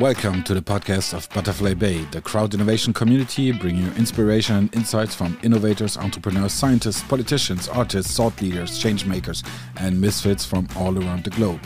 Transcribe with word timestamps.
Welcome 0.00 0.42
to 0.44 0.54
the 0.54 0.62
podcast 0.62 1.12
of 1.12 1.28
Butterfly 1.34 1.74
Bay, 1.74 2.06
the 2.12 2.22
crowd 2.22 2.54
innovation 2.54 2.94
community 2.94 3.52
bringing 3.52 3.84
you 3.84 3.92
inspiration 3.92 4.56
and 4.56 4.74
insights 4.74 5.14
from 5.14 5.38
innovators, 5.42 5.98
entrepreneurs, 5.98 6.52
scientists, 6.52 7.02
politicians, 7.02 7.68
artists, 7.68 8.16
thought 8.16 8.40
leaders, 8.40 8.78
change 8.78 9.04
makers, 9.04 9.44
and 9.76 10.00
misfits 10.00 10.46
from 10.46 10.66
all 10.76 10.96
around 10.96 11.24
the 11.24 11.30
globe. 11.30 11.60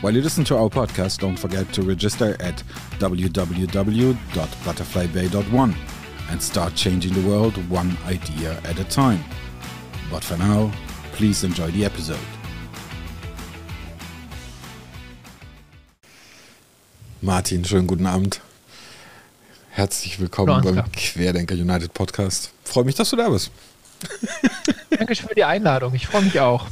While 0.00 0.14
you 0.14 0.22
listen 0.22 0.42
to 0.44 0.56
our 0.56 0.70
podcast, 0.70 1.18
don't 1.18 1.38
forget 1.38 1.70
to 1.74 1.82
register 1.82 2.34
at 2.40 2.62
www.butterflybay.one 2.98 5.76
and 6.30 6.42
start 6.42 6.74
changing 6.74 7.12
the 7.12 7.28
world 7.28 7.68
one 7.68 7.94
idea 8.06 8.58
at 8.64 8.80
a 8.80 8.84
time. 8.84 9.22
But 10.10 10.24
for 10.24 10.38
now, 10.38 10.72
please 11.12 11.44
enjoy 11.44 11.70
the 11.72 11.84
episode. 11.84 12.39
Martin, 17.22 17.66
schönen 17.66 17.86
guten 17.86 18.06
Abend. 18.06 18.40
Herzlich 19.68 20.18
willkommen 20.20 20.62
beim 20.64 20.90
Querdenker 20.92 21.54
United 21.54 21.92
Podcast. 21.92 22.50
Freue 22.64 22.84
mich, 22.84 22.94
dass 22.94 23.10
du 23.10 23.16
da 23.16 23.28
bist. 23.28 23.50
Dankeschön 24.90 25.28
für 25.28 25.34
die 25.34 25.44
Einladung. 25.44 25.92
Ich 25.92 26.06
freue 26.06 26.22
mich 26.22 26.40
auch. 26.40 26.66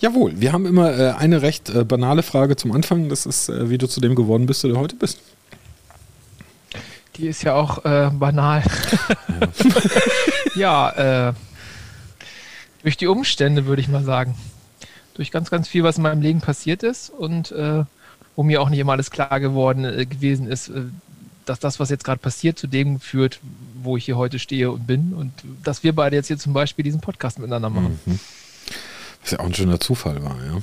Jawohl, 0.00 0.40
wir 0.40 0.54
haben 0.54 0.64
immer 0.64 0.98
äh, 0.98 1.10
eine 1.18 1.42
recht 1.42 1.68
äh, 1.68 1.84
banale 1.84 2.22
Frage 2.22 2.56
zum 2.56 2.72
Anfang. 2.72 3.10
Das 3.10 3.26
ist, 3.26 3.50
äh, 3.50 3.68
wie 3.68 3.76
du 3.76 3.86
zu 3.86 4.00
dem 4.00 4.14
geworden 4.14 4.46
bist, 4.46 4.62
der 4.62 4.70
du 4.70 4.78
heute 4.78 4.96
bist. 4.96 5.20
Die 7.16 7.26
ist 7.26 7.42
ja 7.42 7.52
auch 7.52 7.84
äh, 7.84 8.10
banal. 8.10 8.62
Ja, 10.54 10.90
ja 10.94 11.28
äh, 11.28 11.32
durch 12.82 12.96
die 12.96 13.08
Umstände 13.08 13.66
würde 13.66 13.82
ich 13.82 13.88
mal 13.88 14.04
sagen. 14.04 14.36
Durch 15.12 15.30
ganz, 15.30 15.50
ganz 15.50 15.68
viel, 15.68 15.82
was 15.82 15.98
in 15.98 16.02
meinem 16.02 16.22
Leben 16.22 16.40
passiert 16.40 16.82
ist 16.82 17.10
und 17.10 17.52
äh, 17.52 17.84
wo 18.36 18.42
mir 18.42 18.60
auch 18.60 18.68
nicht 18.68 18.78
immer 18.78 18.92
alles 18.92 19.10
klar 19.10 19.40
geworden 19.40 19.82
gewesen 20.08 20.46
ist, 20.46 20.70
dass 21.46 21.58
das, 21.58 21.80
was 21.80 21.90
jetzt 21.90 22.04
gerade 22.04 22.20
passiert, 22.20 22.58
zu 22.58 22.66
dem 22.66 23.00
führt, 23.00 23.40
wo 23.82 23.96
ich 23.96 24.04
hier 24.04 24.16
heute 24.16 24.38
stehe 24.38 24.70
und 24.70 24.86
bin 24.86 25.14
und 25.14 25.32
dass 25.62 25.82
wir 25.82 25.94
beide 25.94 26.16
jetzt 26.16 26.26
hier 26.26 26.38
zum 26.38 26.52
Beispiel 26.52 26.84
diesen 26.84 27.00
Podcast 27.00 27.38
miteinander 27.38 27.70
machen. 27.70 27.98
Mhm. 28.04 28.20
Was 29.22 29.30
ja 29.30 29.40
auch 29.40 29.46
ein 29.46 29.54
schöner 29.54 29.80
Zufall 29.80 30.22
war, 30.22 30.36
ja. 30.44 30.62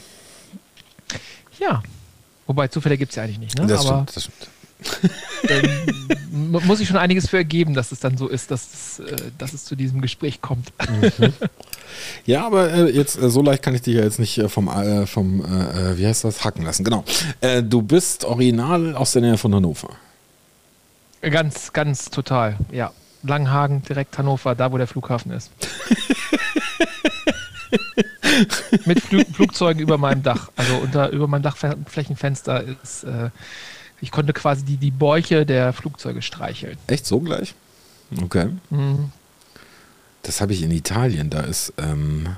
Ja. 1.60 1.84
Wobei 2.46 2.68
Zufälle 2.68 2.98
gibt 2.98 3.12
es 3.12 3.16
ja 3.16 3.24
eigentlich 3.24 3.40
nicht, 3.40 3.58
ne? 3.58 3.66
Das 3.68 3.86
Aber 3.86 4.06
stimmt, 4.06 4.16
das 4.16 4.24
stimmt. 4.24 4.53
muss 6.32 6.80
ich 6.80 6.88
schon 6.88 6.98
einiges 6.98 7.30
für 7.30 7.38
ergeben, 7.38 7.74
dass 7.74 7.92
es 7.92 8.00
dann 8.00 8.18
so 8.18 8.28
ist, 8.28 8.52
dass 8.52 8.74
es, 8.74 9.00
äh, 9.00 9.32
dass 9.38 9.54
es 9.54 9.66
zu 9.66 9.76
diesem 9.76 10.02
Gespräch 10.02 10.42
kommt. 10.42 10.74
Mhm. 10.90 11.34
Ja, 12.26 12.46
aber 12.46 12.74
äh, 12.74 12.90
jetzt 12.90 13.22
äh, 13.22 13.30
so 13.30 13.42
leicht 13.42 13.64
kann 13.64 13.76
ich 13.76 13.82
dich 13.82 13.96
ja 13.96 14.04
jetzt 14.04 14.20
nicht 14.20 14.42
vom, 14.48 14.70
vom 15.06 15.44
wie 15.96 16.08
heißt 16.08 16.24
das, 16.24 16.44
hacken 16.44 16.66
lassen. 16.66 16.84
Genau. 16.84 17.04
du 17.62 17.82
bist 17.82 18.26
original 18.26 18.96
aus 18.96 19.12
der 19.12 19.22
Nähe 19.22 19.38
von 19.38 19.54
Hannover. 19.54 19.90
Ganz, 21.22 21.72
ganz 21.72 22.10
total, 22.10 22.58
ja. 22.72 22.92
Langhagen, 23.24 23.82
direkt 23.84 24.18
Hannover, 24.18 24.56
da 24.56 24.72
wo 24.72 24.78
der 24.78 24.88
Flughafen 24.88 25.32
ist. 25.32 25.52
Mit 28.86 29.02
Flug 29.02 29.28
Flugzeugen 29.34 29.82
über 29.82 29.98
meinem 29.98 30.24
Dach. 30.24 30.50
Also 30.56 30.76
unter, 30.76 31.10
über 31.10 31.28
meinem 31.28 31.44
Dachflächenfenster 31.44 32.64
ist, 32.84 33.04
äh, 33.04 33.30
ich 34.04 34.12
konnte 34.12 34.34
quasi 34.34 34.66
die, 34.66 34.76
die 34.76 34.92
Bäuche 34.92 35.46
der 35.46 35.72
Flugzeuge 35.72 36.22
streicheln. 36.22 36.78
Echt 36.88 37.06
so 37.06 37.22
gleich? 37.22 37.56
Okay. 38.22 38.50
Mhm. 38.70 39.12
Das 40.24 40.42
habe 40.42 40.52
ich 40.52 40.62
in 40.62 40.72
Italien. 40.72 41.30
Da 41.30 41.40
ist, 41.40 41.72
ähm, 41.78 42.36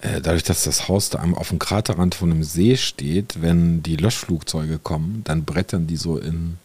äh, 0.00 0.20
dadurch, 0.20 0.44
dass 0.44 0.62
das 0.62 0.86
Haus 0.86 1.10
da 1.10 1.24
auf 1.34 1.48
dem 1.48 1.58
Kraterrand 1.58 2.14
von 2.14 2.30
einem 2.30 2.44
See 2.44 2.76
steht, 2.76 3.42
wenn 3.42 3.82
die 3.82 3.96
Löschflugzeuge 3.96 4.78
kommen, 4.78 5.22
dann 5.24 5.44
brettern 5.44 5.88
die 5.88 5.96
so 5.96 6.18
in 6.18 6.56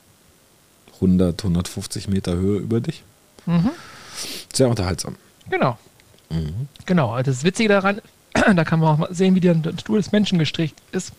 100, 0.96 1.44
150 1.44 2.08
Meter 2.08 2.36
Höhe 2.36 2.60
über 2.60 2.82
dich. 2.82 3.04
Mhm. 3.48 3.72
Sehr 4.54 4.70
unterhaltsam. 4.70 5.16
Genau. 5.50 5.80
Mhm. 6.30 6.68
Genau, 6.86 7.12
also 7.12 7.32
das 7.32 7.44
Witzige 7.44 7.70
daran, 7.70 8.02
da 8.34 8.64
kann 8.64 8.80
man 8.80 8.90
auch 8.90 8.98
mal 9.00 9.14
sehen, 9.16 9.34
wie 9.34 9.40
der 9.40 9.56
Stuhl 9.80 9.98
des 9.98 10.12
Menschen 10.12 10.38
gestrickt 10.38 10.80
ist. 10.92 11.12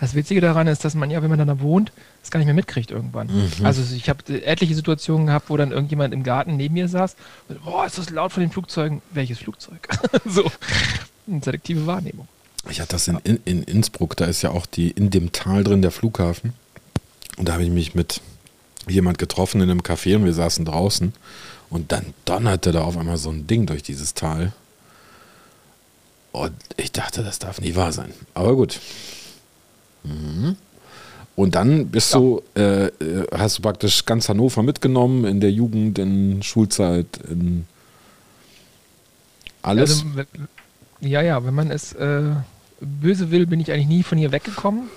Das 0.00 0.14
Witzige 0.14 0.40
daran 0.40 0.66
ist, 0.66 0.84
dass 0.84 0.94
man 0.94 1.10
ja, 1.10 1.22
wenn 1.22 1.28
man 1.28 1.38
dann 1.38 1.48
da 1.48 1.60
wohnt, 1.60 1.92
das 2.22 2.30
gar 2.30 2.38
nicht 2.38 2.46
mehr 2.46 2.54
mitkriegt 2.54 2.90
irgendwann. 2.90 3.26
Mhm. 3.26 3.66
Also 3.66 3.82
ich 3.94 4.08
habe 4.08 4.42
etliche 4.44 4.74
Situationen 4.74 5.26
gehabt, 5.26 5.50
wo 5.50 5.56
dann 5.56 5.72
irgendjemand 5.72 6.14
im 6.14 6.22
Garten 6.22 6.56
neben 6.56 6.74
mir 6.74 6.88
saß 6.88 7.16
und, 7.48 7.62
boah, 7.64 7.84
ist 7.84 7.98
das 7.98 8.08
laut 8.10 8.32
von 8.32 8.42
den 8.42 8.50
Flugzeugen? 8.50 9.02
Welches 9.12 9.38
Flugzeug? 9.38 9.88
so, 10.24 10.50
eine 11.28 11.42
selektive 11.42 11.86
Wahrnehmung. 11.86 12.26
Ich 12.70 12.80
hatte 12.80 12.92
das 12.92 13.08
in, 13.08 13.18
in, 13.24 13.40
in, 13.44 13.62
Innsbruck, 13.62 14.16
da 14.16 14.24
ist 14.24 14.42
ja 14.42 14.50
auch 14.50 14.66
die 14.66 14.90
in 14.90 15.10
dem 15.10 15.32
Tal 15.32 15.64
drin 15.64 15.82
der 15.82 15.90
Flughafen. 15.90 16.54
Und 17.36 17.48
da 17.48 17.54
habe 17.54 17.64
ich 17.64 17.70
mich 17.70 17.94
mit 17.94 18.20
jemand 18.88 19.18
getroffen 19.18 19.60
in 19.60 19.70
einem 19.70 19.80
Café 19.80 20.16
und 20.16 20.24
wir 20.24 20.34
saßen 20.34 20.64
draußen 20.64 21.12
und 21.68 21.92
dann 21.92 22.14
donnerte 22.24 22.72
da 22.72 22.82
auf 22.82 22.96
einmal 22.96 23.18
so 23.18 23.30
ein 23.30 23.46
Ding 23.46 23.66
durch 23.66 23.82
dieses 23.82 24.14
Tal. 24.14 24.52
Und 26.32 26.54
ich 26.76 26.92
dachte, 26.92 27.22
das 27.22 27.38
darf 27.38 27.60
nie 27.60 27.74
wahr 27.76 27.92
sein. 27.92 28.12
Aber 28.34 28.54
gut. 28.56 28.80
Mhm. 30.04 30.56
Und 31.36 31.54
dann 31.54 31.88
bist 31.88 32.12
ja. 32.12 32.18
du, 32.18 32.42
äh, 32.54 32.86
äh, 32.86 33.26
hast 33.32 33.58
du 33.58 33.62
praktisch 33.62 34.04
ganz 34.04 34.28
Hannover 34.28 34.62
mitgenommen 34.62 35.24
in 35.24 35.40
der 35.40 35.50
Jugend, 35.50 35.98
in 35.98 36.42
Schulzeit, 36.42 37.06
in 37.28 37.64
alles. 39.62 40.04
Also, 40.04 40.28
ja, 41.00 41.22
ja, 41.22 41.44
wenn 41.44 41.54
man 41.54 41.70
es 41.70 41.92
äh, 41.94 42.22
böse 42.80 43.30
will, 43.30 43.46
bin 43.46 43.60
ich 43.60 43.72
eigentlich 43.72 43.86
nie 43.86 44.02
von 44.02 44.18
hier 44.18 44.32
weggekommen. 44.32 44.90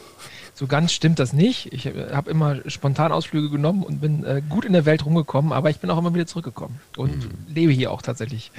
So 0.53 0.67
ganz 0.67 0.91
stimmt 0.91 1.19
das 1.19 1.33
nicht. 1.33 1.71
Ich 1.71 1.85
äh, 1.85 2.11
habe 2.11 2.29
immer 2.29 2.57
spontan 2.69 3.11
Ausflüge 3.11 3.49
genommen 3.49 3.83
und 3.83 4.01
bin 4.01 4.23
äh, 4.23 4.41
gut 4.47 4.65
in 4.65 4.73
der 4.73 4.85
Welt 4.85 5.05
rumgekommen, 5.05 5.51
aber 5.51 5.69
ich 5.69 5.79
bin 5.79 5.89
auch 5.89 5.97
immer 5.97 6.13
wieder 6.13 6.27
zurückgekommen 6.27 6.79
und 6.97 7.23
mhm. 7.23 7.53
lebe 7.53 7.71
hier 7.71 7.91
auch 7.91 8.01
tatsächlich 8.01 8.51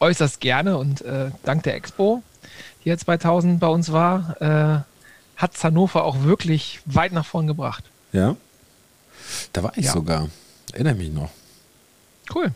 äußerst 0.00 0.40
gerne. 0.40 0.78
Und 0.78 1.02
äh, 1.02 1.30
dank 1.44 1.62
der 1.64 1.74
Expo, 1.74 2.22
die 2.84 2.88
ja 2.88 2.96
2000 2.96 3.60
bei 3.60 3.68
uns 3.68 3.92
war, 3.92 4.82
hat 5.40 5.62
Hannover 5.64 6.04
auch 6.04 6.22
wirklich 6.22 6.80
weit 6.84 7.12
nach 7.12 7.24
vorn 7.24 7.46
gebracht. 7.46 7.84
Ja. 8.12 8.36
Da 9.52 9.62
war 9.62 9.72
ich 9.76 9.86
ja. 9.86 9.92
sogar. 9.92 10.28
Erinnere 10.72 10.94
mich 10.94 11.10
noch. 11.10 11.30
Cool. 12.34 12.52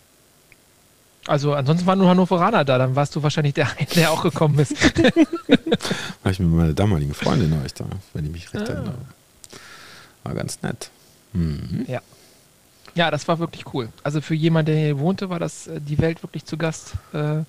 Also 1.26 1.54
ansonsten 1.54 1.86
waren 1.86 1.98
nur 1.98 2.08
Hannoveraner 2.08 2.64
da, 2.66 2.76
dann 2.76 2.94
warst 2.94 3.16
du 3.16 3.22
wahrscheinlich 3.22 3.54
der, 3.54 3.68
der 3.96 4.10
auch 4.10 4.22
gekommen 4.22 4.58
ist. 4.58 4.74
war 6.22 6.32
ich 6.32 6.38
mit 6.38 6.50
meiner 6.50 6.74
damaligen 6.74 7.14
Freundin 7.14 7.50
war 7.56 7.64
ich 7.64 7.72
da, 7.72 7.86
wenn 8.12 8.26
ich 8.26 8.30
mich 8.30 8.52
recht 8.52 8.68
ah. 8.68 8.74
erinnere. 8.74 8.98
War 10.22 10.34
ganz 10.34 10.60
nett. 10.62 10.90
Mhm. 11.32 11.86
Ja. 11.88 12.02
Ja, 12.94 13.10
das 13.10 13.26
war 13.26 13.38
wirklich 13.38 13.72
cool. 13.74 13.88
Also 14.04 14.20
für 14.20 14.34
jemanden, 14.34 14.72
der 14.72 14.76
hier 14.76 14.98
wohnte, 14.98 15.28
war 15.28 15.40
das 15.40 15.66
äh, 15.66 15.80
die 15.80 15.98
Welt 15.98 16.22
wirklich 16.22 16.44
zu 16.44 16.56
Gast 16.56 16.92
äh, 17.12 17.42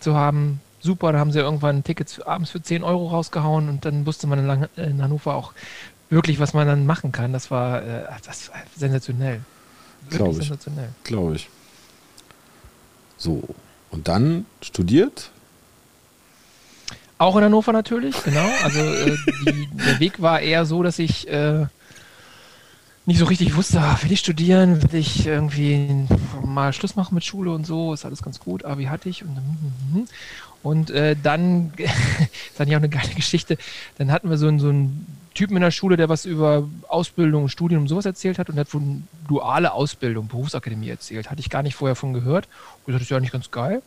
zu 0.00 0.16
haben. 0.16 0.60
Super, 0.80 1.12
da 1.12 1.18
haben 1.18 1.32
sie 1.32 1.40
irgendwann 1.40 1.78
ein 1.78 1.84
Ticket 1.84 2.10
für, 2.10 2.26
abends 2.26 2.50
für 2.50 2.62
10 2.62 2.82
Euro 2.84 3.08
rausgehauen 3.08 3.68
und 3.68 3.84
dann 3.84 4.06
wusste 4.06 4.26
man 4.26 4.38
in, 4.38 4.46
Lang 4.46 4.68
in 4.76 5.02
Hannover 5.02 5.34
auch 5.34 5.52
wirklich, 6.10 6.38
was 6.38 6.54
man 6.54 6.66
dann 6.66 6.86
machen 6.86 7.12
kann. 7.12 7.32
Das 7.32 7.50
war, 7.50 7.82
äh, 7.82 8.04
das 8.24 8.50
war 8.50 8.56
sensationell. 8.76 9.40
Glaube 10.10 10.40
ich. 10.40 10.50
Glaube 11.04 11.36
ich. 11.36 11.48
So, 13.16 13.42
und 13.90 14.08
dann 14.08 14.46
studiert? 14.62 15.30
Auch 17.18 17.36
in 17.36 17.44
Hannover 17.44 17.72
natürlich, 17.72 18.22
genau. 18.22 18.48
Also 18.62 18.78
äh, 18.78 19.16
die, 19.44 19.68
der 19.72 19.98
Weg 19.98 20.22
war 20.22 20.40
eher 20.40 20.64
so, 20.64 20.84
dass 20.84 21.00
ich 21.00 21.26
äh, 21.28 21.66
nicht 23.08 23.18
so 23.18 23.24
richtig 23.24 23.56
wusste, 23.56 23.80
ah, 23.80 23.98
will 24.02 24.12
ich 24.12 24.20
studieren, 24.20 24.82
will 24.82 25.00
ich 25.00 25.26
irgendwie 25.26 26.06
mal 26.44 26.74
Schluss 26.74 26.94
machen 26.94 27.14
mit 27.14 27.24
Schule 27.24 27.50
und 27.50 27.66
so, 27.66 27.94
ist 27.94 28.04
alles 28.04 28.22
ganz 28.22 28.38
gut, 28.38 28.66
aber 28.66 28.78
wie 28.78 28.90
hatte 28.90 29.08
ich 29.08 29.22
und, 29.22 30.06
und 30.62 30.90
äh, 30.90 31.16
dann, 31.20 31.72
das 31.78 31.90
ist 32.52 32.60
eigentlich 32.60 32.76
auch 32.76 32.80
eine 32.80 32.90
geile 32.90 33.14
Geschichte, 33.14 33.56
dann 33.96 34.12
hatten 34.12 34.28
wir 34.28 34.36
so, 34.36 34.46
so 34.58 34.68
einen 34.68 35.06
Typen 35.32 35.56
in 35.56 35.62
der 35.62 35.70
Schule, 35.70 35.96
der 35.96 36.10
was 36.10 36.26
über 36.26 36.68
Ausbildung, 36.86 37.48
Studium 37.48 37.82
und 37.82 37.88
sowas 37.88 38.04
erzählt 38.04 38.38
hat 38.38 38.50
und 38.50 38.58
hat 38.58 38.68
von 38.68 39.04
duale 39.26 39.72
Ausbildung, 39.72 40.26
Berufsakademie 40.28 40.90
erzählt. 40.90 41.30
Hatte 41.30 41.40
ich 41.40 41.48
gar 41.48 41.62
nicht 41.62 41.76
vorher 41.76 41.94
von 41.94 42.12
gehört. 42.12 42.48
Und 42.84 42.92
das 42.92 43.02
ist 43.02 43.10
ja 43.10 43.20
nicht 43.20 43.32
ganz 43.32 43.52
geil. 43.52 43.80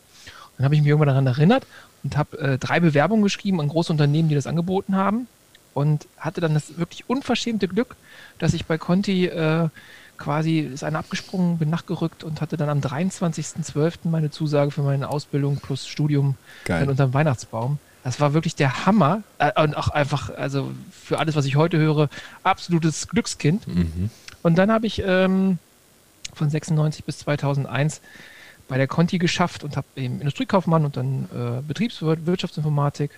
dann 0.55 0.63
habe 0.63 0.75
ich 0.75 0.81
mich 0.81 0.87
irgendwann 0.87 1.09
daran 1.09 1.27
erinnert 1.27 1.67
und 2.03 2.15
habe 2.15 2.39
äh, 2.39 2.57
drei 2.57 2.79
Bewerbungen 2.79 3.21
geschrieben 3.21 3.59
an 3.59 3.67
große 3.67 3.91
Unternehmen, 3.91 4.29
die 4.29 4.35
das 4.35 4.47
angeboten 4.47 4.95
haben. 4.95 5.27
Und 5.73 6.07
hatte 6.17 6.41
dann 6.41 6.53
das 6.53 6.77
wirklich 6.77 7.09
unverschämte 7.09 7.67
Glück, 7.67 7.95
dass 8.39 8.53
ich 8.53 8.65
bei 8.65 8.77
Conti 8.77 9.27
äh, 9.27 9.69
quasi 10.17 10.59
ist 10.59 10.83
einer 10.83 10.99
abgesprungen, 10.99 11.57
bin 11.57 11.69
nachgerückt 11.69 12.23
und 12.23 12.41
hatte 12.41 12.55
dann 12.55 12.69
am 12.69 12.79
23.12. 12.79 13.93
meine 14.03 14.29
Zusage 14.29 14.71
für 14.71 14.83
meine 14.83 15.09
Ausbildung 15.09 15.57
plus 15.57 15.87
Studium 15.87 16.35
Geil. 16.65 16.81
dann 16.81 16.89
unterm 16.89 17.13
Weihnachtsbaum. 17.13 17.79
Das 18.03 18.19
war 18.19 18.33
wirklich 18.33 18.55
der 18.55 18.85
Hammer. 18.85 19.23
Äh, 19.39 19.63
und 19.63 19.75
auch 19.75 19.89
einfach, 19.89 20.29
also 20.29 20.71
für 20.91 21.19
alles, 21.19 21.35
was 21.35 21.45
ich 21.45 21.55
heute 21.55 21.77
höre, 21.77 22.09
absolutes 22.43 23.07
Glückskind. 23.07 23.67
Mhm. 23.67 24.09
Und 24.43 24.57
dann 24.57 24.71
habe 24.71 24.87
ich 24.87 25.01
ähm, 25.05 25.59
von 26.33 26.49
96 26.49 27.03
bis 27.03 27.19
2001 27.19 28.01
bei 28.67 28.77
der 28.77 28.87
Conti 28.87 29.17
geschafft 29.17 29.63
und 29.63 29.75
habe 29.75 29.87
eben 29.95 30.19
Industriekaufmann 30.19 30.85
und 30.85 30.97
dann 30.97 31.25
äh, 31.33 31.61
Betriebswirt, 31.67 32.25
Wirtschaftsinformatik. 32.25 33.11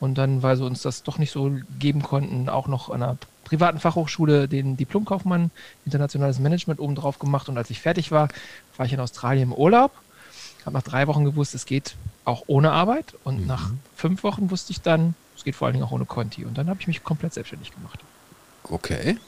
Und 0.00 0.16
dann, 0.16 0.42
weil 0.42 0.56
sie 0.56 0.64
uns 0.64 0.82
das 0.82 1.02
doch 1.02 1.18
nicht 1.18 1.30
so 1.30 1.52
geben 1.78 2.02
konnten, 2.02 2.48
auch 2.48 2.66
noch 2.66 2.88
an 2.90 3.02
einer 3.02 3.18
privaten 3.44 3.78
Fachhochschule 3.78 4.48
den 4.48 4.76
Diplomkaufmann 4.76 5.50
internationales 5.84 6.38
Management 6.38 6.80
obendrauf 6.80 7.18
gemacht 7.18 7.48
und 7.48 7.58
als 7.58 7.68
ich 7.68 7.80
fertig 7.80 8.10
war, 8.10 8.28
war 8.76 8.86
ich 8.86 8.92
in 8.92 9.00
Australien 9.00 9.50
im 9.50 9.52
Urlaub. 9.52 9.92
Habe 10.64 10.74
nach 10.74 10.82
drei 10.82 11.06
Wochen 11.06 11.24
gewusst, 11.24 11.54
es 11.54 11.66
geht 11.66 11.96
auch 12.24 12.44
ohne 12.46 12.70
Arbeit 12.70 13.14
und 13.24 13.40
mhm. 13.40 13.46
nach 13.46 13.70
fünf 13.96 14.22
Wochen 14.22 14.50
wusste 14.50 14.72
ich 14.72 14.80
dann, 14.80 15.14
es 15.36 15.44
geht 15.44 15.56
vor 15.56 15.66
allen 15.66 15.74
Dingen 15.74 15.84
auch 15.84 15.90
ohne 15.90 16.04
Conti 16.04 16.44
und 16.44 16.56
dann 16.56 16.68
habe 16.68 16.80
ich 16.80 16.86
mich 16.86 17.02
komplett 17.02 17.34
selbstständig 17.34 17.72
gemacht. 17.74 17.98
Okay. 18.64 19.18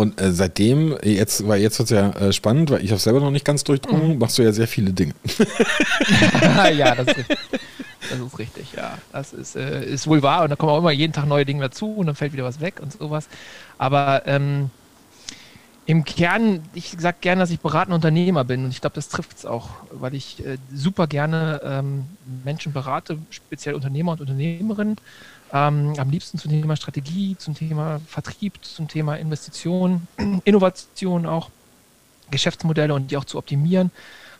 Und 0.00 0.18
äh, 0.18 0.32
seitdem, 0.32 0.96
jetzt, 1.02 1.46
weil 1.46 1.60
jetzt 1.60 1.78
wird 1.78 1.90
es 1.90 1.94
ja 1.94 2.08
äh, 2.12 2.32
spannend, 2.32 2.70
weil 2.70 2.82
ich 2.82 2.90
habe 2.90 2.98
selber 2.98 3.20
noch 3.20 3.30
nicht 3.30 3.44
ganz 3.44 3.64
durchdrungen, 3.64 4.14
mhm. 4.14 4.18
machst 4.18 4.38
du 4.38 4.42
ja 4.42 4.50
sehr 4.50 4.66
viele 4.66 4.94
Dinge. 4.94 5.12
ja, 6.74 6.94
das 6.94 7.08
ist 7.08 7.18
richtig. 7.18 7.38
Das 8.08 8.18
ist 8.18 8.38
richtig, 8.38 8.72
ja. 8.72 8.98
Das 9.12 9.32
ist, 9.34 9.56
äh, 9.56 9.84
ist 9.84 10.06
wohl 10.06 10.22
wahr. 10.22 10.42
Und 10.42 10.48
da 10.48 10.56
kommen 10.56 10.72
auch 10.72 10.78
immer 10.78 10.90
jeden 10.90 11.12
Tag 11.12 11.26
neue 11.26 11.44
Dinge 11.44 11.60
dazu 11.60 11.92
und 11.92 12.06
dann 12.06 12.16
fällt 12.16 12.32
wieder 12.32 12.44
was 12.44 12.60
weg 12.60 12.80
und 12.80 12.92
sowas. 12.92 13.28
Aber 13.76 14.22
ähm, 14.24 14.70
im 15.84 16.04
Kern, 16.04 16.62
ich 16.72 16.96
sage 16.98 17.18
gerne, 17.20 17.40
dass 17.40 17.50
ich 17.50 17.60
beratender 17.60 17.96
Unternehmer 17.96 18.42
bin 18.44 18.64
und 18.64 18.70
ich 18.70 18.80
glaube, 18.80 18.94
das 18.94 19.10
trifft 19.10 19.36
es 19.36 19.44
auch, 19.44 19.68
weil 19.92 20.14
ich 20.14 20.44
äh, 20.44 20.56
super 20.74 21.06
gerne 21.08 21.60
ähm, 21.62 22.06
Menschen 22.42 22.72
berate, 22.72 23.18
speziell 23.28 23.74
Unternehmer 23.74 24.12
und 24.12 24.22
Unternehmerinnen 24.22 24.96
ähm, 25.52 25.94
am 25.98 26.10
liebsten 26.10 26.38
zum 26.38 26.50
Thema 26.50 26.76
Strategie, 26.76 27.36
zum 27.38 27.54
Thema 27.54 28.00
Vertrieb, 28.06 28.54
zum 28.62 28.88
Thema 28.88 29.16
Investition, 29.16 30.06
Innovation 30.44 31.26
auch, 31.26 31.50
Geschäftsmodelle 32.30 32.94
und 32.94 33.10
die 33.10 33.16
auch 33.16 33.24
zu 33.24 33.38
optimieren. 33.38 33.90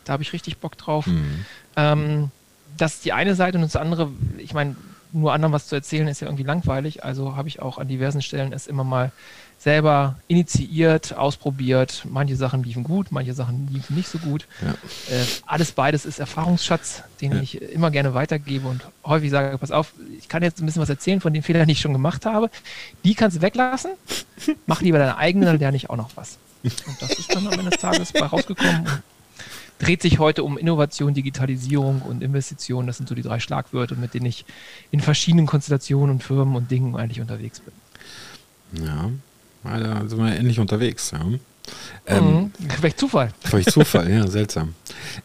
Da 0.05 0.13
habe 0.13 0.23
ich 0.23 0.33
richtig 0.33 0.59
Bock 0.59 0.79
drauf. 0.79 1.07
Mhm. 1.07 1.45
Ähm, 1.77 2.31
das 2.77 2.95
ist 2.95 3.05
die 3.05 3.13
eine 3.13 3.35
Seite 3.35 3.59
und 3.59 3.63
das 3.63 3.77
andere, 3.77 4.11
ich 4.39 4.55
meine, 4.55 4.77
nur 5.13 5.33
anderen 5.33 5.53
was 5.53 5.67
zu 5.67 5.75
erzählen 5.75 6.07
ist 6.07 6.21
ja 6.21 6.29
irgendwie 6.29 6.45
langweilig. 6.45 7.05
Also 7.05 7.37
habe 7.37 7.49
ich 7.49 7.61
auch 7.61 7.79
an 7.79 7.89
diversen 7.89 8.23
Stellen 8.23 8.53
es 8.53 8.67
immer 8.67 8.85
mal 8.85 9.11
selber 9.61 10.17
initiiert, 10.27 11.15
ausprobiert. 11.15 12.07
Manche 12.09 12.35
Sachen 12.35 12.63
liefen 12.63 12.83
gut, 12.83 13.09
manche 13.11 13.35
Sachen 13.35 13.69
liefen 13.71 13.95
nicht 13.95 14.09
so 14.09 14.19
gut. 14.19 14.47
Ja. 14.63 14.71
Äh, 15.15 15.25
alles 15.45 15.73
beides 15.73 16.07
ist 16.07 16.19
Erfahrungsschatz, 16.19 17.03
den 17.21 17.33
ja. 17.33 17.43
ich 17.43 17.61
immer 17.61 17.91
gerne 17.91 18.15
weitergebe 18.15 18.67
und 18.67 18.87
häufig 19.05 19.31
sage, 19.31 19.59
pass 19.59 19.71
auf, 19.71 19.93
ich 20.19 20.29
kann 20.29 20.43
jetzt 20.43 20.63
ein 20.63 20.67
bisschen 20.67 20.81
was 20.81 20.89
erzählen 20.89 21.21
von 21.21 21.35
den 21.35 21.43
Fehlern, 21.43 21.67
die 21.67 21.73
ich 21.73 21.81
schon 21.81 21.93
gemacht 21.93 22.25
habe. 22.25 22.51
Die 23.05 23.15
kannst 23.15 23.37
du 23.37 23.43
weglassen. 23.43 23.91
Mach 24.67 24.81
lieber 24.81 24.99
deine 24.99 25.19
eigenen, 25.19 25.47
dann 25.47 25.59
lerne 25.59 25.77
ich 25.77 25.91
auch 25.91 25.97
noch 25.97 26.11
was. 26.15 26.39
Und 26.63 27.03
das 27.03 27.11
ist 27.19 27.35
dann 27.35 27.47
am 27.47 27.53
Ende 27.53 27.71
des 27.71 27.81
Tages 27.81 28.13
bei 28.13 28.25
rausgekommen. 28.25 28.87
dreht 29.79 30.01
sich 30.01 30.19
heute 30.19 30.43
um 30.43 30.57
Innovation, 30.57 31.13
Digitalisierung 31.13 32.01
und 32.01 32.23
Investition. 32.23 32.87
Das 32.87 32.97
sind 32.97 33.11
so 33.11 33.15
die 33.15 33.23
drei 33.23 33.41
Schlagwörter, 33.41 33.95
mit 33.97 34.15
denen 34.15 34.27
ich 34.27 34.47
in 34.91 35.01
verschiedenen 35.01 35.47
Konstellationen 35.47 36.17
und 36.17 36.23
Firmen 36.23 36.57
und 36.57 36.71
Dingen 36.71 36.97
eigentlich 36.97 37.21
unterwegs 37.21 37.61
bin. 37.61 38.85
Ja, 38.87 39.11
da 39.65 40.09
sind 40.09 40.19
wir 40.19 40.37
ähnlich 40.37 40.59
unterwegs. 40.59 41.11
Ja. 41.13 41.21
Ähm, 42.07 42.25
mhm. 42.25 42.53
Vielleicht 42.69 42.99
Zufall. 42.99 43.33
Vielleicht 43.41 43.71
Zufall, 43.71 44.11
ja, 44.11 44.27
seltsam. 44.27 44.75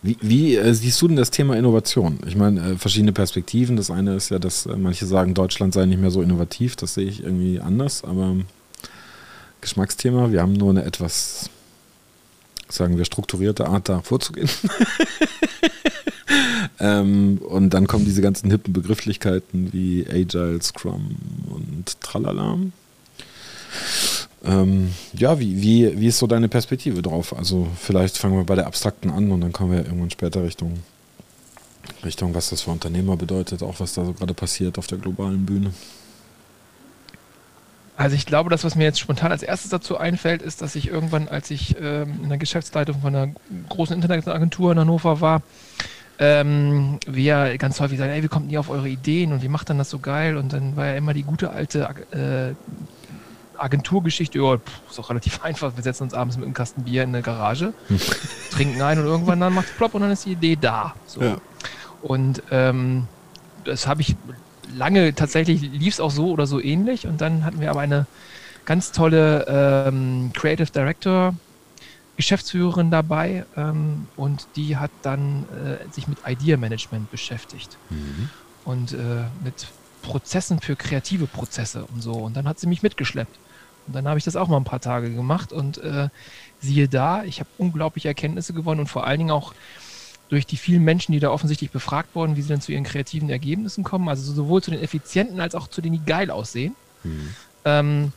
Wie, 0.01 0.17
wie 0.21 0.55
äh, 0.55 0.73
siehst 0.73 1.01
du 1.01 1.07
denn 1.07 1.17
das 1.17 1.31
Thema 1.31 1.57
Innovation? 1.57 2.19
Ich 2.27 2.35
meine, 2.35 2.71
äh, 2.71 2.77
verschiedene 2.77 3.13
Perspektiven. 3.13 3.77
Das 3.77 3.89
eine 3.89 4.15
ist 4.15 4.29
ja, 4.29 4.39
dass 4.39 4.65
äh, 4.65 4.75
manche 4.75 5.05
sagen, 5.05 5.33
Deutschland 5.33 5.73
sei 5.73 5.85
nicht 5.85 5.99
mehr 5.99 6.11
so 6.11 6.21
innovativ. 6.21 6.75
Das 6.75 6.93
sehe 6.93 7.07
ich 7.07 7.23
irgendwie 7.23 7.59
anders, 7.59 8.03
aber 8.03 8.35
Geschmacksthema. 9.61 10.31
Wir 10.31 10.41
haben 10.41 10.53
nur 10.53 10.69
eine 10.69 10.83
etwas, 10.83 11.49
sagen 12.69 12.97
wir, 12.97 13.05
strukturierte 13.05 13.67
Art, 13.67 13.89
da 13.89 14.01
vorzugehen. 14.01 14.49
ähm, 16.79 17.39
und 17.39 17.73
dann 17.73 17.87
kommen 17.87 18.05
diese 18.05 18.21
ganzen 18.21 18.51
hippen 18.51 18.73
Begrifflichkeiten 18.73 19.73
wie 19.73 20.05
Agile, 20.07 20.61
Scrum 20.61 21.15
und 21.47 21.99
Tralala. 22.01 22.59
Ähm, 24.45 24.93
ja, 25.13 25.39
wie, 25.39 25.61
wie, 25.61 25.99
wie 25.99 26.07
ist 26.07 26.19
so 26.19 26.27
deine 26.27 26.47
Perspektive 26.47 27.01
drauf? 27.01 27.35
Also 27.35 27.67
vielleicht 27.79 28.17
fangen 28.17 28.37
wir 28.37 28.43
bei 28.43 28.55
der 28.55 28.67
abstrakten 28.67 29.09
an 29.09 29.31
und 29.31 29.41
dann 29.41 29.51
kommen 29.51 29.71
wir 29.71 29.85
irgendwann 29.85 30.11
später 30.11 30.43
Richtung, 30.43 30.79
Richtung, 32.03 32.33
was 32.35 32.51
das 32.51 32.61
für 32.61 32.71
Unternehmer 32.71 33.17
bedeutet, 33.17 33.63
auch 33.63 33.79
was 33.79 33.93
da 33.95 34.05
so 34.05 34.13
gerade 34.13 34.33
passiert 34.33 34.77
auf 34.77 34.87
der 34.87 34.99
globalen 34.99 35.45
Bühne. 35.45 35.71
Also 37.97 38.15
ich 38.15 38.25
glaube, 38.25 38.49
das, 38.49 38.63
was 38.63 38.75
mir 38.75 38.83
jetzt 38.83 38.99
spontan 38.99 39.31
als 39.31 39.41
erstes 39.41 39.71
dazu 39.71 39.97
einfällt, 39.97 40.41
ist, 40.41 40.61
dass 40.61 40.75
ich 40.75 40.89
irgendwann, 40.89 41.29
als 41.29 41.49
ich 41.49 41.75
ähm, 41.81 42.19
in 42.23 42.29
der 42.29 42.37
Geschäftsleitung 42.37 43.01
von 43.01 43.15
einer 43.15 43.33
großen 43.69 43.95
Internetagentur 43.95 44.73
in 44.73 44.79
Hannover 44.79 45.21
war, 45.21 45.41
ähm, 46.19 46.99
wir 47.07 47.57
ganz 47.57 47.79
häufig 47.79 47.97
sagen, 47.97 48.11
ey, 48.11 48.23
wie 48.23 48.27
kommt 48.27 48.51
ihr 48.51 48.59
auf 48.59 48.69
eure 48.69 48.89
Ideen 48.89 49.31
und 49.31 49.43
wie 49.43 49.47
macht 49.47 49.69
dann 49.69 49.77
das 49.77 49.89
so 49.89 49.99
geil? 49.99 50.37
Und 50.37 50.53
dann 50.53 50.75
war 50.75 50.87
ja 50.87 50.95
immer 50.95 51.13
die 51.13 51.23
gute 51.23 51.51
alte 51.51 51.87
äh, 52.11 52.53
Agenturgeschichte, 53.57 54.39
ja, 54.39 54.57
ist 54.89 54.99
auch 54.99 55.09
relativ 55.09 55.41
einfach. 55.43 55.75
Wir 55.75 55.83
setzen 55.83 56.03
uns 56.03 56.13
abends 56.13 56.37
mit 56.37 56.45
einem 56.45 56.53
Kasten 56.53 56.83
Bier 56.83 57.03
in 57.03 57.09
eine 57.09 57.21
Garage, 57.21 57.73
trinken 58.51 58.81
ein 58.81 58.99
und 58.99 59.05
irgendwann 59.05 59.39
dann 59.39 59.53
macht 59.53 59.67
es 59.67 59.73
plopp 59.73 59.93
und 59.93 60.01
dann 60.01 60.11
ist 60.11 60.25
die 60.25 60.33
Idee 60.33 60.57
da. 60.59 60.95
So. 61.05 61.21
Ja. 61.21 61.37
Und 62.01 62.43
ähm, 62.51 63.07
das 63.63 63.87
habe 63.87 64.01
ich 64.01 64.15
lange, 64.75 65.15
tatsächlich 65.15 65.61
lief 65.61 65.95
es 65.95 65.99
auch 65.99 66.11
so 66.11 66.29
oder 66.31 66.45
so 66.45 66.61
ähnlich. 66.61 67.07
Und 67.07 67.21
dann 67.21 67.45
hatten 67.45 67.59
wir 67.59 67.69
aber 67.69 67.81
eine 67.81 68.05
ganz 68.65 68.91
tolle 68.91 69.45
ähm, 69.87 70.31
Creative 70.33 70.71
Director 70.71 71.33
Geschäftsführerin 72.17 72.91
dabei 72.91 73.45
ähm, 73.57 74.07
und 74.15 74.47
die 74.55 74.77
hat 74.77 74.91
dann 75.01 75.45
äh, 75.49 75.93
sich 75.93 76.07
mit 76.07 76.19
Idea 76.25 76.55
Management 76.55 77.11
beschäftigt 77.11 77.77
mhm. 77.89 78.29
und 78.63 78.93
äh, 78.93 79.25
mit 79.43 79.67
Prozessen 80.01 80.61
für 80.61 80.75
kreative 80.75 81.27
Prozesse 81.27 81.85
und 81.85 82.01
so. 82.01 82.13
Und 82.13 82.37
dann 82.37 82.47
hat 82.47 82.59
sie 82.59 82.67
mich 82.67 82.83
mitgeschleppt. 82.83 83.37
Und 83.87 83.95
dann 83.95 84.07
habe 84.07 84.17
ich 84.17 84.25
das 84.25 84.35
auch 84.35 84.47
mal 84.47 84.57
ein 84.57 84.63
paar 84.63 84.79
Tage 84.79 85.13
gemacht 85.13 85.53
und 85.53 85.77
äh, 85.77 86.09
siehe 86.59 86.87
da, 86.87 87.23
ich 87.23 87.39
habe 87.39 87.49
unglaubliche 87.57 88.07
Erkenntnisse 88.07 88.53
gewonnen 88.53 88.81
und 88.81 88.87
vor 88.87 89.05
allen 89.05 89.19
Dingen 89.19 89.31
auch 89.31 89.53
durch 90.29 90.45
die 90.45 90.57
vielen 90.57 90.83
Menschen, 90.83 91.11
die 91.11 91.19
da 91.19 91.29
offensichtlich 91.29 91.69
befragt 91.69 92.15
wurden, 92.15 92.35
wie 92.35 92.41
sie 92.41 92.49
dann 92.49 92.61
zu 92.61 92.71
ihren 92.71 92.83
kreativen 92.83 93.29
Ergebnissen 93.29 93.83
kommen, 93.83 94.09
also 94.09 94.31
sowohl 94.33 94.63
zu 94.63 94.71
den 94.71 94.81
effizienten 94.81 95.39
als 95.39 95.53
auch 95.53 95.67
zu 95.67 95.81
denen, 95.81 95.99
die 95.99 96.05
geil 96.05 96.31
aussehen. 96.31 96.75
Mhm. 97.03 97.35
Ähm, 97.63 98.11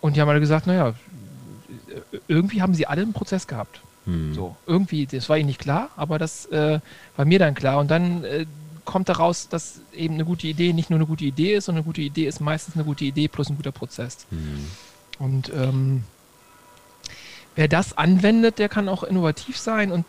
und 0.00 0.16
die 0.16 0.20
haben 0.20 0.28
alle 0.28 0.40
gesagt, 0.40 0.66
naja, 0.66 0.94
irgendwie 2.28 2.62
haben 2.62 2.74
sie 2.74 2.86
alle 2.86 3.02
einen 3.02 3.12
Prozess 3.12 3.46
gehabt. 3.46 3.80
Mhm. 4.04 4.34
So, 4.34 4.56
irgendwie, 4.66 5.06
das 5.06 5.28
war 5.28 5.36
ihnen 5.36 5.46
nicht 5.46 5.60
klar, 5.60 5.90
aber 5.96 6.18
das 6.18 6.46
äh, 6.46 6.80
war 7.16 7.24
mir 7.24 7.38
dann 7.38 7.54
klar. 7.54 7.78
Und 7.78 7.90
dann 7.90 8.24
äh, 8.24 8.46
kommt 8.84 9.08
daraus, 9.08 9.48
dass 9.48 9.80
eben 9.92 10.14
eine 10.14 10.24
gute 10.24 10.46
Idee 10.46 10.72
nicht 10.72 10.90
nur 10.90 10.98
eine 10.98 11.06
gute 11.06 11.24
Idee 11.24 11.54
ist, 11.54 11.66
sondern 11.66 11.82
eine 11.82 11.86
gute 11.86 12.02
Idee 12.02 12.26
ist 12.26 12.40
meistens 12.40 12.74
eine 12.74 12.84
gute 12.84 13.04
Idee 13.04 13.28
plus 13.28 13.48
ein 13.48 13.56
guter 13.56 13.72
Prozess. 13.72 14.26
Mhm. 14.30 14.66
Und 15.18 15.52
ähm, 15.54 16.04
wer 17.54 17.68
das 17.68 17.96
anwendet, 17.96 18.58
der 18.58 18.68
kann 18.68 18.88
auch 18.88 19.02
innovativ 19.02 19.56
sein 19.56 19.92
und 19.92 20.04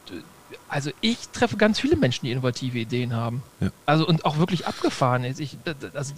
also 0.68 0.92
ich 1.02 1.30
treffe 1.30 1.58
ganz 1.58 1.80
viele 1.80 1.96
Menschen, 1.96 2.26
die 2.26 2.32
innovative 2.32 2.80
Ideen 2.80 3.14
haben. 3.14 3.44
Ja. 3.60 3.70
Also 3.86 4.08
und 4.08 4.26
auch 4.26 4.38
wirklich 4.38 4.66
abgefahren 4.66 5.24
ist. 5.24 5.40
Ich, 5.40 5.58
also, 5.94 6.14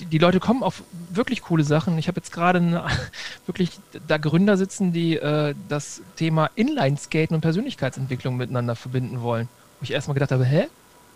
die, 0.00 0.06
die, 0.06 0.18
Leute 0.18 0.40
kommen 0.40 0.64
auf 0.64 0.82
wirklich 1.10 1.42
coole 1.42 1.62
Sachen. 1.62 1.96
Ich 1.98 2.08
habe 2.08 2.18
jetzt 2.18 2.32
gerade 2.32 2.60
wirklich 3.46 3.78
da 4.08 4.18
Gründer 4.18 4.56
sitzen, 4.56 4.92
die 4.92 5.16
äh, 5.16 5.54
das 5.68 6.02
Thema 6.16 6.50
Inline-Skaten 6.56 7.34
und 7.34 7.42
Persönlichkeitsentwicklung 7.42 8.36
miteinander 8.36 8.74
verbinden 8.74 9.20
wollen. 9.22 9.48
Wo 9.78 9.84
ich 9.84 9.92
erstmal 9.92 10.14
gedacht 10.14 10.32
habe, 10.32 10.44
hä? 10.44 10.66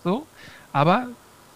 So. 0.08 0.26
Aber 0.72 1.08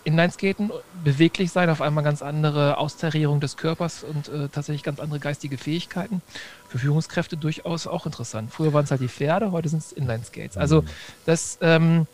Inlineskaten, 0.05 0.71
beweglich 1.05 1.53
sein, 1.53 1.71
auf 1.71 1.81
einmal 1.81 2.05
ganz 2.05 2.21
andere 2.21 2.77
Austarierung 2.77 3.41
des 3.41 3.57
Körpers 3.57 4.05
und 4.05 4.29
äh, 4.29 4.49
tatsächlich 4.49 4.83
ganz 4.83 5.01
andere 5.01 5.21
geistige 5.21 5.57
Fähigkeiten. 5.57 6.21
Für 6.69 6.79
Führungskräfte 6.79 7.37
durchaus 7.37 7.87
auch 7.87 8.05
interessant. 8.05 8.53
Früher 8.53 8.75
waren 8.75 8.85
es 8.85 8.91
halt 8.91 9.01
die 9.01 9.09
Pferde, 9.09 9.53
heute 9.53 9.71
sind 9.71 9.79
es 9.79 9.93
Inlineskates. 9.93 10.59
Also 10.59 10.83
mhm. 10.83 10.87
das 11.25 11.59
ähm, 11.63 12.07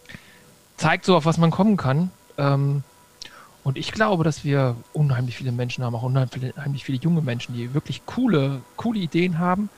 zeigt 0.76 1.06
so, 1.06 1.16
auf 1.16 1.24
was 1.24 1.38
man 1.38 1.50
kommen 1.50 1.76
kann. 1.76 2.10
Ähm, 2.36 2.84
und 3.64 3.76
ich 3.76 3.90
glaube, 3.90 4.22
dass 4.22 4.44
wir 4.44 4.76
unheimlich 4.92 5.36
viele 5.36 5.50
Menschen 5.50 5.82
haben, 5.82 5.96
auch 5.96 6.04
unheimlich 6.04 6.84
viele 6.84 6.98
junge 6.98 7.20
Menschen, 7.20 7.54
die 7.54 7.74
wirklich 7.74 8.06
coole, 8.06 8.60
coole 8.76 9.00
Ideen 9.00 9.38
haben. 9.40 9.70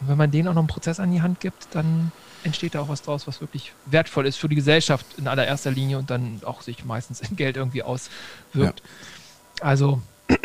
Und 0.00 0.08
wenn 0.08 0.18
man 0.18 0.30
denen 0.30 0.48
auch 0.48 0.54
noch 0.54 0.62
einen 0.62 0.68
Prozess 0.68 0.98
an 0.98 1.12
die 1.12 1.22
Hand 1.22 1.38
gibt, 1.38 1.68
dann 1.72 2.10
entsteht 2.44 2.74
da 2.74 2.80
auch 2.80 2.88
was 2.88 3.02
draus, 3.02 3.26
was 3.26 3.40
wirklich 3.40 3.72
wertvoll 3.86 4.26
ist 4.26 4.36
für 4.36 4.48
die 4.48 4.54
Gesellschaft 4.54 5.06
in 5.18 5.28
allererster 5.28 5.70
Linie 5.70 5.98
und 5.98 6.10
dann 6.10 6.40
auch 6.44 6.62
sich 6.62 6.84
meistens 6.84 7.20
in 7.20 7.36
Geld 7.36 7.56
irgendwie 7.56 7.82
auswirkt. 7.82 8.82
Ja. 8.82 9.64
Also. 9.64 10.02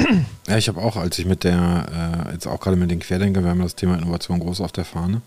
Ja, 0.47 0.57
ich 0.57 0.67
habe 0.67 0.79
auch, 0.81 0.95
als 0.95 1.17
ich 1.17 1.25
mit 1.25 1.43
der, 1.43 2.27
äh, 2.29 2.33
jetzt 2.33 2.45
auch 2.45 2.59
gerade 2.59 2.77
mit 2.77 2.91
den 2.91 2.99
Querdenkern, 2.99 3.43
wir 3.43 3.49
haben 3.49 3.61
das 3.61 3.75
Thema 3.75 3.97
Innovation 3.97 4.39
groß 4.39 4.61
auf 4.61 4.71
der 4.71 4.85
Fahne, 4.85 5.21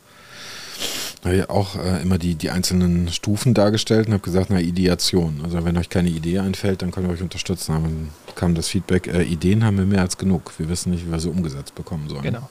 habe 1.24 1.36
ich 1.36 1.50
auch 1.50 1.74
äh, 1.74 2.02
immer 2.02 2.18
die, 2.18 2.36
die 2.36 2.50
einzelnen 2.50 3.08
Stufen 3.08 3.54
dargestellt 3.54 4.06
und 4.06 4.12
habe 4.12 4.22
gesagt, 4.22 4.50
na, 4.50 4.60
Ideation. 4.60 5.40
Also 5.42 5.64
wenn 5.64 5.76
euch 5.76 5.88
keine 5.88 6.08
Idee 6.08 6.38
einfällt, 6.38 6.82
dann 6.82 6.92
könnt 6.92 7.08
ihr 7.08 7.12
euch 7.12 7.22
unterstützen. 7.22 7.72
dann 7.72 8.10
kam 8.36 8.54
das 8.54 8.68
Feedback, 8.68 9.08
äh, 9.08 9.22
Ideen 9.22 9.64
haben 9.64 9.78
wir 9.78 9.86
mehr 9.86 10.02
als 10.02 10.16
genug. 10.18 10.52
Wir 10.58 10.68
wissen 10.68 10.90
nicht, 10.90 11.06
wie 11.06 11.10
wir 11.10 11.18
sie 11.18 11.30
umgesetzt 11.30 11.74
bekommen 11.74 12.08
sollen. 12.08 12.22
Genau. 12.22 12.48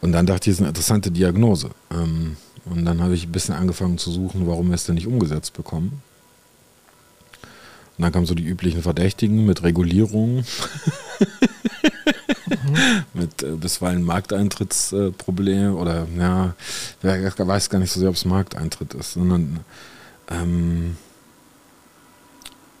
Und 0.00 0.12
dann 0.12 0.26
dachte 0.26 0.50
ich, 0.50 0.56
das 0.56 0.58
ist 0.58 0.60
eine 0.60 0.68
interessante 0.68 1.10
Diagnose. 1.10 1.70
Ähm, 1.90 2.36
und 2.66 2.84
dann 2.84 3.02
habe 3.02 3.14
ich 3.14 3.26
ein 3.26 3.32
bisschen 3.32 3.54
angefangen 3.54 3.98
zu 3.98 4.10
suchen, 4.10 4.46
warum 4.46 4.68
wir 4.68 4.74
es 4.74 4.84
denn 4.84 4.94
nicht 4.94 5.06
umgesetzt 5.06 5.52
bekommen. 5.52 6.02
Und 7.96 8.02
dann 8.02 8.12
kamen 8.12 8.26
so 8.26 8.34
die 8.34 8.44
üblichen 8.44 8.82
Verdächtigen 8.82 9.46
mit 9.46 9.62
Regulierung. 9.62 10.44
mhm. 12.48 13.04
mit 13.14 13.42
äh, 13.42 13.52
bisweilen 13.52 14.02
Markteintrittsprobleme 14.02 15.66
äh, 15.66 15.80
oder 15.80 16.06
ja, 16.16 16.54
wer 17.02 17.38
weiß 17.38 17.70
gar 17.70 17.78
nicht 17.78 17.92
so 17.92 18.00
sehr, 18.00 18.08
ob 18.08 18.16
es 18.16 18.24
Markteintritt 18.24 18.94
ist, 18.94 19.12
sondern 19.12 19.60
ähm, 20.28 20.96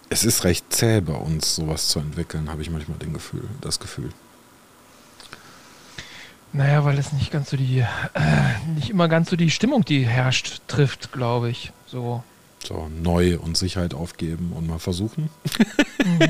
es 0.08 0.24
ist 0.24 0.44
recht 0.44 0.66
zäh 0.70 1.00
bei 1.00 1.14
uns, 1.14 1.56
sowas 1.56 1.88
zu 1.88 1.98
entwickeln, 1.98 2.50
habe 2.50 2.62
ich 2.62 2.70
manchmal 2.70 2.98
den 2.98 3.12
Gefühl, 3.12 3.44
das 3.60 3.80
Gefühl. 3.80 4.10
Naja, 6.54 6.84
weil 6.84 6.96
es 6.98 7.12
nicht 7.12 7.32
ganz 7.32 7.50
so 7.50 7.56
die, 7.56 7.80
äh, 7.80 8.68
nicht 8.76 8.88
immer 8.88 9.08
ganz 9.08 9.28
so 9.28 9.34
die 9.34 9.50
Stimmung, 9.50 9.84
die 9.84 10.06
herrscht, 10.06 10.62
trifft, 10.68 11.12
glaube 11.12 11.50
ich. 11.50 11.72
So. 11.86 12.22
So, 12.64 12.88
neu 13.02 13.38
und 13.38 13.56
Sicherheit 13.56 13.92
aufgeben 13.92 14.52
und 14.56 14.68
mal 14.68 14.78
versuchen. 14.78 15.28
Mhm. 16.04 16.28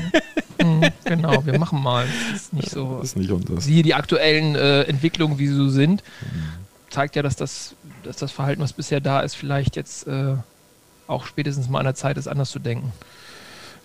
Mhm, 0.65 0.89
genau, 1.03 1.45
wir 1.45 1.59
machen 1.59 1.81
mal. 1.81 2.07
Das 2.31 2.41
ist 2.41 2.53
nicht 2.53 2.71
so. 2.71 2.97
Das 2.97 3.09
ist 3.09 3.17
nicht 3.17 3.31
unseres. 3.31 3.63
Siehe 3.65 3.83
die 3.83 3.93
aktuellen 3.93 4.55
äh, 4.55 4.81
Entwicklungen, 4.83 5.37
wie 5.37 5.47
sie 5.47 5.53
so 5.53 5.69
sind, 5.69 6.03
mhm. 6.21 6.43
zeigt 6.89 7.15
ja, 7.15 7.21
dass 7.21 7.35
das, 7.35 7.75
dass 8.03 8.17
das 8.17 8.31
Verhalten, 8.31 8.63
was 8.63 8.73
bisher 8.73 9.01
da 9.01 9.19
ist, 9.19 9.35
vielleicht 9.35 9.75
jetzt 9.75 10.07
äh, 10.07 10.35
auch 11.05 11.25
spätestens 11.27 11.69
mal 11.69 11.79
an 11.79 11.85
der 11.85 11.95
Zeit 11.95 12.17
ist, 12.17 12.27
anders 12.27 12.49
zu 12.49 12.57
denken. 12.57 12.91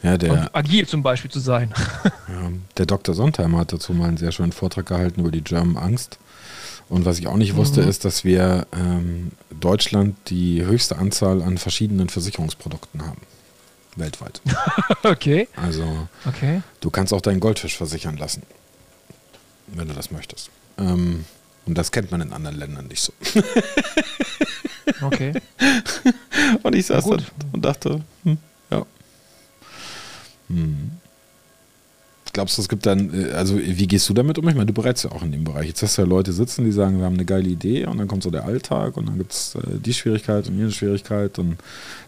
Ja, 0.02 0.16
der, 0.16 0.32
und 0.32 0.54
agil 0.54 0.88
zum 0.88 1.02
Beispiel 1.02 1.30
zu 1.30 1.40
sein. 1.40 1.75
Ja, 2.04 2.50
der 2.78 2.87
Dr. 2.87 3.14
Sontheimer 3.14 3.59
hat 3.59 3.73
dazu 3.73 3.92
mal 3.92 4.09
einen 4.09 4.16
sehr 4.16 4.32
schönen 4.32 4.52
Vortrag 4.52 4.87
gehalten 4.87 5.20
über 5.20 5.30
die 5.30 5.42
German 5.42 5.76
Angst. 5.76 6.18
Und 6.90 7.04
was 7.04 7.20
ich 7.20 7.28
auch 7.28 7.37
nicht 7.37 7.54
wusste, 7.54 7.82
mhm. 7.82 7.88
ist, 7.88 8.04
dass 8.04 8.25
wir 8.25 8.66
ähm, 8.73 9.30
Deutschland 9.59 10.16
die 10.26 10.64
höchste 10.64 10.99
Anzahl 10.99 11.40
an 11.40 11.56
verschiedenen 11.56 12.09
Versicherungsprodukten 12.09 13.06
haben. 13.06 13.23
Weltweit. 13.94 14.42
okay. 15.04 15.49
Also 15.54 16.09
okay. 16.26 16.62
du 16.80 16.90
kannst 16.90 17.12
auch 17.12 17.20
deinen 17.20 17.38
Goldfisch 17.38 17.76
versichern 17.76 18.16
lassen, 18.16 18.42
wenn 19.68 19.87
du 19.87 19.94
das 19.94 20.11
möchtest. 20.11 20.50
Ähm, 20.78 21.25
und 21.64 21.78
das 21.78 21.92
kennt 21.92 22.11
man 22.11 22.23
in 22.23 22.32
anderen 22.32 22.59
Ländern 22.59 22.88
nicht 22.88 23.02
so. 23.02 23.12
okay. 25.02 25.35
Und 26.64 26.75
ich 26.75 26.87
saß 26.87 27.04
da 27.04 27.16
und 27.52 27.64
dachte, 27.64 28.00
hm, 28.25 28.38
ja. 28.70 28.87
Hm. 30.49 30.90
Glaubst 32.32 32.56
du, 32.56 32.62
es 32.62 32.68
gibt 32.68 32.87
dann, 32.87 33.12
äh, 33.12 33.32
also 33.32 33.58
wie 33.58 33.87
gehst 33.88 34.08
du 34.08 34.14
damit 34.14 34.38
um? 34.38 34.49
Ich 34.49 34.54
meine, 34.54 34.66
du 34.66 34.72
berätst 34.72 35.04
ja 35.04 35.12
auch 35.12 35.22
in 35.22 35.32
dem 35.32 35.44
Bereich. 35.44 35.66
Jetzt 35.66 35.82
hast 35.82 35.99
du 35.99 36.02
ja 36.02 36.08
Leute 36.08 36.32
sitzen, 36.32 36.64
die 36.64 36.72
sagen, 36.72 36.99
wir 36.99 37.04
haben 37.04 37.14
eine 37.14 37.25
geile 37.25 37.49
Idee 37.49 37.87
und 37.87 37.99
dann 37.99 38.08
kommt 38.08 38.22
so 38.22 38.30
der 38.30 38.44
Alltag 38.44 38.96
und 38.96 39.08
dann 39.08 39.18
gibt 39.18 39.32
es 39.32 39.56
äh, 39.56 39.78
die 39.78 39.94
Schwierigkeit 39.94 40.49
und 40.49 40.56
jene 40.56 40.70
Schwierigkeit 40.70 41.38
und 41.38 41.58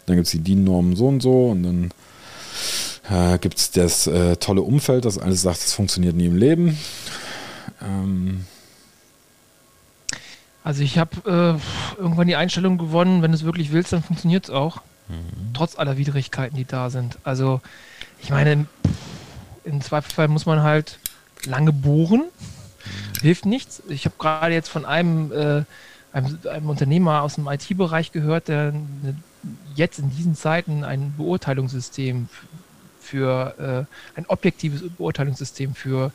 dann 0.05 0.15
gibt 0.15 0.27
es 0.27 0.31
die 0.31 0.39
DIN-Normen 0.39 0.95
so 0.95 1.07
und 1.07 1.21
so 1.21 1.49
und 1.49 1.63
dann 1.63 1.91
äh, 3.09 3.37
gibt 3.39 3.57
es 3.57 3.71
das 3.71 4.07
äh, 4.07 4.37
tolle 4.37 4.61
Umfeld, 4.61 5.05
das 5.05 5.17
alles 5.17 5.41
sagt, 5.41 5.57
es 5.57 5.73
funktioniert 5.73 6.15
nie 6.15 6.27
im 6.27 6.37
Leben. 6.37 6.77
Ähm. 7.81 8.45
Also 10.63 10.83
ich 10.83 10.97
habe 10.97 11.59
äh, 11.97 12.01
irgendwann 12.01 12.27
die 12.27 12.37
Einstellung 12.37 12.77
gewonnen, 12.77 13.21
wenn 13.21 13.31
du 13.31 13.37
es 13.37 13.43
wirklich 13.43 13.73
willst, 13.73 13.91
dann 13.91 14.03
funktioniert 14.03 14.45
es 14.45 14.49
auch. 14.49 14.77
Mhm. 15.09 15.53
Trotz 15.53 15.77
aller 15.77 15.97
Widrigkeiten, 15.97 16.55
die 16.55 16.63
da 16.63 16.89
sind. 16.89 17.17
Also 17.25 17.59
ich 18.21 18.29
meine, 18.29 18.65
im 19.63 19.81
Zweifelsfall 19.81 20.27
muss 20.27 20.45
man 20.45 20.61
halt 20.61 20.99
lange 21.45 21.71
bohren. 21.71 22.23
Hilft 23.21 23.45
nichts. 23.45 23.81
Ich 23.87 24.05
habe 24.05 24.15
gerade 24.17 24.53
jetzt 24.53 24.69
von 24.69 24.85
einem, 24.85 25.31
äh, 25.31 25.63
einem, 26.11 26.39
einem, 26.49 26.69
Unternehmer 26.69 27.21
aus 27.21 27.35
dem 27.35 27.47
IT-Bereich 27.47 28.11
gehört, 28.11 28.49
der 28.49 28.73
jetzt 29.75 29.99
in 29.99 30.09
diesen 30.09 30.35
Zeiten 30.35 30.83
ein 30.83 31.13
Beurteilungssystem 31.17 32.27
für 32.99 33.87
äh, 34.15 34.17
ein 34.17 34.25
objektives 34.27 34.83
Beurteilungssystem 34.97 35.75
für 35.75 36.11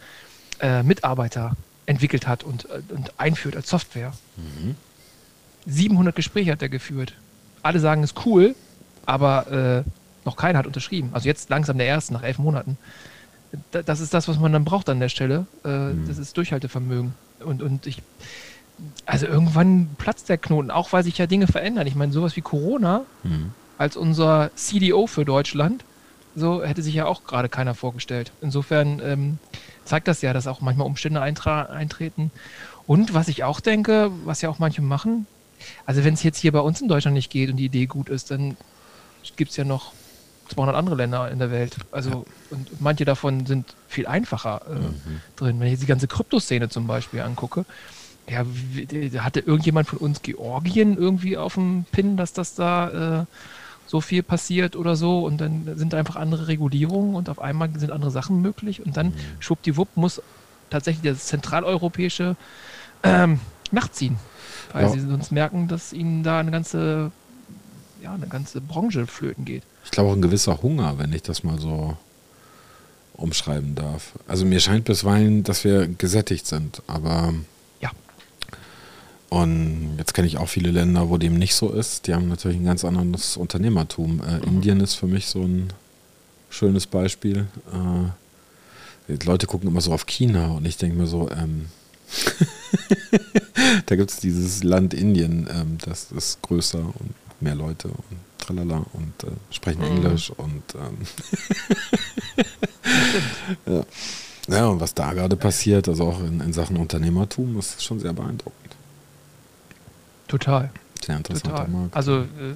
äh, 0.61 0.83
Mitarbeiter 0.83 1.57
entwickelt 1.87 2.27
hat 2.27 2.45
und, 2.45 2.67
äh, 2.67 2.83
und 2.95 3.19
einführt 3.19 3.57
als 3.57 3.69
Software. 3.69 4.13
Mhm. 4.37 4.75
700 5.67 6.15
Gespräche 6.15 6.53
hat 6.53 6.63
er 6.63 6.69
geführt. 6.69 7.15
Alle 7.63 7.81
sagen, 7.81 8.03
es 8.03 8.13
ist 8.13 8.27
cool, 8.27 8.55
aber 9.07 9.85
äh, 9.87 9.91
noch 10.25 10.37
keiner 10.37 10.59
hat 10.59 10.67
unterschrieben. 10.67 11.11
Also 11.13 11.29
jetzt 11.29 11.49
langsam 11.49 11.79
der 11.79 11.87
erste 11.87 12.13
nach 12.13 12.23
elf 12.23 12.39
Monaten 12.39 12.77
das 13.71 14.01
ist 14.01 14.15
das, 14.15 14.29
was 14.29 14.39
man 14.39 14.53
dann 14.53 14.65
braucht 14.65 14.89
an 14.89 15.01
der 15.01 15.09
Stelle. 15.09 15.47
Äh, 15.65 15.69
mhm. 15.69 16.07
Das 16.07 16.19
ist 16.19 16.37
Durchhaltevermögen. 16.37 17.15
Und, 17.41 17.63
und 17.63 17.87
ich, 17.87 18.03
also 19.07 19.27
irgendwann 19.27 19.91
platzt 19.99 20.29
der 20.29 20.39
Knoten, 20.39 20.71
auch 20.71 20.93
weil 20.93 21.05
sich 21.05 21.19
ja 21.19 21.27
Dinge 21.27 21.47
verändern. 21.47 21.87
Ich 21.87 21.95
meine, 21.95 22.13
sowas 22.13 22.37
wie 22.37 22.41
Corona 22.41 23.03
mhm. 23.23 23.53
als 23.79 23.97
unser 23.97 24.51
CDO 24.55 25.07
für 25.07 25.25
Deutschland, 25.25 25.85
so 26.35 26.63
hätte 26.63 26.83
sich 26.83 26.95
ja 26.95 27.07
auch 27.07 27.25
gerade 27.25 27.49
keiner 27.49 27.75
vorgestellt. 27.75 28.33
Insofern 28.41 29.01
ähm, 29.03 29.39
zeigt 29.85 30.09
das 30.09 30.23
ja, 30.23 30.33
dass 30.33 30.47
auch 30.47 30.61
manchmal 30.61 30.87
Umstände 30.87 31.21
eintreten. 31.21 32.31
Und 32.87 33.15
was 33.15 33.29
ich 33.29 33.45
auch 33.45 33.61
denke, 33.61 34.11
was 34.25 34.43
ja 34.43 34.49
auch 34.49 34.59
manche 34.59 34.83
machen, 34.83 35.27
also 35.87 36.05
wenn 36.05 36.15
es 36.15 36.23
jetzt 36.23 36.39
hier 36.39 36.53
bei 36.53 36.61
uns 36.61 36.81
in 36.81 36.89
Deutschland 36.89 37.15
nicht 37.15 37.31
geht 37.31 37.51
und 37.51 37.57
die 37.57 37.65
Idee 37.65 37.87
gut 37.87 38.09
ist, 38.09 38.31
dann 38.31 38.57
gibt 39.37 39.51
es 39.51 39.57
ja 39.57 39.65
noch 39.65 39.93
200 40.49 40.77
andere 40.77 40.97
Länder 40.97 41.31
in 41.31 41.39
der 41.39 41.51
Welt. 41.51 41.77
Also, 41.93 42.11
ja. 42.11 42.25
und 42.51 42.81
manche 42.81 43.05
davon 43.05 43.47
sind 43.47 43.75
viel 43.89 44.07
einfacher 44.07 44.63
äh, 44.69 44.75
mhm. 44.75 45.21
drin. 45.37 45.61
Wenn 45.61 45.67
ich 45.67 45.73
jetzt 45.73 45.83
die 45.83 45.87
ganze 45.87 46.09
Kryptoszene 46.09 46.69
zum 46.69 46.87
Beispiel 46.87 47.21
angucke, 47.21 47.65
ja, 48.29 48.45
hatte 49.23 49.41
irgendjemand 49.41 49.89
von 49.89 49.99
uns 49.99 50.23
Georgien 50.23 50.97
irgendwie 50.97 51.37
auf 51.37 51.55
dem 51.55 51.87
Pin, 51.91 52.17
dass 52.17 52.33
das 52.33 52.55
da 52.55 53.21
äh, 53.21 53.25
so 53.87 54.03
viel 54.03 54.23
passiert 54.23 54.77
oder 54.77 54.97
so 54.97 55.25
und 55.25 55.41
dann 55.41 55.77
sind 55.77 55.95
einfach 55.95 56.17
andere 56.17 56.47
Regulierungen 56.49 57.15
und 57.15 57.31
auf 57.31 57.41
einmal 57.41 57.71
sind 57.79 57.91
andere 57.91 58.11
Sachen 58.11 58.43
möglich 58.43 58.85
und 58.85 58.97
dann 58.99 59.09
mhm. 59.09 59.15
schwuppdiwupp 59.41 59.97
muss 59.97 60.23
tatsächlich 60.69 61.11
das 61.11 61.27
zentraleuropäische 61.27 62.37
ähm, 63.03 63.41
nachziehen, 63.71 64.19
weil 64.73 64.83
ja. 64.85 64.89
sie 64.91 65.01
sonst 65.01 65.33
merken, 65.33 65.69
dass 65.69 65.95
ihnen 65.95 66.23
da 66.23 66.39
eine 66.39 66.51
ganze 66.51 67.11
ja, 68.03 68.15
eine 68.15 68.29
ganze 68.29 68.61
Branche 68.61 69.07
flöten 69.07 69.45
geht. 69.45 69.63
Ich 69.85 69.91
glaube 69.91 70.11
auch 70.11 70.15
ein 70.15 70.23
gewisser 70.23 70.63
Hunger, 70.63 70.99
wenn 70.99 71.13
ich 71.13 71.23
das 71.23 71.43
mal 71.43 71.59
so 71.59 71.97
umschreiben 73.15 73.75
darf. 73.75 74.13
Also 74.27 74.45
mir 74.45 74.61
scheint 74.61 74.85
bisweilen, 74.85 75.43
dass 75.43 75.65
wir 75.65 75.89
gesättigt 75.89 76.47
sind, 76.47 76.83
aber 76.87 77.35
ja. 77.81 77.91
Und 79.29 79.97
jetzt 79.99 80.15
kenne 80.15 80.29
ich 80.29 80.39
auch 80.39 80.49
viele 80.49 80.71
Länder, 80.71 81.11
wo 81.11 81.19
dem 81.19 81.37
nicht 81.37 81.55
so 81.55 81.71
ist. 81.71 82.07
Die 82.07 82.15
haben 82.15 82.29
natürlich 82.29 82.59
ein 82.59 82.65
ganz 82.65 82.85
anderes 82.85 83.37
Unternehmertum. 83.37 84.23
Äh, 84.23 84.37
mhm. 84.39 84.43
Indien 84.45 84.81
ist 84.81 84.95
für 84.95 85.07
mich 85.07 85.27
so 85.27 85.43
ein 85.43 85.73
schönes 86.49 86.87
Beispiel. 86.87 87.47
Äh, 87.73 89.17
die 89.17 89.27
Leute 89.27 89.47
gucken 89.47 89.69
immer 89.69 89.81
so 89.81 89.93
auf 89.93 90.07
China 90.07 90.49
und 90.49 90.67
ich 90.67 90.77
denke 90.77 90.97
mir 90.97 91.07
so, 91.07 91.31
ähm, 91.31 91.67
da 93.87 93.97
gibt 93.97 94.11
es 94.11 94.19
dieses 94.19 94.63
Land 94.63 94.95
Indien, 94.95 95.49
ähm, 95.51 95.79
das 95.85 96.13
ist 96.13 96.41
größer 96.43 96.79
und 96.79 97.15
mehr 97.41 97.55
Leute 97.55 97.89
und 97.89 98.19
tralala 98.39 98.85
und 98.93 99.25
äh, 99.25 99.31
sprechen 99.51 99.81
mhm. 99.81 99.97
Englisch 99.97 100.31
und 100.31 100.63
ähm, 100.75 100.99
ja. 104.49 104.57
ja, 104.57 104.67
und 104.67 104.81
was 104.81 104.95
da 104.95 105.13
gerade 105.13 105.37
passiert, 105.37 105.89
also 105.89 106.09
auch 106.09 106.21
in, 106.21 106.41
in 106.41 106.53
Sachen 106.53 106.77
Unternehmertum, 106.77 107.59
ist 107.59 107.83
schon 107.83 108.01
sehr 108.01 108.13
beeindruckend. 108.13 108.77
Total. 110.27 110.71
Sehr 111.05 111.17
interessanter 111.17 111.57
Total. 111.57 111.69
Markt. 111.69 111.97
Also 111.97 112.21
äh, 112.21 112.55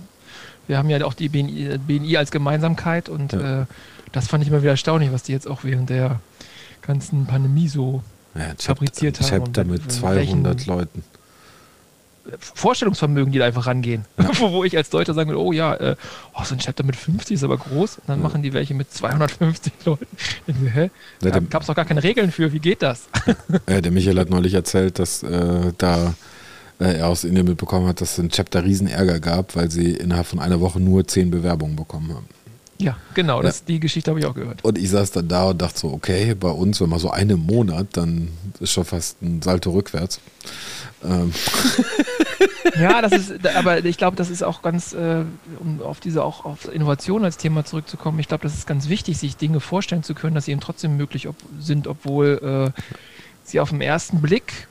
wir 0.66 0.78
haben 0.78 0.90
ja 0.90 1.04
auch 1.04 1.14
die 1.14 1.28
BNI, 1.28 1.78
BNI 1.78 2.16
als 2.16 2.30
Gemeinsamkeit 2.30 3.08
und 3.08 3.32
ja. 3.32 3.62
äh, 3.62 3.66
das 4.12 4.28
fand 4.28 4.42
ich 4.42 4.48
immer 4.48 4.62
wieder 4.62 4.72
erstaunlich, 4.72 5.12
was 5.12 5.22
die 5.22 5.32
jetzt 5.32 5.48
auch 5.48 5.64
während 5.64 5.90
der 5.90 6.20
ganzen 6.82 7.26
Pandemie 7.26 7.68
so 7.68 8.02
ja, 8.34 8.52
fabriziert 8.58 9.20
haben. 9.20 9.28
Chapter 9.28 9.64
mit 9.64 9.90
200 9.90 10.66
Leuten. 10.66 11.02
Vorstellungsvermögen, 12.38 13.32
die 13.32 13.38
da 13.38 13.46
einfach 13.46 13.66
rangehen. 13.66 14.04
Ja. 14.22 14.50
Wo 14.50 14.64
ich 14.64 14.76
als 14.76 14.90
Deutscher 14.90 15.14
sagen 15.14 15.30
will, 15.30 15.36
oh 15.36 15.52
ja, 15.52 15.74
äh, 15.74 15.96
oh, 16.34 16.44
so 16.44 16.54
ein 16.54 16.58
Chapter 16.58 16.84
mit 16.84 16.96
50 16.96 17.34
ist 17.34 17.44
aber 17.44 17.58
groß. 17.58 17.98
Und 17.98 18.08
dann 18.08 18.18
ja. 18.18 18.22
machen 18.22 18.42
die 18.42 18.52
welche 18.52 18.74
mit 18.74 18.92
250 18.92 19.72
Leuten. 19.84 20.06
Hä? 20.72 20.90
Da 21.20 21.30
gab 21.38 21.62
es 21.62 21.66
doch 21.66 21.74
gar 21.74 21.84
keine 21.84 22.02
Regeln 22.02 22.30
für, 22.30 22.52
wie 22.52 22.58
geht 22.58 22.82
das? 22.82 23.08
Ja, 23.68 23.80
der 23.80 23.92
Michael 23.92 24.18
hat 24.18 24.30
neulich 24.30 24.54
erzählt, 24.54 24.98
dass 24.98 25.22
äh, 25.22 25.72
da 25.78 26.14
äh, 26.78 26.98
er 26.98 27.08
aus 27.08 27.24
Indien 27.24 27.46
mitbekommen 27.46 27.86
hat, 27.86 28.00
dass 28.00 28.12
es 28.12 28.18
ein 28.18 28.30
Chapter 28.30 28.64
riesen 28.64 28.86
Ärger 28.86 29.20
gab, 29.20 29.54
weil 29.56 29.70
sie 29.70 29.92
innerhalb 29.92 30.26
von 30.26 30.40
einer 30.40 30.60
Woche 30.60 30.80
nur 30.80 31.06
zehn 31.06 31.30
Bewerbungen 31.30 31.76
bekommen 31.76 32.14
haben. 32.14 32.26
Ja, 32.82 32.96
genau, 33.14 33.42
das, 33.42 33.64
die 33.64 33.78
Geschichte 33.78 34.10
habe 34.10 34.18
ich 34.18 34.26
auch 34.26 34.34
gehört. 34.34 34.64
Und 34.64 34.76
ich 34.76 34.90
saß 34.90 35.12
dann 35.12 35.28
da 35.28 35.44
und 35.44 35.62
dachte 35.62 35.78
so, 35.78 35.92
okay, 35.92 36.34
bei 36.34 36.50
uns, 36.50 36.80
wenn 36.80 36.88
man 36.88 36.98
so 36.98 37.10
einen 37.10 37.38
Monat, 37.38 37.88
dann 37.92 38.28
ist 38.58 38.72
schon 38.72 38.84
fast 38.84 39.22
ein 39.22 39.40
Salto 39.40 39.70
rückwärts. 39.70 40.20
Ähm. 41.04 41.32
Ja, 42.78 43.02
das 43.02 43.12
ist, 43.12 43.46
aber 43.54 43.84
ich 43.84 43.98
glaube, 43.98 44.16
das 44.16 44.30
ist 44.30 44.42
auch 44.42 44.62
ganz, 44.62 44.92
äh, 44.92 45.24
um 45.60 45.82
auf 45.82 46.00
diese 46.00 46.24
auch 46.24 46.44
auf 46.44 46.72
Innovation 46.72 47.24
als 47.24 47.36
Thema 47.36 47.64
zurückzukommen, 47.64 48.18
ich 48.18 48.28
glaube, 48.28 48.42
das 48.42 48.54
ist 48.54 48.66
ganz 48.66 48.88
wichtig, 48.88 49.18
sich 49.18 49.36
Dinge 49.36 49.60
vorstellen 49.60 50.02
zu 50.02 50.14
können, 50.14 50.34
dass 50.34 50.46
sie 50.46 50.52
eben 50.52 50.60
trotzdem 50.60 50.96
möglich 50.96 51.28
ob, 51.28 51.36
sind, 51.60 51.86
obwohl 51.86 52.72
äh, 52.74 52.80
sie 53.44 53.60
auf 53.60 53.70
den 53.70 53.80
ersten 53.80 54.22
Blick 54.22 54.68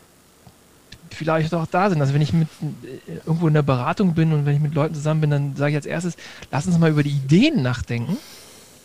vielleicht 1.13 1.53
auch 1.53 1.67
da 1.67 1.89
sind. 1.89 2.01
Also 2.01 2.13
wenn 2.13 2.21
ich 2.21 2.33
mit 2.33 2.47
äh, 2.83 3.17
irgendwo 3.25 3.47
in 3.47 3.53
der 3.53 3.61
Beratung 3.61 4.13
bin 4.13 4.33
und 4.33 4.45
wenn 4.45 4.55
ich 4.55 4.61
mit 4.61 4.73
Leuten 4.73 4.95
zusammen 4.95 5.21
bin, 5.21 5.29
dann 5.29 5.55
sage 5.55 5.71
ich 5.71 5.75
als 5.75 5.85
erstes, 5.85 6.15
lass 6.51 6.67
uns 6.67 6.77
mal 6.77 6.89
über 6.89 7.03
die 7.03 7.11
Ideen 7.11 7.61
nachdenken. 7.61 8.17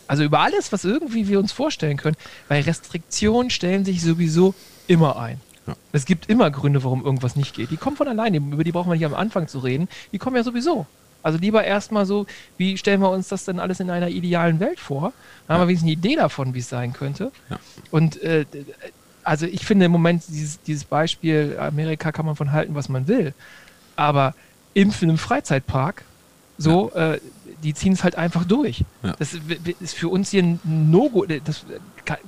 Also 0.07 0.23
über 0.23 0.39
alles, 0.39 0.71
was 0.71 0.85
irgendwie 0.85 1.27
wir 1.27 1.39
uns 1.39 1.51
vorstellen 1.51 1.97
können, 1.97 2.15
weil 2.47 2.61
Restriktionen 2.61 3.49
stellen 3.49 3.83
sich 3.83 4.01
sowieso 4.01 4.55
immer 4.87 5.19
ein. 5.19 5.41
Ja. 5.67 5.75
Es 5.91 6.05
gibt 6.05 6.29
immer 6.29 6.49
Gründe, 6.49 6.83
warum 6.83 7.03
irgendwas 7.03 7.35
nicht 7.35 7.53
geht. 7.53 7.71
Die 7.71 7.77
kommen 7.77 7.97
von 7.97 8.07
alleine, 8.07 8.37
über 8.37 8.63
die 8.63 8.71
brauchen 8.71 8.89
wir 8.89 8.95
nicht 8.95 9.05
am 9.05 9.13
Anfang 9.13 9.47
zu 9.49 9.59
reden. 9.59 9.89
Die 10.13 10.17
kommen 10.17 10.37
ja 10.37 10.43
sowieso. 10.43 10.85
Also 11.23 11.39
lieber 11.39 11.63
erstmal 11.63 12.05
so, 12.05 12.25
wie 12.55 12.77
stellen 12.77 13.01
wir 13.01 13.09
uns 13.09 13.27
das 13.27 13.43
denn 13.43 13.59
alles 13.59 13.81
in 13.81 13.89
einer 13.89 14.07
idealen 14.07 14.61
Welt 14.61 14.79
vor? 14.79 15.11
Dann 15.47 15.55
haben 15.55 15.63
wir 15.63 15.67
wenigstens 15.67 15.87
eine 15.87 15.93
Idee 15.93 16.15
davon, 16.15 16.53
wie 16.53 16.59
es 16.59 16.69
sein 16.69 16.93
könnte. 16.93 17.33
Ja. 17.49 17.59
Und 17.91 18.21
äh, 18.21 18.45
also 19.27 19.45
ich 19.45 19.65
finde 19.65 19.85
im 19.85 19.91
Moment 19.91 20.23
dieses, 20.29 20.61
dieses 20.61 20.85
Beispiel, 20.85 21.57
Amerika 21.59 22.13
kann 22.13 22.25
man 22.25 22.37
von 22.37 22.53
halten, 22.53 22.75
was 22.75 22.87
man 22.87 23.09
will. 23.09 23.33
Aber 23.97 24.33
Impfen 24.73 25.09
im 25.09 25.17
Freizeitpark, 25.17 26.03
so, 26.57 26.91
ja. 26.95 27.13
äh, 27.13 27.21
die 27.61 27.73
ziehen 27.73 27.91
es 27.91 28.05
halt 28.05 28.15
einfach 28.15 28.45
durch. 28.45 28.85
Ja. 29.03 29.15
Das 29.19 29.33
ist 29.79 29.95
für 29.95 30.07
uns 30.07 30.31
hier 30.31 30.43
ein 30.43 30.59
No-Go, 30.63 31.25
das 31.25 31.65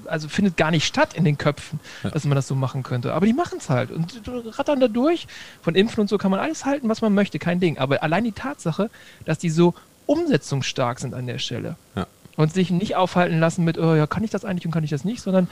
also 0.06 0.28
findet 0.28 0.58
gar 0.58 0.72
nicht 0.72 0.86
statt 0.86 1.14
in 1.14 1.24
den 1.24 1.38
Köpfen, 1.38 1.80
ja. 2.04 2.10
dass 2.10 2.26
man 2.26 2.36
das 2.36 2.48
so 2.48 2.56
machen 2.56 2.84
könnte. 2.84 3.14
Aber 3.14 3.26
die 3.26 3.34
machen 3.34 3.60
es 3.60 3.70
halt 3.70 3.92
und 3.92 4.22
rattern 4.58 4.82
da 4.82 4.90
durch. 4.90 5.28
Von 5.62 5.76
Impfen 5.76 6.02
und 6.02 6.10
so 6.10 6.18
kann 6.18 6.32
man 6.32 6.42
alles 6.42 6.66
halten, 6.66 6.90
was 6.90 7.02
man 7.02 7.14
möchte, 7.14 7.40
kein 7.40 7.62
Ding. 7.62 7.78
Aber 7.78 8.04
allein 8.04 8.26
die 8.26 8.34
Tatsache, 8.34 8.90
dass 9.24 9.38
die 9.38 9.50
so 9.50 9.74
umsetzungsstark 10.06 11.00
sind 11.00 11.14
an 11.14 11.28
der 11.28 11.38
Stelle. 11.38 11.76
Ja. 11.96 12.08
Und 12.40 12.54
sich 12.54 12.72
nicht 12.72 12.96
aufhalten 12.96 13.38
lassen 13.42 13.66
mit, 13.66 13.78
oh, 13.78 13.96
ja, 13.96 14.08
kann 14.08 14.24
ich 14.24 14.30
das 14.30 14.46
eigentlich 14.46 14.66
und 14.66 14.72
kann 14.72 14.86
ich 14.86 14.92
das 14.92 15.04
nicht, 15.04 15.22
sondern 15.22 15.50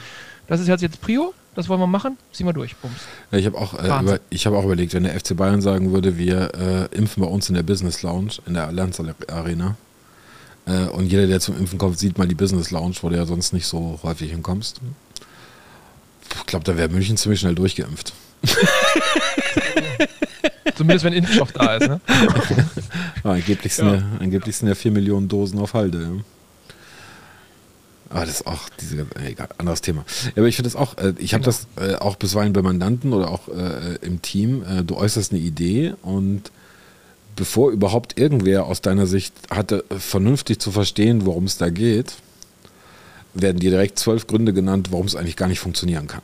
das 0.48 0.62
ist 0.62 0.70
jetzt 0.70 1.02
Prio, 1.02 1.34
das 1.54 1.68
wollen 1.68 1.82
wir 1.82 1.88
machen, 1.88 2.16
ziehen 2.32 2.46
wir 2.46 2.54
durch. 2.54 2.78
Bums. 2.78 2.96
Ja, 3.30 3.40
ich 3.40 3.46
habe 3.46 3.58
auch, 3.58 3.74
äh, 3.74 3.88
über, 3.88 4.20
hab 4.32 4.54
auch 4.54 4.64
überlegt, 4.64 4.94
wenn 4.94 5.04
der 5.04 5.20
FC 5.20 5.36
Bayern 5.36 5.62
sagen 5.62 5.92
würde, 5.92 6.18
wir 6.18 6.54
äh, 6.56 6.96
impfen 6.96 7.22
bei 7.22 7.28
uns 7.28 7.50
in 7.50 7.56
der 7.56 7.64
Business 7.64 8.04
Lounge, 8.04 8.36
in 8.46 8.54
der 8.54 8.68
Allianz 8.68 9.02
Arena. 9.28 9.76
Äh, 10.66 10.86
und 10.86 11.12
jeder, 11.12 11.28
der 11.28 11.42
zum 11.42 11.58
Impfen 11.58 11.78
kommt, 11.78 12.00
sieht 12.00 12.18
mal 12.18 12.26
die 12.26 12.36
Business 12.36 12.72
Lounge, 12.72 12.96
wo 13.02 13.10
du 13.10 13.18
ja 13.18 13.26
sonst 13.26 13.52
nicht 13.52 13.68
so 13.68 14.00
häufig 14.04 14.32
hinkommst. 14.32 14.80
Ich 16.38 16.46
glaube, 16.46 16.64
da 16.64 16.78
wäre 16.78 16.88
München 16.88 17.18
ziemlich 17.18 17.42
schnell 17.42 17.56
durchgeimpft. 17.56 18.14
Zumindest 20.76 21.04
wenn 21.04 21.12
Impfstoff 21.12 21.52
da 21.52 21.76
ist, 21.76 21.90
ne? 21.90 22.00
ja, 23.26 23.32
angeblich, 23.32 23.74
sind 23.74 23.88
ja. 23.88 23.96
Ja, 23.96 24.04
angeblich 24.22 24.56
sind 24.56 24.70
ja 24.70 24.76
4 24.76 24.92
Millionen 24.92 25.28
Dosen 25.28 25.60
auf 25.60 25.74
Halde. 25.74 26.02
Ja. 26.02 26.24
Aber 28.10 28.22
das 28.22 28.36
ist 28.36 28.48
auch 28.48 28.70
diese, 28.82 29.06
egal, 29.24 29.50
anderes 29.58 29.82
Thema. 29.82 30.06
Ja, 30.26 30.32
aber 30.38 30.48
ich 30.48 30.56
finde 30.56 30.70
das 30.70 30.76
auch, 30.76 30.98
äh, 30.98 31.14
ich 31.18 31.34
habe 31.34 31.44
genau. 31.44 31.58
das 31.78 31.90
äh, 31.90 31.96
auch 31.96 32.16
bisweilen 32.16 32.54
bei 32.54 32.62
Mandanten 32.62 33.14
oder 33.14 33.30
auch 33.32 33.48
äh, 33.50 33.96
im 34.02 34.22
Team. 34.22 34.64
Äh, 34.64 34.84
du 34.84 34.96
äußerst 34.96 35.32
eine 35.32 35.42
Idee 35.42 35.94
und 36.02 36.52
bevor 37.36 37.72
überhaupt 37.72 38.18
irgendwer 38.20 38.66
aus 38.66 38.82
deiner 38.82 39.08
Sicht 39.08 39.34
hatte, 39.50 39.86
vernünftig 39.98 40.60
zu 40.60 40.72
verstehen, 40.72 41.26
worum 41.26 41.46
es 41.46 41.58
da 41.58 41.70
geht, 41.70 42.16
werden 43.34 43.60
dir 43.60 43.70
direkt 43.70 44.00
zwölf 44.00 44.28
Gründe 44.28 44.54
genannt, 44.54 44.90
warum 44.92 45.06
es 45.06 45.16
eigentlich 45.16 45.36
gar 45.36 45.48
nicht 45.48 45.60
funktionieren 45.60 46.08
kann. 46.08 46.22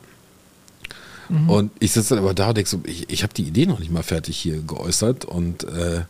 Mhm. 1.28 1.50
Und 1.50 1.70
ich 1.78 1.92
sitze 1.92 2.14
dann 2.14 2.24
aber 2.24 2.34
da 2.34 2.48
und 2.48 2.56
denke 2.56 2.68
so, 2.68 2.80
ich, 2.84 3.08
ich 3.10 3.22
habe 3.22 3.32
die 3.32 3.44
Idee 3.44 3.66
noch 3.66 3.78
nicht 3.78 3.92
mal 3.92 4.02
fertig 4.02 4.36
hier 4.36 4.60
geäußert 4.60 5.24
und 5.24 5.64
äh, 5.64 6.02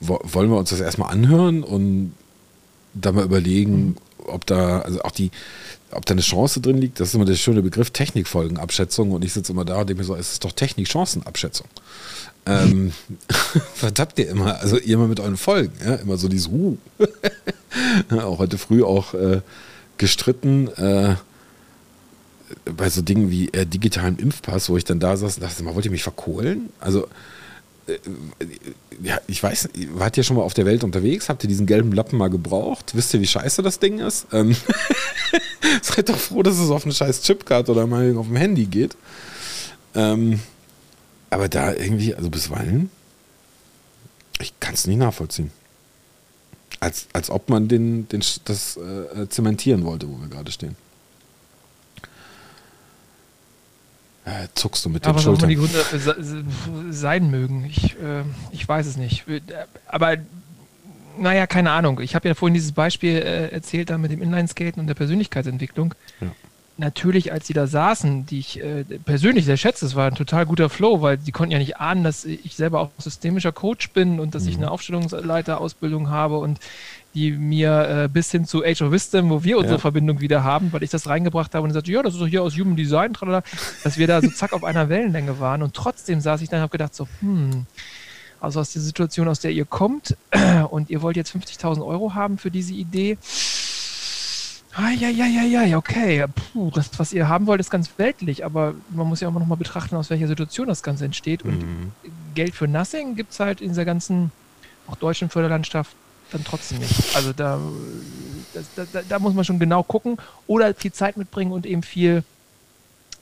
wollen 0.00 0.50
wir 0.50 0.56
uns 0.56 0.70
das 0.70 0.80
erstmal 0.80 1.12
anhören 1.12 1.62
und 1.62 2.12
da 2.94 3.12
mal 3.12 3.24
überlegen, 3.24 3.96
ob 4.18 4.46
da, 4.46 4.80
also 4.80 5.02
auch 5.02 5.10
die, 5.10 5.30
ob 5.90 6.06
da 6.06 6.12
eine 6.12 6.20
Chance 6.20 6.60
drin 6.60 6.78
liegt, 6.78 7.00
das 7.00 7.08
ist 7.08 7.14
immer 7.14 7.24
der 7.24 7.34
schöne 7.34 7.62
Begriff 7.62 7.90
Technikfolgenabschätzung 7.90 9.12
und 9.12 9.24
ich 9.24 9.32
sitze 9.32 9.52
immer 9.52 9.64
da 9.64 9.80
und 9.80 9.88
denke 9.88 10.02
mir 10.02 10.06
so, 10.06 10.14
es 10.14 10.32
ist 10.32 10.44
doch 10.44 10.52
Technik-Chancenabschätzung. 10.52 11.66
Ähm, 12.46 12.92
was 13.80 13.92
habt 13.98 14.18
ihr 14.18 14.28
immer? 14.28 14.60
Also 14.60 14.78
ihr 14.78 14.94
immer 14.94 15.08
mit 15.08 15.20
euren 15.20 15.36
Folgen, 15.36 15.72
ja? 15.84 15.96
immer 15.96 16.16
so 16.16 16.28
dieses 16.28 16.48
Uh. 16.48 16.78
auch 18.10 18.38
heute 18.38 18.58
früh 18.58 18.82
auch 18.82 19.14
äh, 19.14 19.40
gestritten 19.98 20.68
äh, 20.68 21.16
bei 22.64 22.88
so 22.88 23.02
Dingen 23.02 23.30
wie 23.30 23.48
äh, 23.52 23.66
digitalen 23.66 24.18
Impfpass, 24.18 24.68
wo 24.70 24.76
ich 24.76 24.84
dann 24.84 25.00
da 25.00 25.16
saß 25.16 25.36
und 25.36 25.42
dachte, 25.42 25.62
mal, 25.62 25.74
wollt 25.74 25.84
ihr 25.84 25.90
mich 25.90 26.02
verkohlen? 26.02 26.70
Also 26.80 27.08
ja, 29.02 29.20
ich 29.26 29.42
weiß, 29.42 29.70
wart 29.94 30.16
ihr 30.16 30.22
schon 30.22 30.36
mal 30.36 30.42
auf 30.42 30.54
der 30.54 30.66
Welt 30.66 30.84
unterwegs? 30.84 31.28
Habt 31.28 31.44
ihr 31.44 31.48
diesen 31.48 31.66
gelben 31.66 31.92
Lappen 31.92 32.18
mal 32.18 32.28
gebraucht? 32.28 32.94
Wisst 32.94 33.14
ihr, 33.14 33.20
wie 33.20 33.26
scheiße 33.26 33.62
das 33.62 33.78
Ding 33.78 33.98
ist? 33.98 34.26
Ähm 34.32 34.54
Seid 35.82 36.08
doch 36.08 36.18
froh, 36.18 36.42
dass 36.42 36.58
es 36.58 36.70
auf 36.70 36.84
eine 36.84 36.94
scheiß 36.94 37.22
Chipcard 37.22 37.68
oder 37.68 37.86
mal 37.86 38.16
auf 38.16 38.26
dem 38.26 38.36
Handy 38.36 38.66
geht. 38.66 38.96
Ähm, 39.94 40.40
aber 41.30 41.48
da 41.48 41.72
irgendwie, 41.72 42.14
also 42.14 42.30
bisweilen, 42.30 42.90
ich 44.40 44.58
kann 44.60 44.74
es 44.74 44.86
nicht 44.86 44.98
nachvollziehen. 44.98 45.50
Als, 46.80 47.06
als 47.12 47.30
ob 47.30 47.48
man 47.48 47.68
den, 47.68 48.08
den, 48.08 48.22
das 48.44 48.76
äh, 48.76 49.28
zementieren 49.28 49.84
wollte, 49.84 50.08
wo 50.08 50.20
wir 50.20 50.28
gerade 50.28 50.50
stehen. 50.50 50.76
Äh, 54.30 54.48
zuckst 54.54 54.84
du 54.84 54.90
mit 54.90 55.04
den 55.04 55.18
Schultern. 55.18 55.48
die 55.48 55.56
Gründe 55.56 55.78
äh, 55.78 56.92
sein 56.92 57.30
mögen. 57.30 57.64
Ich, 57.64 57.94
äh, 57.94 58.22
ich 58.52 58.68
weiß 58.68 58.86
es 58.86 58.96
nicht. 58.96 59.24
Aber 59.86 60.16
naja, 61.18 61.46
keine 61.46 61.72
Ahnung. 61.72 62.00
Ich 62.00 62.14
habe 62.14 62.28
ja 62.28 62.34
vorhin 62.34 62.54
dieses 62.54 62.72
Beispiel 62.72 63.16
äh, 63.16 63.48
erzählt 63.48 63.90
da 63.90 63.98
mit 63.98 64.12
dem 64.12 64.22
Inlineskaten 64.22 64.80
und 64.80 64.86
der 64.86 64.94
Persönlichkeitsentwicklung. 64.94 65.94
Ja. 66.20 66.28
Natürlich, 66.76 67.30
als 67.32 67.46
sie 67.46 67.52
da 67.52 67.66
saßen, 67.66 68.24
die 68.24 68.38
ich 68.38 68.62
äh, 68.62 68.84
persönlich 69.04 69.44
sehr 69.44 69.58
schätze, 69.58 69.84
es 69.84 69.96
war 69.96 70.06
ein 70.06 70.14
total 70.14 70.46
guter 70.46 70.70
Flow, 70.70 71.02
weil 71.02 71.18
sie 71.20 71.32
konnten 71.32 71.52
ja 71.52 71.58
nicht 71.58 71.76
ahnen, 71.76 72.04
dass 72.04 72.24
ich 72.24 72.54
selber 72.56 72.80
auch 72.80 72.90
systemischer 72.96 73.52
Coach 73.52 73.90
bin 73.90 74.18
und 74.18 74.34
dass 74.34 74.44
mhm. 74.44 74.48
ich 74.48 74.56
eine 74.56 74.70
Aufstellungsleiterausbildung 74.70 76.08
habe 76.08 76.38
und 76.38 76.58
die 77.14 77.32
mir 77.32 78.04
äh, 78.04 78.08
bis 78.08 78.30
hin 78.30 78.44
zu 78.44 78.64
Age 78.64 78.82
of 78.82 78.92
Wisdom, 78.92 79.30
wo 79.30 79.42
wir 79.42 79.58
unsere 79.58 79.76
ja. 79.76 79.80
Verbindung 79.80 80.20
wieder 80.20 80.44
haben, 80.44 80.72
weil 80.72 80.82
ich 80.82 80.90
das 80.90 81.08
reingebracht 81.08 81.54
habe 81.54 81.64
und 81.66 81.72
sagte, 81.72 81.90
ja, 81.90 82.02
das 82.02 82.14
ist 82.14 82.20
doch 82.20 82.26
hier 82.26 82.42
aus 82.42 82.56
Human 82.56 82.76
Design, 82.76 83.14
tralala, 83.14 83.42
dass 83.82 83.98
wir 83.98 84.06
da 84.06 84.20
so 84.20 84.28
zack 84.28 84.52
auf 84.52 84.62
einer 84.62 84.88
Wellenlänge 84.88 85.40
waren. 85.40 85.62
Und 85.62 85.74
trotzdem 85.74 86.20
saß 86.20 86.40
ich 86.42 86.48
dann 86.48 86.58
und 86.58 86.62
habe 86.62 86.72
gedacht, 86.72 86.94
so, 86.94 87.08
hm, 87.20 87.66
also 88.40 88.60
aus 88.60 88.72
der 88.72 88.82
Situation, 88.82 89.28
aus 89.28 89.40
der 89.40 89.50
ihr 89.50 89.64
kommt 89.64 90.16
und 90.70 90.88
ihr 90.88 91.02
wollt 91.02 91.16
jetzt 91.16 91.34
50.000 91.34 91.84
Euro 91.84 92.14
haben 92.14 92.38
für 92.38 92.50
diese 92.50 92.74
Idee. 92.74 93.18
Ah, 94.72 94.90
ja, 94.90 95.08
ja, 95.08 95.26
ja, 95.26 95.64
ja, 95.64 95.76
okay. 95.76 96.24
Puh, 96.52 96.70
das, 96.72 96.90
was 96.96 97.12
ihr 97.12 97.28
haben 97.28 97.48
wollt, 97.48 97.58
ist 97.58 97.70
ganz 97.70 97.90
weltlich, 97.96 98.44
aber 98.44 98.74
man 98.90 99.08
muss 99.08 99.20
ja 99.20 99.28
auch 99.28 99.32
noch 99.32 99.46
mal 99.46 99.56
betrachten, 99.56 99.96
aus 99.96 100.10
welcher 100.10 100.28
Situation 100.28 100.68
das 100.68 100.84
Ganze 100.84 101.04
entsteht. 101.04 101.42
Und 101.42 101.58
mhm. 101.58 101.92
Geld 102.36 102.54
für 102.54 102.68
Nothing 102.68 103.16
gibt 103.16 103.32
es 103.32 103.40
halt 103.40 103.60
in 103.60 103.70
dieser 103.70 103.84
ganzen, 103.84 104.30
auch 104.86 104.94
deutschen 104.94 105.28
Förderlandschaft 105.28 105.96
dann 106.30 106.44
trotzdem 106.44 106.78
nicht. 106.78 107.16
Also 107.16 107.32
da, 107.32 107.60
da, 108.54 108.84
da, 108.92 109.02
da, 109.08 109.18
muss 109.18 109.34
man 109.34 109.44
schon 109.44 109.58
genau 109.58 109.82
gucken 109.82 110.16
oder 110.46 110.74
viel 110.74 110.92
Zeit 110.92 111.16
mitbringen 111.16 111.52
und 111.52 111.66
eben 111.66 111.82
viel, 111.82 112.24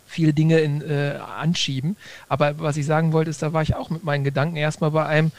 viele 0.06 0.32
Dinge 0.32 0.58
in, 0.60 0.82
äh, 0.82 1.18
anschieben. 1.38 1.96
Aber 2.28 2.58
was 2.58 2.76
ich 2.76 2.86
sagen 2.86 3.12
wollte, 3.12 3.30
ist, 3.30 3.42
da 3.42 3.52
war 3.52 3.62
ich 3.62 3.74
auch 3.74 3.90
mit 3.90 4.04
meinen 4.04 4.24
Gedanken 4.24 4.56
erstmal 4.56 4.90
bei 4.90 5.06
einem, 5.06 5.32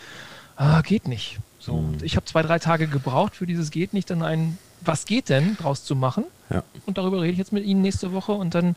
ah, 0.56 0.82
geht 0.82 1.08
nicht. 1.08 1.40
So, 1.60 1.78
mhm. 1.78 1.98
ich 2.02 2.16
habe 2.16 2.26
zwei, 2.26 2.42
drei 2.42 2.60
Tage 2.60 2.88
gebraucht 2.88 3.36
für 3.36 3.46
dieses 3.46 3.72
geht 3.72 3.94
nicht, 3.94 4.10
dann 4.10 4.24
ein 4.24 4.58
was 4.82 5.06
geht 5.06 5.30
denn 5.30 5.58
draus 5.58 5.84
zu 5.84 5.96
machen? 5.96 6.26
Ja. 6.50 6.64
Und 6.86 6.98
darüber 6.98 7.22
rede 7.22 7.32
ich 7.32 7.38
jetzt 7.38 7.54
mit 7.54 7.66
Ihnen 7.66 7.82
nächste 7.82 8.12
Woche 8.12 8.32
und 8.32 8.56
dann 8.56 8.76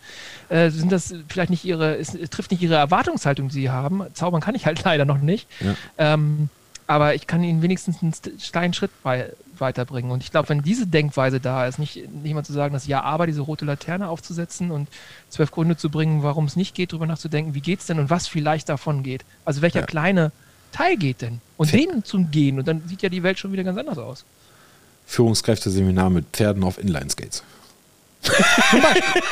äh, 0.48 0.70
sind 0.70 0.92
das 0.92 1.14
vielleicht 1.28 1.50
nicht 1.50 1.64
Ihre, 1.64 1.96
es, 1.96 2.14
es, 2.14 2.30
trifft 2.30 2.50
nicht 2.50 2.62
Ihre 2.62 2.74
Erwartungshaltung, 2.74 3.48
die 3.48 3.54
Sie 3.54 3.70
haben. 3.70 4.02
Zaubern 4.14 4.40
kann 4.40 4.54
ich 4.54 4.66
halt 4.66 4.82
leider 4.84 5.04
noch 5.04 5.18
nicht. 5.18 5.48
Ja. 5.60 5.74
Ähm, 5.98 6.48
aber 6.92 7.14
ich 7.14 7.26
kann 7.26 7.42
ihnen 7.42 7.62
wenigstens 7.62 8.02
einen 8.02 8.12
kleinen 8.38 8.74
Schritt 8.74 8.90
bei, 9.02 9.32
weiterbringen. 9.58 10.10
Und 10.10 10.22
ich 10.22 10.30
glaube, 10.30 10.50
wenn 10.50 10.60
diese 10.60 10.86
Denkweise 10.86 11.40
da 11.40 11.66
ist, 11.66 11.78
nicht, 11.78 12.12
nicht 12.12 12.34
mal 12.34 12.44
zu 12.44 12.52
sagen, 12.52 12.74
dass 12.74 12.86
ja, 12.86 13.02
aber 13.02 13.26
diese 13.26 13.40
rote 13.40 13.64
Laterne 13.64 14.08
aufzusetzen 14.08 14.70
und 14.70 14.88
zwölf 15.30 15.50
Gründe 15.50 15.78
zu 15.78 15.88
bringen, 15.88 16.22
warum 16.22 16.44
es 16.44 16.54
nicht 16.54 16.74
geht, 16.74 16.92
darüber 16.92 17.06
nachzudenken, 17.06 17.54
wie 17.54 17.62
geht 17.62 17.80
es 17.80 17.86
denn 17.86 17.98
und 17.98 18.10
was 18.10 18.28
vielleicht 18.28 18.68
davon 18.68 19.02
geht. 19.02 19.24
Also 19.46 19.62
welcher 19.62 19.80
ja. 19.80 19.86
kleine 19.86 20.32
Teil 20.70 20.98
geht 20.98 21.22
denn? 21.22 21.40
Und 21.56 21.70
Pferd. 21.70 21.90
den 21.90 22.04
zu 22.04 22.24
gehen. 22.24 22.58
Und 22.58 22.68
dann 22.68 22.82
sieht 22.86 23.00
ja 23.00 23.08
die 23.08 23.22
Welt 23.22 23.38
schon 23.38 23.52
wieder 23.52 23.64
ganz 23.64 23.78
anders 23.78 23.96
aus. 23.96 24.24
Führungskräfteseminar 25.06 26.10
mit 26.10 26.26
Pferden 26.32 26.62
auf 26.62 26.78
Inline-Skates. 26.78 27.42
Zum 28.20 28.34
Beispiel. 28.82 29.22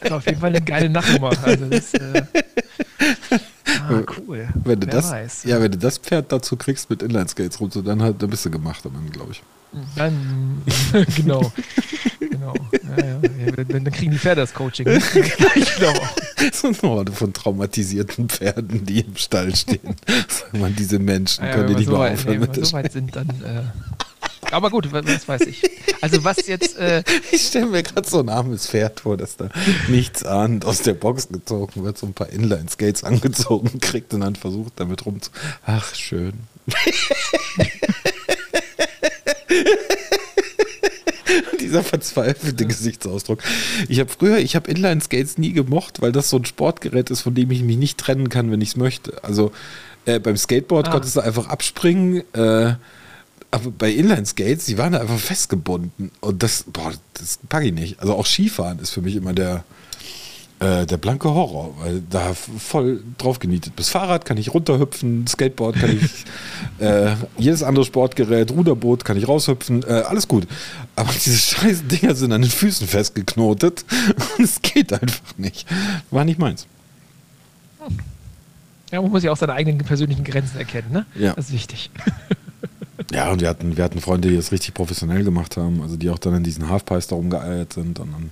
Das 0.00 0.10
ist 0.10 0.12
auf 0.12 0.26
jeden 0.26 0.40
Fall 0.40 0.50
eine 0.50 0.62
geile 0.62 0.88
Nachtnummer. 0.88 1.32
Also 1.42 1.66
das, 1.66 1.94
äh, 1.94 2.22
ah, 3.94 4.12
cool. 4.18 4.48
Wenn 4.64 4.80
du 4.80 4.86
Wer 4.86 4.94
das, 4.94 5.10
weiß. 5.10 5.44
Ja, 5.44 5.60
wenn 5.60 5.72
du 5.72 5.78
das 5.78 5.98
Pferd 5.98 6.32
dazu 6.32 6.56
kriegst 6.56 6.90
mit 6.90 7.02
Inline-Skates 7.02 7.60
runter, 7.60 7.82
dann, 7.82 8.02
halt, 8.02 8.22
dann 8.22 8.30
bist 8.30 8.44
du 8.44 8.50
gemacht, 8.50 8.84
dann 8.84 9.10
glaube 9.10 9.32
ich. 9.32 9.42
Dann, 9.96 10.62
genau. 11.16 11.52
genau. 12.18 12.54
Ja, 12.72 13.04
ja. 13.04 13.52
Dann, 13.56 13.84
dann, 13.84 13.92
kriegen 13.92 14.12
die 14.12 14.18
Pferde 14.18 14.42
das 14.42 14.54
Coaching. 14.54 14.86
auch. 14.88 15.00
So 16.52 16.68
eine 16.68 16.82
Horde 16.82 17.12
von 17.12 17.32
traumatisierten 17.32 18.28
Pferden, 18.28 18.84
die 18.84 19.00
im 19.00 19.16
Stall 19.16 19.54
stehen. 19.56 19.96
Sag 20.28 20.60
mal, 20.60 20.70
diese 20.70 20.98
Menschen, 20.98 21.44
ja, 21.44 21.52
können 21.52 21.68
die 21.68 21.74
nicht 21.76 21.86
so 21.86 21.96
mal 21.96 22.12
aufhören 22.12 22.40
nee, 22.40 22.46
mit 22.46 22.66
so 22.66 22.72
weit 22.72 22.92
sind, 22.92 23.16
dann. 23.16 23.28
Äh, 23.28 23.62
Aber 24.54 24.70
gut, 24.70 24.92
was 24.92 25.26
weiß 25.28 25.42
ich. 25.42 25.62
Also 26.00 26.22
was 26.22 26.46
jetzt... 26.46 26.78
Äh 26.78 27.02
ich 27.32 27.42
stelle 27.42 27.66
mir 27.66 27.82
gerade 27.82 28.08
so 28.08 28.20
ein 28.20 28.28
armes 28.28 28.68
Pferd 28.68 29.00
vor, 29.00 29.16
das 29.16 29.36
da 29.36 29.48
nichts 29.88 30.24
ahnt 30.24 30.64
aus 30.64 30.82
der 30.82 30.94
Box 30.94 31.28
gezogen 31.28 31.82
wird, 31.84 31.98
so 31.98 32.06
ein 32.06 32.14
paar 32.14 32.28
Inline-Skates 32.28 33.02
angezogen 33.02 33.80
kriegt 33.80 34.14
und 34.14 34.20
dann 34.20 34.36
versucht 34.36 34.74
damit 34.76 35.04
rumzu... 35.06 35.32
Ach, 35.66 35.92
schön. 35.94 36.34
Dieser 41.60 41.82
verzweifelte 41.82 42.66
Gesichtsausdruck. 42.66 43.40
Ich 43.88 43.98
habe 43.98 44.10
früher, 44.10 44.38
ich 44.38 44.54
habe 44.54 44.70
Inline-Skates 44.70 45.36
nie 45.38 45.52
gemocht, 45.52 46.00
weil 46.00 46.12
das 46.12 46.30
so 46.30 46.36
ein 46.36 46.44
Sportgerät 46.44 47.10
ist, 47.10 47.22
von 47.22 47.34
dem 47.34 47.50
ich 47.50 47.64
mich 47.64 47.76
nicht 47.76 47.98
trennen 47.98 48.28
kann, 48.28 48.52
wenn 48.52 48.60
ich 48.60 48.68
es 48.68 48.76
möchte. 48.76 49.24
Also 49.24 49.50
äh, 50.04 50.20
beim 50.20 50.36
Skateboard 50.36 50.86
ah. 50.88 50.92
konntest 50.92 51.16
du 51.16 51.20
einfach 51.20 51.48
abspringen. 51.48 52.22
Äh, 52.34 52.74
aber 53.54 53.70
bei 53.70 53.90
Inline-Skates, 53.90 54.66
die 54.66 54.78
waren 54.78 54.92
da 54.92 55.00
einfach 55.00 55.18
festgebunden. 55.18 56.10
Und 56.20 56.42
das, 56.42 56.64
boah, 56.64 56.92
das 57.14 57.38
packe 57.48 57.66
ich 57.66 57.72
nicht. 57.72 58.00
Also 58.00 58.14
auch 58.14 58.26
Skifahren 58.26 58.80
ist 58.80 58.90
für 58.90 59.00
mich 59.00 59.14
immer 59.14 59.32
der, 59.32 59.62
äh, 60.58 60.84
der 60.86 60.96
blanke 60.96 61.30
Horror, 61.30 61.72
weil 61.78 62.02
da 62.10 62.34
voll 62.34 63.04
drauf 63.16 63.38
genietet 63.38 63.76
bist. 63.76 63.90
Fahrrad 63.90 64.24
kann 64.24 64.38
ich 64.38 64.52
runterhüpfen, 64.52 65.26
Skateboard 65.28 65.76
kann 65.76 65.96
ich, 65.96 66.24
äh, 66.84 67.14
jedes 67.38 67.62
andere 67.62 67.84
Sportgerät, 67.84 68.50
Ruderboot 68.50 69.04
kann 69.04 69.16
ich 69.16 69.28
raushüpfen, 69.28 69.84
äh, 69.84 70.02
alles 70.06 70.26
gut. 70.26 70.48
Aber 70.96 71.12
diese 71.12 71.38
scheiß 71.38 71.84
Dinger 71.86 72.16
sind 72.16 72.32
an 72.32 72.42
den 72.42 72.50
Füßen 72.50 72.88
festgeknotet 72.88 73.84
und 74.36 74.44
es 74.44 74.60
geht 74.62 74.92
einfach 74.92 75.38
nicht. 75.38 75.66
War 76.10 76.24
nicht 76.24 76.40
meins. 76.40 76.66
Ja, 78.90 79.00
man 79.00 79.12
muss 79.12 79.22
ja 79.22 79.30
auch 79.30 79.36
seine 79.36 79.52
eigenen 79.52 79.78
persönlichen 79.78 80.24
Grenzen 80.24 80.58
erkennen, 80.58 80.90
ne? 80.90 81.06
Ja. 81.14 81.34
Das 81.34 81.46
ist 81.46 81.52
wichtig. 81.52 81.90
Ja, 83.12 83.30
und 83.30 83.40
wir 83.40 83.48
hatten, 83.48 83.76
wir 83.76 83.84
hatten 83.84 84.00
Freunde, 84.00 84.28
die 84.28 84.36
es 84.36 84.52
richtig 84.52 84.74
professionell 84.74 85.24
gemacht 85.24 85.56
haben, 85.56 85.82
also 85.82 85.96
die 85.96 86.10
auch 86.10 86.18
dann 86.18 86.34
in 86.34 86.44
diesen 86.44 86.68
Halfpipes 86.68 87.06
da 87.06 87.16
rumgeeiert 87.16 87.74
sind 87.74 87.98
und 88.00 88.12
dann 88.12 88.30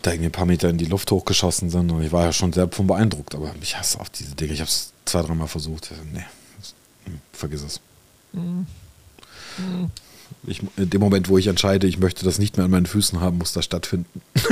da 0.00 0.12
irgendwie 0.12 0.28
ein 0.28 0.32
paar 0.32 0.46
Meter 0.46 0.70
in 0.70 0.78
die 0.78 0.86
Luft 0.86 1.10
hochgeschossen 1.10 1.70
sind. 1.70 1.90
Und 1.90 2.02
ich 2.02 2.12
war 2.12 2.24
ja 2.24 2.32
schon 2.32 2.52
sehr 2.52 2.68
von 2.68 2.86
beeindruckt, 2.86 3.34
aber 3.34 3.54
ich 3.60 3.76
hasse 3.76 4.00
auf 4.00 4.10
diese 4.10 4.34
Dinge. 4.34 4.52
Ich 4.52 4.60
habe 4.60 4.68
es 4.68 4.92
zwei, 5.04 5.22
dreimal 5.22 5.48
versucht. 5.48 5.90
Nee, 6.12 6.24
vergiss 7.32 7.62
es. 7.62 7.80
Mhm. 8.32 8.66
Ich, 10.46 10.62
in 10.76 10.90
dem 10.90 11.00
Moment, 11.00 11.28
wo 11.28 11.38
ich 11.38 11.46
entscheide, 11.46 11.86
ich 11.86 11.98
möchte 11.98 12.24
das 12.24 12.38
nicht 12.38 12.56
mehr 12.56 12.64
an 12.64 12.70
meinen 12.70 12.86
Füßen 12.86 13.20
haben, 13.20 13.38
muss 13.38 13.52
das 13.52 13.64
stattfinden. 13.64 14.20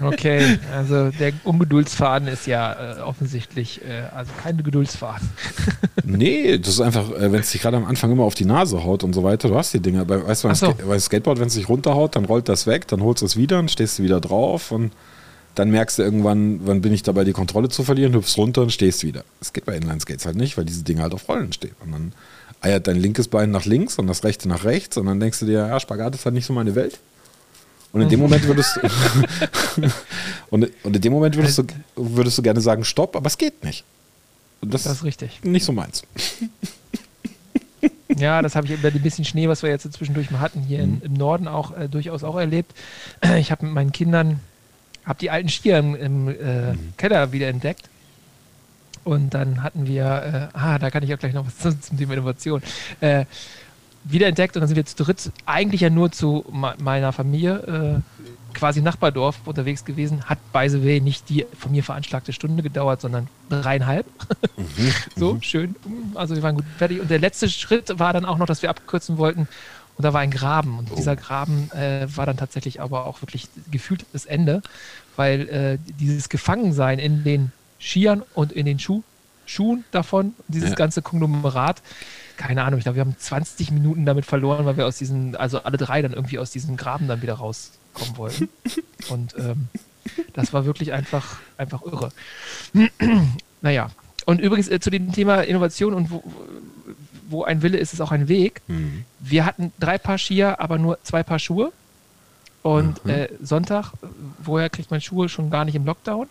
Okay, 0.00 0.58
also 0.72 1.10
der 1.10 1.32
Ungeduldsfaden 1.44 2.28
ist 2.28 2.46
ja 2.46 2.98
äh, 2.98 3.00
offensichtlich 3.00 3.80
äh, 3.82 4.14
also 4.14 4.32
keine 4.42 4.62
Geduldsfaden. 4.62 5.30
nee, 6.04 6.58
das 6.58 6.74
ist 6.74 6.80
einfach, 6.80 7.10
äh, 7.10 7.32
wenn 7.32 7.40
es 7.40 7.50
dich 7.50 7.62
gerade 7.62 7.76
am 7.76 7.86
Anfang 7.86 8.12
immer 8.12 8.24
auf 8.24 8.34
die 8.34 8.44
Nase 8.44 8.84
haut 8.84 9.04
und 9.04 9.14
so 9.14 9.24
weiter, 9.24 9.48
du 9.48 9.56
hast 9.56 9.72
die 9.72 9.80
Dinger. 9.80 10.04
Bei, 10.04 10.26
weißt 10.26 10.44
du, 10.44 10.48
beim, 10.48 10.56
so. 10.56 10.72
Ska 10.72 10.86
beim 10.86 11.00
Skateboard, 11.00 11.40
wenn 11.40 11.46
es 11.46 11.54
dich 11.54 11.68
runterhaut, 11.68 12.16
dann 12.16 12.24
rollt 12.24 12.48
das 12.48 12.66
weg, 12.66 12.86
dann 12.88 13.02
holst 13.02 13.22
du 13.22 13.26
es 13.26 13.36
wieder 13.36 13.58
und 13.58 13.70
stehst 13.70 13.98
du 13.98 14.02
wieder 14.02 14.20
drauf 14.20 14.72
und 14.72 14.92
dann 15.54 15.70
merkst 15.70 15.98
du 15.98 16.02
irgendwann, 16.02 16.60
wann 16.64 16.80
bin 16.80 16.92
ich 16.92 17.02
dabei, 17.02 17.24
die 17.24 17.32
Kontrolle 17.32 17.68
zu 17.68 17.84
verlieren, 17.84 18.12
hüpfst 18.14 18.36
runter 18.36 18.62
und 18.62 18.72
stehst 18.72 19.04
wieder. 19.04 19.24
Das 19.38 19.52
geht 19.52 19.64
bei 19.64 19.76
Inline-Skates 19.76 20.26
halt 20.26 20.36
nicht, 20.36 20.58
weil 20.58 20.64
diese 20.64 20.82
Dinge 20.82 21.02
halt 21.02 21.14
auf 21.14 21.28
Rollen 21.28 21.52
stehen. 21.52 21.76
Und 21.84 21.92
dann 21.92 22.12
eiert 22.64 22.86
dein 22.86 22.96
linkes 22.96 23.28
Bein 23.28 23.50
nach 23.50 23.64
links 23.64 23.98
und 23.98 24.06
das 24.06 24.24
rechte 24.24 24.48
nach 24.48 24.64
rechts 24.64 24.96
und 24.96 25.06
dann 25.06 25.20
denkst 25.20 25.40
du 25.40 25.46
dir, 25.46 25.66
ja, 25.68 25.80
Spagat 25.80 26.14
ist 26.14 26.24
halt 26.24 26.34
nicht 26.34 26.46
so 26.46 26.52
meine 26.52 26.74
Welt. 26.74 26.98
Und 27.92 28.00
in 28.00 28.08
dem 28.08 28.18
Moment 28.18 28.44
würdest 28.44 28.76
du 28.76 28.80
und, 30.50 30.68
und, 30.82 30.96
in 30.96 31.00
dem 31.00 31.12
Moment 31.12 31.36
würdest 31.36 31.58
du, 31.58 31.64
würdest 31.94 32.36
du 32.36 32.42
gerne 32.42 32.60
sagen, 32.60 32.84
stopp, 32.84 33.14
aber 33.14 33.28
es 33.28 33.38
geht 33.38 33.62
nicht. 33.62 33.84
Das, 34.62 34.82
das 34.82 34.94
ist 34.94 35.04
richtig. 35.04 35.40
Nicht 35.44 35.64
so 35.64 35.72
meins. 35.72 36.02
Ja, 38.16 38.42
das 38.42 38.54
habe 38.54 38.66
ich 38.66 38.72
über 38.72 38.88
ein 38.88 39.02
bisschen 39.02 39.24
Schnee, 39.24 39.48
was 39.48 39.62
wir 39.62 39.70
jetzt 39.70 39.90
zwischendurch 39.92 40.30
mal 40.30 40.40
hatten, 40.40 40.60
hier 40.60 40.78
mhm. 40.78 41.00
in, 41.02 41.02
im 41.02 41.12
Norden 41.14 41.48
auch 41.48 41.76
äh, 41.76 41.88
durchaus 41.88 42.22
auch 42.24 42.36
erlebt. 42.36 42.72
Ich 43.38 43.50
habe 43.50 43.66
mit 43.66 43.74
meinen 43.74 43.92
Kindern, 43.92 44.40
habe 45.04 45.18
die 45.18 45.30
alten 45.30 45.48
Skier 45.48 45.78
im, 45.78 45.94
im 45.94 46.28
äh, 46.28 46.72
mhm. 46.72 46.92
Keller 46.96 47.32
wieder 47.32 47.48
entdeckt. 47.48 47.88
Und 49.04 49.34
dann 49.34 49.62
hatten 49.62 49.86
wir, 49.86 50.50
äh, 50.52 50.58
ah, 50.58 50.78
da 50.78 50.90
kann 50.90 51.02
ich 51.02 51.14
auch 51.14 51.18
gleich 51.18 51.34
noch 51.34 51.46
was 51.46 51.58
zum, 51.58 51.80
zum 51.80 51.98
Thema 51.98 52.14
Innovation. 52.14 52.62
Äh, 53.00 53.26
wiederentdeckt 54.04 54.56
und 54.56 54.60
dann 54.60 54.68
sind 54.68 54.76
wir 54.76 54.84
zu 54.84 55.02
dritt 55.02 55.32
eigentlich 55.46 55.80
ja 55.80 55.90
nur 55.90 56.12
zu 56.12 56.44
meiner 56.50 57.12
Familie 57.12 58.02
äh, 58.02 58.24
quasi 58.54 58.80
Nachbardorf 58.80 59.40
unterwegs 59.46 59.84
gewesen. 59.84 60.24
Hat 60.24 60.38
by 60.52 60.68
the 60.68 60.84
way 60.84 61.00
nicht 61.00 61.28
die 61.28 61.46
von 61.58 61.72
mir 61.72 61.82
veranschlagte 61.82 62.32
Stunde 62.32 62.62
gedauert, 62.62 63.00
sondern 63.00 63.28
dreieinhalb. 63.48 64.06
Mhm, 64.56 64.92
so, 65.16 65.34
mhm. 65.34 65.42
schön. 65.42 65.76
Also 66.14 66.36
wir 66.36 66.42
waren 66.42 66.56
gut 66.56 66.64
fertig. 66.78 67.00
Und 67.00 67.10
der 67.10 67.18
letzte 67.18 67.48
Schritt 67.48 67.98
war 67.98 68.12
dann 68.12 68.24
auch 68.24 68.38
noch, 68.38 68.46
dass 68.46 68.62
wir 68.62 68.70
abkürzen 68.70 69.18
wollten. 69.18 69.48
Und 69.96 70.02
da 70.04 70.12
war 70.12 70.20
ein 70.20 70.30
Graben. 70.30 70.78
Und 70.78 70.90
oh. 70.92 70.96
dieser 70.96 71.16
Graben 71.16 71.70
äh, 71.72 72.06
war 72.14 72.26
dann 72.26 72.36
tatsächlich 72.36 72.80
aber 72.80 73.06
auch 73.06 73.22
wirklich 73.22 73.48
gefühlt 73.70 74.06
das 74.12 74.26
Ende, 74.26 74.62
weil 75.16 75.48
äh, 75.48 75.78
dieses 75.98 76.28
Gefangensein 76.28 76.98
in 76.98 77.24
den 77.24 77.52
Skiern 77.78 78.22
und 78.34 78.52
in 78.52 78.66
den 78.66 78.78
Schuh, 78.78 79.02
Schuhen 79.46 79.84
davon, 79.90 80.34
dieses 80.48 80.70
ja. 80.70 80.76
ganze 80.76 81.02
Konglomerat, 81.02 81.82
keine 82.36 82.64
Ahnung, 82.64 82.78
ich 82.78 82.84
glaube, 82.84 82.96
wir 82.96 83.02
haben 83.02 83.16
20 83.18 83.70
Minuten 83.70 84.06
damit 84.06 84.24
verloren, 84.24 84.64
weil 84.66 84.76
wir 84.76 84.86
aus 84.86 84.98
diesen, 84.98 85.36
also 85.36 85.62
alle 85.62 85.76
drei 85.76 86.02
dann 86.02 86.12
irgendwie 86.12 86.38
aus 86.38 86.50
diesem 86.50 86.76
Graben 86.76 87.08
dann 87.08 87.22
wieder 87.22 87.34
rauskommen 87.34 88.16
wollten. 88.16 88.48
Und 89.08 89.34
ähm, 89.38 89.68
das 90.32 90.52
war 90.52 90.64
wirklich 90.64 90.92
einfach, 90.92 91.38
einfach 91.56 91.82
irre. 91.82 92.10
naja. 93.62 93.90
Und 94.26 94.40
übrigens 94.40 94.68
äh, 94.68 94.80
zu 94.80 94.90
dem 94.90 95.12
Thema 95.12 95.42
Innovation 95.42 95.92
und 95.92 96.10
wo, 96.10 96.24
wo 97.28 97.44
ein 97.44 97.60
Wille 97.60 97.76
ist, 97.76 97.92
ist 97.92 98.00
auch 98.00 98.10
ein 98.10 98.26
Weg. 98.28 98.62
Mhm. 98.68 99.04
Wir 99.20 99.44
hatten 99.44 99.72
drei 99.78 99.98
Paar 99.98 100.16
Skier, 100.16 100.60
aber 100.60 100.78
nur 100.78 100.98
zwei 101.02 101.22
Paar 101.22 101.38
Schuhe. 101.38 101.72
Und 102.62 103.04
mhm. 103.04 103.10
äh, 103.10 103.28
Sonntag, 103.42 103.92
woher 104.38 104.70
kriegt 104.70 104.90
man 104.90 105.02
Schuhe 105.02 105.28
schon 105.28 105.50
gar 105.50 105.66
nicht 105.66 105.74
im 105.74 105.84
Lockdown? 105.84 106.26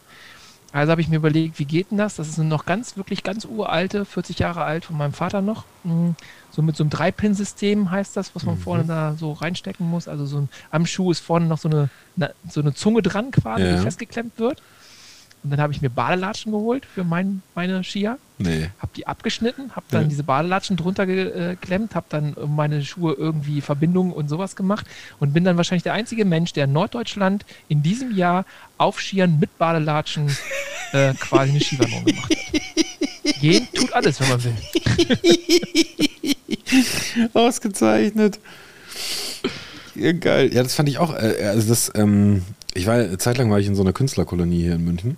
Also 0.73 0.89
habe 0.89 1.01
ich 1.01 1.07
mir 1.07 1.17
überlegt, 1.17 1.59
wie 1.59 1.65
geht 1.65 1.91
denn 1.91 1.99
das? 1.99 2.15
Das 2.15 2.27
ist 2.27 2.39
eine 2.39 2.49
noch 2.49 2.65
ganz, 2.65 2.97
wirklich 2.97 3.21
ganz 3.21 3.45
uralte, 3.45 4.05
40 4.05 4.39
Jahre 4.39 4.63
alt 4.63 4.85
von 4.85 4.97
meinem 4.97 5.13
Vater 5.13 5.43
noch. 5.43 5.65
Hm, 5.83 6.15
so 6.49 6.63
mit 6.63 6.75
so 6.75 6.83
einem 6.83 6.89
Dreipin-System 6.89 7.91
heißt 7.91 8.17
das, 8.17 8.35
was 8.35 8.43
man 8.43 8.55
mhm. 8.55 8.61
vorne 8.61 8.83
da 8.85 9.13
so 9.13 9.33
reinstecken 9.33 9.87
muss. 9.87 10.07
Also 10.07 10.25
so 10.25 10.39
ein, 10.39 10.49
am 10.71 10.87
Schuh 10.87 11.11
ist 11.11 11.19
vorne 11.19 11.45
noch 11.45 11.59
so 11.59 11.69
eine, 11.69 11.89
so 12.49 12.59
eine 12.59 12.73
Zunge 12.73 13.03
dran 13.03 13.29
quasi, 13.29 13.65
ja. 13.65 13.75
die 13.75 13.83
festgeklemmt 13.83 14.39
wird. 14.39 14.63
Und 15.43 15.49
dann 15.49 15.59
habe 15.59 15.73
ich 15.73 15.81
mir 15.81 15.89
Badelatschen 15.89 16.51
geholt 16.51 16.85
für 16.85 17.03
mein, 17.03 17.41
meine 17.53 17.83
Skier. 17.83 18.17
Nee. 18.37 18.69
Habe 18.79 18.91
die 18.95 19.07
abgeschnitten, 19.07 19.71
habe 19.75 19.85
dann 19.91 20.03
ja. 20.03 20.07
diese 20.07 20.23
Badelatschen 20.23 20.77
drunter 20.77 21.05
geklemmt, 21.05 21.95
habe 21.95 22.05
dann 22.09 22.35
meine 22.47 22.83
Schuhe 22.83 23.13
irgendwie 23.13 23.61
Verbindungen 23.61 24.13
und 24.13 24.29
sowas 24.29 24.55
gemacht 24.55 24.85
und 25.19 25.33
bin 25.33 25.43
dann 25.43 25.57
wahrscheinlich 25.57 25.83
der 25.83 25.93
einzige 25.93 26.25
Mensch, 26.25 26.53
der 26.53 26.65
in 26.65 26.73
Norddeutschland 26.73 27.45
in 27.67 27.83
diesem 27.83 28.15
Jahr 28.15 28.45
auf 28.77 29.01
Skiern 29.01 29.37
mit 29.39 29.57
Badelatschen 29.57 30.35
äh, 30.93 31.13
quasi 31.15 31.51
eine 31.51 31.59
Skiwanderung 31.59 32.05
gemacht 32.05 32.31
hat. 32.31 33.39
Gehen 33.39 33.67
tut 33.73 33.93
alles, 33.93 34.19
wenn 34.19 34.29
man 34.29 34.43
will. 34.43 34.55
Ausgezeichnet. 37.33 38.39
Ja, 39.95 40.11
geil. 40.13 40.53
Ja, 40.53 40.63
das 40.63 40.73
fand 40.75 40.89
ich 40.89 40.97
auch. 40.97 41.13
Äh, 41.13 41.45
also 41.45 41.67
das, 41.67 41.91
ähm, 41.95 42.43
ich 42.73 42.87
war 42.87 43.17
zeitlang 43.19 43.51
war 43.51 43.59
ich 43.59 43.67
in 43.67 43.75
so 43.75 43.83
einer 43.83 43.93
Künstlerkolonie 43.93 44.61
hier 44.61 44.75
in 44.75 44.83
München. 44.83 45.17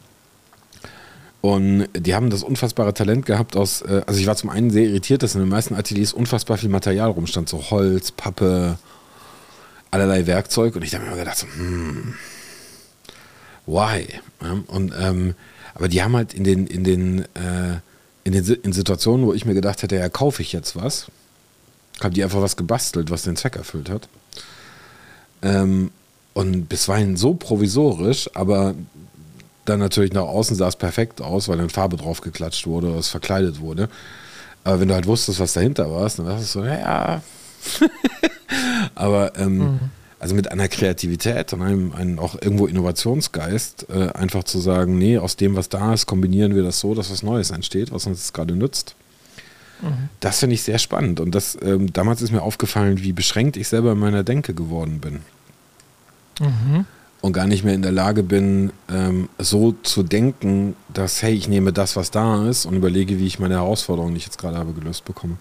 Und 1.45 1.89
die 1.95 2.15
haben 2.15 2.31
das 2.31 2.41
unfassbare 2.41 2.95
Talent 2.95 3.27
gehabt 3.27 3.55
aus, 3.55 3.84
äh, 3.84 4.01
also 4.08 4.19
ich 4.19 4.25
war 4.25 4.36
zum 4.36 4.49
einen 4.49 4.71
sehr 4.71 4.86
irritiert, 4.86 5.21
dass 5.21 5.36
in 5.36 5.41
den 5.41 5.49
meisten 5.49 5.75
Ateliers 5.75 6.12
unfassbar 6.12 6.58
viel 6.58 6.69
Material 6.69 7.12
rumstand, 7.12 7.49
so 7.49 7.69
Holz, 7.69 8.12
Pappe, 8.12 8.79
allerlei 9.91 10.25
Werkzeug. 10.25 10.75
Und 10.75 10.81
ich 10.81 10.95
habe 10.95 11.03
mir 11.03 11.12
immer 11.12 11.19
gedacht, 11.19 11.38
so, 11.38 11.45
hm, 11.45 12.15
why? 13.67 14.08
und, 14.65 14.91
ähm, 14.99 15.36
aber 15.75 15.88
die 15.88 16.01
haben 16.01 16.15
halt 16.15 16.34
in 16.34 16.45
den, 16.45 16.65
in 16.65 16.84
den, 16.84 17.19
äh, 17.36 17.77
in 18.23 18.34
den 18.34 18.43
in 18.63 18.73
Situationen, 18.73 19.27
wo 19.27 19.34
ich 19.34 19.45
mir 19.45 19.53
gedacht 19.53 19.84
hätte, 19.84 19.97
ja, 19.97 20.10
kaufe 20.10 20.41
ich 20.41 20.51
jetzt 20.51 20.75
was, 20.75 21.12
haben 22.01 22.15
die 22.15 22.23
einfach 22.23 22.41
was 22.41 22.58
gebastelt, 22.58 23.12
was 23.12 23.21
den 23.21 23.36
Zweck 23.36 23.55
erfüllt 23.55 23.91
hat. 23.91 24.10
Ähm, 25.43 25.91
und 26.34 26.69
bisweilen 26.69 27.17
so 27.17 27.36
provisorisch, 27.36 28.31
aber 28.34 28.73
dann 29.65 29.80
natürlich 29.80 30.13
nach 30.13 30.23
außen 30.23 30.56
sah 30.56 30.67
es 30.67 30.75
perfekt 30.75 31.21
aus, 31.21 31.47
weil 31.47 31.58
dann 31.58 31.69
Farbe 31.69 31.97
drauf 31.97 32.21
geklatscht 32.21 32.67
wurde 32.67 32.88
oder 32.88 32.99
es 32.99 33.10
verkleidet 33.10 33.60
wurde. 33.60 33.89
Aber 34.63 34.80
wenn 34.80 34.88
du 34.88 34.93
halt 34.95 35.06
wusstest, 35.06 35.39
was 35.39 35.54
dahinter 35.54 35.91
war, 35.91 36.10
dann 36.10 36.25
war 36.25 36.39
es 36.39 36.51
so, 36.51 36.62
naja. 36.62 37.21
Aber 38.95 39.38
ähm, 39.38 39.58
mhm. 39.58 39.80
also 40.19 40.36
mit 40.36 40.51
einer 40.51 40.67
Kreativität 40.67 41.54
und 41.54 41.62
einem, 41.62 41.93
einem 41.93 42.19
auch 42.19 42.36
irgendwo 42.41 42.67
Innovationsgeist, 42.67 43.88
äh, 43.89 44.10
einfach 44.10 44.43
zu 44.43 44.60
sagen, 44.60 44.97
nee, 44.97 45.17
aus 45.17 45.36
dem, 45.36 45.56
was 45.56 45.69
da 45.69 45.93
ist, 45.93 46.06
kombinieren 46.06 46.56
wir 46.56 46.63
das 46.63 46.80
so, 46.80 46.95
dass 46.95 47.12
was 47.12 47.23
Neues 47.23 47.51
entsteht, 47.51 47.91
was 47.91 48.06
uns 48.08 48.34
gerade 48.34 48.56
nützt. 48.56 48.95
Mhm. 49.82 50.10
Das 50.19 50.39
finde 50.39 50.56
ich 50.56 50.63
sehr 50.63 50.80
spannend. 50.80 51.19
Und 51.19 51.36
das, 51.36 51.58
ähm, 51.62 51.91
damals 51.93 52.21
ist 52.21 52.32
mir 52.32 52.41
aufgefallen, 52.41 53.01
wie 53.01 53.13
beschränkt 53.13 53.58
ich 53.58 53.67
selber 53.67 53.91
in 53.91 53.99
meiner 53.99 54.23
Denke 54.23 54.54
geworden 54.54 54.99
bin. 54.99 55.21
Mhm 56.39 56.86
und 57.25 57.33
gar 57.33 57.47
nicht 57.47 57.63
mehr 57.63 57.73
in 57.73 57.81
der 57.81 57.91
Lage 57.91 58.21
bin, 58.21 58.71
ähm, 58.88 59.29
so 59.39 59.71
zu 59.81 60.03
denken, 60.03 60.75
dass, 60.93 61.23
hey, 61.23 61.33
ich 61.33 61.47
nehme 61.47 61.73
das, 61.73 61.95
was 61.95 62.11
da 62.11 62.47
ist 62.47 62.67
und 62.67 62.75
überlege, 62.75 63.17
wie 63.17 63.25
ich 63.25 63.39
meine 63.39 63.55
Herausforderung, 63.55 64.11
die 64.11 64.17
ich 64.17 64.25
jetzt 64.25 64.38
gerade 64.38 64.57
habe, 64.57 64.73
gelöst 64.73 65.05
bekomme. 65.05 65.38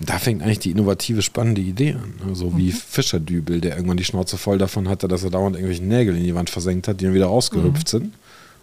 Da 0.00 0.18
fängt 0.18 0.42
eigentlich 0.42 0.58
die 0.58 0.72
innovative, 0.72 1.22
spannende 1.22 1.60
Idee 1.60 1.92
an. 1.92 2.14
Ne? 2.26 2.34
So 2.34 2.56
wie 2.56 2.72
mhm. 2.72 2.72
Fischerdübel, 2.72 3.60
der 3.60 3.76
irgendwann 3.76 3.96
die 3.96 4.02
Schnauze 4.02 4.36
voll 4.36 4.58
davon 4.58 4.88
hatte, 4.88 5.06
dass 5.06 5.22
er 5.22 5.30
dauernd 5.30 5.54
irgendwelche 5.54 5.84
Nägel 5.84 6.16
in 6.16 6.24
die 6.24 6.34
Wand 6.34 6.50
versenkt 6.50 6.88
hat, 6.88 7.00
die 7.00 7.04
dann 7.04 7.14
wieder 7.14 7.26
rausgehüpft 7.26 7.86
mhm. 7.92 7.98
sind. 7.98 8.14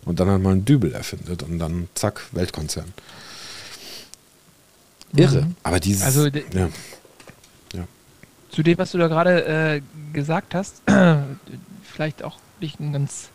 Und 0.03 0.19
dann 0.19 0.27
halt 0.27 0.43
mal 0.43 0.51
einen 0.51 0.65
Dübel 0.65 0.91
erfindet 0.91 1.43
und 1.43 1.58
dann 1.58 1.88
zack, 1.93 2.25
Weltkonzern. 2.34 2.91
Irre. 5.15 5.43
Mhm. 5.43 5.55
Aber 5.63 5.79
dieses. 5.79 6.03
Also, 6.03 6.25
ja. 6.25 6.67
Zu 8.49 8.63
dem, 8.63 8.77
was 8.77 8.91
du 8.91 8.97
da 8.97 9.07
gerade 9.07 9.45
äh, 9.45 9.81
gesagt 10.13 10.55
hast, 10.55 10.81
vielleicht 11.83 12.23
auch 12.23 12.38
nicht 12.59 12.79
ein 12.79 12.93
ganz. 12.93 13.29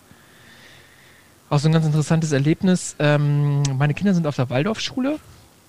Auch 1.51 1.59
so 1.59 1.69
ein 1.69 1.73
ganz 1.73 1.87
interessantes 1.87 2.33
Erlebnis. 2.33 2.97
Ähm, 2.99 3.63
meine 3.77 3.95
Kinder 3.95 4.15
sind 4.15 4.27
auf 4.27 4.37
der 4.37 4.51
Waldorfschule 4.51 5.19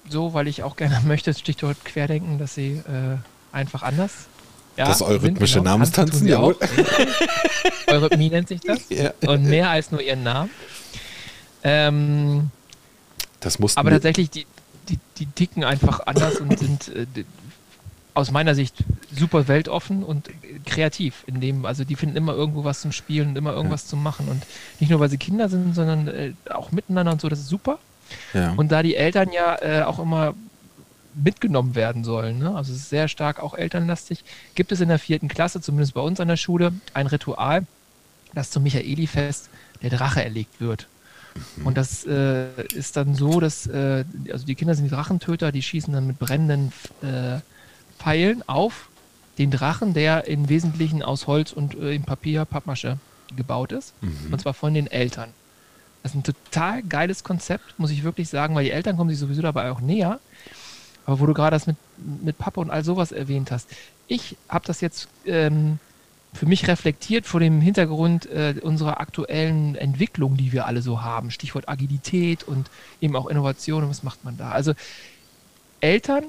so, 0.10 0.34
weil 0.34 0.48
ich 0.48 0.64
auch 0.64 0.76
gerne 0.76 1.00
möchte, 1.06 1.34
Stichwort 1.34 1.84
Querdenken, 1.84 2.38
dass 2.38 2.56
sie 2.56 2.82
äh, 2.88 3.18
einfach 3.52 3.84
anders. 3.84 4.28
Ja, 4.78 4.88
das 4.88 5.02
eurythmische 5.02 5.60
genau, 5.60 5.72
Namenstanzen, 5.72 6.28
ja. 6.28 6.42
Eurythmie 7.88 8.30
nennt 8.30 8.50
sich 8.50 8.60
das. 8.60 8.82
Ja. 8.90 9.14
Und 9.26 9.46
mehr 9.46 9.70
als 9.70 9.92
nur 9.92 10.02
ihren 10.02 10.24
Namen. 10.24 10.50
Ähm, 11.64 12.50
das 13.40 13.58
mussten 13.58 13.80
aber 13.80 13.92
tatsächlich, 13.92 14.30
die, 14.30 14.46
die, 14.90 15.00
die 15.18 15.28
ticken 15.28 15.64
einfach 15.64 16.02
anders 16.06 16.42
und 16.42 16.60
sind 16.60 16.90
äh, 16.90 17.06
aus 18.16 18.32
meiner 18.32 18.56
Sicht 18.56 18.76
super 19.14 19.48
weltoffen 19.48 20.04
und 20.04 20.30
kreativ 20.66 21.24
in 21.28 21.42
dem, 21.42 21.66
also 21.66 21.84
die 21.84 21.96
finden 21.96 22.16
immer 22.16 22.34
irgendwo 22.34 22.64
was 22.64 22.82
zum 22.82 22.92
Spielen 22.92 23.30
und 23.30 23.36
immer 23.36 23.54
irgendwas 23.54 23.84
ja. 23.84 23.90
zum 23.90 24.04
Machen 24.04 24.30
und 24.30 24.42
nicht 24.80 24.90
nur, 24.90 25.00
weil 25.00 25.10
sie 25.10 25.18
Kinder 25.18 25.50
sind, 25.50 25.76
sondern 25.76 26.08
äh, 26.08 26.34
auch 26.50 26.72
miteinander 26.72 27.12
und 27.12 27.22
so, 27.22 27.30
das 27.30 27.40
ist 27.40 27.50
super. 27.50 27.78
Ja. 28.34 28.54
Und 28.56 28.72
da 28.72 28.82
die 28.84 28.96
Eltern 28.96 29.32
ja 29.32 29.62
äh, 29.62 29.84
auch 29.84 30.00
immer 30.00 30.34
mitgenommen 31.14 31.76
werden 31.76 32.04
sollen, 32.04 32.40
ne? 32.40 32.56
also 32.56 32.72
es 32.72 32.80
ist 32.80 32.90
sehr 32.90 33.08
stark 33.08 33.42
auch 33.42 33.54
elternlastig, 33.54 34.24
gibt 34.54 34.72
es 34.72 34.82
in 34.82 34.90
der 34.90 35.00
vierten 35.00 35.28
Klasse, 35.28 35.62
zumindest 35.62 35.94
bei 35.94 36.02
uns 36.02 36.20
an 36.20 36.28
der 36.28 36.38
Schule, 36.38 36.74
ein 36.94 37.08
Ritual, 37.08 37.66
dass 38.34 38.50
zum 38.50 38.64
Michaeli-Fest 38.64 39.50
der 39.82 39.90
Drache 39.90 40.24
erlegt 40.24 40.62
wird. 40.62 40.88
Mhm. 41.58 41.68
Und 41.68 41.78
das 41.78 42.06
äh, 42.06 42.48
ist 42.74 42.96
dann 42.96 43.16
so, 43.16 43.40
dass 43.42 43.68
äh, 43.68 44.06
also 44.32 44.46
die 44.46 44.56
Kinder 44.56 44.74
sind 44.74 44.86
die 44.86 44.92
Drachentöter, 44.92 45.52
die 45.52 45.62
schießen 45.62 45.94
dann 45.94 46.08
mit 46.08 46.20
brennenden 46.20 46.72
äh, 47.02 47.40
Pfeilen 48.06 48.48
auf 48.48 48.90
den 49.40 49.50
Drachen, 49.50 49.96
der 49.96 50.28
im 50.28 50.48
Wesentlichen 50.48 51.02
aus 51.02 51.26
Holz 51.26 51.52
und 51.52 51.74
äh, 51.74 51.96
im 51.96 52.04
Papier, 52.04 52.46
Pappmasche 52.46 53.00
gebaut 53.36 53.72
ist. 53.72 53.96
Mhm. 54.02 54.32
Und 54.32 54.40
zwar 54.40 54.54
von 54.54 54.76
den 54.76 54.86
Eltern. 54.86 55.30
Das 56.04 56.12
ist 56.12 56.18
ein 56.20 56.24
total 56.24 56.84
geiles 56.84 57.24
Konzept, 57.24 57.80
muss 57.80 57.90
ich 57.90 58.04
wirklich 58.04 58.30
sagen, 58.30 58.54
weil 58.54 58.66
die 58.66 58.70
Eltern 58.70 58.96
kommen 58.96 59.10
sich 59.10 59.18
sowieso 59.18 59.42
dabei 59.42 59.72
auch 59.72 59.82
näher. 59.82 60.20
Aber 61.08 61.20
wo 61.20 61.26
du 61.26 61.34
gerade 61.34 61.56
das 61.56 61.66
mit, 61.66 61.78
mit 61.98 62.38
Papa 62.38 62.62
und 62.62 62.70
all 62.70 62.84
sowas 62.84 63.12
erwähnt 63.12 63.50
hast, 63.50 63.70
ich 64.08 64.38
habe 64.50 64.68
das 64.68 64.82
jetzt 64.82 65.08
ähm, 65.26 65.80
für 66.32 66.46
mich 66.46 66.68
reflektiert 66.68 67.26
vor 67.26 67.40
dem 67.40 67.60
Hintergrund 67.60 68.28
äh, 68.28 68.54
unserer 68.62 69.00
aktuellen 69.00 69.74
Entwicklung, 69.74 70.38
die 70.38 70.52
wir 70.52 70.68
alle 70.68 70.84
so 70.84 71.02
haben. 71.02 71.32
Stichwort 71.32 71.68
Agilität 71.68 72.44
und 72.44 72.70
eben 73.02 73.16
auch 73.16 73.26
Innovation 73.26 73.84
und 73.84 73.90
was 73.90 74.04
macht 74.04 74.24
man 74.24 74.38
da? 74.38 74.52
Also 74.52 74.74
Eltern 75.82 76.26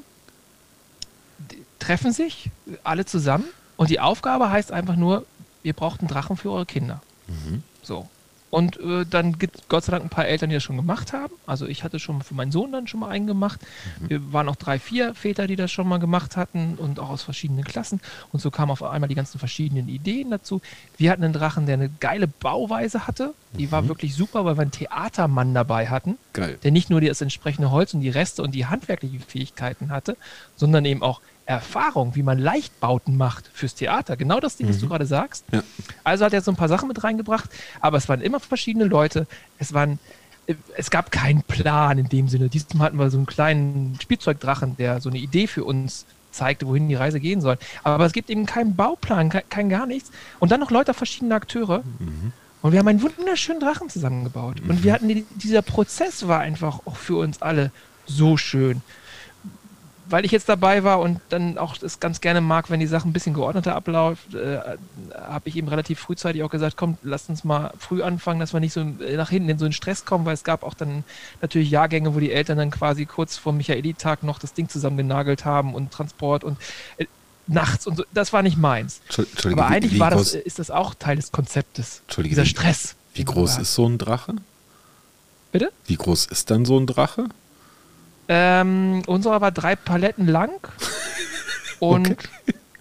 treffen 1.78 2.12
sich 2.12 2.50
alle 2.84 3.04
zusammen 3.04 3.44
und 3.76 3.90
die 3.90 4.00
Aufgabe 4.00 4.50
heißt 4.50 4.72
einfach 4.72 4.96
nur, 4.96 5.26
ihr 5.62 5.72
braucht 5.72 6.00
einen 6.00 6.08
Drachen 6.08 6.36
für 6.36 6.50
eure 6.50 6.66
Kinder. 6.66 7.02
Mhm. 7.26 7.62
So. 7.82 8.08
Und 8.48 8.78
äh, 8.80 9.04
dann 9.04 9.38
gibt 9.38 9.56
es 9.56 9.68
Gott 9.68 9.84
sei 9.84 9.92
Dank 9.92 10.04
ein 10.04 10.08
paar 10.08 10.26
Eltern, 10.26 10.48
die 10.48 10.54
das 10.54 10.62
schon 10.62 10.76
gemacht 10.76 11.12
haben. 11.12 11.34
Also 11.46 11.66
ich 11.66 11.82
hatte 11.82 11.98
schon 11.98 12.22
für 12.22 12.34
meinen 12.34 12.52
Sohn 12.52 12.70
dann 12.70 12.86
schon 12.86 13.00
mal 13.00 13.10
einen 13.10 13.26
gemacht. 13.26 13.60
Mhm. 14.00 14.08
Wir 14.08 14.32
waren 14.32 14.48
auch 14.48 14.56
drei, 14.56 14.78
vier 14.78 15.14
Väter, 15.14 15.46
die 15.46 15.56
das 15.56 15.72
schon 15.72 15.88
mal 15.88 15.98
gemacht 15.98 16.36
hatten 16.36 16.76
und 16.78 17.00
auch 17.00 17.10
aus 17.10 17.22
verschiedenen 17.22 17.64
Klassen. 17.64 18.00
Und 18.32 18.40
so 18.40 18.50
kamen 18.50 18.70
auf 18.70 18.82
einmal 18.82 19.08
die 19.08 19.14
ganzen 19.16 19.38
verschiedenen 19.38 19.88
Ideen 19.88 20.30
dazu. 20.30 20.62
Wir 20.96 21.10
hatten 21.10 21.24
einen 21.24 21.32
Drachen, 21.32 21.66
der 21.66 21.74
eine 21.74 21.90
geile 22.00 22.28
Bauweise 22.28 23.06
hatte. 23.06 23.34
Die 23.58 23.66
mhm. 23.66 23.72
war 23.72 23.88
wirklich 23.88 24.14
super, 24.14 24.44
weil 24.44 24.56
wir 24.56 24.62
einen 24.62 24.70
Theatermann 24.70 25.52
dabei 25.52 25.88
hatten, 25.88 26.16
Geil. 26.32 26.58
der 26.62 26.70
nicht 26.70 26.88
nur 26.88 27.00
das 27.00 27.20
entsprechende 27.20 27.72
Holz 27.72 27.94
und 27.94 28.00
die 28.00 28.10
Reste 28.10 28.42
und 28.42 28.54
die 28.54 28.66
handwerklichen 28.66 29.20
Fähigkeiten 29.20 29.90
hatte, 29.90 30.16
sondern 30.56 30.84
eben 30.84 31.02
auch 31.02 31.20
Erfahrung, 31.46 32.16
wie 32.16 32.22
man 32.22 32.38
Leichtbauten 32.38 33.16
macht 33.16 33.48
fürs 33.54 33.74
Theater. 33.74 34.16
Genau 34.16 34.40
das 34.40 34.56
Ding, 34.56 34.66
mhm. 34.66 34.70
was 34.70 34.78
du 34.80 34.86
mhm. 34.86 34.90
gerade 34.90 35.06
sagst. 35.06 35.44
Ja. 35.52 35.62
Also 36.04 36.24
hat 36.24 36.32
er 36.32 36.40
so 36.42 36.50
ein 36.50 36.56
paar 36.56 36.68
Sachen 36.68 36.88
mit 36.88 37.02
reingebracht, 37.02 37.48
aber 37.80 37.96
es 37.96 38.08
waren 38.08 38.20
immer 38.20 38.40
verschiedene 38.40 38.84
Leute. 38.84 39.26
Es 39.58 39.72
waren, 39.72 39.98
es 40.76 40.90
gab 40.90 41.12
keinen 41.12 41.42
Plan 41.42 41.98
in 41.98 42.08
dem 42.08 42.28
Sinne. 42.28 42.48
Diesmal 42.48 42.88
hatten 42.88 42.98
wir 42.98 43.10
so 43.10 43.16
einen 43.16 43.26
kleinen 43.26 43.96
Spielzeugdrachen, 44.02 44.76
der 44.76 45.00
so 45.00 45.08
eine 45.08 45.18
Idee 45.18 45.46
für 45.46 45.64
uns 45.64 46.04
zeigte, 46.32 46.66
wohin 46.66 46.88
die 46.88 46.94
Reise 46.94 47.20
gehen 47.20 47.40
soll. 47.40 47.58
Aber 47.82 48.04
es 48.04 48.12
gibt 48.12 48.28
eben 48.28 48.44
keinen 48.44 48.76
Bauplan, 48.76 49.30
kein, 49.30 49.48
kein 49.48 49.68
gar 49.68 49.86
nichts. 49.86 50.10
Und 50.40 50.50
dann 50.50 50.60
noch 50.60 50.70
Leute, 50.70 50.94
verschiedene 50.94 51.34
Akteure. 51.34 51.82
Mhm. 51.98 52.32
Und 52.60 52.72
wir 52.72 52.80
haben 52.80 52.88
einen 52.88 53.02
wunderschönen 53.02 53.60
Drachen 53.60 53.88
zusammengebaut. 53.88 54.62
Mhm. 54.62 54.70
Und 54.70 54.84
wir 54.84 54.92
hatten, 54.92 55.26
dieser 55.36 55.62
Prozess 55.62 56.26
war 56.26 56.40
einfach 56.40 56.80
auch 56.84 56.96
für 56.96 57.16
uns 57.16 57.40
alle 57.40 57.70
so 58.06 58.36
schön 58.36 58.82
weil 60.08 60.24
ich 60.24 60.30
jetzt 60.30 60.48
dabei 60.48 60.84
war 60.84 61.00
und 61.00 61.20
dann 61.28 61.58
auch 61.58 61.76
das 61.76 62.00
ganz 62.00 62.20
gerne 62.20 62.40
mag, 62.40 62.70
wenn 62.70 62.80
die 62.80 62.86
Sachen 62.86 63.10
ein 63.10 63.12
bisschen 63.12 63.34
geordneter 63.34 63.74
ablaufen, 63.74 64.36
äh, 64.36 64.58
habe 65.14 65.48
ich 65.48 65.56
eben 65.56 65.68
relativ 65.68 65.98
frühzeitig 65.98 66.42
auch 66.42 66.50
gesagt, 66.50 66.76
komm, 66.76 66.98
lass 67.02 67.28
uns 67.28 67.44
mal 67.44 67.72
früh 67.78 68.02
anfangen, 68.02 68.40
dass 68.40 68.52
wir 68.52 68.60
nicht 68.60 68.72
so 68.72 68.84
nach 68.84 69.30
hinten 69.30 69.48
in 69.48 69.58
so 69.58 69.64
einen 69.64 69.72
Stress 69.72 70.04
kommen, 70.04 70.24
weil 70.24 70.34
es 70.34 70.44
gab 70.44 70.62
auch 70.62 70.74
dann 70.74 71.04
natürlich 71.40 71.70
Jahrgänge, 71.70 72.14
wo 72.14 72.20
die 72.20 72.32
Eltern 72.32 72.58
dann 72.58 72.70
quasi 72.70 73.06
kurz 73.06 73.36
vor 73.36 73.52
Michaeli-Tag 73.52 74.22
noch 74.22 74.38
das 74.38 74.54
Ding 74.54 74.68
zusammengenagelt 74.68 75.44
haben 75.44 75.74
und 75.74 75.92
Transport 75.92 76.44
und 76.44 76.58
äh, 76.98 77.06
nachts 77.46 77.86
und 77.86 77.96
so. 77.96 78.04
Das 78.12 78.32
war 78.32 78.42
nicht 78.42 78.56
meins. 78.56 79.00
Aber 79.44 79.66
eigentlich 79.66 79.92
wie, 79.92 79.96
wie 79.96 80.00
war 80.00 80.10
das, 80.10 80.34
ist 80.34 80.58
das 80.58 80.70
auch 80.70 80.94
Teil 80.94 81.16
des 81.16 81.32
Konzeptes. 81.32 82.02
Dieser 82.16 82.44
Stress. 82.44 82.94
Wie 83.14 83.24
groß 83.24 83.58
ist 83.58 83.74
so 83.74 83.88
ein 83.88 83.98
Drache? 83.98 84.34
Bitte? 85.52 85.72
Wie 85.86 85.96
groß 85.96 86.26
ist 86.26 86.50
dann 86.50 86.64
so 86.64 86.78
ein 86.78 86.86
Drache? 86.86 87.28
Ähm, 88.28 89.02
unserer 89.06 89.40
war 89.40 89.52
drei 89.52 89.76
Paletten 89.76 90.26
lang 90.26 90.68
und 91.78 92.10
okay. 92.10 92.28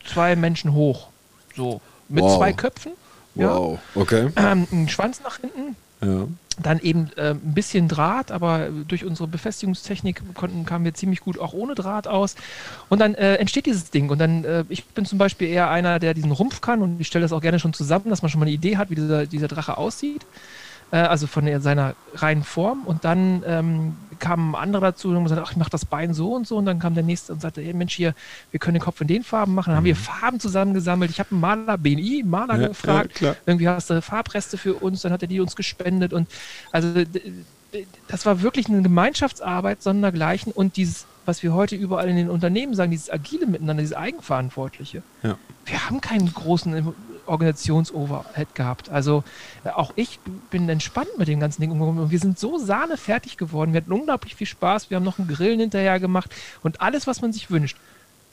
zwei 0.06 0.36
Menschen 0.36 0.74
hoch. 0.74 1.08
So. 1.56 1.82
Mit 2.10 2.24
wow. 2.24 2.38
zwei 2.38 2.54
Köpfen. 2.54 2.94
Wow, 3.36 3.80
ja. 3.96 4.02
okay. 4.02 4.30
Ähm, 4.36 4.68
ein 4.72 4.90
Schwanz 4.90 5.22
nach 5.24 5.40
hinten. 5.40 5.76
Ja. 6.02 6.28
Dann 6.58 6.80
eben 6.80 7.10
äh, 7.18 7.32
ein 7.32 7.54
bisschen 7.54 7.90
Draht, 7.90 8.32
aber 8.32 8.70
durch 8.88 9.04
unsere 9.04 9.28
Befestigungstechnik 9.28 10.22
konnten, 10.36 10.66
kamen 10.66 10.86
wir 10.86 10.94
ziemlich 10.94 11.20
gut 11.20 11.38
auch 11.38 11.54
ohne 11.54 11.76
Draht 11.76 12.08
aus. 12.08 12.36
Und 12.88 13.00
dann 13.00 13.14
äh, 13.16 13.36
entsteht 13.36 13.66
dieses 13.66 13.92
Ding. 13.92 14.10
Und 14.10 14.20
dann, 14.20 14.46
äh, 14.46 14.64
ich 14.70 14.86
bin 14.86 15.06
zum 15.06 15.18
Beispiel 15.18 15.50
eher 15.50 15.70
einer, 15.70 16.00
der 16.00 16.14
diesen 16.14 16.32
Rumpf 16.32 16.62
kann 16.62 16.82
und 16.82 17.02
ich 17.02 17.08
stelle 17.08 17.24
das 17.24 17.34
auch 17.34 17.42
gerne 17.42 17.60
schon 17.60 17.74
zusammen, 17.74 18.10
dass 18.10 18.22
man 18.22 18.32
schon 18.32 18.40
mal 18.40 18.46
eine 18.46 18.54
Idee 18.56 18.78
hat, 18.78 18.90
wie 18.90 18.96
dieser, 18.96 19.26
dieser 19.26 19.50
Drache 19.50 19.78
aussieht 19.78 20.26
äh, 20.92 20.98
also 20.98 21.28
von 21.28 21.46
der, 21.46 21.62
seiner 21.62 21.96
reinen 22.16 22.44
Form. 22.44 22.84
Und 22.86 23.06
dann 23.06 23.44
ähm, 23.46 23.98
kamen 24.20 24.56
andere 24.56 24.82
dazu 24.82 25.10
und 25.10 25.16
haben 25.16 25.24
gesagt, 25.24 25.42
ach, 25.44 25.52
ich 25.52 25.58
mache 25.58 25.70
das 25.70 25.86
Bein 25.86 26.14
so 26.14 26.34
und 26.34 26.48
so. 26.48 26.58
Und 26.58 26.66
dann 26.66 26.80
kam 26.80 26.94
der 26.94 27.04
nächste 27.04 27.34
und 27.34 27.42
sagte, 27.42 27.62
hey 27.62 27.74
Mensch, 27.74 27.94
hier, 27.94 28.14
wir 28.52 28.60
können 28.60 28.76
den 28.76 28.84
Kopf 28.84 29.02
in 29.02 29.08
den 29.08 29.24
Farben 29.24 29.54
machen. 29.56 29.72
Dann 29.72 29.78
haben 29.78 29.86
wir 29.86 29.96
mhm. 29.96 30.00
Farben 30.00 30.40
zusammengesammelt. 30.40 31.12
Ich 31.12 31.20
habe 31.20 31.32
einen 31.32 31.42
Maler, 31.42 31.78
BNI, 31.78 32.24
Maler 32.26 32.60
ja, 32.60 32.68
gefragt. 32.68 33.22
Ja, 33.22 33.36
Irgendwie 33.46 33.68
hast 33.68 33.90
du 33.90 34.02
Farbreste 34.02 34.58
für 34.58 34.76
uns, 34.76 35.02
dann 35.02 35.12
hat 35.12 35.22
er 35.22 35.28
die 35.28 35.40
uns 35.40 35.56
gespendet. 35.56 36.14
Und 36.14 36.30
also 36.72 36.94
das 38.08 38.26
war 38.26 38.42
wirklich 38.42 38.68
eine 38.68 38.82
Gemeinschaftsarbeit 38.82 39.82
sondergleichen 39.82 40.52
und 40.52 40.78
dieses, 40.78 41.06
was 41.26 41.44
wir 41.44 41.54
heute 41.54 41.76
überall 41.76 42.10
in 42.10 42.16
den 42.16 42.30
Unternehmen 42.30 42.74
sagen, 42.74 42.92
dieses 42.92 43.10
agile 43.10 43.48
Miteinander, 43.48 43.82
dieses 43.82 43.96
Eigenverantwortliche. 43.96 45.04
Ja. 45.24 45.38
Wir 45.66 45.86
haben 45.86 46.02
keinen 46.02 46.32
großen 46.32 46.96
Organisationsoverhead 47.28 48.56
gehabt. 48.56 48.90
Also 48.90 49.24
äh, 49.64 49.70
auch 49.70 49.94
ich 49.96 50.20
bin 50.50 50.68
entspannt 50.70 51.18
mit 51.18 51.28
dem 51.28 51.40
ganzen 51.40 51.62
Ding 51.62 51.72
umgegangen 51.72 52.04
und 52.04 52.12
wir 52.12 52.20
sind 52.20 52.40
so 52.40 52.58
sahnefertig 52.58 53.38
geworden. 53.38 53.74
Wir 53.74 53.82
hatten 53.82 53.92
unglaublich 53.92 54.36
viel 54.36 54.48
Spaß. 54.48 54.90
Wir 54.90 54.98
haben 54.98 55.04
noch 55.04 55.20
einen 55.20 55.28
Grillen 55.28 55.60
hinterher 55.60 56.00
gemacht 56.00 56.34
und 56.64 56.82
alles, 56.82 57.08
was 57.08 57.22
man 57.22 57.34
sich 57.34 57.52
wünscht, 57.52 57.78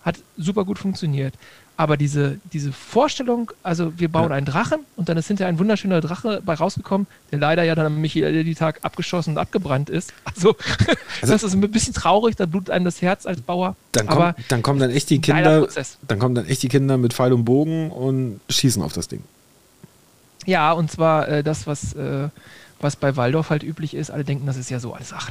hat 0.02 0.16
super 0.36 0.64
gut 0.64 0.78
funktioniert. 0.78 1.34
Aber 1.76 1.96
diese, 1.96 2.38
diese 2.52 2.70
Vorstellung, 2.70 3.50
also 3.62 3.98
wir 3.98 4.08
bauen 4.10 4.30
ja. 4.30 4.36
einen 4.36 4.46
Drachen 4.46 4.80
und 4.96 5.08
dann 5.08 5.16
ist 5.16 5.28
hinterher 5.28 5.48
ein 5.48 5.58
wunderschöner 5.58 6.00
Drache 6.00 6.42
bei 6.44 6.54
rausgekommen, 6.54 7.06
der 7.30 7.38
leider 7.38 7.62
ja 7.62 7.74
dann 7.74 7.86
am 7.86 8.00
Michael-Tag 8.00 8.80
abgeschossen 8.82 9.32
und 9.32 9.38
abgebrannt 9.38 9.88
ist. 9.88 10.12
Also, 10.24 10.54
also 11.22 11.32
das 11.32 11.42
ist 11.42 11.54
ein 11.54 11.60
bisschen 11.62 11.94
traurig, 11.94 12.36
da 12.36 12.46
blutet 12.46 12.70
einem 12.70 12.84
das 12.84 13.00
Herz 13.00 13.26
als 13.26 13.40
Bauer. 13.40 13.74
Dann, 13.92 14.06
kommt, 14.06 14.34
dann 14.48 14.62
kommen 14.62 14.80
dann 14.80 14.90
echt 14.90 15.08
die 15.10 15.20
Kinder, 15.20 15.66
dann 16.06 16.18
kommen 16.18 16.34
dann 16.34 16.46
echt 16.46 16.62
die 16.62 16.68
Kinder 16.68 16.98
mit 16.98 17.14
Pfeil 17.14 17.32
und 17.32 17.44
Bogen 17.44 17.90
und 17.90 18.40
schießen 18.50 18.82
auf 18.82 18.92
das 18.92 19.08
Ding. 19.08 19.22
Ja, 20.44 20.72
und 20.72 20.90
zwar 20.90 21.28
äh, 21.28 21.42
das, 21.42 21.66
was 21.66 21.94
äh, 21.94 22.28
was 22.83 22.97
bei 22.97 23.16
Waldorf 23.16 23.51
halt 23.51 23.62
üblich 23.62 23.95
ist. 23.95 24.11
Alle 24.11 24.25
denken, 24.25 24.47
das 24.47 24.57
ist 24.57 24.71
ja 24.71 24.81
so 24.81 24.92
alles, 24.92 25.12
ach, 25.12 25.31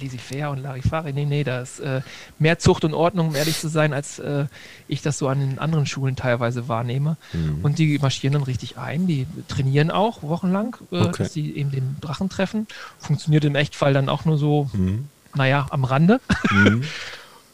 laissez-faire 0.00 0.50
und 0.50 0.58
Larifari. 0.58 1.12
Nee, 1.12 1.24
nee, 1.24 1.44
da 1.44 1.60
ist 1.60 1.80
äh, 1.80 2.00
mehr 2.38 2.58
Zucht 2.58 2.84
und 2.84 2.94
Ordnung, 2.94 3.28
um 3.28 3.34
ehrlich 3.34 3.58
zu 3.58 3.68
sein, 3.68 3.92
als 3.92 4.18
äh, 4.18 4.46
ich 4.88 5.02
das 5.02 5.18
so 5.18 5.28
an 5.28 5.40
den 5.40 5.58
anderen 5.58 5.86
Schulen 5.86 6.16
teilweise 6.16 6.68
wahrnehme. 6.68 7.16
Mhm. 7.32 7.58
Und 7.62 7.78
die 7.78 7.98
marschieren 7.98 8.34
dann 8.34 8.44
richtig 8.44 8.78
ein, 8.78 9.06
die 9.06 9.26
trainieren 9.48 9.90
auch 9.90 10.22
wochenlang, 10.22 10.76
äh, 10.92 11.00
okay. 11.00 11.24
dass 11.24 11.32
sie 11.32 11.54
eben 11.56 11.70
den 11.70 11.96
Drachen 12.00 12.28
treffen. 12.28 12.66
Funktioniert 12.98 13.44
im 13.44 13.56
Echtfall 13.56 13.92
dann 13.92 14.08
auch 14.08 14.24
nur 14.24 14.38
so, 14.38 14.70
mhm. 14.72 15.08
naja, 15.34 15.66
am 15.70 15.84
Rande. 15.84 16.20
Mhm. 16.50 16.84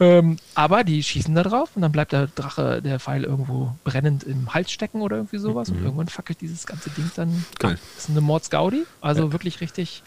Ähm, 0.03 0.37
aber 0.57 0.83
die 0.83 1.01
schießen 1.01 1.33
da 1.35 1.45
drauf 1.45 1.71
und 1.77 1.83
dann 1.83 1.93
bleibt 1.93 2.11
der 2.11 2.27
Drache, 2.27 2.83
der 2.83 2.99
Pfeil 2.99 3.23
irgendwo 3.23 3.73
brennend 3.85 4.25
im 4.25 4.53
Hals 4.53 4.73
stecken 4.73 5.01
oder 5.01 5.17
irgendwie 5.17 5.39
sowas. 5.39 5.71
Mhm. 5.71 5.77
Und 5.77 5.85
irgendwann 5.85 6.09
fackelt 6.09 6.41
dieses 6.41 6.67
ganze 6.67 6.91
Ding 6.91 7.09
dann. 7.15 7.45
Geil. 7.61 7.79
Das 7.95 8.05
ist 8.05 8.11
eine 8.11 8.21
Mordsgaudi. 8.21 8.85
Also 9.01 9.27
ja. 9.27 9.33
wirklich 9.33 9.61
richtig, 9.61 10.03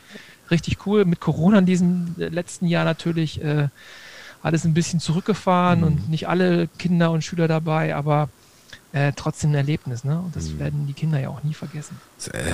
richtig 0.51 0.85
cool. 0.85 1.05
Mit 1.05 1.21
Corona 1.21 1.59
in 1.59 1.65
diesem 1.65 2.13
letzten 2.17 2.67
Jahr 2.67 2.83
natürlich 2.83 3.41
äh, 3.41 3.69
alles 4.41 4.65
ein 4.65 4.73
bisschen 4.73 4.99
zurückgefahren 4.99 5.79
mhm. 5.79 5.85
und 5.85 6.09
nicht 6.09 6.27
alle 6.27 6.67
Kinder 6.77 7.11
und 7.11 7.23
Schüler 7.23 7.47
dabei, 7.47 7.95
aber 7.95 8.27
äh, 8.91 9.13
trotzdem 9.15 9.51
ein 9.51 9.55
Erlebnis, 9.55 10.03
ne? 10.03 10.19
Und 10.19 10.35
das 10.35 10.49
mhm. 10.49 10.59
werden 10.59 10.87
die 10.87 10.93
Kinder 10.93 11.19
ja 11.19 11.29
auch 11.29 11.43
nie 11.43 11.53
vergessen. 11.53 11.99
Das 12.17 12.27
äh, 12.27 12.51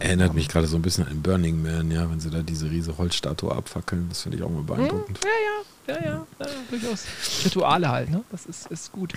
erinnert 0.00 0.34
mich 0.34 0.48
gerade 0.48 0.68
so 0.68 0.76
ein 0.76 0.82
bisschen 0.82 1.06
an 1.08 1.22
Burning 1.22 1.60
Man, 1.60 1.90
ja, 1.90 2.08
wenn 2.10 2.20
sie 2.20 2.30
da 2.30 2.42
diese 2.42 2.70
riesige 2.70 2.98
Holzstatue 2.98 3.54
abfackeln. 3.54 4.06
Das 4.08 4.22
finde 4.22 4.38
ich 4.38 4.44
auch 4.44 4.50
mal 4.50 4.62
beeindruckend. 4.62 5.18
Hm, 5.18 5.24
ja, 5.24 5.30
ja, 5.30 5.73
ja, 5.86 5.94
ja, 5.94 6.26
ja, 6.40 6.46
durchaus. 6.70 7.06
Rituale 7.44 7.88
halt, 7.88 8.10
ne? 8.10 8.24
Das 8.30 8.46
ist, 8.46 8.66
ist 8.68 8.92
gut. 8.92 9.14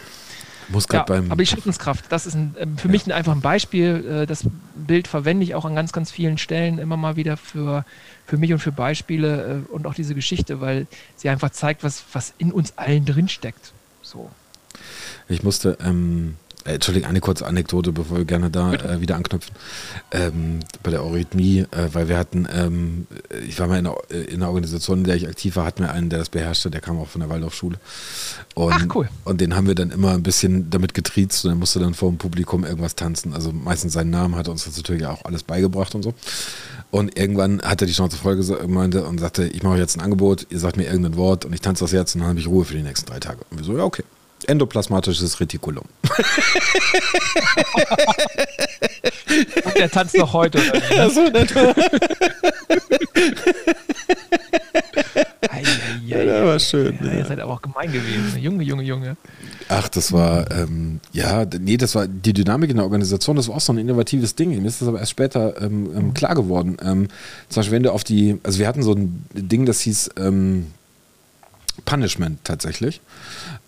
Muss 0.70 0.86
ja, 0.92 1.04
beim 1.04 1.32
aber 1.32 1.42
die 1.42 1.48
Schaffenskraft, 1.48 2.06
das 2.10 2.26
ist 2.26 2.36
ein, 2.36 2.56
ähm, 2.60 2.78
für 2.78 2.88
ja. 2.88 2.92
mich 2.92 3.06
ein, 3.08 3.12
einfach 3.14 3.32
ein 3.32 3.42
Beispiel. 3.42 4.24
Äh, 4.24 4.26
das 4.26 4.44
Bild 4.76 5.08
verwende 5.08 5.44
ich 5.44 5.56
auch 5.56 5.66
an 5.66 5.76
ganz, 5.76 5.94
ganz 5.94 6.12
vielen 6.12 6.38
Stellen 6.38 6.78
immer 6.78 6.98
mal 6.98 7.16
wieder 7.16 7.38
für, 7.38 7.86
für 8.26 8.38
mich 8.38 8.52
und 8.52 8.60
für 8.60 8.74
Beispiele 8.74 9.64
äh, 9.70 9.72
und 9.72 9.88
auch 9.88 9.94
diese 9.94 10.14
Geschichte, 10.14 10.60
weil 10.60 10.88
sie 11.16 11.30
einfach 11.30 11.52
zeigt, 11.52 11.84
was, 11.84 12.04
was 12.12 12.34
in 12.38 12.52
uns 12.52 12.78
allen 12.78 13.06
drinsteckt. 13.06 13.72
So. 14.02 14.30
Ich 15.30 15.44
musste, 15.44 15.78
ähm, 15.82 16.36
äh, 16.68 16.74
Entschuldigung, 16.76 17.10
eine 17.10 17.22
kurze 17.22 17.46
Anekdote, 17.46 17.92
bevor 17.92 18.18
wir 18.18 18.26
gerne 18.26 18.50
da 18.50 18.74
äh, 18.74 19.02
wieder 19.02 19.16
anknüpfen. 19.16 19.56
Ähm, 20.12 20.60
bei 20.84 20.92
der 20.92 21.04
Eurythmie, 21.04 21.60
äh, 21.72 21.90
weil 21.94 22.10
wir 22.10 22.18
hatten, 22.18 22.48
ähm, 22.54 23.08
ich 23.48 23.60
war 23.60 23.68
mal 23.68 23.80
in 23.80 23.88
einer, 23.88 23.98
äh, 24.10 24.24
in 24.24 24.42
einer, 24.42 24.50
Organisation, 24.50 25.00
in 25.00 25.04
der 25.06 25.16
ich 25.16 25.28
aktiv 25.28 25.56
war, 25.56 25.66
hatten 25.66 25.84
wir 25.84 25.92
einen, 25.92 26.10
der 26.10 26.20
das 26.20 26.30
beherrschte, 26.30 26.70
der 26.70 26.82
kam 26.82 26.98
auch 27.00 27.08
von 27.08 27.22
der 27.22 27.30
Waldorfschule. 27.30 27.78
Und, 28.56 28.74
Ach, 28.74 28.86
cool. 28.96 29.10
Und 29.24 29.42
den 29.42 29.56
haben 29.56 29.68
wir 29.68 29.76
dann 29.76 29.92
immer 29.92 30.12
ein 30.12 30.24
bisschen 30.24 30.70
damit 30.70 30.94
getriezt 30.94 31.46
und 31.46 31.52
er 31.52 31.56
musste 31.56 31.80
dann 31.80 31.94
vor 31.94 32.10
dem 32.10 32.18
Publikum 32.18 32.64
irgendwas 32.64 32.96
tanzen. 32.96 33.34
Also 33.34 33.52
meistens 33.52 33.94
seinen 33.94 34.10
Namen 34.10 34.36
hat 34.36 34.48
er 34.48 34.52
uns 34.52 34.66
das 34.66 34.78
natürlich 34.78 35.06
auch 35.06 35.24
alles 35.26 35.44
beigebracht 35.44 35.96
und 35.96 36.04
so. 36.04 36.14
Und 36.92 37.18
irgendwann 37.18 37.62
hat 37.62 37.82
er 37.82 37.88
die 37.88 37.94
Schnauze 37.94 38.18
voll 38.18 38.38
gemeinte 38.38 39.06
und 39.06 39.20
sagte, 39.20 39.46
ich 39.46 39.64
mache 39.64 39.78
jetzt 39.78 39.98
ein 39.98 40.02
Angebot, 40.02 40.48
ihr 40.50 40.60
sagt 40.60 40.78
mir 40.78 40.86
irgendein 40.86 41.18
Wort 41.18 41.46
und 41.46 41.54
ich 41.54 41.62
tanze 41.62 41.84
das 41.84 41.92
jetzt 41.92 42.16
und 42.16 42.22
dann 42.22 42.30
habe 42.30 42.40
ich 42.40 42.48
Ruhe 42.48 42.66
für 42.66 42.76
die 42.76 42.84
nächsten 42.84 43.08
drei 43.08 43.20
Tage. 43.20 43.40
Und 43.50 43.58
wir 43.58 43.66
so, 43.66 43.78
ja, 43.78 43.84
okay. 43.84 44.04
Endoplasmatisches 44.46 45.40
Retikulum. 45.40 45.86
Und 49.66 49.78
der 49.78 49.90
tanzt 49.90 50.18
noch 50.18 50.34
heute. 50.34 50.60
Oder? 50.60 51.08
Ne? 51.08 51.10
So 51.10 51.22
ja, 56.06 56.22
ja, 56.24 56.46
war 56.46 56.60
schön. 56.60 56.98
Ja, 57.02 57.08
ja. 57.08 57.18
Ihr 57.20 57.26
seid 57.26 57.40
aber 57.40 57.54
auch 57.54 57.62
gemein 57.62 57.92
gewesen. 57.92 58.40
Junge, 58.40 58.64
Junge, 58.64 58.84
Junge. 58.84 59.18
Ach, 59.70 59.90
das 59.90 60.12
war, 60.12 60.50
ähm, 60.52 61.00
ja, 61.12 61.46
nee, 61.60 61.78
das 61.78 61.96
war 61.96 62.08
die 62.08 62.34
Dynamik 62.34 62.70
in 62.70 62.78
der 62.78 62.86
Organisation, 62.86 63.36
das 63.36 63.48
war 63.48 63.56
auch 63.56 63.62
so 63.62 63.74
ein 63.74 63.78
innovatives 63.78 64.36
Ding. 64.36 64.50
Mir 64.62 64.68
ist 64.68 64.82
das 64.82 64.88
aber 64.88 65.00
erst 65.00 65.12
später 65.12 65.62
ähm, 65.62 65.90
ähm, 65.96 66.14
klar 66.14 66.36
geworden. 66.36 66.78
Ähm, 66.82 67.08
zum 67.50 67.60
Beispiel, 67.60 67.76
wenn 67.76 67.84
du 67.84 67.92
auf 67.92 68.04
die, 68.04 68.40
also 68.44 68.60
wir 68.60 68.68
hatten 68.68 68.84
so 68.84 68.94
ein 68.94 69.26
Ding, 69.34 69.66
das 69.66 69.82
hieß 69.82 70.12
ähm, 70.18 70.68
Punishment 71.86 72.40
tatsächlich. 72.44 73.02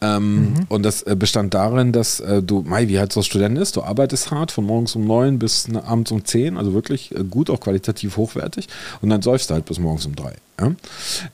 Ähm, 0.01 0.35
mhm. 0.35 0.53
Und 0.69 0.83
das 0.83 1.03
äh, 1.03 1.15
bestand 1.15 1.53
darin, 1.53 1.91
dass 1.91 2.19
äh, 2.19 2.41
du, 2.41 2.61
Mai, 2.61 2.87
wie 2.87 2.99
halt 2.99 3.11
so 3.11 3.21
Student 3.21 3.57
ist, 3.57 3.75
du 3.75 3.83
arbeitest 3.83 4.31
hart 4.31 4.51
von 4.51 4.65
morgens 4.65 4.95
um 4.95 5.05
neun 5.05 5.39
bis 5.39 5.67
ne, 5.67 5.83
abends 5.83 6.11
um 6.11 6.23
zehn, 6.23 6.57
also 6.57 6.73
wirklich 6.73 7.13
äh, 7.15 7.23
gut, 7.23 7.49
auch 7.49 7.59
qualitativ 7.59 8.17
hochwertig. 8.17 8.67
Und 9.01 9.09
dann 9.09 9.21
säufst 9.21 9.49
du 9.49 9.55
halt 9.55 9.65
bis 9.65 9.79
morgens 9.79 10.05
um 10.05 10.15
drei. 10.15 10.35
Ja? 10.59 10.71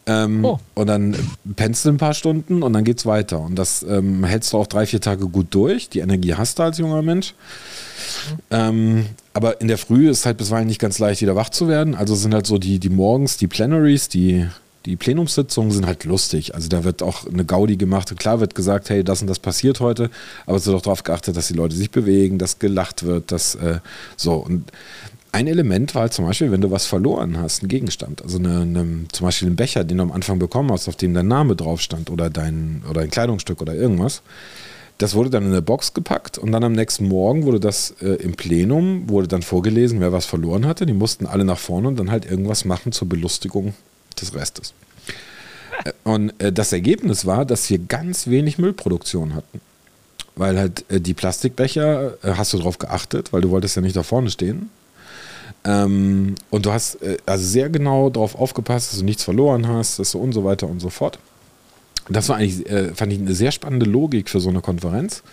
Ähm, 0.06 0.46
oh. 0.46 0.60
Und 0.74 0.88
dann 0.88 1.16
pennst 1.56 1.86
du 1.86 1.90
ein 1.90 1.98
paar 1.98 2.14
Stunden 2.14 2.64
und 2.64 2.74
dann 2.74 2.84
geht's 2.84 3.06
weiter. 3.06 3.40
Und 3.40 3.56
das 3.56 3.84
ähm, 3.84 4.24
hältst 4.24 4.54
du 4.54 4.58
auch 4.58 4.68
drei, 4.68 4.86
vier 4.86 5.02
Tage 5.02 5.28
gut 5.28 5.48
durch. 5.52 5.90
Die 5.90 6.00
Energie 6.00 6.34
hast 6.34 6.60
du 6.60 6.64
als 6.64 6.78
junger 6.78 7.02
Mensch. 7.02 7.34
Mhm. 8.52 9.06
Aber 9.34 9.60
in 9.62 9.68
der 9.68 9.78
Früh 9.78 10.10
ist 10.10 10.26
halt 10.26 10.38
bisweilen 10.38 10.68
nicht 10.68 10.80
ganz 10.80 11.00
leicht, 11.00 11.22
wieder 11.22 11.36
wach 11.36 11.50
zu 11.50 11.68
werden. 11.68 11.96
Also 11.96 12.16
sind 12.16 12.34
halt 12.34 12.48
so 12.48 12.58
die, 12.58 12.80
die 12.80 12.90
morgens, 12.90 13.38
die 13.38 13.48
Plenaries, 13.48 14.08
die 14.08 14.48
die 14.86 14.96
Plenumssitzungen 14.96 15.72
sind 15.72 15.86
halt 15.86 16.04
lustig. 16.04 16.54
Also 16.54 16.70
da 16.70 16.84
wird 16.84 17.02
auch 17.02 17.28
eine 17.28 17.46
Gaudi 17.46 17.76
gemacht. 17.76 18.12
Und 18.12 18.20
klar 18.20 18.40
wird 18.40 18.56
gesagt, 18.56 18.90
hey, 18.90 19.04
das 19.04 19.22
und 19.22 19.28
das 19.28 19.40
passiert 19.40 19.80
heute, 19.80 20.10
aber 20.46 20.58
es 20.58 20.66
wird 20.66 20.76
auch 20.76 20.82
darauf 20.82 21.04
geachtet, 21.04 21.36
dass 21.36 21.48
die 21.48 21.54
Leute 21.54 21.76
sich 21.76 21.92
bewegen, 21.92 22.38
dass 22.38 22.60
gelacht 22.60 23.04
wird, 23.04 23.32
dass 23.32 23.56
äh, 23.56 23.80
so. 24.16 24.34
Und 24.34 24.72
ein 25.32 25.48
Element 25.48 25.96
war 25.96 26.04
halt 26.04 26.14
zum 26.14 26.26
Beispiel, 26.26 26.52
wenn 26.52 26.62
du 26.62 26.72
was 26.72 26.86
verloren 26.86 27.38
hast, 27.38 27.64
ein 27.64 27.68
Gegenstand, 27.68 28.22
also 28.22 28.38
eine, 28.38 28.62
eine, 28.62 29.06
zum 29.12 29.26
Beispiel 29.26 29.48
einen 29.48 29.58
Becher, 29.58 29.84
den 29.84 29.98
du 29.98 30.04
am 30.04 30.12
Anfang 30.14 30.40
bekommen 30.40 30.72
hast, 30.72 30.88
auf 30.88 30.96
dem 30.96 31.14
dein 31.14 31.28
Name 31.28 31.56
drauf 31.58 31.82
stand 31.82 32.10
oder 32.10 32.30
dein, 32.30 32.84
oder 32.90 33.02
ein 33.02 33.10
Kleidungsstück 33.10 33.62
oder 33.62 33.74
irgendwas. 33.74 34.22
Das 34.98 35.14
wurde 35.14 35.30
dann 35.30 35.44
in 35.44 35.50
eine 35.50 35.62
Box 35.62 35.94
gepackt 35.94 36.38
und 36.38 36.54
dann 36.54 36.64
am 36.64 36.72
nächsten 36.72 37.10
Morgen 37.10 37.44
wurde 37.44 37.60
das 37.60 37.96
äh, 38.02 38.12
im 38.12 38.36
Plenum, 38.36 39.10
wurde 39.10 39.28
dann 39.28 39.42
vorgelesen, 39.42 40.00
wer 40.00 40.14
was 40.14 40.26
verloren 40.26 40.66
hatte. 40.66 40.86
Die 40.86 40.94
mussten 40.94 41.26
alle 41.26 41.44
nach 41.44 41.60
vorne 41.60 41.90
und 41.90 42.00
dann 42.00 42.12
halt 42.12 42.24
irgendwas 42.26 42.64
machen 42.64 42.94
zur 42.94 43.10
Belustigung 43.10 43.74
des 44.22 44.34
Restes. 44.34 44.74
Äh, 45.84 45.92
und 46.04 46.34
äh, 46.42 46.52
das 46.52 46.74
Ergebnis 46.74 47.26
war, 47.26 47.46
dass 47.46 47.70
wir 47.70 47.80
ganz 47.80 48.28
wenig 48.28 48.58
Müllproduktion 48.58 49.36
hatten. 49.36 49.62
Weil 50.36 50.58
halt 50.58 50.86
äh, 50.90 51.00
die 51.00 51.14
Plastikbecher, 51.14 52.18
hast 52.24 52.54
du 52.54 52.58
darauf 52.58 52.78
geachtet, 52.78 53.32
weil 53.32 53.42
du 53.42 53.50
wolltest 53.50 53.76
ja 53.76 53.82
nicht 53.82 53.96
da 53.96 54.04
vorne 54.04 54.30
stehen. 54.30 54.70
Ähm, 55.64 56.36
und 56.50 56.66
du 56.66 56.72
hast 56.72 56.98
also 57.26 57.46
sehr 57.46 57.70
genau 57.70 58.10
darauf 58.10 58.36
aufgepasst, 58.36 58.92
dass 58.92 59.00
du 59.00 59.06
nichts 59.06 59.24
verloren 59.24 59.68
hast, 59.68 60.00
dass 60.00 60.12
du 60.12 60.20
und 60.20 60.34
so 60.34 60.44
weiter 60.44 60.68
und 60.68 60.80
so 60.80 60.90
fort. 60.90 61.20
Das 62.08 62.30
war 62.30 62.36
eigentlich, 62.36 62.64
fand 62.96 63.14
ich, 63.14 63.20
eine 63.20 63.34
sehr 63.34 63.52
spannende 63.52 63.88
Logik 63.88 64.30
für 64.30 64.40
so 64.40 64.50
eine 64.50 64.62
Konferenz. 64.62 65.24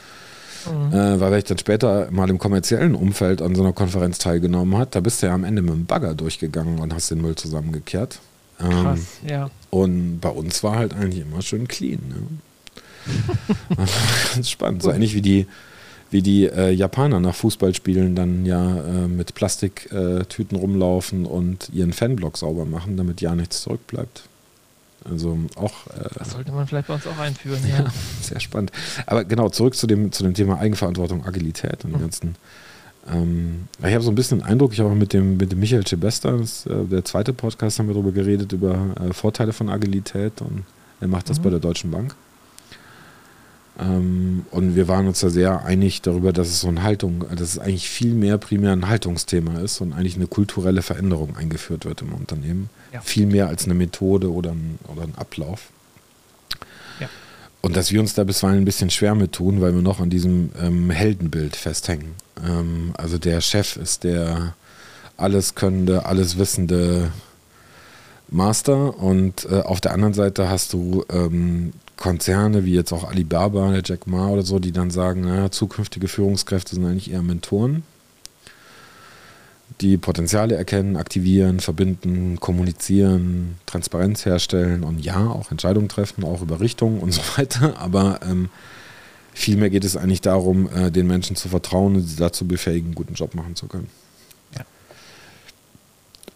Mhm. 0.66 0.92
Äh, 0.92 1.20
weil 1.20 1.32
wenn 1.32 1.38
ich 1.38 1.44
dann 1.44 1.58
später 1.58 2.10
mal 2.10 2.30
im 2.30 2.38
kommerziellen 2.38 2.94
Umfeld 2.94 3.42
an 3.42 3.54
so 3.54 3.62
einer 3.62 3.72
Konferenz 3.72 4.18
teilgenommen 4.18 4.78
hat, 4.78 4.94
da 4.94 5.00
bist 5.00 5.22
du 5.22 5.26
ja 5.26 5.34
am 5.34 5.44
Ende 5.44 5.62
mit 5.62 5.74
dem 5.74 5.86
Bagger 5.86 6.14
durchgegangen 6.14 6.78
und 6.78 6.94
hast 6.94 7.10
den 7.10 7.20
Müll 7.20 7.34
zusammengekehrt. 7.34 8.20
Krass, 8.68 9.00
ähm, 9.24 9.28
ja. 9.28 9.50
Und 9.70 10.20
bei 10.20 10.28
uns 10.28 10.62
war 10.62 10.76
halt 10.76 10.94
eigentlich 10.94 11.22
immer 11.22 11.42
schön 11.42 11.68
clean. 11.68 12.00
Ne? 12.08 13.76
Ganz 14.34 14.50
spannend. 14.50 14.82
So 14.82 14.90
ähnlich 14.90 15.14
wie 15.14 15.22
die, 15.22 15.46
wie 16.10 16.22
die 16.22 16.44
äh, 16.44 16.70
Japaner 16.70 17.20
nach 17.20 17.34
Fußballspielen 17.34 18.14
dann 18.14 18.44
ja 18.44 18.78
äh, 18.78 19.08
mit 19.08 19.34
Plastiktüten 19.34 20.56
äh, 20.56 20.60
rumlaufen 20.60 21.26
und 21.26 21.70
ihren 21.72 21.92
Fanblock 21.92 22.36
sauber 22.36 22.64
machen, 22.64 22.96
damit 22.96 23.20
ja 23.20 23.34
nichts 23.34 23.62
zurückbleibt. 23.62 24.24
Also 25.04 25.38
auch. 25.56 25.86
Äh, 25.88 26.08
das 26.18 26.30
sollte 26.30 26.52
man 26.52 26.66
vielleicht 26.66 26.88
bei 26.88 26.94
uns 26.94 27.06
auch 27.06 27.18
einführen, 27.18 27.60
ja. 27.68 27.84
ja. 27.84 27.92
Sehr 28.20 28.40
spannend. 28.40 28.72
Aber 29.06 29.24
genau, 29.24 29.48
zurück 29.48 29.74
zu 29.74 29.86
dem, 29.86 30.12
zu 30.12 30.22
dem 30.22 30.34
Thema 30.34 30.58
Eigenverantwortung, 30.58 31.24
Agilität 31.26 31.84
und 31.84 31.90
mhm. 31.90 31.94
den 31.94 32.00
ganzen 32.02 32.36
ähm, 33.10 33.68
ich 33.78 33.94
habe 33.94 34.02
so 34.02 34.10
ein 34.10 34.14
bisschen 34.14 34.38
den 34.38 34.46
Eindruck, 34.46 34.72
ich 34.72 34.80
habe 34.80 34.94
mit 34.94 35.12
dem, 35.12 35.36
mit 35.36 35.52
dem 35.52 35.60
Michael 35.60 35.84
Chebester, 35.84 36.38
das, 36.38 36.66
äh, 36.66 36.84
der 36.84 37.04
zweite 37.04 37.32
Podcast, 37.32 37.78
haben 37.78 37.88
wir 37.88 37.94
darüber 37.94 38.12
geredet, 38.12 38.52
über 38.52 38.94
äh, 39.00 39.12
Vorteile 39.12 39.52
von 39.52 39.68
Agilität 39.68 40.40
und 40.40 40.64
er 41.00 41.08
macht 41.08 41.28
das 41.28 41.38
mhm. 41.38 41.42
bei 41.42 41.50
der 41.50 41.58
Deutschen 41.58 41.90
Bank. 41.90 42.14
Ähm, 43.80 44.44
und 44.50 44.76
wir 44.76 44.86
waren 44.86 45.08
uns 45.08 45.20
da 45.20 45.30
sehr 45.30 45.64
einig 45.64 46.02
darüber, 46.02 46.32
dass 46.32 46.48
es 46.48 46.60
so 46.60 46.68
eine 46.68 46.82
Haltung, 46.82 47.24
dass 47.30 47.40
es 47.40 47.58
eigentlich 47.58 47.88
viel 47.88 48.14
mehr 48.14 48.38
primär 48.38 48.72
ein 48.72 48.88
Haltungsthema 48.88 49.58
ist 49.60 49.80
und 49.80 49.92
eigentlich 49.92 50.16
eine 50.16 50.26
kulturelle 50.26 50.82
Veränderung 50.82 51.36
eingeführt 51.36 51.84
wird 51.84 52.02
im 52.02 52.12
Unternehmen. 52.12 52.68
Ja. 52.92 53.00
Viel 53.00 53.26
mehr 53.26 53.48
als 53.48 53.64
eine 53.64 53.74
Methode 53.74 54.30
oder 54.30 54.52
ein, 54.52 54.78
oder 54.94 55.02
ein 55.02 55.14
Ablauf. 55.16 55.70
Und 57.62 57.76
dass 57.76 57.92
wir 57.92 58.00
uns 58.00 58.14
da 58.14 58.24
bisweilen 58.24 58.58
ein 58.58 58.64
bisschen 58.64 58.90
schwer 58.90 59.14
mit 59.14 59.32
tun, 59.32 59.60
weil 59.60 59.74
wir 59.74 59.82
noch 59.82 60.00
an 60.00 60.10
diesem 60.10 60.50
ähm, 60.60 60.90
Heldenbild 60.90 61.54
festhängen. 61.54 62.14
Ähm, 62.44 62.92
also 62.98 63.18
der 63.18 63.40
Chef 63.40 63.76
ist 63.76 64.04
der 64.04 64.54
alleskönnende, 65.16 66.04
alleswissende 66.04 67.12
Master 68.28 68.98
und 68.98 69.46
äh, 69.50 69.60
auf 69.60 69.80
der 69.80 69.92
anderen 69.92 70.14
Seite 70.14 70.48
hast 70.48 70.72
du 70.72 71.04
ähm, 71.10 71.72
Konzerne 71.96 72.64
wie 72.64 72.74
jetzt 72.74 72.92
auch 72.92 73.08
Alibaba, 73.08 73.70
der 73.70 73.82
Jack 73.84 74.08
Ma 74.08 74.28
oder 74.28 74.42
so, 74.42 74.58
die 74.58 74.72
dann 74.72 74.90
sagen, 74.90 75.20
naja, 75.20 75.50
zukünftige 75.50 76.08
Führungskräfte 76.08 76.74
sind 76.74 76.84
eigentlich 76.84 77.12
eher 77.12 77.22
Mentoren 77.22 77.84
die 79.80 79.96
Potenziale 79.96 80.56
erkennen, 80.56 80.96
aktivieren, 80.96 81.60
verbinden, 81.60 82.38
kommunizieren, 82.40 83.56
Transparenz 83.66 84.24
herstellen 84.24 84.84
und 84.84 85.04
ja, 85.04 85.26
auch 85.26 85.50
Entscheidungen 85.50 85.88
treffen, 85.88 86.24
auch 86.24 86.42
über 86.42 86.60
Richtungen 86.60 87.00
und 87.00 87.12
so 87.12 87.22
weiter. 87.36 87.78
Aber 87.78 88.20
ähm, 88.22 88.48
vielmehr 89.32 89.70
geht 89.70 89.84
es 89.84 89.96
eigentlich 89.96 90.20
darum, 90.20 90.68
äh, 90.68 90.90
den 90.90 91.06
Menschen 91.06 91.36
zu 91.36 91.48
vertrauen 91.48 91.96
und 91.96 92.02
sie 92.02 92.16
dazu 92.16 92.46
befähigen, 92.46 92.88
einen 92.88 92.94
guten 92.94 93.14
Job 93.14 93.34
machen 93.34 93.56
zu 93.56 93.66
können. 93.66 93.88
Ja. 94.56 94.64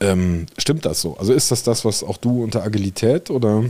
Ähm, 0.01 0.47
stimmt 0.59 0.85
das 0.85 1.01
so? 1.01 1.17
Also 1.17 1.33
ist 1.33 1.51
das 1.51 1.63
das, 1.63 1.85
was 1.85 2.03
auch 2.03 2.17
du 2.17 2.43
unter 2.43 2.63
Agilität 2.63 3.31
oder? 3.31 3.65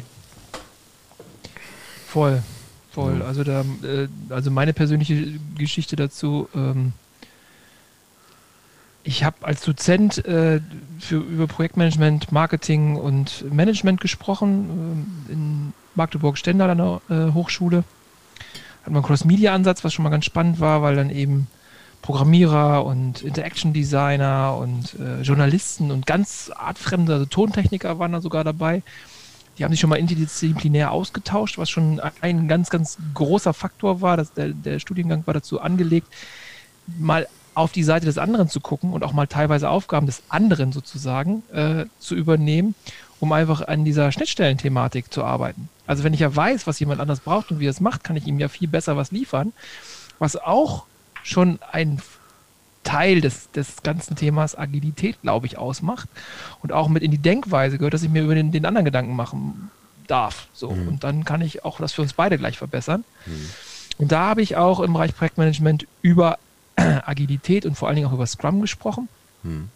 Voll, 2.07 2.43
voll. 2.93 3.19
Ja. 3.19 3.25
Also 3.27 3.45
da, 3.45 3.65
äh, 3.83 4.09
also 4.31 4.51
meine 4.51 4.73
persönliche 4.73 5.39
Geschichte 5.57 5.97
dazu. 5.97 6.49
Ähm 6.55 6.93
ich 9.07 9.23
habe 9.23 9.37
als 9.43 9.63
Dozent 9.63 10.25
äh, 10.27 10.61
für, 10.99 11.17
über 11.17 11.47
Projektmanagement, 11.47 12.33
Marketing 12.33 12.97
und 12.97 13.51
Management 13.53 14.01
gesprochen 14.01 15.07
äh, 15.29 15.33
in 15.33 15.73
Magdeburg-Stendal 15.95 16.71
an 16.71 16.79
der 16.79 17.01
äh, 17.09 17.33
Hochschule. 17.33 17.85
Hat 18.83 18.87
man 18.87 18.97
einen 18.97 19.05
Cross-Media-Ansatz, 19.05 19.85
was 19.85 19.95
schon 19.95 20.03
mal 20.03 20.11
ganz 20.11 20.25
spannend 20.25 20.59
war, 20.59 20.83
weil 20.83 20.97
dann 20.97 21.11
eben 21.11 21.47
Programmierer 22.03 22.85
und 22.85 23.23
Interaction 23.23 23.73
Designer 23.73 24.57
und 24.57 24.97
äh, 24.99 25.23
Journalisten 25.23 25.93
und 25.93 26.07
ganz 26.07 26.51
artfremde, 26.55 27.15
also 27.15 27.27
Tontechniker 27.27 28.01
waren 28.01 28.13
da 28.13 28.21
sogar 28.21 28.43
dabei. 28.43 28.83
Die 29.57 29.65
haben 29.65 29.71
sich 29.71 29.81
schon 29.81 29.91
mal 29.91 29.97
interdisziplinär 29.97 30.91
ausgetauscht, 30.91 31.59
was 31.59 31.71
schon 31.71 32.01
ein 32.21 32.49
ganz, 32.49 32.71
ganz 32.71 32.99
großer 33.15 33.55
Faktor 33.55 34.03
war. 34.03 34.17
Dass 34.17 34.35
der, 34.35 34.49
der 34.49 34.81
Studiengang 34.81 35.27
war 35.27 35.33
dazu 35.33 35.61
angelegt, 35.61 36.09
mal 36.99 37.27
auf 37.57 37.73
die 37.73 37.85
Seite 37.85 38.05
des 38.05 38.19
anderen 38.19 38.51
zu 38.51 38.61
gucken 38.61 38.93
und 38.93 39.03
auch 39.03 39.15
mal 39.15 39.27
teilweise 39.27 39.71
Aufgaben 39.71 40.05
des 40.05 40.23
anderen 40.29 40.73
sozusagen 40.73 41.43
äh, 41.55 41.87
zu 41.99 42.15
übernehmen, 42.15 42.75
um 43.19 43.33
einfach 43.33 43.67
an 43.67 43.83
dieser 43.83 44.13
Schnittstellenthematik 44.13 45.11
zu 45.11 45.25
arbeiten. 45.25 45.71
Also 45.87 46.05
wenn 46.05 46.13
ich 46.13 46.21
ja 46.21 46.37
weiß, 46.37 46.67
was 46.67 46.79
jemand 46.79 47.01
anders 47.01 47.21
braucht 47.21 47.51
und 47.51 47.59
wie 47.59 47.67
er 47.67 47.71
es 47.71 47.81
macht, 47.81 48.05
kann 48.05 48.15
ich 48.15 48.27
ihm 48.27 48.39
ja 48.39 48.49
viel 48.49 48.69
besser 48.69 48.99
was 48.99 49.11
liefern. 49.11 49.55
Was 50.19 50.37
auch 50.37 50.85
schon 51.23 51.59
ein 51.73 52.03
Teil 52.85 53.23
des, 53.23 53.51
des 53.53 53.83
ganzen 53.83 54.17
Themas 54.17 54.57
Agilität, 54.57 55.23
glaube 55.23 55.47
ich, 55.47 55.57
ausmacht 55.57 56.11
und 56.63 56.73
auch 56.73 56.89
mit 56.89 57.03
in 57.03 57.11
die 57.11 57.19
Denkweise 57.19 57.79
gehört, 57.79 57.95
dass 57.95 58.03
ich 58.03 58.11
mir 58.11 58.23
über 58.23 58.35
den, 58.35 58.53
den 58.53 58.67
anderen 58.67 58.85
Gedanken 58.85 59.17
machen 59.17 59.71
darf. 60.09 60.49
So. 60.53 60.73
Mhm. 60.73 60.89
Und 60.89 61.05
dann 61.05 61.25
kann 61.25 61.41
ich 61.41 61.65
auch 61.65 61.79
das 61.79 61.95
für 61.95 62.03
uns 62.03 62.13
beide 62.13 62.37
gleich 62.37 62.59
verbessern. 62.59 63.03
Mhm. 63.25 63.51
Und 63.97 64.13
da 64.13 64.27
habe 64.29 64.43
ich 64.43 64.57
auch 64.57 64.81
im 64.81 64.93
Bereich 64.93 65.17
Projektmanagement 65.17 65.87
über 66.03 66.39
Agilität 67.05 67.67
und 67.67 67.77
vor 67.77 67.89
allen 67.89 67.97
Dingen 67.97 68.09
auch 68.09 68.13
über 68.13 68.27
Scrum 68.27 68.61
gesprochen. 68.61 69.09
Mhm. 69.43 69.69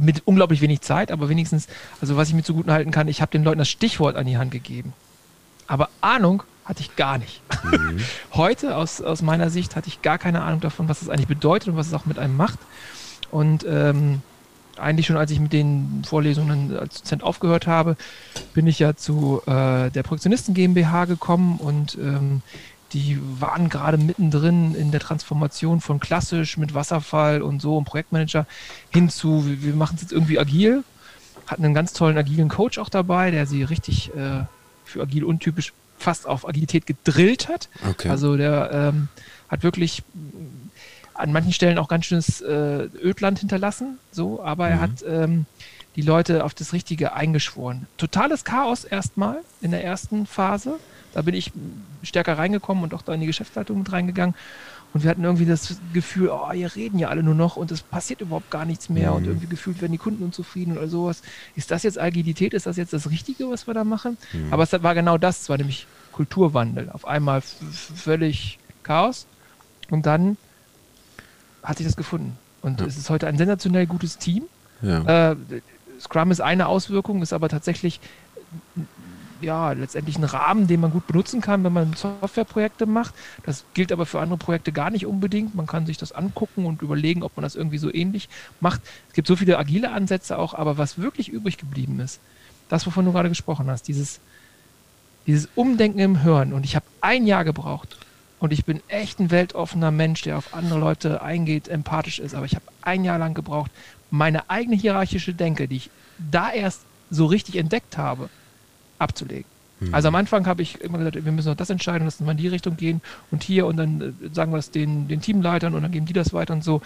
Mit 0.00 0.22
unglaublich 0.26 0.60
wenig 0.60 0.82
Zeit, 0.82 1.10
aber 1.10 1.28
wenigstens, 1.28 1.66
also 2.00 2.16
was 2.16 2.28
ich 2.28 2.34
mir 2.34 2.42
zuguten 2.42 2.70
halten 2.70 2.90
kann, 2.90 3.08
ich 3.08 3.22
habe 3.22 3.32
den 3.32 3.42
Leuten 3.42 3.58
das 3.58 3.70
Stichwort 3.70 4.16
an 4.16 4.26
die 4.26 4.36
Hand 4.36 4.50
gegeben. 4.50 4.92
Aber 5.66 5.88
Ahnung 6.00 6.42
hatte 6.64 6.82
ich 6.82 6.94
gar 6.96 7.16
nicht. 7.16 7.40
Mhm. 7.64 8.00
Heute, 8.32 8.76
aus, 8.76 9.00
aus 9.00 9.22
meiner 9.22 9.48
Sicht, 9.48 9.76
hatte 9.76 9.88
ich 9.88 10.02
gar 10.02 10.18
keine 10.18 10.42
Ahnung 10.42 10.60
davon, 10.60 10.88
was 10.88 11.00
das 11.00 11.08
eigentlich 11.08 11.28
bedeutet 11.28 11.68
und 11.68 11.76
was 11.76 11.86
es 11.86 11.94
auch 11.94 12.04
mit 12.04 12.18
einem 12.18 12.36
macht. 12.36 12.58
Und 13.30 13.64
ähm, 13.66 14.20
eigentlich 14.78 15.06
schon, 15.06 15.16
als 15.16 15.30
ich 15.30 15.40
mit 15.40 15.52
den 15.52 16.02
Vorlesungen 16.06 16.76
als 16.76 17.02
Dozent 17.02 17.22
aufgehört 17.22 17.66
habe, 17.66 17.96
bin 18.54 18.66
ich 18.66 18.78
ja 18.78 18.94
zu 18.96 19.42
äh, 19.46 19.90
der 19.90 20.02
Projektionisten 20.02 20.54
GmbH 20.54 21.06
gekommen 21.06 21.58
und 21.58 21.96
ähm, 21.96 22.42
die 22.92 23.18
waren 23.38 23.68
gerade 23.68 23.98
mittendrin 23.98 24.74
in 24.74 24.90
der 24.90 25.00
Transformation 25.00 25.80
von 25.80 26.00
klassisch 26.00 26.56
mit 26.56 26.74
Wasserfall 26.74 27.42
und 27.42 27.60
so 27.60 27.76
und 27.76 27.84
Projektmanager 27.84 28.46
hin 28.90 29.10
zu, 29.10 29.44
wir 29.46 29.74
machen 29.74 29.96
es 29.96 30.02
jetzt 30.02 30.12
irgendwie 30.12 30.38
agil. 30.38 30.84
Hatten 31.46 31.64
einen 31.64 31.74
ganz 31.74 31.92
tollen 31.92 32.16
agilen 32.16 32.48
Coach 32.48 32.78
auch 32.78 32.88
dabei, 32.88 33.30
der 33.30 33.46
sie 33.46 33.62
richtig 33.62 34.14
äh, 34.14 34.44
für 34.84 35.02
agil 35.02 35.24
untypisch 35.24 35.72
fast 35.98 36.26
auf 36.26 36.48
Agilität 36.48 36.86
gedrillt 36.86 37.48
hat. 37.48 37.68
Okay. 37.90 38.08
Also 38.08 38.36
der 38.36 38.70
ähm, 38.72 39.08
hat 39.48 39.62
wirklich 39.62 40.02
an 41.14 41.32
manchen 41.32 41.52
Stellen 41.52 41.78
auch 41.78 41.88
ganz 41.88 42.06
schönes 42.06 42.40
äh, 42.40 42.88
Ödland 43.02 43.40
hinterlassen, 43.40 43.98
so, 44.12 44.42
aber 44.42 44.66
mhm. 44.66 44.72
er 44.72 44.80
hat 44.80 44.90
ähm, 45.06 45.46
die 45.96 46.02
Leute 46.02 46.44
auf 46.44 46.54
das 46.54 46.72
Richtige 46.72 47.12
eingeschworen. 47.12 47.86
Totales 47.96 48.44
Chaos 48.44 48.84
erstmal 48.84 49.38
in 49.60 49.72
der 49.72 49.84
ersten 49.84 50.26
Phase. 50.26 50.78
Da 51.14 51.22
bin 51.22 51.34
ich 51.34 51.52
stärker 52.02 52.38
reingekommen 52.38 52.84
und 52.84 52.94
auch 52.94 53.02
da 53.02 53.14
in 53.14 53.20
die 53.20 53.26
Geschäftsleitung 53.26 53.78
mit 53.78 53.92
reingegangen. 53.92 54.34
Und 54.94 55.02
wir 55.02 55.10
hatten 55.10 55.24
irgendwie 55.24 55.44
das 55.44 55.78
Gefühl, 55.92 56.30
oh, 56.30 56.50
hier 56.50 56.74
reden 56.74 56.98
ja 56.98 57.08
alle 57.08 57.22
nur 57.22 57.34
noch 57.34 57.56
und 57.56 57.70
es 57.70 57.82
passiert 57.82 58.22
überhaupt 58.22 58.50
gar 58.50 58.64
nichts 58.64 58.88
mehr 58.88 59.10
mhm. 59.10 59.16
und 59.16 59.24
irgendwie 59.26 59.46
gefühlt 59.46 59.82
werden 59.82 59.92
die 59.92 59.98
Kunden 59.98 60.24
unzufrieden 60.24 60.78
oder 60.78 60.88
sowas. 60.88 61.22
Ist 61.56 61.70
das 61.70 61.82
jetzt 61.82 62.00
Agilität? 62.00 62.54
Ist 62.54 62.66
das 62.66 62.78
jetzt 62.78 62.94
das 62.94 63.10
Richtige, 63.10 63.50
was 63.50 63.66
wir 63.66 63.74
da 63.74 63.84
machen? 63.84 64.16
Mhm. 64.32 64.52
Aber 64.52 64.62
es 64.62 64.72
war 64.72 64.94
genau 64.94 65.18
das. 65.18 65.42
Es 65.42 65.48
war 65.50 65.58
nämlich 65.58 65.86
Kulturwandel. 66.12 66.88
Auf 66.90 67.06
einmal 67.06 67.42
völlig 67.42 68.58
Chaos 68.82 69.26
und 69.90 70.06
dann 70.06 70.38
hat 71.62 71.76
sich 71.76 71.86
das 71.86 71.96
gefunden. 71.96 72.38
Und 72.62 72.80
ja. 72.80 72.86
es 72.86 72.96
ist 72.96 73.10
heute 73.10 73.26
ein 73.26 73.36
sensationell 73.36 73.86
gutes 73.86 74.16
Team. 74.16 74.44
Ja. 74.80 75.32
Äh, 75.32 75.36
Scrum 76.00 76.30
ist 76.30 76.40
eine 76.40 76.66
Auswirkung, 76.66 77.22
ist 77.22 77.32
aber 77.32 77.48
tatsächlich 77.48 78.00
ja, 79.40 79.72
letztendlich 79.72 80.16
ein 80.18 80.24
Rahmen, 80.24 80.66
den 80.66 80.80
man 80.80 80.90
gut 80.90 81.06
benutzen 81.06 81.40
kann, 81.40 81.64
wenn 81.64 81.72
man 81.72 81.94
Softwareprojekte 81.94 82.86
macht. 82.86 83.14
Das 83.44 83.64
gilt 83.74 83.92
aber 83.92 84.06
für 84.06 84.20
andere 84.20 84.38
Projekte 84.38 84.72
gar 84.72 84.90
nicht 84.90 85.06
unbedingt. 85.06 85.54
Man 85.54 85.66
kann 85.66 85.86
sich 85.86 85.96
das 85.96 86.12
angucken 86.12 86.66
und 86.66 86.82
überlegen, 86.82 87.22
ob 87.22 87.36
man 87.36 87.42
das 87.42 87.54
irgendwie 87.54 87.78
so 87.78 87.92
ähnlich 87.92 88.28
macht. 88.60 88.80
Es 89.08 89.14
gibt 89.14 89.28
so 89.28 89.36
viele 89.36 89.58
agile 89.58 89.90
Ansätze 89.90 90.38
auch, 90.38 90.54
aber 90.54 90.78
was 90.78 90.98
wirklich 90.98 91.28
übrig 91.28 91.58
geblieben 91.58 92.00
ist, 92.00 92.20
das, 92.68 92.86
wovon 92.86 93.04
du 93.04 93.12
gerade 93.12 93.28
gesprochen 93.28 93.68
hast, 93.70 93.88
dieses 93.88 94.20
dieses 95.28 95.48
Umdenken 95.54 95.98
im 95.98 96.22
Hören. 96.22 96.54
Und 96.54 96.64
ich 96.64 96.74
habe 96.74 96.86
ein 97.02 97.26
Jahr 97.26 97.44
gebraucht. 97.44 97.98
Und 98.40 98.52
ich 98.52 98.64
bin 98.64 98.80
echt 98.88 99.20
ein 99.20 99.30
weltoffener 99.30 99.90
Mensch, 99.90 100.22
der 100.22 100.38
auf 100.38 100.54
andere 100.54 100.78
Leute 100.78 101.22
eingeht, 101.22 101.68
empathisch 101.68 102.18
ist. 102.18 102.34
Aber 102.34 102.46
ich 102.46 102.54
habe 102.54 102.64
ein 102.80 103.04
Jahr 103.04 103.18
lang 103.18 103.34
gebraucht, 103.34 103.70
meine 104.10 104.48
eigene 104.48 104.74
hierarchische 104.74 105.34
Denke, 105.34 105.68
die 105.68 105.76
ich 105.76 105.90
da 106.18 106.50
erst 106.50 106.82
so 107.10 107.26
richtig 107.26 107.56
entdeckt 107.56 107.98
habe, 107.98 108.30
abzulegen. 108.98 109.44
Mhm. 109.80 109.94
Also 109.94 110.08
am 110.08 110.14
Anfang 110.14 110.46
habe 110.46 110.62
ich 110.62 110.80
immer 110.80 110.98
gesagt, 110.98 111.24
wir 111.24 111.32
müssen 111.32 111.48
noch 111.48 111.56
das 111.56 111.70
entscheiden, 111.70 112.04
lassen 112.04 112.24
wir 112.24 112.32
in 112.32 112.36
die 112.36 112.48
Richtung 112.48 112.76
gehen 112.76 113.00
und 113.30 113.42
hier 113.42 113.66
und 113.66 113.76
dann 113.76 114.00
äh, 114.00 114.34
sagen 114.34 114.52
wir 114.52 114.58
es 114.58 114.70
den, 114.70 115.08
den 115.08 115.20
Teamleitern 115.20 115.74
und 115.74 115.82
dann 115.82 115.92
geben 115.92 116.06
die 116.06 116.12
das 116.12 116.32
weiter 116.32 116.54
und 116.54 116.64
so. 116.64 116.82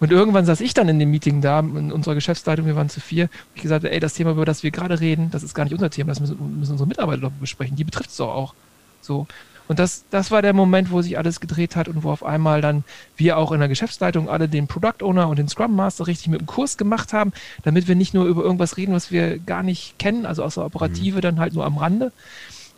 Und 0.00 0.10
irgendwann 0.10 0.44
saß 0.44 0.60
ich 0.60 0.74
dann 0.74 0.88
in 0.88 0.98
dem 0.98 1.10
Meeting 1.10 1.40
da, 1.40 1.60
in 1.60 1.92
unserer 1.92 2.14
Geschäftsleitung, 2.14 2.66
wir 2.66 2.74
waren 2.76 2.88
zu 2.88 3.00
vier, 3.00 3.24
und 3.24 3.56
ich 3.56 3.62
gesagt 3.62 3.84
ey, 3.84 4.00
das 4.00 4.14
Thema, 4.14 4.32
über 4.32 4.44
das 4.44 4.62
wir 4.62 4.70
gerade 4.70 4.98
reden, 5.00 5.30
das 5.30 5.42
ist 5.42 5.54
gar 5.54 5.64
nicht 5.64 5.72
unser 5.72 5.88
Thema, 5.88 6.08
das 6.08 6.20
müssen, 6.20 6.58
müssen 6.58 6.72
unsere 6.72 6.88
Mitarbeiter 6.88 7.30
besprechen, 7.40 7.76
die 7.76 7.84
betrifft 7.84 8.10
es 8.10 8.16
doch 8.16 8.34
auch. 8.34 8.54
So. 9.00 9.26
Und 9.66 9.78
das, 9.78 10.04
das 10.10 10.30
war 10.30 10.42
der 10.42 10.52
Moment, 10.52 10.90
wo 10.90 11.00
sich 11.00 11.16
alles 11.16 11.40
gedreht 11.40 11.74
hat 11.74 11.88
und 11.88 12.02
wo 12.02 12.10
auf 12.10 12.22
einmal 12.22 12.60
dann 12.60 12.84
wir 13.16 13.38
auch 13.38 13.50
in 13.52 13.60
der 13.60 13.68
Geschäftsleitung 13.68 14.28
alle 14.28 14.48
den 14.48 14.66
Product 14.66 15.02
Owner 15.02 15.28
und 15.28 15.38
den 15.38 15.48
Scrum 15.48 15.74
Master 15.74 16.06
richtig 16.06 16.28
mit 16.28 16.40
dem 16.40 16.46
Kurs 16.46 16.76
gemacht 16.76 17.12
haben, 17.12 17.32
damit 17.62 17.88
wir 17.88 17.94
nicht 17.94 18.12
nur 18.12 18.26
über 18.26 18.42
irgendwas 18.42 18.76
reden, 18.76 18.92
was 18.92 19.10
wir 19.10 19.38
gar 19.38 19.62
nicht 19.62 19.98
kennen, 19.98 20.26
also 20.26 20.42
außer 20.42 20.64
Operative 20.64 21.16
mhm. 21.16 21.22
dann 21.22 21.40
halt 21.40 21.54
nur 21.54 21.64
am 21.64 21.78
Rande, 21.78 22.12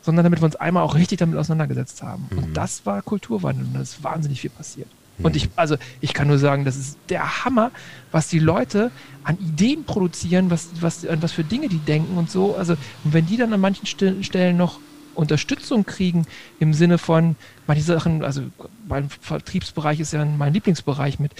sondern 0.02 0.24
damit 0.24 0.40
wir 0.40 0.46
uns 0.46 0.56
einmal 0.56 0.84
auch 0.84 0.94
richtig 0.94 1.18
damit 1.18 1.36
auseinandergesetzt 1.36 2.02
haben. 2.02 2.28
Mhm. 2.30 2.38
Und 2.38 2.56
das 2.56 2.86
war 2.86 3.02
Kulturwandel 3.02 3.66
und 3.66 3.74
da 3.74 3.80
ist 3.80 4.04
wahnsinnig 4.04 4.40
viel 4.40 4.50
passiert. 4.50 4.88
Und 5.22 5.34
ich, 5.34 5.48
also 5.56 5.76
ich 6.00 6.12
kann 6.12 6.28
nur 6.28 6.38
sagen, 6.38 6.64
das 6.64 6.76
ist 6.76 6.98
der 7.08 7.44
Hammer, 7.44 7.70
was 8.12 8.28
die 8.28 8.38
Leute 8.38 8.90
an 9.24 9.38
Ideen 9.38 9.84
produzieren, 9.84 10.50
was, 10.50 10.68
was, 10.80 11.06
was 11.08 11.32
für 11.32 11.44
Dinge 11.44 11.68
die 11.68 11.78
denken 11.78 12.18
und 12.18 12.30
so. 12.30 12.54
Also, 12.54 12.74
und 13.02 13.14
wenn 13.14 13.26
die 13.26 13.36
dann 13.36 13.52
an 13.52 13.60
manchen 13.60 13.86
Stellen 13.86 14.56
noch 14.56 14.78
Unterstützung 15.16 15.84
kriegen 15.84 16.26
im 16.60 16.74
Sinne 16.74 16.98
von 16.98 17.36
manche 17.66 17.82
Sachen, 17.82 18.24
also 18.24 18.42
mein 18.88 19.08
Vertriebsbereich 19.08 20.00
ist 20.00 20.12
ja 20.12 20.24
mein 20.24 20.52
Lieblingsbereich 20.52 21.18
mit, 21.18 21.32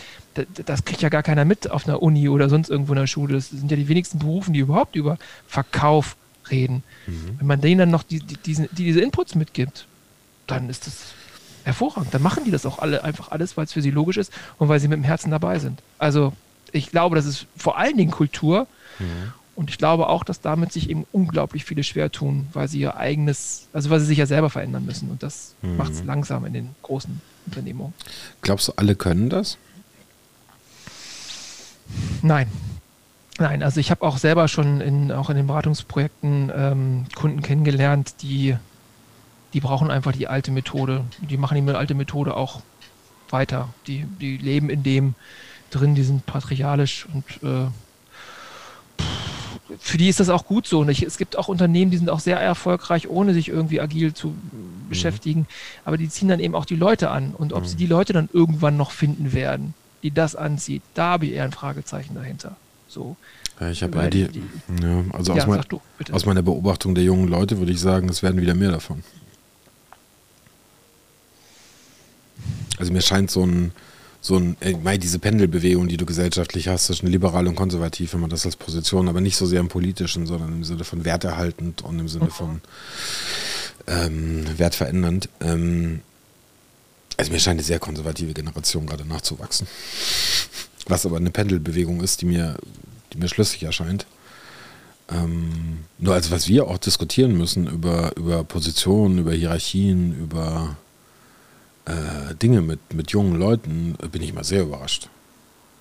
das, 0.64 0.84
kriegt 0.84 1.02
ja 1.02 1.08
gar 1.08 1.22
keiner 1.22 1.44
mit 1.44 1.70
auf 1.70 1.86
einer 1.86 2.02
Uni 2.02 2.28
oder 2.28 2.48
sonst 2.48 2.68
irgendwo 2.68 2.92
in 2.92 2.98
der 2.98 3.06
Schule. 3.06 3.34
Das 3.34 3.50
sind 3.50 3.70
ja 3.70 3.76
die 3.76 3.88
wenigsten 3.88 4.18
Berufen, 4.18 4.52
die 4.52 4.60
überhaupt 4.60 4.96
über 4.96 5.18
Verkauf 5.46 6.16
reden. 6.50 6.82
Mhm. 7.06 7.38
Wenn 7.38 7.46
man 7.46 7.60
denen 7.60 7.78
dann 7.78 7.90
noch 7.90 8.02
die, 8.02 8.20
die, 8.20 8.36
diese, 8.36 8.68
die 8.72 8.84
diese 8.84 9.00
Inputs 9.00 9.34
mitgibt, 9.34 9.86
dann 10.46 10.68
ist 10.68 10.86
das 10.86 11.14
hervorragend. 11.64 12.14
Dann 12.14 12.22
machen 12.22 12.44
die 12.44 12.50
das 12.50 12.66
auch 12.66 12.78
alle 12.78 13.04
einfach 13.04 13.30
alles, 13.30 13.56
weil 13.56 13.64
es 13.64 13.72
für 13.72 13.82
sie 13.82 13.90
logisch 13.90 14.16
ist 14.16 14.32
und 14.58 14.68
weil 14.68 14.80
sie 14.80 14.88
mit 14.88 14.98
dem 14.98 15.04
Herzen 15.04 15.30
dabei 15.30 15.58
sind. 15.58 15.82
Also 15.98 16.32
ich 16.72 16.90
glaube, 16.90 17.16
das 17.16 17.26
ist 17.26 17.46
vor 17.56 17.78
allen 17.78 17.96
Dingen 17.96 18.10
Kultur. 18.10 18.66
Mhm. 18.98 19.32
Und 19.56 19.70
ich 19.70 19.78
glaube 19.78 20.08
auch, 20.08 20.22
dass 20.22 20.40
damit 20.40 20.72
sich 20.72 20.90
eben 20.90 21.06
unglaublich 21.12 21.64
viele 21.64 21.82
schwer 21.82 22.12
tun, 22.12 22.46
weil 22.52 22.68
sie 22.68 22.78
ihr 22.78 22.96
eigenes, 22.96 23.68
also 23.72 23.90
weil 23.90 24.00
sie 24.00 24.06
sich 24.06 24.18
ja 24.18 24.26
selber 24.26 24.50
verändern 24.50 24.84
müssen. 24.84 25.10
Und 25.10 25.22
das 25.22 25.54
mhm. 25.62 25.76
macht 25.76 25.92
es 25.92 26.04
langsam 26.04 26.44
in 26.44 26.52
den 26.52 26.74
großen 26.82 27.20
Unternehmungen. 27.46 27.94
Glaubst 28.42 28.68
du, 28.68 28.72
alle 28.76 28.94
können 28.94 29.30
das? 29.30 29.56
Nein. 32.22 32.48
Nein, 33.38 33.62
also 33.62 33.80
ich 33.80 33.90
habe 33.90 34.02
auch 34.06 34.18
selber 34.18 34.48
schon 34.48 34.80
in, 34.80 35.12
auch 35.12 35.28
in 35.30 35.36
den 35.36 35.46
Beratungsprojekten 35.46 36.52
ähm, 36.54 37.06
Kunden 37.14 37.42
kennengelernt, 37.42 38.22
die 38.22 38.56
die 39.56 39.60
brauchen 39.60 39.90
einfach 39.90 40.12
die 40.12 40.28
alte 40.28 40.50
Methode. 40.50 41.04
Die 41.18 41.38
machen 41.38 41.66
die 41.66 41.72
alte 41.72 41.94
Methode 41.94 42.36
auch 42.36 42.60
weiter. 43.30 43.70
Die, 43.86 44.04
die 44.20 44.36
leben 44.36 44.68
in 44.68 44.82
dem 44.82 45.14
drin, 45.70 45.94
die 45.94 46.02
sind 46.02 46.26
patriarchalisch 46.26 47.06
und 47.12 47.24
äh, 47.42 47.66
für 49.78 49.98
die 49.98 50.08
ist 50.08 50.20
das 50.20 50.28
auch 50.28 50.46
gut 50.46 50.66
so. 50.66 50.80
Und 50.80 50.88
ich, 50.88 51.02
es 51.02 51.18
gibt 51.18 51.36
auch 51.36 51.48
Unternehmen, 51.48 51.90
die 51.90 51.96
sind 51.96 52.10
auch 52.10 52.20
sehr 52.20 52.38
erfolgreich, 52.38 53.08
ohne 53.08 53.34
sich 53.34 53.48
irgendwie 53.48 53.80
agil 53.80 54.14
zu 54.14 54.28
mhm. 54.28 54.88
beschäftigen. 54.88 55.46
Aber 55.84 55.96
die 55.96 56.08
ziehen 56.08 56.28
dann 56.28 56.40
eben 56.40 56.54
auch 56.54 56.64
die 56.64 56.76
Leute 56.76 57.10
an. 57.10 57.34
Und 57.36 57.52
ob 57.52 57.62
mhm. 57.62 57.66
sie 57.66 57.76
die 57.76 57.86
Leute 57.86 58.12
dann 58.12 58.28
irgendwann 58.32 58.76
noch 58.76 58.90
finden 58.90 59.32
werden, 59.32 59.74
die 60.02 60.10
das 60.10 60.36
anzieht, 60.36 60.82
da 60.94 61.10
habe 61.10 61.26
ich 61.26 61.32
eher 61.32 61.44
ein 61.44 61.52
Fragezeichen 61.52 62.14
dahinter. 62.14 62.56
So. 62.88 63.16
Ja, 63.60 63.70
ich 63.70 63.82
habe 63.82 64.10
die, 64.10 64.28
die, 64.28 64.42
ja, 64.82 65.04
also 65.12 65.34
ja, 65.34 65.42
aus, 65.42 65.48
mein, 65.48 65.62
du, 65.68 65.80
aus 66.12 66.26
meiner 66.26 66.42
Beobachtung 66.42 66.94
der 66.94 67.04
jungen 67.04 67.28
Leute 67.28 67.58
würde 67.58 67.72
ich 67.72 67.80
sagen, 67.80 68.08
es 68.08 68.22
werden 68.22 68.40
wieder 68.40 68.54
mehr 68.54 68.70
davon. 68.70 69.02
Also 72.78 72.92
mir 72.92 73.00
scheint 73.00 73.30
so 73.30 73.44
ein, 73.44 73.72
so 74.26 74.36
ein, 74.38 74.56
äh, 74.58 74.98
diese 74.98 75.20
Pendelbewegung, 75.20 75.86
die 75.86 75.96
du 75.96 76.04
gesellschaftlich 76.04 76.66
hast, 76.66 76.86
zwischen 76.86 77.06
liberal 77.06 77.46
und 77.46 77.54
konservativ, 77.54 78.12
wenn 78.12 78.20
man 78.20 78.30
das 78.30 78.44
als 78.44 78.56
Position, 78.56 79.08
aber 79.08 79.20
nicht 79.20 79.36
so 79.36 79.46
sehr 79.46 79.60
im 79.60 79.68
politischen, 79.68 80.26
sondern 80.26 80.52
im 80.52 80.64
Sinne 80.64 80.82
von 80.82 81.04
werterhaltend 81.04 81.82
und 81.82 82.00
im 82.00 82.08
Sinne 82.08 82.30
von 82.30 82.60
ähm, 83.86 84.44
wertverändernd. 84.58 85.28
Ähm, 85.40 86.00
also 87.16 87.30
mir 87.30 87.38
scheint 87.38 87.60
eine 87.60 87.62
sehr 87.62 87.78
konservative 87.78 88.34
Generation 88.34 88.86
gerade 88.86 89.06
nachzuwachsen. 89.06 89.68
Was 90.88 91.06
aber 91.06 91.18
eine 91.18 91.30
Pendelbewegung 91.30 92.00
ist, 92.02 92.20
die 92.20 92.26
mir, 92.26 92.56
die 93.12 93.18
mir 93.18 93.28
schlüssig 93.28 93.62
erscheint. 93.62 94.06
Ähm, 95.08 95.84
nur 95.98 96.14
also 96.14 96.32
was 96.32 96.48
wir 96.48 96.66
auch 96.66 96.78
diskutieren 96.78 97.38
müssen 97.38 97.68
über, 97.68 98.10
über 98.16 98.42
Positionen, 98.42 99.18
über 99.18 99.32
Hierarchien, 99.32 100.18
über 100.18 100.76
äh, 101.86 102.34
Dinge 102.34 102.60
mit, 102.60 102.94
mit 102.94 103.10
jungen 103.10 103.36
Leuten, 103.36 103.96
bin 104.12 104.22
ich 104.22 104.34
mal 104.34 104.44
sehr 104.44 104.62
überrascht. 104.62 105.08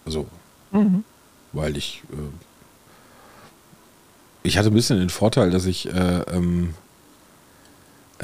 Also, 0.05 0.27
mhm. 0.71 1.03
weil 1.51 1.75
ich 1.77 2.03
äh, 2.11 2.15
ich 4.45 4.57
hatte 4.57 4.69
ein 4.69 4.75
bisschen 4.75 4.99
den 4.99 5.09
Vorteil, 5.09 5.49
dass 5.49 5.65
ich 5.65 5.87
äh, 5.91 6.21
ähm, 6.31 6.75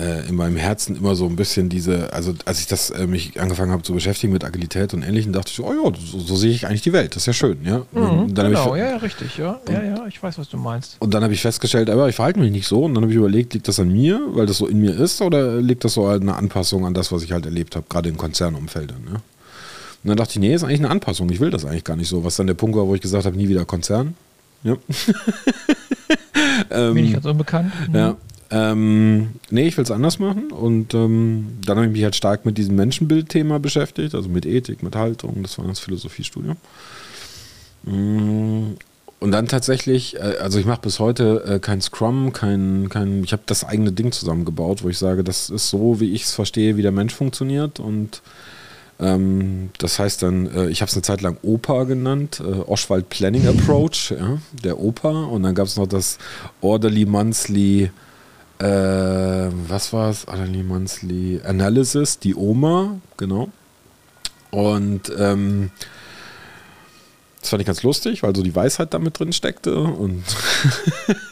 äh, 0.01 0.27
in 0.27 0.35
meinem 0.35 0.57
Herzen 0.57 0.95
immer 0.95 1.15
so 1.15 1.25
ein 1.25 1.35
bisschen 1.35 1.69
diese, 1.69 2.11
also 2.13 2.33
als 2.45 2.59
ich 2.59 2.67
das 2.67 2.89
äh, 2.89 3.05
mich 3.05 3.39
angefangen 3.39 3.71
habe 3.71 3.83
zu 3.83 3.93
beschäftigen 3.93 4.33
mit 4.33 4.43
Agilität 4.43 4.93
und 4.93 5.03
Ähnlichem, 5.03 5.31
dachte 5.31 5.49
ich 5.49 5.55
so, 5.55 5.65
oh 5.65 5.73
ja, 5.73 5.91
so, 5.99 6.19
so 6.19 6.35
sehe 6.35 6.51
ich 6.51 6.65
eigentlich 6.65 6.81
die 6.81 6.93
Welt. 6.93 7.15
Das 7.15 7.23
ist 7.23 7.27
ja 7.27 7.33
schön, 7.33 7.59
ja. 7.63 7.85
Mhm, 7.91 8.33
genau, 8.33 8.75
ja, 8.75 8.91
ja, 8.91 8.97
richtig, 8.97 9.37
ja. 9.37 9.59
Und, 9.65 9.73
ja, 9.73 9.83
ja, 9.83 10.07
ich 10.07 10.21
weiß, 10.21 10.37
was 10.39 10.49
du 10.49 10.57
meinst. 10.57 10.97
Und 10.99 11.13
dann 11.13 11.23
habe 11.23 11.33
ich 11.33 11.41
festgestellt, 11.41 11.89
aber 11.89 12.09
ich 12.09 12.15
verhalte 12.15 12.39
mich 12.39 12.51
nicht 12.51 12.67
so. 12.67 12.85
Und 12.85 12.95
dann 12.95 13.03
habe 13.03 13.11
ich 13.11 13.17
überlegt, 13.17 13.53
liegt 13.53 13.67
das 13.67 13.79
an 13.79 13.91
mir, 13.91 14.19
weil 14.31 14.47
das 14.47 14.57
so 14.57 14.67
in 14.67 14.79
mir 14.79 14.97
ist, 14.99 15.21
oder 15.21 15.61
liegt 15.61 15.83
das 15.83 15.93
so 15.93 16.07
halt 16.07 16.21
eine 16.21 16.35
Anpassung 16.35 16.85
an 16.85 16.93
das, 16.93 17.11
was 17.11 17.23
ich 17.23 17.31
halt 17.31 17.45
erlebt 17.45 17.75
habe, 17.75 17.85
gerade 17.87 18.09
in 18.09 18.17
Konzernumfeldern, 18.17 19.01
ja. 19.13 19.21
Und 20.03 20.07
dann 20.07 20.17
dachte 20.17 20.31
ich, 20.31 20.39
nee, 20.39 20.53
ist 20.53 20.63
eigentlich 20.63 20.79
eine 20.79 20.89
Anpassung. 20.89 21.29
Ich 21.29 21.39
will 21.39 21.51
das 21.51 21.63
eigentlich 21.63 21.83
gar 21.83 21.95
nicht 21.95 22.09
so. 22.09 22.23
Was 22.23 22.35
dann 22.35 22.47
der 22.47 22.55
Punkt 22.55 22.75
war, 22.75 22.87
wo 22.87 22.95
ich 22.95 23.01
gesagt 23.01 23.25
habe, 23.25 23.37
nie 23.37 23.47
wieder 23.47 23.65
Konzern. 23.65 24.15
Ja. 24.63 24.75
ähm, 26.71 26.93
Bin 26.95 27.05
ich 27.05 27.13
ganz 27.13 27.25
unbekannt. 27.25 27.71
Mhm. 27.87 27.95
Ja. 27.95 28.17
Ähm, 28.51 29.29
nee, 29.49 29.67
ich 29.67 29.77
will 29.77 29.85
es 29.85 29.91
anders 29.91 30.19
machen. 30.19 30.51
Und 30.51 30.93
ähm, 30.93 31.59
dann 31.65 31.77
habe 31.77 31.87
ich 31.87 31.93
mich 31.93 32.03
halt 32.03 32.15
stark 32.15 32.45
mit 32.45 32.57
diesem 32.57 32.75
Menschenbildthema 32.75 33.59
beschäftigt, 33.59 34.13
also 34.13 34.27
mit 34.27 34.45
Ethik, 34.45 34.83
mit 34.83 34.95
Haltung. 34.95 35.41
Das 35.41 35.57
war 35.57 35.65
das 35.65 35.79
Philosophiestudium. 35.79 36.57
Mm, 37.83 38.73
und 39.21 39.31
dann 39.31 39.47
tatsächlich, 39.47 40.17
äh, 40.17 40.37
also 40.41 40.59
ich 40.59 40.65
mache 40.65 40.81
bis 40.81 40.99
heute 40.99 41.43
äh, 41.45 41.59
kein 41.59 41.79
Scrum, 41.79 42.33
kein, 42.33 42.89
kein 42.89 43.23
ich 43.23 43.31
habe 43.31 43.43
das 43.45 43.63
eigene 43.63 43.93
Ding 43.93 44.11
zusammengebaut, 44.11 44.83
wo 44.83 44.89
ich 44.89 44.97
sage, 44.97 45.23
das 45.23 45.49
ist 45.49 45.69
so, 45.69 46.01
wie 46.01 46.13
ich 46.13 46.23
es 46.23 46.33
verstehe, 46.33 46.75
wie 46.75 46.81
der 46.81 46.91
Mensch 46.91 47.15
funktioniert. 47.15 47.79
Und 47.79 48.21
ähm, 48.99 49.69
das 49.77 49.97
heißt 49.97 50.23
dann, 50.23 50.53
äh, 50.53 50.67
ich 50.67 50.81
habe 50.81 50.89
es 50.89 50.95
eine 50.95 51.03
Zeit 51.03 51.21
lang 51.21 51.37
OPA 51.41 51.85
genannt, 51.85 52.43
Oschwald 52.67 53.07
Planning 53.07 53.47
Approach, 53.47 54.11
ja, 54.11 54.39
der 54.61 54.77
OPA. 54.77 55.23
Und 55.25 55.43
dann 55.43 55.55
gab 55.55 55.67
es 55.67 55.77
noch 55.77 55.87
das 55.87 56.17
Orderly 56.59 57.05
Monthly, 57.05 57.91
äh, 58.61 59.49
was 59.67 59.91
war 59.91 60.09
es? 60.09 60.27
Orderly 60.27 60.61
Monthly 60.63 61.41
Analysis, 61.43 62.19
die 62.19 62.35
OMA, 62.35 62.99
genau. 63.17 63.49
Und 64.51 65.11
ähm, 65.17 65.71
das 67.39 67.49
fand 67.49 67.61
ich 67.61 67.65
ganz 67.65 67.81
lustig, 67.81 68.21
weil 68.21 68.35
so 68.35 68.43
die 68.43 68.55
Weisheit 68.55 68.93
damit 68.93 69.19
drin 69.19 69.33
steckte 69.33 69.75
und 69.79 70.23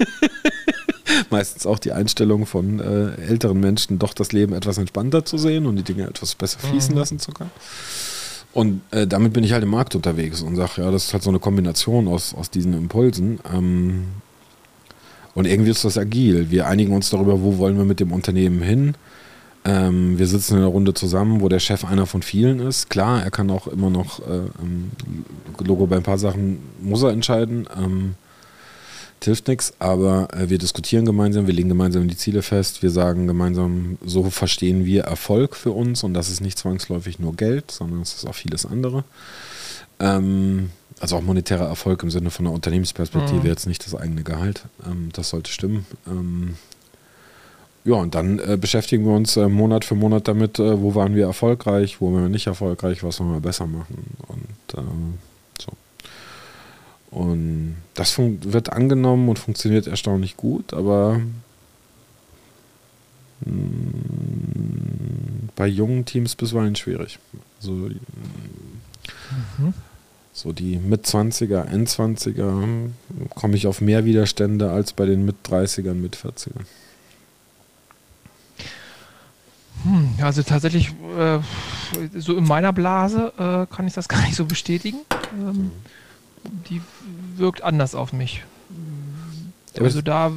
meistens 1.30 1.68
auch 1.68 1.78
die 1.78 1.92
Einstellung 1.92 2.48
von 2.48 2.80
äh, 2.80 3.22
älteren 3.22 3.60
Menschen, 3.60 4.00
doch 4.00 4.14
das 4.14 4.32
Leben 4.32 4.54
etwas 4.54 4.80
entspannter 4.80 5.24
zu 5.24 5.38
sehen 5.38 5.68
und 5.68 5.76
die 5.76 5.84
Dinge 5.84 6.08
etwas 6.08 6.34
besser 6.34 6.60
fließen 6.60 6.94
mhm. 6.94 7.00
lassen 7.00 7.20
zu 7.20 7.32
können. 7.32 7.52
Und 8.54 8.82
äh, 8.90 9.06
damit 9.06 9.34
bin 9.34 9.44
ich 9.44 9.54
halt 9.54 9.62
im 9.62 9.70
Markt 9.70 9.94
unterwegs 9.94 10.42
und 10.42 10.56
sage, 10.56 10.82
ja, 10.82 10.90
das 10.90 11.06
ist 11.06 11.14
halt 11.14 11.22
so 11.22 11.30
eine 11.30 11.40
Kombination 11.40 12.08
aus, 12.08 12.34
aus 12.34 12.50
diesen 12.50 12.74
Impulsen. 12.74 13.40
Ähm, 13.54 14.08
und 15.36 15.46
irgendwie 15.46 15.72
ist 15.72 15.86
das 15.86 15.98
agil. 15.98 16.50
Wir 16.50 16.68
einigen 16.68 16.94
uns 16.94 17.10
darüber, 17.10 17.42
wo 17.42 17.58
wollen 17.58 17.78
wir 17.78 17.86
mit 17.86 18.00
dem 18.00 18.12
Unternehmen 18.12 18.62
hin. 18.62 18.96
Ähm, 19.66 20.18
wir 20.18 20.28
sitzen 20.28 20.54
in 20.54 20.60
einer 20.60 20.68
Runde 20.68 20.94
zusammen, 20.94 21.42
wo 21.42 21.50
der 21.50 21.60
Chef 21.60 21.86
einer 21.86 22.06
von 22.06 22.22
vielen 22.22 22.60
ist. 22.60 22.90
Klar, 22.90 23.24
er 23.24 23.32
kann 23.32 23.50
auch 23.50 23.68
immer 23.68 23.90
noch, 23.90 24.20
äh, 24.20 24.38
ähm, 24.62 24.92
Logo 25.60 25.86
bei 25.86 25.98
ein 25.98 26.04
paar 26.04 26.18
Sachen 26.18 26.60
muss 26.82 27.04
er 27.04 27.12
entscheiden. 27.12 27.68
Ähm, 27.78 28.16
hilft 29.24 29.48
nichts, 29.48 29.74
aber 29.80 30.28
äh, 30.34 30.50
wir 30.50 30.58
diskutieren 30.58 31.06
gemeinsam, 31.06 31.48
wir 31.48 31.54
legen 31.54 31.70
gemeinsam 31.70 32.08
die 32.08 32.18
Ziele 32.18 32.42
fest, 32.42 32.82
wir 32.82 32.90
sagen 32.90 33.28
gemeinsam, 33.28 33.98
so 34.04 34.30
verstehen 34.30 34.86
wir 34.86 35.04
Erfolg 35.04 35.56
für 35.56 35.72
uns 35.72 36.04
und 36.04 36.14
das 36.14 36.30
ist 36.30 36.42
nicht 36.42 36.58
zwangsläufig 36.58 37.20
nur 37.20 37.36
Geld, 37.36 37.72
sondern 37.72 38.02
es 38.02 38.14
ist 38.14 38.26
auch 38.26 38.36
vieles 38.36 38.66
andere. 38.66 39.04
Ähm, 40.00 40.72
also 41.00 41.18
auch 41.18 41.22
monetärer 41.22 41.66
Erfolg 41.66 42.04
im 42.04 42.12
Sinne 42.12 42.30
von 42.30 42.46
einer 42.46 42.56
Unternehmensperspektive, 42.56 43.40
mhm. 43.40 43.46
jetzt 43.46 43.68
nicht 43.68 43.86
das 43.86 43.96
eigene 43.96 44.24
Gehalt. 44.24 44.64
Ähm, 44.86 45.10
das 45.14 45.30
sollte 45.30 45.52
stimmen. 45.52 45.86
Ähm, 46.08 46.56
ja, 47.86 47.96
und 47.96 48.14
dann 48.16 48.40
äh, 48.40 48.58
beschäftigen 48.60 49.06
wir 49.06 49.14
uns 49.14 49.38
äh, 49.38 49.48
Monat 49.48 49.86
für 49.86 49.96
Monat 49.96 50.28
damit, 50.28 50.60
äh, 50.60 50.82
wo 50.82 50.96
waren 50.96 51.16
wir 51.16 51.26
erfolgreich, 51.26 52.02
wo 52.02 52.14
waren 52.14 52.24
wir 52.24 52.30
nicht 52.30 52.48
erfolgreich, 52.48 53.04
was 53.04 53.20
wollen 53.20 53.32
wir 53.32 53.40
besser 53.40 53.68
machen. 53.68 54.16
Und 54.28 54.78
ähm, 54.78 55.14
und 57.12 57.78
das 57.96 58.18
wird 58.18 58.72
angenommen 58.72 59.30
und 59.30 59.40
funktioniert 59.40 59.88
erstaunlich 59.88 60.38
gut, 60.38 60.74
aber 60.74 61.20
mh, 63.46 63.52
mm, 63.52 65.50
bei 65.56 65.68
jungen 65.68 66.06
Teams 66.06 66.36
bisweilen 66.36 66.76
schwierig. 66.76 67.18
Also, 67.60 67.72
mhm. 67.72 67.98
So 70.40 70.54
die 70.54 70.78
Mit-20er, 70.78 71.66
End-20er 71.66 72.92
komme 73.36 73.58
ich 73.58 73.68
auf 73.68 73.82
mehr 73.82 74.06
Widerstände 74.06 74.72
als 74.72 74.94
bei 74.94 75.06
den 75.06 75.26
Mit-30ern, 75.26 75.96
Mit-40ern. 75.96 76.64
Hm, 79.84 80.14
also 80.22 80.42
tatsächlich, 80.44 80.94
äh, 81.18 81.40
so 82.18 82.38
in 82.38 82.48
meiner 82.48 82.72
Blase 82.72 83.34
äh, 83.38 83.76
kann 83.76 83.86
ich 83.86 83.92
das 83.92 84.08
gar 84.08 84.22
nicht 84.22 84.36
so 84.36 84.46
bestätigen. 84.46 85.00
Ähm, 85.38 85.72
die 86.70 86.82
wirkt 87.36 87.62
anders 87.62 87.94
auf 87.94 88.14
mich. 88.14 88.42
Also 89.78 90.02
da 90.02 90.32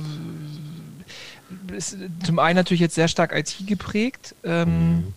ist 1.77 1.97
zum 2.25 2.41
einen 2.41 2.57
natürlich 2.57 2.81
jetzt 2.81 2.97
sehr 2.97 3.07
stark 3.07 3.33
IT 3.39 3.55
geprägt. 3.69 4.35
Ähm, 4.43 4.97
mhm. 4.97 5.15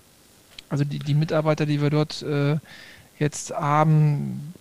Also 0.70 0.84
die, 0.84 1.00
die 1.00 1.16
Mitarbeiter, 1.16 1.66
die 1.66 1.82
wir 1.82 1.90
dort 1.90 2.22
äh, 2.22 2.58
jetzt 3.20 3.52
haben, 3.52 4.54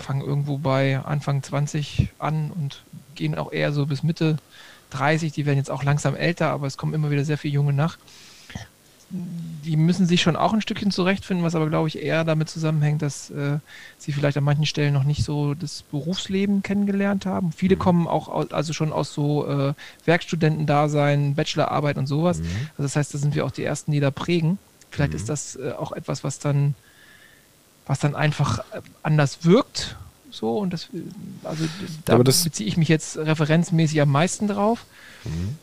fangen 0.00 0.22
irgendwo 0.22 0.58
bei 0.58 0.98
Anfang 0.98 1.42
20 1.42 2.08
an 2.18 2.50
und 2.50 2.82
gehen 3.14 3.36
auch 3.36 3.52
eher 3.52 3.72
so 3.72 3.86
bis 3.86 4.02
Mitte 4.02 4.38
30. 4.90 5.32
Die 5.32 5.46
werden 5.46 5.58
jetzt 5.58 5.70
auch 5.70 5.82
langsam 5.82 6.14
älter, 6.14 6.50
aber 6.50 6.66
es 6.66 6.76
kommen 6.76 6.94
immer 6.94 7.10
wieder 7.10 7.24
sehr 7.24 7.38
viele 7.38 7.54
Junge 7.54 7.72
nach 7.72 7.98
die 9.10 9.76
müssen 9.76 10.06
sich 10.06 10.22
schon 10.22 10.36
auch 10.36 10.52
ein 10.52 10.60
Stückchen 10.60 10.90
zurechtfinden, 10.90 11.44
was 11.44 11.54
aber, 11.54 11.68
glaube 11.68 11.88
ich, 11.88 12.02
eher 12.02 12.24
damit 12.24 12.48
zusammenhängt, 12.48 13.00
dass 13.02 13.30
äh, 13.30 13.58
sie 13.96 14.12
vielleicht 14.12 14.36
an 14.36 14.44
manchen 14.44 14.66
Stellen 14.66 14.92
noch 14.92 15.04
nicht 15.04 15.24
so 15.24 15.54
das 15.54 15.82
Berufsleben 15.82 16.62
kennengelernt 16.62 17.24
haben. 17.24 17.52
Viele 17.52 17.76
mhm. 17.76 17.80
kommen 17.80 18.06
auch 18.08 18.28
aus, 18.28 18.50
also 18.52 18.72
schon 18.72 18.92
aus 18.92 19.14
so 19.14 19.46
äh, 19.46 19.74
Werkstudentendasein, 20.04 21.34
Bachelorarbeit 21.34 21.96
und 21.96 22.06
sowas. 22.06 22.40
Mhm. 22.40 22.46
Also 22.72 22.82
das 22.82 22.96
heißt, 22.96 23.14
da 23.14 23.18
sind 23.18 23.34
wir 23.34 23.44
auch 23.44 23.52
die 23.52 23.64
Ersten, 23.64 23.92
die 23.92 24.00
da 24.00 24.10
prägen. 24.10 24.58
Vielleicht 24.90 25.12
mhm. 25.12 25.18
ist 25.18 25.28
das 25.28 25.56
äh, 25.56 25.72
auch 25.72 25.92
etwas, 25.92 26.24
was 26.24 26.38
dann, 26.40 26.74
was 27.86 27.98
dann 27.98 28.14
einfach 28.14 28.58
äh, 28.58 28.80
anders 29.02 29.44
wirkt. 29.44 29.96
So, 30.30 30.58
und 30.58 30.72
das, 30.72 30.88
also 31.44 31.64
da 32.04 32.16
beziehe 32.16 32.68
ich 32.68 32.76
mich 32.76 32.88
jetzt 32.88 33.16
referenzmäßig 33.16 34.00
am 34.00 34.10
meisten 34.10 34.48
drauf. 34.48 34.84
Mhm. 35.24 35.58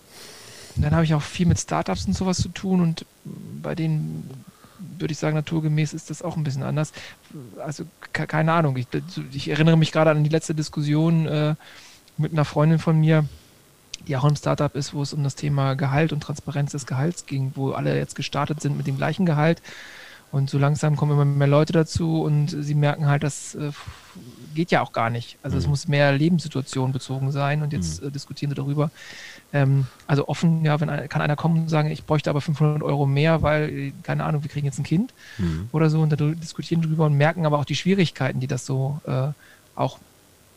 Dann 0.78 0.92
habe 0.94 1.04
ich 1.04 1.14
auch 1.14 1.22
viel 1.22 1.46
mit 1.46 1.60
Startups 1.60 2.06
und 2.06 2.16
sowas 2.16 2.38
zu 2.38 2.48
tun 2.50 2.80
und 2.80 3.06
bei 3.62 3.76
denen 3.76 4.30
würde 4.98 5.12
ich 5.12 5.18
sagen, 5.18 5.36
naturgemäß 5.36 5.94
ist 5.94 6.10
das 6.10 6.22
auch 6.22 6.38
ein 6.38 6.44
bisschen 6.44 6.64
anders. 6.64 6.94
Also 7.64 7.86
keine 8.14 8.54
Ahnung. 8.54 8.78
Ich, 8.78 8.88
ich 9.34 9.50
erinnere 9.50 9.78
mich 9.78 9.92
gerade 9.92 10.12
an 10.12 10.24
die 10.24 10.30
letzte 10.30 10.56
Diskussion 10.56 11.28
äh, 11.28 11.56
mit 12.18 12.32
einer 12.32 12.46
Freundin 12.46 12.80
von 12.80 13.00
mir, 13.00 13.26
die 14.08 14.16
auch 14.16 14.24
im 14.24 14.36
Startup 14.36 14.74
ist, 14.76 14.94
wo 14.94 15.02
es 15.02 15.14
um 15.14 15.24
das 15.24 15.36
Thema 15.36 15.76
Gehalt 15.76 16.14
und 16.14 16.22
Transparenz 16.22 16.72
des 16.72 16.86
Gehalts 16.86 17.26
ging, 17.26 17.52
wo 17.56 17.72
alle 17.72 17.98
jetzt 17.98 18.16
gestartet 18.16 18.62
sind 18.62 18.78
mit 18.78 18.88
dem 18.88 18.98
gleichen 18.98 19.26
Gehalt. 19.26 19.62
Und 20.32 20.50
so 20.50 20.58
langsam 20.58 20.96
kommen 20.96 21.12
immer 21.12 21.26
mehr 21.26 21.48
Leute 21.48 21.74
dazu 21.74 22.22
und 22.22 22.48
sie 22.48 22.76
merken 22.76 23.08
halt, 23.08 23.24
das 23.24 23.54
äh, 23.56 23.72
geht 24.56 24.72
ja 24.72 24.82
auch 24.82 24.94
gar 24.94 25.10
nicht. 25.10 25.38
Also 25.44 25.56
mhm. 25.56 25.62
es 25.62 25.68
muss 25.68 25.88
mehr 25.88 26.12
Lebenssituation 26.14 26.94
bezogen 26.94 27.32
sein 27.32 27.62
und 27.62 27.74
jetzt 27.74 28.02
mhm. 28.02 28.08
äh, 28.08 28.12
diskutieren 28.12 28.50
sie 28.50 28.56
darüber, 28.56 28.92
ähm, 29.54 29.88
also 30.08 30.28
offen, 30.28 30.64
ja, 30.64 30.80
wenn 30.80 31.10
kann 31.10 31.22
einer 31.22 31.36
kommen 31.36 31.64
und 31.64 31.70
sagen, 31.70 31.92
ich 31.92 32.06
bräuchte 32.06 32.30
aber 32.30 32.42
500 32.42 32.82
Euro 32.84 33.06
mehr, 33.06 33.42
weil, 33.42 33.92
keine 34.04 34.24
Ahnung, 34.24 34.44
wir 34.44 34.50
kriegen 34.50 34.66
jetzt 34.66 34.80
ein 34.80 34.84
Kind 34.84 35.14
mhm. 35.38 35.68
oder 35.72 35.90
so 35.90 36.02
und 36.02 36.10
da 36.12 36.16
diskutieren 36.16 36.82
drüber 36.82 37.06
und 37.06 37.18
merken 37.18 37.46
aber 37.46 37.60
auch 37.60 37.66
die 37.66 37.76
Schwierigkeiten, 37.76 38.40
die 38.40 38.48
das 38.48 38.66
so 38.66 39.02
äh, 39.06 39.28
auch 39.76 40.00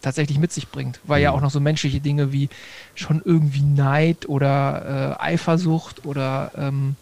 tatsächlich 0.02 0.38
mit 0.38 0.52
sich 0.52 0.68
bringt, 0.68 1.00
weil 1.04 1.18
mhm. 1.20 1.24
ja 1.24 1.30
auch 1.32 1.40
noch 1.40 1.50
so 1.50 1.60
menschliche 1.60 2.00
Dinge 2.00 2.32
wie 2.32 2.48
schon 2.94 3.22
irgendwie 3.24 3.62
Neid 3.62 4.28
oder 4.28 5.16
äh, 5.18 5.22
Eifersucht 5.22 6.04
oder 6.04 6.52
ähm, 6.56 6.94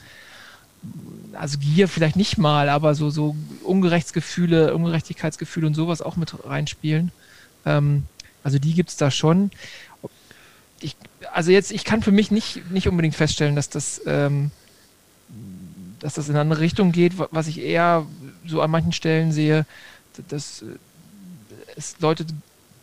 also 1.33 1.59
Gier 1.59 1.89
vielleicht 1.89 2.17
nicht 2.17 2.39
mal, 2.39 2.69
aber 2.69 2.95
so, 2.95 3.11
so 3.11 3.37
Ungerechtsgefühle, 3.65 4.75
Ungerechtigkeitsgefühle 4.75 5.67
und 5.67 5.75
sowas 5.75 6.03
auch 6.03 6.17
mit 6.17 6.35
reinspielen. 6.45 7.13
Ähm, 7.65 8.05
also 8.45 8.59
die 8.59 8.75
gibt 8.75 8.91
es 8.91 8.97
da 8.97 9.11
schon 9.11 9.51
ich, 10.83 10.97
also 11.33 11.51
jetzt, 11.51 11.73
ich 11.73 11.85
kann 11.85 12.03
für 12.03 12.13
mich 12.13 12.31
nicht, 12.31 12.71
nicht 12.71 12.89
unbedingt 12.89 13.15
feststellen, 13.15 13.57
dass 13.57 13.69
das, 13.69 14.01
ähm, 14.07 14.51
dass 16.01 16.15
das 16.15 16.29
in 16.29 16.35
eine 16.35 16.43
andere 16.43 16.61
Richtung 16.61 16.93
geht, 16.93 17.15
was 17.31 17.47
ich 17.47 17.61
eher 17.61 18.07
so 18.47 18.61
an 18.61 18.71
manchen 18.71 18.93
Stellen 18.93 19.33
sehe, 19.33 19.67
dass 20.29 20.65
es 21.77 21.97
Leute 22.01 22.27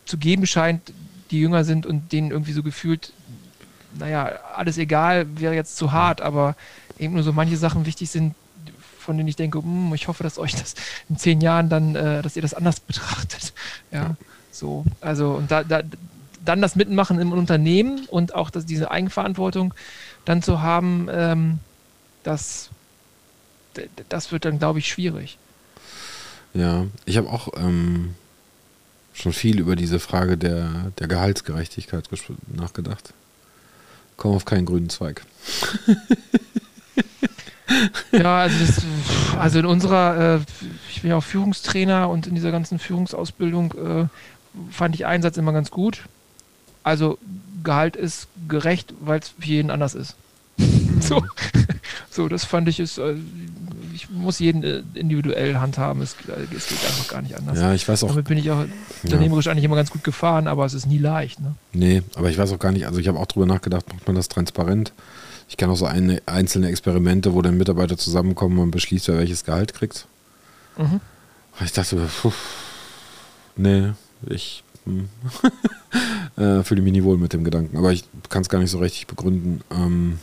zu 0.05 0.17
geben 0.17 0.47
scheint, 0.47 0.93
die 1.31 1.39
jünger 1.39 1.63
sind 1.63 1.85
und 1.85 2.11
denen 2.11 2.31
irgendwie 2.31 2.53
so 2.53 2.63
gefühlt, 2.63 3.13
naja, 3.97 4.31
alles 4.55 4.77
egal, 4.77 5.27
wäre 5.39 5.53
jetzt 5.53 5.77
zu 5.77 5.91
hart, 5.91 6.21
aber 6.21 6.55
eben 6.99 7.13
nur 7.13 7.23
so 7.23 7.33
manche 7.33 7.57
Sachen 7.57 7.85
wichtig 7.85 8.09
sind, 8.09 8.35
von 8.99 9.17
denen 9.17 9.29
ich 9.29 9.35
denke, 9.35 9.59
hm, 9.59 9.93
ich 9.95 10.07
hoffe, 10.07 10.23
dass 10.23 10.37
euch 10.37 10.53
das 10.53 10.75
in 11.09 11.17
zehn 11.17 11.41
Jahren 11.41 11.69
dann, 11.69 11.95
äh, 11.95 12.21
dass 12.21 12.35
ihr 12.35 12.41
das 12.41 12.53
anders 12.53 12.79
betrachtet. 12.87 13.53
Ja, 13.91 14.15
so. 14.51 14.85
Also, 15.01 15.31
und 15.31 15.49
da, 15.49 15.63
da, 15.63 15.81
dann 16.45 16.61
das 16.61 16.75
Mitmachen 16.75 17.19
im 17.19 17.31
Unternehmen 17.31 18.05
und 18.07 18.35
auch 18.35 18.49
das, 18.49 18.65
diese 18.65 18.91
Eigenverantwortung 18.91 19.73
dann 20.25 20.41
zu 20.41 20.61
haben, 20.61 21.07
ähm, 21.11 21.59
das, 22.23 22.69
das 24.09 24.31
wird 24.31 24.45
dann, 24.45 24.59
glaube 24.59 24.79
ich, 24.79 24.87
schwierig. 24.87 25.37
Ja, 26.53 26.87
ich 27.05 27.17
habe 27.17 27.29
auch 27.29 27.49
ähm, 27.57 28.15
schon 29.13 29.33
viel 29.33 29.59
über 29.59 29.75
diese 29.75 29.99
Frage 29.99 30.37
der, 30.37 30.91
der 30.99 31.07
Gehaltsgerechtigkeit 31.07 32.09
nachgedacht. 32.47 33.13
Komm 34.17 34.35
auf 34.35 34.45
keinen 34.45 34.65
grünen 34.65 34.89
Zweig. 34.89 35.25
ja, 38.11 38.39
also, 38.39 38.55
das, 38.65 38.81
also 39.37 39.59
in 39.59 39.65
unserer, 39.65 40.35
äh, 40.35 40.39
ich 40.89 41.01
bin 41.01 41.11
ja 41.11 41.17
auch 41.17 41.23
Führungstrainer 41.23 42.09
und 42.09 42.27
in 42.27 42.35
dieser 42.35 42.51
ganzen 42.51 42.79
Führungsausbildung 42.79 43.73
äh, 43.73 44.71
fand 44.71 44.95
ich 44.95 45.05
Einsatz 45.05 45.37
immer 45.37 45.53
ganz 45.53 45.71
gut. 45.71 46.03
Also 46.83 47.17
Gehalt 47.63 47.95
ist 47.95 48.27
gerecht, 48.47 48.93
weil 49.01 49.19
es 49.19 49.29
für 49.29 49.45
jeden 49.45 49.71
anders 49.71 49.95
ist. 49.95 50.15
so. 50.99 51.23
so, 52.09 52.27
das 52.27 52.45
fand 52.45 52.67
ich 52.67 52.79
ist, 52.79 52.97
äh, 52.97 53.15
ich 53.93 54.09
muss 54.09 54.39
jeden 54.39 54.63
äh, 54.63 54.83
individuell 54.93 55.55
handhaben. 55.57 56.01
Es, 56.01 56.15
äh, 56.27 56.55
es, 56.55 56.67
geht 56.67 56.83
einfach 56.85 57.07
gar 57.07 57.21
nicht 57.21 57.35
anders. 57.35 57.57
Ja, 57.57 57.73
ich 57.73 57.87
weiß 57.87 58.03
auch. 58.03 58.09
Damit 58.09 58.27
bin 58.27 58.37
ich 58.37 58.51
auch 58.51 58.65
unternehmerisch 59.03 59.45
ja. 59.45 59.51
eigentlich 59.51 59.65
immer 59.65 59.75
ganz 59.75 59.89
gut 59.89 60.03
gefahren, 60.03 60.47
aber 60.47 60.65
es 60.65 60.73
ist 60.73 60.85
nie 60.85 60.97
leicht. 60.97 61.39
Ne? 61.39 61.55
Nee, 61.73 62.03
aber 62.15 62.29
ich 62.29 62.37
weiß 62.37 62.51
auch 62.51 62.59
gar 62.59 62.71
nicht, 62.71 62.87
also 62.87 62.99
ich 62.99 63.07
habe 63.07 63.19
auch 63.19 63.27
drüber 63.27 63.45
nachgedacht, 63.45 63.87
macht 63.91 64.05
man 64.07 64.15
das 64.15 64.27
transparent? 64.27 64.93
Ich 65.49 65.57
kenne 65.57 65.73
auch 65.73 65.77
so 65.77 65.85
eine, 65.85 66.21
einzelne 66.27 66.69
Experimente, 66.69 67.33
wo 67.33 67.41
dann 67.41 67.57
Mitarbeiter 67.57 67.97
zusammenkommen 67.97 68.59
und 68.59 68.71
beschließt, 68.71 69.07
wer 69.09 69.17
welches 69.17 69.43
Gehalt 69.43 69.73
kriegt. 69.73 70.07
Mhm. 70.77 71.01
Ich 71.61 71.73
dachte, 71.73 72.07
puh, 72.21 72.31
nee, 73.57 73.91
ich 74.27 74.63
hm. 74.85 75.09
äh, 76.37 76.63
fühle 76.63 76.81
mich 76.81 76.93
nie 76.93 77.03
wohl 77.03 77.17
mit 77.17 77.33
dem 77.33 77.43
Gedanken. 77.43 77.77
Aber 77.77 77.91
ich 77.91 78.05
kann 78.29 78.41
es 78.41 78.49
gar 78.49 78.59
nicht 78.59 78.71
so 78.71 78.79
richtig 78.79 79.07
begründen. 79.07 79.61
Ähm, 79.71 80.19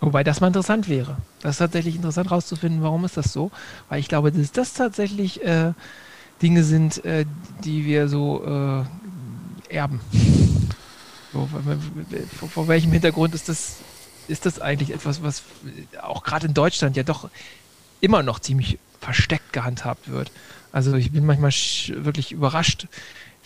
Wobei 0.00 0.24
das 0.24 0.40
mal 0.40 0.48
interessant 0.48 0.88
wäre. 0.88 1.16
Das 1.42 1.52
ist 1.52 1.58
tatsächlich 1.58 1.94
interessant 1.94 2.30
rauszufinden, 2.30 2.82
warum 2.82 3.04
ist 3.04 3.16
das 3.16 3.32
so. 3.32 3.52
Weil 3.88 4.00
ich 4.00 4.08
glaube, 4.08 4.32
dass 4.32 4.50
das 4.52 4.74
tatsächlich 4.74 5.44
äh, 5.44 5.72
Dinge 6.42 6.64
sind, 6.64 7.04
äh, 7.04 7.24
die 7.64 7.84
wir 7.84 8.08
so 8.08 8.42
äh, 8.44 9.74
erben. 9.74 10.00
So, 11.32 11.48
vor, 12.38 12.48
vor, 12.48 12.68
welchem 12.68 12.92
Hintergrund 12.92 13.34
ist 13.34 13.48
das, 13.48 13.76
ist 14.28 14.46
das 14.46 14.60
eigentlich 14.60 14.90
etwas, 14.90 15.22
was 15.22 15.42
auch 16.00 16.22
gerade 16.24 16.46
in 16.46 16.54
Deutschland 16.54 16.96
ja 16.96 17.02
doch 17.02 17.30
immer 18.00 18.22
noch 18.22 18.38
ziemlich 18.38 18.78
versteckt 19.00 19.52
gehandhabt 19.52 20.10
wird. 20.10 20.30
Also 20.72 20.94
ich 20.94 21.12
bin 21.12 21.24
manchmal 21.24 21.52
wirklich 22.04 22.32
überrascht, 22.32 22.86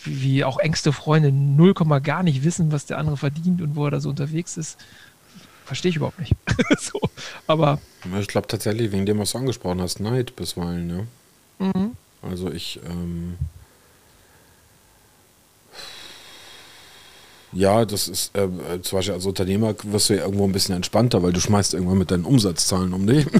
wie, 0.03 0.21
wie 0.21 0.43
auch 0.43 0.59
engste 0.59 0.91
Freunde 0.91 1.31
0, 1.31 1.73
gar 2.01 2.23
nicht 2.23 2.43
wissen, 2.43 2.71
was 2.71 2.85
der 2.85 2.97
andere 2.97 3.17
verdient 3.17 3.61
und 3.61 3.75
wo 3.75 3.85
er 3.85 3.91
da 3.91 3.99
so 3.99 4.09
unterwegs 4.09 4.57
ist 4.57 4.77
verstehe 5.67 5.89
ich 5.89 5.97
überhaupt 5.97 6.19
nicht. 6.19 6.33
so, 6.79 6.99
aber. 7.45 7.79
Ich 8.19 8.27
glaube 8.27 8.47
tatsächlich, 8.47 8.91
wegen 8.91 9.05
dem, 9.05 9.19
was 9.19 9.31
du 9.31 9.37
angesprochen 9.37 9.81
hast, 9.81 9.99
Neid 9.99 10.35
bisweilen, 10.35 11.07
ja. 11.59 11.67
Mhm. 11.67 11.91
Also 12.21 12.51
ich, 12.51 12.79
ähm, 12.85 13.37
Ja, 17.57 17.85
das 17.85 18.07
ist 18.07 18.37
äh, 18.37 18.47
zum 18.83 18.99
Beispiel 18.99 19.15
als 19.15 19.25
Unternehmer 19.25 19.73
wirst 19.81 20.09
du 20.09 20.13
ja 20.15 20.25
irgendwo 20.25 20.45
ein 20.45 20.51
bisschen 20.51 20.75
entspannter, 20.75 21.23
weil 21.23 21.33
du 21.33 21.39
schmeißt 21.39 21.73
irgendwann 21.73 21.97
mit 21.97 22.11
deinen 22.11 22.23
Umsatzzahlen 22.23 22.93
um 22.93 23.07
dich. 23.07 23.25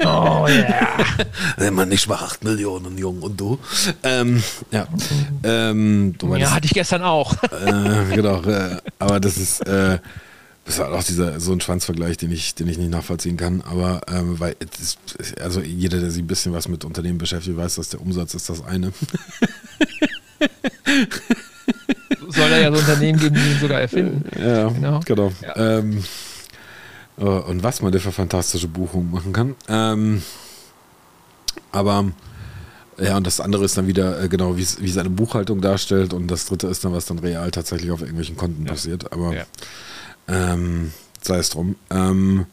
Oh 0.00 0.46
ja. 0.48 0.98
Yeah. 1.58 1.70
Man 1.70 1.88
nicht 1.88 2.08
mal 2.08 2.16
8 2.16 2.44
Millionen, 2.44 2.98
Jung 2.98 3.22
und 3.22 3.40
du. 3.40 3.58
Ähm, 4.02 4.42
ja. 4.70 4.86
Ähm, 5.42 6.14
du 6.18 6.34
ja, 6.36 6.50
hatte 6.50 6.66
ich 6.66 6.74
gestern 6.74 7.02
auch. 7.02 7.34
Äh, 7.64 8.14
genau, 8.14 8.42
äh, 8.42 8.76
aber 8.98 9.20
das 9.20 9.38
ist, 9.38 9.60
äh, 9.60 9.98
das 10.64 10.74
ist 10.74 10.80
halt 10.80 10.92
auch 10.92 11.02
dieser, 11.02 11.40
so 11.40 11.52
ein 11.52 11.60
Schwanzvergleich, 11.60 12.18
den 12.18 12.32
ich, 12.32 12.54
den 12.54 12.68
ich 12.68 12.76
nicht 12.76 12.90
nachvollziehen 12.90 13.36
kann. 13.36 13.62
Aber 13.62 14.02
ähm, 14.08 14.38
weil 14.40 14.56
ist, 14.78 14.98
also 15.40 15.60
jeder, 15.60 16.00
der 16.00 16.10
sich 16.10 16.22
ein 16.22 16.26
bisschen 16.26 16.52
was 16.52 16.68
mit 16.68 16.84
Unternehmen 16.84 17.18
beschäftigt, 17.18 17.56
weiß, 17.56 17.76
dass 17.76 17.88
der 17.88 18.02
Umsatz 18.02 18.34
ist 18.34 18.50
das 18.50 18.62
eine. 18.62 18.92
Soll 22.34 22.50
da 22.50 22.58
ja 22.58 22.72
so 22.72 22.78
Unternehmen 22.78 23.18
geben, 23.18 23.34
die 23.34 23.52
ihn 23.52 23.60
sogar 23.60 23.80
erfinden. 23.80 24.24
Ja, 24.38 24.68
genau. 24.68 25.00
genau. 25.04 25.32
Ja. 25.42 25.78
Ähm, 25.78 26.04
äh, 27.18 27.22
und 27.22 27.62
was 27.62 27.80
man 27.82 27.92
der 27.92 28.00
für 28.00 28.12
fantastische 28.12 28.68
Buchungen 28.68 29.10
machen 29.10 29.32
kann. 29.32 29.54
Ähm, 29.68 30.22
aber 31.72 32.12
ja, 32.98 33.16
und 33.16 33.26
das 33.26 33.40
andere 33.40 33.64
ist 33.64 33.76
dann 33.76 33.86
wieder 33.86 34.22
äh, 34.22 34.28
genau, 34.28 34.56
wie, 34.56 34.66
wie 34.78 34.90
seine 34.90 35.10
Buchhaltung 35.10 35.60
darstellt. 35.60 36.12
Und 36.12 36.28
das 36.28 36.46
dritte 36.46 36.68
ist 36.68 36.84
dann, 36.84 36.92
was 36.92 37.06
dann 37.06 37.18
real 37.18 37.50
tatsächlich 37.50 37.90
auf 37.90 38.00
irgendwelchen 38.00 38.36
Konten 38.36 38.64
ja. 38.64 38.72
passiert. 38.72 39.12
Aber 39.12 39.34
ja. 39.34 39.44
Ähm, 40.28 40.92
sei 41.20 41.38
es 41.38 41.50
drum. 41.50 41.76
Ähm, 41.90 42.46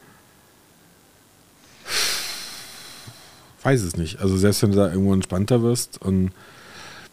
weiß 3.63 3.82
es 3.82 3.95
nicht. 3.95 4.19
Also 4.19 4.38
selbst 4.38 4.61
wenn 4.63 4.71
du 4.71 4.77
da 4.77 4.89
irgendwo 4.89 5.13
entspannter 5.13 5.61
wirst 5.61 6.01
und 6.01 6.32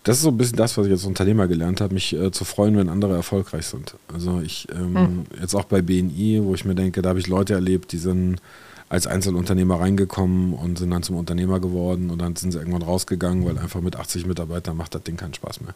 das 0.08 0.16
ist 0.16 0.22
so 0.22 0.30
ein 0.30 0.38
bisschen 0.38 0.56
das, 0.56 0.78
was 0.78 0.86
ich 0.86 0.92
als 0.92 1.04
Unternehmer 1.04 1.46
gelernt 1.48 1.82
habe, 1.82 1.92
mich 1.92 2.14
äh, 2.14 2.30
zu 2.30 2.46
freuen, 2.46 2.78
wenn 2.78 2.88
andere 2.88 3.14
erfolgreich 3.14 3.66
sind. 3.66 3.94
Also 4.10 4.40
ich 4.40 4.66
ähm, 4.72 4.96
hm. 4.96 5.24
jetzt 5.38 5.54
auch 5.54 5.64
bei 5.64 5.82
BNI, 5.82 6.40
wo 6.42 6.54
ich 6.54 6.64
mir 6.64 6.74
denke, 6.74 7.02
da 7.02 7.10
habe 7.10 7.18
ich 7.18 7.26
Leute 7.26 7.52
erlebt, 7.52 7.92
die 7.92 7.98
sind 7.98 8.40
als 8.88 9.06
Einzelunternehmer 9.06 9.78
reingekommen 9.78 10.54
und 10.54 10.78
sind 10.78 10.90
dann 10.92 11.02
zum 11.02 11.16
Unternehmer 11.16 11.60
geworden 11.60 12.08
und 12.08 12.22
dann 12.22 12.36
sind 12.36 12.52
sie 12.52 12.58
irgendwann 12.58 12.80
rausgegangen, 12.80 13.44
weil 13.44 13.58
einfach 13.58 13.82
mit 13.82 13.96
80 13.96 14.24
Mitarbeitern 14.24 14.78
macht 14.78 14.94
das 14.94 15.02
Ding 15.02 15.18
keinen 15.18 15.34
Spaß 15.34 15.60
mehr. 15.60 15.74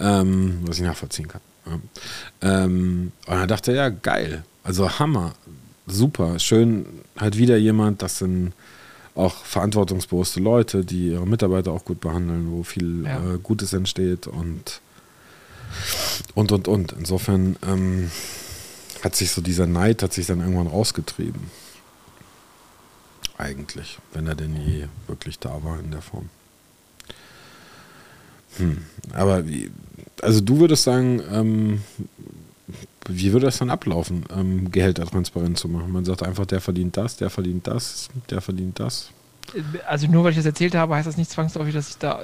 Ähm, 0.00 0.58
was 0.66 0.76
ich 0.76 0.84
nachvollziehen 0.84 1.28
kann. 1.28 1.40
Ähm, 2.42 3.12
und 3.26 3.34
dann 3.34 3.48
dachte 3.48 3.72
er, 3.72 3.76
ja, 3.76 3.88
geil. 3.88 4.44
Also 4.64 4.98
Hammer. 4.98 5.32
Super. 5.86 6.38
Schön, 6.40 6.84
halt 7.16 7.38
wieder 7.38 7.56
jemand, 7.56 8.02
das 8.02 8.18
sind 8.18 8.52
auch 9.16 9.44
verantwortungsbewusste 9.44 10.40
Leute, 10.40 10.84
die 10.84 11.08
ihre 11.08 11.26
Mitarbeiter 11.26 11.72
auch 11.72 11.84
gut 11.84 12.00
behandeln, 12.00 12.52
wo 12.52 12.62
viel 12.62 13.04
ja. 13.04 13.34
äh, 13.34 13.38
Gutes 13.38 13.72
entsteht 13.72 14.26
und 14.26 14.80
und 16.34 16.52
und 16.52 16.68
und. 16.68 16.92
Insofern 16.92 17.56
ähm, 17.66 18.10
hat 19.02 19.16
sich 19.16 19.30
so 19.30 19.40
dieser 19.40 19.66
Neid 19.66 20.02
hat 20.02 20.12
sich 20.12 20.26
dann 20.26 20.40
irgendwann 20.40 20.66
rausgetrieben. 20.66 21.50
Eigentlich, 23.38 23.98
wenn 24.12 24.26
er 24.26 24.34
denn 24.34 24.56
je 24.56 24.86
wirklich 25.06 25.38
da 25.38 25.62
war 25.62 25.78
in 25.78 25.90
der 25.90 26.02
Form. 26.02 26.30
Hm. 28.56 28.84
Aber 29.12 29.46
wie, 29.46 29.70
also 30.22 30.40
du 30.40 30.58
würdest 30.60 30.84
sagen, 30.84 31.22
ähm, 31.30 31.82
wie 33.08 33.32
würde 33.32 33.46
das 33.46 33.58
dann 33.58 33.70
ablaufen, 33.70 34.24
ähm, 34.34 34.70
Gehälter 34.70 35.06
transparent 35.06 35.58
zu 35.58 35.68
machen? 35.68 35.92
Man 35.92 36.04
sagt 36.04 36.22
einfach, 36.22 36.46
der 36.46 36.60
verdient 36.60 36.96
das, 36.96 37.16
der 37.16 37.30
verdient 37.30 37.66
das, 37.66 38.08
der 38.30 38.40
verdient 38.40 38.80
das. 38.80 39.10
Also 39.86 40.06
nur 40.08 40.24
weil 40.24 40.30
ich 40.30 40.36
das 40.36 40.46
erzählt 40.46 40.74
habe, 40.74 40.94
heißt 40.94 41.06
das 41.06 41.16
nicht 41.16 41.30
zwangsläufig, 41.30 41.74
dass 41.74 41.90
ich 41.90 41.98
da 41.98 42.22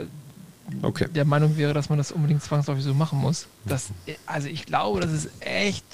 okay. 0.82 1.06
der 1.14 1.24
Meinung 1.24 1.56
wäre, 1.56 1.72
dass 1.72 1.88
man 1.88 1.98
das 1.98 2.12
unbedingt 2.12 2.42
zwangsläufig 2.42 2.84
so 2.84 2.94
machen 2.94 3.18
muss. 3.18 3.46
Das, 3.64 3.90
also 4.26 4.48
ich 4.48 4.66
glaube, 4.66 5.00
das 5.00 5.12
ist 5.12 5.30
echt 5.40 5.84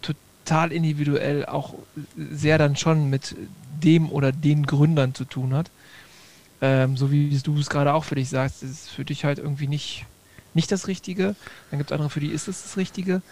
total 0.00 0.72
individuell, 0.72 1.46
auch 1.46 1.74
sehr 2.16 2.58
dann 2.58 2.76
schon 2.76 3.10
mit 3.10 3.34
dem 3.82 4.10
oder 4.10 4.30
den 4.30 4.66
Gründern 4.66 5.14
zu 5.14 5.24
tun 5.24 5.54
hat. 5.54 5.70
Ähm, 6.60 6.96
so 6.96 7.10
wie 7.10 7.36
du 7.42 7.58
es 7.58 7.68
gerade 7.68 7.92
auch 7.92 8.04
für 8.04 8.14
dich 8.14 8.28
sagst, 8.28 8.62
ist 8.62 8.90
für 8.90 9.04
dich 9.04 9.24
halt 9.24 9.38
irgendwie 9.38 9.66
nicht 9.66 10.06
nicht 10.54 10.70
das 10.70 10.86
Richtige. 10.86 11.34
Dann 11.70 11.78
gibt 11.78 11.90
es 11.90 11.94
andere, 11.94 12.10
für 12.10 12.20
die 12.20 12.28
ist 12.28 12.48
es 12.48 12.62
das 12.62 12.76
Richtige. 12.76 13.22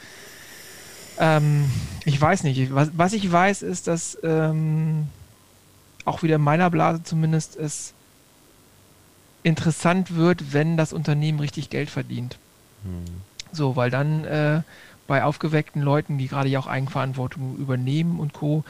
Ähm, 1.21 1.71
ich 2.05 2.21
weiß 2.21 2.43
nicht. 2.45 2.75
Was, 2.75 2.91
was, 2.97 3.12
ich 3.12 3.31
weiß, 3.31 3.62
ist, 3.62 3.87
dass 3.87 4.18
ähm, 4.25 5.07
auch 6.07 6.23
wieder 6.23 6.37
in 6.37 6.43
meiner 6.43 6.71
Blase 6.71 7.03
zumindest 7.03 7.57
es 7.57 7.93
interessant 9.43 10.16
wird, 10.16 10.53
wenn 10.53 10.77
das 10.77 10.93
Unternehmen 10.93 11.39
richtig 11.39 11.71
Geld 11.71 11.91
verdient. 11.91 12.39
Hm. 12.83 13.05
So, 13.53 13.77
weil 13.77 13.91
dann 13.91 14.25
äh, 14.25 14.62
bei 15.07 15.23
aufgeweckten 15.23 15.83
Leuten, 15.83 16.18
die 16.18 16.29
gerade 16.29 16.49
ja 16.49 16.59
auch 16.59 16.66
Eigenverantwortung 16.66 17.57
übernehmen 17.57 18.18
und 18.18 18.33
Co., 18.33 18.64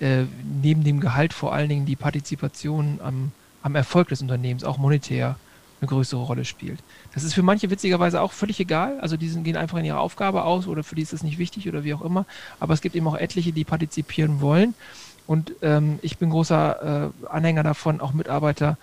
äh, 0.00 0.24
neben 0.62 0.82
dem 0.82 1.00
Gehalt 1.00 1.34
vor 1.34 1.52
allen 1.52 1.68
Dingen 1.68 1.84
die 1.84 1.96
Partizipation 1.96 3.00
am, 3.02 3.32
am 3.62 3.74
Erfolg 3.74 4.08
des 4.08 4.22
Unternehmens, 4.22 4.64
auch 4.64 4.78
monetär, 4.78 5.36
eine 5.80 5.88
größere 5.88 6.20
Rolle 6.20 6.44
spielt. 6.44 6.80
Das 7.14 7.24
ist 7.24 7.34
für 7.34 7.42
manche 7.42 7.70
witzigerweise 7.70 8.20
auch 8.20 8.32
völlig 8.32 8.60
egal. 8.60 9.00
Also 9.00 9.16
die 9.16 9.28
sind, 9.28 9.44
gehen 9.44 9.56
einfach 9.56 9.78
in 9.78 9.84
ihre 9.84 9.98
Aufgabe 9.98 10.44
aus 10.44 10.66
oder 10.66 10.82
für 10.82 10.94
die 10.94 11.02
ist 11.02 11.12
das 11.12 11.22
nicht 11.22 11.38
wichtig 11.38 11.68
oder 11.68 11.84
wie 11.84 11.94
auch 11.94 12.02
immer. 12.02 12.26
Aber 12.58 12.74
es 12.74 12.80
gibt 12.80 12.94
eben 12.94 13.06
auch 13.06 13.16
etliche, 13.16 13.52
die 13.52 13.64
partizipieren 13.64 14.40
wollen. 14.40 14.74
Und 15.26 15.52
ähm, 15.62 15.98
ich 16.02 16.18
bin 16.18 16.30
großer 16.30 17.12
äh, 17.22 17.26
Anhänger 17.28 17.62
davon, 17.62 18.00
auch 18.00 18.12
Mitarbeiter 18.12 18.76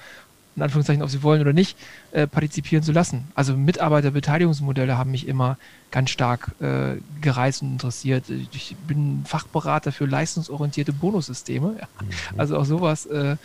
in 0.58 0.64
Anführungszeichen, 0.64 1.04
ob 1.04 1.10
sie 1.10 1.22
wollen 1.22 1.40
oder 1.40 1.54
nicht, 1.54 1.78
äh, 2.12 2.26
partizipieren 2.26 2.84
zu 2.84 2.92
lassen. 2.92 3.28
Also 3.36 3.56
Mitarbeiterbeteiligungsmodelle 3.56 4.98
haben 4.98 5.12
mich 5.12 5.28
immer 5.28 5.58
ganz 5.92 6.10
stark 6.10 6.52
äh, 6.60 6.96
gereizt 7.22 7.62
und 7.62 7.74
interessiert. 7.74 8.26
Ich 8.30 8.76
bin 8.88 9.24
Fachberater 9.26 9.92
für 9.92 10.06
leistungsorientierte 10.06 10.94
Bonussysteme. 10.94 11.76
Ja. 11.80 11.88
Mhm. 12.02 12.40
Also 12.40 12.58
auch 12.58 12.66
sowas 12.66 13.06
äh, 13.06 13.38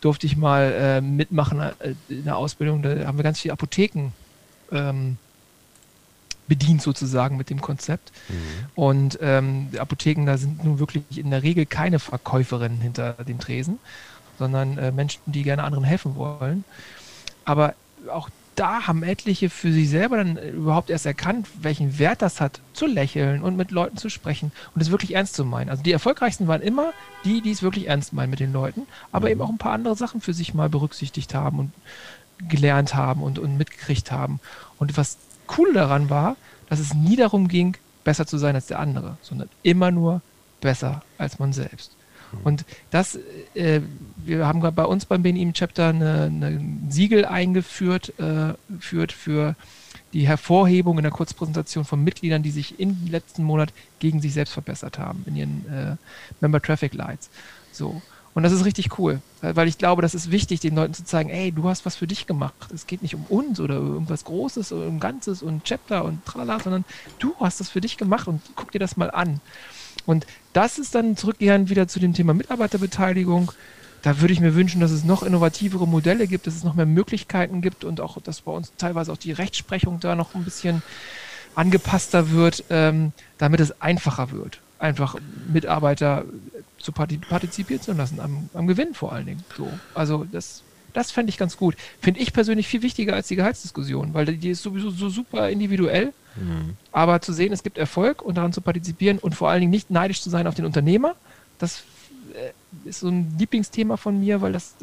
durfte 0.00 0.26
ich 0.26 0.36
mal 0.36 0.72
äh, 0.72 1.00
mitmachen 1.00 1.60
äh, 1.60 1.72
in 2.08 2.24
der 2.24 2.36
Ausbildung. 2.36 2.82
Da 2.82 3.04
haben 3.04 3.18
wir 3.18 3.24
ganz 3.24 3.40
viele 3.40 3.52
Apotheken 3.52 4.12
ähm, 4.70 5.16
bedient 6.46 6.82
sozusagen 6.82 7.36
mit 7.36 7.50
dem 7.50 7.60
Konzept. 7.60 8.12
Mhm. 8.28 8.34
Und 8.76 9.18
ähm, 9.22 9.68
die 9.72 9.80
Apotheken, 9.80 10.24
da 10.26 10.38
sind 10.38 10.64
nun 10.64 10.78
wirklich 10.78 11.04
in 11.16 11.30
der 11.30 11.42
Regel 11.42 11.66
keine 11.66 11.98
Verkäuferinnen 11.98 12.80
hinter 12.80 13.12
dem 13.14 13.40
Tresen, 13.40 13.78
sondern 14.40 14.78
äh, 14.78 14.90
Menschen, 14.90 15.20
die 15.26 15.44
gerne 15.44 15.62
anderen 15.62 15.84
helfen 15.84 16.16
wollen. 16.16 16.64
Aber 17.44 17.74
auch 18.10 18.30
da 18.56 18.86
haben 18.86 19.02
etliche 19.02 19.50
für 19.50 19.70
sich 19.70 19.88
selber 19.88 20.16
dann 20.16 20.36
überhaupt 20.36 20.90
erst 20.90 21.06
erkannt, 21.06 21.46
welchen 21.60 21.98
Wert 21.98 22.22
das 22.22 22.40
hat, 22.40 22.60
zu 22.72 22.86
lächeln 22.86 23.42
und 23.42 23.56
mit 23.56 23.70
Leuten 23.70 23.96
zu 23.96 24.08
sprechen 24.08 24.50
und 24.74 24.80
es 24.80 24.90
wirklich 24.90 25.14
ernst 25.14 25.34
zu 25.34 25.44
meinen. 25.44 25.70
Also 25.70 25.82
die 25.82 25.92
erfolgreichsten 25.92 26.48
waren 26.48 26.62
immer 26.62 26.92
die, 27.24 27.42
die 27.42 27.50
es 27.50 27.62
wirklich 27.62 27.88
ernst 27.88 28.12
meinen 28.12 28.30
mit 28.30 28.40
den 28.40 28.52
Leuten, 28.52 28.86
aber 29.12 29.26
mhm. 29.26 29.32
eben 29.32 29.42
auch 29.42 29.48
ein 29.50 29.58
paar 29.58 29.72
andere 29.72 29.96
Sachen 29.96 30.20
für 30.20 30.34
sich 30.34 30.54
mal 30.54 30.68
berücksichtigt 30.68 31.34
haben 31.34 31.58
und 31.58 31.72
gelernt 32.48 32.94
haben 32.94 33.22
und, 33.22 33.38
und 33.38 33.58
mitgekriegt 33.58 34.10
haben. 34.10 34.40
Und 34.78 34.96
was 34.96 35.18
cool 35.56 35.72
daran 35.72 36.10
war, 36.10 36.36
dass 36.68 36.80
es 36.80 36.94
nie 36.94 37.16
darum 37.16 37.48
ging, 37.48 37.76
besser 38.04 38.26
zu 38.26 38.38
sein 38.38 38.54
als 38.54 38.66
der 38.66 38.78
andere, 38.78 39.16
sondern 39.22 39.48
immer 39.62 39.90
nur 39.90 40.22
besser 40.60 41.02
als 41.18 41.38
man 41.38 41.52
selbst. 41.52 41.92
Und 42.44 42.64
das, 42.90 43.18
äh, 43.54 43.80
wir 44.16 44.46
haben 44.46 44.60
bei 44.60 44.84
uns 44.84 45.04
beim 45.04 45.22
BNIM 45.22 45.52
Chapter 45.52 45.88
eine 45.88 46.60
Siegel 46.88 47.24
eingeführt 47.24 48.12
äh, 48.18 48.54
führt 48.78 49.12
für 49.12 49.56
die 50.12 50.26
Hervorhebung 50.26 50.98
in 50.98 51.02
der 51.02 51.12
Kurzpräsentation 51.12 51.84
von 51.84 52.02
Mitgliedern, 52.02 52.42
die 52.42 52.50
sich 52.50 52.80
im 52.80 53.06
letzten 53.08 53.44
Monat 53.44 53.72
gegen 53.98 54.20
sich 54.20 54.32
selbst 54.32 54.52
verbessert 54.52 54.98
haben 54.98 55.24
in 55.26 55.36
ihren 55.36 55.66
äh, 55.68 55.96
Member 56.40 56.60
Traffic 56.60 56.94
Lights. 56.94 57.30
So. 57.72 58.02
Und 58.32 58.44
das 58.44 58.52
ist 58.52 58.64
richtig 58.64 58.96
cool, 58.98 59.20
weil 59.40 59.66
ich 59.66 59.76
glaube, 59.76 60.02
das 60.02 60.14
ist 60.14 60.30
wichtig, 60.30 60.60
den 60.60 60.76
Leuten 60.76 60.94
zu 60.94 61.04
zeigen, 61.04 61.30
ey, 61.30 61.50
du 61.50 61.68
hast 61.68 61.84
was 61.84 61.96
für 61.96 62.06
dich 62.06 62.28
gemacht. 62.28 62.70
Es 62.72 62.86
geht 62.86 63.02
nicht 63.02 63.16
um 63.16 63.24
uns 63.24 63.58
oder 63.58 63.74
irgendwas 63.74 64.24
Großes 64.24 64.72
oder 64.72 64.86
um 64.86 65.00
Ganzes 65.00 65.42
und 65.42 65.64
Chapter 65.64 66.04
und 66.04 66.24
tralala, 66.24 66.60
sondern 66.60 66.84
du 67.18 67.34
hast 67.40 67.58
das 67.58 67.68
für 67.68 67.80
dich 67.80 67.96
gemacht 67.96 68.28
und 68.28 68.40
guck 68.54 68.70
dir 68.70 68.78
das 68.78 68.96
mal 68.96 69.10
an. 69.10 69.40
Und 70.06 70.26
das 70.52 70.78
ist 70.78 70.94
dann 70.94 71.16
zurückgehend 71.16 71.70
wieder 71.70 71.88
zu 71.88 72.00
dem 72.00 72.14
Thema 72.14 72.34
Mitarbeiterbeteiligung. 72.34 73.52
Da 74.02 74.20
würde 74.20 74.32
ich 74.32 74.40
mir 74.40 74.54
wünschen, 74.54 74.80
dass 74.80 74.90
es 74.90 75.04
noch 75.04 75.22
innovativere 75.22 75.86
Modelle 75.86 76.26
gibt, 76.26 76.46
dass 76.46 76.54
es 76.54 76.64
noch 76.64 76.74
mehr 76.74 76.86
Möglichkeiten 76.86 77.60
gibt 77.60 77.84
und 77.84 78.00
auch, 78.00 78.20
dass 78.22 78.40
bei 78.40 78.52
uns 78.52 78.72
teilweise 78.78 79.12
auch 79.12 79.18
die 79.18 79.32
Rechtsprechung 79.32 80.00
da 80.00 80.14
noch 80.16 80.34
ein 80.34 80.44
bisschen 80.44 80.82
angepasster 81.54 82.30
wird, 82.30 82.64
ähm, 82.70 83.12
damit 83.38 83.60
es 83.60 83.80
einfacher 83.80 84.30
wird, 84.30 84.60
einfach 84.78 85.16
Mitarbeiter 85.52 86.24
zu 86.78 86.92
partizipieren 86.92 87.82
zu 87.82 87.92
lassen, 87.92 88.20
am, 88.20 88.48
am 88.54 88.66
Gewinn 88.66 88.94
vor 88.94 89.12
allen 89.12 89.26
Dingen. 89.26 89.44
So. 89.56 89.68
Also 89.94 90.26
das 90.30 90.62
das 90.92 91.10
fände 91.10 91.30
ich 91.30 91.38
ganz 91.38 91.56
gut. 91.56 91.76
Finde 92.00 92.20
ich 92.20 92.32
persönlich 92.32 92.68
viel 92.68 92.82
wichtiger 92.82 93.14
als 93.14 93.28
die 93.28 93.36
Gehaltsdiskussion, 93.36 94.14
weil 94.14 94.26
die 94.26 94.50
ist 94.50 94.62
sowieso 94.62 94.90
so 94.90 95.08
super 95.08 95.48
individuell. 95.50 96.12
Mhm. 96.36 96.76
Aber 96.92 97.20
zu 97.20 97.32
sehen, 97.32 97.52
es 97.52 97.62
gibt 97.62 97.78
Erfolg 97.78 98.22
und 98.22 98.36
daran 98.36 98.52
zu 98.52 98.60
partizipieren 98.60 99.18
und 99.18 99.34
vor 99.34 99.50
allen 99.50 99.60
Dingen 99.60 99.70
nicht 99.70 99.90
neidisch 99.90 100.22
zu 100.22 100.30
sein 100.30 100.46
auf 100.46 100.54
den 100.54 100.64
Unternehmer, 100.64 101.14
das 101.58 101.82
äh, 102.34 102.88
ist 102.88 103.00
so 103.00 103.08
ein 103.08 103.34
Lieblingsthema 103.38 103.96
von 103.96 104.18
mir, 104.18 104.40
weil 104.40 104.52
das 104.52 104.74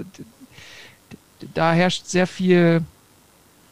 da 1.54 1.74
herrscht 1.74 2.06
sehr 2.06 2.28
viel 2.28 2.82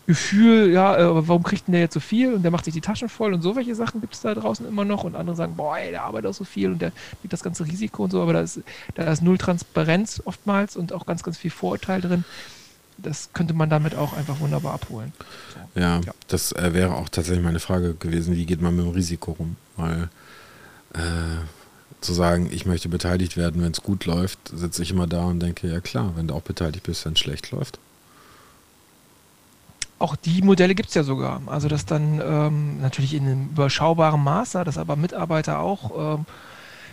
Gefühl, 0.07 0.71
ja, 0.71 0.97
äh, 0.97 1.27
warum 1.27 1.41
kriegt 1.41 1.67
denn 1.67 1.71
der 1.71 1.81
jetzt 1.81 1.95
so 1.95 1.99
viel 1.99 2.35
und 2.35 2.43
der 2.43 2.51
macht 2.51 2.65
sich 2.65 2.73
die 2.73 2.81
Taschen 2.81 3.09
voll 3.09 3.33
und 3.33 3.41
so 3.41 3.55
welche 3.55 3.73
Sachen 3.73 4.01
gibt 4.01 4.13
es 4.13 4.21
da 4.21 4.35
draußen 4.35 4.67
immer 4.67 4.85
noch 4.85 5.03
und 5.03 5.15
andere 5.15 5.35
sagen, 5.35 5.55
boah, 5.55 5.77
ey, 5.77 5.89
der 5.89 6.03
arbeitet 6.03 6.29
auch 6.29 6.35
so 6.35 6.43
viel 6.43 6.71
und 6.71 6.79
der 6.79 6.91
kriegt 7.21 7.33
das 7.33 7.41
ganze 7.41 7.65
Risiko 7.65 8.03
und 8.03 8.11
so, 8.11 8.21
aber 8.21 8.33
da 8.33 8.41
ist, 8.41 8.59
da 8.93 9.11
ist 9.11 9.23
null 9.23 9.39
Transparenz 9.39 10.21
oftmals 10.25 10.75
und 10.75 10.93
auch 10.93 11.07
ganz, 11.07 11.23
ganz 11.23 11.37
viel 11.37 11.49
Vorurteil 11.49 12.01
drin. 12.01 12.23
Das 12.97 13.29
könnte 13.33 13.53
man 13.53 13.69
damit 13.69 13.95
auch 13.95 14.15
einfach 14.15 14.39
wunderbar 14.39 14.75
abholen. 14.75 15.11
So. 15.53 15.81
Ja, 15.81 15.99
ja, 15.99 16.13
das 16.27 16.51
äh, 16.51 16.73
wäre 16.73 16.95
auch 16.95 17.09
tatsächlich 17.09 17.43
meine 17.43 17.59
Frage 17.59 17.95
gewesen, 17.95 18.35
wie 18.35 18.45
geht 18.45 18.61
man 18.61 18.75
mit 18.75 18.85
dem 18.85 18.91
Risiko 18.91 19.31
rum? 19.31 19.55
Weil 19.75 20.09
äh, 20.93 20.99
zu 21.99 22.13
sagen, 22.13 22.47
ich 22.51 22.65
möchte 22.65 22.89
beteiligt 22.89 23.37
werden, 23.37 23.61
wenn 23.63 23.71
es 23.71 23.81
gut 23.81 24.05
läuft, 24.05 24.39
sitze 24.53 24.83
ich 24.83 24.91
immer 24.91 25.07
da 25.07 25.25
und 25.25 25.39
denke, 25.39 25.67
ja 25.67 25.81
klar, 25.81 26.13
wenn 26.15 26.27
du 26.27 26.35
auch 26.35 26.43
beteiligt 26.43 26.83
bist, 26.83 27.05
wenn 27.05 27.13
es 27.13 27.19
schlecht 27.19 27.51
läuft 27.51 27.79
auch 29.99 30.15
die 30.15 30.41
Modelle 30.41 30.75
gibt 30.75 30.89
es 30.89 30.95
ja 30.95 31.03
sogar. 31.03 31.41
Also 31.45 31.67
dass 31.67 31.85
dann 31.85 32.21
ähm, 32.21 32.81
natürlich 32.81 33.13
in 33.13 33.25
einem 33.25 33.45
überschaubaren 33.49 34.23
Maße, 34.23 34.63
dass 34.63 34.77
aber 34.77 34.95
Mitarbeiter 34.95 35.59
auch 35.59 36.17
ähm, 36.17 36.25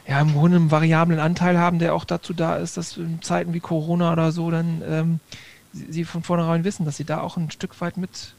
ja, 0.07 0.20
im 0.20 0.32
Grunde 0.32 0.57
einen 0.57 0.70
variablen 0.70 1.20
Anteil 1.20 1.59
haben, 1.59 1.78
der 1.78 1.94
auch 1.94 2.05
dazu 2.05 2.32
da 2.32 2.57
ist, 2.57 2.76
dass 2.76 2.96
in 2.96 3.22
Zeiten 3.22 3.55
wie 3.55 3.61
Corona 3.61 4.12
oder 4.12 4.32
so 4.32 4.50
dann 4.50 4.82
ähm, 4.88 5.20
sie 5.72 6.05
von 6.05 6.22
vornherein 6.22 6.64
wissen, 6.64 6.84
dass 6.84 6.96
sie 6.96 7.05
da 7.05 7.20
auch 7.20 7.36
ein 7.36 7.50
Stück 7.50 7.80
weit 7.80 7.96
mit 7.96 8.34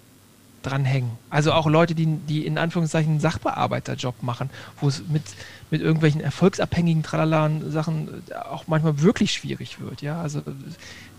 dranhängen. 0.61 1.11
Also 1.29 1.51
auch 1.51 1.67
Leute, 1.67 1.93
die, 1.93 2.05
die 2.05 2.45
in 2.45 2.57
Anführungszeichen 2.57 3.11
einen 3.11 3.19
Sachbearbeiterjob 3.19 4.23
machen, 4.23 4.49
wo 4.79 4.87
es 4.87 5.03
mit, 5.09 5.23
mit 5.71 5.81
irgendwelchen 5.81 6.21
erfolgsabhängigen 6.21 7.03
Tralalan 7.03 7.69
Sachen 7.69 8.23
auch 8.49 8.65
manchmal 8.67 9.01
wirklich 9.01 9.33
schwierig 9.33 9.79
wird. 9.81 10.01
Ja, 10.01 10.21
also 10.21 10.41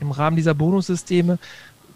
im 0.01 0.11
Rahmen 0.11 0.37
dieser 0.37 0.55
Bonussysteme 0.55 1.39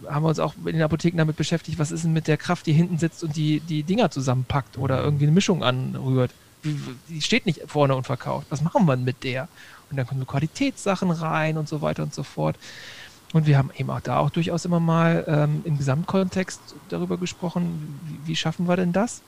haben 0.07 0.22
wir 0.22 0.28
uns 0.28 0.38
auch 0.38 0.55
in 0.64 0.72
den 0.72 0.82
Apotheken 0.82 1.18
damit 1.18 1.36
beschäftigt, 1.36 1.78
was 1.78 1.90
ist 1.90 2.05
denn 2.05 2.12
mit 2.12 2.28
der 2.28 2.36
Kraft, 2.36 2.66
die 2.66 2.72
hinten 2.72 2.99
sitzt 2.99 3.24
und 3.24 3.36
die, 3.36 3.61
die 3.61 3.82
Dinger 3.82 4.11
zusammenpackt 4.11 4.78
oder 4.78 5.03
irgendwie 5.03 5.24
eine 5.24 5.32
Mischung 5.32 5.62
anrührt. 5.62 6.30
Die 7.09 7.20
steht 7.22 7.46
nicht 7.46 7.62
vorne 7.66 7.94
und 7.94 8.05
verkauft. 8.05 8.46
Was 8.51 8.62
machen 8.62 8.86
wir 8.86 8.96
mit 8.96 9.24
der? 9.24 9.49
Und 9.90 9.96
dann 9.96 10.07
kommen 10.07 10.20
so 10.20 10.26
Qualitätssachen 10.26 11.11
rein 11.11 11.57
und 11.57 11.68
so 11.68 11.82
weiter 11.82 12.03
und 12.03 12.12
so 12.12 12.22
fort. 12.22 12.57
Und 13.32 13.46
wir 13.46 13.59
haben 13.59 13.70
eben 13.76 13.90
auch 13.90 14.01
da 14.01 14.18
auch 14.18 14.30
durchaus 14.30 14.64
immer 14.64 14.80
mal 14.80 15.24
ähm, 15.26 15.62
im 15.64 15.78
Gesamtkontext 15.78 16.61
darüber 16.88 17.18
gesprochen, 17.18 18.01
wie, 18.07 18.30
wie 18.30 18.36
schaffen 18.36 18.66
wir 18.68 18.76
denn 18.76 18.92
das, 18.92 19.22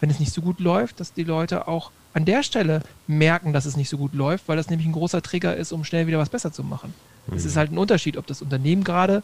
wenn 0.00 0.10
es 0.10 0.20
nicht 0.20 0.32
so 0.32 0.42
gut 0.42 0.60
läuft, 0.60 1.00
dass 1.00 1.12
die 1.12 1.24
Leute 1.24 1.68
auch 1.68 1.90
an 2.14 2.24
der 2.24 2.42
Stelle 2.42 2.82
merken, 3.06 3.52
dass 3.52 3.64
es 3.64 3.76
nicht 3.76 3.88
so 3.88 3.96
gut 3.96 4.14
läuft, 4.14 4.48
weil 4.48 4.56
das 4.56 4.70
nämlich 4.70 4.88
ein 4.88 4.92
großer 4.92 5.22
Trigger 5.22 5.56
ist, 5.56 5.72
um 5.72 5.84
schnell 5.84 6.06
wieder 6.06 6.18
was 6.18 6.30
besser 6.30 6.52
zu 6.52 6.64
machen. 6.64 6.94
Es 7.28 7.44
mhm. 7.44 7.48
ist 7.48 7.56
halt 7.56 7.72
ein 7.72 7.78
Unterschied, 7.78 8.16
ob 8.16 8.26
das 8.26 8.42
Unternehmen 8.42 8.82
gerade 8.82 9.22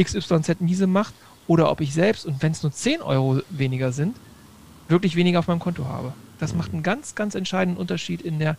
XYZ 0.00 0.60
miese 0.60 0.86
macht 0.86 1.14
oder 1.46 1.70
ob 1.70 1.80
ich 1.80 1.94
selbst, 1.94 2.26
und 2.26 2.42
wenn 2.42 2.52
es 2.52 2.62
nur 2.62 2.72
10 2.72 3.02
Euro 3.02 3.40
weniger 3.50 3.92
sind, 3.92 4.16
wirklich 4.88 5.16
weniger 5.16 5.38
auf 5.38 5.48
meinem 5.48 5.60
Konto 5.60 5.86
habe. 5.86 6.12
Das 6.38 6.54
macht 6.54 6.72
einen 6.72 6.82
ganz, 6.82 7.14
ganz 7.14 7.34
entscheidenden 7.34 7.80
Unterschied 7.80 8.20
in 8.22 8.38
der 8.38 8.56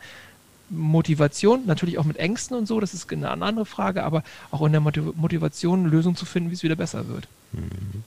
Motivation, 0.70 1.66
natürlich 1.66 1.98
auch 1.98 2.04
mit 2.04 2.18
Ängsten 2.18 2.58
und 2.58 2.66
so, 2.68 2.80
das 2.80 2.94
ist 2.94 3.12
eine 3.12 3.30
andere 3.30 3.66
Frage, 3.66 4.04
aber 4.04 4.24
auch 4.52 4.66
in 4.66 4.74
der 4.74 4.82
Motivation, 4.82 5.86
Lösungen 5.86 6.18
zu 6.18 6.26
finden, 6.26 6.50
wie 6.50 6.56
es 6.56 6.64
wieder 6.64 6.76
besser 6.76 7.08
wird. 7.08 7.28
Mhm. 7.54 8.04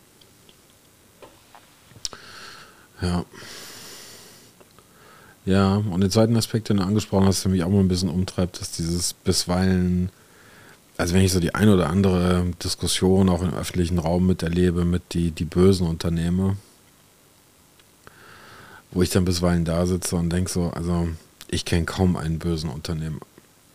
Ja. 3.01 3.24
Ja, 5.47 5.76
und 5.76 6.03
den 6.03 6.11
zweiten 6.11 6.37
Aspekt, 6.37 6.68
den 6.68 6.76
du 6.76 6.83
angesprochen 6.83 7.26
hast, 7.26 7.45
der 7.45 7.51
mich 7.51 7.64
auch 7.64 7.70
mal 7.70 7.81
ein 7.81 7.89
bisschen 7.89 8.11
umtreibt, 8.11 8.61
ist 8.61 8.78
dieses 8.78 9.14
bisweilen 9.14 10.11
also 11.01 11.14
wenn 11.14 11.22
ich 11.22 11.32
so 11.32 11.40
die 11.40 11.55
ein 11.55 11.68
oder 11.70 11.88
andere 11.88 12.46
Diskussion 12.62 13.30
auch 13.30 13.42
im 13.42 13.55
öffentlichen 13.55 13.98
Raum 13.98 14.26
miterlebe 14.26 14.84
mit 14.84 15.14
die, 15.14 15.30
die 15.30 15.46
bösen 15.46 15.86
Unternehmer, 15.86 16.57
wo 18.92 19.03
ich 19.03 19.09
dann 19.09 19.24
bisweilen 19.24 19.64
da 19.64 19.86
sitze 19.86 20.16
und 20.16 20.30
denke 20.30 20.51
so, 20.51 20.70
also 20.70 21.09
ich 21.48 21.64
kenne 21.64 21.86
kaum 21.86 22.16
einen 22.16 22.38
bösen 22.38 22.68
Unternehmer. 22.68 23.20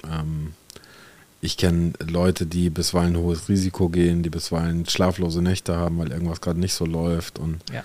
Ähm, 0.09 0.53
ich 1.41 1.57
kenne 1.57 1.93
Leute, 1.99 2.45
die 2.45 2.69
bisweilen 2.69 3.17
hohes 3.17 3.49
Risiko 3.49 3.89
gehen, 3.89 4.21
die 4.21 4.29
bisweilen 4.29 4.85
schlaflose 4.87 5.41
Nächte 5.41 5.75
haben, 5.75 5.97
weil 5.97 6.11
irgendwas 6.11 6.41
gerade 6.41 6.59
nicht 6.59 6.75
so 6.75 6.85
läuft 6.85 7.39
und 7.39 7.57
ja. 7.73 7.83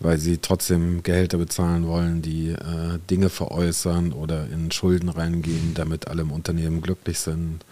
weil 0.00 0.16
sie 0.18 0.38
trotzdem 0.38 1.02
Gehälter 1.02 1.36
bezahlen 1.36 1.86
wollen, 1.86 2.22
die 2.22 2.50
äh, 2.50 2.98
Dinge 3.10 3.28
veräußern 3.28 4.12
oder 4.12 4.48
in 4.48 4.70
Schulden 4.70 5.10
reingehen, 5.10 5.74
damit 5.74 6.08
alle 6.08 6.22
im 6.22 6.32
Unternehmen 6.32 6.80
glücklich 6.80 7.18
sind. 7.18 7.64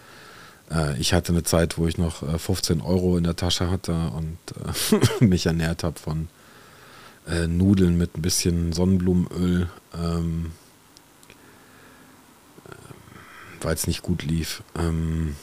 Äh, 0.71 0.97
ich 0.99 1.13
hatte 1.13 1.31
eine 1.31 1.43
Zeit, 1.43 1.77
wo 1.77 1.87
ich 1.87 1.97
noch 1.97 2.23
15 2.39 2.79
äh, 2.79 2.83
Euro 2.83 3.17
in 3.17 3.23
der 3.23 3.35
Tasche 3.35 3.69
hatte 3.69 3.93
und 4.15 4.37
äh, 5.19 5.25
mich 5.25 5.45
ernährt 5.45 5.83
habe 5.83 5.99
von 5.99 6.29
Nudeln 7.49 7.97
mit 7.97 8.15
ein 8.15 8.21
bisschen 8.21 8.71
Sonnenblumenöl, 8.71 9.69
ähm, 9.93 10.53
weil 13.59 13.73
es 13.73 13.85
nicht 13.85 14.01
gut 14.01 14.23
lief. 14.23 14.63
Ähm, 14.79 15.35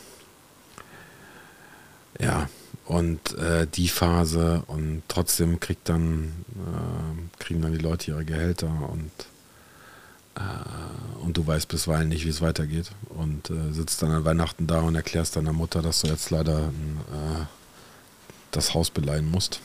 ja, 2.19 2.49
Und 2.87 3.37
die 3.77 3.89
Phase 3.89 4.63
und 4.67 5.03
trotzdem 5.09 5.61
kriegt 5.61 5.91
dann, 5.91 6.33
kriegen 7.39 7.61
dann 7.61 7.73
die 7.73 7.85
Leute 7.85 8.13
ihre 8.13 8.25
Gehälter 8.25 8.89
und, 8.91 9.11
und 11.23 11.37
du 11.37 11.47
weißt 11.47 11.69
bisweilen 11.69 12.09
nicht, 12.09 12.25
wie 12.25 12.31
es 12.31 12.41
weitergeht. 12.41 12.91
Und 13.09 13.51
äh, 13.51 13.73
sitzt 13.73 14.03
dann 14.03 14.11
an 14.11 14.25
Weihnachten 14.25 14.67
da 14.67 14.81
und 14.81 14.95
erklärst 14.95 15.37
deiner 15.37 15.53
Mutter, 15.53 15.83
dass 15.83 16.03
du 16.03 16.09
jetzt 16.09 16.31
leider 16.31 16.69
äh, 16.69 17.45
das 18.51 18.75
Haus 18.75 18.91
beleihen 18.91 19.31
musst. 19.31 19.61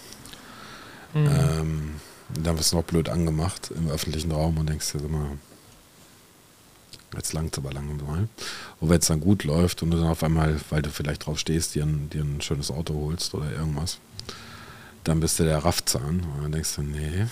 Mhm. 1.13 1.27
Ähm, 1.27 1.95
dann 2.29 2.57
wirst 2.57 2.71
du 2.71 2.77
noch 2.77 2.83
blöd 2.83 3.09
angemacht 3.09 3.71
im 3.75 3.89
öffentlichen 3.89 4.31
Raum 4.31 4.57
und 4.57 4.69
denkst 4.69 4.91
dir 4.91 5.03
immer, 5.03 5.31
jetzt 7.15 7.33
langt 7.33 7.53
es 7.53 7.63
aber 7.63 7.73
langsam. 7.73 8.29
Und 8.79 8.89
wenn 8.89 8.99
es 8.99 9.07
dann 9.07 9.19
gut 9.19 9.43
läuft 9.43 9.81
und 9.81 9.91
du 9.91 9.97
dann 9.97 10.07
auf 10.07 10.23
einmal, 10.23 10.59
weil 10.69 10.81
du 10.81 10.91
vielleicht 10.91 11.25
drauf 11.25 11.39
stehst, 11.39 11.75
dir 11.75 11.83
ein, 11.83 12.09
dir 12.09 12.21
ein 12.21 12.41
schönes 12.41 12.69
Auto 12.69 12.93
holst 12.93 13.33
oder 13.33 13.51
irgendwas, 13.51 13.97
dann 15.03 15.19
bist 15.19 15.39
du 15.39 15.43
der 15.43 15.59
Raffzahn 15.59 16.21
und 16.21 16.43
dann 16.43 16.51
denkst 16.51 16.75
du, 16.75 16.81
nee, 16.81 17.25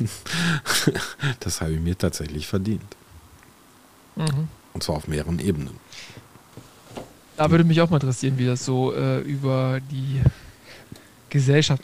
das 1.40 1.60
habe 1.60 1.72
ich 1.72 1.80
mir 1.80 1.96
tatsächlich 1.96 2.46
verdient. 2.46 2.96
Mhm. 4.16 4.48
Und 4.72 4.82
zwar 4.82 4.96
auf 4.96 5.08
mehreren 5.08 5.38
Ebenen. 5.38 5.78
Da 7.36 7.50
würde 7.50 7.64
mich 7.64 7.80
auch 7.80 7.90
mal 7.90 7.96
interessieren, 7.96 8.38
wie 8.38 8.46
das 8.46 8.64
so 8.64 8.94
äh, 8.94 9.20
über 9.20 9.80
die 9.90 10.22
Gesellschaft 11.28 11.82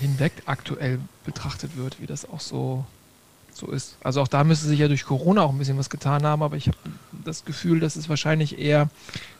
hinweg 0.00 0.32
aktuell 0.46 1.00
betrachtet 1.24 1.76
wird, 1.76 2.00
wie 2.00 2.06
das 2.06 2.28
auch 2.28 2.40
so, 2.40 2.84
so 3.52 3.66
ist. 3.66 3.96
Also 4.02 4.22
auch 4.22 4.28
da 4.28 4.44
müsste 4.44 4.66
sich 4.66 4.78
ja 4.78 4.88
durch 4.88 5.04
Corona 5.04 5.42
auch 5.42 5.50
ein 5.50 5.58
bisschen 5.58 5.78
was 5.78 5.90
getan 5.90 6.24
haben, 6.24 6.42
aber 6.42 6.56
ich 6.56 6.68
habe 6.68 6.78
das 7.24 7.44
Gefühl, 7.44 7.80
dass 7.80 7.96
es 7.96 8.08
wahrscheinlich 8.08 8.58
eher 8.58 8.88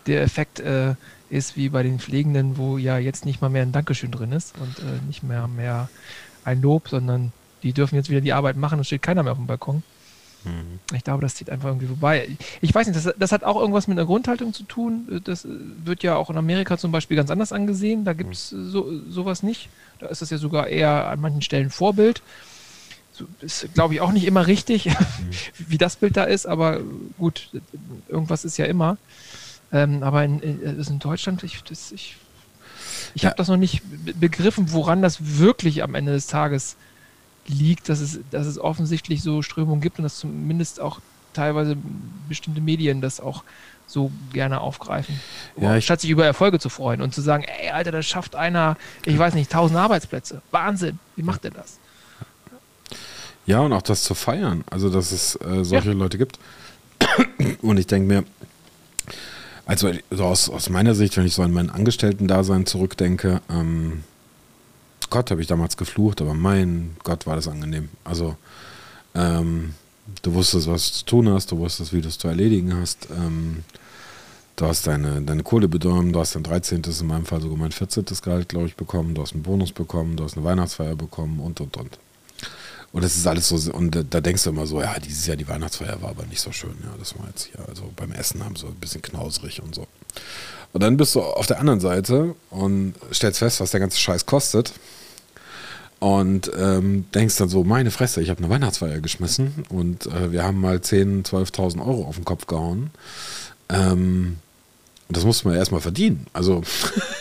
der 0.07 0.23
Effekt 0.23 0.61
äh, 0.61 0.95
ist 1.31 1.57
wie 1.57 1.69
bei 1.69 1.83
den 1.83 1.99
Pflegenden, 1.99 2.57
wo 2.57 2.79
ja 2.79 2.99
jetzt 2.99 3.25
nicht 3.25 3.41
mal 3.41 3.49
mehr 3.49 3.63
ein 3.63 3.73
Dankeschön 3.73 4.11
drin 4.11 4.33
ist 4.33 4.55
und 4.59 4.79
äh, 4.79 5.07
nicht 5.07 5.23
mehr 5.23 5.49
mehr 5.49 5.89
ein 6.45 6.61
Lob, 6.61 6.89
sondern 6.89 7.33
die 7.63 7.73
dürfen 7.73 7.97
jetzt 7.97 8.11
wieder 8.11 8.21
die 8.21 8.33
Arbeit 8.33 8.57
machen 8.57 8.79
und 8.79 8.85
steht 8.85 9.03
keiner 9.03 9.23
mehr 9.23 9.33
auf 9.33 9.39
dem 9.39 9.47
Balkon. 9.47 9.83
Mhm. 10.45 10.79
Ich 10.95 11.05
glaube, 11.05 11.23
das 11.23 11.35
zieht 11.35 11.51
einfach 11.51 11.69
irgendwie 11.69 11.87
vorbei. 11.87 12.29
Ich 12.61 12.75
weiß 12.75 12.87
nicht, 12.87 12.97
das, 12.97 13.15
das, 13.19 13.33
hat 13.33 13.45
auch 13.45 13.59
irgendwas 13.59 13.89
mit 13.89 13.99
einer 13.99 14.07
Grundhaltung 14.07 14.53
zu 14.53 14.65
tun. 14.65 15.23
Das 15.25 15.47
wird 15.85 16.03
ja 16.03 16.17
auch 16.17 16.31
in 16.31 16.37
Amerika 16.37 16.77
zum 16.77 16.93
Beispiel 16.93 17.17
ganz 17.17 17.31
anders 17.31 17.53
angesehen. 17.53 18.05
Da 18.05 18.13
gibt 18.13 18.35
es 18.35 18.53
mhm. 18.53 18.71
so, 18.71 19.01
sowas 19.09 19.43
nicht. 19.43 19.69
Da 19.99 20.07
ist 20.07 20.23
das 20.23 20.31
ja 20.31 20.39
sogar 20.39 20.69
eher 20.69 21.09
an 21.09 21.21
manchen 21.21 21.43
Stellen 21.43 21.71
Vorbild. 21.71 22.23
So, 23.13 23.27
ist, 23.41 23.73
glaube 23.75 23.95
ich, 23.95 24.01
auch 24.01 24.13
nicht 24.13 24.27
immer 24.27 24.47
richtig, 24.47 24.87
mhm. 24.87 24.93
wie 25.69 25.79
das 25.79 25.97
Bild 25.97 26.17
da 26.17 26.25
ist, 26.25 26.47
aber 26.47 26.81
gut, 27.17 27.49
irgendwas 28.09 28.45
ist 28.45 28.57
ja 28.57 28.67
immer. 28.67 28.99
Ähm, 29.75 30.05
aber 30.05 30.25
in, 30.25 30.39
in, 30.39 30.81
in, 30.81 30.99
Deutschland, 31.01 31.43
ich, 31.43 31.61
ich, 31.69 32.17
ich 33.15 33.23
ja. 33.23 33.29
habe 33.29 33.37
das 33.37 33.49
noch 33.49 33.57
nicht 33.57 33.83
begriffen, 34.21 34.73
woran 34.73 35.03
das 35.03 35.39
wirklich 35.39 35.83
am 35.83 35.97
Ende 35.97 36.13
des 36.13 36.29
Tages 36.29 36.77
liegt, 37.49 37.89
dass 37.89 38.01
es, 38.01 38.21
dass 38.31 38.47
es 38.47 38.59
offensichtlich 38.59 39.21
so 39.21 39.43
Strömungen 39.43 39.81
gibt 39.81 39.99
und 39.99 40.05
dass 40.05 40.17
zumindest 40.17 40.81
auch 40.81 41.01
teilweise 41.33 41.77
bestimmte 42.29 42.61
Medien 42.61 43.01
das 43.01 43.19
auch 43.19 43.43
so 43.89 44.13
gerne 44.33 44.61
aufgreifen. 44.61 45.21
Ja, 45.61 45.79
statt 45.81 46.01
sich 46.01 46.11
über 46.11 46.25
Erfolge 46.25 46.61
zu 46.61 46.69
freuen 46.69 47.03
und 47.03 47.13
zu 47.13 47.21
sagen, 47.21 47.45
ey, 47.45 47.71
Alter, 47.71 47.91
das 47.91 48.07
schafft 48.07 48.37
einer, 48.37 48.77
ich 49.05 49.19
weiß 49.19 49.35
nicht, 49.35 49.51
tausend 49.51 49.79
Arbeitsplätze. 49.79 50.41
Wahnsinn, 50.53 51.01
wie 51.17 51.25
macht 51.25 51.45
er 51.45 51.51
das? 51.51 51.79
Ja, 53.45 53.59
und 53.59 53.73
auch 53.73 53.83
das 53.83 54.05
zu 54.05 54.15
feiern, 54.15 54.63
also 54.71 54.89
dass 54.89 55.11
es 55.11 55.35
äh, 55.37 55.65
solche 55.65 55.91
ja. 55.91 55.95
Leute 55.95 56.17
gibt. 56.17 56.39
Und 57.61 57.79
ich 57.79 57.87
denke 57.87 58.07
mir, 58.09 58.25
also, 59.67 59.91
also 60.11 60.25
aus, 60.25 60.51
aus 60.51 60.69
meiner 60.69 60.95
Sicht, 60.95 61.17
wenn 61.17 61.27
ich 61.27 61.35
so 61.35 61.43
an 61.43 61.53
mein 61.53 61.71
Angestellten-Dasein 61.71 62.67
zurückdenke, 62.67 63.41
ähm, 63.51 64.05
Gott, 65.11 65.31
habe 65.31 65.41
ich 65.41 65.47
damals 65.47 65.77
geflucht, 65.77 66.21
aber 66.21 66.35
mein 66.35 66.97
Gott 67.05 67.27
war 67.27 67.37
das 67.37 67.49
angenehm. 67.49 67.89
Also 68.03 68.37
ähm, 69.15 69.75
du 70.23 70.35
wusstest, 70.35 70.67
was 70.67 70.91
du 70.91 70.99
zu 70.99 71.05
tun 71.05 71.29
hast, 71.29 71.53
du 71.53 71.59
wusstest, 71.59 71.93
wie 71.93 72.01
du 72.01 72.09
es 72.09 72.19
zu 72.19 72.29
erledigen 72.29 72.75
hast. 72.75 73.09
Ähm, 73.11 73.65
du 74.57 74.67
hast 74.67 74.87
deine, 74.87 75.23
deine 75.23 75.43
Kohle 75.43 75.69
bekommen, 75.69 76.13
du 76.13 76.21
hast 76.21 76.35
dein 76.35 76.43
13., 76.43 76.83
in 77.01 77.07
meinem 77.07 77.27
Fall 77.27 77.41
sogar 77.41 77.57
mein 77.57 77.73
14. 77.73 78.05
Gehalt, 78.23 78.49
glaube 78.49 78.67
ich, 78.67 78.77
bekommen, 78.77 79.15
du 79.15 79.23
hast 79.23 79.35
einen 79.35 79.43
Bonus 79.43 79.73
bekommen, 79.73 80.17
du 80.17 80.25
hast 80.25 80.37
eine 80.37 80.45
Weihnachtsfeier 80.45 80.97
bekommen 80.97 81.41
und 81.41 81.61
und 81.61 81.77
und. 81.77 81.99
Und 82.95 83.03
das 83.03 83.17
ist 83.17 83.27
alles 83.27 83.49
so, 83.49 83.73
und 83.73 84.07
da 84.09 84.21
denkst 84.21 84.45
du 84.45 84.51
immer 84.51 84.69
so, 84.69 84.81
ja, 84.81 84.97
dieses 85.01 85.27
Jahr 85.27 85.37
die 85.37 85.49
Weihnachtsfeier 85.49 86.01
war 86.01 86.11
aber 86.11 86.27
nicht 86.27 86.41
so 86.41 86.53
schön. 86.53 86.77
Ja, 86.81 86.95
das 86.97 87.19
war 87.19 87.27
jetzt 87.27 87.47
hier, 87.47 87.59
also 87.69 87.91
beim 87.97 88.13
Essen 88.13 88.45
haben 88.45 88.55
sie 88.55 88.69
ein 88.69 88.77
bisschen 88.77 89.03
knausrig 89.03 89.61
und 89.61 89.75
so. 89.75 89.89
Und 90.73 90.81
dann 90.81 90.97
bist 90.97 91.17
du 91.17 91.21
auf 91.21 91.49
der 91.49 91.59
anderen 91.59 91.81
Seite 91.81 92.37
und 92.51 92.95
stellst 93.13 93.41
fest, 93.41 93.59
was 93.59 93.73
der 93.73 93.81
ganze 93.81 93.99
Scheiß 93.99 94.27
kostet. 94.27 94.75
Und 95.99 96.53
ähm, 96.57 97.07
denkst 97.13 97.37
dann 97.37 97.49
so, 97.49 97.65
meine 97.65 97.91
Fresse, 97.91 98.23
ich 98.23 98.31
habe 98.31 98.39
eine 98.39 98.49
Weihnachtsfeier 98.49 99.01
geschmissen 99.01 99.65
und 99.71 100.07
äh, 100.07 100.31
wir 100.31 100.45
haben 100.45 100.61
mal 100.61 100.77
10.000, 100.77 101.27
12.000 101.51 101.81
Euro 101.85 102.05
auf 102.05 102.15
den 102.15 102.25
Kopf 102.25 102.47
gehauen. 102.47 102.91
Ähm, 103.71 104.37
das 105.17 105.25
muss 105.25 105.45
man 105.45 105.55
erstmal 105.55 105.81
verdienen. 105.81 106.27
Also 106.33 106.63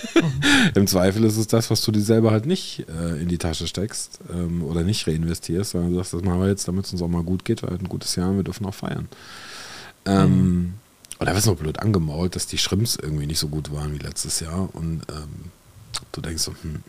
im 0.75 0.87
Zweifel 0.87 1.23
ist 1.23 1.37
es 1.37 1.47
das, 1.47 1.69
was 1.69 1.81
du 1.81 1.91
dir 1.91 2.01
selber 2.01 2.31
halt 2.31 2.45
nicht 2.45 2.85
äh, 2.89 3.21
in 3.21 3.27
die 3.27 3.37
Tasche 3.37 3.67
steckst 3.67 4.19
ähm, 4.31 4.63
oder 4.63 4.83
nicht 4.83 5.07
reinvestierst, 5.07 5.71
sondern 5.71 5.91
du 5.91 5.97
sagst, 5.97 6.13
das 6.13 6.21
machen 6.21 6.41
wir 6.41 6.47
jetzt, 6.47 6.67
damit 6.67 6.85
es 6.85 6.93
uns 6.93 7.01
auch 7.01 7.07
mal 7.07 7.23
gut 7.23 7.45
geht, 7.45 7.63
weil 7.63 7.71
ein 7.71 7.89
gutes 7.89 8.15
Jahr 8.15 8.29
und 8.29 8.37
wir 8.37 8.43
dürfen 8.43 8.65
auch 8.65 8.73
feiern. 8.73 9.07
Ähm, 10.05 10.29
mhm. 10.29 10.73
Und 11.19 11.27
da 11.27 11.33
wird 11.33 11.39
es 11.39 11.45
noch 11.45 11.55
blöd 11.55 11.79
angemault, 11.79 12.35
dass 12.35 12.47
die 12.47 12.57
Shrimps 12.57 12.97
irgendwie 13.01 13.27
nicht 13.27 13.39
so 13.39 13.47
gut 13.47 13.71
waren 13.71 13.93
wie 13.93 14.03
letztes 14.03 14.39
Jahr. 14.39 14.69
Und 14.73 15.03
ähm, 15.09 15.51
du 16.11 16.21
denkst 16.21 16.43
so, 16.43 16.53
hm, 16.61 16.83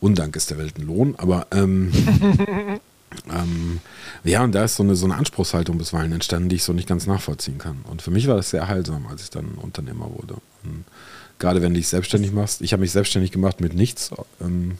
Undank 0.00 0.36
ist 0.36 0.50
der 0.50 0.58
Welt 0.58 0.78
ein 0.78 0.86
Lohn, 0.86 1.14
aber 1.16 1.46
ähm, 1.52 1.92
ähm, 3.30 3.80
ja, 4.24 4.42
und 4.44 4.52
da 4.52 4.64
ist 4.64 4.76
so 4.76 4.82
eine, 4.82 4.94
so 4.94 5.06
eine 5.06 5.16
Anspruchshaltung 5.16 5.78
bisweilen 5.78 6.12
entstanden, 6.12 6.48
die 6.48 6.56
ich 6.56 6.64
so 6.64 6.72
nicht 6.72 6.88
ganz 6.88 7.06
nachvollziehen 7.06 7.58
kann. 7.58 7.84
Und 7.90 8.02
für 8.02 8.10
mich 8.10 8.26
war 8.28 8.36
das 8.36 8.50
sehr 8.50 8.68
heilsam, 8.68 9.06
als 9.06 9.22
ich 9.24 9.30
dann 9.30 9.52
Unternehmer 9.54 10.10
wurde. 10.10 10.34
Und 10.64 10.84
gerade 11.38 11.62
wenn 11.62 11.74
du 11.74 11.80
dich 11.80 11.88
selbstständig 11.88 12.32
machst, 12.32 12.62
ich 12.62 12.72
habe 12.72 12.80
mich 12.80 12.92
selbstständig 12.92 13.32
gemacht 13.32 13.60
mit 13.60 13.74
nichts. 13.74 14.10
Ähm, 14.40 14.78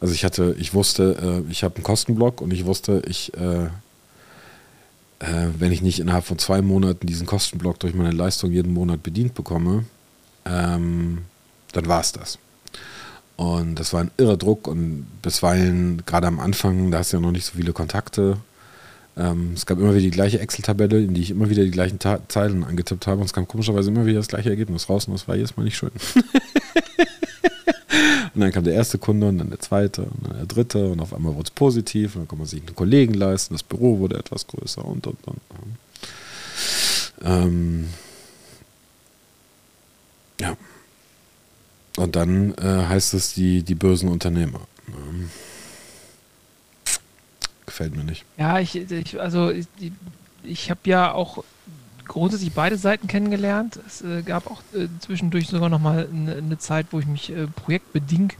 also 0.00 0.14
ich 0.14 0.24
hatte, 0.24 0.56
ich 0.58 0.74
wusste, 0.74 1.44
äh, 1.46 1.50
ich 1.50 1.62
habe 1.62 1.76
einen 1.76 1.84
Kostenblock 1.84 2.40
und 2.40 2.52
ich 2.52 2.64
wusste, 2.64 3.02
ich 3.06 3.34
äh, 3.34 3.68
äh, 5.20 5.48
wenn 5.58 5.70
ich 5.70 5.82
nicht 5.82 6.00
innerhalb 6.00 6.24
von 6.24 6.38
zwei 6.38 6.62
Monaten 6.62 7.06
diesen 7.06 7.26
Kostenblock 7.26 7.78
durch 7.78 7.94
meine 7.94 8.10
Leistung 8.10 8.50
jeden 8.50 8.72
Monat 8.72 9.02
bedient 9.02 9.34
bekomme, 9.34 9.84
ähm, 10.44 11.18
dann 11.72 11.86
war 11.86 12.00
es 12.00 12.12
das. 12.12 12.38
Und 13.40 13.76
das 13.76 13.94
war 13.94 14.02
ein 14.02 14.10
irrer 14.18 14.36
Druck 14.36 14.68
und 14.68 15.06
bisweilen, 15.22 16.02
gerade 16.04 16.26
am 16.26 16.40
Anfang, 16.40 16.90
da 16.90 16.98
hast 16.98 17.14
du 17.14 17.16
ja 17.16 17.22
noch 17.22 17.30
nicht 17.30 17.46
so 17.46 17.52
viele 17.56 17.72
Kontakte. 17.72 18.36
Ähm, 19.16 19.52
es 19.54 19.64
gab 19.64 19.78
immer 19.78 19.92
wieder 19.92 20.02
die 20.02 20.10
gleiche 20.10 20.40
Excel-Tabelle, 20.40 21.02
in 21.02 21.14
die 21.14 21.22
ich 21.22 21.30
immer 21.30 21.48
wieder 21.48 21.64
die 21.64 21.70
gleichen 21.70 21.98
Ta 21.98 22.20
Zeilen 22.28 22.64
angetippt 22.64 23.06
habe 23.06 23.22
und 23.22 23.24
es 23.24 23.32
kam 23.32 23.48
komischerweise 23.48 23.88
immer 23.88 24.04
wieder 24.04 24.18
das 24.18 24.28
gleiche 24.28 24.50
Ergebnis 24.50 24.90
raus 24.90 25.06
und 25.06 25.14
das 25.14 25.26
war 25.26 25.36
jedes 25.36 25.56
Mal 25.56 25.62
nicht 25.62 25.78
schön. 25.78 25.88
und 28.34 28.42
dann 28.42 28.52
kam 28.52 28.64
der 28.64 28.74
erste 28.74 28.98
Kunde 28.98 29.28
und 29.28 29.38
dann 29.38 29.48
der 29.48 29.60
zweite 29.60 30.02
und 30.02 30.28
dann 30.28 30.36
der 30.36 30.44
dritte 30.44 30.90
und 30.90 31.00
auf 31.00 31.14
einmal 31.14 31.34
wurde 31.34 31.44
es 31.44 31.50
positiv 31.50 32.16
und 32.16 32.20
dann 32.20 32.28
konnte 32.28 32.40
man 32.40 32.46
sich 32.46 32.60
einen 32.60 32.76
Kollegen 32.76 33.14
leisten, 33.14 33.54
das 33.54 33.62
Büro 33.62 34.00
wurde 34.00 34.18
etwas 34.18 34.46
größer 34.48 34.84
und 34.84 35.06
und 35.06 35.26
und. 35.26 35.40
Ähm, 37.24 37.88
ja. 40.38 40.58
Und 41.96 42.16
dann 42.16 42.54
äh, 42.54 42.86
heißt 42.86 43.14
es 43.14 43.34
die, 43.34 43.62
die 43.62 43.74
bösen 43.74 44.08
Unternehmer. 44.08 44.60
Gefällt 47.66 47.96
mir 47.96 48.04
nicht. 48.04 48.24
Ja, 48.36 48.58
ich, 48.58 48.74
ich 48.74 49.20
also 49.20 49.50
ich, 49.50 49.66
ich 50.42 50.70
habe 50.70 50.80
ja 50.84 51.12
auch 51.12 51.44
grundsätzlich 52.06 52.52
beide 52.52 52.76
Seiten 52.76 53.06
kennengelernt. 53.06 53.78
Es 53.86 54.02
äh, 54.02 54.22
gab 54.22 54.50
auch 54.50 54.62
äh, 54.74 54.88
zwischendurch 54.98 55.46
sogar 55.46 55.68
noch 55.68 55.78
mal 55.78 56.08
eine, 56.12 56.34
eine 56.34 56.58
Zeit, 56.58 56.86
wo 56.90 56.98
ich 56.98 57.06
mich 57.06 57.30
äh, 57.30 57.46
projektbedingt 57.46 58.36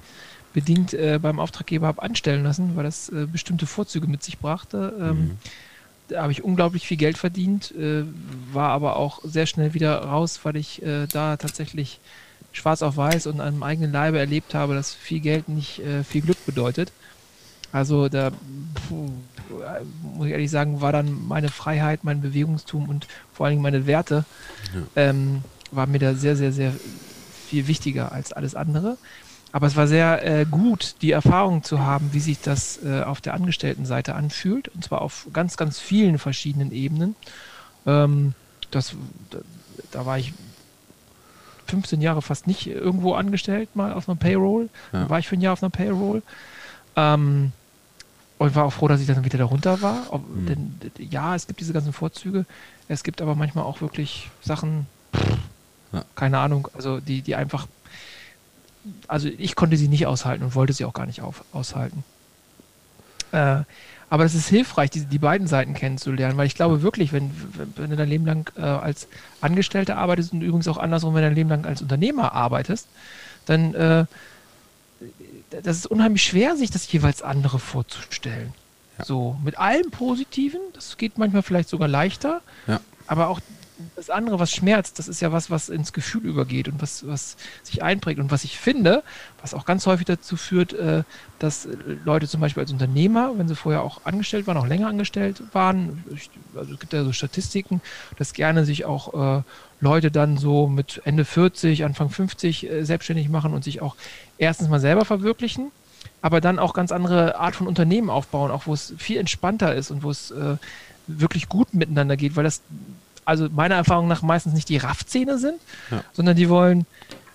bedingt 0.52 0.94
äh, 0.94 1.20
beim 1.22 1.38
Auftraggeber 1.38 1.86
habe 1.86 2.02
anstellen 2.02 2.42
lassen, 2.42 2.74
weil 2.74 2.82
das 2.82 3.08
äh, 3.10 3.26
bestimmte 3.30 3.66
Vorzüge 3.66 4.08
mit 4.08 4.24
sich 4.24 4.38
brachte. 4.38 4.92
Ähm, 4.98 5.06
mhm. 5.06 5.38
Da 6.08 6.22
habe 6.22 6.32
ich 6.32 6.42
unglaublich 6.42 6.88
viel 6.88 6.96
Geld 6.96 7.16
verdient, 7.18 7.72
äh, 7.76 8.02
war 8.52 8.70
aber 8.70 8.96
auch 8.96 9.20
sehr 9.22 9.46
schnell 9.46 9.74
wieder 9.74 9.96
raus, 10.02 10.40
weil 10.42 10.56
ich 10.56 10.82
da 11.12 11.36
tatsächlich 11.36 12.00
schwarz 12.52 12.82
auf 12.82 12.96
weiß 12.96 13.26
und 13.26 13.40
an 13.40 13.48
einem 13.48 13.62
eigenen 13.62 13.92
Leibe 13.92 14.18
erlebt 14.18 14.54
habe, 14.54 14.74
dass 14.74 14.92
viel 14.92 15.20
Geld 15.20 15.48
nicht 15.48 15.80
viel 16.04 16.20
Glück 16.20 16.44
bedeutet. 16.46 16.92
Also 17.72 18.08
da 18.08 18.30
puh, 18.88 19.10
muss 20.02 20.26
ich 20.26 20.32
ehrlich 20.32 20.50
sagen, 20.50 20.80
war 20.80 20.92
dann 20.92 21.26
meine 21.28 21.48
Freiheit, 21.48 22.02
mein 22.02 22.20
Bewegungstum 22.20 22.88
und 22.88 23.06
vor 23.32 23.46
allen 23.46 23.54
Dingen 23.54 23.62
meine 23.62 23.86
Werte, 23.86 24.24
ja. 24.74 25.10
ähm, 25.10 25.42
war 25.70 25.86
mir 25.86 25.98
da 25.98 26.14
sehr, 26.14 26.36
sehr, 26.36 26.52
sehr 26.52 26.72
viel 27.46 27.66
wichtiger 27.66 28.12
als 28.12 28.32
alles 28.32 28.54
andere. 28.54 28.96
Aber 29.52 29.66
es 29.66 29.76
war 29.76 29.88
sehr 29.88 30.24
äh, 30.24 30.46
gut, 30.48 30.96
die 31.02 31.10
Erfahrung 31.10 31.64
zu 31.64 31.80
haben, 31.80 32.10
wie 32.12 32.20
sich 32.20 32.40
das 32.40 32.78
äh, 32.84 33.02
auf 33.02 33.20
der 33.20 33.34
Angestelltenseite 33.34 34.14
anfühlt. 34.14 34.68
Und 34.68 34.84
zwar 34.84 35.02
auf 35.02 35.26
ganz, 35.32 35.56
ganz 35.56 35.80
vielen 35.80 36.18
verschiedenen 36.18 36.70
Ebenen. 36.70 37.16
Ähm, 37.84 38.34
das, 38.70 38.94
da, 39.30 39.38
da, 39.90 40.06
war 40.06 40.18
ich 40.18 40.32
15 41.70 42.00
Jahre 42.00 42.22
fast 42.22 42.46
nicht 42.46 42.66
irgendwo 42.66 43.14
angestellt, 43.14 43.74
mal 43.74 43.92
auf 43.92 44.08
einer 44.08 44.16
Payroll. 44.16 44.68
Ja. 44.92 45.08
war 45.08 45.18
ich 45.18 45.28
für 45.28 45.36
ein 45.36 45.40
Jahr 45.40 45.54
auf 45.54 45.62
einer 45.62 45.70
Payroll. 45.70 46.22
Ähm, 46.96 47.52
und 48.38 48.54
war 48.54 48.64
auch 48.64 48.72
froh, 48.72 48.88
dass 48.88 49.02
ich 49.02 49.06
dann 49.06 49.22
wieder 49.24 49.36
darunter 49.36 49.82
war. 49.82 50.06
Ob, 50.10 50.26
mhm. 50.26 50.46
Denn 50.46 50.80
ja, 50.98 51.34
es 51.34 51.46
gibt 51.46 51.60
diese 51.60 51.74
ganzen 51.74 51.92
Vorzüge. 51.92 52.46
Es 52.88 53.04
gibt 53.04 53.20
aber 53.20 53.34
manchmal 53.34 53.64
auch 53.64 53.82
wirklich 53.82 54.30
Sachen, 54.42 54.86
ja. 55.92 56.04
keine 56.14 56.38
Ahnung, 56.38 56.68
also 56.72 57.00
die, 57.00 57.20
die 57.20 57.34
einfach, 57.34 57.66
also 59.08 59.28
ich 59.28 59.56
konnte 59.56 59.76
sie 59.76 59.88
nicht 59.88 60.06
aushalten 60.06 60.42
und 60.42 60.54
wollte 60.54 60.72
sie 60.72 60.86
auch 60.86 60.94
gar 60.94 61.04
nicht 61.04 61.20
auf, 61.20 61.44
aushalten. 61.52 62.02
Äh, 63.32 63.64
aber 64.10 64.24
es 64.24 64.34
ist 64.34 64.48
hilfreich, 64.48 64.90
die, 64.90 65.04
die 65.06 65.18
beiden 65.18 65.46
Seiten 65.46 65.72
kennenzulernen, 65.72 66.36
weil 66.36 66.46
ich 66.46 66.56
glaube 66.56 66.82
wirklich, 66.82 67.12
wenn, 67.12 67.30
wenn 67.76 67.90
du 67.90 67.96
dein 67.96 68.08
Leben 68.08 68.26
lang 68.26 68.50
äh, 68.58 68.62
als 68.62 69.06
Angestellter 69.40 69.96
arbeitest 69.96 70.32
und 70.32 70.42
übrigens 70.42 70.68
auch 70.68 70.78
andersrum, 70.78 71.14
wenn 71.14 71.22
du 71.22 71.28
dein 71.28 71.36
Leben 71.36 71.48
lang 71.48 71.64
als 71.64 71.80
Unternehmer 71.80 72.32
arbeitest, 72.32 72.88
dann 73.46 73.74
äh, 73.74 74.04
das 75.50 75.76
ist 75.78 75.86
unheimlich 75.86 76.22
schwer, 76.22 76.56
sich 76.56 76.70
das 76.70 76.90
jeweils 76.92 77.22
andere 77.22 77.58
vorzustellen. 77.58 78.52
Ja. 78.98 79.04
So, 79.04 79.36
mit 79.44 79.58
allem 79.58 79.90
Positiven, 79.90 80.60
das 80.74 80.96
geht 80.96 81.16
manchmal 81.16 81.42
vielleicht 81.42 81.68
sogar 81.68 81.88
leichter, 81.88 82.42
ja. 82.66 82.80
aber 83.06 83.28
auch 83.28 83.40
das 83.96 84.10
andere, 84.10 84.38
was 84.38 84.50
schmerzt, 84.50 84.98
das 84.98 85.08
ist 85.08 85.20
ja 85.20 85.32
was, 85.32 85.50
was 85.50 85.68
ins 85.68 85.92
Gefühl 85.92 86.26
übergeht 86.26 86.68
und 86.68 86.80
was, 86.80 87.06
was 87.06 87.36
sich 87.62 87.82
einprägt. 87.82 88.20
Und 88.20 88.30
was 88.30 88.44
ich 88.44 88.58
finde, 88.58 89.02
was 89.40 89.54
auch 89.54 89.64
ganz 89.64 89.86
häufig 89.86 90.06
dazu 90.06 90.36
führt, 90.36 90.72
äh, 90.72 91.02
dass 91.38 91.68
Leute 92.04 92.28
zum 92.28 92.40
Beispiel 92.40 92.62
als 92.62 92.72
Unternehmer, 92.72 93.32
wenn 93.36 93.48
sie 93.48 93.56
vorher 93.56 93.82
auch 93.82 94.04
angestellt 94.04 94.46
waren, 94.46 94.56
auch 94.56 94.66
länger 94.66 94.88
angestellt 94.88 95.42
waren, 95.52 96.04
also 96.54 96.72
es 96.74 96.80
gibt 96.80 96.92
ja 96.92 97.04
so 97.04 97.12
Statistiken, 97.12 97.80
dass 98.18 98.32
gerne 98.32 98.64
sich 98.64 98.84
auch 98.84 99.38
äh, 99.38 99.42
Leute 99.80 100.10
dann 100.10 100.36
so 100.36 100.68
mit 100.68 101.00
Ende 101.04 101.24
40, 101.24 101.84
Anfang 101.84 102.10
50 102.10 102.70
äh, 102.70 102.84
selbstständig 102.84 103.28
machen 103.28 103.54
und 103.54 103.64
sich 103.64 103.82
auch 103.82 103.96
erstens 104.38 104.68
mal 104.68 104.80
selber 104.80 105.04
verwirklichen, 105.04 105.70
aber 106.22 106.40
dann 106.40 106.58
auch 106.58 106.74
ganz 106.74 106.92
andere 106.92 107.38
Art 107.38 107.56
von 107.56 107.66
Unternehmen 107.66 108.10
aufbauen, 108.10 108.50
auch 108.50 108.66
wo 108.66 108.74
es 108.74 108.94
viel 108.98 109.18
entspannter 109.18 109.74
ist 109.74 109.90
und 109.90 110.02
wo 110.02 110.10
es 110.10 110.30
äh, 110.30 110.56
wirklich 111.06 111.48
gut 111.48 111.74
miteinander 111.74 112.16
geht, 112.16 112.36
weil 112.36 112.44
das 112.44 112.62
also 113.24 113.48
meiner 113.50 113.76
Erfahrung 113.76 114.08
nach 114.08 114.22
meistens 114.22 114.54
nicht 114.54 114.68
die 114.68 114.76
Raffzähne 114.76 115.38
sind, 115.38 115.60
ja. 115.90 116.02
sondern 116.12 116.36
die 116.36 116.48
wollen 116.48 116.86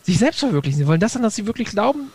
sich 0.04 0.20
selbst 0.20 0.40
verwirklichen. 0.40 0.78
Sie 0.78 0.88
wollen 0.88 1.00
das 1.00 1.14
dann, 1.14 1.24
dass 1.24 1.36
sie 1.36 1.48
wirklich 1.48 1.70
glauben, 1.70 2.12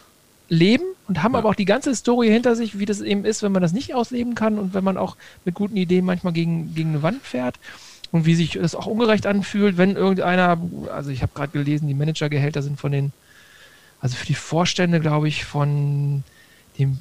leben 0.48 0.84
und 1.08 1.22
haben 1.22 1.32
ja. 1.32 1.38
aber 1.38 1.48
auch 1.48 1.54
die 1.54 1.64
ganze 1.64 1.90
Historie 1.90 2.30
hinter 2.30 2.56
sich, 2.56 2.78
wie 2.78 2.84
das 2.84 3.00
eben 3.00 3.24
ist, 3.24 3.42
wenn 3.42 3.52
man 3.52 3.62
das 3.62 3.72
nicht 3.72 3.94
ausleben 3.94 4.34
kann 4.34 4.58
und 4.58 4.74
wenn 4.74 4.84
man 4.84 4.96
auch 4.96 5.16
mit 5.44 5.54
guten 5.54 5.76
Ideen 5.76 6.04
manchmal 6.04 6.32
gegen, 6.32 6.74
gegen 6.74 6.90
eine 6.90 7.02
Wand 7.02 7.22
fährt 7.22 7.56
und 8.12 8.26
wie 8.26 8.34
sich 8.34 8.52
das 8.52 8.74
auch 8.74 8.86
ungerecht 8.86 9.26
anfühlt, 9.26 9.76
wenn 9.76 9.96
irgendeiner, 9.96 10.60
also 10.92 11.10
ich 11.10 11.22
habe 11.22 11.32
gerade 11.34 11.52
gelesen, 11.52 11.88
die 11.88 11.94
Managergehälter 11.94 12.62
sind 12.62 12.80
von 12.80 12.92
den, 12.92 13.12
also 14.00 14.16
für 14.16 14.26
die 14.26 14.34
Vorstände, 14.34 15.00
glaube 15.00 15.28
ich, 15.28 15.44
von 15.44 16.24
dem 16.78 16.98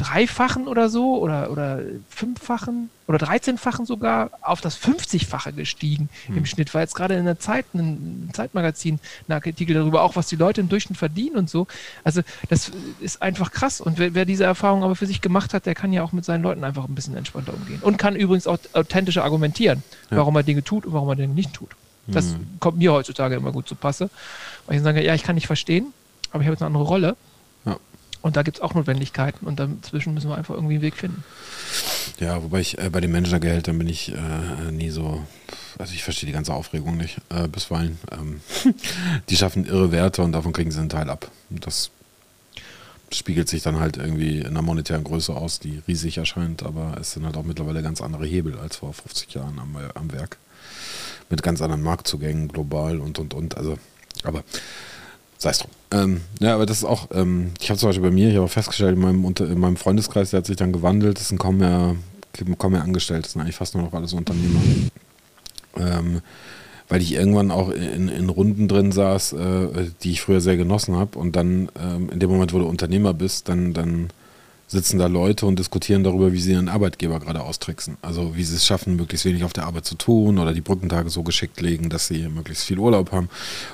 Dreifachen 0.00 0.66
oder 0.66 0.88
so 0.88 1.18
oder, 1.18 1.50
oder 1.50 1.80
Fünffachen 2.08 2.88
oder 3.06 3.18
Dreizehnfachen 3.18 3.84
sogar 3.84 4.30
auf 4.40 4.62
das 4.62 4.80
50-fache 4.80 5.52
gestiegen 5.52 6.08
hm. 6.26 6.38
im 6.38 6.46
Schnitt. 6.46 6.72
War 6.72 6.80
jetzt 6.80 6.94
gerade 6.94 7.14
in 7.14 7.26
der 7.26 7.38
Zeit, 7.38 7.66
ein 7.74 8.30
Zeitmagazin, 8.32 8.98
ein 9.28 9.32
Artikel 9.32 9.74
darüber, 9.74 10.02
auch 10.02 10.16
was 10.16 10.28
die 10.28 10.36
Leute 10.36 10.62
im 10.62 10.70
Durchschnitt 10.70 10.96
verdienen 10.96 11.36
und 11.36 11.50
so. 11.50 11.66
Also 12.02 12.22
das 12.48 12.72
ist 13.00 13.20
einfach 13.20 13.50
krass. 13.50 13.80
Und 13.80 13.98
wer, 13.98 14.14
wer 14.14 14.24
diese 14.24 14.44
Erfahrung 14.44 14.84
aber 14.84 14.96
für 14.96 15.06
sich 15.06 15.20
gemacht 15.20 15.52
hat, 15.52 15.66
der 15.66 15.74
kann 15.74 15.92
ja 15.92 16.02
auch 16.02 16.12
mit 16.12 16.24
seinen 16.24 16.42
Leuten 16.42 16.64
einfach 16.64 16.88
ein 16.88 16.94
bisschen 16.94 17.16
entspannter 17.16 17.52
umgehen. 17.52 17.80
Und 17.82 17.98
kann 17.98 18.16
übrigens 18.16 18.46
auch 18.46 18.58
authentischer 18.72 19.22
argumentieren, 19.22 19.82
ja. 20.10 20.16
warum 20.16 20.34
er 20.36 20.42
Dinge 20.42 20.64
tut 20.64 20.86
und 20.86 20.94
warum 20.94 21.08
er 21.10 21.16
Dinge 21.16 21.34
nicht 21.34 21.52
tut. 21.52 21.70
Das 22.06 22.30
hm. 22.30 22.46
kommt 22.58 22.78
mir 22.78 22.92
heutzutage 22.92 23.34
immer 23.34 23.52
gut 23.52 23.68
zu 23.68 23.74
Passe. 23.74 24.08
Weil 24.66 24.76
ich 24.76 24.82
sage, 24.82 25.04
ja, 25.04 25.14
ich 25.14 25.22
kann 25.22 25.34
nicht 25.34 25.46
verstehen, 25.46 25.92
aber 26.30 26.40
ich 26.40 26.46
habe 26.46 26.54
jetzt 26.54 26.62
eine 26.62 26.68
andere 26.68 26.84
Rolle. 26.84 27.16
Und 28.22 28.36
da 28.36 28.42
gibt 28.42 28.58
es 28.58 28.62
auch 28.62 28.74
Notwendigkeiten 28.74 29.46
und 29.46 29.58
dazwischen 29.58 30.12
müssen 30.12 30.28
wir 30.28 30.36
einfach 30.36 30.54
irgendwie 30.54 30.74
einen 30.74 30.82
Weg 30.82 30.96
finden. 30.96 31.24
Ja, 32.18 32.42
wobei 32.42 32.60
ich 32.60 32.78
äh, 32.78 32.90
bei 32.90 33.00
den 33.00 33.12
Managergehältern 33.12 33.78
bin 33.78 33.88
ich 33.88 34.12
äh, 34.12 34.70
nie 34.70 34.90
so, 34.90 35.26
also 35.78 35.94
ich 35.94 36.04
verstehe 36.04 36.26
die 36.26 36.34
ganze 36.34 36.52
Aufregung 36.52 36.98
nicht, 36.98 37.18
äh, 37.30 37.48
bisweilen. 37.48 37.98
Ähm, 38.12 38.40
die 39.30 39.36
schaffen 39.36 39.64
irre 39.64 39.90
Werte 39.90 40.22
und 40.22 40.32
davon 40.32 40.52
kriegen 40.52 40.70
sie 40.70 40.80
einen 40.80 40.90
Teil 40.90 41.08
ab. 41.08 41.30
Das 41.48 41.90
spiegelt 43.12 43.48
sich 43.48 43.62
dann 43.62 43.80
halt 43.80 43.96
irgendwie 43.96 44.38
in 44.38 44.48
einer 44.48 44.62
monetären 44.62 45.02
Größe 45.02 45.34
aus, 45.34 45.58
die 45.58 45.82
riesig 45.88 46.18
erscheint, 46.18 46.62
aber 46.62 46.96
es 47.00 47.12
sind 47.12 47.24
halt 47.24 47.36
auch 47.36 47.42
mittlerweile 47.42 47.82
ganz 47.82 48.00
andere 48.00 48.26
Hebel 48.26 48.58
als 48.58 48.76
vor 48.76 48.92
50 48.92 49.32
Jahren 49.34 49.58
am, 49.58 49.76
am 49.94 50.12
Werk. 50.12 50.36
Mit 51.30 51.42
ganz 51.42 51.62
anderen 51.62 51.82
Marktzugängen 51.82 52.48
global 52.48 53.00
und 53.00 53.18
und 53.18 53.34
und. 53.34 53.56
Also, 53.56 53.78
aber 54.24 54.44
sei 55.38 55.50
es 55.50 55.58
drum. 55.58 55.70
Ähm, 55.92 56.20
ja, 56.40 56.54
aber 56.54 56.66
das 56.66 56.78
ist 56.78 56.84
auch, 56.84 57.08
ähm, 57.12 57.50
ich 57.60 57.68
habe 57.70 57.78
zum 57.78 57.88
Beispiel 57.88 58.08
bei 58.08 58.14
mir, 58.14 58.30
ich 58.30 58.36
habe 58.36 58.48
festgestellt, 58.48 58.94
in 58.96 59.00
meinem, 59.00 59.24
in 59.24 59.58
meinem 59.58 59.76
Freundeskreis, 59.76 60.30
der 60.30 60.38
hat 60.38 60.46
sich 60.46 60.56
dann 60.56 60.72
gewandelt, 60.72 61.18
das 61.18 61.28
sind 61.28 61.38
kaum 61.38 61.58
mehr, 61.58 61.96
kaum 62.58 62.72
mehr 62.72 62.82
Angestellte, 62.82 63.22
das 63.22 63.32
sind 63.32 63.40
eigentlich 63.42 63.56
fast 63.56 63.74
nur 63.74 63.84
noch 63.84 63.92
alles 63.92 64.12
Unternehmer. 64.12 64.60
Ähm, 65.76 66.20
weil 66.88 67.02
ich 67.02 67.14
irgendwann 67.14 67.50
auch 67.52 67.70
in, 67.70 68.08
in 68.08 68.28
Runden 68.28 68.66
drin 68.66 68.92
saß, 68.92 69.32
äh, 69.32 69.90
die 70.02 70.10
ich 70.10 70.20
früher 70.20 70.40
sehr 70.40 70.56
genossen 70.56 70.96
habe 70.96 71.18
und 71.18 71.36
dann 71.36 71.70
ähm, 71.80 72.10
in 72.10 72.18
dem 72.18 72.30
Moment, 72.30 72.52
wo 72.52 72.58
du 72.58 72.66
Unternehmer 72.66 73.14
bist, 73.14 73.48
dann, 73.48 73.72
dann 73.72 74.10
sitzen 74.70 75.00
da 75.00 75.08
Leute 75.08 75.46
und 75.46 75.58
diskutieren 75.58 76.04
darüber, 76.04 76.32
wie 76.32 76.40
sie 76.40 76.52
ihren 76.52 76.68
Arbeitgeber 76.68 77.18
gerade 77.18 77.42
austricksen. 77.42 77.96
Also 78.02 78.36
wie 78.36 78.44
sie 78.44 78.54
es 78.54 78.64
schaffen, 78.64 78.94
möglichst 78.94 79.24
wenig 79.24 79.42
auf 79.42 79.52
der 79.52 79.64
Arbeit 79.64 79.84
zu 79.84 79.96
tun 79.96 80.38
oder 80.38 80.52
die 80.52 80.60
Brückentage 80.60 81.10
so 81.10 81.24
geschickt 81.24 81.60
legen, 81.60 81.90
dass 81.90 82.06
sie 82.06 82.28
möglichst 82.28 82.64
viel 82.64 82.78
Urlaub 82.78 83.10
haben. 83.10 83.28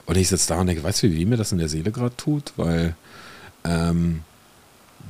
Und 0.06 0.16
ich 0.16 0.28
sitze 0.28 0.48
da 0.48 0.60
und 0.60 0.68
denke, 0.68 0.82
weißt 0.82 1.02
du, 1.02 1.10
wie 1.10 1.26
mir 1.26 1.36
das 1.36 1.52
in 1.52 1.58
der 1.58 1.68
Seele 1.68 1.92
gerade 1.92 2.16
tut? 2.16 2.54
Weil 2.56 2.96
ähm, 3.64 4.20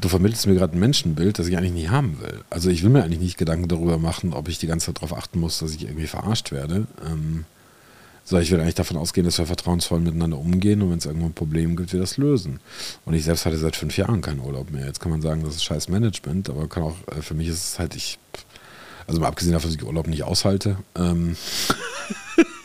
du 0.00 0.08
vermittelst 0.08 0.48
mir 0.48 0.56
gerade 0.56 0.76
ein 0.76 0.80
Menschenbild, 0.80 1.38
das 1.38 1.46
ich 1.46 1.56
eigentlich 1.56 1.72
nicht 1.72 1.90
haben 1.90 2.20
will. 2.20 2.40
Also 2.50 2.68
ich 2.68 2.82
will 2.82 2.90
mir 2.90 3.04
eigentlich 3.04 3.20
nicht 3.20 3.38
Gedanken 3.38 3.68
darüber 3.68 3.96
machen, 3.96 4.32
ob 4.32 4.48
ich 4.48 4.58
die 4.58 4.66
ganze 4.66 4.86
Zeit 4.86 4.96
darauf 4.96 5.16
achten 5.16 5.38
muss, 5.38 5.60
dass 5.60 5.72
ich 5.72 5.84
irgendwie 5.84 6.08
verarscht 6.08 6.50
werde. 6.50 6.88
Ähm, 7.08 7.44
so, 8.28 8.36
ich 8.40 8.50
will 8.50 8.60
eigentlich 8.60 8.74
davon 8.74 8.96
ausgehen, 8.96 9.24
dass 9.24 9.38
wir 9.38 9.46
vertrauensvoll 9.46 10.00
miteinander 10.00 10.36
umgehen 10.36 10.82
und 10.82 10.90
wenn 10.90 10.98
es 10.98 11.06
irgendwo 11.06 11.26
ein 11.26 11.32
Problem 11.32 11.76
gibt, 11.76 11.92
wir 11.92 12.00
das 12.00 12.16
lösen. 12.16 12.58
Und 13.04 13.14
ich 13.14 13.22
selbst 13.22 13.46
hatte 13.46 13.56
seit 13.56 13.76
fünf 13.76 13.96
Jahren 13.96 14.20
keinen 14.20 14.40
Urlaub 14.40 14.72
mehr. 14.72 14.84
Jetzt 14.84 14.98
kann 14.98 15.12
man 15.12 15.22
sagen, 15.22 15.44
das 15.44 15.54
ist 15.54 15.62
scheiß 15.62 15.88
Management, 15.88 16.50
aber 16.50 16.68
kann 16.68 16.82
auch, 16.82 16.96
äh, 17.16 17.22
für 17.22 17.34
mich 17.34 17.46
ist 17.46 17.62
es 17.62 17.78
halt, 17.78 17.94
ich, 17.94 18.18
also 19.06 19.20
mal 19.20 19.28
abgesehen 19.28 19.52
davon, 19.52 19.70
dass 19.70 19.80
ich 19.80 19.86
Urlaub 19.86 20.08
nicht 20.08 20.24
aushalte. 20.24 20.76
Ähm, 20.96 21.36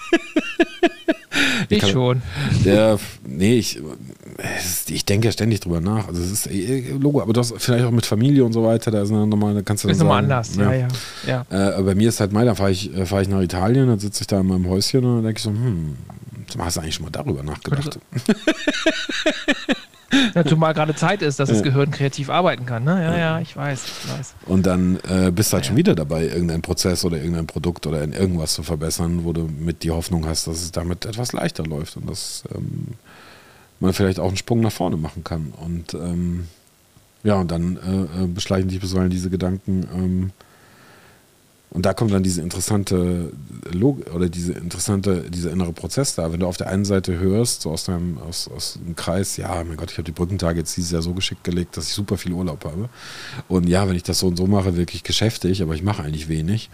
ich, 1.69 1.81
kann, 1.81 1.91
schon. 1.91 2.21
Der, 2.65 2.97
nee, 3.23 3.59
ich, 3.59 3.79
ich 4.87 5.05
denke 5.05 5.27
ja 5.27 5.31
ständig 5.31 5.59
drüber 5.59 5.81
nach. 5.81 6.07
Also 6.07 6.21
es 6.21 6.31
ist 6.31 6.47
äh, 6.47 6.91
Logo, 6.91 7.21
aber 7.21 7.33
das 7.33 7.53
vielleicht 7.57 7.85
auch 7.85 7.91
mit 7.91 8.05
Familie 8.05 8.43
und 8.43 8.53
so 8.53 8.63
weiter, 8.63 8.91
da 8.91 9.01
ist 9.01 9.11
nochmal, 9.11 9.53
da 9.53 9.61
kannst 9.61 9.83
du 9.83 9.89
Ist 9.89 9.99
nochmal 9.99 10.23
anders, 10.23 10.55
ja, 10.55 10.73
ja. 10.73 10.87
ja. 11.27 11.45
ja. 11.49 11.79
Äh, 11.79 11.83
bei 11.83 11.95
mir 11.95 12.09
ist 12.09 12.19
halt 12.19 12.31
mal, 12.31 12.45
dann 12.45 12.55
fahre 12.55 12.71
ich, 12.71 12.95
äh, 12.95 13.05
fahr 13.05 13.21
ich 13.21 13.29
nach 13.29 13.41
Italien, 13.41 13.87
dann 13.87 13.99
sitze 13.99 14.21
ich 14.21 14.27
da 14.27 14.39
in 14.39 14.47
meinem 14.47 14.67
Häuschen 14.67 15.03
und 15.03 15.15
dann 15.15 15.23
denke 15.23 15.37
ich 15.37 15.43
so, 15.43 15.51
hm, 15.51 15.97
hast 16.59 16.77
du 16.77 16.81
eigentlich 16.81 16.95
schon 16.95 17.05
mal 17.05 17.11
darüber 17.11 17.43
nachgedacht? 17.43 17.99
Ja, 20.35 20.45
zumal 20.45 20.73
gerade 20.73 20.93
Zeit 20.95 21.21
ist, 21.21 21.39
dass 21.39 21.49
das 21.49 21.63
Gehirn 21.63 21.91
kreativ 21.91 22.29
arbeiten 22.29 22.65
kann. 22.65 22.83
Ne? 22.83 23.01
Ja, 23.01 23.17
ja, 23.17 23.39
ich 23.39 23.55
weiß, 23.55 23.83
ich 23.85 24.11
weiß. 24.11 24.33
Und 24.45 24.65
dann 24.65 24.99
äh, 25.07 25.31
bist 25.31 25.51
du 25.51 25.55
halt 25.55 25.65
ja, 25.65 25.69
schon 25.69 25.77
wieder 25.77 25.95
dabei, 25.95 26.25
irgendeinen 26.25 26.61
Prozess 26.61 27.05
oder 27.05 27.17
irgendein 27.17 27.47
Produkt 27.47 27.87
oder 27.87 28.01
irgendwas 28.01 28.53
zu 28.53 28.63
verbessern, 28.63 29.23
wo 29.23 29.33
du 29.33 29.43
mit 29.43 29.83
die 29.83 29.91
Hoffnung 29.91 30.27
hast, 30.27 30.47
dass 30.47 30.61
es 30.61 30.71
damit 30.71 31.05
etwas 31.05 31.33
leichter 31.33 31.63
läuft 31.63 31.97
und 31.97 32.09
dass 32.09 32.43
ähm, 32.53 32.87
man 33.81 33.93
vielleicht 33.93 34.19
auch 34.19 34.27
einen 34.27 34.37
Sprung 34.37 34.61
nach 34.61 34.71
vorne 34.71 34.97
machen 34.97 35.23
kann. 35.23 35.53
Und 35.61 35.93
ähm, 35.93 36.47
ja, 37.23 37.35
und 37.35 37.51
dann 37.51 37.77
äh, 37.77 38.23
äh 38.23 38.27
beschleichen 38.27 38.69
dich 38.69 38.79
bisweilen 38.79 39.09
diese 39.09 39.29
Gedanken, 39.29 39.87
ähm, 39.93 40.31
und 41.73 41.85
da 41.85 41.93
kommt 41.93 42.11
dann 42.11 42.21
diese 42.21 42.41
interessante 42.41 43.31
Log 43.71 44.13
oder 44.13 44.27
diese 44.27 44.51
interessante, 44.51 45.29
dieser 45.29 45.51
innere 45.51 45.71
Prozess 45.71 46.15
da. 46.15 46.33
Wenn 46.33 46.41
du 46.41 46.47
auf 46.47 46.57
der 46.57 46.67
einen 46.67 46.83
Seite 46.83 47.17
hörst, 47.17 47.61
so 47.61 47.71
aus 47.71 47.85
deinem, 47.85 48.17
aus, 48.17 48.49
aus 48.53 48.77
dem 48.85 48.97
Kreis, 48.97 49.37
ja, 49.37 49.63
mein 49.63 49.77
Gott, 49.77 49.89
ich 49.89 49.97
habe 49.97 50.03
die 50.03 50.11
Brückentage 50.11 50.59
jetzt 50.59 50.75
dieses 50.75 50.91
Jahr 50.91 51.01
so 51.01 51.13
geschickt 51.13 51.45
gelegt, 51.45 51.77
dass 51.77 51.87
ich 51.87 51.93
super 51.93 52.17
viel 52.17 52.33
Urlaub 52.33 52.65
habe. 52.65 52.89
Und 53.47 53.69
ja, 53.69 53.87
wenn 53.87 53.95
ich 53.95 54.03
das 54.03 54.19
so 54.19 54.27
und 54.27 54.35
so 54.35 54.47
mache, 54.47 54.75
wirklich 54.75 55.03
geschäftig, 55.03 55.61
aber 55.61 55.73
ich 55.73 55.81
mache 55.81 56.03
eigentlich 56.03 56.27
wenig. 56.27 56.69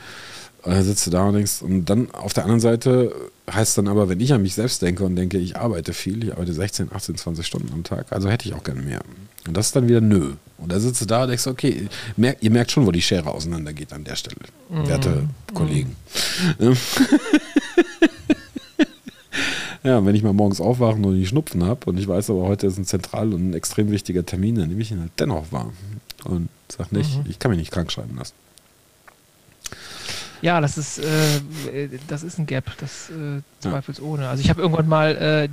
Und 0.63 0.73
dann 0.73 0.83
sitzt 0.83 1.05
du 1.07 1.11
da 1.11 1.25
und 1.27 1.35
denkst, 1.35 1.61
und 1.61 1.85
dann 1.85 2.11
auf 2.11 2.33
der 2.33 2.43
anderen 2.43 2.59
Seite 2.59 3.13
heißt 3.51 3.77
dann 3.77 3.87
aber, 3.87 4.09
wenn 4.09 4.19
ich 4.19 4.33
an 4.33 4.41
mich 4.41 4.55
selbst 4.55 4.81
denke 4.81 5.05
und 5.05 5.15
denke, 5.15 5.37
ich 5.37 5.55
arbeite 5.55 5.93
viel, 5.93 6.23
ich 6.23 6.33
arbeite 6.33 6.53
16, 6.53 6.91
18, 6.91 7.15
20 7.15 7.45
Stunden 7.45 7.71
am 7.73 7.83
Tag, 7.83 8.07
also 8.11 8.29
hätte 8.29 8.49
ich 8.49 8.55
auch 8.55 8.63
gerne 8.63 8.81
mehr. 8.81 9.01
Und 9.47 9.55
das 9.55 9.67
ist 9.67 9.75
dann 9.75 9.87
wieder 9.87 10.01
nö. 10.01 10.33
Und 10.57 10.71
da 10.71 10.79
sitzt 10.79 11.01
du 11.01 11.05
da 11.05 11.21
und 11.23 11.29
denkst, 11.29 11.47
okay, 11.47 11.87
mer 12.17 12.35
ihr 12.41 12.51
merkt 12.51 12.71
schon, 12.71 12.85
wo 12.85 12.91
die 12.91 13.01
Schere 13.01 13.31
auseinandergeht 13.31 13.93
an 13.93 14.03
der 14.03 14.15
Stelle, 14.15 14.35
mm. 14.69 14.87
werte 14.87 15.09
mm. 15.09 15.53
Kollegen. 15.53 15.95
ja, 19.83 20.05
wenn 20.05 20.15
ich 20.15 20.23
mal 20.23 20.33
morgens 20.33 20.59
aufwache 20.59 20.95
und 20.95 21.15
die 21.15 21.27
Schnupfen 21.27 21.63
habe 21.63 21.85
und 21.85 21.97
ich 21.97 22.07
weiß 22.07 22.29
aber, 22.31 22.43
heute 22.43 22.67
ist 22.67 22.77
ein 22.77 22.85
zentral 22.85 23.33
und 23.33 23.51
ein 23.51 23.53
extrem 23.53 23.91
wichtiger 23.91 24.25
Termin, 24.25 24.55
dann 24.55 24.67
nehme 24.67 24.81
ich 24.81 24.91
ihn 24.91 24.99
halt 24.99 25.11
dennoch 25.19 25.51
wahr. 25.51 25.71
Und 26.25 26.49
sag 26.69 26.91
nicht, 26.91 27.17
mhm. 27.17 27.29
ich 27.29 27.39
kann 27.39 27.51
mich 27.51 27.59
nicht 27.59 27.71
krank 27.71 27.91
schreiben 27.91 28.17
lassen. 28.17 28.33
Ja, 30.41 30.61
das 30.61 30.77
ist, 30.77 30.99
äh, 30.99 31.89
das 32.07 32.23
ist 32.23 32.37
ein 32.37 32.45
Gap, 32.45 32.71
das 32.79 33.09
äh, 33.09 33.41
zweifelsohne. 33.59 34.27
Also 34.29 34.41
ich 34.41 34.49
habe 34.49 34.61
irgendwann 34.61 34.87
mal 34.87 35.15
äh, 35.15 35.49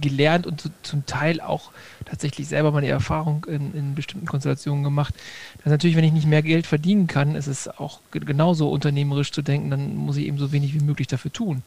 gelernt 0.00 0.46
und 0.46 0.60
zu, 0.60 0.70
zum 0.82 1.06
Teil 1.06 1.40
auch 1.40 1.72
tatsächlich 2.04 2.48
selber 2.48 2.72
meine 2.72 2.88
Erfahrung 2.88 3.46
in, 3.48 3.74
in, 3.74 3.94
bestimmten 3.94 4.26
Konstellationen 4.26 4.84
gemacht, 4.84 5.14
dass 5.58 5.70
natürlich, 5.70 5.96
wenn 5.96 6.04
ich 6.04 6.12
nicht 6.12 6.26
mehr 6.26 6.42
Geld 6.42 6.66
verdienen 6.66 7.06
kann, 7.06 7.34
ist 7.34 7.46
es 7.46 7.68
auch 7.68 8.00
genauso 8.10 8.70
unternehmerisch 8.70 9.32
zu 9.32 9.42
denken, 9.42 9.70
dann 9.70 9.96
muss 9.96 10.16
ich 10.16 10.26
eben 10.26 10.38
so 10.38 10.52
wenig 10.52 10.74
wie 10.74 10.84
möglich 10.84 11.08
dafür 11.08 11.32
tun 11.32 11.62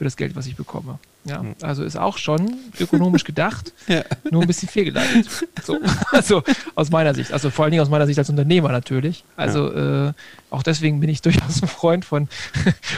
für 0.00 0.04
das 0.04 0.16
Geld, 0.16 0.34
was 0.34 0.46
ich 0.46 0.56
bekomme. 0.56 0.98
Ja, 1.26 1.42
hm. 1.42 1.54
also 1.60 1.84
ist 1.84 1.98
auch 1.98 2.16
schon 2.16 2.56
ökonomisch 2.80 3.22
gedacht, 3.22 3.74
ja. 3.86 4.02
nur 4.30 4.40
ein 4.40 4.46
bisschen 4.46 4.66
fehlgeleitet. 4.66 5.28
So. 5.62 5.78
Also 6.10 6.42
aus 6.74 6.90
meiner 6.90 7.12
Sicht, 7.12 7.34
also 7.34 7.50
vor 7.50 7.66
allen 7.66 7.72
Dingen 7.72 7.82
aus 7.82 7.90
meiner 7.90 8.06
Sicht 8.06 8.18
als 8.18 8.30
Unternehmer 8.30 8.72
natürlich. 8.72 9.24
Also 9.36 9.70
ja. 9.70 10.08
äh, 10.08 10.12
auch 10.48 10.62
deswegen 10.62 11.00
bin 11.00 11.10
ich 11.10 11.20
durchaus 11.26 11.60
ein 11.60 11.68
Freund 11.68 12.06
von, 12.06 12.28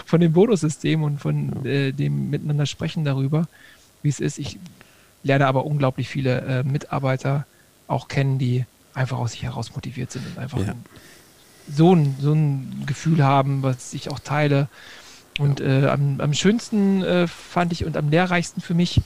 von 0.07 0.21
dem 0.21 0.33
Bonussystem 0.33 1.03
und 1.03 1.19
von 1.19 1.67
äh, 1.67 1.91
dem 1.91 2.31
Miteinander 2.31 2.67
sprechen 2.67 3.05
darüber, 3.05 3.49
wie 4.03 4.09
es 4.09 4.21
ist. 4.21 4.39
Ich 4.39 4.61
lerne 5.25 5.49
aber 5.49 5.67
unglaublich 5.67 6.09
viele 6.09 6.41
äh, 6.43 6.63
Mitarbeiter 6.63 7.47
auch 7.89 8.07
kennen, 8.07 8.39
die 8.39 8.65
einfach 8.95 9.19
aus 9.19 9.33
sich 9.33 9.43
heraus 9.43 9.75
motiviert 9.75 10.13
sind 10.13 10.25
und 10.25 10.39
einfach 10.39 10.65
ja. 10.65 10.77
so, 11.69 11.97
ein, 11.97 12.15
so 12.21 12.33
ein 12.33 12.85
Gefühl 12.87 13.25
haben, 13.25 13.65
was 13.65 13.93
ich 13.93 14.09
auch 14.09 14.21
teile 14.21 14.69
und 15.39 15.61
äh, 15.61 15.87
am, 15.87 16.21
am, 16.21 16.35
schönsten 16.35 17.03
äh, 17.03 17.27
fand 17.27 17.73
ich 17.73 17.85
und 17.85 17.97
am 17.97 18.11
lehrreichsten 18.11 18.61
für 18.61 18.75
mich, 18.75 19.01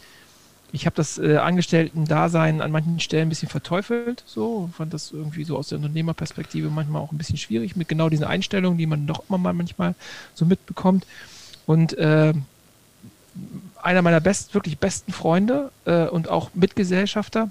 ich 0.72 0.86
habe 0.86 0.96
das 0.96 1.18
äh, 1.18 1.36
Angestellten-Dasein 1.36 2.60
an 2.60 2.72
manchen 2.72 2.98
Stellen 2.98 3.26
ein 3.26 3.28
bisschen 3.28 3.48
verteufelt, 3.48 4.24
so, 4.26 4.68
fand 4.76 4.92
das 4.92 5.12
irgendwie 5.12 5.44
so 5.44 5.56
aus 5.56 5.68
der 5.68 5.78
Unternehmerperspektive 5.78 6.68
manchmal 6.68 7.00
auch 7.00 7.12
ein 7.12 7.18
bisschen 7.18 7.36
schwierig 7.36 7.76
mit 7.76 7.88
genau 7.88 8.08
diesen 8.08 8.24
Einstellungen, 8.24 8.76
die 8.76 8.86
man 8.86 9.06
doch 9.06 9.22
immer 9.28 9.38
mal 9.38 9.52
manchmal 9.52 9.94
so 10.34 10.44
mitbekommt. 10.44 11.06
Und 11.64 11.96
äh, 11.96 12.32
einer 13.82 14.02
meiner 14.02 14.20
best, 14.20 14.54
wirklich 14.54 14.78
besten 14.78 15.12
Freunde 15.12 15.70
äh, 15.84 16.06
und 16.06 16.28
auch 16.28 16.50
Mitgesellschafter 16.54 17.50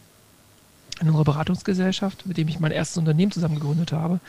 in 1.00 1.08
unserer 1.08 1.26
Beratungsgesellschaft, 1.26 2.26
mit 2.26 2.38
dem 2.38 2.48
ich 2.48 2.60
mein 2.60 2.72
erstes 2.72 2.98
Unternehmen 2.98 3.32
zusammen 3.32 3.56
gegründet 3.56 3.92
habe, 3.92 4.20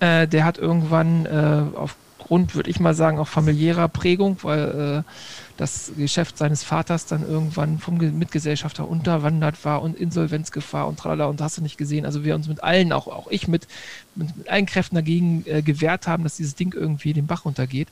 äh, 0.00 0.26
der 0.28 0.44
hat 0.44 0.58
irgendwann 0.58 1.26
auf 1.74 1.96
aufgrund, 2.22 2.54
würde 2.54 2.70
ich 2.70 2.80
mal 2.80 2.94
sagen, 2.94 3.18
auch 3.18 3.26
familiärer 3.26 3.88
Prägung, 3.88 4.38
weil 4.42 5.04
äh, 5.04 5.10
das 5.56 5.92
Geschäft 5.96 6.38
seines 6.38 6.62
Vaters 6.62 7.06
dann 7.06 7.26
irgendwann 7.28 7.78
vom 7.78 7.96
Mitgesellschafter 7.96 8.88
unterwandert 8.88 9.64
war 9.64 9.82
und 9.82 9.96
Insolvenzgefahr 9.96 10.86
und 10.86 10.98
tralala 10.98 11.26
und 11.26 11.40
hast 11.40 11.58
du 11.58 11.62
nicht 11.62 11.78
gesehen. 11.78 12.06
Also 12.06 12.24
wir 12.24 12.34
uns 12.34 12.48
mit 12.48 12.62
allen, 12.62 12.92
auch, 12.92 13.08
auch 13.08 13.26
ich 13.30 13.48
mit, 13.48 13.66
mit, 14.14 14.36
mit 14.36 14.48
allen 14.48 14.66
Kräften 14.66 14.94
dagegen 14.94 15.44
äh, 15.46 15.62
gewehrt 15.62 16.06
haben, 16.06 16.22
dass 16.22 16.36
dieses 16.36 16.54
Ding 16.54 16.74
irgendwie 16.74 17.12
den 17.12 17.26
Bach 17.26 17.44
runtergeht. 17.44 17.88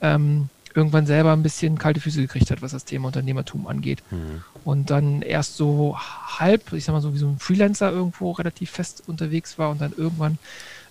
Ähm, 0.00 0.48
irgendwann 0.74 1.06
selber 1.06 1.32
ein 1.32 1.42
bisschen 1.42 1.78
kalte 1.78 2.00
Füße 2.00 2.20
gekriegt 2.20 2.50
hat, 2.50 2.62
was 2.62 2.72
das 2.72 2.84
Thema 2.84 3.06
Unternehmertum 3.06 3.66
angeht. 3.66 4.02
Mhm. 4.10 4.42
Und 4.64 4.90
dann 4.90 5.22
erst 5.22 5.56
so 5.56 5.96
halb, 5.98 6.72
ich 6.72 6.84
sag 6.84 6.92
mal 6.92 7.00
so 7.00 7.14
wie 7.14 7.18
so 7.18 7.28
ein 7.28 7.38
Freelancer 7.38 7.90
irgendwo 7.90 8.32
relativ 8.32 8.70
fest 8.70 9.04
unterwegs 9.06 9.58
war 9.58 9.70
und 9.70 9.80
dann 9.80 9.92
irgendwann 9.96 10.38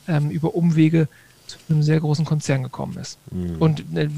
ähm, 0.08 0.30
über 0.32 0.56
Umwege 0.56 1.08
zu 1.50 1.58
einem 1.70 1.84
sehr 1.84 2.00
großen 2.00 2.26
Konzern 2.26 2.64
gekommen 2.64 2.98
ist. 2.98 3.18
Mhm. 3.32 3.58
Und 3.58 3.84
äh, 3.96 4.10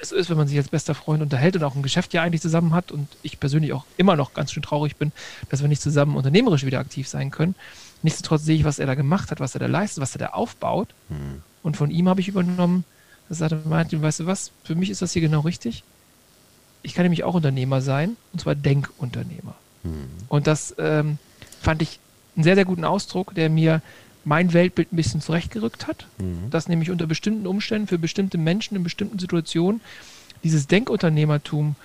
es 0.00 0.12
ist, 0.12 0.30
wenn 0.30 0.36
man 0.36 0.48
sich 0.48 0.58
als 0.58 0.68
bester 0.68 0.94
Freund 0.94 1.22
unterhält 1.22 1.56
und 1.56 1.64
auch 1.64 1.74
ein 1.74 1.82
Geschäft 1.82 2.14
ja 2.14 2.22
eigentlich 2.22 2.40
zusammen 2.40 2.74
hat 2.74 2.90
und 2.90 3.08
ich 3.22 3.38
persönlich 3.38 3.72
auch 3.72 3.84
immer 3.96 4.16
noch 4.16 4.34
ganz 4.34 4.52
schön 4.52 4.62
traurig 4.62 4.96
bin, 4.96 5.12
dass 5.50 5.60
wir 5.60 5.68
nicht 5.68 5.82
zusammen 5.82 6.16
unternehmerisch 6.16 6.64
wieder 6.64 6.80
aktiv 6.80 7.08
sein 7.08 7.30
können. 7.30 7.54
Nichtsdestotrotz 8.02 8.44
sehe 8.44 8.56
ich, 8.56 8.64
was 8.64 8.78
er 8.78 8.86
da 8.86 8.94
gemacht 8.94 9.30
hat, 9.30 9.40
was 9.40 9.54
er 9.54 9.60
da 9.60 9.66
leistet, 9.66 10.00
was 10.02 10.14
er 10.14 10.20
da 10.20 10.26
aufbaut. 10.28 10.88
Mhm. 11.08 11.42
Und 11.62 11.76
von 11.76 11.90
ihm 11.90 12.08
habe 12.08 12.20
ich 12.20 12.28
übernommen, 12.28 12.84
dass 13.28 13.40
er 13.40 13.50
sagte, 13.50 13.68
Martin, 13.68 14.02
weißt 14.02 14.20
du 14.20 14.26
was, 14.26 14.52
für 14.64 14.74
mich 14.74 14.90
ist 14.90 15.02
das 15.02 15.12
hier 15.12 15.22
genau 15.22 15.40
richtig. 15.40 15.84
Ich 16.82 16.94
kann 16.94 17.04
nämlich 17.04 17.24
auch 17.24 17.34
Unternehmer 17.34 17.82
sein, 17.82 18.16
und 18.32 18.40
zwar 18.40 18.54
Denkunternehmer. 18.54 19.54
Mhm. 19.82 20.08
Und 20.28 20.46
das 20.46 20.74
ähm, 20.78 21.18
fand 21.60 21.82
ich 21.82 22.00
einen 22.36 22.44
sehr, 22.44 22.54
sehr 22.54 22.64
guten 22.64 22.84
Ausdruck, 22.84 23.34
der 23.34 23.50
mir 23.50 23.82
mein 24.24 24.52
Weltbild 24.52 24.92
ein 24.92 24.96
bisschen 24.96 25.20
zurechtgerückt 25.20 25.86
hat, 25.86 26.06
mhm. 26.18 26.50
dass 26.50 26.68
nämlich 26.68 26.90
unter 26.90 27.06
bestimmten 27.06 27.46
Umständen 27.46 27.86
für 27.86 27.98
bestimmte 27.98 28.38
Menschen 28.38 28.76
in 28.76 28.82
bestimmten 28.82 29.18
Situationen 29.18 29.80
dieses 30.42 30.66
Denkunternehmertum 30.66 31.76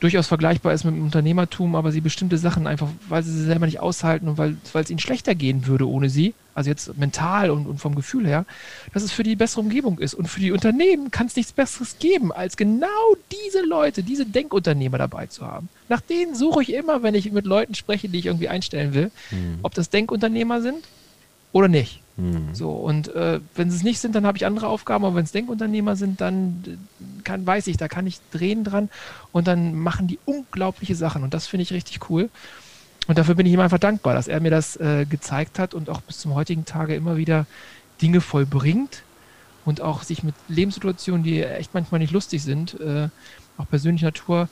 durchaus 0.00 0.26
vergleichbar 0.26 0.72
ist 0.72 0.84
mit 0.84 0.94
dem 0.94 1.04
Unternehmertum, 1.04 1.74
aber 1.74 1.92
sie 1.92 2.00
bestimmte 2.00 2.38
Sachen 2.38 2.66
einfach, 2.66 2.88
weil 3.08 3.22
sie 3.22 3.32
sie 3.32 3.44
selber 3.44 3.66
nicht 3.66 3.80
aushalten 3.80 4.28
und 4.28 4.38
weil, 4.38 4.56
weil 4.72 4.82
es 4.82 4.90
ihnen 4.90 4.98
schlechter 4.98 5.34
gehen 5.34 5.66
würde 5.66 5.86
ohne 5.86 6.08
sie, 6.08 6.32
also 6.54 6.70
jetzt 6.70 6.96
mental 6.96 7.50
und, 7.50 7.66
und 7.66 7.78
vom 7.78 7.94
Gefühl 7.94 8.26
her, 8.26 8.46
dass 8.94 9.02
es 9.02 9.12
für 9.12 9.22
die 9.22 9.36
bessere 9.36 9.60
Umgebung 9.60 9.98
ist. 9.98 10.14
Und 10.14 10.26
für 10.26 10.40
die 10.40 10.52
Unternehmen 10.52 11.10
kann 11.10 11.26
es 11.26 11.36
nichts 11.36 11.52
Besseres 11.52 11.98
geben, 11.98 12.32
als 12.32 12.56
genau 12.56 12.86
diese 13.30 13.62
Leute, 13.62 14.02
diese 14.02 14.24
Denkunternehmer 14.24 14.96
dabei 14.96 15.26
zu 15.26 15.46
haben. 15.46 15.68
Nach 15.90 16.00
denen 16.00 16.34
suche 16.34 16.62
ich 16.62 16.72
immer, 16.72 17.02
wenn 17.02 17.14
ich 17.14 17.30
mit 17.30 17.44
Leuten 17.44 17.74
spreche, 17.74 18.08
die 18.08 18.18
ich 18.18 18.26
irgendwie 18.26 18.48
einstellen 18.48 18.94
will, 18.94 19.10
mhm. 19.30 19.58
ob 19.62 19.74
das 19.74 19.90
Denkunternehmer 19.90 20.62
sind 20.62 20.82
oder 21.52 21.68
nicht. 21.68 22.00
Mhm. 22.16 22.54
So, 22.54 22.70
und 22.72 23.14
äh, 23.14 23.40
wenn 23.54 23.70
sie 23.70 23.76
es 23.76 23.82
nicht 23.82 24.00
sind, 24.00 24.14
dann 24.14 24.26
habe 24.26 24.36
ich 24.36 24.46
andere 24.46 24.68
Aufgaben, 24.68 25.04
aber 25.04 25.16
wenn 25.16 25.24
es 25.24 25.32
Denkunternehmer 25.32 25.96
sind, 25.96 26.20
dann 26.20 26.62
äh, 26.66 27.22
kann, 27.22 27.46
weiß 27.46 27.66
ich, 27.66 27.76
da 27.76 27.88
kann 27.88 28.06
ich 28.06 28.20
drehen 28.30 28.64
dran 28.64 28.88
und 29.32 29.46
dann 29.46 29.74
machen 29.74 30.06
die 30.06 30.18
unglaubliche 30.26 30.94
Sachen 30.94 31.22
und 31.22 31.34
das 31.34 31.46
finde 31.46 31.62
ich 31.62 31.72
richtig 31.72 32.10
cool. 32.10 32.28
Und 33.06 33.18
dafür 33.18 33.34
bin 33.34 33.46
ich 33.46 33.52
ihm 33.52 33.60
einfach 33.60 33.78
dankbar, 33.78 34.14
dass 34.14 34.28
er 34.28 34.40
mir 34.40 34.50
das 34.50 34.76
äh, 34.76 35.06
gezeigt 35.08 35.58
hat 35.58 35.74
und 35.74 35.88
auch 35.88 36.00
bis 36.02 36.18
zum 36.18 36.34
heutigen 36.34 36.64
Tage 36.64 36.94
immer 36.94 37.16
wieder 37.16 37.46
Dinge 38.02 38.20
vollbringt 38.20 39.02
und 39.64 39.80
auch 39.80 40.02
sich 40.02 40.22
mit 40.22 40.34
Lebenssituationen, 40.48 41.24
die 41.24 41.42
echt 41.42 41.74
manchmal 41.74 42.00
nicht 42.00 42.12
lustig 42.12 42.42
sind, 42.42 42.78
äh, 42.80 43.08
auch 43.56 43.68
persönlicher 43.68 44.08
Natur, 44.08 44.48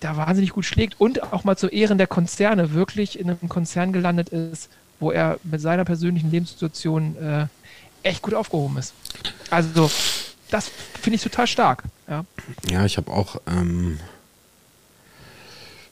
da 0.00 0.16
wahnsinnig 0.16 0.50
gut 0.50 0.66
schlägt 0.66 1.00
und 1.00 1.32
auch 1.32 1.44
mal 1.44 1.56
zu 1.56 1.68
Ehren 1.68 1.98
der 1.98 2.06
Konzerne 2.06 2.72
wirklich 2.72 3.18
in 3.18 3.30
einem 3.30 3.48
Konzern 3.48 3.92
gelandet 3.92 4.28
ist, 4.28 4.68
wo 5.04 5.12
er 5.12 5.38
mit 5.44 5.60
seiner 5.60 5.84
persönlichen 5.84 6.30
Lebenssituation 6.30 7.16
äh, 7.16 7.46
echt 8.02 8.22
gut 8.22 8.34
aufgehoben 8.34 8.78
ist. 8.78 8.94
Also, 9.50 9.90
das 10.50 10.70
finde 11.00 11.16
ich 11.16 11.22
total 11.22 11.46
stark. 11.46 11.84
Ja, 12.08 12.24
ja 12.68 12.84
ich 12.84 12.96
habe 12.96 13.10
auch. 13.10 13.36
Ähm, 13.46 14.00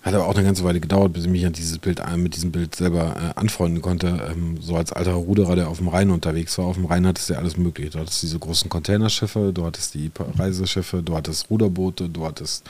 hat 0.02 0.14
aber 0.14 0.26
auch 0.26 0.34
eine 0.34 0.42
ganze 0.42 0.64
Weile 0.64 0.80
gedauert, 0.80 1.12
bis 1.12 1.26
ich 1.26 1.30
mich 1.30 1.46
an 1.46 1.52
dieses 1.52 1.78
Bild, 1.78 2.00
äh, 2.00 2.16
mit 2.16 2.34
diesem 2.34 2.50
Bild 2.50 2.74
selber 2.74 3.14
äh, 3.16 3.38
anfreunden 3.38 3.80
konnte. 3.80 4.32
Ähm, 4.32 4.60
so 4.60 4.76
als 4.76 4.92
alter 4.92 5.12
Ruderer, 5.12 5.54
der 5.54 5.68
auf 5.68 5.78
dem 5.78 5.86
Rhein 5.86 6.10
unterwegs 6.10 6.58
war. 6.58 6.64
Auf 6.64 6.74
dem 6.74 6.86
Rhein 6.86 7.06
hattest 7.06 7.28
du 7.28 7.34
ja 7.34 7.38
alles 7.38 7.56
mögliche. 7.56 7.90
Du 7.90 8.00
hattest 8.00 8.20
diese 8.20 8.38
großen 8.38 8.68
Containerschiffe, 8.68 9.52
du 9.54 9.64
hattest 9.64 9.94
die 9.94 10.10
Reiseschiffe, 10.38 11.04
du 11.04 11.14
hattest 11.14 11.50
Ruderboote, 11.50 12.08
du 12.08 12.26
hattest 12.26 12.64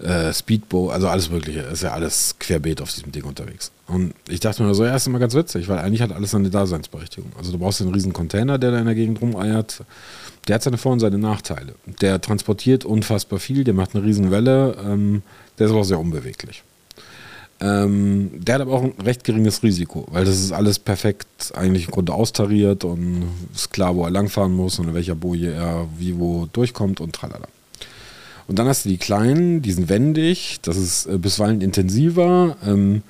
äh, 0.00 0.32
Speedboat, 0.32 0.92
also 0.92 1.08
alles 1.08 1.30
Mögliche. 1.30 1.60
Ist 1.60 1.82
ja 1.82 1.92
alles 1.92 2.36
querbeet 2.38 2.80
auf 2.80 2.92
diesem 2.92 3.12
Ding 3.12 3.24
unterwegs. 3.24 3.72
Und 3.86 4.14
ich 4.28 4.40
dachte 4.40 4.62
mir 4.62 4.74
so, 4.74 4.84
ja, 4.84 4.94
ist 4.94 5.06
immer 5.06 5.18
ganz 5.18 5.34
witzig, 5.34 5.68
weil 5.68 5.78
eigentlich 5.78 6.02
hat 6.02 6.12
alles 6.12 6.34
eine 6.34 6.50
Daseinsberechtigung. 6.50 7.32
Also 7.36 7.52
du 7.52 7.58
brauchst 7.58 7.80
einen 7.80 7.92
riesen 7.92 8.12
Container, 8.12 8.58
der 8.58 8.72
da 8.72 8.78
in 8.78 8.86
der 8.86 8.94
Gegend 8.94 9.20
rumeiert. 9.20 9.82
Der 10.46 10.54
hat 10.54 10.62
seine 10.62 10.78
Vor- 10.78 10.92
und 10.92 11.00
seine 11.00 11.18
Nachteile. 11.18 11.74
Der 12.00 12.20
transportiert 12.20 12.84
unfassbar 12.84 13.38
viel, 13.38 13.64
der 13.64 13.74
macht 13.74 13.94
eine 13.94 14.04
riesen 14.04 14.30
Welle, 14.30 14.76
ähm, 14.84 15.22
der 15.58 15.66
ist 15.66 15.72
aber 15.72 15.80
auch 15.80 15.84
sehr 15.84 15.98
unbeweglich. 15.98 16.62
Ähm, 17.60 18.30
der 18.34 18.54
hat 18.54 18.62
aber 18.62 18.74
auch 18.74 18.84
ein 18.84 18.94
recht 19.04 19.24
geringes 19.24 19.62
Risiko, 19.64 20.06
weil 20.12 20.24
das 20.24 20.38
ist 20.38 20.52
alles 20.52 20.78
perfekt 20.78 21.26
eigentlich 21.54 21.86
im 21.86 21.90
Grunde 21.90 22.14
austariert 22.14 22.84
und 22.84 23.24
ist 23.52 23.72
klar, 23.72 23.96
wo 23.96 24.04
er 24.04 24.10
langfahren 24.10 24.52
muss 24.52 24.78
und 24.78 24.88
in 24.88 24.94
welcher 24.94 25.16
Boje 25.16 25.52
er 25.52 25.88
wie 25.98 26.16
wo 26.16 26.46
durchkommt 26.52 27.00
und 27.00 27.14
tralala. 27.14 27.48
Und 28.48 28.58
dann 28.58 28.66
hast 28.66 28.84
du 28.84 28.88
die 28.88 28.96
kleinen, 28.96 29.62
die 29.62 29.72
sind 29.72 29.88
wendig, 29.88 30.58
das 30.62 30.76
ist 30.76 31.06
äh, 31.06 31.18
bisweilen 31.18 31.60
intensiver, 31.60 32.56
ähm, 32.64 33.02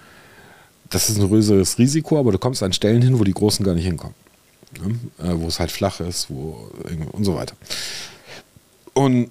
das 0.91 1.09
ist 1.09 1.19
ein 1.19 1.29
größeres 1.29 1.79
Risiko, 1.79 2.19
aber 2.19 2.33
du 2.33 2.39
kommst 2.39 2.63
an 2.63 2.73
Stellen 2.73 3.03
hin, 3.03 3.19
wo 3.19 3.25
die 3.25 3.33
großen 3.33 3.65
gar 3.65 3.75
nicht 3.75 3.85
hinkommen. 3.85 4.17
Ne? 4.83 4.99
Äh, 5.25 5.41
wo 5.41 5.47
es 5.47 5.61
halt 5.61 5.71
flach 5.71 6.01
ist, 6.01 6.29
wo 6.29 6.71
und 7.13 7.25
so 7.25 7.35
weiter. 7.37 7.55
Und 8.95 9.31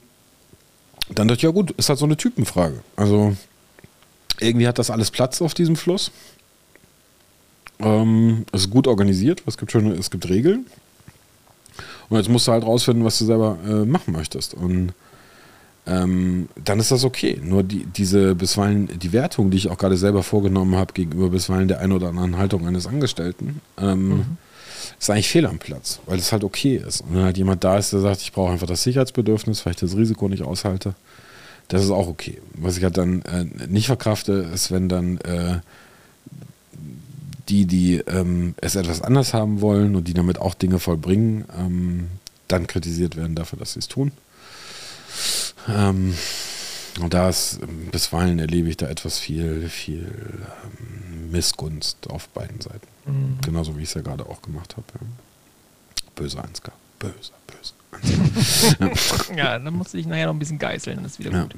dann 1.10 1.28
dachte 1.28 1.40
ich, 1.40 1.44
ja 1.44 1.52
gut, 1.52 1.72
ist 1.72 1.90
halt 1.90 2.00
so 2.00 2.06
eine 2.06 2.16
Typenfrage. 2.16 2.82
Also 2.96 3.36
irgendwie 4.40 4.68
hat 4.68 4.80
das 4.80 4.90
alles 4.90 5.12
Platz 5.12 5.42
auf 5.42 5.54
diesem 5.54 5.76
Fluss. 5.76 6.12
Ähm, 7.80 8.46
es 8.54 8.62
ist 8.62 8.70
gut 8.70 8.88
organisiert, 8.88 9.44
es 9.46 9.58
gibt, 9.58 9.72
schöne, 9.72 9.94
es 9.94 10.10
gibt 10.10 10.30
Regeln. 10.30 10.68
Und 12.10 12.18
jetzt 12.18 12.30
musst 12.30 12.48
du 12.48 12.54
halt 12.54 12.64
rausfinden, 12.64 13.04
was 13.04 13.20
du 13.20 13.26
selber 13.26 13.58
äh, 13.66 13.86
machen 13.86 14.14
möchtest. 14.14 14.54
Und 14.54 14.94
ähm, 15.88 16.50
dann 16.64 16.80
ist 16.80 16.92
das 16.92 17.04
okay. 17.04 17.40
Nur 17.42 17.64
die, 17.64 17.86
diese 17.86 18.36
bisweilen, 18.36 18.90
die 19.00 19.14
Wertung, 19.14 19.50
die 19.50 19.58
ich 19.58 19.70
auch 19.70 19.78
gerade 19.78 19.98
selber 19.98 20.22
vorgenommen 20.22 20.76
habe 20.76 20.94
gegenüber 20.94 21.30
bisweilen 21.30 21.68
der 21.68 21.80
ein 21.80 21.92
oder 21.92 22.10
anderen 22.10 22.38
Haltung 22.38 22.68
eines 22.68 22.88
Angestellten, 22.88 23.62
ähm, 23.78 24.10
mhm. 24.10 24.26
ist 25.00 25.10
eigentlich 25.10 25.30
fehl 25.30 25.46
am 25.46 25.60
Platz, 25.60 26.00
weil 26.06 26.20
es 26.20 26.32
halt 26.32 26.44
okay 26.44 26.76
ist. 26.86 27.02
Und 27.02 27.16
wenn 27.16 27.24
halt 27.24 27.38
jemand 27.38 27.64
da 27.64 27.78
ist, 27.78 27.94
der 27.94 28.02
sagt, 28.02 28.22
ich 28.22 28.34
brauche 28.34 28.52
einfach 28.52 28.68
das 28.68 28.84
Sicherheitsbedürfnis, 28.84 29.66
weil 29.66 29.72
ich 29.72 29.80
das 29.80 29.96
Risiko 29.96 30.28
nicht 30.28 30.44
aushalte, 30.44 30.94
das 31.70 31.84
ist 31.84 31.92
auch 31.92 32.08
okay. 32.08 32.42
Was 32.54 32.78
ich 32.78 32.84
halt 32.84 32.98
dann 32.98 33.22
äh, 33.24 33.46
nicht 33.68 33.88
verkrafte, 33.88 34.34
ist, 34.54 34.72
wenn 34.72 34.90
dann 34.90 35.18
äh, 35.20 35.60
die, 37.48 37.66
die 37.66 37.98
ähm, 38.08 38.56
es 38.58 38.76
etwas 38.76 39.02
anders 39.02 39.34
haben 39.34 39.62
wollen 39.62 39.96
und 39.96 40.08
die 40.08 40.14
damit 40.14 40.40
auch 40.40 40.54
Dinge 40.54 40.80
vollbringen, 40.80 41.46
ähm, 41.58 42.08
dann 42.50 42.68
kritisiert 42.68 43.16
werden 43.16 43.36
dafür, 43.36 43.60
dass 43.60 43.74
sie 43.74 43.80
es 43.80 43.88
tun. 43.88 44.12
Ähm, 45.68 46.16
und 47.00 47.14
da 47.14 47.30
ist, 47.30 47.60
bisweilen 47.92 48.40
erlebe 48.40 48.70
ich 48.70 48.78
da 48.78 48.88
etwas 48.88 49.20
viel, 49.20 49.70
viel 49.70 50.12
ähm, 50.64 51.32
Missgunst 51.32 52.10
auf 52.10 52.30
beiden 52.30 52.60
Seiten. 52.62 52.88
Mhm. 53.06 53.38
Genauso 53.44 53.78
wie 53.78 53.84
ich 53.84 53.90
es 53.90 53.96
ja 53.96 54.02
gerade 54.02 54.26
auch 54.26 54.42
gemacht 54.42 54.76
habe. 54.78 54.88
Ja. 54.94 55.00
Böse 56.16 56.44
Ansgar. 56.44 56.74
Böse, 57.00 57.32
böse. 57.46 57.74
ja, 59.36 59.60
dann 59.60 59.74
musst 59.74 59.94
du 59.94 59.98
dich 59.98 60.08
nachher 60.08 60.28
noch 60.28 60.34
ein 60.34 60.40
bisschen 60.40 60.60
geißeln, 60.60 61.02
das 61.04 61.14
ist 61.14 61.20
wieder 61.20 61.32
ja. 61.32 61.44
gut. 61.44 61.56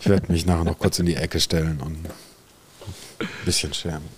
Ich 0.00 0.08
werde 0.08 0.30
mich 0.30 0.46
nachher 0.46 0.64
noch 0.64 0.78
kurz 0.78 0.98
in 0.98 1.06
die 1.06 1.16
Ecke 1.16 1.40
stellen 1.40 1.80
und 1.80 2.06
ein 3.18 3.28
bisschen 3.44 3.74
schämen. 3.74 4.08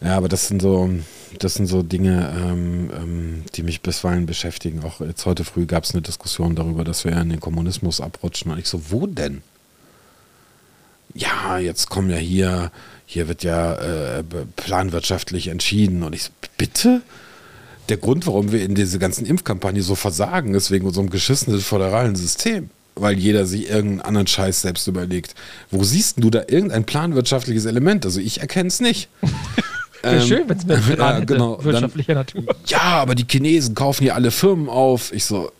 Ja. 0.00 0.08
ja, 0.08 0.16
aber 0.16 0.28
das 0.28 0.48
sind 0.48 0.62
so, 0.62 0.90
das 1.38 1.54
sind 1.54 1.66
so 1.66 1.82
Dinge, 1.82 2.32
ähm, 2.36 2.90
ähm, 2.94 3.42
die 3.54 3.62
mich 3.62 3.80
bisweilen 3.80 4.26
beschäftigen. 4.26 4.82
Auch 4.82 5.00
jetzt 5.00 5.24
heute 5.26 5.44
früh 5.44 5.66
gab 5.66 5.84
es 5.84 5.92
eine 5.92 6.02
Diskussion 6.02 6.54
darüber, 6.54 6.84
dass 6.84 7.04
wir 7.04 7.12
ja 7.12 7.20
in 7.20 7.30
den 7.30 7.40
Kommunismus 7.40 8.00
abrutschen. 8.00 8.50
Und 8.50 8.58
ich 8.58 8.68
so, 8.68 8.90
wo 8.90 9.06
denn? 9.06 9.42
Ja, 11.14 11.58
jetzt 11.58 11.88
kommen 11.88 12.10
ja 12.10 12.16
hier, 12.16 12.70
hier 13.06 13.28
wird 13.28 13.42
ja 13.42 13.74
äh, 13.74 14.24
planwirtschaftlich 14.56 15.48
entschieden. 15.48 16.02
Und 16.02 16.14
ich 16.14 16.24
so, 16.24 16.30
bitte? 16.58 17.02
Der 17.88 17.96
Grund, 17.96 18.26
warum 18.26 18.52
wir 18.52 18.62
in 18.62 18.74
diese 18.74 18.98
ganzen 18.98 19.26
Impfkampagne 19.26 19.82
so 19.82 19.96
versagen, 19.96 20.54
ist 20.54 20.70
wegen 20.70 20.86
unserem 20.86 21.10
geschissenen 21.10 21.60
föderalen 21.60 22.14
System 22.14 22.70
weil 22.96 23.18
jeder 23.18 23.46
sich 23.46 23.68
irgendeinen 23.68 24.00
anderen 24.00 24.26
Scheiß 24.26 24.62
selbst 24.62 24.86
überlegt. 24.86 25.34
Wo 25.70 25.84
siehst 25.84 26.22
du 26.22 26.30
da 26.30 26.42
irgendein 26.46 26.84
planwirtschaftliches 26.84 27.64
Element? 27.64 28.04
Also 28.04 28.20
ich 28.20 28.40
erkenne 28.40 28.68
es 28.68 28.80
nicht. 28.80 29.08
Wäre 30.02 30.16
ähm, 30.16 30.26
schön, 30.26 30.48
wenn 30.48 30.56
es 30.56 30.64
mehr 30.64 30.78
ja, 30.98 31.14
hätte, 31.16 31.26
genau. 31.26 31.62
wirtschaftlicher 31.62 32.14
Dann, 32.14 32.26
Natur. 32.26 32.56
Ja, 32.66 32.80
aber 32.80 33.14
die 33.14 33.26
Chinesen 33.28 33.74
kaufen 33.74 34.04
hier 34.04 34.14
alle 34.14 34.30
Firmen 34.30 34.68
auf. 34.68 35.12
Ich 35.12 35.24
so, 35.24 35.52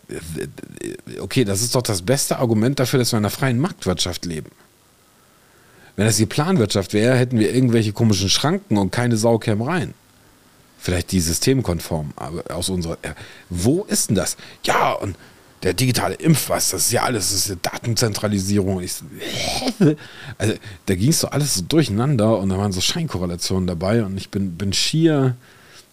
okay, 1.19 1.45
das 1.45 1.61
ist 1.61 1.75
doch 1.75 1.81
das 1.81 2.01
beste 2.01 2.39
Argument 2.39 2.79
dafür, 2.79 2.99
dass 2.99 3.11
wir 3.11 3.17
in 3.17 3.25
einer 3.25 3.29
freien 3.29 3.59
Marktwirtschaft 3.59 4.25
leben. 4.25 4.49
Wenn 5.95 6.05
das 6.05 6.17
hier 6.17 6.27
Planwirtschaft 6.27 6.93
wäre, 6.93 7.17
hätten 7.17 7.37
wir 7.37 7.53
irgendwelche 7.53 7.93
komischen 7.93 8.29
Schranken 8.29 8.77
und 8.77 8.91
keine 8.91 9.17
Sau 9.17 9.37
käme 9.37 9.67
rein. 9.67 9.93
Vielleicht 10.79 11.11
die 11.11 11.19
systemkonform, 11.19 12.13
aber 12.15 12.55
aus 12.55 12.69
unserer. 12.69 12.97
Ja, 13.05 13.13
wo 13.49 13.83
ist 13.83 14.09
denn 14.09 14.15
das? 14.15 14.35
Ja, 14.63 14.93
und 14.93 15.15
der 15.63 15.73
digitale 15.73 16.15
Impfpass, 16.15 16.71
das 16.71 16.85
ist 16.85 16.91
ja 16.91 17.03
alles, 17.03 17.29
das 17.29 17.39
ist 17.39 17.49
ja 17.49 17.55
Datenzentralisierung. 17.61 18.81
Ich, 18.81 18.95
also 20.37 20.53
da 20.87 20.95
ging 20.95 21.09
es 21.09 21.19
so 21.19 21.27
alles 21.27 21.55
so 21.55 21.61
durcheinander 21.61 22.39
und 22.39 22.49
da 22.49 22.57
waren 22.57 22.71
so 22.71 22.81
Scheinkorrelationen 22.81 23.67
dabei 23.67 24.03
und 24.03 24.17
ich 24.17 24.29
bin, 24.29 24.57
bin 24.57 24.73
schier, 24.73 25.35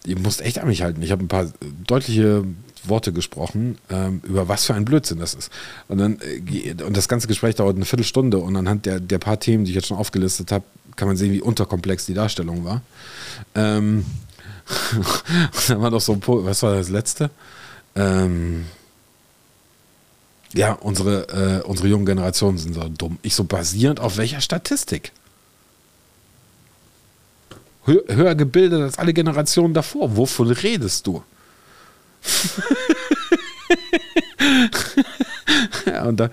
ihr 0.05 0.19
musst 0.19 0.41
echt 0.41 0.59
an 0.59 0.67
mich 0.67 0.81
halten. 0.81 1.01
Ich 1.03 1.11
habe 1.11 1.23
ein 1.23 1.27
paar 1.27 1.51
deutliche 1.85 2.45
Worte 2.85 3.13
gesprochen, 3.13 3.77
ähm, 3.89 4.21
über 4.23 4.47
was 4.47 4.65
für 4.65 4.73
ein 4.73 4.85
Blödsinn 4.85 5.19
das 5.19 5.33
ist. 5.33 5.51
Und 5.87 5.99
dann, 5.99 6.19
äh, 6.21 6.83
und 6.83 6.97
das 6.97 7.07
ganze 7.07 7.27
Gespräch 7.27 7.55
dauert 7.55 7.75
eine 7.75 7.85
Viertelstunde 7.85 8.39
und 8.39 8.55
anhand 8.55 8.85
der, 8.85 8.99
der 8.99 9.19
paar 9.19 9.39
Themen, 9.39 9.65
die 9.65 9.71
ich 9.71 9.75
jetzt 9.75 9.87
schon 9.87 9.97
aufgelistet 9.97 10.51
habe, 10.51 10.65
kann 10.95 11.07
man 11.07 11.17
sehen, 11.17 11.31
wie 11.31 11.41
unterkomplex 11.41 12.05
die 12.05 12.13
Darstellung 12.13 12.65
war. 12.65 12.81
Ähm, 13.53 14.05
und 14.95 15.69
dann 15.69 15.81
war 15.81 15.91
noch 15.91 16.01
so 16.01 16.13
ein, 16.13 16.21
was 16.25 16.63
war 16.63 16.75
das 16.75 16.89
letzte? 16.89 17.29
Ähm, 17.95 18.65
ja, 20.53 20.73
unsere, 20.73 21.27
äh, 21.29 21.67
unsere 21.67 21.87
jungen 21.87 22.05
Generationen 22.05 22.57
sind 22.57 22.73
so 22.73 22.87
dumm. 22.89 23.19
Ich 23.21 23.35
so 23.35 23.43
basierend 23.43 23.99
auf 23.99 24.17
welcher 24.17 24.41
Statistik? 24.41 25.11
Hö 27.85 28.01
höher 28.07 28.35
gebildet 28.35 28.81
als 28.81 28.97
alle 28.97 29.13
Generationen 29.13 29.73
davor. 29.73 30.17
Wovon 30.17 30.51
redest 30.51 31.07
du? 31.07 31.23
ja, 35.85 36.03
und 36.03 36.19
da, 36.19 36.29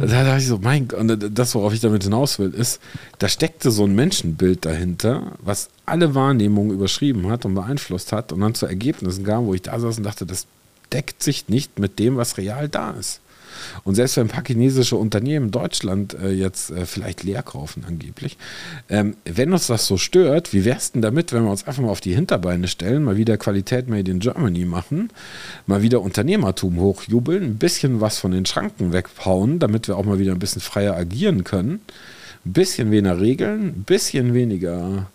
da 0.00 0.06
dachte 0.06 0.38
ich 0.38 0.46
so, 0.46 0.58
mein 0.58 0.88
Gott, 0.88 1.00
und 1.00 1.38
das, 1.38 1.54
worauf 1.54 1.74
ich 1.74 1.80
damit 1.80 2.04
hinaus 2.04 2.38
will, 2.38 2.54
ist, 2.54 2.80
da 3.18 3.28
steckte 3.28 3.70
so 3.70 3.84
ein 3.84 3.94
Menschenbild 3.94 4.64
dahinter, 4.64 5.32
was 5.40 5.68
alle 5.84 6.14
Wahrnehmungen 6.14 6.70
überschrieben 6.70 7.30
hat 7.30 7.44
und 7.44 7.54
beeinflusst 7.54 8.12
hat 8.12 8.32
und 8.32 8.40
dann 8.40 8.54
zu 8.54 8.66
Ergebnissen 8.66 9.24
kam, 9.24 9.46
wo 9.46 9.54
ich 9.54 9.62
da 9.62 9.78
saß 9.78 9.98
und 9.98 10.04
dachte, 10.04 10.26
das 10.26 10.46
deckt 10.92 11.22
sich 11.22 11.48
nicht 11.48 11.78
mit 11.78 11.98
dem, 11.98 12.16
was 12.16 12.38
real 12.38 12.68
da 12.68 12.92
ist. 12.92 13.20
Und 13.84 13.94
selbst 13.94 14.16
wenn 14.16 14.26
ein 14.26 14.30
paar 14.30 14.44
chinesische 14.44 14.96
Unternehmen 14.96 15.50
Deutschland 15.50 16.14
äh, 16.14 16.30
jetzt 16.30 16.70
äh, 16.70 16.86
vielleicht 16.86 17.22
leer 17.22 17.42
kaufen, 17.42 17.84
angeblich, 17.86 18.36
ähm, 18.88 19.16
wenn 19.24 19.52
uns 19.52 19.66
das 19.66 19.86
so 19.86 19.96
stört, 19.96 20.52
wie 20.52 20.64
wär's 20.64 20.92
denn 20.92 21.02
damit, 21.02 21.32
wenn 21.32 21.44
wir 21.44 21.50
uns 21.50 21.66
einfach 21.66 21.82
mal 21.82 21.90
auf 21.90 22.00
die 22.00 22.14
Hinterbeine 22.14 22.68
stellen, 22.68 23.04
mal 23.04 23.16
wieder 23.16 23.36
Qualität 23.36 23.88
Made 23.88 24.10
in 24.10 24.20
Germany 24.20 24.64
machen, 24.64 25.10
mal 25.66 25.82
wieder 25.82 26.00
Unternehmertum 26.02 26.78
hochjubeln, 26.78 27.42
ein 27.42 27.58
bisschen 27.58 28.00
was 28.00 28.18
von 28.18 28.32
den 28.32 28.46
Schranken 28.46 28.92
weghauen, 28.92 29.58
damit 29.58 29.88
wir 29.88 29.96
auch 29.96 30.04
mal 30.04 30.18
wieder 30.18 30.32
ein 30.32 30.38
bisschen 30.38 30.62
freier 30.62 30.96
agieren 30.96 31.44
können, 31.44 31.80
ein 32.44 32.52
bisschen 32.52 32.90
weniger 32.90 33.20
Regeln, 33.20 33.66
ein 33.68 33.84
bisschen 33.84 34.34
weniger 34.34 35.06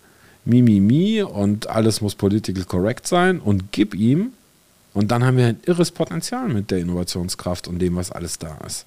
Mimimi 0.44 1.22
und 1.22 1.68
alles 1.68 2.00
muss 2.00 2.14
political 2.14 2.64
correct 2.64 3.06
sein 3.06 3.40
und 3.40 3.72
gib 3.72 3.94
ihm 3.94 4.32
und 4.94 5.10
dann 5.10 5.24
haben 5.24 5.36
wir 5.36 5.46
ein 5.48 5.60
irres 5.66 5.90
Potenzial 5.90 6.48
mit 6.48 6.70
der 6.70 6.78
Innovationskraft 6.78 7.68
und 7.68 7.80
dem, 7.80 7.96
was 7.96 8.10
alles 8.12 8.38
da 8.38 8.56
ist. 8.66 8.86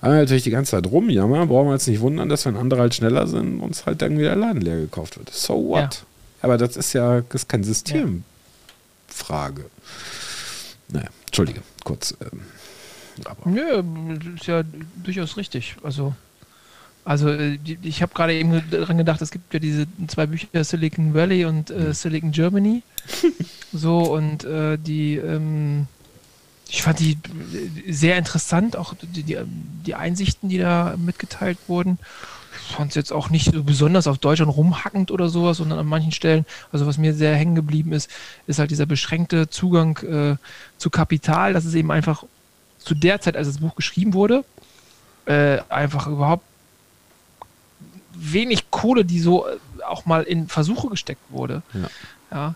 Aber 0.00 0.14
natürlich 0.14 0.44
die 0.44 0.50
ganze 0.50 0.72
Zeit 0.72 0.86
rumjammern, 0.86 1.48
brauchen 1.48 1.66
wir 1.68 1.72
uns 1.72 1.86
nicht 1.86 2.00
wundern, 2.00 2.28
dass 2.28 2.46
wenn 2.46 2.56
andere 2.56 2.80
halt 2.80 2.94
schneller 2.94 3.26
sind, 3.26 3.60
uns 3.60 3.86
halt 3.86 4.02
irgendwie 4.02 4.22
der 4.22 4.36
Laden 4.36 4.60
leer 4.60 4.76
gekauft 4.76 5.18
wird. 5.18 5.30
So 5.30 5.54
what? 5.68 5.80
Ja. 5.80 5.90
Aber 6.42 6.58
das 6.58 6.76
ist 6.76 6.92
ja 6.92 7.22
das 7.22 7.42
ist 7.42 7.48
keine 7.48 7.64
Systemfrage. 7.64 8.22
Ja. 9.62 9.66
Naja, 10.88 11.08
entschuldige, 11.26 11.62
kurz. 11.82 12.16
Ähm, 12.20 12.42
aber. 13.24 13.50
Nö, 13.50 13.82
ist 14.36 14.46
ja 14.46 14.62
durchaus 15.02 15.36
richtig. 15.36 15.76
Also 15.82 16.14
also 17.06 17.30
äh, 17.30 17.58
ich 17.82 18.02
habe 18.02 18.12
gerade 18.14 18.34
eben 18.34 18.62
daran 18.70 18.98
gedacht, 18.98 19.22
es 19.22 19.30
gibt 19.30 19.54
ja 19.54 19.60
diese 19.60 19.86
zwei 20.08 20.26
Bücher 20.26 20.62
Silicon 20.62 21.14
Valley 21.14 21.44
und 21.44 21.70
äh. 21.70 21.94
Silicon 21.94 22.32
Germany. 22.32 22.82
so 23.76 23.98
und 24.00 24.44
äh, 24.44 24.78
die, 24.78 25.16
ähm, 25.16 25.86
ich 26.68 26.82
fand 26.82 26.98
die 26.98 27.18
sehr 27.88 28.18
interessant, 28.18 28.76
auch 28.76 28.94
die, 29.00 29.22
die, 29.22 29.38
die 29.86 29.94
Einsichten, 29.94 30.48
die 30.48 30.58
da 30.58 30.94
mitgeteilt 30.96 31.58
wurden. 31.68 31.98
Ich 32.68 32.74
fand 32.74 32.90
es 32.90 32.96
jetzt 32.96 33.12
auch 33.12 33.30
nicht 33.30 33.52
so 33.52 33.62
besonders 33.62 34.08
auf 34.08 34.18
Deutschland 34.18 34.56
rumhackend 34.56 35.12
oder 35.12 35.28
sowas, 35.28 35.58
sondern 35.58 35.78
an 35.78 35.86
manchen 35.86 36.10
Stellen, 36.10 36.44
also 36.72 36.86
was 36.86 36.98
mir 36.98 37.14
sehr 37.14 37.36
hängen 37.36 37.54
geblieben 37.54 37.92
ist, 37.92 38.10
ist 38.48 38.58
halt 38.58 38.72
dieser 38.72 38.86
beschränkte 38.86 39.48
Zugang 39.48 39.98
äh, 39.98 40.36
zu 40.76 40.90
Kapital. 40.90 41.52
Das 41.52 41.64
ist 41.64 41.74
eben 41.74 41.92
einfach 41.92 42.24
zu 42.78 42.94
der 42.94 43.20
Zeit, 43.20 43.36
als 43.36 43.46
das 43.46 43.58
Buch 43.58 43.76
geschrieben 43.76 44.14
wurde, 44.14 44.44
äh, 45.26 45.58
einfach 45.68 46.08
überhaupt 46.08 46.44
wenig 48.16 48.70
Kohle, 48.70 49.04
die 49.04 49.20
so 49.20 49.46
äh, 49.46 49.58
auch 49.86 50.06
mal 50.06 50.22
in 50.22 50.48
Versuche 50.48 50.88
gesteckt 50.88 51.22
wurde. 51.30 51.62
Ja. 51.74 51.90
ja. 52.30 52.54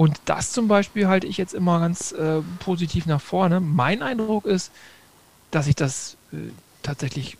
Und 0.00 0.18
das 0.24 0.52
zum 0.52 0.66
Beispiel 0.66 1.08
halte 1.08 1.26
ich 1.26 1.36
jetzt 1.36 1.52
immer 1.52 1.78
ganz 1.78 2.12
äh, 2.12 2.40
positiv 2.60 3.04
nach 3.04 3.20
vorne. 3.20 3.60
Mein 3.60 4.00
Eindruck 4.00 4.46
ist, 4.46 4.72
dass 5.50 5.66
sich 5.66 5.74
das 5.74 6.16
äh, 6.32 6.36
tatsächlich 6.82 7.36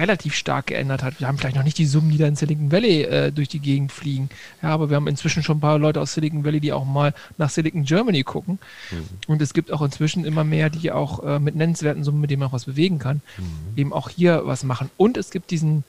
relativ 0.00 0.34
stark 0.34 0.66
geändert 0.66 1.04
hat. 1.04 1.20
Wir 1.20 1.28
haben 1.28 1.38
vielleicht 1.38 1.54
noch 1.54 1.62
nicht 1.62 1.78
die 1.78 1.86
Summen, 1.86 2.10
die 2.10 2.18
da 2.18 2.26
in 2.26 2.34
Silicon 2.34 2.72
Valley 2.72 3.02
äh, 3.04 3.30
durch 3.30 3.46
die 3.46 3.60
Gegend 3.60 3.92
fliegen. 3.92 4.30
Ja, 4.62 4.70
aber 4.70 4.90
wir 4.90 4.96
haben 4.96 5.06
inzwischen 5.06 5.44
schon 5.44 5.58
ein 5.58 5.60
paar 5.60 5.78
Leute 5.78 6.00
aus 6.00 6.14
Silicon 6.14 6.44
Valley, 6.44 6.58
die 6.58 6.72
auch 6.72 6.84
mal 6.84 7.14
nach 7.38 7.50
Silicon 7.50 7.84
Germany 7.84 8.24
gucken. 8.24 8.58
Mhm. 8.90 9.08
Und 9.28 9.40
es 9.40 9.54
gibt 9.54 9.70
auch 9.70 9.82
inzwischen 9.82 10.24
immer 10.24 10.42
mehr, 10.42 10.70
die 10.70 10.90
auch 10.90 11.22
äh, 11.22 11.38
mit 11.38 11.54
nennenswerten 11.54 12.02
Summen, 12.02 12.20
mit 12.20 12.32
denen 12.32 12.40
man 12.40 12.48
auch 12.48 12.54
was 12.54 12.64
bewegen 12.64 12.98
kann, 12.98 13.20
mhm. 13.38 13.78
eben 13.78 13.92
auch 13.92 14.08
hier 14.08 14.42
was 14.44 14.64
machen. 14.64 14.90
Und 14.96 15.16
es 15.16 15.30
gibt 15.30 15.52
diesen 15.52 15.84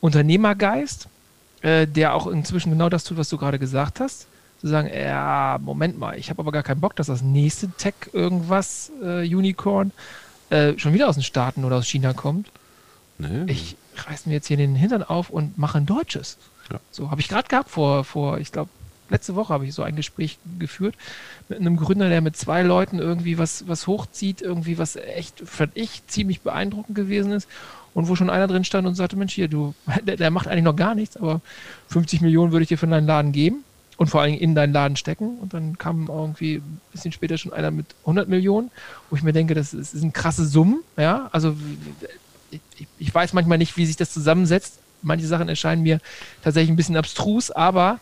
Unternehmergeist, 0.00 1.08
äh, 1.60 1.86
der 1.86 2.14
auch 2.14 2.26
inzwischen 2.26 2.70
genau 2.70 2.88
das 2.88 3.04
tut, 3.04 3.18
was 3.18 3.28
du 3.28 3.36
gerade 3.36 3.58
gesagt 3.58 4.00
hast. 4.00 4.28
Zu 4.60 4.68
sagen, 4.68 4.90
ja, 4.92 5.58
Moment 5.60 5.98
mal, 5.98 6.18
ich 6.18 6.30
habe 6.30 6.40
aber 6.40 6.52
gar 6.52 6.62
keinen 6.62 6.80
Bock, 6.80 6.96
dass 6.96 7.08
das 7.08 7.22
nächste 7.22 7.68
Tech 7.72 7.94
irgendwas, 8.12 8.90
äh, 9.02 9.22
Unicorn, 9.22 9.92
äh, 10.50 10.78
schon 10.78 10.94
wieder 10.94 11.08
aus 11.08 11.16
den 11.16 11.24
Staaten 11.24 11.64
oder 11.64 11.76
aus 11.76 11.86
China 11.86 12.12
kommt. 12.12 12.50
Nee. 13.18 13.44
Ich 13.46 13.76
reiß 13.96 14.26
mir 14.26 14.34
jetzt 14.34 14.46
hier 14.46 14.56
den 14.56 14.74
Hintern 14.74 15.02
auf 15.02 15.30
und 15.30 15.58
mache 15.58 15.78
ein 15.78 15.86
deutsches. 15.86 16.38
Ja. 16.70 16.80
So 16.90 17.10
habe 17.10 17.20
ich 17.20 17.28
gerade 17.28 17.48
gehabt 17.48 17.70
vor, 17.70 18.04
vor 18.04 18.38
ich 18.38 18.52
glaube, 18.52 18.70
letzte 19.08 19.34
Woche 19.34 19.52
habe 19.52 19.66
ich 19.66 19.74
so 19.74 19.82
ein 19.82 19.96
Gespräch 19.96 20.38
geführt 20.58 20.94
mit 21.48 21.60
einem 21.60 21.76
Gründer, 21.76 22.08
der 22.08 22.20
mit 22.20 22.36
zwei 22.36 22.62
Leuten 22.62 22.98
irgendwie 22.98 23.38
was, 23.38 23.68
was 23.68 23.86
hochzieht, 23.86 24.42
irgendwie 24.42 24.78
was 24.78 24.96
echt, 24.96 25.40
fand 25.46 25.72
ich, 25.74 26.06
ziemlich 26.06 26.40
beeindruckend 26.40 26.96
gewesen 26.96 27.32
ist 27.32 27.48
und 27.94 28.08
wo 28.08 28.16
schon 28.16 28.30
einer 28.30 28.48
drin 28.48 28.64
stand 28.64 28.86
und 28.86 28.94
sagte, 28.94 29.16
Mensch, 29.16 29.34
hier, 29.34 29.48
du, 29.48 29.74
der, 30.02 30.16
der 30.16 30.30
macht 30.30 30.48
eigentlich 30.48 30.64
noch 30.64 30.76
gar 30.76 30.94
nichts, 30.94 31.16
aber 31.16 31.40
50 31.88 32.20
Millionen 32.20 32.52
würde 32.52 32.64
ich 32.64 32.68
dir 32.68 32.78
für 32.78 32.86
deinen 32.86 33.06
Laden 33.06 33.32
geben 33.32 33.64
und 33.96 34.08
vor 34.08 34.20
allem 34.20 34.34
in 34.34 34.54
deinen 34.54 34.72
Laden 34.72 34.96
stecken. 34.96 35.38
Und 35.38 35.54
dann 35.54 35.78
kam 35.78 36.08
irgendwie 36.08 36.56
ein 36.56 36.80
bisschen 36.92 37.12
später 37.12 37.38
schon 37.38 37.52
einer 37.52 37.70
mit 37.70 37.86
100 38.02 38.28
Millionen, 38.28 38.70
wo 39.10 39.16
ich 39.16 39.22
mir 39.22 39.32
denke, 39.32 39.54
das, 39.54 39.72
ist, 39.74 39.94
das 39.94 40.00
sind 40.00 40.12
krasse 40.12 40.46
Summen. 40.46 40.80
Ja, 40.96 41.28
also 41.32 41.56
ich, 42.50 42.86
ich, 42.98 43.14
weiß 43.14 43.32
manchmal 43.32 43.58
nicht, 43.58 43.76
wie 43.76 43.86
sich 43.86 43.96
das 43.96 44.12
zusammensetzt. 44.12 44.78
Manche 45.02 45.26
Sachen 45.26 45.48
erscheinen 45.48 45.82
mir 45.82 46.00
tatsächlich 46.42 46.70
ein 46.70 46.76
bisschen 46.76 46.96
abstrus, 46.96 47.50
aber 47.50 48.00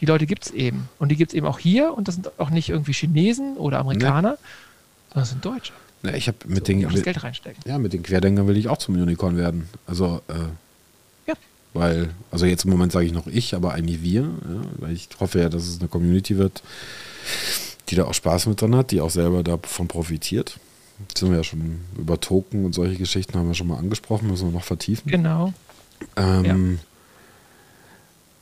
Die 0.00 0.06
Leute 0.06 0.26
gibt 0.26 0.46
es 0.46 0.52
eben. 0.52 0.88
Und 0.98 1.08
die 1.10 1.16
gibt 1.16 1.32
es 1.32 1.34
eben 1.34 1.46
auch 1.46 1.58
hier. 1.58 1.92
Und 1.92 2.08
das 2.08 2.14
sind 2.14 2.30
auch 2.38 2.50
nicht 2.50 2.68
irgendwie 2.68 2.92
Chinesen 2.92 3.56
oder 3.56 3.80
Amerikaner, 3.80 4.32
nee. 4.32 5.08
sondern 5.08 5.22
das 5.22 5.30
sind 5.30 5.44
Deutsche. 5.44 5.72
Ja, 6.04 6.14
ich 6.14 6.28
habe 6.28 6.38
mit 6.46 6.66
so, 6.66 6.72
den 6.72 6.82
das 6.82 7.02
Geld 7.02 7.22
reinstecken. 7.24 7.62
Ja, 7.66 7.78
mit 7.78 7.92
den 7.92 8.04
Querdenkern 8.04 8.46
will 8.46 8.56
ich 8.56 8.68
auch 8.68 8.78
zum 8.78 8.94
Unicorn 8.94 9.36
werden. 9.36 9.68
Also 9.86 10.22
äh. 10.28 10.34
Weil, 11.74 12.10
also 12.30 12.46
jetzt 12.46 12.64
im 12.64 12.70
Moment 12.70 12.92
sage 12.92 13.06
ich 13.06 13.12
noch 13.12 13.26
ich, 13.26 13.54
aber 13.54 13.72
eigentlich 13.74 14.02
wir, 14.02 14.22
ja, 14.22 14.62
weil 14.78 14.92
ich 14.92 15.08
hoffe 15.20 15.40
ja, 15.40 15.48
dass 15.48 15.66
es 15.66 15.80
eine 15.80 15.88
Community 15.88 16.38
wird, 16.38 16.62
die 17.88 17.94
da 17.94 18.04
auch 18.04 18.14
Spaß 18.14 18.46
mit 18.46 18.60
drin 18.60 18.74
hat, 18.74 18.90
die 18.90 19.00
auch 19.00 19.10
selber 19.10 19.42
davon 19.42 19.88
profitiert. 19.88 20.58
Jetzt 21.08 21.18
sind 21.18 21.30
wir 21.30 21.36
ja 21.36 21.44
schon 21.44 21.80
über 21.96 22.20
Token 22.20 22.64
und 22.64 22.74
solche 22.74 22.96
Geschichten 22.96 23.38
haben 23.38 23.48
wir 23.48 23.54
schon 23.54 23.68
mal 23.68 23.78
angesprochen, 23.78 24.28
müssen 24.28 24.48
wir 24.48 24.52
noch 24.52 24.64
vertiefen. 24.64 25.10
Genau. 25.10 25.52
Ähm, 26.16 26.44
ja. 26.44 26.78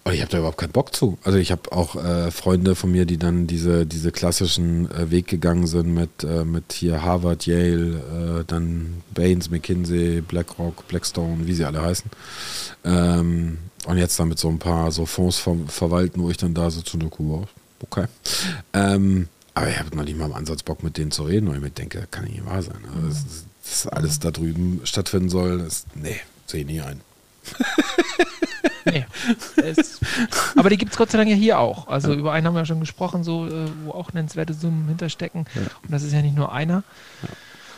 Aber 0.06 0.14
ich 0.14 0.20
habe 0.20 0.30
da 0.30 0.38
überhaupt 0.38 0.58
keinen 0.58 0.70
Bock 0.70 0.94
zu. 0.94 1.18
Also 1.24 1.36
ich 1.36 1.50
habe 1.50 1.72
auch 1.72 1.96
äh, 1.96 2.30
Freunde 2.30 2.76
von 2.76 2.92
mir, 2.92 3.06
die 3.06 3.16
dann 3.16 3.48
diese, 3.48 3.86
diese 3.86 4.12
klassischen 4.12 4.88
äh, 4.92 5.10
Weg 5.10 5.26
gegangen 5.26 5.66
sind 5.66 5.92
mit, 5.92 6.22
äh, 6.22 6.44
mit 6.44 6.72
hier 6.72 7.02
Harvard, 7.02 7.44
Yale, 7.44 8.42
äh, 8.42 8.44
dann 8.46 9.02
Baines, 9.12 9.50
McKinsey, 9.50 10.20
BlackRock, 10.20 10.86
Blackstone, 10.86 11.48
wie 11.48 11.54
sie 11.54 11.64
alle 11.64 11.82
heißen. 11.82 12.08
Ähm, 12.84 13.58
und 13.86 13.98
jetzt 13.98 14.16
dann 14.20 14.28
mit 14.28 14.38
so 14.38 14.48
ein 14.48 14.60
paar 14.60 14.92
so 14.92 15.06
Fonds 15.06 15.38
ver 15.38 15.56
verwalten, 15.66 16.22
wo 16.22 16.30
ich 16.30 16.36
dann 16.36 16.54
da 16.54 16.70
sitze 16.70 16.96
und 16.98 17.12
so, 17.12 17.48
okay. 17.80 18.04
Ähm, 18.74 19.26
aber 19.54 19.70
ich 19.70 19.78
habe 19.80 19.96
noch 19.96 20.04
nicht 20.04 20.16
mal 20.16 20.26
im 20.26 20.34
Ansatz 20.34 20.62
Bock, 20.62 20.84
mit 20.84 20.98
denen 20.98 21.10
zu 21.10 21.24
reden, 21.24 21.48
weil 21.48 21.56
ich 21.56 21.62
mir 21.62 21.70
denke, 21.70 22.06
kann 22.12 22.26
nicht 22.26 22.46
wahr 22.46 22.62
sein. 22.62 22.78
Also 22.94 23.08
das, 23.08 23.24
das 23.64 23.86
alles 23.88 24.20
da 24.20 24.30
drüben 24.30 24.82
stattfinden 24.84 25.30
soll, 25.30 25.58
das, 25.58 25.84
nee, 25.96 26.20
sehe 26.46 26.60
ich 26.60 26.66
nie 26.68 26.80
ein. 26.80 27.00
nee. 28.86 29.06
Es, 29.56 30.00
aber 30.56 30.70
die 30.70 30.78
gibt 30.78 30.92
es 30.92 30.98
Gott 30.98 31.10
sei 31.10 31.18
Dank 31.18 31.30
ja 31.30 31.36
hier 31.36 31.58
auch. 31.58 31.88
Also 31.88 32.12
ja. 32.12 32.18
über 32.18 32.32
einen 32.32 32.46
haben 32.46 32.54
wir 32.54 32.60
ja 32.60 32.66
schon 32.66 32.80
gesprochen, 32.80 33.24
so, 33.24 33.46
äh, 33.46 33.66
wo 33.84 33.92
auch 33.92 34.12
nennenswerte 34.12 34.54
Summen 34.54 34.88
hinterstecken. 34.88 35.46
Ja. 35.54 35.62
Und 35.82 35.92
das 35.92 36.02
ist 36.02 36.12
ja 36.12 36.22
nicht 36.22 36.36
nur 36.36 36.52
einer. 36.52 36.82
Ja. 37.22 37.28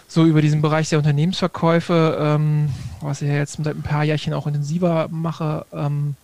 So 0.06 0.24
über 0.24 0.40
diesen 0.40 0.62
Bereich 0.62 0.88
der 0.88 0.98
Unternehmensverkäufe, 0.98 2.16
ähm, 2.18 2.70
was 3.00 3.20
ich 3.20 3.28
ja 3.28 3.34
jetzt 3.34 3.58
seit 3.62 3.76
ein 3.76 3.82
paar 3.82 4.04
Jahrchen 4.04 4.32
auch 4.32 4.46
intensiver 4.46 5.08
mache, 5.08 5.66
ähm, 5.72 6.16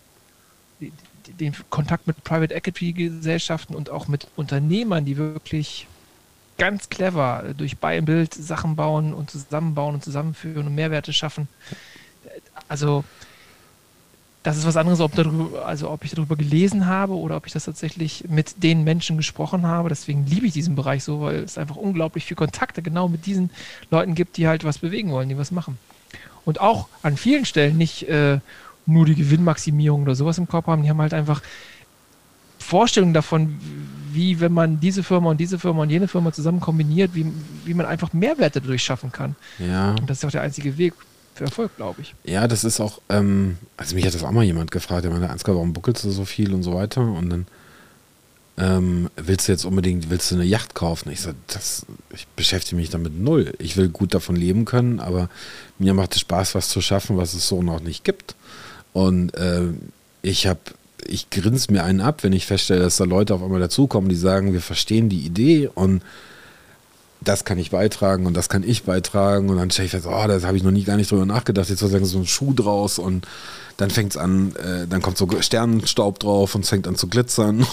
den 1.39 1.55
Kontakt 1.69 2.07
mit 2.07 2.23
Private 2.23 2.53
Equity 2.53 2.93
Gesellschaften 2.93 3.75
und 3.75 3.89
auch 3.89 4.07
mit 4.07 4.27
Unternehmern, 4.35 5.05
die 5.05 5.17
wirklich 5.17 5.87
ganz 6.57 6.89
clever 6.89 7.43
durch 7.57 7.77
Buy 7.77 7.97
and 7.97 8.05
Build 8.05 8.33
Sachen 8.33 8.75
bauen 8.75 9.13
und 9.13 9.29
zusammenbauen 9.29 9.95
und 9.95 10.03
zusammenführen 10.03 10.67
und 10.67 10.75
Mehrwerte 10.75 11.13
schaffen. 11.13 11.47
Also 12.67 13.03
das 14.45 14.57
ist 14.57 14.67
was 14.67 14.77
anderes, 14.77 14.99
ob, 14.99 15.15
darüber, 15.15 15.65
also 15.65 15.89
ob 15.89 16.05
ich 16.05 16.11
darüber 16.11 16.35
gelesen 16.35 16.85
habe 16.85 17.13
oder 17.13 17.35
ob 17.35 17.47
ich 17.47 17.53
das 17.53 17.65
tatsächlich 17.65 18.25
mit 18.29 18.61
den 18.61 18.83
Menschen 18.83 19.17
gesprochen 19.17 19.65
habe. 19.65 19.89
Deswegen 19.89 20.27
liebe 20.27 20.45
ich 20.45 20.53
diesen 20.53 20.75
Bereich 20.75 21.03
so, 21.03 21.21
weil 21.21 21.37
es 21.37 21.57
einfach 21.57 21.77
unglaublich 21.77 22.25
viel 22.25 22.37
Kontakte 22.37 22.83
genau 22.83 23.07
mit 23.07 23.25
diesen 23.25 23.49
Leuten 23.89 24.13
gibt, 24.13 24.37
die 24.37 24.47
halt 24.47 24.63
was 24.63 24.77
bewegen 24.77 25.09
wollen, 25.09 25.29
die 25.29 25.37
was 25.37 25.49
machen. 25.49 25.79
Und 26.45 26.61
auch 26.61 26.87
an 27.01 27.17
vielen 27.17 27.45
Stellen 27.45 27.75
nicht 27.75 28.07
äh, 28.07 28.37
nur 28.85 29.07
die 29.07 29.15
Gewinnmaximierung 29.15 30.03
oder 30.03 30.13
sowas 30.13 30.37
im 30.37 30.47
Kopf 30.47 30.67
haben, 30.67 30.83
die 30.83 30.91
haben 30.91 31.01
halt 31.01 31.15
einfach 31.15 31.41
Vorstellungen 32.59 33.15
davon, 33.15 33.59
wie 34.11 34.39
wenn 34.41 34.51
man 34.51 34.79
diese 34.79 35.01
Firma 35.01 35.31
und 35.31 35.39
diese 35.39 35.57
Firma 35.57 35.81
und 35.81 35.89
jene 35.89 36.07
Firma 36.07 36.31
zusammen 36.31 36.59
kombiniert, 36.59 37.15
wie, 37.15 37.25
wie 37.65 37.73
man 37.73 37.87
einfach 37.87 38.13
Mehrwerte 38.13 38.61
dadurch 38.61 38.83
schaffen 38.83 39.11
kann. 39.11 39.35
Ja. 39.57 39.95
Und 39.99 40.07
das 40.07 40.19
ist 40.19 40.25
auch 40.25 40.31
der 40.31 40.43
einzige 40.43 40.77
Weg 40.77 40.93
Erfolg, 41.43 41.75
glaube 41.75 42.01
ich. 42.01 42.15
Ja, 42.23 42.47
das 42.47 42.63
ist 42.63 42.79
auch, 42.79 43.01
ähm, 43.09 43.57
also 43.77 43.95
mich 43.95 44.05
hat 44.05 44.13
das 44.13 44.23
auch 44.23 44.31
mal 44.31 44.43
jemand 44.43 44.71
gefragt, 44.71 45.03
der 45.03 45.11
meinte, 45.11 45.29
Ansgar, 45.29 45.55
warum 45.55 45.73
buckelst 45.73 46.03
du 46.03 46.11
so 46.11 46.25
viel 46.25 46.53
und 46.53 46.63
so 46.63 46.73
weiter? 46.73 47.01
Und 47.01 47.29
dann 47.29 47.47
ähm, 48.57 49.09
willst 49.17 49.47
du 49.47 49.51
jetzt 49.51 49.65
unbedingt, 49.65 50.09
willst 50.09 50.31
du 50.31 50.35
eine 50.35 50.45
Yacht 50.45 50.75
kaufen? 50.75 51.11
Ich 51.11 51.21
sage, 51.21 51.35
das, 51.47 51.85
ich 52.13 52.25
beschäftige 52.35 52.77
mich 52.77 52.89
damit 52.89 53.19
null. 53.19 53.53
Ich 53.59 53.75
will 53.75 53.89
gut 53.89 54.13
davon 54.13 54.35
leben 54.35 54.63
können, 54.65 54.99
aber 54.99 55.29
mir 55.77 55.93
macht 55.93 56.15
es 56.15 56.21
Spaß, 56.21 56.55
was 56.55 56.69
zu 56.69 56.79
schaffen, 56.81 57.17
was 57.17 57.33
es 57.33 57.47
so 57.47 57.61
noch 57.61 57.81
nicht 57.81 58.03
gibt. 58.05 58.35
Und 58.93 59.33
äh, 59.35 59.67
ich 60.21 60.47
habe, 60.47 60.61
ich 61.05 61.29
grinse 61.29 61.71
mir 61.71 61.83
einen 61.83 61.99
ab, 61.99 62.23
wenn 62.23 62.31
ich 62.31 62.45
feststelle, 62.45 62.81
dass 62.81 62.95
da 62.95 63.03
Leute 63.03 63.33
auf 63.35 63.43
einmal 63.43 63.59
dazukommen, 63.59 64.09
die 64.09 64.15
sagen, 64.15 64.53
wir 64.53 64.61
verstehen 64.61 65.09
die 65.09 65.25
Idee 65.25 65.69
und 65.73 66.01
das 67.27 67.45
kann 67.45 67.57
ich 67.57 67.71
beitragen 67.71 68.25
und 68.25 68.35
das 68.35 68.49
kann 68.49 68.63
ich 68.63 68.83
beitragen 68.83 69.49
und 69.49 69.57
dann 69.57 69.71
stelle 69.71 69.87
ich 69.87 69.91
fest, 69.91 70.07
oh, 70.07 70.27
das 70.27 70.45
habe 70.45 70.57
ich 70.57 70.63
noch 70.63 70.71
nie 70.71 70.83
gar 70.83 70.97
nicht 70.97 71.11
drüber 71.11 71.25
nachgedacht, 71.25 71.69
jetzt 71.69 71.79
sozusagen 71.79 72.05
so 72.05 72.19
ein 72.19 72.25
Schuh 72.25 72.53
draus 72.53 72.99
und 72.99 73.27
dann 73.77 73.89
fängt 73.89 74.11
es 74.11 74.17
an, 74.17 74.55
äh, 74.55 74.87
dann 74.87 75.01
kommt 75.01 75.17
so 75.17 75.27
Sternenstaub 75.39 76.19
drauf 76.19 76.55
und 76.55 76.63
es 76.63 76.69
fängt 76.69 76.87
an 76.87 76.95
zu 76.95 77.07
glitzern 77.07 77.65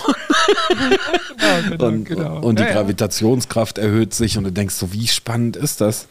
ja, 1.39 1.71
genau, 1.71 1.87
und, 1.87 2.05
genau. 2.05 2.41
und 2.41 2.59
die 2.59 2.65
ja, 2.65 2.73
Gravitationskraft 2.73 3.79
erhöht 3.79 4.15
sich 4.15 4.39
und 4.39 4.45
du 4.45 4.53
denkst 4.53 4.75
so, 4.75 4.93
wie 4.93 5.07
spannend 5.07 5.57
ist 5.57 5.81
das? 5.81 6.09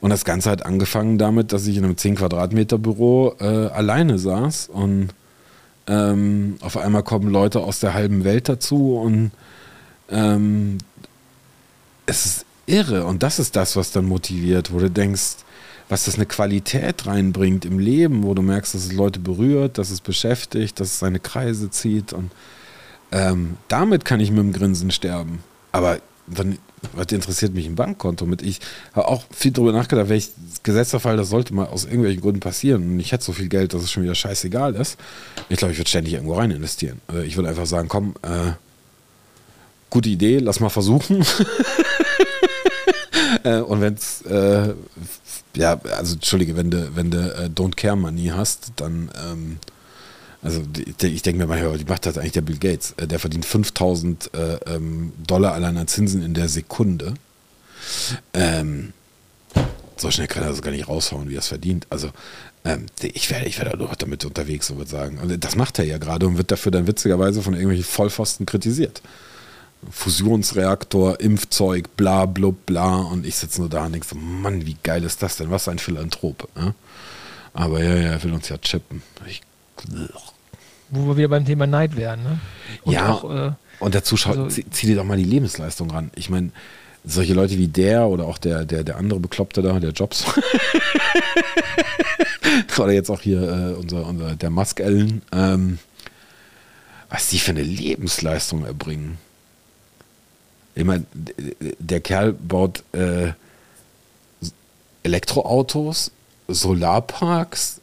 Und 0.00 0.10
das 0.10 0.24
Ganze 0.24 0.50
hat 0.50 0.64
angefangen 0.64 1.18
damit, 1.18 1.52
dass 1.52 1.66
ich 1.66 1.76
in 1.76 1.84
einem 1.84 1.96
10 1.96 2.16
Quadratmeter 2.16 2.78
Büro 2.78 3.34
äh, 3.40 3.44
alleine 3.44 4.18
saß 4.18 4.68
und 4.72 5.08
ähm, 5.88 6.56
auf 6.60 6.76
einmal 6.76 7.02
kommen 7.02 7.30
Leute 7.30 7.60
aus 7.60 7.80
der 7.80 7.94
halben 7.94 8.24
Welt 8.24 8.48
dazu 8.48 8.96
und 8.96 9.32
ähm, 10.10 10.78
es 12.06 12.26
ist 12.26 12.46
irre. 12.68 13.04
Und 13.04 13.22
das 13.22 13.38
ist 13.38 13.56
das, 13.56 13.76
was 13.76 13.92
dann 13.92 14.04
motiviert, 14.04 14.72
wo 14.72 14.78
du 14.78 14.90
denkst, 14.90 15.36
was 15.88 16.04
das 16.04 16.16
eine 16.16 16.26
Qualität 16.26 17.06
reinbringt 17.06 17.64
im 17.64 17.78
Leben, 17.78 18.22
wo 18.22 18.34
du 18.34 18.42
merkst, 18.42 18.74
dass 18.74 18.84
es 18.84 18.92
Leute 18.92 19.20
berührt, 19.20 19.78
dass 19.78 19.90
es 19.90 20.00
beschäftigt, 20.00 20.78
dass 20.80 20.88
es 20.88 20.98
seine 20.98 21.18
Kreise 21.18 21.70
zieht. 21.70 22.12
Und 22.12 22.30
ähm, 23.10 23.56
damit 23.68 24.04
kann 24.04 24.20
ich 24.20 24.30
mit 24.30 24.40
dem 24.40 24.52
Grinsen 24.52 24.90
sterben. 24.90 25.42
Aber 25.72 25.98
dann, 26.26 26.58
was 26.92 27.06
interessiert 27.10 27.54
mich 27.54 27.66
ein 27.66 27.74
Bankkonto 27.74 28.26
mit? 28.26 28.42
Ich 28.42 28.60
habe 28.92 29.08
auch 29.08 29.24
viel 29.30 29.50
darüber 29.50 29.72
nachgedacht, 29.72 30.10
welch 30.10 30.30
gesetzter 30.62 31.00
Fall, 31.00 31.16
das 31.16 31.30
sollte 31.30 31.54
mal 31.54 31.66
aus 31.66 31.84
irgendwelchen 31.84 32.20
Gründen 32.20 32.40
passieren. 32.40 32.82
Und 32.82 33.00
ich 33.00 33.12
hätte 33.12 33.24
so 33.24 33.32
viel 33.32 33.48
Geld, 33.48 33.72
dass 33.72 33.82
es 33.82 33.90
schon 33.90 34.02
wieder 34.02 34.14
scheißegal 34.14 34.74
ist. 34.74 34.98
Ich 35.48 35.56
glaube, 35.56 35.72
ich 35.72 35.78
würde 35.78 35.88
ständig 35.88 36.14
irgendwo 36.14 36.34
rein 36.34 36.50
investieren. 36.50 37.00
Also 37.08 37.22
ich 37.22 37.36
würde 37.36 37.48
einfach 37.48 37.66
sagen, 37.66 37.88
komm, 37.88 38.14
äh, 38.22 38.52
gute 39.88 40.10
Idee, 40.10 40.38
lass 40.38 40.60
mal 40.60 40.68
versuchen. 40.68 41.24
äh, 43.44 43.60
und 43.60 43.80
wenn 43.80 43.94
es, 43.94 44.22
äh, 44.22 44.74
ja, 45.56 45.80
also 45.96 46.14
entschuldige, 46.14 46.56
wenn 46.56 46.70
du, 46.70 46.94
wenn 46.94 47.12
äh, 47.12 47.48
Don't 47.54 47.76
Care 47.76 47.96
Money 47.96 48.32
hast, 48.34 48.72
dann, 48.76 49.10
ähm, 49.26 49.58
also 50.42 50.62
ich 51.02 51.22
denke 51.22 51.38
mir 51.38 51.46
mal, 51.46 51.78
die 51.78 51.84
macht 51.84 52.06
das 52.06 52.16
eigentlich 52.16 52.32
der 52.32 52.42
Bill 52.42 52.58
Gates. 52.58 52.94
Äh, 52.96 53.06
der 53.06 53.18
verdient 53.18 53.44
5000 53.44 54.30
äh, 54.34 54.54
ähm, 54.74 55.12
Dollar 55.26 55.54
allein 55.54 55.76
an 55.76 55.88
Zinsen 55.88 56.22
in 56.22 56.34
der 56.34 56.48
Sekunde. 56.48 57.14
Ähm, 58.34 58.92
so 59.96 60.10
schnell 60.10 60.28
kann 60.28 60.44
er 60.44 60.50
das 60.50 60.62
gar 60.62 60.70
nicht 60.70 60.88
raushauen, 60.88 61.28
wie 61.28 61.34
er 61.34 61.40
es 61.40 61.48
verdient. 61.48 61.86
Also 61.90 62.10
ähm, 62.64 62.86
ich 63.02 63.30
werde 63.30 63.46
ich 63.46 63.58
werde 63.58 63.76
nur 63.76 63.90
damit 63.98 64.24
unterwegs, 64.24 64.68
so 64.68 64.76
würde 64.76 64.90
sagen. 64.90 65.18
Und 65.18 65.44
das 65.44 65.56
macht 65.56 65.78
er 65.78 65.84
ja 65.84 65.98
gerade 65.98 66.26
und 66.26 66.36
wird 66.36 66.50
dafür 66.50 66.70
dann 66.70 66.86
witzigerweise 66.86 67.42
von 67.42 67.54
irgendwelchen 67.54 67.84
Vollpfosten 67.84 68.46
kritisiert. 68.46 69.02
Fusionsreaktor, 69.90 71.20
Impfzeug, 71.20 71.96
bla, 71.96 72.26
blub, 72.26 72.66
bla. 72.66 72.96
Und 72.96 73.26
ich 73.26 73.36
sitze 73.36 73.60
nur 73.60 73.70
da 73.70 73.86
und 73.86 73.92
denke 73.92 74.06
so, 74.06 74.16
Mann, 74.16 74.66
wie 74.66 74.76
geil 74.82 75.04
ist 75.04 75.22
das 75.22 75.36
denn? 75.36 75.50
Was 75.50 75.68
ein 75.68 75.78
Philanthrop. 75.78 76.48
Ne? 76.56 76.74
Aber 77.54 77.82
ja, 77.82 77.94
ja, 77.94 78.12
er 78.12 78.22
will 78.22 78.32
uns 78.32 78.48
ja 78.48 78.58
chippen. 78.58 79.02
Ich, 79.26 79.42
Wo 80.90 81.06
wir 81.06 81.16
wieder 81.16 81.28
beim 81.28 81.44
Thema 81.44 81.66
Neid 81.66 81.96
wären. 81.96 82.22
Ne? 82.22 82.40
Und 82.84 82.92
ja, 82.92 83.12
auch, 83.12 83.30
äh, 83.30 83.52
und 83.80 83.94
dazu 83.94 84.16
schau, 84.16 84.30
also, 84.30 84.48
zieh, 84.48 84.64
zieh 84.70 84.86
dir 84.86 84.96
doch 84.96 85.04
mal 85.04 85.16
die 85.16 85.24
Lebensleistung 85.24 85.90
ran. 85.90 86.10
Ich 86.14 86.30
meine, 86.30 86.50
solche 87.04 87.34
Leute 87.34 87.56
wie 87.56 87.68
der 87.68 88.08
oder 88.08 88.26
auch 88.26 88.38
der, 88.38 88.64
der, 88.64 88.84
der 88.84 88.96
andere 88.96 89.20
Bekloppte 89.20 89.62
da, 89.62 89.78
der 89.78 89.90
Jobs. 89.90 90.24
oder 92.78 92.92
jetzt 92.92 93.10
auch 93.10 93.20
hier 93.20 93.42
äh, 93.42 93.74
unser, 93.74 94.06
unser, 94.06 94.36
der 94.36 94.50
Musk 94.50 94.80
Ellen. 94.80 95.22
Ähm, 95.32 95.78
was 97.08 97.28
die 97.28 97.38
für 97.38 97.52
eine 97.52 97.62
Lebensleistung 97.62 98.64
erbringen. 98.64 99.18
Ich 100.78 100.84
meine, 100.84 101.04
der 101.80 102.00
Kerl 102.00 102.32
baut 102.32 102.84
äh, 102.92 103.32
Elektroautos, 105.02 106.12
Solarparks, 106.46 107.80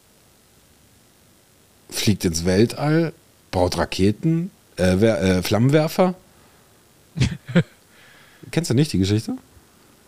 fliegt 1.89 2.23
ins 2.23 2.45
Weltall, 2.45 3.11
baut 3.51 3.77
Raketen, 3.77 4.49
äh, 4.77 4.93
äh, 4.93 5.43
Flammenwerfer. 5.43 6.15
Kennst 8.51 8.69
du 8.69 8.73
nicht 8.73 8.93
die 8.93 8.99
Geschichte? 8.99 9.33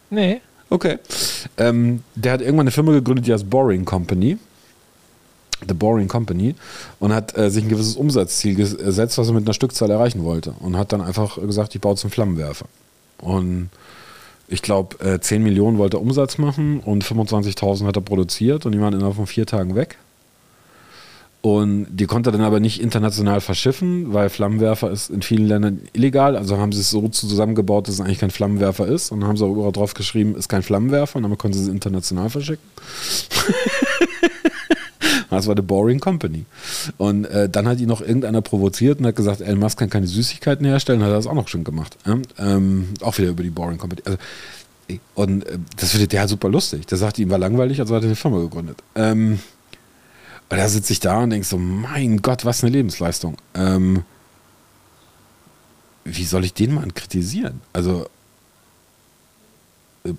Nee. 0.09 0.39
Okay. 0.69 0.99
Ähm, 1.57 2.03
der 2.15 2.31
hat 2.31 2.39
irgendwann 2.39 2.67
eine 2.67 2.71
Firma 2.71 2.93
gegründet, 2.93 3.27
die 3.27 3.33
heißt 3.33 3.49
Boring 3.49 3.83
Company. 3.83 4.37
The 5.67 5.73
Boring 5.73 6.07
Company 6.07 6.55
und 6.99 7.13
hat 7.13 7.37
äh, 7.37 7.49
sich 7.49 7.63
ein 7.63 7.69
gewisses 7.69 7.95
Umsatzziel 7.95 8.55
gesetzt, 8.55 9.17
was 9.17 9.27
er 9.27 9.33
mit 9.33 9.45
einer 9.45 9.53
Stückzahl 9.53 9.89
erreichen 9.89 10.23
wollte. 10.23 10.53
Und 10.59 10.77
hat 10.77 10.91
dann 10.91 11.01
einfach 11.01 11.37
gesagt, 11.41 11.73
ich 11.73 11.81
baue 11.81 11.95
zum 11.95 12.11
Flammenwerfer. 12.11 12.65
Und 13.19 13.69
ich 14.47 14.61
glaube, 14.61 15.03
äh, 15.03 15.19
10 15.19 15.43
Millionen 15.43 15.77
wollte 15.77 15.97
er 15.97 16.01
Umsatz 16.01 16.37
machen 16.37 16.79
und 16.79 17.03
25.000 17.03 17.85
hat 17.85 17.95
er 17.95 18.01
produziert 18.01 18.65
und 18.65 18.71
die 18.71 18.81
waren 18.81 18.93
innerhalb 18.93 19.15
von 19.15 19.27
vier 19.27 19.45
Tagen 19.45 19.75
weg. 19.75 19.97
Und 21.41 21.87
die 21.89 22.07
konnte 22.07 22.29
er 22.29 22.33
dann 22.33 22.41
aber 22.41 22.59
nicht 22.59 22.81
international 22.81 23.41
verschiffen, 23.41 24.13
weil 24.13 24.29
Flammenwerfer 24.29 24.91
ist 24.91 25.09
in 25.09 25.21
vielen 25.21 25.47
Ländern 25.47 25.81
illegal. 25.93 26.35
Also 26.35 26.57
haben 26.57 26.71
sie 26.71 26.81
es 26.81 26.89
so 26.89 27.07
zusammengebaut, 27.07 27.87
dass 27.87 27.95
es 27.95 28.01
eigentlich 28.01 28.19
kein 28.19 28.31
Flammenwerfer 28.31 28.87
ist. 28.87 29.11
Und 29.11 29.21
dann 29.21 29.29
haben 29.29 29.37
sie 29.37 29.45
auch 29.45 29.71
drauf 29.71 29.93
geschrieben, 29.93 30.35
ist 30.35 30.49
kein 30.49 30.63
Flammenwerfer. 30.63 31.17
Und 31.17 31.23
dann 31.23 31.37
konnten 31.37 31.57
sie 31.57 31.63
es 31.63 31.69
international 31.69 32.29
verschicken. 32.29 32.65
das 35.37 35.47
war 35.47 35.55
The 35.55 35.61
Boring 35.61 35.99
Company. 35.99 36.45
Und 36.97 37.25
äh, 37.25 37.49
dann 37.49 37.67
hat 37.67 37.79
ihn 37.79 37.87
noch 37.87 38.01
irgendeiner 38.01 38.41
provoziert 38.41 38.99
und 38.99 39.05
hat 39.05 39.15
gesagt, 39.15 39.41
Elon 39.41 39.59
Musk 39.59 39.79
kann 39.79 39.89
keine 39.89 40.07
Süßigkeiten 40.07 40.65
herstellen. 40.65 41.01
Hat 41.01 41.09
er 41.09 41.15
das 41.15 41.27
auch 41.27 41.33
noch 41.33 41.47
schon 41.47 41.63
gemacht. 41.63 41.97
Ähm, 42.39 42.89
auch 43.01 43.17
wieder 43.17 43.29
über 43.29 43.43
die 43.43 43.49
Boring 43.49 43.77
Company. 43.77 44.01
Also, 44.05 44.17
und 45.15 45.45
äh, 45.45 45.59
das 45.77 45.91
findet 45.91 46.13
der 46.13 46.21
halt 46.21 46.29
super 46.29 46.49
lustig. 46.49 46.87
Der 46.87 46.97
sagt, 46.97 47.19
ihm 47.19 47.29
war 47.29 47.37
langweilig, 47.37 47.79
also 47.79 47.95
hat 47.95 48.03
er 48.03 48.07
eine 48.07 48.15
Firma 48.15 48.39
gegründet. 48.39 48.81
Ähm, 48.95 49.39
und 50.49 50.57
da 50.57 50.69
sitze 50.69 50.93
ich 50.93 50.99
da 50.99 51.19
und 51.23 51.31
denke 51.31 51.45
so, 51.45 51.57
mein 51.57 52.21
Gott, 52.21 52.45
was 52.45 52.63
eine 52.63 52.71
Lebensleistung. 52.71 53.37
Ähm, 53.53 54.03
wie 56.05 56.23
soll 56.23 56.45
ich 56.45 56.53
den 56.53 56.73
Mann 56.73 56.93
kritisieren? 56.93 57.61
Also 57.73 58.07
äh, 60.05 60.13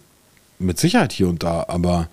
mit 0.58 0.78
Sicherheit 0.78 1.12
hier 1.12 1.28
und 1.28 1.42
da, 1.42 1.64
aber 1.68 2.08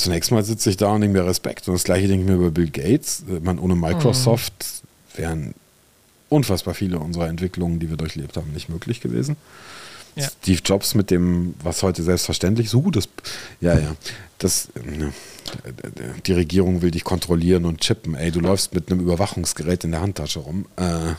zunächst 0.00 0.30
mal 0.30 0.44
sitze 0.44 0.70
ich 0.70 0.76
da 0.76 0.92
und 0.92 1.02
denke 1.02 1.18
mir 1.18 1.26
Respekt. 1.26 1.68
Und 1.68 1.74
das 1.74 1.84
gleiche 1.84 2.08
denke 2.08 2.24
ich 2.24 2.30
mir 2.30 2.36
über 2.36 2.50
Bill 2.50 2.70
Gates. 2.70 3.24
Man, 3.42 3.58
ohne 3.58 3.74
Microsoft 3.74 4.52
wären 5.14 5.54
unfassbar 6.28 6.74
viele 6.74 6.98
unserer 6.98 7.28
Entwicklungen, 7.28 7.78
die 7.78 7.90
wir 7.90 7.96
durchlebt 7.96 8.36
haben, 8.36 8.52
nicht 8.52 8.68
möglich 8.68 9.00
gewesen. 9.00 9.36
Ja. 10.16 10.28
Steve 10.28 10.60
Jobs 10.64 10.94
mit 10.94 11.10
dem, 11.10 11.54
was 11.62 11.82
heute 11.82 12.02
selbstverständlich 12.02 12.70
so 12.70 12.82
gut 12.82 12.96
ist. 12.96 13.10
Ja, 13.60 13.78
ja. 13.78 13.94
Das, 14.38 14.68
ja, 14.76 15.08
die 16.26 16.32
Regierung 16.32 16.82
will 16.82 16.90
dich 16.90 17.04
kontrollieren 17.04 17.64
und 17.64 17.80
chippen. 17.80 18.14
Ey, 18.14 18.30
du 18.30 18.40
läufst 18.40 18.74
mit 18.74 18.90
einem 18.90 19.00
Überwachungsgerät 19.00 19.84
in 19.84 19.92
der 19.92 20.00
Handtasche 20.00 20.40
rum, 20.40 20.66
äh, 20.76 21.14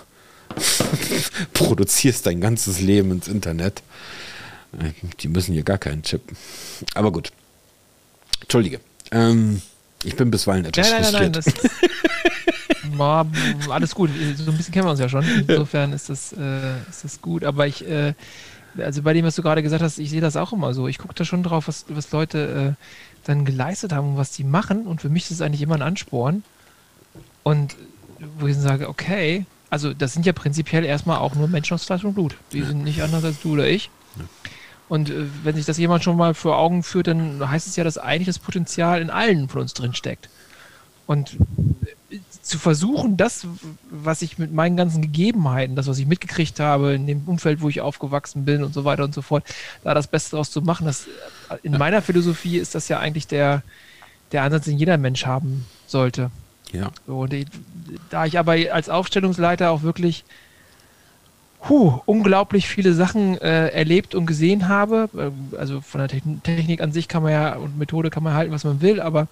produzierst 1.54 2.26
dein 2.26 2.42
ganzes 2.42 2.82
Leben 2.82 3.12
ins 3.12 3.28
Internet. 3.28 3.84
Äh, 4.74 4.92
die 5.20 5.28
müssen 5.28 5.54
hier 5.54 5.64
gar 5.64 5.78
keinen 5.78 6.04
chippen. 6.04 6.36
Aber 6.94 7.12
gut. 7.12 7.32
Entschuldige. 8.42 8.80
Ähm, 9.12 9.62
ich 10.04 10.16
bin 10.16 10.32
bisweilen 10.32 10.66
etwas 10.66 10.90
nein, 10.90 11.02
nein, 11.02 11.34
frustriert. 11.34 11.36
Nein, 11.36 11.52
nein, 12.98 13.32
das, 13.58 13.70
alles 13.70 13.96
gut. 13.96 14.10
So 14.38 14.52
ein 14.52 14.58
bisschen 14.58 14.74
kennen 14.74 14.86
wir 14.86 14.92
uns 14.92 15.00
ja 15.00 15.10
schon. 15.10 15.26
Insofern 15.26 15.94
ist 15.94 16.10
das, 16.10 16.34
äh, 16.34 16.78
ist 16.90 17.04
das 17.04 17.22
gut. 17.22 17.44
Aber 17.44 17.68
ich, 17.68 17.88
äh, 17.88 18.14
also 18.78 19.02
bei 19.04 19.14
dem, 19.14 19.26
was 19.26 19.36
du 19.36 19.42
gerade 19.42 19.64
gesagt 19.64 19.84
hast, 19.84 19.98
ich 20.00 20.10
sehe 20.10 20.22
das 20.22 20.36
auch 20.36 20.54
immer 20.54 20.74
so. 20.74 20.88
Ich 20.88 20.98
gucke 20.98 21.14
da 21.14 21.26
schon 21.26 21.44
drauf, 21.44 21.68
was, 21.68 21.86
was 21.90 22.12
Leute 22.12 22.76
äh, 22.78 22.86
dann 23.26 23.46
geleistet 23.46 23.94
haben 23.94 24.12
und 24.12 24.18
was 24.18 24.32
die 24.32 24.44
machen. 24.44 24.88
Und 24.88 25.02
für 25.02 25.10
mich 25.10 25.26
ist 25.26 25.32
es 25.32 25.42
eigentlich 25.42 25.62
immer 25.62 25.76
ein 25.76 25.82
Ansporn. 25.82 26.44
Und 27.44 27.76
wo 28.40 28.48
ich 28.48 28.54
dann 28.54 28.64
sage, 28.64 28.90
okay, 28.90 29.46
also 29.70 29.94
das 29.94 30.14
sind 30.14 30.26
ja 30.26 30.34
prinzipiell 30.34 30.86
erstmal 30.86 31.18
auch 31.18 31.36
nur 31.36 31.48
Menschen 31.48 31.74
aus 31.76 31.86
Fleisch 31.86 32.04
und 32.04 32.14
Blut. 32.14 32.36
Die 32.52 32.62
sind 32.62 32.84
nicht 32.84 33.02
anders 33.02 33.24
als 33.24 33.42
du 33.42 33.54
oder 33.54 33.68
ich. 33.68 33.90
Ja. 34.18 34.24
Und 34.92 35.10
äh, 35.10 35.26
wenn 35.44 35.56
sich 35.56 35.66
das 35.66 35.78
jemand 35.78 36.04
schon 36.04 36.18
mal 36.18 36.34
vor 36.34 36.58
Augen 36.58 36.84
führt, 36.84 37.08
dann 37.08 37.50
heißt 37.50 37.66
es 37.66 37.78
ja, 37.78 37.86
dass 37.86 37.98
eigentlich 37.98 38.28
das 38.28 38.40
Potenzial 38.40 39.02
in 39.02 39.10
allen 39.10 39.48
von 39.48 39.62
uns 39.62 39.74
drin 39.74 39.94
steckt. 39.94 40.28
Und 41.08 41.38
zu 42.42 42.60
versuchen, 42.60 43.16
das, 43.16 43.48
was 43.90 44.22
ich 44.22 44.38
mit 44.38 44.52
meinen 44.52 44.76
ganzen 44.76 45.02
Gegebenheiten, 45.02 45.78
das, 45.78 45.88
was 45.88 45.98
ich 45.98 46.08
mitgekriegt 46.08 46.60
habe, 46.60 46.92
in 46.92 47.08
dem 47.08 47.24
Umfeld, 47.26 47.62
wo 47.62 47.70
ich 47.70 47.80
aufgewachsen 47.80 48.44
bin 48.44 48.66
und 48.66 48.74
so 48.74 48.84
weiter 48.84 49.06
und 49.06 49.14
so 49.14 49.22
fort, 49.22 49.46
da 49.86 49.94
das 49.94 50.08
Beste 50.08 50.32
daraus 50.32 50.52
zu 50.52 50.62
machen, 50.62 50.86
das, 50.88 51.08
in 51.64 51.78
meiner 51.78 52.02
Philosophie 52.02 52.58
ist 52.58 52.76
das 52.76 52.90
ja 52.90 53.00
eigentlich 53.00 53.28
der, 53.28 53.64
der 54.34 54.44
Ansatz, 54.44 54.66
den 54.66 54.78
jeder 54.78 54.98
Mensch 54.98 55.26
haben 55.26 55.66
sollte. 55.88 56.32
Ja. 56.74 56.92
So, 57.08 57.20
und 57.20 57.32
ich, 57.32 57.48
da 58.10 58.26
ich 58.26 58.38
aber 58.38 58.58
als 58.74 58.90
Aufstellungsleiter 58.90 59.72
auch 59.72 59.84
wirklich 59.84 60.26
huh, 61.70 62.02
unglaublich 62.06 62.68
viele 62.68 62.94
Sachen 62.94 63.38
äh, 63.40 63.68
erlebt 63.70 64.16
und 64.16 64.26
gesehen 64.26 64.68
habe. 64.68 65.10
Äh, 65.16 65.58
also 65.58 65.82
von 65.82 66.00
der 66.00 66.08
Technik 66.08 66.82
an 66.82 66.92
sich 66.92 67.08
kann 67.08 67.24
man 67.24 67.32
ja 67.32 67.56
und 67.56 67.78
Methode 67.78 68.10
kann 68.10 68.24
man 68.24 68.34
halten, 68.34 68.52
was 68.52 68.64
man 68.64 68.82
will, 68.82 69.00
aber 69.00 69.28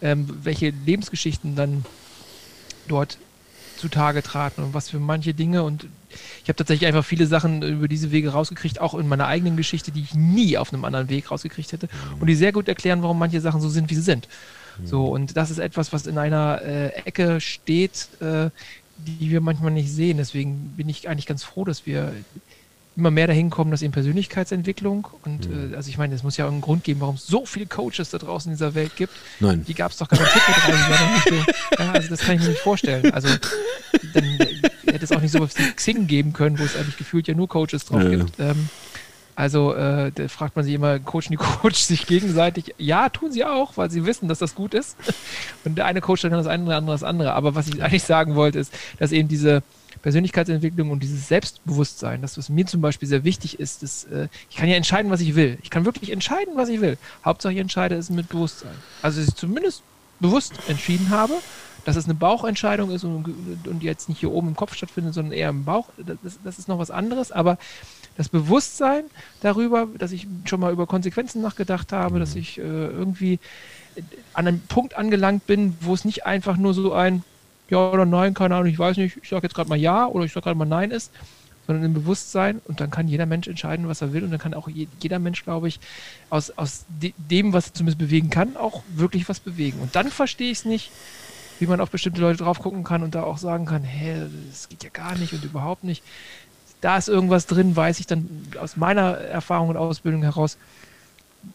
ähm, 0.00 0.28
welche 0.42 0.70
Lebensgeschichten 0.70 1.56
dann 1.56 1.84
dort 2.88 3.18
zutage 3.76 4.22
traten 4.22 4.62
und 4.62 4.74
was 4.74 4.88
für 4.88 4.98
manche 4.98 5.34
Dinge 5.34 5.62
und 5.62 5.86
ich 6.42 6.48
habe 6.48 6.56
tatsächlich 6.56 6.86
einfach 6.86 7.04
viele 7.04 7.26
Sachen 7.26 7.62
über 7.62 7.88
diese 7.88 8.12
Wege 8.12 8.30
rausgekriegt, 8.30 8.80
auch 8.80 8.94
in 8.94 9.08
meiner 9.08 9.26
eigenen 9.26 9.56
Geschichte, 9.56 9.90
die 9.90 10.00
ich 10.00 10.14
nie 10.14 10.56
auf 10.56 10.72
einem 10.72 10.84
anderen 10.84 11.08
Weg 11.08 11.30
rausgekriegt 11.30 11.72
hätte 11.72 11.88
mhm. 11.88 12.20
und 12.20 12.26
die 12.28 12.34
sehr 12.34 12.52
gut 12.52 12.68
erklären, 12.68 13.02
warum 13.02 13.18
manche 13.18 13.40
Sachen 13.40 13.60
so 13.60 13.68
sind, 13.68 13.90
wie 13.90 13.94
sie 13.94 14.02
sind. 14.02 14.28
Mhm. 14.78 14.86
So, 14.86 15.06
und 15.06 15.36
das 15.36 15.50
ist 15.50 15.58
etwas, 15.58 15.92
was 15.92 16.06
in 16.06 16.18
einer 16.18 16.62
äh, 16.62 16.88
Ecke 17.04 17.40
steht, 17.40 18.08
äh, 18.20 18.50
die 19.04 19.30
wir 19.30 19.40
manchmal 19.40 19.70
nicht 19.70 19.90
sehen. 19.90 20.18
Deswegen 20.18 20.74
bin 20.76 20.88
ich 20.88 21.08
eigentlich 21.08 21.26
ganz 21.26 21.44
froh, 21.44 21.64
dass 21.64 21.86
wir 21.86 22.12
immer 22.96 23.10
mehr 23.10 23.26
dahin 23.26 23.50
kommen, 23.50 23.70
dass 23.70 23.82
eben 23.82 23.92
Persönlichkeitsentwicklung 23.92 25.08
und 25.24 25.48
mhm. 25.48 25.72
äh, 25.72 25.76
also 25.76 25.88
ich 25.88 25.98
meine, 25.98 26.14
es 26.14 26.22
muss 26.22 26.36
ja 26.36 26.46
einen 26.46 26.60
Grund 26.60 26.84
geben, 26.84 27.00
warum 27.00 27.16
es 27.16 27.26
so 27.26 27.44
viele 27.44 27.66
Coaches 27.66 28.10
da 28.10 28.18
draußen 28.18 28.52
in 28.52 28.56
dieser 28.56 28.74
Welt 28.74 28.94
gibt. 28.96 29.12
Nein. 29.40 29.64
Die 29.66 29.74
gab 29.74 29.90
es 29.90 29.98
doch 29.98 30.08
gar 30.08 30.20
nicht 30.20 30.32
so. 31.28 31.34
Ja, 31.82 31.92
also 31.92 32.08
das 32.08 32.20
kann 32.20 32.36
ich 32.36 32.42
mir 32.42 32.50
nicht 32.50 32.60
vorstellen. 32.60 33.12
Also 33.12 33.28
dann 34.12 34.24
hätte 34.86 35.04
es 35.04 35.12
auch 35.12 35.20
nicht 35.20 35.32
so 35.32 35.40
was 35.40 35.54
Xing 35.54 36.06
geben 36.06 36.32
können, 36.32 36.58
wo 36.58 36.62
es 36.62 36.76
eigentlich 36.76 36.96
gefühlt 36.96 37.26
ja 37.26 37.34
nur 37.34 37.48
Coaches 37.48 37.86
drauf 37.86 38.02
ja. 38.02 38.10
gibt. 38.10 38.38
Ähm, 38.38 38.68
also 39.36 39.74
äh, 39.74 40.12
da 40.12 40.28
fragt 40.28 40.56
man 40.56 40.64
sich 40.64 40.74
immer, 40.74 40.98
coachen 40.98 41.30
die 41.30 41.36
Coach 41.62 41.80
sich 41.80 42.06
gegenseitig? 42.06 42.74
Ja, 42.78 43.08
tun 43.08 43.32
sie 43.32 43.44
auch, 43.44 43.76
weil 43.76 43.90
sie 43.90 44.06
wissen, 44.06 44.28
dass 44.28 44.38
das 44.38 44.54
gut 44.54 44.74
ist. 44.74 44.96
Und 45.64 45.76
der 45.76 45.86
eine 45.86 46.00
Coach 46.00 46.22
dann 46.22 46.32
das 46.32 46.46
eine, 46.46 46.64
der 46.64 46.76
andere 46.76 46.94
das 46.94 47.02
andere. 47.02 47.32
Aber 47.34 47.54
was 47.54 47.68
ich 47.68 47.82
eigentlich 47.82 48.04
sagen 48.04 48.34
wollte, 48.34 48.58
ist, 48.58 48.72
dass 48.98 49.12
eben 49.12 49.28
diese 49.28 49.62
Persönlichkeitsentwicklung 50.02 50.90
und 50.90 51.02
dieses 51.02 51.28
Selbstbewusstsein, 51.28 52.20
das 52.20 52.36
was 52.36 52.50
mir 52.50 52.66
zum 52.66 52.80
Beispiel 52.82 53.08
sehr 53.08 53.24
wichtig 53.24 53.58
ist, 53.58 53.82
ist, 53.82 54.04
äh, 54.10 54.28
ich 54.50 54.56
kann 54.56 54.68
ja 54.68 54.76
entscheiden, 54.76 55.10
was 55.10 55.20
ich 55.20 55.34
will. 55.34 55.56
Ich 55.62 55.70
kann 55.70 55.84
wirklich 55.86 56.10
entscheiden, 56.10 56.54
was 56.56 56.68
ich 56.68 56.80
will. 56.80 56.98
Hauptsache 57.24 57.54
ich 57.54 57.58
entscheide 57.58 57.94
es 57.94 58.10
mit 58.10 58.28
Bewusstsein. 58.28 58.74
Also 59.00 59.20
dass 59.20 59.28
ich 59.28 59.34
zumindest 59.34 59.82
bewusst 60.20 60.52
entschieden 60.68 61.10
habe, 61.10 61.34
dass 61.84 61.96
es 61.96 62.04
eine 62.04 62.14
Bauchentscheidung 62.14 62.90
ist 62.90 63.04
und, 63.04 63.28
und 63.66 63.82
jetzt 63.82 64.08
nicht 64.08 64.20
hier 64.20 64.30
oben 64.30 64.48
im 64.48 64.56
Kopf 64.56 64.74
stattfindet, 64.74 65.14
sondern 65.14 65.32
eher 65.32 65.50
im 65.50 65.64
Bauch, 65.64 65.88
das, 65.96 66.38
das 66.42 66.58
ist 66.58 66.68
noch 66.68 66.78
was 66.78 66.90
anderes, 66.90 67.30
aber 67.30 67.58
das 68.16 68.28
Bewusstsein 68.28 69.04
darüber, 69.40 69.88
dass 69.98 70.12
ich 70.12 70.26
schon 70.44 70.60
mal 70.60 70.72
über 70.72 70.86
Konsequenzen 70.86 71.42
nachgedacht 71.42 71.92
habe, 71.92 72.18
dass 72.18 72.34
ich 72.34 72.58
äh, 72.58 72.62
irgendwie 72.62 73.40
an 74.32 74.46
einem 74.46 74.60
Punkt 74.60 74.96
angelangt 74.96 75.46
bin, 75.46 75.76
wo 75.80 75.94
es 75.94 76.04
nicht 76.04 76.26
einfach 76.26 76.56
nur 76.56 76.74
so 76.74 76.92
ein, 76.92 77.24
ja 77.68 77.90
oder 77.90 78.04
nein, 78.04 78.34
keine 78.34 78.56
Ahnung, 78.56 78.68
ich 78.68 78.78
weiß 78.78 78.96
nicht, 78.96 79.18
ich 79.22 79.28
sage 79.28 79.44
jetzt 79.44 79.54
gerade 79.54 79.68
mal 79.68 79.78
ja 79.78 80.06
oder 80.06 80.24
ich 80.24 80.32
sage 80.32 80.44
gerade 80.44 80.58
mal 80.58 80.64
nein 80.64 80.90
ist, 80.90 81.12
sondern 81.66 81.84
im 81.84 81.94
Bewusstsein 81.94 82.60
und 82.66 82.80
dann 82.80 82.90
kann 82.90 83.08
jeder 83.08 83.26
Mensch 83.26 83.48
entscheiden, 83.48 83.88
was 83.88 84.02
er 84.02 84.12
will 84.12 84.24
und 84.24 84.30
dann 84.30 84.38
kann 84.40 84.54
auch 84.54 84.68
jeder 84.68 85.18
Mensch, 85.18 85.44
glaube 85.44 85.68
ich, 85.68 85.80
aus, 86.30 86.50
aus 86.50 86.84
dem, 86.88 87.52
was 87.52 87.68
er 87.68 87.74
zumindest 87.74 87.98
bewegen 87.98 88.30
kann, 88.30 88.56
auch 88.56 88.82
wirklich 88.94 89.28
was 89.28 89.40
bewegen. 89.40 89.78
Und 89.80 89.96
dann 89.96 90.10
verstehe 90.10 90.50
ich 90.50 90.58
es 90.58 90.64
nicht, 90.64 90.90
wie 91.58 91.66
man 91.66 91.80
auf 91.80 91.90
bestimmte 91.90 92.20
Leute 92.20 92.42
drauf 92.44 92.58
gucken 92.58 92.84
kann 92.84 93.02
und 93.02 93.14
da 93.14 93.22
auch 93.22 93.38
sagen 93.38 93.64
kann, 93.64 93.82
hä, 93.82 94.26
das 94.50 94.68
geht 94.68 94.84
ja 94.84 94.90
gar 94.90 95.16
nicht 95.16 95.32
und 95.32 95.44
überhaupt 95.44 95.84
nicht. 95.84 96.02
Da 96.84 96.98
ist 96.98 97.08
irgendwas 97.08 97.46
drin, 97.46 97.74
weiß 97.74 97.98
ich 97.98 98.06
dann 98.06 98.28
aus 98.60 98.76
meiner 98.76 99.16
Erfahrung 99.16 99.70
und 99.70 99.78
Ausbildung 99.78 100.22
heraus, 100.22 100.58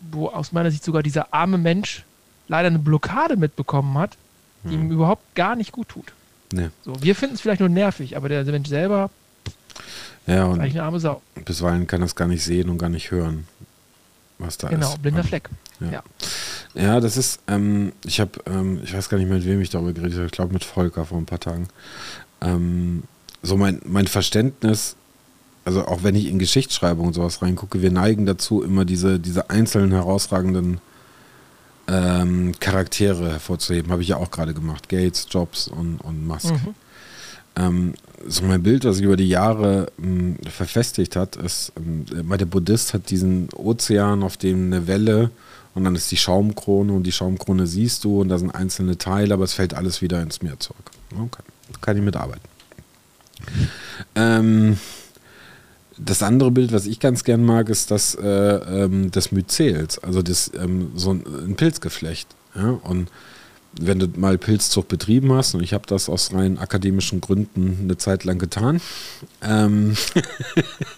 wo 0.10 0.30
aus 0.30 0.54
meiner 0.54 0.72
Sicht 0.72 0.84
sogar 0.84 1.04
dieser 1.04 1.36
arme 1.36 1.60
Mensch 1.60 2.04
leider 2.48 2.66
eine 2.66 2.80
Blockade 2.80 3.38
mitbekommen 3.38 3.96
hat, 3.96 4.18
die 4.64 4.74
hm. 4.74 4.86
ihm 4.86 4.92
überhaupt 4.92 5.36
gar 5.36 5.56
nicht 5.56 5.72
gut 5.72 5.90
tut. 5.90 6.14
Nee. 6.52 6.70
So, 6.84 7.00
wir 7.04 7.14
finden 7.14 7.36
es 7.36 7.42
vielleicht 7.42 7.60
nur 7.60 7.70
nervig, 7.70 8.18
aber 8.18 8.28
der 8.28 8.44
Mensch 8.46 8.70
selber 8.70 9.12
ja, 10.26 10.46
und 10.46 10.54
ist 10.54 10.60
eigentlich 10.62 10.74
eine 10.74 10.84
arme 10.86 11.00
Sau. 11.00 11.22
Bisweilen 11.46 11.86
kann 11.86 12.02
er 12.02 12.06
es 12.06 12.16
gar 12.16 12.28
nicht 12.28 12.44
sehen 12.44 12.68
und 12.68 12.80
gar 12.80 12.90
nicht 12.90 13.12
hören, 13.12 13.46
was 14.40 14.58
da 14.58 14.70
genau, 14.70 14.88
ist. 14.88 14.94
Genau, 14.94 15.02
blinder 15.04 15.24
Fleck. 15.24 15.48
Ja. 15.80 15.92
ja. 15.92 16.04
ja 16.74 17.00
das 17.00 17.18
ist, 17.18 17.40
ähm, 17.48 17.94
ich 18.04 18.20
habe, 18.20 18.32
ähm, 18.48 18.82
ich 18.84 18.96
weiß 18.96 19.10
gar 19.10 19.20
nicht 19.20 19.28
mehr, 19.28 19.38
mit 19.38 19.46
wem 19.46 19.62
ich 19.62 19.70
darüber 19.70 19.94
geredet 19.94 20.16
habe, 20.16 20.26
ich 20.26 20.32
glaube 20.32 20.54
mit 20.54 20.64
Volker 20.64 21.06
vor 21.06 21.20
ein 21.20 21.28
paar 21.28 21.40
Tagen. 21.40 21.68
Ähm, 22.42 23.04
so 23.44 23.58
mein, 23.58 23.80
mein 23.86 24.08
Verständnis, 24.08 24.96
also 25.66 25.86
auch 25.86 26.04
wenn 26.04 26.16
ich 26.16 26.28
in 26.28 26.40
Geschichtsschreibung 26.40 27.08
und 27.08 27.14
sowas 27.14 27.42
reingucke, 27.42 27.82
wir 27.82 27.92
neigen 27.92 28.26
dazu, 28.26 28.64
immer 28.64 28.86
diese, 28.86 29.20
diese 29.20 29.50
einzelnen 29.50 29.92
herausragenden 29.92 30.80
ähm, 31.88 32.54
Charaktere 32.60 33.32
hervorzuheben. 33.32 33.92
Habe 33.92 34.02
ich 34.02 34.10
ja 34.10 34.18
auch 34.18 34.32
gerade 34.32 34.54
gemacht. 34.54 34.90
Gates, 34.90 35.28
Jobs 35.30 35.68
und, 35.68 36.00
und 36.00 36.26
Musk. 36.26 36.52
Mhm. 36.52 36.76
Ähm, 37.56 37.94
so 38.28 38.44
mein 38.44 38.64
Bild, 38.64 38.86
was 38.86 38.98
sich 38.98 39.06
über 39.06 39.18
die 39.18 39.30
Jahre 39.30 39.92
ähm, 40.02 40.38
verfestigt 40.50 41.16
hat, 41.16 41.36
ist, 41.36 41.72
ähm, 41.78 42.06
der 42.08 42.46
Buddhist 42.46 42.94
hat 42.94 43.10
diesen 43.10 43.50
Ozean, 43.54 44.24
auf 44.24 44.38
dem 44.38 44.68
eine 44.68 44.88
Welle 44.88 45.32
und 45.74 45.84
dann 45.84 45.96
ist 45.96 46.12
die 46.12 46.18
Schaumkrone 46.18 46.92
und 46.94 47.04
die 47.04 47.12
Schaumkrone 47.12 47.68
siehst 47.68 48.04
du 48.04 48.22
und 48.22 48.30
da 48.30 48.38
sind 48.38 48.52
einzelne 48.52 48.98
Teile, 48.98 49.34
aber 49.34 49.44
es 49.44 49.54
fällt 49.54 49.74
alles 49.74 50.02
wieder 50.02 50.22
ins 50.22 50.42
Meer 50.42 50.60
zurück. 50.60 50.92
Okay. 51.16 51.44
Kann 51.82 51.98
ich 51.98 52.04
mitarbeiten. 52.04 52.42
Ähm, 54.16 54.78
das 56.04 56.24
andere 56.24 56.52
Bild, 56.52 56.72
was 56.72 56.86
ich 56.86 57.00
ganz 57.00 57.24
gern 57.24 57.44
mag, 57.44 57.70
ist 57.70 57.92
das 57.92 58.16
äh, 58.16 58.28
ähm, 58.28 59.12
des 59.12 59.32
Myzels, 59.32 60.00
also 60.00 60.22
das, 60.22 60.52
ähm, 60.56 60.92
so 60.96 61.12
ein, 61.12 61.24
ein 61.48 61.56
Pilzgeflecht. 61.56 62.28
Ja? 62.56 62.80
Und 62.84 63.10
wenn 63.80 64.00
du 64.00 64.08
mal 64.16 64.38
Pilzzucht 64.38 64.88
betrieben 64.88 65.32
hast, 65.34 65.54
und 65.54 65.62
ich 65.62 65.74
habe 65.74 65.86
das 65.88 66.10
aus 66.10 66.34
rein 66.34 66.58
akademischen 66.58 67.22
Gründen 67.22 67.80
eine 67.84 67.98
Zeit 67.98 68.24
lang 68.24 68.40
getan, 68.40 68.82
ähm, 69.44 69.96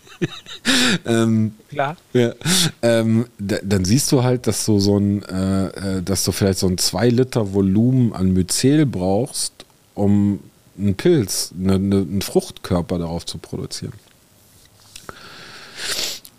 ähm, 1.05 1.55
Klar. 1.69 1.97
Ja, 2.13 2.33
ähm, 2.81 3.25
dann 3.39 3.85
siehst 3.85 4.11
du 4.11 4.23
halt, 4.23 4.47
dass 4.47 4.65
du 4.65 4.79
so 4.79 4.97
ein, 4.97 5.23
äh, 5.23 5.97
äh 5.97 6.01
dass 6.03 6.23
du 6.23 6.31
vielleicht 6.31 6.59
so 6.59 6.67
ein 6.67 6.77
2 6.77 7.09
Liter 7.09 7.53
Volumen 7.53 8.13
an 8.13 8.31
Myzel 8.33 8.85
brauchst, 8.85 9.65
um 9.95 10.39
einen 10.77 10.95
Pilz, 10.95 11.53
eine, 11.59 11.75
eine, 11.75 11.97
einen 11.97 12.21
Fruchtkörper 12.21 12.99
darauf 12.99 13.25
zu 13.25 13.37
produzieren. 13.37 13.93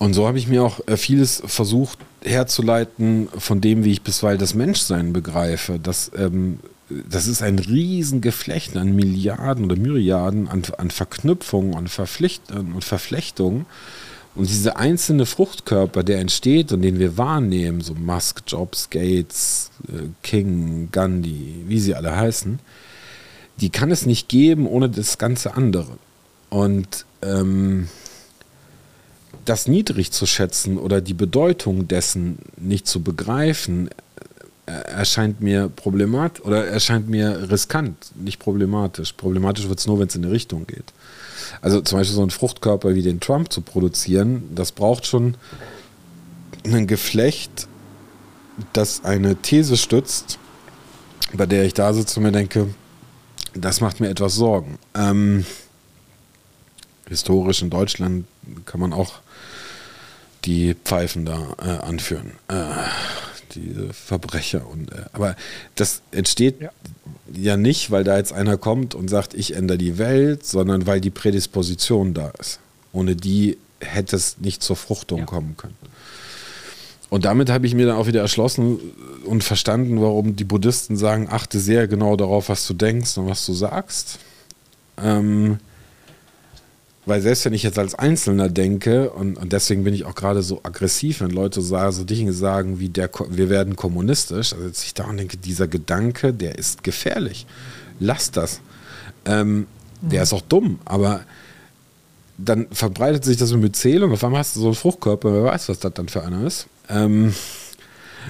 Und 0.02 0.14
so 0.14 0.26
habe 0.26 0.36
ich 0.36 0.48
mir 0.48 0.64
auch 0.64 0.80
äh, 0.88 0.96
vieles 0.96 1.44
versucht 1.46 2.00
herzuleiten 2.24 3.28
von 3.38 3.60
dem, 3.60 3.84
wie 3.84 3.92
ich 3.92 4.02
bisweilen 4.02 4.40
das 4.40 4.52
Menschsein 4.52 5.12
begreife. 5.12 5.78
Das, 5.80 6.10
ähm, 6.16 6.58
das 7.08 7.28
ist 7.28 7.40
ein 7.40 7.60
Riesengeflecht 7.60 8.76
an 8.76 8.96
Milliarden 8.96 9.66
oder 9.66 9.76
Myriaden 9.76 10.48
an, 10.48 10.64
an 10.76 10.90
Verknüpfungen, 10.90 11.76
an, 11.76 11.86
Verpflicht 11.86 12.50
und 12.50 12.82
Verflechtungen. 12.82 13.64
Und 14.34 14.48
diese 14.48 14.74
einzelne 14.74 15.24
Fruchtkörper, 15.24 16.02
der 16.02 16.18
entsteht 16.18 16.72
und 16.72 16.82
den 16.82 16.98
wir 16.98 17.16
wahrnehmen, 17.16 17.80
so 17.80 17.94
Musk, 17.94 18.42
Jobs, 18.48 18.90
Gates, 18.90 19.70
äh, 19.86 20.08
King, 20.24 20.88
Gandhi, 20.90 21.62
wie 21.68 21.78
sie 21.78 21.94
alle 21.94 22.16
heißen, 22.16 22.58
die 23.60 23.70
kann 23.70 23.92
es 23.92 24.04
nicht 24.04 24.28
geben 24.28 24.66
ohne 24.66 24.90
das 24.90 25.18
ganze 25.18 25.54
andere. 25.54 25.96
Und 26.50 27.06
ähm, 27.22 27.86
das 29.44 29.66
niedrig 29.66 30.12
zu 30.12 30.26
schätzen 30.26 30.78
oder 30.78 31.00
die 31.00 31.14
Bedeutung 31.14 31.88
dessen 31.88 32.38
nicht 32.56 32.86
zu 32.86 33.02
begreifen, 33.02 33.88
äh, 34.66 34.72
erscheint 34.72 35.40
mir 35.40 35.68
problematisch 35.68 36.44
oder 36.44 36.66
erscheint 36.66 37.08
mir 37.08 37.50
riskant, 37.50 38.12
nicht 38.14 38.38
problematisch. 38.38 39.12
Problematisch 39.14 39.68
wird 39.68 39.80
es 39.80 39.86
nur, 39.86 39.98
wenn 39.98 40.06
es 40.06 40.14
in 40.14 40.24
eine 40.24 40.32
Richtung 40.32 40.66
geht. 40.66 40.92
Also 41.60 41.80
zum 41.80 41.98
Beispiel 41.98 42.14
so 42.14 42.22
einen 42.22 42.30
Fruchtkörper 42.30 42.94
wie 42.94 43.02
den 43.02 43.18
Trump 43.18 43.52
zu 43.52 43.60
produzieren, 43.60 44.44
das 44.54 44.70
braucht 44.72 45.06
schon 45.06 45.36
ein 46.64 46.86
Geflecht, 46.86 47.66
das 48.72 49.04
eine 49.04 49.36
These 49.36 49.76
stützt, 49.76 50.38
bei 51.32 51.46
der 51.46 51.64
ich 51.64 51.74
da 51.74 51.92
sitze 51.92 52.20
und 52.20 52.24
mir 52.24 52.32
denke, 52.32 52.68
das 53.54 53.80
macht 53.80 54.00
mir 54.00 54.08
etwas 54.08 54.34
Sorgen. 54.34 54.78
Ähm, 54.94 55.44
historisch 57.08 57.62
in 57.62 57.70
Deutschland 57.70 58.26
kann 58.66 58.80
man 58.80 58.92
auch 58.92 59.20
die 60.44 60.74
Pfeifen 60.84 61.24
da 61.24 61.54
äh, 61.58 61.84
anführen. 61.84 62.32
Äh, 62.48 62.64
diese 63.54 63.92
Verbrecher. 63.92 64.66
Und, 64.66 64.92
äh, 64.92 65.04
aber 65.12 65.36
das 65.74 66.02
entsteht 66.10 66.60
ja. 66.60 66.70
ja. 67.32 67.56
nicht, 67.56 67.90
weil 67.90 68.04
da 68.04 68.16
jetzt 68.16 68.32
einer 68.32 68.56
kommt 68.56 68.94
und 68.94 69.08
sagt, 69.08 69.34
ich 69.34 69.54
ändere 69.54 69.78
die 69.78 69.98
Welt, 69.98 70.44
sondern 70.44 70.86
weil 70.86 71.00
die 71.00 71.10
Prädisposition 71.10 72.14
da 72.14 72.30
ist. 72.38 72.58
Ohne 72.92 73.16
die 73.16 73.58
hätte 73.80 74.16
es 74.16 74.38
nicht 74.38 74.62
zur 74.62 74.76
Fruchtung 74.76 75.20
ja. 75.20 75.24
kommen 75.26 75.56
können. 75.56 75.76
Und 77.10 77.26
damit 77.26 77.50
habe 77.50 77.66
ich 77.66 77.74
mir 77.74 77.86
dann 77.86 77.96
auch 77.96 78.06
wieder 78.06 78.22
erschlossen 78.22 78.78
und 79.26 79.44
verstanden, 79.44 80.00
warum 80.00 80.34
die 80.34 80.44
Buddhisten 80.44 80.96
sagen, 80.96 81.28
achte 81.30 81.60
sehr 81.60 81.86
genau 81.86 82.16
darauf, 82.16 82.48
was 82.48 82.66
du 82.66 82.72
denkst 82.72 83.18
und 83.18 83.28
was 83.28 83.44
du 83.44 83.52
sagst. 83.52 84.18
Ähm, 84.96 85.58
weil 87.04 87.20
selbst 87.20 87.44
wenn 87.44 87.52
ich 87.52 87.64
jetzt 87.64 87.78
als 87.78 87.94
Einzelner 87.94 88.48
denke, 88.48 89.10
und, 89.10 89.36
und 89.36 89.52
deswegen 89.52 89.82
bin 89.82 89.92
ich 89.92 90.04
auch 90.04 90.14
gerade 90.14 90.42
so 90.42 90.60
aggressiv, 90.62 91.20
wenn 91.20 91.30
Leute 91.30 91.60
sagen, 91.60 91.92
so 91.92 92.04
Dinge 92.04 92.32
sagen 92.32 92.78
wie 92.78 92.88
der, 92.88 93.10
wir 93.28 93.48
werden 93.50 93.74
kommunistisch, 93.74 94.52
also 94.52 94.66
jetzt 94.66 94.84
ich 94.84 94.94
da 94.94 95.04
und 95.04 95.16
denke, 95.16 95.36
dieser 95.36 95.66
Gedanke, 95.66 96.32
der 96.32 96.58
ist 96.58 96.84
gefährlich. 96.84 97.46
Lass 97.98 98.30
das. 98.30 98.60
Ähm, 99.24 99.66
mhm. 100.00 100.08
Der 100.10 100.22
ist 100.22 100.32
auch 100.32 100.42
dumm, 100.42 100.78
aber 100.84 101.22
dann 102.38 102.66
verbreitet 102.70 103.24
sich 103.24 103.36
das 103.36 103.52
mit 103.52 103.62
Myzel 103.62 104.04
und 104.04 104.12
auf 104.12 104.24
einmal 104.24 104.40
hast 104.40 104.56
du 104.56 104.60
so 104.60 104.66
einen 104.66 104.74
Fruchtkörper, 104.74 105.32
wer 105.32 105.44
weiß, 105.44 105.68
was 105.68 105.78
das 105.80 105.92
dann 105.94 106.08
für 106.08 106.22
einer 106.22 106.46
ist. 106.46 106.66
Ähm, 106.88 107.34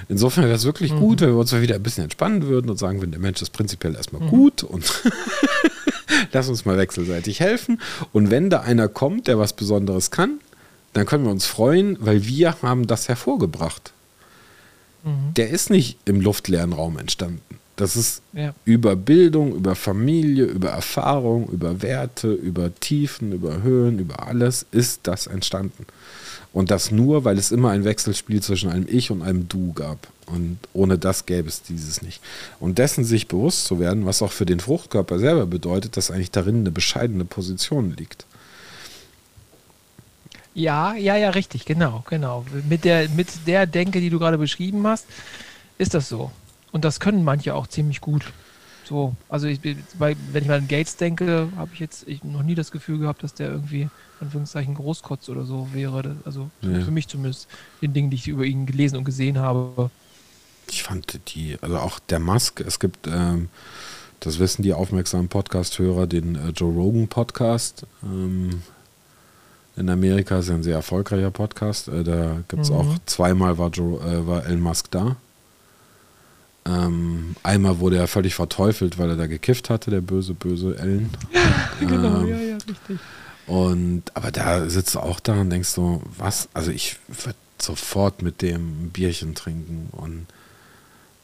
insofern 0.09 0.45
wäre 0.45 0.55
es 0.55 0.65
wirklich 0.65 0.93
mhm. 0.93 0.99
gut, 0.99 1.21
wenn 1.21 1.29
wir 1.29 1.37
uns 1.37 1.51
mal 1.51 1.61
wieder 1.61 1.75
ein 1.75 1.83
bisschen 1.83 2.03
entspannen 2.03 2.43
würden 2.43 2.69
und 2.69 2.77
sagen, 2.77 3.01
wenn 3.01 3.11
der 3.11 3.19
Mensch 3.19 3.41
ist 3.41 3.51
prinzipiell 3.51 3.95
erstmal 3.95 4.21
mhm. 4.21 4.29
gut 4.29 4.63
und 4.63 5.03
Lass 6.31 6.49
uns 6.49 6.65
mal 6.65 6.77
wechselseitig 6.77 7.39
helfen. 7.39 7.79
Und 8.11 8.31
wenn 8.31 8.49
da 8.49 8.61
einer 8.61 8.87
kommt, 8.87 9.27
der 9.27 9.39
was 9.39 9.53
Besonderes 9.53 10.11
kann, 10.11 10.39
dann 10.93 11.05
können 11.05 11.25
wir 11.25 11.31
uns 11.31 11.45
freuen, 11.45 11.97
weil 11.99 12.25
wir 12.25 12.61
haben 12.61 12.87
das 12.87 13.07
hervorgebracht. 13.07 13.93
Mhm. 15.03 15.33
Der 15.35 15.49
ist 15.49 15.69
nicht 15.69 15.97
im 16.05 16.21
luftleeren 16.21 16.73
Raum 16.73 16.97
entstanden. 16.97 17.41
Das 17.75 17.95
ist 17.95 18.21
ja. 18.33 18.53
über 18.65 18.95
Bildung, 18.95 19.55
über 19.55 19.73
Familie, 19.75 20.45
über 20.45 20.69
Erfahrung, 20.69 21.49
über 21.49 21.81
Werte, 21.81 22.31
über 22.31 22.73
Tiefen, 22.75 23.31
über 23.31 23.63
Höhen, 23.63 23.97
über 23.97 24.27
alles 24.27 24.67
ist 24.71 25.01
das 25.03 25.25
entstanden. 25.25 25.87
Und 26.53 26.69
das 26.69 26.91
nur, 26.91 27.25
weil 27.25 27.39
es 27.39 27.51
immer 27.51 27.71
ein 27.71 27.83
Wechselspiel 27.83 28.41
zwischen 28.41 28.69
einem 28.69 28.85
Ich 28.87 29.09
und 29.09 29.23
einem 29.23 29.49
Du 29.49 29.73
gab. 29.73 30.07
Und 30.27 30.59
ohne 30.71 30.99
das 30.99 31.25
gäbe 31.25 31.49
es 31.49 31.63
dieses 31.63 32.03
nicht. 32.03 32.21
Und 32.59 32.77
dessen 32.77 33.03
sich 33.03 33.27
bewusst 33.27 33.65
zu 33.65 33.79
werden, 33.79 34.05
was 34.05 34.21
auch 34.21 34.31
für 34.31 34.45
den 34.45 34.59
Fruchtkörper 34.59 35.17
selber 35.17 35.47
bedeutet, 35.47 35.97
dass 35.97 36.11
eigentlich 36.11 36.31
darin 36.31 36.59
eine 36.59 36.71
bescheidene 36.71 37.25
Position 37.25 37.95
liegt. 37.97 38.25
Ja, 40.53 40.93
ja, 40.93 41.15
ja, 41.17 41.31
richtig, 41.31 41.65
genau, 41.65 42.03
genau. 42.07 42.45
Mit 42.69 42.85
der, 42.85 43.09
mit 43.09 43.27
der 43.47 43.65
Denke, 43.65 43.99
die 43.99 44.11
du 44.11 44.19
gerade 44.19 44.37
beschrieben 44.37 44.85
hast, 44.85 45.07
ist 45.79 45.95
das 45.95 46.07
so. 46.07 46.31
Und 46.71 46.85
das 46.85 46.99
können 46.99 47.23
manche 47.23 47.55
auch 47.55 47.65
ziemlich 47.65 47.99
gut. 47.99 48.31
So, 48.85 49.15
also 49.29 49.47
ich, 49.47 49.59
wenn 49.63 49.77
ich 50.33 50.47
mal 50.47 50.57
an 50.57 50.67
Gates 50.67 50.97
denke, 50.97 51.49
habe 51.55 51.71
ich 51.73 51.79
jetzt 51.79 52.07
ich 52.07 52.23
noch 52.23 52.43
nie 52.43 52.55
das 52.55 52.71
Gefühl 52.71 52.99
gehabt, 52.99 53.23
dass 53.23 53.33
der 53.33 53.49
irgendwie 53.49 53.89
Anführungszeichen 54.19 54.75
Großkotz 54.75 55.29
oder 55.29 55.45
so 55.45 55.69
wäre. 55.73 56.15
Also 56.25 56.49
ja. 56.61 56.81
für 56.81 56.91
mich 56.91 57.07
zumindest 57.07 57.47
in 57.81 57.93
Dingen, 57.93 58.09
die 58.09 58.15
ich 58.15 58.27
über 58.27 58.45
ihn 58.45 58.65
gelesen 58.65 58.97
und 58.97 59.03
gesehen 59.03 59.39
habe. 59.39 59.89
Ich 60.69 60.83
fand 60.83 61.19
die, 61.33 61.57
also 61.61 61.77
auch 61.77 61.99
der 61.99 62.19
Musk, 62.19 62.61
es 62.61 62.79
gibt, 62.79 63.07
ähm, 63.07 63.49
das 64.19 64.39
wissen 64.39 64.63
die 64.63 64.73
aufmerksamen 64.73 65.27
Podcast-Hörer, 65.27 66.07
den 66.07 66.35
äh, 66.35 66.49
Joe 66.49 66.73
Rogan 66.73 67.07
Podcast. 67.07 67.85
Ähm, 68.01 68.61
in 69.75 69.89
Amerika 69.89 70.39
ist 70.39 70.49
ein 70.49 70.63
sehr 70.63 70.75
erfolgreicher 70.75 71.31
Podcast. 71.31 71.87
Äh, 71.89 72.03
da 72.03 72.43
gibt 72.47 72.63
es 72.63 72.69
mhm. 72.69 72.75
auch 72.75 72.97
zweimal 73.05 73.57
war, 73.57 73.69
Joe, 73.69 73.99
äh, 73.99 74.25
war 74.25 74.45
Elon 74.45 74.61
Musk 74.61 74.91
da. 74.91 75.17
Ähm, 76.65 77.35
einmal 77.43 77.79
wurde 77.79 77.97
er 77.97 78.07
völlig 78.07 78.35
verteufelt, 78.35 78.97
weil 78.97 79.09
er 79.09 79.15
da 79.17 79.27
gekifft 79.27 79.69
hatte, 79.69 79.91
der 79.91 80.01
böse, 80.01 80.33
böse 80.33 80.77
Ellen. 80.77 81.09
genau, 81.79 82.21
ähm, 82.21 82.27
ja, 82.27 82.37
ja, 82.37 82.53
richtig. 82.55 82.99
Und, 83.47 84.03
aber 84.13 84.31
da 84.31 84.69
sitzt 84.69 84.95
du 84.95 84.99
auch 84.99 85.19
da 85.19 85.33
und 85.33 85.49
denkst 85.49 85.69
so, 85.69 86.01
was? 86.17 86.47
Also 86.53 86.71
ich 86.71 86.97
würde 87.07 87.37
sofort 87.61 88.21
mit 88.21 88.41
dem 88.41 88.85
ein 88.85 88.89
Bierchen 88.91 89.35
trinken 89.35 89.89
und 89.91 90.27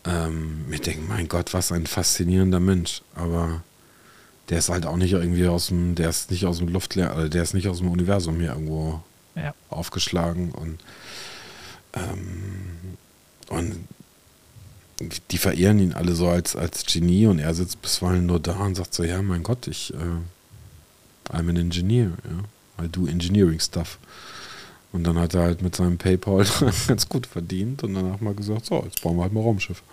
ähm, 0.05 0.67
mir 0.67 0.79
denken, 0.79 1.07
mein 1.07 1.29
Gott, 1.29 1.53
was 1.53 1.71
ein 1.71 1.87
faszinierender 1.87 2.59
Mensch. 2.59 3.01
Aber 3.15 3.61
der 4.49 4.59
ist 4.59 4.69
halt 4.69 4.85
auch 4.85 4.97
nicht 4.97 5.13
irgendwie 5.13 5.47
aus 5.47 5.67
dem, 5.67 5.95
der 5.95 6.09
ist 6.09 6.31
nicht 6.31 6.45
aus 6.45 6.57
dem 6.57 6.67
Luftleer, 6.67 7.15
also 7.15 7.29
der 7.29 7.43
ist 7.43 7.53
nicht 7.53 7.67
aus 7.69 7.79
dem 7.79 7.89
Universum 7.89 8.39
hier 8.39 8.49
irgendwo 8.49 9.01
ja. 9.35 9.53
aufgeschlagen 9.69 10.51
und 10.51 10.79
ähm, 11.93 12.97
und 13.49 13.87
die 15.31 15.37
verehren 15.37 15.79
ihn 15.79 15.93
alle 15.93 16.13
so 16.13 16.27
als, 16.27 16.55
als 16.55 16.85
Genie 16.85 17.27
und 17.27 17.39
er 17.39 17.53
sitzt 17.53 17.81
bisweilen 17.81 18.25
nur 18.25 18.39
da 18.39 18.57
und 18.59 18.75
sagt 18.75 18.93
so, 18.93 19.03
ja, 19.03 19.21
mein 19.21 19.43
Gott, 19.43 19.67
ich, 19.67 19.93
äh, 19.93 21.33
I'm 21.33 21.49
an 21.49 21.57
engineer, 21.57 22.11
ja, 22.23 22.85
I 22.85 22.89
do 22.89 23.07
engineering 23.07 23.59
stuff. 23.59 23.97
Und 24.91 25.03
dann 25.03 25.19
hat 25.19 25.35
er 25.35 25.43
halt 25.43 25.61
mit 25.61 25.75
seinem 25.75 25.97
PayPal 25.97 26.45
ganz 26.87 27.07
gut 27.07 27.27
verdient 27.27 27.83
und 27.83 27.93
danach 27.93 28.19
mal 28.21 28.33
gesagt, 28.33 28.65
so, 28.65 28.83
jetzt 28.83 29.01
bauen 29.01 29.17
wir 29.17 29.23
halt 29.23 29.33
mal 29.33 29.41
Raumschiff. 29.41 29.83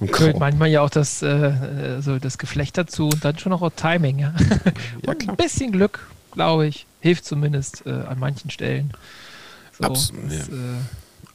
Und 0.00 0.12
Gehört 0.12 0.38
manchmal 0.38 0.68
ja 0.68 0.80
auch 0.80 0.90
das, 0.90 1.22
äh, 1.22 2.00
so 2.00 2.18
das 2.18 2.38
Geflecht 2.38 2.78
dazu 2.78 3.08
und 3.08 3.24
dann 3.24 3.38
schon 3.38 3.52
auch 3.52 3.70
Timing, 3.76 4.20
ja. 4.20 4.34
ja 5.06 5.14
ein 5.28 5.36
bisschen 5.36 5.72
Glück, 5.72 6.08
glaube 6.32 6.66
ich, 6.66 6.86
hilft 7.00 7.26
zumindest 7.26 7.86
äh, 7.86 7.90
an 7.90 8.18
manchen 8.18 8.50
Stellen. 8.50 8.92
So, 9.78 9.84
Abs 9.84 10.12
das, 10.28 10.48
ja. 10.48 10.54
äh, 10.54 10.78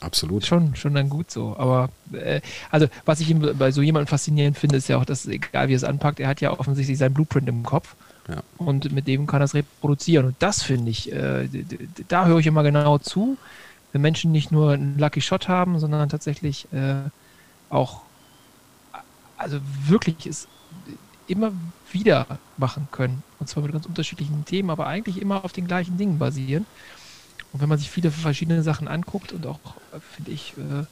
Absolut. 0.03 0.45
Schon, 0.45 0.75
schon 0.75 0.93
dann 0.93 1.09
gut 1.09 1.31
so. 1.31 1.55
Aber 1.57 1.89
äh, 2.11 2.41
also, 2.69 2.88
was 3.05 3.21
ich 3.21 3.34
bei 3.57 3.71
so 3.71 3.81
jemandem 3.81 4.07
faszinierend 4.07 4.57
finde, 4.57 4.77
ist 4.77 4.89
ja 4.89 4.97
auch, 4.97 5.05
dass 5.05 5.25
egal 5.25 5.69
wie 5.69 5.73
er 5.73 5.77
es 5.77 5.84
anpackt, 5.84 6.19
er 6.19 6.27
hat 6.27 6.41
ja 6.41 6.51
offensichtlich 6.51 6.97
sein 6.97 7.13
Blueprint 7.13 7.47
im 7.47 7.63
Kopf. 7.63 7.95
Ja. 8.27 8.43
Und 8.57 8.91
mit 8.91 9.07
dem 9.07 9.27
kann 9.27 9.41
er 9.41 9.45
es 9.45 9.53
reproduzieren. 9.53 10.27
Und 10.27 10.35
das 10.39 10.61
finde 10.61 10.91
ich, 10.91 11.11
äh, 11.11 11.47
da 12.07 12.25
höre 12.25 12.39
ich 12.39 12.47
immer 12.47 12.63
genau 12.63 12.97
zu, 12.97 13.38
wenn 13.91 14.01
Menschen 14.01 14.31
nicht 14.31 14.51
nur 14.51 14.73
einen 14.73 14.99
Lucky 14.99 15.21
Shot 15.21 15.47
haben, 15.47 15.80
sondern 15.80 16.09
tatsächlich 16.09 16.67
äh, 16.73 16.95
auch, 17.69 18.01
also 19.38 19.59
wirklich 19.88 20.25
es 20.25 20.47
immer 21.27 21.53
wieder 21.91 22.25
machen 22.57 22.88
können. 22.91 23.23
Und 23.39 23.47
zwar 23.47 23.63
mit 23.63 23.71
ganz 23.71 23.85
unterschiedlichen 23.85 24.45
Themen, 24.45 24.69
aber 24.69 24.88
eigentlich 24.88 25.21
immer 25.21 25.45
auf 25.45 25.53
den 25.53 25.67
gleichen 25.67 25.97
Dingen 25.97 26.17
basieren. 26.17 26.65
Und 27.53 27.61
wenn 27.61 27.69
man 27.69 27.77
sich 27.77 27.89
viele 27.89 28.11
verschiedene 28.11 28.63
Sachen 28.63 28.88
anguckt 28.88 29.31
und 29.31 29.45
auch, 29.45 29.59
finde 30.15 30.31
ich, 30.31 30.53
äh, 30.57 30.85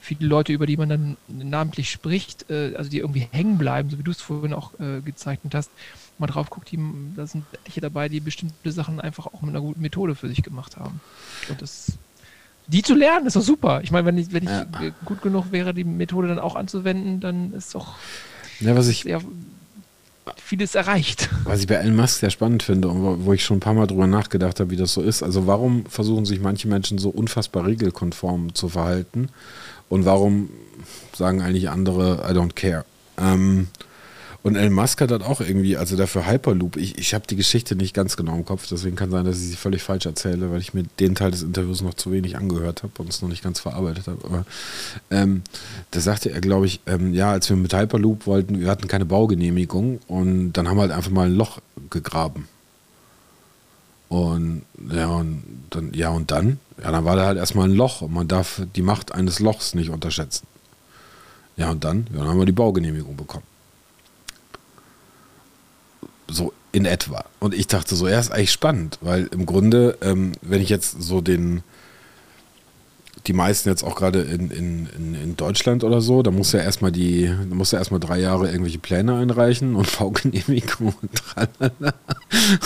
viele 0.00 0.26
Leute, 0.26 0.52
über 0.52 0.66
die 0.66 0.76
man 0.76 0.88
dann 0.88 1.16
namentlich 1.28 1.90
spricht, 1.90 2.48
äh, 2.50 2.74
also 2.76 2.88
die 2.88 2.98
irgendwie 2.98 3.26
hängen 3.32 3.58
bleiben, 3.58 3.90
so 3.90 3.98
wie 3.98 4.04
du 4.04 4.12
es 4.12 4.20
vorhin 4.20 4.54
auch 4.54 4.78
äh, 4.78 5.00
gezeichnet 5.00 5.54
hast, 5.54 5.70
mal 6.18 6.28
drauf 6.28 6.50
guckt, 6.50 6.70
die, 6.70 6.78
da 7.16 7.26
sind 7.26 7.44
welche 7.64 7.80
dabei, 7.80 8.08
die 8.08 8.20
bestimmte 8.20 8.72
Sachen 8.72 9.00
einfach 9.00 9.26
auch 9.26 9.42
mit 9.42 9.50
einer 9.50 9.60
guten 9.60 9.80
Methode 9.80 10.14
für 10.14 10.28
sich 10.28 10.42
gemacht 10.42 10.76
haben. 10.76 11.00
Und 11.48 11.60
das, 11.60 11.98
die 12.68 12.82
zu 12.82 12.94
lernen, 12.94 13.26
ist 13.26 13.36
doch 13.36 13.42
super. 13.42 13.80
Ich 13.82 13.90
meine, 13.90 14.06
wenn 14.06 14.18
ich, 14.18 14.32
wenn 14.32 14.44
ich 14.44 14.50
ja. 14.50 14.66
gut 15.04 15.20
genug 15.20 15.50
wäre, 15.50 15.74
die 15.74 15.84
Methode 15.84 16.28
dann 16.28 16.38
auch 16.38 16.54
anzuwenden, 16.54 17.20
dann 17.20 17.52
ist 17.52 17.74
doch 17.74 17.96
ja, 18.60 18.76
was 18.76 18.88
ich, 18.88 19.02
sehr, 19.02 19.20
vieles 20.36 20.74
erreicht. 20.74 21.28
Was 21.44 21.60
ich 21.60 21.66
bei 21.66 21.74
Elon 21.74 21.96
Musk 21.96 22.20
sehr 22.20 22.30
spannend 22.30 22.62
finde 22.62 22.88
und 22.88 23.24
wo, 23.24 23.32
ich 23.32 23.44
schon 23.44 23.58
ein 23.58 23.60
paar 23.60 23.74
Mal 23.74 23.86
drüber 23.86 24.06
nachgedacht 24.06 24.60
habe, 24.60 24.70
wie 24.70 24.76
das 24.76 24.92
so 24.92 25.02
ist. 25.02 25.22
Also 25.22 25.46
warum 25.46 25.86
versuchen 25.86 26.24
sich 26.24 26.40
manche 26.40 26.68
Menschen 26.68 26.98
so 26.98 27.10
unfassbar 27.10 27.66
regelkonform 27.66 28.54
zu 28.54 28.68
verhalten 28.68 29.28
und 29.88 30.04
warum 30.04 30.50
sagen 31.14 31.42
eigentlich 31.42 31.70
andere, 31.70 32.24
I 32.28 32.32
don't 32.32 32.54
care? 32.54 32.84
Ähm, 33.18 33.68
und 34.44 34.54
Elon 34.54 34.72
Musk 34.72 35.00
hat 35.00 35.10
das 35.10 35.22
auch 35.22 35.40
irgendwie, 35.40 35.76
also 35.76 35.96
dafür 35.96 36.26
Hyperloop, 36.26 36.76
ich, 36.76 36.96
ich 36.96 37.12
habe 37.12 37.26
die 37.26 37.34
Geschichte 37.34 37.74
nicht 37.74 37.92
ganz 37.92 38.16
genau 38.16 38.36
im 38.36 38.44
Kopf, 38.44 38.68
deswegen 38.68 38.94
kann 38.94 39.10
sein, 39.10 39.24
dass 39.24 39.36
ich 39.36 39.48
sie 39.48 39.56
völlig 39.56 39.82
falsch 39.82 40.06
erzähle, 40.06 40.52
weil 40.52 40.60
ich 40.60 40.74
mir 40.74 40.84
den 41.00 41.16
Teil 41.16 41.32
des 41.32 41.42
Interviews 41.42 41.82
noch 41.82 41.94
zu 41.94 42.12
wenig 42.12 42.36
angehört 42.36 42.84
habe 42.84 42.92
und 42.98 43.08
es 43.08 43.20
noch 43.20 43.28
nicht 43.28 43.42
ganz 43.42 43.58
verarbeitet 43.58 44.06
habe. 44.06 44.24
Aber 44.24 44.44
ähm, 45.10 45.42
da 45.90 46.00
sagte 46.00 46.30
er, 46.30 46.40
glaube 46.40 46.66
ich, 46.66 46.80
ähm, 46.86 47.14
ja, 47.14 47.32
als 47.32 47.48
wir 47.50 47.56
mit 47.56 47.74
Hyperloop 47.74 48.26
wollten, 48.26 48.60
wir 48.60 48.70
hatten 48.70 48.86
keine 48.86 49.06
Baugenehmigung 49.06 49.98
und 50.06 50.52
dann 50.52 50.68
haben 50.68 50.76
wir 50.76 50.82
halt 50.82 50.92
einfach 50.92 51.10
mal 51.10 51.26
ein 51.26 51.34
Loch 51.34 51.58
gegraben. 51.90 52.46
Und 54.08 54.62
ja, 54.90 55.08
und 55.08 55.42
dann, 55.70 55.92
ja, 55.92 56.10
und 56.10 56.30
dann? 56.30 56.60
Ja, 56.82 56.92
dann 56.92 57.04
war 57.04 57.16
da 57.16 57.26
halt 57.26 57.38
erstmal 57.38 57.68
ein 57.68 57.74
Loch 57.74 58.02
und 58.02 58.14
man 58.14 58.28
darf 58.28 58.62
die 58.76 58.82
Macht 58.82 59.12
eines 59.12 59.40
Lochs 59.40 59.74
nicht 59.74 59.90
unterschätzen. 59.90 60.46
Ja, 61.56 61.70
und 61.70 61.84
dann? 61.84 62.06
Ja, 62.12 62.20
dann 62.20 62.28
haben 62.28 62.38
wir 62.38 62.46
die 62.46 62.52
Baugenehmigung 62.52 63.16
bekommen. 63.16 63.44
So 66.30 66.52
in 66.72 66.84
etwa. 66.84 67.24
Und 67.40 67.54
ich 67.54 67.66
dachte 67.66 67.94
so, 67.94 68.06
er 68.06 68.20
ist 68.20 68.30
eigentlich 68.30 68.52
spannend, 68.52 68.98
weil 69.00 69.28
im 69.32 69.46
Grunde, 69.46 69.96
ähm, 70.02 70.32
wenn 70.42 70.60
ich 70.60 70.68
jetzt 70.68 71.02
so 71.02 71.20
den, 71.20 71.62
die 73.26 73.32
meisten 73.32 73.68
jetzt 73.68 73.82
auch 73.82 73.94
gerade 73.94 74.20
in, 74.20 74.50
in, 74.50 75.14
in, 75.14 75.36
Deutschland 75.36 75.84
oder 75.84 76.00
so, 76.00 76.22
da 76.22 76.30
muss 76.30 76.52
ja 76.52 76.60
erstmal 76.60 76.92
die, 76.92 77.26
da 77.26 77.54
muss 77.54 77.72
ja 77.72 77.78
erstmal 77.78 78.00
drei 78.00 78.20
Jahre 78.20 78.48
irgendwelche 78.48 78.78
Pläne 78.78 79.16
einreichen 79.16 79.74
und 79.74 79.90
Baugenehmigung 79.98 80.94
und 81.00 81.10
tralala. 81.14 81.94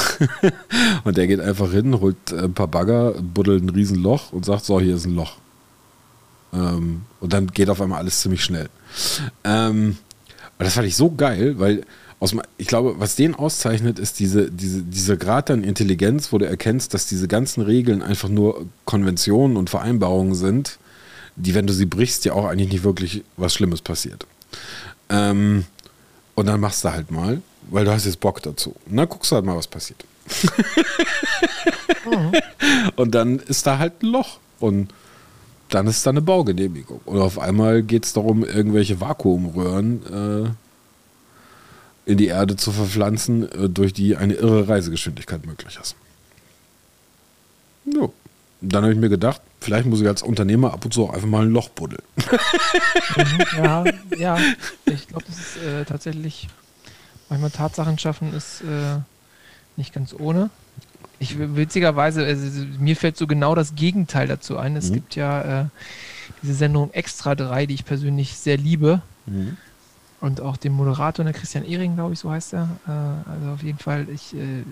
und 1.05 1.16
der 1.16 1.26
geht 1.26 1.40
einfach 1.40 1.70
hin, 1.70 2.01
holt 2.01 2.32
ein 2.32 2.55
paar 2.55 2.68
Bagger, 2.68 3.12
buddelt 3.12 3.62
ein 3.62 3.70
Riesenloch 3.70 4.32
und 4.32 4.44
sagt, 4.44 4.64
so, 4.64 4.80
hier 4.80 4.97
ist 4.97 5.06
ein 5.06 5.14
Loch. 5.14 5.36
Ähm, 6.52 7.02
und 7.20 7.32
dann 7.32 7.47
geht 7.47 7.70
auf 7.70 7.80
einmal 7.80 7.98
alles 7.98 8.20
ziemlich 8.20 8.44
schnell. 8.44 8.68
Ähm, 9.44 9.97
und 10.59 10.64
das 10.64 10.74
fand 10.74 10.86
ich 10.86 10.97
so 10.97 11.10
geil, 11.10 11.59
weil 11.59 11.84
aus, 12.22 12.36
ich 12.56 12.68
glaube, 12.68 12.94
was 12.98 13.16
den 13.16 13.34
auszeichnet, 13.34 13.98
ist 13.98 14.20
diese, 14.20 14.48
diese, 14.48 14.82
dieser 14.82 15.16
Grad 15.16 15.50
an 15.50 15.64
Intelligenz, 15.64 16.32
wo 16.32 16.38
du 16.38 16.46
erkennst, 16.46 16.94
dass 16.94 17.06
diese 17.06 17.26
ganzen 17.26 17.62
Regeln 17.62 18.00
einfach 18.00 18.28
nur 18.28 18.66
Konventionen 18.84 19.56
und 19.56 19.70
Vereinbarungen 19.70 20.36
sind, 20.36 20.78
die, 21.34 21.54
wenn 21.54 21.66
du 21.66 21.72
sie 21.72 21.86
brichst, 21.86 22.24
ja 22.24 22.34
auch 22.34 22.44
eigentlich 22.44 22.70
nicht 22.70 22.84
wirklich 22.84 23.24
was 23.36 23.54
Schlimmes 23.54 23.82
passiert. 23.82 24.24
Ähm, 25.08 25.64
und 26.36 26.46
dann 26.46 26.60
machst 26.60 26.84
du 26.84 26.92
halt 26.92 27.10
mal, 27.10 27.42
weil 27.70 27.84
du 27.84 27.90
hast 27.90 28.06
jetzt 28.06 28.20
Bock 28.20 28.40
dazu. 28.40 28.76
Und 28.88 28.96
dann 28.96 29.08
guckst 29.08 29.32
du 29.32 29.36
halt 29.36 29.44
mal, 29.44 29.56
was 29.56 29.66
passiert. 29.66 30.04
mhm. 32.04 32.32
Und 32.94 33.14
dann 33.16 33.40
ist 33.40 33.66
da 33.66 33.78
halt 33.78 34.00
ein 34.00 34.06
Loch. 34.06 34.38
Und 34.60 34.94
dann 35.70 35.88
ist 35.88 36.06
da 36.06 36.10
eine 36.10 36.22
Baugenehmigung. 36.22 37.00
Und 37.04 37.18
auf 37.18 37.40
einmal 37.40 37.82
geht 37.82 38.04
es 38.04 38.12
darum, 38.12 38.44
irgendwelche 38.44 39.00
Vakuumröhren 39.00 40.46
äh, 40.46 40.50
in 42.04 42.18
die 42.18 42.26
Erde 42.26 42.56
zu 42.56 42.72
verpflanzen, 42.72 43.50
äh, 43.50 43.68
durch 43.68 43.92
die 43.92 44.16
eine 44.16 44.34
irre 44.34 44.68
Reisegeschwindigkeit 44.68 45.46
möglich 45.46 45.78
ist. 45.80 45.96
Jo. 47.84 48.12
Dann 48.60 48.84
habe 48.84 48.92
ich 48.92 48.98
mir 48.98 49.08
gedacht, 49.08 49.40
vielleicht 49.60 49.86
muss 49.86 50.00
ich 50.00 50.06
als 50.06 50.22
Unternehmer 50.22 50.72
ab 50.72 50.84
und 50.84 50.94
zu 50.94 51.04
auch 51.04 51.12
einfach 51.12 51.28
mal 51.28 51.42
ein 51.42 51.50
Loch 51.50 51.68
buddeln. 51.70 52.02
Mhm, 53.16 53.64
ja, 53.64 53.84
ja. 54.18 54.38
Ich 54.84 55.08
glaube, 55.08 55.24
das 55.26 55.38
ist 55.38 55.56
äh, 55.64 55.84
tatsächlich 55.84 56.48
manchmal 57.28 57.50
Tatsachen 57.50 57.98
schaffen 57.98 58.34
ist 58.34 58.60
äh, 58.62 59.00
nicht 59.76 59.92
ganz 59.92 60.14
ohne. 60.16 60.50
Ich 61.18 61.38
witzigerweise, 61.38 62.24
also, 62.24 62.66
mir 62.78 62.96
fällt 62.96 63.16
so 63.16 63.26
genau 63.26 63.54
das 63.54 63.74
Gegenteil 63.74 64.28
dazu 64.28 64.58
ein. 64.58 64.76
Es 64.76 64.90
mhm. 64.90 64.94
gibt 64.94 65.16
ja 65.16 65.62
äh, 65.62 65.64
diese 66.42 66.54
Sendung 66.54 66.92
Extra 66.92 67.34
3, 67.34 67.66
die 67.66 67.74
ich 67.74 67.84
persönlich 67.84 68.36
sehr 68.36 68.58
liebe. 68.58 69.02
Mhm 69.26 69.56
und 70.22 70.40
auch 70.40 70.56
dem 70.56 70.72
Moderator, 70.74 71.24
der 71.24 71.34
Christian 71.34 71.64
Ehring, 71.64 71.96
glaube 71.96 72.12
ich, 72.14 72.20
so 72.20 72.30
heißt 72.30 72.54
er. 72.54 72.68
Äh, 72.86 73.30
also 73.30 73.50
auf 73.54 73.62
jeden 73.62 73.78
Fall, 73.78 74.06
ich 74.08 74.32
äh, 74.34 74.62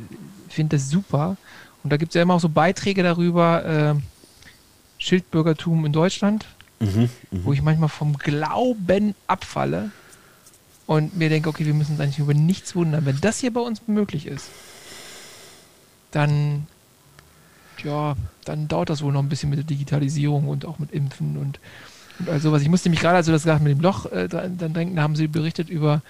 finde 0.48 0.76
das 0.76 0.88
super. 0.88 1.36
Und 1.82 1.90
da 1.92 1.96
gibt 1.96 2.10
es 2.10 2.14
ja 2.14 2.22
immer 2.22 2.34
auch 2.34 2.40
so 2.40 2.48
Beiträge 2.48 3.02
darüber, 3.02 3.64
äh, 3.64 3.94
Schildbürgertum 4.98 5.84
in 5.84 5.92
Deutschland, 5.92 6.46
mhm, 6.78 7.10
mh. 7.32 7.40
wo 7.42 7.52
ich 7.52 7.62
manchmal 7.62 7.88
vom 7.88 8.16
Glauben 8.16 9.16
abfalle 9.26 9.90
und 10.86 11.16
mir 11.16 11.28
denke, 11.28 11.48
okay, 11.48 11.66
wir 11.66 11.74
müssen 11.74 11.92
uns 11.92 12.00
eigentlich 12.00 12.20
über 12.20 12.34
nichts 12.34 12.76
wundern. 12.76 13.04
Wenn 13.04 13.20
das 13.20 13.40
hier 13.40 13.52
bei 13.52 13.60
uns 13.60 13.88
möglich 13.88 14.26
ist, 14.26 14.50
dann, 16.12 16.68
ja, 17.82 18.14
dann 18.44 18.68
dauert 18.68 18.90
das 18.90 19.02
wohl 19.02 19.12
noch 19.12 19.22
ein 19.22 19.28
bisschen 19.28 19.50
mit 19.50 19.58
der 19.58 19.66
Digitalisierung 19.66 20.46
und 20.46 20.64
auch 20.64 20.78
mit 20.78 20.92
Impfen 20.92 21.38
und 21.38 21.58
und 22.20 22.28
all 22.28 22.40
sowas. 22.40 22.62
Ich 22.62 22.68
musste 22.68 22.90
mich 22.90 23.00
gerade, 23.00 23.16
als 23.16 23.26
du 23.26 23.32
das 23.32 23.42
gesagt 23.42 23.62
mit 23.62 23.72
dem 23.72 23.80
Loch 23.80 24.06
äh, 24.06 24.28
dann 24.28 24.72
denken, 24.72 24.96
da 24.96 25.02
haben 25.02 25.16
sie 25.16 25.26
berichtet 25.26 25.68
über 25.68 26.02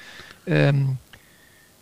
ähm, 0.47 0.99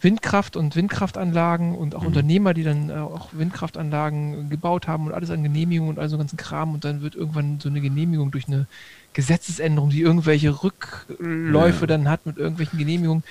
Windkraft 0.01 0.57
und 0.57 0.77
Windkraftanlagen 0.77 1.75
und 1.75 1.95
auch 1.95 2.03
mhm. 2.03 2.09
Unternehmer, 2.09 2.55
die 2.55 2.63
dann 2.63 2.91
äh, 2.91 2.95
auch 2.95 3.31
Windkraftanlagen 3.33 4.49
gebaut 4.49 4.87
haben 4.87 5.07
und 5.07 5.13
alles 5.13 5.31
an 5.31 5.43
Genehmigungen 5.43 5.91
und 5.91 5.99
all 5.99 6.09
so 6.09 6.19
ganzen 6.19 6.37
Kram 6.37 6.75
und 6.75 6.85
dann 6.85 7.03
wird 7.03 7.15
irgendwann 7.15 7.59
so 7.61 7.69
eine 7.69 7.81
Genehmigung 7.81 8.31
durch 8.31 8.47
eine 8.47 8.67
Gesetzesänderung, 9.13 9.91
die 9.91 10.03
irgendwelche 10.03 10.63
Rückläufe 10.63 11.81
ja. 11.81 11.87
dann 11.87 12.09
hat 12.09 12.27
mit 12.27 12.39
irgendwelchen 12.39 12.79
Genehmigungen. 12.79 13.25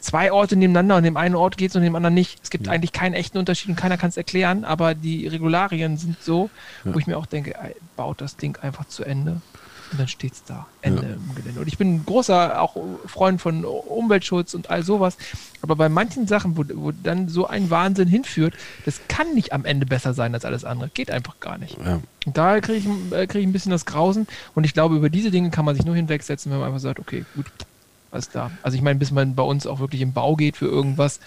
Zwei 0.00 0.30
Orte 0.30 0.54
nebeneinander 0.54 0.96
und 0.96 1.02
dem 1.02 1.16
einen 1.16 1.34
Ort 1.34 1.56
geht 1.56 1.70
es 1.70 1.76
und 1.76 1.82
dem 1.82 1.96
anderen 1.96 2.14
nicht. 2.14 2.38
Es 2.42 2.50
gibt 2.50 2.66
ja. 2.66 2.72
eigentlich 2.72 2.92
keinen 2.92 3.14
echten 3.14 3.38
Unterschied 3.38 3.70
und 3.70 3.76
keiner 3.76 3.96
kann 3.96 4.10
es 4.10 4.16
erklären, 4.16 4.64
aber 4.64 4.94
die 4.94 5.26
Regularien 5.26 5.96
sind 5.96 6.22
so, 6.22 6.50
ja. 6.84 6.94
wo 6.94 6.98
ich 6.98 7.06
mir 7.06 7.16
auch 7.16 7.26
denke, 7.26 7.54
baut 7.96 8.20
das 8.20 8.36
Ding 8.36 8.58
einfach 8.60 8.86
zu 8.86 9.04
Ende. 9.04 9.40
Und 9.90 10.00
dann 10.00 10.08
steht 10.08 10.32
es 10.34 10.44
da, 10.44 10.66
Ende 10.82 11.02
ja. 11.02 11.14
im 11.14 11.34
Gelände. 11.34 11.60
Und 11.60 11.68
ich 11.68 11.78
bin 11.78 11.94
ein 11.94 12.06
großer 12.06 12.60
auch 12.60 12.76
Freund 13.06 13.40
von 13.40 13.64
Umweltschutz 13.64 14.54
und 14.54 14.70
all 14.70 14.82
sowas. 14.82 15.16
Aber 15.62 15.76
bei 15.76 15.88
manchen 15.88 16.26
Sachen, 16.26 16.56
wo, 16.56 16.64
wo 16.74 16.92
dann 16.92 17.28
so 17.28 17.46
ein 17.46 17.70
Wahnsinn 17.70 18.08
hinführt, 18.08 18.54
das 18.84 19.00
kann 19.08 19.34
nicht 19.34 19.52
am 19.52 19.64
Ende 19.64 19.86
besser 19.86 20.14
sein 20.14 20.34
als 20.34 20.44
alles 20.44 20.64
andere. 20.64 20.90
Geht 20.92 21.10
einfach 21.10 21.40
gar 21.40 21.58
nicht. 21.58 21.78
Ja. 21.84 22.00
Und 22.26 22.36
da 22.36 22.60
kriege 22.60 22.78
ich, 22.78 23.12
äh, 23.12 23.26
krieg 23.26 23.40
ich 23.40 23.46
ein 23.46 23.52
bisschen 23.52 23.72
das 23.72 23.86
Grausen. 23.86 24.26
Und 24.54 24.64
ich 24.64 24.74
glaube, 24.74 24.96
über 24.96 25.08
diese 25.08 25.30
Dinge 25.30 25.50
kann 25.50 25.64
man 25.64 25.74
sich 25.74 25.84
nur 25.84 25.96
hinwegsetzen, 25.96 26.52
wenn 26.52 26.58
man 26.58 26.68
einfach 26.68 26.80
sagt, 26.80 26.98
okay, 26.98 27.24
gut, 27.34 27.46
alles 28.10 28.30
klar. 28.30 28.50
Also 28.62 28.76
ich 28.76 28.82
meine, 28.82 28.98
bis 28.98 29.10
man 29.10 29.34
bei 29.34 29.42
uns 29.42 29.66
auch 29.66 29.80
wirklich 29.80 30.00
im 30.00 30.12
Bau 30.12 30.36
geht 30.36 30.56
für 30.56 30.66
irgendwas, 30.66 31.20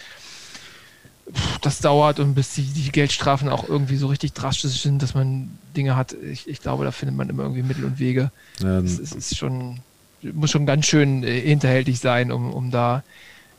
das 1.62 1.80
dauert 1.80 2.20
und 2.20 2.34
bis 2.34 2.54
die, 2.56 2.64
die, 2.64 2.92
Geldstrafen 2.92 3.50
auch 3.50 3.68
irgendwie 3.68 3.96
so 3.96 4.08
richtig 4.08 4.34
drastisch 4.34 4.82
sind, 4.82 5.02
dass 5.02 5.14
man 5.14 5.58
Dinge 5.76 5.96
hat. 5.96 6.14
Ich, 6.14 6.48
ich 6.48 6.62
glaube, 6.62 6.84
da 6.84 6.92
findet 6.92 7.18
man 7.18 7.30
immer 7.30 7.44
irgendwie 7.44 7.64
Mittel 7.64 7.86
und 7.86 8.00
Wege. 8.00 8.32
Ja, 8.60 8.80
es, 8.80 9.00
es, 9.00 9.14
ist 9.14 9.38
schon, 9.38 9.80
muss 10.22 10.52
schon 10.52 10.66
ganz 10.66 10.86
schön 10.86 11.24
äh, 11.24 11.40
hinterhältig 11.40 12.00
sein, 12.00 12.32
um, 12.32 12.52
um 12.52 12.72
da 12.72 13.04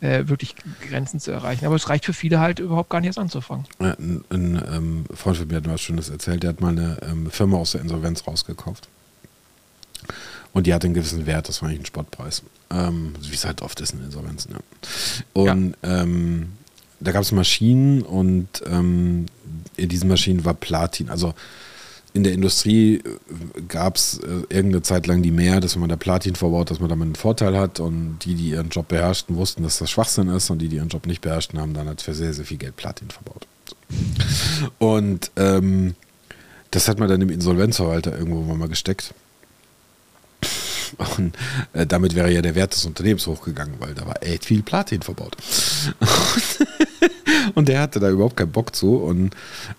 äh, 0.00 0.28
wirklich 0.28 0.54
Grenzen 0.88 1.20
zu 1.20 1.30
erreichen. 1.30 1.64
Aber 1.64 1.76
es 1.76 1.88
reicht 1.88 2.04
für 2.04 2.12
viele 2.12 2.40
halt 2.40 2.58
überhaupt 2.58 2.90
gar 2.90 3.00
nicht 3.00 3.08
erst 3.08 3.18
anzufangen. 3.18 3.66
Ein, 3.78 4.24
ein 4.30 4.62
ähm, 4.70 5.04
Freund 5.14 5.38
von 5.38 5.46
mir 5.46 5.56
hat 5.56 5.68
was 5.68 5.80
Schönes 5.80 6.10
erzählt. 6.10 6.42
Der 6.42 6.50
hat 6.50 6.60
mal 6.60 6.70
eine 6.70 6.98
ähm, 7.02 7.30
Firma 7.30 7.56
aus 7.56 7.72
der 7.72 7.80
Insolvenz 7.80 8.26
rausgekauft. 8.26 8.88
Und 10.52 10.66
die 10.66 10.74
hat 10.74 10.84
einen 10.84 10.94
gewissen 10.94 11.24
Wert, 11.24 11.48
das 11.48 11.62
war 11.62 11.68
eigentlich 11.68 11.82
ein 11.82 11.86
Spottpreis. 11.86 12.42
Ähm, 12.70 13.14
wie 13.20 13.34
es 13.34 13.44
halt 13.44 13.62
oft 13.62 13.80
ist 13.80 13.92
in 13.92 14.04
Insolvenzen. 14.04 14.52
Ja. 14.52 14.58
Und 15.32 15.76
ja. 15.82 16.02
Ähm, 16.02 16.52
da 17.02 17.12
gab 17.12 17.22
es 17.22 17.32
Maschinen 17.32 18.02
und 18.02 18.48
ähm, 18.66 19.26
in 19.76 19.88
diesen 19.88 20.08
Maschinen 20.08 20.44
war 20.44 20.54
Platin. 20.54 21.08
Also 21.10 21.34
in 22.14 22.24
der 22.24 22.32
Industrie 22.32 22.96
äh, 22.96 23.62
gab 23.68 23.96
es 23.96 24.18
äh, 24.18 24.54
irgendeine 24.54 24.82
Zeit 24.82 25.06
lang 25.06 25.22
die 25.22 25.30
mehr, 25.30 25.60
dass 25.60 25.74
wenn 25.74 25.80
man 25.80 25.88
da 25.88 25.96
Platin 25.96 26.34
verbaut, 26.34 26.70
dass 26.70 26.80
man 26.80 26.88
damit 26.88 27.06
einen 27.06 27.14
Vorteil 27.14 27.56
hat. 27.56 27.80
Und 27.80 28.18
die, 28.24 28.34
die 28.34 28.50
ihren 28.50 28.68
Job 28.68 28.88
beherrschten, 28.88 29.36
wussten, 29.36 29.62
dass 29.62 29.78
das 29.78 29.90
Schwachsinn 29.90 30.28
ist. 30.28 30.50
Und 30.50 30.58
die, 30.58 30.68
die 30.68 30.76
ihren 30.76 30.88
Job 30.88 31.06
nicht 31.06 31.22
beherrschten, 31.22 31.58
haben 31.60 31.74
dann 31.74 31.88
halt 31.88 32.02
für 32.02 32.14
sehr, 32.14 32.34
sehr 32.34 32.44
viel 32.44 32.58
Geld 32.58 32.76
Platin 32.76 33.08
verbaut. 33.10 33.46
Und 34.78 35.30
ähm, 35.36 35.94
das 36.70 36.88
hat 36.88 36.98
man 36.98 37.08
dann 37.08 37.20
im 37.20 37.30
Insolvenzverwalter 37.30 38.16
irgendwo 38.16 38.42
mal 38.54 38.68
gesteckt. 38.68 39.14
Und 41.16 41.36
äh, 41.72 41.86
damit 41.86 42.14
wäre 42.14 42.30
ja 42.30 42.42
der 42.42 42.54
Wert 42.54 42.74
des 42.74 42.84
Unternehmens 42.84 43.26
hochgegangen, 43.26 43.74
weil 43.78 43.94
da 43.94 44.06
war 44.06 44.22
echt 44.22 44.44
viel 44.44 44.62
Platin 44.62 45.02
verbaut. 45.02 45.36
Und 47.54 47.68
der 47.68 47.80
hatte 47.80 48.00
da 48.00 48.10
überhaupt 48.10 48.36
keinen 48.36 48.52
Bock 48.52 48.74
zu 48.74 48.96
und 48.96 49.34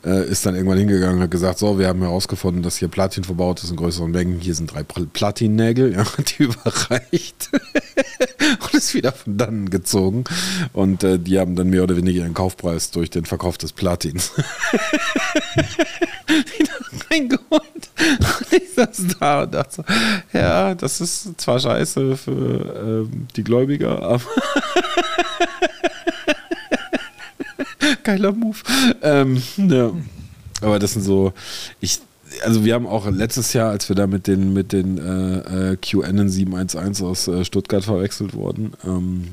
äh, 0.05 0.27
ist 0.27 0.45
dann 0.45 0.55
irgendwann 0.55 0.77
hingegangen 0.77 1.17
und 1.17 1.23
hat 1.23 1.31
gesagt, 1.31 1.59
so, 1.59 1.79
wir 1.79 1.87
haben 1.87 2.01
herausgefunden, 2.01 2.63
dass 2.63 2.77
hier 2.77 2.87
Platin 2.87 3.23
verbaut 3.23 3.63
ist 3.63 3.69
in 3.69 3.75
größeren 3.75 4.11
Mengen. 4.11 4.39
Hier 4.39 4.55
sind 4.55 4.73
drei 4.73 4.83
Platinnägel, 4.83 5.93
ja, 5.93 6.05
die 6.37 6.43
überreicht. 6.43 7.49
und 8.63 8.73
ist 8.73 8.93
wieder 8.93 9.11
von 9.11 9.37
dann 9.37 9.69
gezogen. 9.69 10.23
Und 10.73 11.03
äh, 11.03 11.19
die 11.19 11.39
haben 11.39 11.55
dann 11.55 11.69
mehr 11.69 11.83
oder 11.83 11.95
weniger 11.97 12.23
ihren 12.23 12.33
Kaufpreis 12.33 12.91
durch 12.91 13.09
den 13.09 13.25
Verkauf 13.25 13.57
des 13.57 13.73
Platins. 13.73 14.31
Reingeholt. 17.09 17.89
Ich 18.51 18.73
saß 18.73 19.05
da 19.19 19.43
und 19.43 19.53
dachte 19.53 19.75
so, 19.75 19.83
ja, 20.37 20.75
das 20.75 21.01
ist 21.01 21.39
zwar 21.39 21.59
scheiße 21.59 22.17
für 22.17 23.05
ähm, 23.11 23.27
die 23.35 23.43
Gläubiger, 23.43 24.01
aber 24.01 24.23
geiler 28.03 28.31
Move. 28.31 28.57
Ähm, 29.01 29.41
ja. 29.57 29.91
Aber 30.61 30.79
das 30.79 30.93
sind 30.93 31.03
so, 31.03 31.33
ich, 31.81 31.99
also 32.43 32.63
wir 32.63 32.73
haben 32.73 32.87
auch 32.87 33.09
letztes 33.09 33.53
Jahr, 33.53 33.69
als 33.69 33.89
wir 33.89 33.95
da 33.95 34.07
mit 34.07 34.27
den, 34.27 34.53
mit 34.53 34.71
den 34.71 34.97
äh, 34.97 35.71
äh 35.71 35.77
QN 35.77 36.29
711 36.29 37.01
aus 37.01 37.27
äh, 37.27 37.45
Stuttgart 37.45 37.83
verwechselt 37.83 38.33
wurden, 38.33 38.73
ähm, 38.85 39.29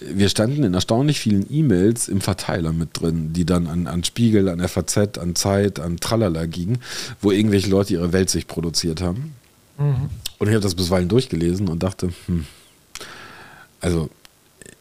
wir 0.00 0.28
standen 0.28 0.62
in 0.64 0.74
erstaunlich 0.74 1.20
vielen 1.20 1.46
E-Mails 1.50 2.08
im 2.08 2.20
Verteiler 2.20 2.72
mit 2.72 3.00
drin, 3.00 3.32
die 3.32 3.44
dann 3.44 3.66
an, 3.66 3.86
an 3.86 4.04
Spiegel, 4.04 4.48
an 4.48 4.66
FAZ, 4.66 5.18
an 5.18 5.34
Zeit, 5.34 5.80
an 5.80 5.98
Tralala 5.98 6.46
gingen, 6.46 6.78
wo 7.20 7.30
irgendwelche 7.30 7.68
Leute 7.70 7.94
ihre 7.94 8.12
Welt 8.12 8.30
sich 8.30 8.46
produziert 8.46 9.00
haben. 9.00 9.34
Mhm. 9.78 10.10
Und 10.38 10.48
ich 10.48 10.54
habe 10.54 10.62
das 10.62 10.74
bisweilen 10.74 11.08
durchgelesen 11.08 11.68
und 11.68 11.82
dachte, 11.82 12.10
hm, 12.26 12.46
also 13.80 14.10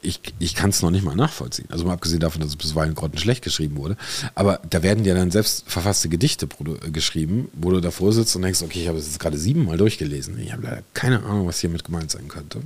ich, 0.01 0.19
ich 0.39 0.55
kann 0.55 0.69
es 0.69 0.81
noch 0.81 0.91
nicht 0.91 1.03
mal 1.03 1.15
nachvollziehen. 1.15 1.67
Also 1.71 1.85
mal 1.85 1.93
abgesehen 1.93 2.19
davon, 2.19 2.41
dass 2.41 2.49
es 2.49 2.55
bisweilen 2.55 2.93
grottenschlecht 2.93 3.43
geschrieben 3.43 3.77
wurde. 3.77 3.97
Aber 4.35 4.59
da 4.69 4.83
werden 4.83 5.03
ja 5.03 5.15
dann 5.15 5.31
selbst 5.31 5.63
verfasste 5.67 6.09
Gedichte 6.09 6.47
äh, 6.47 6.91
geschrieben, 6.91 7.49
wo 7.53 7.71
du 7.71 7.81
davor 7.81 8.13
sitzt 8.13 8.35
und 8.35 8.43
denkst, 8.43 8.61
okay, 8.61 8.81
ich 8.81 8.87
habe 8.87 8.97
es 8.97 9.07
jetzt 9.07 9.19
gerade 9.19 9.37
siebenmal 9.37 9.77
durchgelesen. 9.77 10.39
Ich 10.39 10.51
habe 10.51 10.63
leider 10.63 10.83
keine 10.93 11.23
Ahnung, 11.23 11.47
was 11.47 11.59
hiermit 11.59 11.83
gemeint 11.83 12.11
sein 12.11 12.27
könnte. 12.27 12.61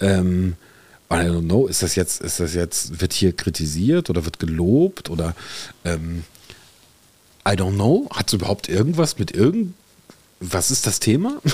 Ähm, 0.00 0.56
I 1.12 1.16
don't 1.26 1.46
know, 1.46 1.66
ist 1.66 1.82
das 1.82 1.96
jetzt, 1.96 2.20
ist 2.20 2.38
das 2.38 2.54
jetzt, 2.54 3.00
wird 3.00 3.12
hier 3.12 3.34
kritisiert 3.34 4.10
oder 4.10 4.24
wird 4.24 4.38
gelobt 4.38 5.10
oder 5.10 5.34
ähm, 5.84 6.22
I 7.46 7.52
don't 7.52 7.74
know, 7.74 8.08
hat 8.14 8.28
es 8.28 8.34
überhaupt 8.34 8.68
irgendwas 8.68 9.18
mit 9.18 9.32
irgend, 9.32 9.74
was 10.38 10.70
ist 10.70 10.86
das 10.86 11.00
Thema? 11.00 11.40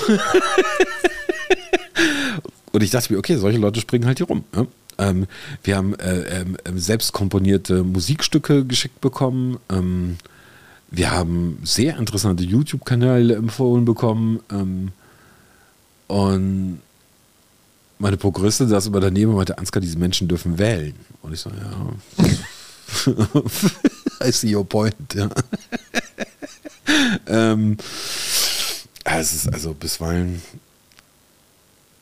Und 2.71 2.83
ich 2.83 2.91
dachte 2.91 3.11
mir, 3.11 3.19
okay, 3.19 3.37
solche 3.37 3.57
Leute 3.57 3.79
springen 3.79 4.05
halt 4.05 4.19
hier 4.19 4.27
rum. 4.27 4.43
Ja? 4.55 4.67
Ähm, 4.99 5.25
wir 5.63 5.75
haben 5.75 5.95
äh, 5.95 6.41
ähm, 6.41 6.57
selbst 6.75 7.13
komponierte 7.13 7.83
Musikstücke 7.83 8.65
geschickt 8.65 9.01
bekommen. 9.01 9.57
Ähm, 9.69 10.17
wir 10.91 11.11
haben 11.11 11.59
sehr 11.63 11.97
interessante 11.97 12.43
YouTube-Kanäle 12.43 13.35
empfohlen 13.35 13.85
bekommen. 13.85 14.39
Ähm, 14.51 14.91
und 16.07 16.81
meine 17.99 18.17
Progressin 18.17 18.67
saß 18.67 18.87
immer 18.87 18.99
daneben 18.99 19.31
und 19.31 19.37
meinte, 19.37 19.57
Ansgar, 19.57 19.81
diese 19.81 19.97
Menschen 19.97 20.27
dürfen 20.27 20.57
wählen. 20.57 20.95
Und 21.21 21.33
ich 21.33 21.39
so, 21.39 21.49
ja. 21.49 21.93
I 24.27 24.31
see 24.31 24.55
your 24.55 24.67
point, 24.67 24.95
ja. 25.13 25.29
ähm, 27.27 27.77
es 29.03 29.33
ist 29.33 29.53
also 29.53 29.73
bisweilen, 29.73 30.41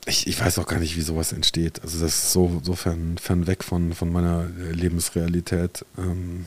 ich, 0.05 0.27
ich 0.27 0.39
weiß 0.39 0.59
auch 0.59 0.67
gar 0.67 0.79
nicht, 0.79 0.95
wie 0.95 1.01
sowas 1.01 1.31
entsteht. 1.31 1.81
Also 1.81 1.99
das 1.99 2.15
ist 2.15 2.31
so, 2.31 2.61
so 2.63 2.75
fern, 2.75 3.17
fern 3.17 3.47
weg 3.47 3.63
von, 3.63 3.93
von 3.93 4.11
meiner 4.11 4.45
Lebensrealität. 4.45 5.85
Ähm, 5.97 6.45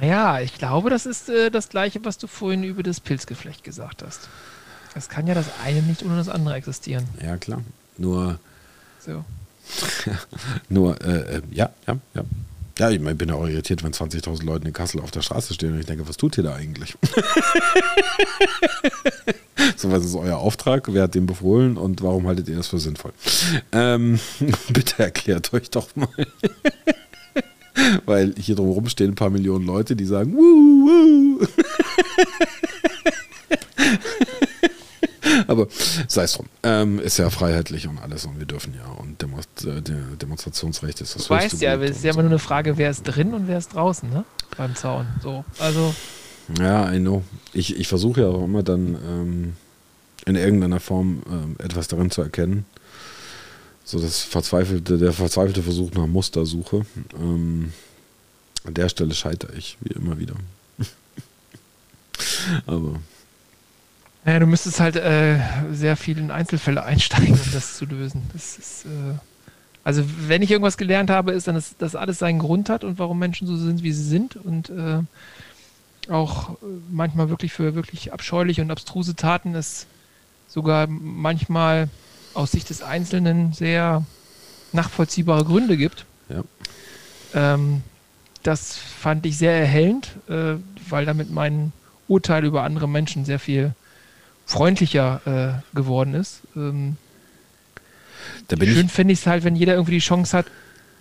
naja, 0.00 0.40
ich 0.40 0.58
glaube, 0.58 0.90
das 0.90 1.06
ist 1.06 1.30
äh, 1.30 1.50
das 1.50 1.70
Gleiche, 1.70 2.04
was 2.04 2.18
du 2.18 2.26
vorhin 2.26 2.64
über 2.64 2.82
das 2.82 3.00
Pilzgeflecht 3.00 3.64
gesagt 3.64 4.02
hast. 4.02 4.28
Es 4.94 5.08
kann 5.08 5.26
ja 5.26 5.34
das 5.34 5.46
eine 5.64 5.82
nicht 5.82 6.02
ohne 6.02 6.16
das 6.16 6.28
andere 6.28 6.54
existieren. 6.54 7.08
Ja, 7.22 7.36
klar. 7.36 7.62
Nur. 7.98 8.38
So. 9.00 9.24
nur, 10.68 11.00
äh, 11.04 11.36
äh, 11.36 11.42
ja, 11.50 11.70
ja, 11.86 11.98
ja. 12.14 12.24
Ja, 12.78 12.90
ich 12.90 13.02
bin 13.02 13.28
ja 13.28 13.34
auch 13.34 13.48
irritiert, 13.48 13.82
wenn 13.82 13.92
20.000 13.92 14.44
Leute 14.44 14.68
in 14.68 14.72
Kassel 14.72 15.00
auf 15.00 15.10
der 15.10 15.22
Straße 15.22 15.52
stehen 15.52 15.72
und 15.72 15.80
ich 15.80 15.86
denke, 15.86 16.08
was 16.08 16.16
tut 16.16 16.38
ihr 16.38 16.44
da 16.44 16.54
eigentlich? 16.54 16.96
so, 19.76 19.90
was 19.90 20.04
ist 20.04 20.14
euer 20.14 20.36
Auftrag? 20.36 20.92
Wer 20.92 21.02
hat 21.02 21.16
den 21.16 21.26
befohlen 21.26 21.76
und 21.76 22.02
warum 22.02 22.28
haltet 22.28 22.48
ihr 22.48 22.54
das 22.54 22.68
für 22.68 22.78
sinnvoll? 22.78 23.10
Ähm, 23.72 24.20
bitte 24.68 25.02
erklärt 25.02 25.52
euch 25.52 25.70
doch 25.70 25.88
mal. 25.96 26.08
Weil 28.06 28.32
hier 28.38 28.54
drumherum 28.54 28.88
stehen 28.88 29.10
ein 29.10 29.16
paar 29.16 29.30
Millionen 29.30 29.66
Leute, 29.66 29.96
die 29.96 30.06
sagen, 30.06 30.34
wuh, 30.34 30.38
wuh. 30.38 31.46
Aber 35.52 35.66
sei 36.08 36.24
es 36.24 36.34
drum. 36.34 36.46
Ähm, 36.62 36.98
ist 37.00 37.16
ja 37.16 37.30
freiheitlich 37.30 37.88
und 37.88 37.98
alles 37.98 38.26
und 38.26 38.38
wir 38.38 38.44
dürfen 38.44 38.74
ja. 38.74 38.86
Und 38.86 39.20
Demonst 39.22 39.64
äh, 39.64 39.80
Demonstrationsrecht 40.20 41.00
ist 41.00 41.16
das 41.16 41.24
Du 41.24 41.30
weißt 41.30 41.60
ja, 41.62 41.74
es 41.76 41.96
ist 41.96 42.04
ja 42.04 42.12
immer 42.12 42.22
nur 42.22 42.32
eine 42.32 42.38
Frage, 42.38 42.76
wer 42.76 42.90
ist 42.90 43.02
drin 43.02 43.32
und 43.32 43.48
wer 43.48 43.56
ist 43.56 43.74
draußen, 43.74 44.10
ne? 44.10 44.24
Beim 44.56 44.76
Zaun. 44.76 45.06
So, 45.22 45.44
also. 45.58 45.94
Ja, 46.58 46.92
I 46.92 46.98
know. 46.98 47.24
Ich, 47.54 47.76
ich 47.76 47.88
versuche 47.88 48.20
ja 48.20 48.28
auch 48.28 48.44
immer 48.44 48.62
dann 48.62 48.94
ähm, 48.94 49.56
in 50.26 50.36
irgendeiner 50.36 50.80
Form 50.80 51.22
ähm, 51.30 51.56
etwas 51.58 51.88
darin 51.88 52.10
zu 52.10 52.22
erkennen. 52.22 52.66
So 53.84 53.98
das 53.98 54.20
verzweifelte, 54.20 54.98
der 54.98 55.14
verzweifelte 55.14 55.62
Versuch 55.62 55.92
nach 55.92 56.06
Mustersuche. 56.06 56.84
Ähm, 57.18 57.72
an 58.64 58.74
der 58.74 58.90
Stelle 58.90 59.14
scheitere 59.14 59.54
ich, 59.56 59.78
wie 59.80 59.94
immer 59.94 60.18
wieder. 60.18 60.34
Aber 62.66 63.00
naja, 64.24 64.40
du 64.40 64.46
müsstest 64.46 64.80
halt 64.80 64.96
äh, 64.96 65.38
sehr 65.72 65.96
viel 65.96 66.18
in 66.18 66.30
Einzelfälle 66.30 66.84
einsteigen, 66.84 67.34
um 67.34 67.52
das 67.52 67.76
zu 67.76 67.86
lösen. 67.86 68.22
Das 68.32 68.58
ist, 68.58 68.84
äh, 68.86 69.14
also 69.84 70.02
wenn 70.26 70.42
ich 70.42 70.50
irgendwas 70.50 70.76
gelernt 70.76 71.10
habe, 71.10 71.32
ist 71.32 71.48
dann, 71.48 71.54
dass 71.54 71.76
das 71.78 71.96
alles 71.96 72.18
seinen 72.18 72.38
Grund 72.38 72.68
hat 72.68 72.84
und 72.84 72.98
warum 72.98 73.18
Menschen 73.18 73.46
so 73.46 73.56
sind, 73.56 73.82
wie 73.82 73.92
sie 73.92 74.04
sind 74.04 74.36
und 74.36 74.70
äh, 74.70 75.00
auch 76.10 76.56
manchmal 76.90 77.28
wirklich 77.28 77.52
für 77.52 77.74
wirklich 77.74 78.12
abscheuliche 78.12 78.62
und 78.62 78.70
abstruse 78.70 79.14
Taten 79.14 79.54
es 79.54 79.86
sogar 80.48 80.86
manchmal 80.86 81.88
aus 82.34 82.52
Sicht 82.52 82.70
des 82.70 82.82
Einzelnen 82.82 83.52
sehr 83.52 84.04
nachvollziehbare 84.72 85.44
Gründe 85.44 85.76
gibt. 85.76 86.06
Ja. 86.28 86.44
Ähm, 87.34 87.82
das 88.42 88.76
fand 88.76 89.26
ich 89.26 89.36
sehr 89.36 89.52
erhellend, 89.52 90.16
äh, 90.28 90.54
weil 90.88 91.04
damit 91.04 91.30
mein 91.30 91.72
Urteil 92.06 92.44
über 92.44 92.62
andere 92.62 92.88
Menschen 92.88 93.24
sehr 93.24 93.38
viel 93.38 93.74
freundlicher 94.48 95.62
äh, 95.72 95.76
geworden 95.76 96.14
ist. 96.14 96.40
Ähm, 96.56 96.96
schön 98.50 98.88
finde 98.88 99.12
ich 99.12 99.20
es 99.20 99.26
halt, 99.26 99.44
wenn 99.44 99.54
jeder 99.54 99.74
irgendwie 99.74 99.92
die 99.92 99.98
Chance 99.98 100.36
hat, 100.36 100.46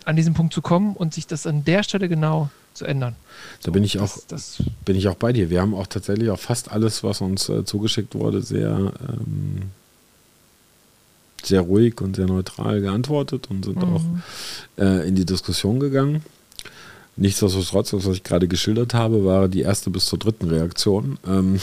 an 0.04 0.18
diesen 0.18 0.34
Punkt 0.34 0.54
zu 0.54 0.62
kommen 0.62 0.96
und 0.96 1.14
sich 1.14 1.28
das 1.28 1.48
an 1.48 1.64
der 1.64 1.84
Stelle 1.84 2.10
genau 2.10 2.50
zu 2.74 2.84
ändern. 2.86 3.16
Da 3.62 3.68
so, 3.68 3.72
bin 3.72 3.86
ich 3.86 4.00
auch, 4.00 4.18
das, 4.28 4.62
bin 4.84 4.98
ich 4.98 5.08
auch 5.08 5.16
bei 5.16 5.32
dir. 5.32 5.50
Wir 5.50 5.62
haben 5.62 5.74
auch 5.74 5.88
tatsächlich 5.88 6.30
auch 6.30 6.40
fast 6.40 6.72
alles, 6.72 7.04
was 7.04 7.22
uns 7.22 7.48
äh, 7.48 7.64
zugeschickt 7.64 8.16
wurde, 8.16 8.42
sehr, 8.42 8.70
ähm, 8.70 9.72
sehr 11.42 11.62
ruhig 11.62 12.02
und 12.02 12.18
sehr 12.18 12.28
neutral 12.28 12.82
geantwortet 12.82 13.50
und 13.50 13.64
sind 13.64 13.78
mhm. 13.78 13.94
auch 13.94 14.04
äh, 14.78 15.08
in 15.08 15.16
die 15.16 15.26
Diskussion 15.26 15.80
gegangen. 15.80 16.22
Nichtsdestotrotz, 17.20 17.94
was 17.94 18.06
ich 18.08 18.24
gerade 18.24 18.48
geschildert 18.48 18.94
habe, 18.94 19.26
war 19.26 19.48
die 19.48 19.62
erste 19.62 19.90
bis 19.90 20.06
zur 20.06 20.20
dritten 20.20 20.50
Reaktion. 20.50 21.18
Ähm. 21.28 21.60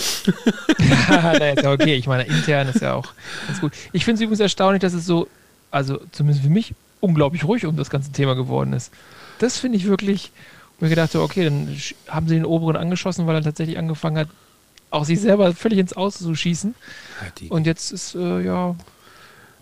ja, 1.00 1.72
okay, 1.72 1.94
ich 1.94 2.08
meine, 2.08 2.24
intern 2.24 2.68
ist 2.68 2.80
ja 2.80 2.94
auch 2.94 3.12
ganz 3.46 3.60
gut. 3.60 3.72
Ich 3.92 4.04
finde 4.04 4.16
es 4.16 4.20
übrigens 4.22 4.40
erstaunlich, 4.40 4.80
dass 4.80 4.94
es 4.94 5.06
so, 5.06 5.28
also 5.70 6.00
zumindest 6.10 6.44
für 6.44 6.50
mich, 6.50 6.74
unglaublich 6.98 7.44
ruhig 7.44 7.66
um 7.66 7.76
das 7.76 7.88
ganze 7.88 8.10
Thema 8.10 8.34
geworden 8.34 8.72
ist. 8.72 8.90
Das 9.38 9.58
finde 9.58 9.78
ich 9.78 9.84
wirklich, 9.84 10.32
wo 10.80 10.86
ich 10.86 10.90
gedacht 10.90 11.14
habe, 11.14 11.22
okay, 11.22 11.44
dann 11.44 11.76
haben 12.08 12.26
sie 12.26 12.34
den 12.34 12.46
oberen 12.46 12.76
angeschossen, 12.76 13.28
weil 13.28 13.36
er 13.36 13.42
tatsächlich 13.42 13.78
angefangen 13.78 14.18
hat, 14.18 14.28
auch 14.90 15.04
sich 15.04 15.20
selber 15.20 15.54
völlig 15.54 15.78
ins 15.78 15.92
Aus 15.92 16.18
zu 16.18 16.34
schießen. 16.34 16.74
Und 17.50 17.66
jetzt 17.66 17.92
ist 17.92 18.16
äh, 18.16 18.40
ja 18.40 18.74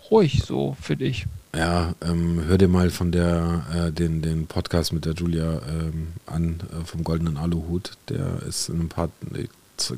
ruhig 0.09 0.43
so, 0.43 0.75
finde 0.81 1.05
ich. 1.05 1.25
Ja, 1.55 1.93
ähm, 2.01 2.41
hör 2.47 2.57
dir 2.57 2.67
mal 2.67 2.89
von 2.89 3.11
der 3.11 3.63
äh, 3.71 3.91
den, 3.91 4.23
den 4.23 4.47
Podcast 4.47 4.91
mit 4.91 5.05
der 5.05 5.13
Julia 5.13 5.61
ähm, 5.69 6.13
an, 6.25 6.59
äh, 6.71 6.83
vom 6.83 7.03
Goldenen 7.03 7.37
Aluhut. 7.37 7.91
Der 8.09 8.41
ist 8.41 8.69
in 8.69 8.79
einem 8.79 8.89
paar, 8.89 9.09
ich 9.35 9.49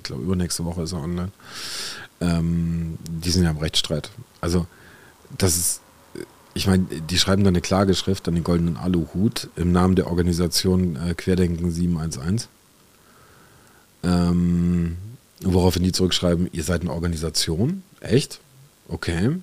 glaube 0.04 0.24
übernächste 0.24 0.66
Woche 0.66 0.82
ist 0.84 0.92
er 0.92 1.00
online. 1.00 1.32
Ähm, 2.20 2.98
die 3.08 3.32
sind 3.32 3.44
ja 3.44 3.52
im 3.52 3.58
Rechtsstreit. 3.58 4.12
Also, 4.42 4.68
das 5.38 5.56
ist, 5.56 5.82
ich 6.54 6.68
meine, 6.68 6.84
die 6.84 7.18
schreiben 7.18 7.46
da 7.46 7.50
eine 7.50 7.62
Klageschrift 7.62 8.28
an 8.28 8.36
den 8.36 8.44
Goldenen 8.44 8.76
Aluhut 8.76 9.48
im 9.56 9.72
Namen 9.72 9.96
der 9.96 10.08
Organisation 10.08 10.98
äh, 10.98 11.14
Querdenken 11.14 11.72
711. 11.72 12.50
Ähm, 14.04 14.98
woraufhin 15.40 15.84
die 15.84 15.94
zurückschreiben, 15.94 16.50
ihr 16.52 16.64
seid 16.64 16.82
eine 16.82 16.92
Organisation? 16.92 17.84
Echt? 18.02 18.42
Okay. 18.90 19.38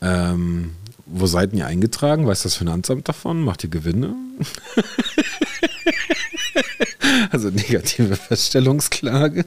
Ähm, 0.00 0.72
wo 1.06 1.26
seid 1.26 1.52
ihr 1.52 1.66
eingetragen? 1.66 2.26
Weiß 2.26 2.42
das 2.42 2.56
Finanzamt 2.56 3.08
davon? 3.08 3.42
Macht 3.42 3.64
ihr 3.64 3.70
Gewinne? 3.70 4.14
also 7.30 7.50
negative 7.50 8.16
Feststellungsklage. 8.16 9.44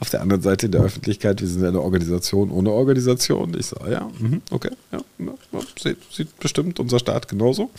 Auf 0.00 0.10
der 0.10 0.20
anderen 0.20 0.42
Seite 0.42 0.66
in 0.66 0.72
der 0.72 0.82
Öffentlichkeit, 0.82 1.40
wir 1.40 1.48
sind 1.48 1.64
eine 1.64 1.80
Organisation 1.80 2.50
ohne 2.50 2.70
Organisation. 2.70 3.54
Ich 3.58 3.66
sage, 3.66 3.92
ja, 3.92 4.10
mhm, 4.18 4.42
okay, 4.50 4.70
ja, 4.92 5.00
sieht, 5.80 5.98
sieht, 6.12 6.38
bestimmt 6.38 6.80
unser 6.80 6.98
Staat 6.98 7.28
genauso. 7.28 7.70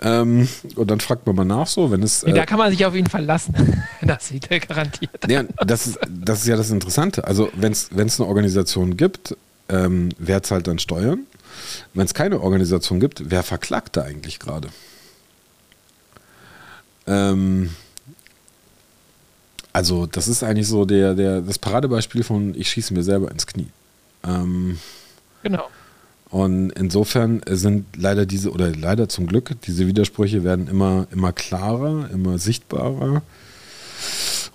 Ähm, 0.00 0.48
und 0.76 0.90
dann 0.90 1.00
fragt 1.00 1.26
man 1.26 1.36
mal 1.36 1.44
nach 1.44 1.66
so, 1.66 1.90
wenn 1.90 2.02
es. 2.02 2.24
Nee, 2.24 2.32
da 2.32 2.42
äh, 2.42 2.46
kann 2.46 2.58
man 2.58 2.70
sich 2.70 2.84
auf 2.86 2.94
ihn 2.94 3.06
verlassen. 3.06 3.82
das 4.02 4.28
sieht 4.28 4.50
er 4.50 4.60
garantiert. 4.60 5.28
Ja, 5.28 5.44
das 5.64 5.86
ist, 5.86 5.98
das 6.08 6.40
ist 6.40 6.46
ja 6.46 6.56
das 6.56 6.70
Interessante. 6.70 7.24
Also, 7.24 7.50
wenn 7.54 7.72
es 7.72 7.90
eine 7.92 8.26
Organisation 8.26 8.96
gibt, 8.96 9.36
ähm, 9.68 10.10
wer 10.18 10.42
zahlt 10.42 10.66
dann 10.66 10.78
Steuern? 10.78 11.20
Wenn 11.92 12.06
es 12.06 12.14
keine 12.14 12.40
Organisation 12.40 13.00
gibt, 13.00 13.30
wer 13.30 13.42
verklagt 13.42 13.96
da 13.96 14.02
eigentlich 14.02 14.38
gerade? 14.38 14.68
Ähm, 17.06 17.70
also, 19.72 20.06
das 20.06 20.28
ist 20.28 20.42
eigentlich 20.42 20.68
so 20.68 20.84
der, 20.84 21.14
der, 21.14 21.40
das 21.40 21.58
Paradebeispiel 21.58 22.22
von 22.22 22.54
ich 22.54 22.70
schieße 22.70 22.94
mir 22.94 23.02
selber 23.02 23.30
ins 23.30 23.46
Knie. 23.46 23.68
Ähm, 24.24 24.78
genau. 25.42 25.68
Und 26.30 26.70
insofern 26.70 27.42
sind 27.48 27.86
leider 27.96 28.26
diese, 28.26 28.50
oder 28.50 28.74
leider 28.74 29.08
zum 29.08 29.26
Glück, 29.26 29.50
diese 29.62 29.86
Widersprüche 29.86 30.42
werden 30.42 30.68
immer, 30.68 31.06
immer 31.12 31.32
klarer, 31.32 32.10
immer 32.12 32.38
sichtbarer. 32.38 33.22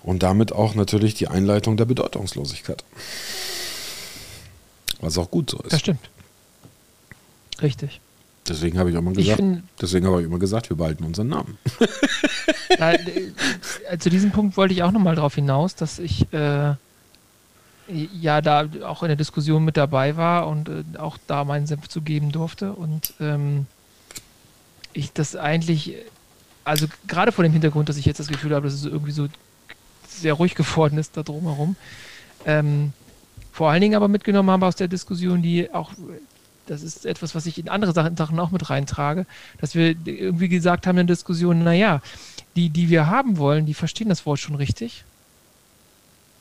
Und 0.02 0.22
damit 0.22 0.52
auch 0.52 0.74
natürlich 0.74 1.14
die 1.14 1.28
Einleitung 1.28 1.76
der 1.76 1.84
Bedeutungslosigkeit. 1.84 2.84
Was 5.00 5.16
auch 5.18 5.30
gut 5.30 5.50
so 5.50 5.58
ist. 5.58 5.72
Das 5.72 5.80
stimmt. 5.80 6.10
Richtig. 7.62 8.00
Deswegen 8.48 8.78
habe 8.78 8.90
ich 8.90 8.96
auch 8.96 9.02
mal 9.02 9.14
gesagt, 9.14 9.36
find, 9.36 9.62
deswegen 9.80 10.06
habe 10.06 10.20
ich 10.20 10.26
immer 10.26 10.38
gesagt, 10.38 10.70
wir 10.70 10.76
behalten 10.76 11.04
unseren 11.04 11.28
Namen. 11.28 11.58
da, 12.78 12.94
äh, 12.94 13.98
zu 13.98 14.10
diesem 14.10 14.32
Punkt 14.32 14.56
wollte 14.56 14.74
ich 14.74 14.82
auch 14.82 14.92
nochmal 14.92 15.14
darauf 15.14 15.34
hinaus, 15.34 15.74
dass 15.74 15.98
ich 15.98 16.32
äh, 16.32 16.74
ja 17.86 18.40
da 18.40 18.68
auch 18.84 19.02
in 19.02 19.08
der 19.08 19.16
Diskussion 19.16 19.64
mit 19.64 19.76
dabei 19.76 20.16
war 20.16 20.48
und 20.48 20.68
äh, 20.68 20.98
auch 20.98 21.18
da 21.26 21.44
meinen 21.44 21.66
Senf 21.66 21.88
zu 21.88 22.00
geben 22.00 22.32
durfte. 22.32 22.72
Und 22.72 23.14
ähm, 23.20 23.66
ich 24.92 25.12
das 25.12 25.36
eigentlich, 25.36 25.94
also 26.64 26.86
gerade 27.06 27.32
vor 27.32 27.44
dem 27.44 27.52
Hintergrund, 27.52 27.88
dass 27.88 27.98
ich 27.98 28.06
jetzt 28.06 28.20
das 28.20 28.28
Gefühl 28.28 28.54
habe, 28.54 28.64
dass 28.64 28.74
es 28.74 28.84
irgendwie 28.84 29.12
so 29.12 29.28
sehr 30.08 30.34
ruhig 30.34 30.54
geworden 30.54 30.98
ist 30.98 31.16
da 31.16 31.22
drumherum, 31.22 31.76
ähm, 32.46 32.92
vor 33.52 33.70
allen 33.70 33.80
Dingen 33.80 33.94
aber 33.94 34.08
mitgenommen 34.08 34.50
habe 34.50 34.66
aus 34.66 34.76
der 34.76 34.88
Diskussion, 34.88 35.42
die 35.42 35.72
auch, 35.72 35.92
das 36.70 36.82
ist 36.82 37.04
etwas, 37.04 37.34
was 37.34 37.46
ich 37.46 37.58
in 37.58 37.68
andere 37.68 37.92
Sachen, 37.92 38.16
Sachen 38.16 38.38
auch 38.38 38.52
mit 38.52 38.70
reintrage, 38.70 39.26
dass 39.60 39.74
wir 39.74 39.96
irgendwie 40.04 40.48
gesagt 40.48 40.86
haben 40.86 40.98
in 40.98 41.08
der 41.08 41.16
Diskussion, 41.16 41.64
naja, 41.64 42.00
die, 42.54 42.70
die 42.70 42.88
wir 42.88 43.08
haben 43.08 43.38
wollen, 43.38 43.66
die 43.66 43.74
verstehen 43.74 44.08
das 44.08 44.24
Wort 44.24 44.38
schon 44.38 44.54
richtig. 44.54 45.04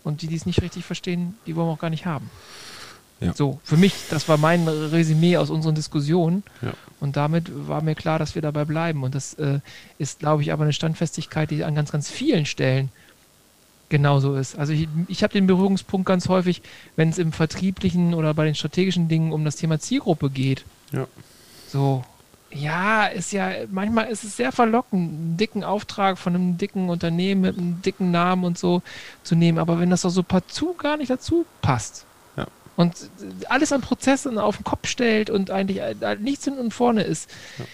Und 0.03 0.21
die, 0.21 0.27
die 0.27 0.35
es 0.35 0.45
nicht 0.45 0.61
richtig 0.61 0.85
verstehen, 0.85 1.35
die 1.47 1.55
wollen 1.55 1.67
wir 1.67 1.73
auch 1.73 1.79
gar 1.79 1.89
nicht 1.89 2.05
haben. 2.05 2.29
Ja. 3.21 3.33
So, 3.33 3.59
für 3.63 3.75
mich, 3.75 3.93
das 4.11 4.29
war 4.29 4.37
mein 4.37 4.67
Resümee 4.67 5.35
aus 5.37 5.49
unseren 5.49 5.73
Diskussionen. 5.73 6.43
Ja. 6.61 6.73
Und 6.99 7.17
damit 7.17 7.51
war 7.67 7.81
mir 7.81 7.95
klar, 7.95 8.19
dass 8.19 8.35
wir 8.35 8.43
dabei 8.43 8.65
bleiben. 8.65 9.03
Und 9.03 9.15
das 9.15 9.33
äh, 9.33 9.59
ist, 9.97 10.19
glaube 10.19 10.43
ich, 10.43 10.53
aber 10.53 10.63
eine 10.63 10.73
Standfestigkeit, 10.73 11.49
die 11.49 11.63
an 11.63 11.73
ganz, 11.73 11.91
ganz 11.91 12.09
vielen 12.09 12.45
Stellen 12.45 12.89
genauso 13.89 14.35
ist. 14.35 14.57
Also 14.57 14.73
ich, 14.73 14.87
ich 15.07 15.23
habe 15.23 15.33
den 15.33 15.47
Berührungspunkt 15.47 16.07
ganz 16.07 16.29
häufig, 16.29 16.61
wenn 16.95 17.09
es 17.09 17.17
im 17.17 17.31
vertrieblichen 17.31 18.13
oder 18.13 18.33
bei 18.33 18.45
den 18.45 18.55
strategischen 18.55 19.07
Dingen 19.07 19.31
um 19.31 19.43
das 19.45 19.55
Thema 19.55 19.79
Zielgruppe 19.79 20.29
geht. 20.29 20.63
Ja. 20.91 21.07
So, 21.67 22.03
ja, 22.51 23.05
ist 23.05 23.31
ja, 23.31 23.51
manchmal 23.69 24.07
ist 24.07 24.23
es 24.23 24.35
sehr 24.35 24.51
verlockend, 24.51 25.11
einen 25.11 25.37
dicken 25.37 25.63
Auftrag 25.63 26.17
von 26.17 26.33
einem 26.33 26.57
dicken 26.57 26.89
Unternehmen 26.89 27.41
mit 27.41 27.57
einem 27.57 27.81
dicken 27.81 28.11
Namen 28.11 28.43
und 28.43 28.57
so 28.57 28.81
zu 29.23 29.35
nehmen. 29.35 29.59
Aber 29.59 29.79
wenn 29.79 29.89
das 29.89 30.01
doch 30.01 30.09
so 30.09 30.23
partout 30.23 30.73
gar 30.73 30.97
nicht 30.97 31.11
dazu 31.11 31.45
passt 31.61 32.05
ja. 32.37 32.47
und 32.75 32.95
alles 33.49 33.71
an 33.71 33.81
Prozessen 33.81 34.39
auf 34.39 34.57
den 34.57 34.63
Kopf 34.63 34.87
stellt 34.87 35.29
und 35.29 35.51
eigentlich 35.51 35.81
nichts 36.19 36.45
hinten 36.45 36.59
und 36.59 36.73
vorne 36.73 37.03
ist, 37.03 37.29
ja. 37.59 37.65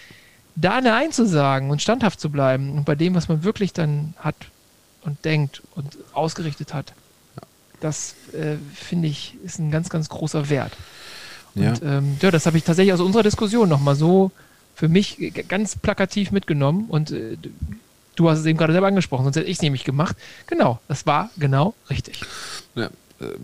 da 0.56 0.80
Nein 0.82 1.10
zu 1.10 1.26
sagen 1.26 1.70
und 1.70 1.80
standhaft 1.80 2.20
zu 2.20 2.30
bleiben 2.30 2.76
und 2.76 2.84
bei 2.84 2.94
dem, 2.94 3.14
was 3.14 3.28
man 3.28 3.44
wirklich 3.44 3.72
dann 3.72 4.14
hat, 4.18 4.36
und 5.06 5.24
denkt 5.24 5.62
und 5.74 5.96
ausgerichtet 6.12 6.74
hat. 6.74 6.92
Ja. 7.36 7.42
Das 7.80 8.14
äh, 8.32 8.56
finde 8.74 9.08
ich 9.08 9.36
ist 9.44 9.58
ein 9.58 9.70
ganz, 9.70 9.88
ganz 9.88 10.08
großer 10.08 10.50
Wert. 10.50 10.72
Ja. 11.54 11.70
Und 11.70 11.82
ähm, 11.82 12.16
ja, 12.20 12.30
das 12.30 12.46
habe 12.46 12.58
ich 12.58 12.64
tatsächlich 12.64 12.92
aus 12.92 13.00
unserer 13.00 13.22
Diskussion 13.22 13.68
nochmal 13.68 13.96
so 13.96 14.30
für 14.74 14.88
mich 14.88 15.32
ganz 15.48 15.76
plakativ 15.76 16.30
mitgenommen 16.30 16.84
und 16.88 17.10
äh, 17.10 17.38
du 18.16 18.28
hast 18.28 18.40
es 18.40 18.46
eben 18.46 18.58
gerade 18.58 18.72
selber 18.74 18.88
angesprochen, 18.88 19.24
sonst 19.24 19.36
hätte 19.36 19.46
ich 19.46 19.56
es 19.56 19.62
nämlich 19.62 19.84
gemacht. 19.84 20.16
Genau, 20.46 20.80
das 20.88 21.06
war 21.06 21.30
genau 21.38 21.74
richtig. 21.88 22.22
Ja, 22.74 22.86
äh, 23.20 23.36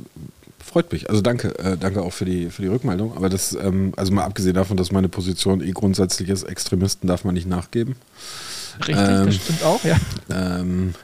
freut 0.63 0.93
mich. 0.93 1.09
Also 1.09 1.23
danke, 1.23 1.59
äh, 1.59 1.77
danke 1.79 2.03
auch 2.03 2.13
für 2.13 2.25
die, 2.25 2.51
für 2.51 2.63
die 2.63 2.69
Rückmeldung. 2.69 3.17
Aber 3.17 3.29
das, 3.29 3.55
ähm, 3.55 3.93
also 3.97 4.13
mal 4.13 4.25
abgesehen 4.25 4.55
davon, 4.55 4.77
dass 4.77 4.93
meine 4.93 5.09
Position 5.09 5.63
eh 5.63 5.73
grundsätzlich 5.73 6.29
ist, 6.29 6.43
Extremisten 6.43 7.09
darf 7.09 7.25
man 7.25 7.35
nicht 7.35 7.47
nachgeben. 7.47 7.97
Richtig, 8.81 8.97
ähm, 8.97 9.27
das 9.27 9.35
stimmt 9.37 9.63
auch, 9.65 9.85
ja. 9.85 9.97
Ähm, 10.31 10.95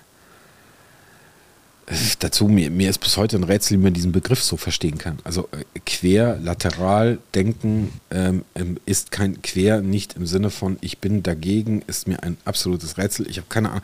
dazu, 2.18 2.48
mir, 2.48 2.70
mir 2.70 2.90
ist 2.90 2.98
bis 2.98 3.16
heute 3.16 3.36
ein 3.36 3.44
Rätsel, 3.44 3.78
wie 3.78 3.82
man 3.82 3.94
diesen 3.94 4.12
Begriff 4.12 4.42
so 4.42 4.56
verstehen 4.56 4.98
kann. 4.98 5.18
Also 5.24 5.48
äh, 5.52 5.64
quer, 5.86 6.38
lateral 6.42 7.18
denken 7.34 7.92
ähm, 8.10 8.44
ist 8.84 9.10
kein 9.10 9.40
quer, 9.42 9.80
nicht 9.80 10.14
im 10.14 10.26
Sinne 10.26 10.50
von 10.50 10.76
ich 10.80 10.98
bin 10.98 11.22
dagegen, 11.22 11.82
ist 11.86 12.06
mir 12.06 12.22
ein 12.22 12.36
absolutes 12.44 12.98
Rätsel. 12.98 13.28
Ich 13.28 13.38
habe 13.38 13.46
keine 13.48 13.70
Ahnung. 13.70 13.82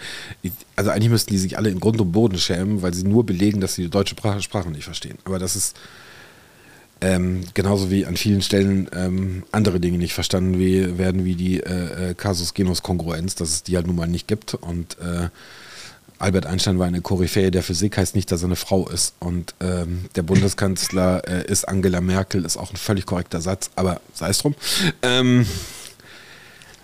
Also 0.77 0.91
eigentlich 0.91 1.11
müssten 1.11 1.31
die 1.31 1.39
sich 1.39 1.57
alle 1.57 1.71
in 1.71 1.81
Grund 1.81 2.01
und 2.01 2.13
Boden 2.13 2.39
schämen, 2.39 2.83
weil 2.83 2.93
sie 2.93 3.05
nur 3.05 3.25
belegen, 3.25 3.61
dass 3.61 3.75
sie 3.75 3.85
die 3.85 3.91
deutsche 3.91 4.17
Sprache, 4.17 4.71
nicht 4.71 4.85
verstehen. 4.85 5.19
Aber 5.25 5.39
das 5.39 5.57
ist 5.57 5.77
ähm, 7.01 7.43
genauso 7.55 7.91
wie 7.91 8.07
an 8.07 8.17
vielen 8.17 8.43
Stellen 8.43 8.89
ähm, 8.95 9.45
andere 9.51 9.81
Dinge 9.81 9.99
nicht 9.99 10.15
verstanden 10.15 10.59
wie, 10.59 10.99
werden, 10.99 11.25
wie 11.25 11.35
die 11.35 11.61
äh, 11.61 12.11
äh, 12.11 12.15
Casus 12.15 12.55
Genus 12.55 12.83
Kongruenz, 12.83 13.35
dass 13.35 13.51
es 13.51 13.63
die 13.63 13.77
halt 13.77 13.87
nun 13.87 13.97
mal 13.97 14.07
nicht 14.07 14.29
gibt 14.29 14.55
und 14.55 14.99
äh, 14.99 15.29
Albert 16.19 16.47
Einstein 16.47 16.79
war 16.79 16.87
eine 16.87 17.01
Koryphäe 17.01 17.51
der 17.51 17.63
Physik, 17.63 17.99
heißt 17.99 18.15
nicht, 18.15 18.31
dass 18.31 18.43
er 18.43 18.47
eine 18.47 18.57
Frau 18.57 18.89
ist. 18.89 19.15
Und 19.21 19.55
ähm, 19.61 20.07
der 20.15 20.23
Bundeskanzler 20.23 21.27
äh, 21.29 21.51
ist 21.51 21.69
Angela 21.69 22.01
Merkel, 22.01 22.45
ist 22.45 22.57
auch 22.57 22.71
ein 22.71 22.77
völlig 22.77 23.07
korrekter 23.07 23.41
Satz, 23.41 23.71
aber 23.77 24.01
sei 24.15 24.29
es 24.31 24.39
drum. 24.39 24.55
Ähm, 25.03 25.45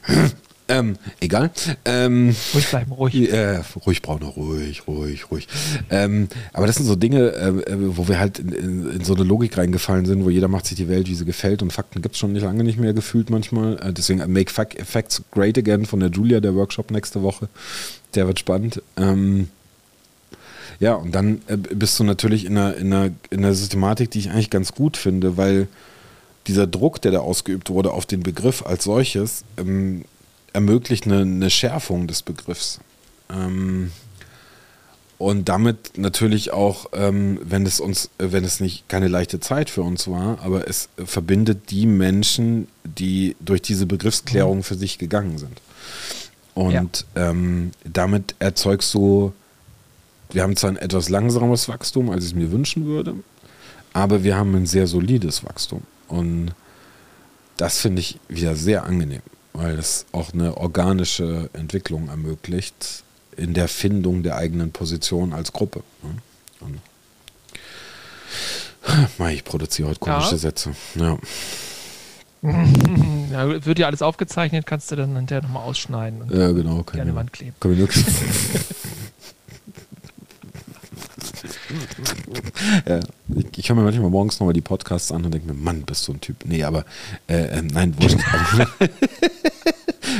ähm, 0.69 0.97
egal. 1.21 1.51
Ähm, 1.85 2.35
ruhig 2.55 2.69
bleiben, 2.69 2.93
ruhig. 2.93 3.33
Äh, 3.33 3.63
ruhig, 3.87 4.03
Brauner, 4.03 4.27
ruhig, 4.27 4.87
ruhig, 4.89 5.31
ruhig. 5.31 5.47
Ähm, 5.91 6.29
aber 6.53 6.67
das 6.67 6.77
sind 6.77 6.87
so 6.87 6.97
Dinge, 6.97 7.33
äh, 7.33 7.97
wo 7.97 8.09
wir 8.09 8.19
halt 8.19 8.41
in, 8.41 8.53
in, 8.53 8.91
in, 8.91 9.05
so 9.05 9.15
eine 9.15 9.25
Logik 9.25 9.57
reingefallen 9.57 10.07
sind, 10.07 10.25
wo 10.25 10.31
jeder 10.31 10.49
macht 10.49 10.67
sich 10.67 10.77
die 10.77 10.89
Welt, 10.89 11.09
wie 11.09 11.15
sie 11.15 11.25
gefällt 11.25 11.63
und 11.63 11.73
Fakten 11.73 12.03
gibt 12.03 12.17
es 12.17 12.19
schon 12.19 12.33
nicht 12.33 12.43
lange 12.43 12.65
nicht 12.65 12.79
mehr 12.79 12.95
gefühlt 12.95 13.31
manchmal. 13.31 13.79
Äh, 13.79 13.93
deswegen 13.93 14.21
Make 14.33 14.53
Facts 14.53 15.23
Great 15.31 15.57
Again 15.57 15.87
von 15.87 16.01
der 16.01 16.11
Julia, 16.11 16.41
der 16.41 16.55
Workshop 16.55 16.91
nächste 16.91 17.23
Woche. 17.23 17.49
Der 18.15 18.27
wird 18.27 18.39
spannend. 18.39 18.83
Ähm, 18.97 19.49
ja, 20.79 20.95
und 20.95 21.15
dann 21.15 21.43
äh, 21.47 21.57
bist 21.57 21.99
du 21.99 22.05
natürlich 22.05 22.45
in 22.45 22.57
einer, 22.57 22.77
in, 22.77 22.93
einer, 22.93 23.13
in 23.31 23.45
einer 23.45 23.55
Systematik, 23.55 24.11
die 24.11 24.19
ich 24.19 24.31
eigentlich 24.31 24.51
ganz 24.51 24.73
gut 24.73 24.97
finde, 24.97 25.37
weil 25.37 25.69
dieser 26.47 26.67
Druck, 26.67 27.03
der 27.03 27.13
da 27.13 27.21
ausgeübt 27.21 27.71
wurde 27.71 27.93
auf 27.93 28.07
den 28.07 28.23
Begriff 28.23 28.65
als 28.65 28.85
solches, 28.85 29.45
ähm, 29.59 30.05
ermöglicht 30.53 31.07
eine, 31.07 31.21
eine 31.21 31.51
Schärfung 31.51 32.07
des 32.07 32.23
Begriffs. 32.23 32.81
Ähm, 33.31 33.93
und 35.19 35.51
damit 35.51 35.99
natürlich 35.99 36.51
auch, 36.51 36.87
ähm, 36.95 37.39
wenn 37.43 37.67
es 37.67 37.79
uns, 37.79 38.09
wenn 38.17 38.43
es 38.43 38.59
nicht 38.59 38.89
keine 38.89 39.07
leichte 39.07 39.39
Zeit 39.39 39.69
für 39.69 39.83
uns 39.83 40.09
war, 40.09 40.39
aber 40.41 40.67
es 40.67 40.89
verbindet 40.97 41.71
die 41.71 41.85
Menschen, 41.85 42.69
die 42.85 43.37
durch 43.39 43.61
diese 43.61 43.85
Begriffsklärung 43.85 44.59
mhm. 44.59 44.63
für 44.63 44.77
sich 44.77 44.97
gegangen 44.97 45.37
sind. 45.37 45.61
Und 46.61 47.07
ja. 47.15 47.31
ähm, 47.31 47.71
damit 47.85 48.35
erzeugst 48.39 48.93
du, 48.95 49.33
wir 50.31 50.43
haben 50.43 50.57
zwar 50.57 50.71
ein 50.71 50.77
etwas 50.77 51.09
langsames 51.09 51.69
Wachstum, 51.69 52.11
als 52.11 52.25
ich 52.25 52.31
es 52.31 52.37
mir 52.37 52.53
wünschen 52.53 52.87
würde, 52.87 53.15
aber 53.93 54.23
wir 54.23 54.37
haben 54.37 54.55
ein 54.55 54.67
sehr 54.67 54.87
solides 54.87 55.45
Wachstum. 55.45 55.83
Und 56.09 56.53
das 57.57 57.79
finde 57.79 58.01
ich 58.01 58.19
wieder 58.29 58.57
sehr 58.57 58.85
angenehm 58.85 59.23
weil 59.53 59.79
es 59.79 60.07
auch 60.13 60.33
eine 60.33 60.57
organische 60.57 61.51
Entwicklung 61.53 62.09
ermöglicht 62.09 63.03
in 63.37 63.55
der 63.55 63.69
Findung 63.69 64.23
der 64.23 64.37
eigenen 64.37 64.73
Position 64.73 65.33
als 65.33 65.53
Gruppe. 65.53 65.83
Und 66.61 66.81
ich 69.31 69.45
produziere 69.45 69.89
heute 69.89 70.01
komische 70.01 70.33
ja. 70.33 70.39
Sätze. 70.39 70.75
Ja. 70.95 71.19
ja. 73.33 73.65
wird 73.67 73.79
ja 73.79 73.87
alles 73.87 74.03
aufgezeichnet, 74.03 74.67
kannst 74.67 74.91
du 74.91 74.97
dann 74.97 75.15
hinterher 75.15 75.43
nochmal 75.43 75.65
ausschneiden 75.65 76.23
und 76.23 76.33
ja, 76.33 76.51
genau, 76.53 76.85
an 76.93 77.07
die 77.09 77.15
Wand 77.15 77.33
kleben. 77.33 77.55
ja, 82.87 83.01
ich, 83.37 83.47
ich 83.59 83.69
höre 83.69 83.77
mir 83.77 83.83
manchmal 83.83 84.11
morgens 84.11 84.41
nochmal 84.41 84.55
die 84.55 84.61
Podcasts 84.61 85.13
an 85.13 85.25
und 85.25 85.33
denke 85.33 85.49
mir, 85.49 85.55
Mann, 85.55 85.83
bist 85.83 86.09
du 86.09 86.13
ein 86.13 86.21
Typ. 86.21 86.37
Nee, 86.45 86.65
aber 86.65 86.85
äh, 87.29 87.59
äh, 87.59 87.63
nein, 87.63 87.95
wurscht. 88.01 88.19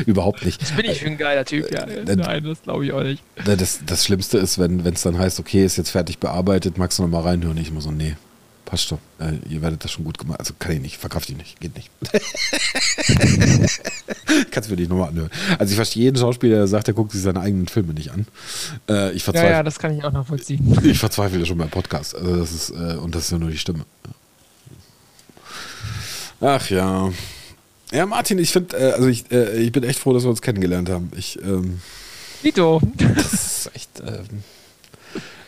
Überhaupt 0.07 0.45
nicht. 0.45 0.63
Das 0.63 0.73
bin 0.73 0.87
ich 0.87 1.01
für 1.01 1.07
ein 1.07 1.19
geiler 1.19 1.45
Typ, 1.45 1.71
ja. 1.73 1.85
Äh, 1.85 2.17
nein, 2.17 2.45
das 2.45 2.63
glaube 2.63 2.85
ich 2.87 2.93
auch 2.93 3.03
nicht. 3.03 3.23
Das, 3.45 3.81
das 3.85 4.05
Schlimmste 4.05 4.39
ist, 4.39 4.59
wenn 4.59 4.81
es 4.81 5.03
dann 5.03 5.19
heißt, 5.19 5.41
okay, 5.41 5.65
ist 5.65 5.77
jetzt 5.77 5.91
fertig 5.91 6.19
bearbeitet, 6.19 6.79
magst 6.79 6.99
du 6.99 7.03
nochmal 7.03 7.23
reinhören? 7.23 7.57
Ich 7.59 7.69
immer 7.69 7.81
so, 7.81 7.91
nee, 7.91 8.17
passt 8.71 8.87
schon. 8.87 8.99
Äh, 9.19 9.33
ihr 9.49 9.63
werdet 9.63 9.83
das 9.83 9.91
schon 9.91 10.05
gut 10.05 10.17
gemacht. 10.17 10.39
Also 10.39 10.55
kann 10.59 10.73
ich 10.73 10.81
nicht, 10.81 10.97
verkraft 10.97 11.29
ich 11.29 11.37
nicht, 11.37 11.61
geht 11.61 11.75
nicht. 11.75 11.91
Kannst 14.53 14.69
du 14.69 14.75
mir 14.75 14.81
nicht 14.81 14.89
nochmal 14.89 15.09
anhören. 15.09 15.31
Also 15.59 15.73
ich 15.73 15.77
verstehe 15.77 16.05
jeden 16.05 16.17
Schauspieler, 16.17 16.57
der 16.57 16.69
sagt, 16.69 16.87
er 16.87 16.95
guckt 16.95 17.11
sich 17.11 17.21
seine 17.21 17.41
eigenen 17.41 17.67
Filme 17.67 17.95
nicht 17.95 18.13
an. 18.13 18.27
Äh, 18.89 19.11
ich 19.13 19.25
verzweifle, 19.25 19.51
ja, 19.51 19.57
ja, 19.57 19.63
das 19.65 19.81
kann 19.81 19.97
ich 19.97 20.05
auch 20.05 20.13
nachvollziehen. 20.13 20.79
Ich 20.85 21.01
verzweifle 21.01 21.45
schon 21.45 21.59
beim 21.59 21.69
Podcast. 21.69 22.15
Also 22.15 22.37
das 22.37 22.53
ist, 22.53 22.71
äh, 22.71 22.95
und 22.95 23.13
das 23.15 23.25
ist 23.25 23.33
ja 23.33 23.39
nur 23.39 23.51
die 23.51 23.59
Stimme. 23.59 23.85
Ach 26.41 26.71
ja. 26.71 27.11
Ja, 27.93 28.07
Martin, 28.07 28.39
ich 28.39 28.53
finde, 28.53 28.77
äh, 28.77 28.93
also 28.93 29.09
ich, 29.09 29.31
äh, 29.33 29.59
ich 29.59 29.73
bin 29.73 29.83
echt 29.83 29.99
froh, 29.99 30.13
dass 30.13 30.23
wir 30.23 30.31
uns 30.31 30.43
kennengelernt 30.43 30.89
haben. 30.89 31.11
Ich, 31.17 31.43
ähm, 31.43 31.81
Vito. 32.43 32.81
Das 33.17 33.33
ist 33.33 33.71
echt. 33.75 34.01
Ähm, 34.01 34.45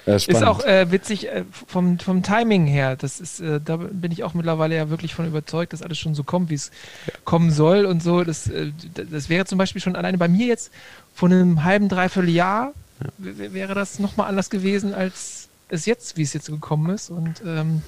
äh, 0.06 0.16
ist 0.16 0.42
auch 0.42 0.64
äh, 0.64 0.90
witzig 0.90 1.28
äh, 1.28 1.44
vom, 1.66 1.98
vom 1.98 2.22
Timing 2.22 2.66
her. 2.66 2.96
Das 2.96 3.20
ist, 3.20 3.40
äh, 3.40 3.60
da 3.64 3.76
bin 3.76 4.12
ich 4.12 4.24
auch 4.24 4.34
mittlerweile 4.34 4.76
ja 4.76 4.90
wirklich 4.90 5.14
von 5.14 5.26
überzeugt, 5.26 5.72
dass 5.72 5.82
alles 5.82 5.98
schon 5.98 6.14
so 6.14 6.24
kommt, 6.24 6.50
wie 6.50 6.54
es 6.54 6.70
ja. 7.06 7.14
kommen 7.24 7.50
soll 7.50 7.84
und 7.84 8.02
so. 8.02 8.24
Das, 8.24 8.48
äh, 8.48 8.72
das 8.94 9.28
wäre 9.28 9.44
zum 9.44 9.58
Beispiel 9.58 9.80
schon 9.80 9.96
alleine 9.96 10.18
bei 10.18 10.28
mir 10.28 10.46
jetzt 10.46 10.72
vor 11.14 11.28
einem 11.28 11.64
halben, 11.64 11.88
dreiviertel 11.88 12.30
Jahr 12.30 12.72
ja. 13.02 13.52
wäre 13.52 13.74
das 13.74 13.98
nochmal 13.98 14.28
anders 14.28 14.50
gewesen, 14.50 14.94
als 14.94 15.48
es 15.68 15.86
jetzt, 15.86 16.16
wie 16.16 16.22
es 16.22 16.32
jetzt 16.32 16.48
gekommen 16.48 16.94
ist. 16.94 17.10
Und 17.10 17.42
ähm, 17.46 17.82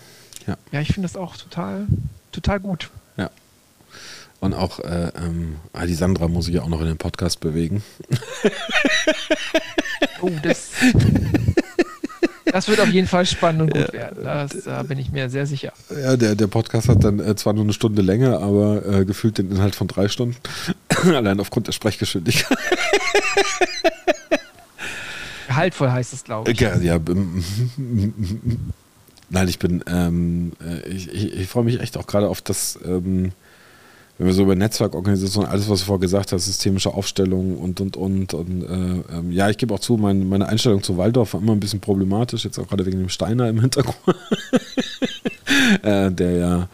ja. 0.47 0.57
ja, 0.73 0.81
ich 0.81 0.89
finde 0.89 1.09
das 1.09 1.16
auch 1.16 1.36
total, 1.36 1.86
total 2.32 2.61
gut. 2.61 2.91
Ja. 3.16 3.31
Und 4.41 4.55
auch 4.55 4.78
äh, 4.81 5.11
ähm, 5.16 5.57
die 5.86 5.95
Sandra 5.95 6.28
muss 6.28 6.49
ich 6.49 6.55
ja 6.55 6.62
auch 6.62 6.69
noch 6.69 6.81
in 6.81 6.86
den 6.86 6.99
Podcast 6.99 7.41
bewegen. 7.41 7.82
oh, 10.20 10.31
das. 10.43 10.70
Das 12.55 12.68
wird 12.68 12.78
auf 12.78 12.89
jeden 12.89 13.09
Fall 13.09 13.26
spannend 13.26 13.62
und 13.62 13.74
gut 13.74 13.93
werden. 13.93 14.22
Das, 14.22 14.62
da 14.64 14.85
bin 14.85 14.97
ich 14.97 15.10
mir 15.10 15.28
sehr 15.28 15.44
sicher. 15.44 15.72
Ja, 15.90 16.16
der, 16.16 16.36
der 16.36 16.47
Podcast 16.47 16.89
hat 16.89 17.02
dann 17.02 17.18
äh, 17.18 17.35
zwar 17.35 17.52
nur 17.52 17.64
eine 17.64 17.72
Stunde 17.72 18.01
länger, 18.01 18.39
aber 18.39 18.86
äh, 18.86 19.05
gefühlt 19.05 19.39
den 19.39 19.51
Inhalt 19.51 19.74
von 19.74 19.89
drei 19.89 20.06
Stunden. 20.06 20.36
Allein 21.05 21.40
aufgrund 21.40 21.66
der 21.66 21.72
Sprechgeschwindigkeit. 21.72 22.56
Gehaltvoll 25.48 25.90
heißt 25.90 26.12
es, 26.12 26.22
glaube 26.22 26.52
ich. 26.52 26.60
Ja, 26.60 26.76
ja. 26.76 27.01
Nein, 29.31 29.48
ich 29.48 29.59
bin, 29.59 29.82
ähm, 29.89 30.52
äh, 30.64 30.89
ich, 30.89 31.12
ich, 31.12 31.32
ich 31.32 31.48
freue 31.48 31.64
mich 31.64 31.81
echt 31.81 31.97
auch 31.97 32.06
gerade 32.06 32.28
auf 32.28 32.40
das. 32.40 32.78
Ähm, 32.85 33.32
wenn 34.16 34.28
wir 34.28 34.35
so 34.35 34.43
über 34.43 34.55
Netzwerkorganisation, 34.55 35.45
alles, 35.45 35.69
was 35.69 35.81
du 35.81 35.86
vorher 35.86 36.01
gesagt 36.01 36.31
hast, 36.31 36.45
systemische 36.45 36.95
Aufstellung 36.95 37.59
und, 37.59 37.81
und, 37.81 37.97
und. 37.97 38.32
Und 38.32 38.62
äh, 38.62 39.16
ähm, 39.16 39.32
ja, 39.32 39.51
ich 39.51 39.59
gebe 39.59 39.74
auch 39.74 39.81
zu, 39.81 39.97
mein, 39.97 40.28
meine 40.28 40.49
Einstellung 40.49 40.82
zu 40.85 40.97
Waldorf 40.97 41.35
war 41.35 41.41
immer 41.41 41.53
ein 41.53 41.61
bisschen 41.61 41.81
problematisch, 41.81 42.45
jetzt 42.45 42.59
auch 42.59 42.69
gerade 42.69 42.86
wegen 42.86 43.01
dem 43.01 43.09
Steiner 43.09 43.49
im 43.49 43.61
Hintergrund. 43.61 43.97
äh, 45.82 46.12
der 46.12 46.31
ja, 46.32 46.69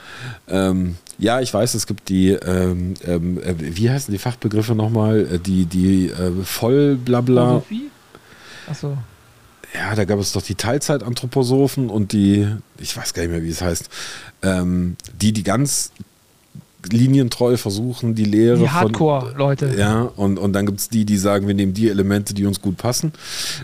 ähm, 0.48 0.96
ja, 1.18 1.40
ich 1.40 1.52
weiß, 1.52 1.74
es 1.74 1.86
gibt 1.86 2.10
die, 2.10 2.30
ähm, 2.30 2.94
ähm 3.04 3.40
äh, 3.42 3.54
wie 3.58 3.88
heißen 3.88 4.12
die 4.12 4.18
Fachbegriffe 4.18 4.74
nochmal? 4.74 5.20
Äh, 5.20 5.38
die, 5.38 5.64
die 5.64 6.08
äh, 6.08 6.44
Vollblabla. 6.44 7.62
Achso. 8.68 8.98
Ja, 9.74 9.94
da 9.94 10.04
gab 10.04 10.18
es 10.18 10.32
doch 10.32 10.42
die 10.42 10.56
Teilzeitanthroposophen 10.56 11.90
und 11.90 12.12
die, 12.12 12.46
ich 12.78 12.96
weiß 12.96 13.14
gar 13.14 13.22
nicht 13.22 13.30
mehr, 13.30 13.42
wie 13.42 13.50
es 13.50 13.62
heißt, 13.62 13.88
ähm, 14.42 14.96
die, 15.20 15.32
die 15.32 15.44
ganz 15.44 15.92
linientreu 16.90 17.56
versuchen, 17.56 18.14
die 18.14 18.24
Lehre 18.24 18.58
die 18.58 18.68
Hardcore-Leute. 18.68 19.74
Ja, 19.78 20.02
und, 20.16 20.38
und 20.38 20.52
dann 20.52 20.66
gibt 20.66 20.80
es 20.80 20.88
die, 20.88 21.04
die 21.04 21.16
sagen, 21.16 21.46
wir 21.46 21.54
nehmen 21.54 21.74
die 21.74 21.88
Elemente, 21.88 22.34
die 22.34 22.46
uns 22.46 22.60
gut 22.60 22.76
passen. 22.76 23.12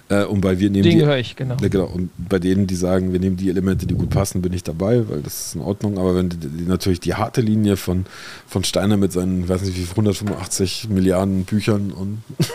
Äh, 0.09 0.25
und 0.25 0.45
weil 0.45 0.59
wir 0.59 0.71
nehmen 0.71 0.85
Den 0.85 0.93
die, 0.93 0.99
gehöre 0.99 1.19
ich, 1.19 1.37
genau. 1.37 1.57
Ja, 1.61 1.69
genau. 1.69 1.87
Und 1.87 2.11
bei 2.17 2.39
denen, 2.39 2.67
die 2.67 2.75
sagen, 2.75 3.13
wir 3.13 3.21
nehmen 3.21 3.37
die 3.37 3.49
Elemente, 3.49 3.87
die 3.87 3.95
gut 3.95 4.11
passen, 4.11 4.43
bin 4.43 4.53
ich 4.53 4.63
dabei, 4.63 5.09
weil 5.09 5.23
das 5.23 5.47
ist 5.47 5.55
in 5.55 5.63
Ordnung. 5.63 5.99
Aber 5.99 6.15
wenn 6.15 6.29
die, 6.29 6.37
die 6.37 6.65
natürlich 6.65 7.01
die 7.01 7.15
harte 7.15 7.41
Linie 7.41 7.77
von, 7.77 8.07
von 8.47 8.65
Steiner 8.65 8.97
mit 8.97 9.13
seinen, 9.13 9.49
weiß 9.49 9.63
nicht 9.63 9.77
wie 9.77 9.89
185 9.91 10.89
Milliarden 10.89 11.45
Büchern 11.45 11.91
und 11.93 12.23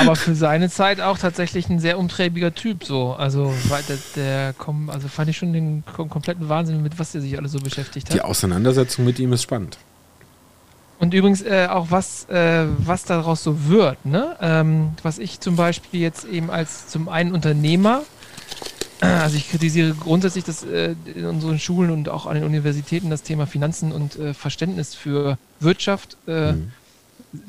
Aber 0.00 0.16
für 0.16 0.34
seine 0.34 0.70
Zeit 0.70 1.00
auch 1.00 1.18
tatsächlich 1.18 1.68
ein 1.68 1.80
sehr 1.80 1.98
umtriebiger 1.98 2.54
Typ 2.54 2.84
so. 2.84 3.12
Also 3.12 3.52
der, 3.88 3.98
der 4.16 4.54
also 4.88 5.08
fand 5.08 5.30
ich 5.30 5.36
schon 5.36 5.52
den 5.52 5.82
kompletten 5.86 6.48
Wahnsinn, 6.48 6.82
mit 6.82 6.98
was 6.98 7.12
der 7.12 7.20
sich 7.20 7.36
alles 7.36 7.52
so 7.52 7.58
beschäftigt 7.58 8.08
hat. 8.08 8.14
Die 8.14 8.22
Auseinandersetzung 8.22 8.77
mit 8.98 9.18
ihm 9.18 9.32
ist 9.32 9.42
spannend. 9.42 9.78
Und 10.98 11.14
übrigens 11.14 11.42
äh, 11.42 11.68
auch 11.70 11.90
was, 11.90 12.28
äh, 12.28 12.66
was 12.78 13.04
daraus 13.04 13.44
so 13.44 13.68
wird, 13.68 14.04
ne? 14.04 14.36
Ähm, 14.40 14.90
was 15.02 15.18
ich 15.18 15.38
zum 15.38 15.54
Beispiel 15.54 16.00
jetzt 16.00 16.24
eben 16.24 16.50
als 16.50 16.88
zum 16.88 17.08
einen 17.08 17.32
Unternehmer, 17.32 18.02
also 19.00 19.36
ich 19.36 19.48
kritisiere 19.48 19.94
grundsätzlich, 19.94 20.42
dass 20.42 20.64
äh, 20.64 20.96
in 21.14 21.24
unseren 21.24 21.60
Schulen 21.60 21.90
und 21.90 22.08
auch 22.08 22.26
an 22.26 22.34
den 22.34 22.44
Universitäten 22.44 23.10
das 23.10 23.22
Thema 23.22 23.46
Finanzen 23.46 23.92
und 23.92 24.16
äh, 24.16 24.34
Verständnis 24.34 24.94
für 24.96 25.38
Wirtschaft 25.60 26.16
äh, 26.26 26.52
mhm 26.52 26.72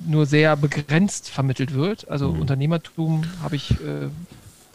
nur 0.06 0.26
sehr 0.26 0.56
begrenzt 0.56 1.30
vermittelt 1.30 1.74
wird. 1.74 2.10
Also 2.10 2.32
mhm. 2.32 2.42
Unternehmertum 2.42 3.24
habe 3.42 3.56
ich, 3.56 3.72
äh, 3.72 4.10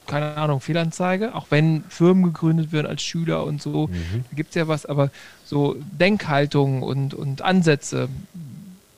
keine 0.06 0.36
Ahnung, 0.36 0.60
Fehlanzeige, 0.60 1.34
auch 1.34 1.46
wenn 1.50 1.84
Firmen 1.88 2.24
gegründet 2.24 2.72
werden 2.72 2.86
als 2.86 3.02
Schüler 3.02 3.44
und 3.44 3.60
so, 3.60 3.88
mhm. 3.88 4.24
da 4.30 4.36
gibt 4.36 4.50
es 4.50 4.54
ja 4.54 4.68
was, 4.68 4.86
aber 4.86 5.10
so 5.44 5.76
Denkhaltung 5.78 6.82
und, 6.82 7.14
und 7.14 7.42
Ansätze 7.42 8.08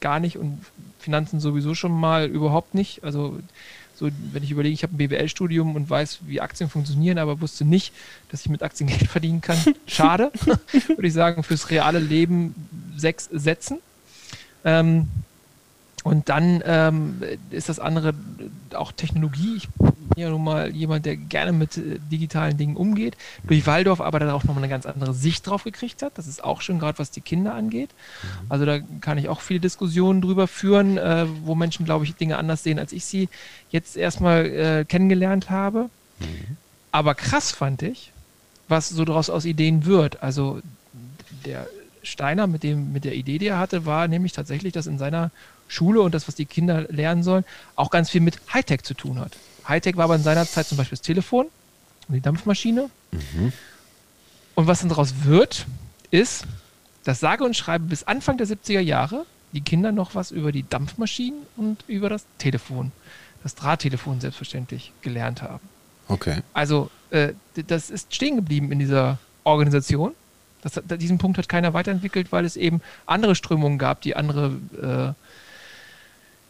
gar 0.01 0.21
nicht 0.21 0.37
und 0.37 0.61
Finanzen 0.99 1.41
sowieso 1.41 1.75
schon 1.75 1.93
mal 1.93 2.27
überhaupt 2.27 2.75
nicht. 2.75 3.05
Also 3.05 3.39
so, 3.97 4.11
wenn 4.33 4.43
ich 4.43 4.51
überlege, 4.51 4.75
ich 4.75 4.83
habe 4.83 4.95
ein 4.95 4.99
BWL-Studium 4.99 5.75
und 5.75 5.89
weiß, 5.89 6.19
wie 6.27 6.41
Aktien 6.41 6.69
funktionieren, 6.69 7.17
aber 7.19 7.41
wusste 7.41 7.65
nicht, 7.65 7.95
dass 8.31 8.43
ich 8.43 8.51
mit 8.51 8.63
Aktien 8.63 8.89
Geld 8.91 9.09
verdienen 9.09 9.41
kann. 9.41 9.59
Schade, 9.87 10.31
würde 10.89 11.07
ich 11.07 11.15
sagen, 11.15 11.43
fürs 11.43 11.71
reale 11.71 11.99
Leben 11.99 12.55
sechs 12.97 13.29
Sätzen. 13.33 13.79
Ähm, 14.65 15.09
und 16.07 16.29
dann 16.29 16.63
ähm, 16.65 17.21
ist 17.51 17.69
das 17.69 17.81
andere 17.81 18.15
auch 18.75 18.93
Technologie. 18.93 19.57
Ich 19.57 19.69
bin 19.71 19.91
ja 20.17 20.31
nun 20.31 20.45
mal 20.45 20.71
jemand, 20.71 21.05
der 21.05 21.17
gerne 21.17 21.51
mit 21.51 21.77
äh, 21.79 21.99
digitalen 22.13 22.57
Dingen 22.57 22.77
umgeht. 22.77 23.17
Durch 23.43 23.67
Waldorf 23.67 24.01
aber 24.01 24.21
dann 24.21 24.31
auch 24.31 24.45
nochmal 24.45 24.63
eine 24.63 24.71
ganz 24.71 24.87
andere 24.87 25.15
Sicht 25.15 25.49
drauf 25.49 25.65
gekriegt 25.65 26.03
hat. 26.03 26.17
Das 26.17 26.29
ist 26.29 26.45
auch 26.45 26.61
schon 26.61 26.79
gerade, 26.79 27.01
was 27.01 27.11
die 27.11 27.23
Kinder 27.23 27.57
angeht. 27.57 27.91
Mhm. 28.23 28.29
Also 28.49 28.65
da 28.65 28.79
kann 29.01 29.19
ich 29.19 29.29
auch 29.29 29.41
viele 29.41 29.59
Diskussionen 29.59 30.23
drüber 30.23 30.47
führen, 30.47 30.97
äh, 30.97 31.27
wo 31.43 31.57
Menschen, 31.57 31.85
glaube 31.85 32.05
ich, 32.05 32.15
Dinge 32.15 32.39
anders 32.39 32.63
sehen, 32.63 32.79
als 32.79 32.93
ich 32.93 33.05
sie 33.05 33.29
jetzt 33.71 33.97
erstmal 33.97 34.47
äh, 34.47 34.85
kennengelernt 34.85 35.51
habe. 35.51 35.91
Mhm. 36.21 36.57
Aber 36.93 37.17
krass 37.17 37.51
fand 37.51 37.83
ich, 37.83 38.13
was 38.69 38.91
so 38.91 39.05
daraus 39.05 39.29
aus 39.29 39.45
Ideen 39.45 39.87
wird. 39.87 40.23
Also 40.23 40.61
der 41.45 41.67
Steiner 42.05 42.47
mit, 42.47 42.63
dem, 42.63 42.93
mit 42.93 43.05
der 43.05 43.17
Idee, 43.17 43.39
die 43.39 43.49
er 43.49 43.59
hatte, 43.59 43.87
war 43.87 44.07
nämlich 44.07 44.33
tatsächlich, 44.35 44.73
dass 44.73 44.87
in 44.87 44.99
seiner 44.99 45.33
Schule 45.69 46.01
und 46.01 46.15
das, 46.15 46.29
was 46.29 46.35
die 46.35 46.47
Kinder 46.47 46.87
lernen 46.91 47.23
sollen, 47.23 47.45
auch 47.75 47.91
ganz 47.91 48.11
viel 48.11 48.21
mit 48.21 48.39
Hightech 48.53 48.83
zu 48.83 48.95
tun 48.95 49.19
hat. 49.19 49.37
Hightech 49.69 49.97
war 49.97 50.05
aber 50.05 50.17
in 50.17 50.23
seiner 50.23 50.47
Zeit 50.47 50.67
zum 50.67 50.79
Beispiel 50.79 50.97
das 50.97 51.03
Telefon 51.03 51.47
und 52.09 52.15
die 52.15 52.21
Dampfmaschine. 52.21 52.91
Mhm. 53.13 53.53
Und 54.55 54.67
was 54.67 54.81
dann 54.81 54.89
daraus 54.89 55.25
wird, 55.25 55.67
ist, 56.11 56.45
dass 57.05 57.21
sage 57.21 57.45
und 57.45 57.57
schreibe 57.57 57.85
bis 57.85 58.05
Anfang 58.05 58.39
der 58.39 58.47
70er 58.47 58.81
Jahre 58.81 59.27
die 59.53 59.61
Kinder 59.61 59.93
noch 59.93 60.15
was 60.15 60.31
über 60.31 60.53
die 60.53 60.69
Dampfmaschinen 60.69 61.41
und 61.57 61.85
über 61.87 62.09
das 62.09 62.27
Telefon, 62.39 62.93
das 63.43 63.55
Drahttelefon 63.55 64.21
selbstverständlich 64.21 64.93
gelernt 65.03 65.43
haben. 65.43 65.69
Okay. 66.09 66.43
Also 66.53 66.91
äh, 67.11 67.33
das 67.67 67.91
ist 67.91 68.15
stehen 68.15 68.37
geblieben 68.37 68.73
in 68.73 68.79
dieser 68.79 69.19
Organisation. 69.45 70.15
Das, 70.63 70.81
diesen 70.99 71.19
Punkt 71.19 71.39
hat 71.39 71.49
keiner 71.49 71.75
weiterentwickelt, 71.75 72.33
weil 72.33 72.45
es 72.45 72.57
eben 72.57 72.81
andere 73.07 73.35
Strömungen 73.35 73.79
gab, 73.79 74.01
die 74.01 74.17
andere 74.17 75.15
äh, 75.17 75.26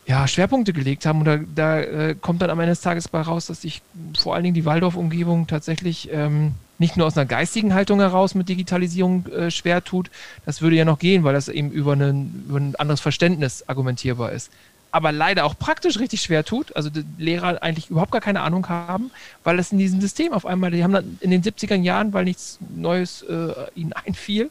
ja, 0.07 0.29
Schwerpunkte 0.29 0.73
gelegt 0.73 1.05
haben. 1.05 1.21
Und 1.21 1.25
da, 1.25 1.39
da 1.55 1.81
äh, 1.81 2.15
kommt 2.15 2.41
dann 2.41 2.51
am 2.51 2.61
Ende 2.61 2.73
des 2.73 2.81
Tages 2.81 3.09
bei 3.09 3.21
raus, 3.21 3.47
dass 3.47 3.63
sich 3.63 3.83
vor 4.17 4.35
allen 4.35 4.45
Dingen 4.45 4.55
die 4.55 4.65
Waldorf-Umgebung 4.65 5.47
tatsächlich 5.49 6.09
ähm, 6.13 6.55
nicht 6.79 6.97
nur 6.97 7.07
aus 7.07 7.17
einer 7.17 7.27
geistigen 7.27 7.75
Haltung 7.75 7.99
heraus 7.99 8.35
mit 8.35 8.49
Digitalisierung 8.49 9.27
äh, 9.27 9.51
schwer 9.51 9.83
tut. 9.83 10.11
Das 10.45 10.63
würde 10.63 10.77
ja 10.77 10.85
noch 10.85 10.99
gehen, 10.99 11.25
weil 11.25 11.35
das 11.35 11.49
eben 11.49 11.71
über, 11.71 11.93
einen, 11.93 12.45
über 12.49 12.61
ein 12.61 12.77
anderes 12.77 13.01
Verständnis 13.01 13.65
argumentierbar 13.69 14.31
ist. 14.33 14.51
Aber 14.93 15.11
leider 15.11 15.45
auch 15.45 15.59
praktisch 15.59 15.99
richtig 15.99 16.23
schwer 16.23 16.45
tut. 16.45 16.75
Also 16.77 16.89
die 16.89 17.05
Lehrer 17.19 17.63
eigentlich 17.63 17.91
überhaupt 17.91 18.13
gar 18.13 18.21
keine 18.21 18.43
Ahnung 18.43 18.69
haben, 18.69 19.11
weil 19.43 19.59
es 19.59 19.73
in 19.73 19.79
diesem 19.79 20.01
System 20.01 20.33
auf 20.33 20.47
einmal, 20.47 20.71
die 20.71 20.85
haben 20.85 20.93
dann 20.93 21.19
in 21.21 21.33
den 21.33 21.43
70er 21.43 21.75
Jahren, 21.75 22.13
weil 22.13 22.25
nichts 22.25 22.59
Neues 22.75 23.23
äh, 23.23 23.53
ihnen 23.75 23.93
einfiel, 24.07 24.51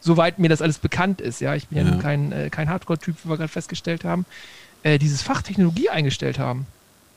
soweit 0.00 0.38
mir 0.38 0.48
das 0.48 0.62
alles 0.62 0.78
bekannt 0.78 1.20
ist, 1.20 1.40
ja, 1.40 1.54
ich 1.54 1.68
bin 1.68 1.78
ja, 1.78 1.92
ja 1.92 2.00
kein, 2.00 2.32
äh, 2.32 2.48
kein 2.48 2.70
Hardcore-Typ, 2.70 3.16
wie 3.24 3.28
wir 3.28 3.36
gerade 3.36 3.48
festgestellt 3.48 4.04
haben, 4.04 4.24
äh, 4.86 4.98
dieses 4.98 5.22
Fach 5.22 5.42
Technologie 5.42 5.88
eingestellt 5.88 6.38
haben. 6.38 6.66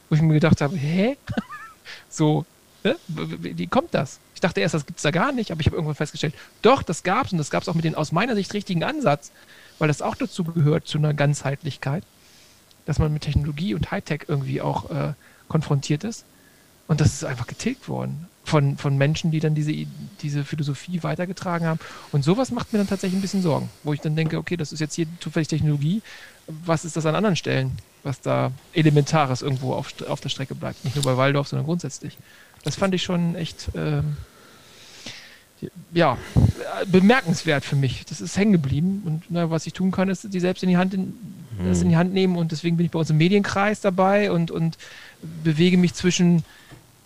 Wo 0.10 0.16
ich 0.16 0.22
mir 0.22 0.34
gedacht 0.34 0.62
habe, 0.62 0.76
hä? 0.76 1.18
so, 2.10 2.46
Ne? 2.84 2.96
Wie 3.08 3.68
kommt 3.68 3.94
das? 3.94 4.20
Ich 4.34 4.40
dachte 4.40 4.62
erst, 4.62 4.74
das 4.74 4.86
gibt 4.86 5.00
es 5.00 5.04
da 5.04 5.12
gar 5.12 5.34
nicht, 5.34 5.52
aber 5.52 5.60
ich 5.60 5.68
habe 5.68 5.76
irgendwann 5.76 5.96
festgestellt, 5.96 6.34
doch, 6.62 6.82
das 6.82 7.04
gab 7.04 7.26
es 7.26 7.34
und 7.34 7.38
das 7.38 7.50
gab 7.50 7.62
es 7.62 7.68
auch 7.68 7.74
mit 7.74 7.84
dem 7.84 7.96
aus 7.96 8.14
meiner 8.14 8.36
Sicht 8.36 8.54
richtigen 8.54 8.84
Ansatz, 8.86 9.32
weil 9.80 9.90
das 9.90 10.02
auch 10.02 10.16
dazu 10.16 10.46
gehört, 10.46 10.88
zu 10.88 10.98
einer 10.98 11.14
Ganzheitlichkeit, 11.14 12.04
dass 12.86 12.98
man 12.98 13.12
mit 13.12 13.24
Technologie 13.24 13.74
und 13.74 13.92
Hightech 13.92 14.22
irgendwie 14.28 14.62
auch 14.62 14.90
äh, 14.92 15.14
konfrontiert 15.50 16.06
ist. 16.06 16.24
Und 16.88 17.02
das 17.02 17.14
ist 17.14 17.26
einfach 17.26 17.48
getilgt 17.48 17.90
worden 17.90 18.28
von, 18.46 18.78
von 18.78 18.98
Menschen, 18.98 19.30
die 19.30 19.42
dann 19.42 19.56
diese, 19.56 19.74
diese 20.22 20.46
Philosophie 20.46 21.04
weitergetragen 21.04 21.68
haben. 21.68 21.80
Und 22.12 22.24
sowas 22.24 22.50
macht 22.50 22.72
mir 22.72 22.80
dann 22.80 22.88
tatsächlich 22.88 23.20
ein 23.20 23.22
bisschen 23.22 23.44
Sorgen, 23.44 23.70
wo 23.84 23.94
ich 23.94 24.00
dann 24.00 24.16
denke, 24.16 24.38
okay, 24.38 24.56
das 24.56 24.72
ist 24.72 24.80
jetzt 24.80 24.96
hier 24.96 25.06
zufällig 25.20 25.50
Technologie. 25.50 26.02
Was 26.66 26.86
ist 26.86 26.96
das 26.96 27.06
an 27.06 27.16
anderen 27.16 27.36
Stellen, 27.36 27.78
was 28.04 28.22
da 28.22 28.52
Elementares 28.74 29.42
irgendwo 29.42 29.74
auf, 29.74 29.94
auf 30.08 30.20
der 30.22 30.30
Strecke 30.30 30.56
bleibt? 30.56 30.84
Nicht 30.84 30.96
nur 30.96 31.06
bei 31.06 31.16
Waldorf, 31.16 31.48
sondern 31.48 31.66
grundsätzlich. 31.66 32.18
Das 32.64 32.76
fand 32.76 32.94
ich 32.94 33.04
schon 33.04 33.36
echt, 33.36 33.70
ähm, 33.76 34.18
ja, 35.94 36.18
bemerkenswert 36.88 37.66
für 37.66 37.76
mich. 37.76 38.06
Das 38.06 38.22
ist 38.22 38.38
hängen 38.38 38.54
geblieben. 38.54 39.04
Und 39.06 39.24
na, 39.30 39.50
was 39.50 39.68
ich 39.68 39.74
tun 39.74 39.92
kann, 39.92 40.10
ist, 40.10 40.34
die 40.34 40.40
selbst 40.40 40.64
in 40.64 40.70
die 40.70 40.78
Hand 40.78 40.94
in, 40.94 41.14
das 41.64 41.82
in 41.82 41.90
die 41.90 41.98
Hand 41.98 42.14
nehmen. 42.14 42.36
Und 42.36 42.52
deswegen 42.52 42.78
bin 42.78 42.86
ich 42.86 42.92
bei 42.92 43.00
uns 43.00 43.10
im 43.10 43.18
Medienkreis 43.18 43.82
dabei 43.82 44.32
und, 44.32 44.52
und 44.52 44.78
bewege 45.44 45.78
mich 45.78 45.94
zwischen, 45.94 46.44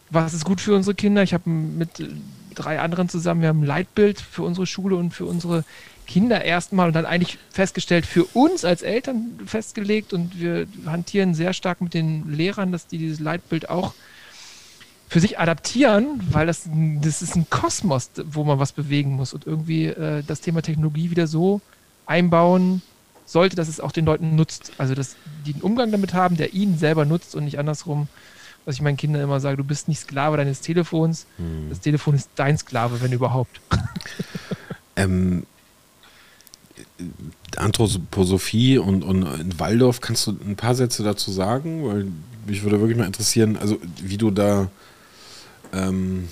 was 0.10 0.34
ist 0.34 0.45
gut 0.45 0.61
für 0.61 0.76
unsere 0.76 0.95
Kinder. 0.95 1.24
Ich 1.24 1.34
habe 1.34 1.49
mit 1.49 1.90
drei 2.53 2.80
anderen 2.80 3.10
zusammen, 3.10 3.41
wir 3.41 3.49
haben 3.49 3.61
ein 3.61 3.68
Leitbild 3.68 4.22
für 4.22 4.44
unsere 4.44 4.68
Schule 4.68 4.95
und 4.95 5.11
für 5.11 5.26
unsere 5.26 5.64
Kinder 6.14 6.45
erstmal 6.45 6.90
und 6.90 6.94
dann 6.94 7.07
eigentlich 7.07 7.40
festgestellt, 7.49 8.06
für 8.06 8.26
uns 8.35 8.64
als 8.65 8.84
Eltern 8.84 9.40
festgelegt 9.48 10.14
und 10.14 10.40
wir 10.40 10.68
hantieren 10.85 11.34
sehr 11.34 11.53
stark 11.53 11.81
mit 11.81 11.95
den 11.95 12.31
Lehrern, 12.31 12.72
dass 12.72 12.85
die 12.85 12.99
dieses 12.99 13.19
Leitbild 13.19 13.68
auch 13.68 13.95
für 15.10 15.19
sich 15.19 15.40
adaptieren, 15.40 16.22
weil 16.30 16.45
das, 16.45 16.69
das 17.02 17.23
ist 17.23 17.35
ein 17.35 17.49
Kosmos, 17.49 18.11
wo 18.26 18.44
man 18.44 18.60
was 18.60 18.73
bewegen 18.73 19.14
muss 19.14 19.34
und 19.34 19.48
irgendwie 19.48 19.85
äh, 19.85 20.22
das 20.22 20.41
Thema 20.41 20.61
Technologie 20.61 21.10
wieder 21.10 21.26
so 21.26 21.61
einbauen 22.06 22.84
sollte, 23.26 23.56
dass 23.56 23.68
es 23.68 23.80
auch 23.80 23.91
den 23.91 24.06
Leuten 24.06 24.35
nutzt. 24.35 24.72
Also, 24.77 24.94
dass 24.94 25.15
die 25.48 25.53
einen 25.53 25.64
Umgang 25.64 25.91
damit 25.91 26.14
haben, 26.14 26.38
der 26.38 26.53
ihnen 26.53 26.77
selber 26.77 27.06
nutzt 27.06 27.34
und 27.34 27.45
nicht 27.45 27.57
andersrum. 27.57 28.07
Was 28.65 28.76
ich 28.76 28.81
meinen 28.84 28.98
Kindern 28.98 29.23
immer 29.23 29.40
sage, 29.40 29.57
du 29.57 29.64
bist 29.64 29.88
nicht 29.88 29.99
Sklave 29.99 30.38
deines 30.38 30.61
Telefons, 30.61 31.26
hm. 31.38 31.69
das 31.69 31.80
Telefon 31.80 32.14
ist 32.14 32.30
dein 32.35 32.56
Sklave, 32.56 33.02
wenn 33.02 33.11
überhaupt. 33.11 33.61
ähm, 34.95 35.48
Anthroposophie 37.55 38.77
und, 38.77 39.03
und 39.03 39.23
in 39.39 39.59
Waldorf, 39.59 40.01
kannst 40.01 40.27
du 40.27 40.31
ein 40.31 40.55
paar 40.55 40.75
Sätze 40.75 41.03
dazu 41.03 41.31
sagen? 41.31 41.85
Weil 41.85 42.07
mich 42.45 42.63
würde 42.63 42.80
wirklich 42.80 42.97
mal 42.97 43.05
interessieren, 43.05 43.57
also 43.57 43.77
wie 44.01 44.17
du 44.17 44.31
da 44.31 44.69
ähm, 45.73 46.27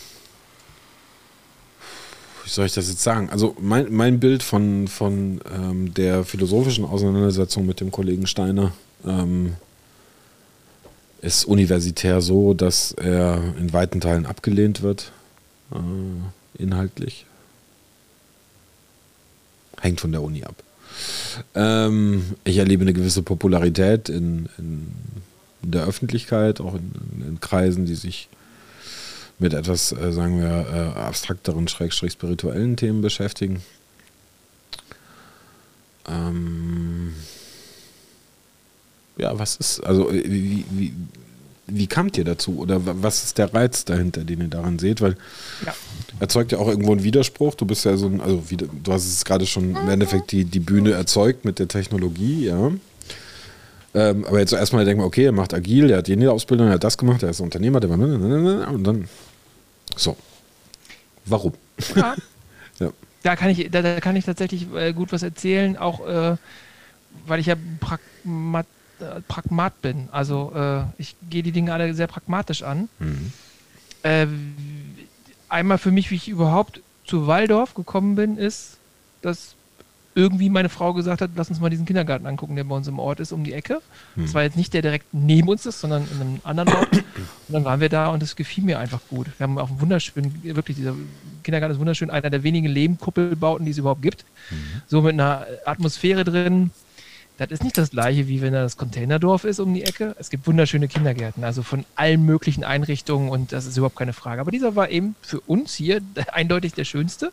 wie 2.43 2.49
soll 2.49 2.65
ich 2.65 2.73
das 2.73 2.89
jetzt 2.89 3.03
sagen? 3.03 3.29
Also 3.29 3.55
mein, 3.59 3.93
mein 3.93 4.19
Bild 4.19 4.43
von, 4.43 4.87
von 4.87 5.41
ähm, 5.53 5.93
der 5.93 6.23
philosophischen 6.23 6.85
Auseinandersetzung 6.85 7.65
mit 7.65 7.79
dem 7.79 7.91
Kollegen 7.91 8.27
Steiner 8.27 8.73
ähm, 9.05 9.53
ist 11.21 11.45
universitär 11.45 12.21
so, 12.21 12.53
dass 12.53 12.91
er 12.93 13.41
in 13.59 13.73
weiten 13.73 14.01
Teilen 14.01 14.25
abgelehnt 14.25 14.81
wird, 14.81 15.11
äh, 15.71 16.61
inhaltlich. 16.61 17.25
Hängt 19.81 19.99
von 19.99 20.11
der 20.11 20.21
Uni 20.21 20.43
ab. 20.43 20.55
Ähm, 21.55 22.23
ich 22.43 22.57
erlebe 22.57 22.83
eine 22.83 22.93
gewisse 22.93 23.23
Popularität 23.23 24.09
in, 24.09 24.47
in 24.57 24.91
der 25.61 25.85
Öffentlichkeit, 25.85 26.61
auch 26.61 26.75
in, 26.75 26.91
in 27.27 27.39
Kreisen, 27.39 27.85
die 27.85 27.95
sich 27.95 28.29
mit 29.39 29.53
etwas, 29.53 29.91
äh, 29.91 30.11
sagen 30.11 30.39
wir, 30.39 30.67
äh, 30.71 30.99
abstrakteren, 30.99 31.67
schrägstrich 31.67 32.13
spirituellen 32.13 32.77
Themen 32.77 33.01
beschäftigen. 33.01 33.61
Ähm 36.07 37.13
ja, 39.17 39.37
was 39.37 39.55
ist, 39.55 39.79
also 39.81 40.11
wie, 40.11 40.65
wie, 40.69 40.93
wie 41.67 41.87
kamt 41.87 42.17
ihr 42.17 42.25
dazu? 42.25 42.57
Oder 42.57 42.81
was 42.83 43.23
ist 43.23 43.37
der 43.37 43.53
Reiz 43.53 43.85
dahinter, 43.85 44.23
den 44.23 44.41
ihr 44.41 44.47
daran 44.47 44.79
seht? 44.79 45.01
Weil 45.01 45.15
ja. 45.65 45.73
erzeugt 46.19 46.51
ja 46.51 46.57
auch 46.57 46.67
irgendwo 46.67 46.91
einen 46.91 47.03
Widerspruch. 47.03 47.55
Du 47.55 47.65
bist 47.65 47.85
ja 47.85 47.95
so 47.97 48.07
ein, 48.07 48.19
also 48.19 48.49
wie, 48.49 48.57
du 48.57 48.69
hast 48.91 49.05
es 49.05 49.23
gerade 49.25 49.45
schon 49.45 49.75
im 49.75 49.89
Endeffekt 49.89 50.31
die, 50.31 50.45
die 50.45 50.59
Bühne 50.59 50.91
erzeugt 50.91 51.45
mit 51.45 51.59
der 51.59 51.67
Technologie, 51.67 52.45
ja. 52.45 52.71
Ähm, 53.93 54.25
aber 54.25 54.39
jetzt 54.39 54.53
erstmal 54.53 54.85
denken 54.85 55.01
wir, 55.01 55.05
okay, 55.05 55.25
er 55.25 55.31
macht 55.33 55.53
agil, 55.53 55.89
er 55.89 55.97
hat 55.97 56.07
jene 56.07 56.31
Ausbildung, 56.31 56.67
er 56.67 56.73
hat 56.73 56.83
das 56.83 56.97
gemacht, 56.97 57.23
er 57.23 57.29
ist 57.29 57.41
Unternehmer, 57.41 57.81
der 57.81 57.89
war 57.89 57.97
und 57.99 58.83
dann 58.85 59.09
so. 59.97 60.15
Warum? 61.25 61.53
Ja. 61.95 62.15
ja. 62.79 62.91
Da, 63.23 63.35
kann 63.35 63.49
ich, 63.49 63.69
da, 63.69 63.81
da, 63.81 63.99
kann 63.99 64.15
ich 64.15 64.23
tatsächlich 64.23 64.73
äh, 64.73 64.93
gut 64.93 65.11
was 65.11 65.23
erzählen, 65.23 65.75
auch 65.77 66.07
äh, 66.07 66.37
weil 67.27 67.39
ich 67.41 67.47
ja 67.47 67.55
Pragmat, 67.79 68.65
äh, 69.01 69.21
Pragmat 69.27 69.81
bin. 69.81 70.09
Also 70.11 70.53
äh, 70.55 70.83
ich 70.97 71.15
gehe 71.29 71.43
die 71.43 71.51
Dinge 71.51 71.73
alle 71.73 71.93
sehr 71.93 72.07
pragmatisch 72.07 72.63
an. 72.63 72.89
Mhm. 72.99 73.33
Äh, 74.03 74.27
einmal 75.49 75.77
für 75.77 75.91
mich, 75.91 76.11
wie 76.11 76.15
ich 76.15 76.29
überhaupt 76.29 76.81
zu 77.05 77.27
Waldorf 77.27 77.73
gekommen 77.73 78.15
bin, 78.15 78.37
ist, 78.37 78.77
dass 79.21 79.55
irgendwie 80.13 80.49
meine 80.49 80.69
Frau 80.69 80.93
gesagt 80.93 81.21
hat, 81.21 81.31
lass 81.35 81.49
uns 81.49 81.59
mal 81.59 81.69
diesen 81.69 81.85
Kindergarten 81.85 82.25
angucken, 82.25 82.55
der 82.55 82.63
bei 82.65 82.75
uns 82.75 82.87
im 82.87 82.99
Ort 82.99 83.19
ist, 83.19 83.31
um 83.31 83.43
die 83.43 83.53
Ecke. 83.53 83.81
Hm. 84.15 84.25
Das 84.25 84.33
war 84.33 84.43
jetzt 84.43 84.57
nicht 84.57 84.73
der 84.73 84.81
direkt 84.81 85.13
neben 85.13 85.47
uns 85.47 85.65
ist, 85.65 85.79
sondern 85.79 86.05
in 86.11 86.21
einem 86.21 86.41
anderen 86.43 86.73
Ort. 86.73 86.91
Und 87.47 87.53
dann 87.53 87.65
waren 87.65 87.79
wir 87.79 87.89
da 87.89 88.07
und 88.07 88.23
es 88.23 88.37
gefiel 88.37 88.63
mir 88.63 88.79
einfach 88.79 89.01
gut. 89.09 89.27
Wir 89.37 89.43
haben 89.43 89.57
auch 89.57 89.69
einen 89.69 89.81
wunderschönen, 89.81 90.41
wirklich, 90.43 90.77
dieser 90.77 90.95
Kindergarten 91.43 91.73
ist 91.73 91.79
wunderschön, 91.79 92.09
einer 92.09 92.29
der 92.29 92.43
wenigen 92.43 92.67
Lehmkuppelbauten, 92.67 93.65
die 93.65 93.71
es 93.71 93.77
überhaupt 93.77 94.01
gibt. 94.01 94.23
Mhm. 94.49 94.55
So 94.87 95.01
mit 95.01 95.13
einer 95.13 95.45
Atmosphäre 95.65 96.23
drin. 96.23 96.71
Das 97.41 97.49
ist 97.49 97.63
nicht 97.63 97.75
das 97.75 97.89
gleiche, 97.89 98.27
wie 98.27 98.39
wenn 98.43 98.53
da 98.53 98.61
das 98.61 98.77
Containerdorf 98.77 99.45
ist 99.45 99.59
um 99.59 99.73
die 99.73 99.81
Ecke. 99.81 100.15
Es 100.19 100.29
gibt 100.29 100.45
wunderschöne 100.45 100.87
Kindergärten, 100.87 101.43
also 101.43 101.63
von 101.63 101.85
allen 101.95 102.23
möglichen 102.23 102.63
Einrichtungen 102.63 103.29
und 103.29 103.51
das 103.51 103.65
ist 103.65 103.77
überhaupt 103.77 103.95
keine 103.95 104.13
Frage. 104.13 104.41
Aber 104.41 104.51
dieser 104.51 104.75
war 104.75 104.89
eben 104.89 105.15
für 105.23 105.39
uns 105.39 105.73
hier 105.73 106.01
eindeutig 106.33 106.73
der 106.73 106.83
schönste. 106.83 107.31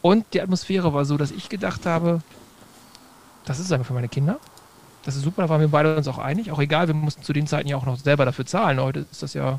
Und 0.00 0.26
die 0.32 0.40
Atmosphäre 0.40 0.94
war 0.94 1.04
so, 1.04 1.16
dass 1.16 1.32
ich 1.32 1.48
gedacht 1.48 1.86
habe, 1.86 2.22
das 3.46 3.58
ist 3.58 3.72
einfach 3.72 3.88
für 3.88 3.94
meine 3.94 4.08
Kinder. 4.08 4.38
Das 5.04 5.16
ist 5.16 5.22
super, 5.22 5.42
da 5.42 5.48
waren 5.48 5.60
wir 5.60 5.66
beide 5.66 5.96
uns 5.96 6.06
auch 6.06 6.18
einig. 6.18 6.52
Auch 6.52 6.60
egal, 6.60 6.86
wir 6.86 6.94
mussten 6.94 7.24
zu 7.24 7.32
den 7.32 7.48
Zeiten 7.48 7.68
ja 7.68 7.76
auch 7.76 7.86
noch 7.86 7.98
selber 7.98 8.24
dafür 8.24 8.46
zahlen. 8.46 8.78
Heute 8.78 9.06
ist 9.10 9.24
das 9.24 9.34
ja 9.34 9.58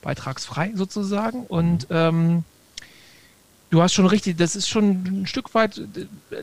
beitragsfrei 0.00 0.72
sozusagen. 0.74 1.44
Und 1.44 1.88
ähm, 1.90 2.44
du 3.70 3.82
hast 3.82 3.92
schon 3.92 4.06
richtig, 4.06 4.36
das 4.36 4.56
ist 4.56 4.68
schon 4.68 5.04
ein 5.22 5.26
Stück 5.26 5.54
weit 5.54 5.80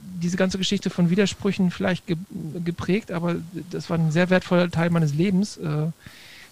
diese 0.02 0.38
ganze 0.38 0.58
Geschichte 0.58 0.90
von 0.90 1.10
Widersprüchen 1.10 1.72
vielleicht 1.72 2.08
ge 2.08 2.18
geprägt, 2.64 3.12
aber 3.12 3.36
das 3.72 3.90
war 3.90 3.98
ein 3.98 4.12
sehr 4.12 4.30
wertvoller 4.30 4.70
Teil 4.70 4.90
meines 4.90 5.14
Lebens. 5.14 5.58
Äh, 5.58 5.88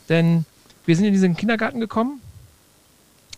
denn 0.10 0.46
wir 0.86 0.96
sind 0.96 1.06
in 1.06 1.14
diesen 1.14 1.38
Kindergarten 1.38 1.80
gekommen 1.80 2.22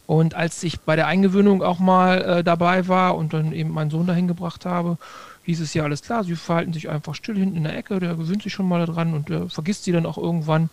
und 0.07 0.33
als 0.33 0.63
ich 0.63 0.79
bei 0.79 0.95
der 0.95 1.07
Eingewöhnung 1.07 1.61
auch 1.61 1.79
mal 1.79 2.21
äh, 2.21 2.43
dabei 2.43 2.87
war 2.87 3.15
und 3.15 3.33
dann 3.33 3.51
eben 3.51 3.71
meinen 3.71 3.91
Sohn 3.91 4.07
dahin 4.07 4.27
gebracht 4.27 4.65
habe, 4.65 4.97
hieß 5.43 5.61
es 5.61 5.73
ja 5.73 5.83
alles 5.83 6.01
klar, 6.01 6.23
sie 6.23 6.35
verhalten 6.35 6.73
sich 6.73 6.89
einfach 6.89 7.15
still 7.15 7.37
hinten 7.37 7.57
in 7.57 7.63
der 7.63 7.77
Ecke, 7.77 7.99
der 7.99 8.15
gewöhnt 8.15 8.43
sich 8.43 8.53
schon 8.53 8.67
mal 8.67 8.85
daran 8.85 9.13
und 9.13 9.51
vergisst 9.51 9.83
sie 9.83 9.91
dann 9.91 10.05
auch 10.05 10.17
irgendwann. 10.17 10.69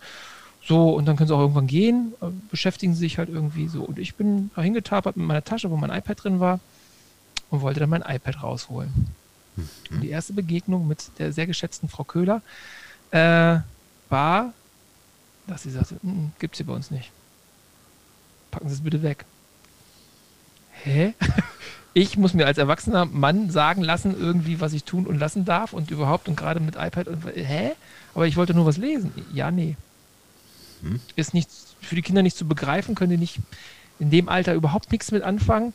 So, 0.65 0.91
und 0.91 1.05
dann 1.05 1.17
können 1.17 1.27
sie 1.27 1.35
auch 1.35 1.39
irgendwann 1.39 1.67
gehen, 1.67 2.13
äh, 2.21 2.27
beschäftigen 2.49 2.93
sie 2.93 3.01
sich 3.01 3.17
halt 3.17 3.29
irgendwie 3.29 3.67
so. 3.67 3.83
Und 3.83 3.99
ich 3.99 4.15
bin 4.15 4.49
da 4.55 4.61
hingetapert 4.61 5.17
mit 5.17 5.25
meiner 5.25 5.43
Tasche, 5.43 5.69
wo 5.69 5.77
mein 5.77 5.89
iPad 5.89 6.23
drin 6.23 6.39
war, 6.39 6.59
und 7.49 7.61
wollte 7.61 7.79
dann 7.79 7.89
mein 7.89 8.01
iPad 8.01 8.43
rausholen. 8.43 9.07
Mhm. 9.55 10.01
die 10.01 10.09
erste 10.09 10.33
Begegnung 10.33 10.87
mit 10.87 11.11
der 11.19 11.31
sehr 11.31 11.45
geschätzten 11.45 11.87
Frau 11.87 12.03
Köhler 12.03 12.41
äh, 13.11 13.59
war, 14.09 14.51
dass 15.45 15.61
sie 15.61 15.69
sagte, 15.69 15.97
mm, 16.01 16.09
mm, 16.09 16.31
gibt's 16.39 16.57
hier 16.57 16.65
bei 16.65 16.73
uns 16.73 16.89
nicht 16.89 17.11
packen 18.53 18.69
Sie 18.69 18.75
es 18.75 18.81
bitte 18.81 19.03
weg. 19.03 19.25
Hä? 20.83 21.13
Ich 21.95 22.17
muss 22.17 22.33
mir 22.33 22.47
als 22.47 22.57
erwachsener 22.57 23.05
Mann 23.05 23.51
sagen 23.51 23.83
lassen, 23.83 24.19
irgendwie, 24.19 24.59
was 24.59 24.73
ich 24.73 24.83
tun 24.83 25.05
und 25.05 25.19
lassen 25.19 25.45
darf 25.45 25.73
und 25.73 25.91
überhaupt 25.91 26.27
und 26.27 26.35
gerade 26.35 26.59
mit 26.59 26.75
iPad 26.75 27.07
und 27.07 27.23
hä? 27.35 27.73
Aber 28.15 28.25
ich 28.25 28.35
wollte 28.35 28.55
nur 28.55 28.65
was 28.65 28.77
lesen. 28.77 29.11
Ja, 29.31 29.51
nee. 29.51 29.77
Hm? 30.83 30.99
Ist 31.15 31.33
nicht 31.33 31.49
für 31.81 31.95
die 31.95 32.01
Kinder 32.01 32.21
nicht 32.21 32.37
zu 32.37 32.47
begreifen, 32.47 32.95
können 32.95 33.11
die 33.11 33.17
nicht 33.17 33.39
in 33.99 34.09
dem 34.09 34.29
Alter 34.29 34.53
überhaupt 34.53 34.91
nichts 34.91 35.11
mit 35.11 35.23
anfangen. 35.23 35.73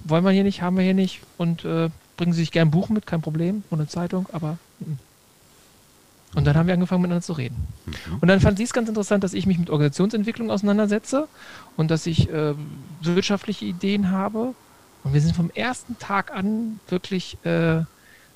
Wollen 0.00 0.24
wir 0.24 0.30
hier 0.30 0.44
nicht, 0.44 0.62
haben 0.62 0.76
wir 0.76 0.84
hier 0.84 0.94
nicht 0.94 1.20
und 1.38 1.64
äh, 1.64 1.90
bringen 2.16 2.32
sie 2.32 2.40
sich 2.40 2.52
gern 2.52 2.68
ein 2.68 2.70
Buch 2.70 2.88
mit, 2.88 3.06
kein 3.06 3.22
Problem, 3.22 3.64
eine 3.70 3.88
Zeitung, 3.88 4.26
aber. 4.32 4.58
M 4.80 4.98
und 6.34 6.46
dann 6.46 6.56
haben 6.56 6.66
wir 6.66 6.74
angefangen 6.74 7.02
miteinander 7.02 7.24
zu 7.24 7.32
reden. 7.32 7.56
Mhm. 7.86 8.18
Und 8.20 8.28
dann 8.28 8.40
fand 8.40 8.58
sie 8.58 8.64
es 8.64 8.72
ganz 8.72 8.88
interessant, 8.88 9.22
dass 9.24 9.34
ich 9.34 9.46
mich 9.46 9.58
mit 9.58 9.70
Organisationsentwicklung 9.70 10.50
auseinandersetze 10.50 11.28
und 11.76 11.90
dass 11.90 12.06
ich 12.06 12.28
äh, 12.30 12.54
wirtschaftliche 13.02 13.64
Ideen 13.64 14.10
habe. 14.10 14.54
Und 15.04 15.12
wir 15.12 15.20
sind 15.20 15.36
vom 15.36 15.50
ersten 15.50 15.98
Tag 15.98 16.34
an 16.34 16.80
wirklich 16.88 17.38
äh, 17.44 17.82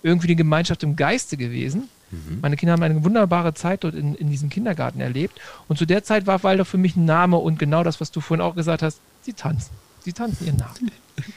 irgendwie 0.02 0.28
eine 0.28 0.36
Gemeinschaft 0.36 0.82
im 0.82 0.96
Geiste 0.96 1.36
gewesen. 1.36 1.88
Mhm. 2.10 2.38
Meine 2.40 2.56
Kinder 2.56 2.72
haben 2.72 2.82
eine 2.82 3.04
wunderbare 3.04 3.54
Zeit 3.54 3.84
dort 3.84 3.94
in, 3.94 4.14
in 4.14 4.30
diesem 4.30 4.48
Kindergarten 4.48 5.00
erlebt. 5.00 5.40
Und 5.68 5.78
zu 5.78 5.86
der 5.86 6.04
Zeit 6.04 6.26
war 6.26 6.42
Waldorf 6.42 6.68
für 6.68 6.78
mich 6.78 6.96
ein 6.96 7.04
Name 7.04 7.36
und 7.36 7.58
genau 7.58 7.82
das, 7.82 8.00
was 8.00 8.10
du 8.10 8.20
vorhin 8.20 8.44
auch 8.44 8.54
gesagt 8.54 8.82
hast, 8.82 9.00
sie 9.22 9.32
tanzen. 9.32 9.70
Sie 10.00 10.12
tanzen 10.12 10.46
ihren 10.46 10.56
Namen. 10.56 10.90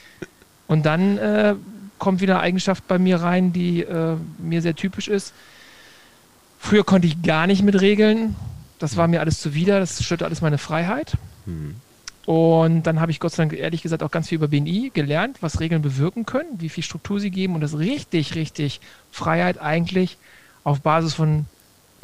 Und 0.68 0.86
dann 0.86 1.18
äh, 1.18 1.56
kommt 2.00 2.22
wieder 2.22 2.36
eine 2.36 2.44
Eigenschaft 2.44 2.88
bei 2.88 2.98
mir 2.98 3.18
rein, 3.18 3.52
die 3.52 3.82
äh, 3.82 4.16
mir 4.40 4.62
sehr 4.62 4.76
typisch 4.76 5.10
ist. 5.10 5.34
Früher 6.60 6.86
konnte 6.86 7.08
ich 7.08 7.22
gar 7.24 7.48
nicht 7.48 7.64
mit 7.64 7.82
Regeln. 7.82 8.36
Das 8.80 8.96
war 8.96 9.10
mir 9.10 9.20
alles 9.20 9.42
zuwider. 9.42 9.82
Das 9.82 10.02
störte 10.02 10.24
alles 10.24 10.42
meine 10.42 10.58
Freiheit. 10.58 11.18
Mhm. 11.46 11.76
Und 12.26 12.84
dann 12.84 13.02
habe 13.02 13.12
ich 13.12 13.20
Gott 13.20 13.34
sei 13.34 13.44
Dank 13.44 13.54
ehrlich 13.54 13.82
gesagt 13.82 14.04
auch 14.04 14.12
ganz 14.12 14.30
viel 14.30 14.38
über 14.38 14.48
BNI 14.48 14.92
gelernt, 14.94 15.38
was 15.42 15.60
Regeln 15.60 15.82
bewirken 15.82 16.26
können, 16.26 16.62
wie 16.62 16.70
viel 16.70 16.84
Struktur 16.84 17.20
sie 17.20 17.32
geben 17.32 17.56
und 17.56 17.62
dass 17.62 17.78
richtig, 17.78 18.36
richtig 18.36 18.80
Freiheit 19.12 19.60
eigentlich 19.60 20.18
auf 20.64 20.82
Basis 20.82 21.14
von 21.14 21.46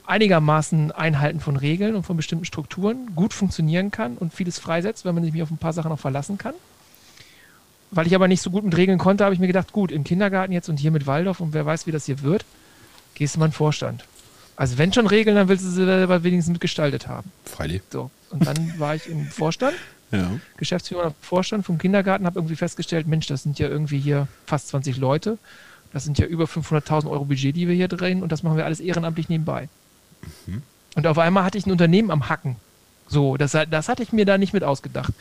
einigermaßen 0.06 0.92
Einhalten 0.92 1.40
von 1.40 1.58
Regeln 1.58 1.96
und 1.96 2.04
von 2.04 2.18
bestimmten 2.18 2.46
Strukturen 2.46 3.14
gut 3.16 3.34
funktionieren 3.34 3.92
kann 3.92 4.18
und 4.18 4.34
vieles 4.34 4.58
freisetzt, 4.58 5.06
wenn 5.06 5.14
man 5.14 5.24
sich 5.24 5.42
auf 5.42 5.52
ein 5.52 5.58
paar 5.58 5.74
Sachen 5.74 5.92
auch 5.92 6.00
verlassen 6.00 6.38
kann. 6.38 6.54
Weil 7.92 8.08
ich 8.08 8.16
aber 8.16 8.28
nicht 8.28 8.42
so 8.42 8.50
gut 8.50 8.64
mit 8.64 8.76
Regeln 8.76 8.98
konnte, 8.98 9.24
habe 9.24 9.34
ich 9.34 9.40
mir 9.40 9.48
gedacht, 9.48 9.72
gut, 9.72 9.92
im 9.92 10.04
Kindergarten 10.04 10.54
jetzt 10.54 10.70
und 10.70 10.78
hier 10.78 10.92
mit 10.92 11.08
Waldorf 11.08 11.40
und 11.40 11.54
wer 11.54 11.66
weiß, 11.66 11.88
wie 11.88 11.92
das 11.92 12.06
hier 12.06 12.22
wird, 12.22 12.46
gehst 13.16 13.36
du 13.36 13.40
mal 13.40 13.46
in 13.46 13.52
den 13.52 13.56
Vorstand. 13.56 14.06
Also 14.56 14.78
wenn 14.78 14.92
schon 14.92 15.08
Regeln, 15.08 15.36
dann 15.36 15.50
willst 15.50 15.64
du 15.64 15.70
sie 15.70 15.86
selber 15.86 16.24
wenigstens 16.24 16.52
mitgestaltet 16.54 17.08
haben. 17.08 17.32
Freilich. 17.46 17.84
So. 17.92 18.10
Und 18.32 18.46
dann 18.46 18.74
war 18.80 18.96
ich 18.96 19.08
im 19.08 19.28
Vorstand, 19.28 19.76
ja. 20.12 20.32
Geschäftsführer 20.58 21.14
Vorstand 21.22 21.66
vom 21.66 21.78
Kindergarten, 21.78 22.26
habe 22.26 22.40
irgendwie 22.40 22.56
festgestellt, 22.56 23.08
Mensch, 23.08 23.28
das 23.28 23.44
sind 23.44 23.60
ja 23.60 23.68
irgendwie 23.68 24.00
hier 24.00 24.28
fast 24.46 24.70
20 24.70 24.98
Leute. 24.98 25.38
Das 25.98 26.04
sind 26.04 26.20
ja 26.20 26.28
über 26.28 26.46
500.000 26.46 27.10
Euro 27.10 27.26
Budget, 27.26 27.56
die 27.56 27.68
wir 27.68 27.74
hier 27.74 27.88
drehen 27.88 28.22
und 28.22 28.32
das 28.32 28.44
machen 28.44 28.56
wir 28.56 28.66
alles 28.66 28.80
ehrenamtlich 28.80 29.30
nebenbei. 29.30 29.68
Mhm. 30.46 30.62
Und 30.94 31.08
auf 31.08 31.18
einmal 31.18 31.44
hatte 31.44 31.58
ich 31.58 31.66
ein 31.66 31.72
Unternehmen 31.72 32.12
am 32.12 32.30
Hacken. 32.30 32.56
So, 33.08 33.36
das, 33.36 33.58
das 33.72 33.90
hatte 33.90 34.04
ich 34.04 34.14
mir 34.14 34.24
da 34.24 34.38
nicht 34.38 34.54
mit 34.54 34.64
ausgedacht, 34.64 35.12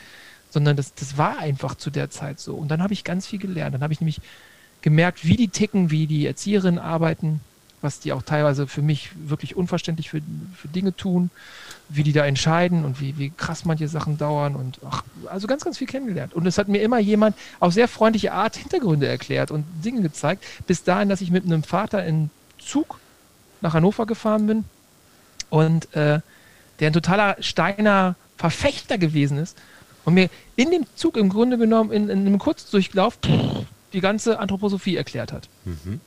sondern 0.50 0.76
das, 0.76 0.94
das 0.94 1.16
war 1.16 1.38
einfach 1.38 1.76
zu 1.76 1.88
der 1.88 2.10
Zeit 2.10 2.40
so. 2.40 2.56
Und 2.56 2.68
dann 2.68 2.82
habe 2.82 2.92
ich 2.92 3.04
ganz 3.04 3.26
viel 3.26 3.38
gelernt. 3.38 3.74
Dann 3.74 3.82
habe 3.82 3.94
ich 3.94 4.02
nämlich 4.02 4.20
gemerkt, 4.82 5.24
wie 5.24 5.38
die 5.38 5.48
ticken, 5.48 5.90
wie 5.90 6.06
die 6.06 6.26
Erzieherinnen 6.26 6.78
arbeiten, 6.78 7.40
was 7.80 7.98
die 7.98 8.12
auch 8.12 8.20
teilweise 8.20 8.66
für 8.66 8.82
mich 8.82 9.12
wirklich 9.16 9.56
unverständlich 9.56 10.10
für, 10.10 10.20
für 10.56 10.68
Dinge 10.68 10.94
tun, 10.94 11.30
wie 11.88 12.02
die 12.02 12.12
da 12.12 12.26
entscheiden 12.26 12.84
und 12.84 13.00
wie, 13.00 13.16
wie 13.18 13.30
krass 13.30 13.64
manche 13.64 13.88
Sachen 13.88 14.18
dauern 14.18 14.56
und 14.56 14.80
ach, 14.88 15.02
also 15.26 15.46
ganz, 15.46 15.64
ganz 15.64 15.78
viel 15.78 15.86
kennengelernt. 15.86 16.34
Und 16.34 16.46
es 16.46 16.58
hat 16.58 16.68
mir 16.68 16.82
immer 16.82 16.98
jemand 16.98 17.36
auf 17.60 17.72
sehr 17.72 17.88
freundliche 17.88 18.32
Art 18.32 18.56
Hintergründe 18.56 19.06
erklärt 19.06 19.50
und 19.50 19.64
Dinge 19.84 20.02
gezeigt, 20.02 20.44
bis 20.66 20.82
dahin, 20.82 21.08
dass 21.08 21.20
ich 21.20 21.30
mit 21.30 21.44
einem 21.44 21.62
Vater 21.62 22.04
in 22.04 22.30
Zug 22.58 22.98
nach 23.60 23.74
Hannover 23.74 24.06
gefahren 24.06 24.46
bin 24.46 24.64
und 25.50 25.94
äh, 25.94 26.20
der 26.80 26.90
ein 26.90 26.92
totaler 26.92 27.36
Steiner 27.40 28.16
Verfechter 28.36 28.98
gewesen 28.98 29.38
ist 29.38 29.56
und 30.04 30.14
mir 30.14 30.28
in 30.56 30.70
dem 30.70 30.86
Zug 30.94 31.16
im 31.16 31.28
Grunde 31.28 31.56
genommen 31.58 31.90
in, 31.90 32.08
in 32.08 32.26
einem 32.26 32.38
Kurzdurchlauf 32.38 33.18
die 33.92 34.00
ganze 34.00 34.38
Anthroposophie 34.38 34.96
erklärt 34.96 35.32
hat. 35.32 35.48
Mhm. 35.64 36.00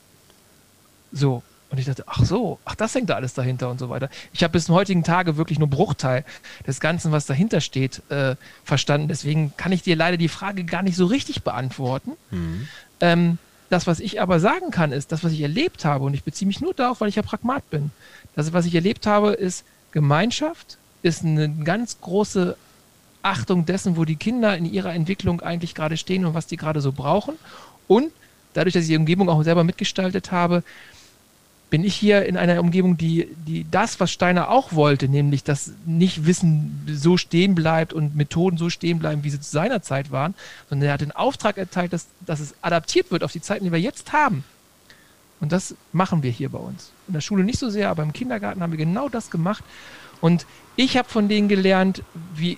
So. 1.11 1.43
Und 1.71 1.77
ich 1.77 1.85
dachte, 1.85 2.03
ach 2.07 2.25
so, 2.25 2.59
ach, 2.65 2.75
das 2.75 2.95
hängt 2.95 3.09
da 3.09 3.15
alles 3.15 3.33
dahinter 3.35 3.69
und 3.69 3.79
so 3.79 3.89
weiter. 3.89 4.09
Ich 4.33 4.43
habe 4.43 4.53
bis 4.53 4.65
zum 4.65 4.75
heutigen 4.75 5.03
Tage 5.03 5.37
wirklich 5.37 5.59
nur 5.59 5.69
Bruchteil 5.69 6.25
des 6.65 6.79
Ganzen, 6.79 7.11
was 7.11 7.27
dahinter 7.27 7.61
steht, 7.61 8.01
äh, 8.09 8.35
verstanden. 8.63 9.07
Deswegen 9.07 9.53
kann 9.55 9.71
ich 9.71 9.83
dir 9.83 9.95
leider 9.95 10.17
die 10.17 10.29
Frage 10.29 10.63
gar 10.63 10.81
nicht 10.81 10.95
so 10.95 11.05
richtig 11.05 11.43
beantworten. 11.43 12.13
Mhm. 12.31 12.67
Ähm, 13.01 13.37
das, 13.69 13.85
was 13.85 13.99
ich 13.99 14.19
aber 14.19 14.39
sagen 14.39 14.71
kann, 14.71 14.91
ist, 14.91 15.11
das, 15.11 15.23
was 15.23 15.31
ich 15.31 15.41
erlebt 15.41 15.85
habe, 15.85 16.05
und 16.05 16.15
ich 16.15 16.23
beziehe 16.23 16.47
mich 16.47 16.59
nur 16.59 16.73
darauf, 16.73 17.01
weil 17.01 17.09
ich 17.09 17.15
ja 17.15 17.21
Pragmat 17.21 17.69
bin. 17.69 17.91
Das, 18.35 18.51
was 18.51 18.65
ich 18.65 18.73
erlebt 18.73 19.05
habe, 19.05 19.33
ist 19.33 19.63
Gemeinschaft, 19.91 20.77
ist 21.03 21.23
eine 21.23 21.49
ganz 21.49 22.01
große 22.01 22.57
Achtung 23.21 23.65
dessen, 23.65 23.95
wo 23.95 24.05
die 24.05 24.15
Kinder 24.15 24.57
in 24.57 24.65
ihrer 24.65 24.93
Entwicklung 24.93 25.41
eigentlich 25.41 25.75
gerade 25.75 25.97
stehen 25.97 26.25
und 26.25 26.33
was 26.33 26.47
die 26.47 26.57
gerade 26.57 26.81
so 26.81 26.91
brauchen. 26.91 27.35
Und 27.87 28.11
dadurch, 28.53 28.73
dass 28.73 28.83
ich 28.83 28.89
die 28.89 28.97
Umgebung 28.97 29.29
auch 29.29 29.43
selber 29.43 29.63
mitgestaltet 29.63 30.31
habe, 30.31 30.63
bin 31.69 31.83
ich 31.83 31.95
hier 31.95 32.25
in 32.25 32.35
einer 32.35 32.59
Umgebung, 32.59 32.97
die, 32.97 33.27
die 33.45 33.65
das, 33.69 33.99
was 33.99 34.11
Steiner 34.11 34.49
auch 34.49 34.73
wollte, 34.73 35.07
nämlich 35.07 35.43
dass 35.43 35.71
nicht 35.85 36.25
Wissen 36.25 36.87
so 36.91 37.17
stehen 37.17 37.55
bleibt 37.55 37.93
und 37.93 38.15
Methoden 38.15 38.57
so 38.57 38.69
stehen 38.69 38.99
bleiben, 38.99 39.23
wie 39.23 39.29
sie 39.29 39.39
zu 39.39 39.51
seiner 39.51 39.81
Zeit 39.81 40.11
waren, 40.11 40.33
sondern 40.69 40.87
er 40.87 40.93
hat 40.93 41.01
den 41.01 41.11
Auftrag 41.11 41.57
erteilt, 41.57 41.93
dass, 41.93 42.07
dass 42.25 42.39
es 42.39 42.55
adaptiert 42.61 43.11
wird 43.11 43.23
auf 43.23 43.31
die 43.31 43.41
Zeiten, 43.41 43.65
die 43.65 43.71
wir 43.71 43.79
jetzt 43.79 44.13
haben. 44.13 44.43
Und 45.39 45.51
das 45.51 45.75
machen 45.93 46.23
wir 46.23 46.31
hier 46.31 46.49
bei 46.49 46.57
uns. 46.57 46.91
In 47.07 47.13
der 47.13 47.21
Schule 47.21 47.43
nicht 47.43 47.59
so 47.59 47.69
sehr, 47.69 47.89
aber 47.89 48.03
im 48.03 48.13
Kindergarten 48.13 48.61
haben 48.61 48.71
wir 48.71 48.77
genau 48.77 49.07
das 49.07 49.29
gemacht. 49.29 49.63
Und 50.21 50.45
ich 50.75 50.97
habe 50.97 51.07
von 51.07 51.29
denen 51.29 51.47
gelernt, 51.47 52.03
wie 52.35 52.57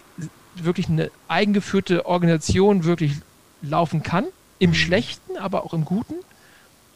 wirklich 0.55 0.89
eine 0.89 1.11
eigengeführte 1.27 2.05
Organisation 2.05 2.83
wirklich 2.83 3.13
laufen 3.61 4.03
kann. 4.03 4.25
Im 4.57 4.73
Schlechten, 4.73 5.37
aber 5.37 5.63
auch 5.63 5.73
im 5.73 5.85
Guten. 5.85 6.15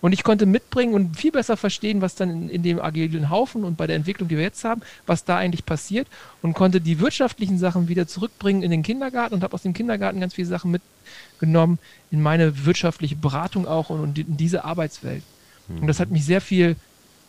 Und 0.05 0.11
ich 0.11 0.23
konnte 0.23 0.45
mitbringen 0.45 0.93
und 0.93 1.17
viel 1.17 1.31
besser 1.31 1.57
verstehen, 1.57 1.99
was 1.99 2.13
dann 2.13 2.29
in, 2.29 2.49
in, 2.49 2.61
dem 2.61 2.79
agilen 2.79 3.31
Haufen 3.31 3.63
und 3.63 3.75
bei 3.75 3.87
der 3.87 3.95
Entwicklung, 3.95 4.29
die 4.29 4.37
wir 4.37 4.43
jetzt 4.43 4.63
haben, 4.63 4.81
was 5.07 5.25
da 5.25 5.37
eigentlich 5.37 5.65
passiert 5.65 6.07
und 6.43 6.53
konnte 6.53 6.79
die 6.79 6.99
wirtschaftlichen 6.99 7.57
Sachen 7.57 7.87
wieder 7.87 8.05
zurückbringen 8.05 8.61
in 8.61 8.69
den 8.69 8.83
Kindergarten 8.83 9.33
und 9.33 9.41
habe 9.41 9.55
aus 9.55 9.63
dem 9.63 9.73
Kindergarten 9.73 10.19
ganz 10.19 10.35
viele 10.35 10.47
Sachen 10.47 10.69
mitgenommen 10.69 11.79
in 12.11 12.21
meine 12.21 12.67
wirtschaftliche 12.67 13.15
Beratung 13.15 13.67
auch 13.67 13.89
und, 13.89 13.99
und 13.99 14.19
in 14.19 14.37
diese 14.37 14.63
Arbeitswelt. 14.63 15.23
Mhm. 15.69 15.79
Und 15.79 15.87
das 15.87 15.99
hat 15.99 16.11
mich 16.11 16.23
sehr 16.23 16.39
viel 16.39 16.75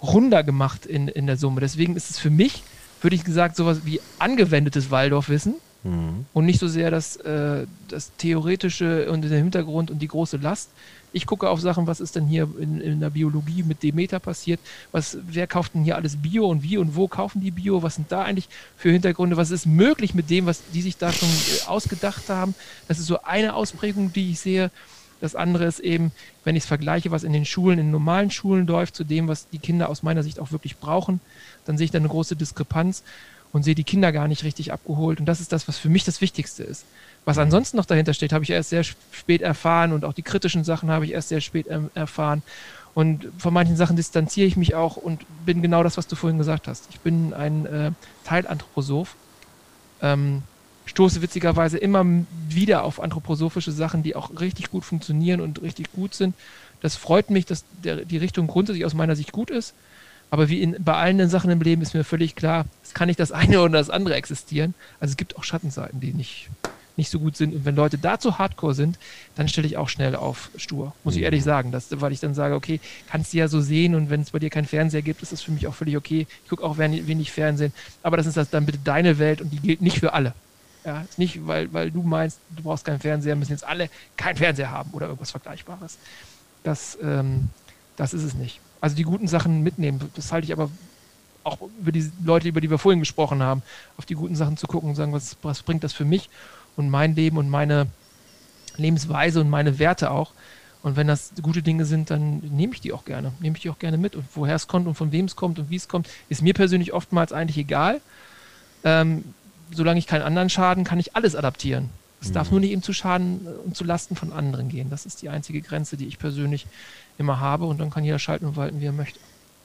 runder 0.02 0.42
gemacht 0.42 0.84
in, 0.84 1.08
in 1.08 1.26
der 1.26 1.38
Summe. 1.38 1.62
Deswegen 1.62 1.96
ist 1.96 2.10
es 2.10 2.18
für 2.18 2.28
mich, 2.28 2.62
würde 3.00 3.16
ich 3.16 3.24
gesagt, 3.24 3.56
sowas 3.56 3.86
wie 3.86 4.02
angewendetes 4.18 4.90
Waldorfwissen 4.90 5.54
mhm. 5.82 6.26
und 6.34 6.44
nicht 6.44 6.60
so 6.60 6.68
sehr 6.68 6.90
das, 6.90 7.16
äh, 7.16 7.66
das 7.88 8.12
Theoretische 8.18 9.10
und 9.10 9.22
der 9.22 9.38
Hintergrund 9.38 9.90
und 9.90 10.00
die 10.00 10.08
große 10.08 10.36
Last, 10.36 10.68
ich 11.16 11.24
gucke 11.24 11.48
auf 11.48 11.62
Sachen, 11.62 11.86
was 11.86 12.00
ist 12.00 12.14
denn 12.14 12.26
hier 12.26 12.46
in, 12.60 12.78
in 12.78 13.00
der 13.00 13.08
Biologie 13.08 13.62
mit 13.62 13.82
Demeter 13.82 14.18
passiert? 14.18 14.60
Was, 14.92 15.16
wer 15.26 15.46
kauft 15.46 15.74
denn 15.74 15.82
hier 15.82 15.96
alles 15.96 16.16
Bio 16.16 16.46
und 16.46 16.62
wie 16.62 16.76
und 16.76 16.94
wo 16.94 17.08
kaufen 17.08 17.40
die 17.40 17.50
Bio? 17.50 17.82
Was 17.82 17.94
sind 17.94 18.12
da 18.12 18.22
eigentlich 18.22 18.50
für 18.76 18.90
Hintergründe? 18.90 19.38
Was 19.38 19.50
ist 19.50 19.64
möglich 19.64 20.12
mit 20.12 20.28
dem, 20.28 20.44
was 20.44 20.60
die 20.74 20.82
sich 20.82 20.98
da 20.98 21.10
schon 21.10 21.28
äh, 21.28 21.68
ausgedacht 21.68 22.28
haben? 22.28 22.54
Das 22.86 22.98
ist 22.98 23.06
so 23.06 23.22
eine 23.22 23.54
Ausprägung, 23.54 24.12
die 24.12 24.32
ich 24.32 24.40
sehe. 24.40 24.70
Das 25.22 25.34
andere 25.34 25.64
ist 25.64 25.80
eben, 25.80 26.12
wenn 26.44 26.54
ich 26.54 26.64
es 26.64 26.68
vergleiche, 26.68 27.10
was 27.10 27.24
in 27.24 27.32
den 27.32 27.46
Schulen, 27.46 27.78
in 27.78 27.90
normalen 27.90 28.30
Schulen 28.30 28.66
läuft, 28.66 28.94
zu 28.94 29.02
dem, 29.02 29.26
was 29.26 29.48
die 29.48 29.58
Kinder 29.58 29.88
aus 29.88 30.02
meiner 30.02 30.22
Sicht 30.22 30.38
auch 30.38 30.52
wirklich 30.52 30.76
brauchen, 30.76 31.20
dann 31.64 31.78
sehe 31.78 31.86
ich 31.86 31.90
da 31.90 31.98
eine 31.98 32.08
große 32.08 32.36
Diskrepanz 32.36 33.02
und 33.52 33.62
sehe 33.62 33.74
die 33.74 33.84
Kinder 33.84 34.12
gar 34.12 34.28
nicht 34.28 34.44
richtig 34.44 34.70
abgeholt. 34.70 35.18
Und 35.18 35.24
das 35.24 35.40
ist 35.40 35.50
das, 35.50 35.66
was 35.66 35.78
für 35.78 35.88
mich 35.88 36.04
das 36.04 36.20
Wichtigste 36.20 36.62
ist. 36.62 36.84
Was 37.26 37.38
ansonsten 37.38 37.76
noch 37.76 37.86
dahinter 37.86 38.14
steht, 38.14 38.32
habe 38.32 38.44
ich 38.44 38.50
erst 38.50 38.70
sehr 38.70 38.84
spät 38.84 39.42
erfahren 39.42 39.92
und 39.92 40.04
auch 40.04 40.12
die 40.12 40.22
kritischen 40.22 40.62
Sachen 40.62 40.90
habe 40.90 41.04
ich 41.04 41.12
erst 41.12 41.28
sehr 41.28 41.40
spät 41.40 41.66
ähm, 41.68 41.90
erfahren. 41.94 42.42
Und 42.94 43.28
von 43.36 43.52
manchen 43.52 43.76
Sachen 43.76 43.96
distanziere 43.96 44.46
ich 44.46 44.56
mich 44.56 44.76
auch 44.76 44.96
und 44.96 45.26
bin 45.44 45.60
genau 45.60 45.82
das, 45.82 45.96
was 45.96 46.06
du 46.06 46.14
vorhin 46.14 46.38
gesagt 46.38 46.68
hast. 46.68 46.86
Ich 46.90 47.00
bin 47.00 47.34
ein 47.34 47.66
äh, 47.66 47.90
Teilanthroposoph. 48.24 49.16
Ähm, 50.00 50.44
stoße 50.86 51.20
witzigerweise 51.20 51.78
immer 51.78 52.06
wieder 52.48 52.84
auf 52.84 53.02
anthroposophische 53.02 53.72
Sachen, 53.72 54.04
die 54.04 54.14
auch 54.14 54.30
richtig 54.40 54.70
gut 54.70 54.84
funktionieren 54.84 55.40
und 55.40 55.60
richtig 55.62 55.92
gut 55.92 56.14
sind. 56.14 56.36
Das 56.80 56.94
freut 56.94 57.30
mich, 57.30 57.44
dass 57.44 57.64
der, 57.82 58.04
die 58.04 58.18
Richtung 58.18 58.46
grundsätzlich 58.46 58.84
aus 58.84 58.94
meiner 58.94 59.16
Sicht 59.16 59.32
gut 59.32 59.50
ist. 59.50 59.74
Aber 60.30 60.48
wie 60.48 60.62
in, 60.62 60.76
bei 60.78 60.94
allen 60.94 61.28
Sachen 61.28 61.50
im 61.50 61.60
Leben 61.60 61.82
ist 61.82 61.92
mir 61.92 62.04
völlig 62.04 62.36
klar, 62.36 62.66
es 62.84 62.94
kann 62.94 63.08
nicht 63.08 63.18
das 63.18 63.32
eine 63.32 63.60
oder 63.60 63.78
das 63.78 63.90
andere 63.90 64.14
existieren. 64.14 64.74
Also 65.00 65.10
es 65.10 65.16
gibt 65.16 65.36
auch 65.36 65.42
Schattenseiten, 65.42 65.98
die 65.98 66.14
nicht 66.14 66.50
nicht 66.96 67.10
so 67.10 67.18
gut 67.18 67.36
sind. 67.36 67.54
Und 67.54 67.64
wenn 67.64 67.76
Leute 67.76 67.98
dazu 67.98 68.38
hardcore 68.38 68.74
sind, 68.74 68.98
dann 69.34 69.48
stelle 69.48 69.66
ich 69.66 69.76
auch 69.76 69.88
schnell 69.88 70.16
auf 70.16 70.50
stur. 70.56 70.92
Muss 71.04 71.14
ich 71.14 71.20
mhm. 71.20 71.24
ehrlich 71.24 71.44
sagen. 71.44 71.72
Das, 71.72 71.88
weil 72.00 72.12
ich 72.12 72.20
dann 72.20 72.34
sage, 72.34 72.54
okay, 72.54 72.80
kannst 73.10 73.32
du 73.32 73.38
ja 73.38 73.48
so 73.48 73.60
sehen 73.60 73.94
und 73.94 74.10
wenn 74.10 74.22
es 74.22 74.30
bei 74.30 74.38
dir 74.38 74.50
keinen 74.50 74.66
Fernseher 74.66 75.02
gibt, 75.02 75.22
ist 75.22 75.32
das 75.32 75.42
für 75.42 75.52
mich 75.52 75.66
auch 75.66 75.74
völlig 75.74 75.96
okay. 75.96 76.26
Ich 76.44 76.48
gucke 76.48 76.64
auch 76.64 76.78
wenig 76.78 77.32
Fernsehen. 77.32 77.72
Aber 78.02 78.16
das 78.16 78.26
ist 78.26 78.36
das 78.36 78.50
dann 78.50 78.66
bitte 78.66 78.78
deine 78.82 79.18
Welt 79.18 79.40
und 79.40 79.50
die 79.50 79.60
gilt 79.60 79.82
nicht 79.82 79.98
für 79.98 80.12
alle. 80.12 80.34
Ja, 80.84 81.00
ist 81.02 81.18
nicht, 81.18 81.46
weil, 81.46 81.72
weil 81.72 81.90
du 81.90 82.02
meinst, 82.02 82.38
du 82.56 82.62
brauchst 82.62 82.84
keinen 82.84 83.00
Fernseher, 83.00 83.34
müssen 83.34 83.52
jetzt 83.52 83.64
alle 83.64 83.90
keinen 84.16 84.36
Fernseher 84.36 84.70
haben 84.70 84.90
oder 84.92 85.06
irgendwas 85.06 85.32
Vergleichbares. 85.32 85.98
Das, 86.62 86.96
ähm, 87.02 87.48
das 87.96 88.14
ist 88.14 88.22
es 88.22 88.34
nicht. 88.34 88.60
Also 88.80 88.94
die 88.94 89.02
guten 89.02 89.26
Sachen 89.26 89.62
mitnehmen, 89.62 90.00
das 90.14 90.30
halte 90.32 90.44
ich 90.44 90.52
aber 90.52 90.70
auch 91.42 91.58
über 91.80 91.92
die 91.92 92.10
Leute, 92.24 92.48
über 92.48 92.60
die 92.60 92.70
wir 92.70 92.78
vorhin 92.78 93.00
gesprochen 93.00 93.42
haben, 93.42 93.62
auf 93.96 94.06
die 94.06 94.14
guten 94.14 94.36
Sachen 94.36 94.56
zu 94.56 94.66
gucken 94.66 94.90
und 94.90 94.94
sagen, 94.94 95.12
was, 95.12 95.36
was 95.42 95.62
bringt 95.62 95.82
das 95.82 95.92
für 95.92 96.04
mich 96.04 96.28
und 96.76 96.90
mein 96.90 97.14
Leben 97.14 97.38
und 97.38 97.48
meine 97.48 97.86
Lebensweise 98.76 99.40
und 99.40 99.50
meine 99.50 99.78
Werte 99.78 100.10
auch. 100.10 100.32
Und 100.82 100.96
wenn 100.96 101.08
das 101.08 101.32
gute 101.42 101.62
Dinge 101.62 101.84
sind, 101.84 102.10
dann 102.10 102.38
nehme 102.38 102.72
ich 102.74 102.80
die 102.80 102.92
auch 102.92 103.04
gerne, 103.04 103.32
nehme 103.40 103.56
ich 103.56 103.62
die 103.62 103.70
auch 103.70 103.78
gerne 103.78 103.98
mit. 103.98 104.14
Und 104.14 104.24
woher 104.34 104.54
es 104.54 104.68
kommt 104.68 104.86
und 104.86 104.94
von 104.94 105.10
wem 105.10 105.24
es 105.24 105.34
kommt 105.34 105.58
und 105.58 105.70
wie 105.70 105.76
es 105.76 105.88
kommt, 105.88 106.08
ist 106.28 106.42
mir 106.42 106.54
persönlich 106.54 106.92
oftmals 106.92 107.32
eigentlich 107.32 107.58
egal. 107.58 108.00
Ähm, 108.84 109.24
solange 109.72 109.98
ich 109.98 110.06
keinen 110.06 110.22
anderen 110.22 110.48
schaden, 110.48 110.84
kann 110.84 111.00
ich 111.00 111.16
alles 111.16 111.34
adaptieren. 111.34 111.88
Es 112.20 112.28
mhm. 112.28 112.34
darf 112.34 112.50
nur 112.50 112.60
nicht 112.60 112.70
eben 112.70 112.82
zu 112.82 112.92
Schaden 112.92 113.46
äh, 113.46 113.50
und 113.64 113.76
zu 113.76 113.84
Lasten 113.84 114.14
von 114.14 114.32
anderen 114.32 114.68
gehen. 114.68 114.90
Das 114.90 115.06
ist 115.06 115.22
die 115.22 115.28
einzige 115.28 115.60
Grenze, 115.60 115.96
die 115.96 116.06
ich 116.06 116.18
persönlich 116.18 116.66
immer 117.18 117.40
habe. 117.40 117.64
Und 117.64 117.78
dann 117.78 117.90
kann 117.90 118.04
jeder 118.04 118.18
schalten 118.18 118.46
und 118.46 118.56
walten, 118.56 118.80
wie 118.80 118.86
er 118.86 118.92
möchte. 118.92 119.18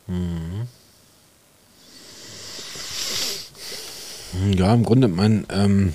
Mhm. 0.07 0.67
Ja, 4.53 4.73
im 4.73 4.83
Grunde, 4.83 5.07
mein, 5.07 5.45
ähm, 5.49 5.93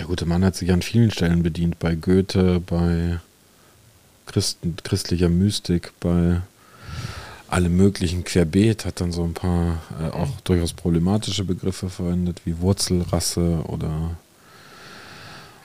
der 0.00 0.06
gute 0.06 0.24
Mann 0.24 0.44
hat 0.46 0.56
sich 0.56 0.72
an 0.72 0.80
vielen 0.80 1.10
Stellen 1.10 1.42
bedient, 1.42 1.78
bei 1.78 1.94
Goethe, 1.94 2.60
bei 2.60 3.20
Christen, 4.24 4.76
christlicher 4.82 5.28
Mystik, 5.28 5.92
bei 6.00 6.40
allem 7.48 7.76
möglichen 7.76 8.24
Querbeet, 8.24 8.86
hat 8.86 9.02
dann 9.02 9.12
so 9.12 9.24
ein 9.24 9.34
paar 9.34 9.82
äh, 10.00 10.08
auch 10.08 10.40
durchaus 10.44 10.72
problematische 10.72 11.44
Begriffe 11.44 11.90
verwendet, 11.90 12.40
wie 12.46 12.58
Wurzelrasse 12.60 13.62
oder 13.66 14.16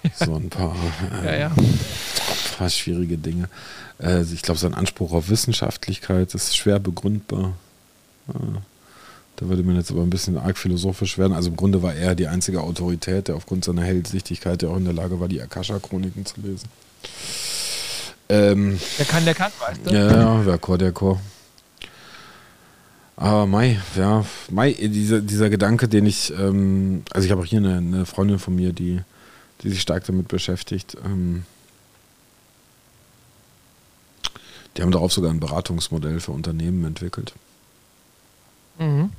so 0.16 0.36
ein 0.36 0.50
paar, 0.50 0.76
äh, 1.24 1.40
Ja, 1.40 1.52
ja. 2.60 2.70
schwierige 2.70 3.18
Dinge. 3.18 3.48
Äh, 4.02 4.24
ich 4.24 4.42
glaube, 4.42 4.60
sein 4.60 4.74
Anspruch 4.74 5.14
auf 5.14 5.30
Wissenschaftlichkeit 5.30 6.36
ist 6.36 6.58
schwer 6.58 6.80
begründbar. 6.80 7.54
Äh, 8.28 8.34
da 9.38 9.48
würde 9.50 9.64
mir 9.64 9.74
jetzt 9.76 9.92
aber 9.92 10.02
ein 10.02 10.10
bisschen 10.10 10.38
arg 10.38 10.58
philosophisch 10.58 11.18
werden. 11.18 11.34
Also 11.34 11.50
im 11.50 11.56
Grunde 11.58 11.82
war 11.82 11.94
er 11.94 12.16
die 12.16 12.28
einzige 12.28 12.62
Autorität, 12.62 13.28
der 13.28 13.36
aufgrund 13.36 13.66
seiner 13.66 13.84
Hellsichtigkeit 13.84 14.62
ja 14.64 14.70
auch 14.70 14.78
in 14.78 14.86
der 14.86 14.94
Lage 14.94 15.20
war, 15.20 15.28
die 15.28 15.42
Akasha-Chroniken 15.42 16.26
zu 16.26 16.40
lesen. 16.42 16.70
Ähm, 18.30 18.80
Der 18.98 19.06
kann, 19.06 19.26
der 19.26 19.36
kann, 19.36 19.52
weißt 19.60 19.82
du? 19.84 19.92
ja, 19.94 20.12
ja, 20.12 20.44
der 20.44 20.58
Chor, 20.58 20.78
der 20.78 20.92
Chor. 20.92 21.20
Aber 23.18 23.46
Mai, 23.46 23.80
ja, 23.96 24.26
Mai, 24.50 24.74
dieser, 24.74 25.22
dieser 25.22 25.50
Gedanke, 25.50 25.88
den 25.88 26.06
ich, 26.06 26.34
ähm, 26.38 27.04
also 27.14 27.26
ich 27.26 27.32
habe 27.32 27.42
auch 27.42 27.46
hier 27.46 27.60
eine, 27.60 27.78
eine 27.78 28.06
Freundin 28.06 28.40
von 28.40 28.56
mir, 28.56 28.74
die, 28.74 29.02
die 29.62 29.70
sich 29.70 29.82
stark 29.82 30.06
damit 30.06 30.28
beschäftigt. 30.28 30.98
Ähm, 31.06 31.46
die 34.76 34.82
haben 34.82 34.92
darauf 34.92 35.14
sogar 35.14 35.32
ein 35.32 35.40
Beratungsmodell 35.40 36.20
für 36.20 36.32
Unternehmen 36.32 36.84
entwickelt. 36.84 37.34
Mhm. 38.80 39.10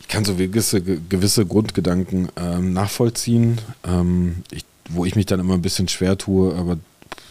Ich 0.00 0.08
kann 0.08 0.24
so 0.24 0.34
gewisse, 0.34 0.80
gewisse 0.80 1.44
Grundgedanken 1.44 2.28
ähm, 2.36 2.72
nachvollziehen, 2.72 3.60
ähm, 3.84 4.42
ich, 4.50 4.64
wo 4.88 5.04
ich 5.04 5.16
mich 5.16 5.26
dann 5.26 5.40
immer 5.40 5.54
ein 5.54 5.62
bisschen 5.62 5.88
schwer 5.88 6.16
tue, 6.16 6.54
aber 6.54 6.78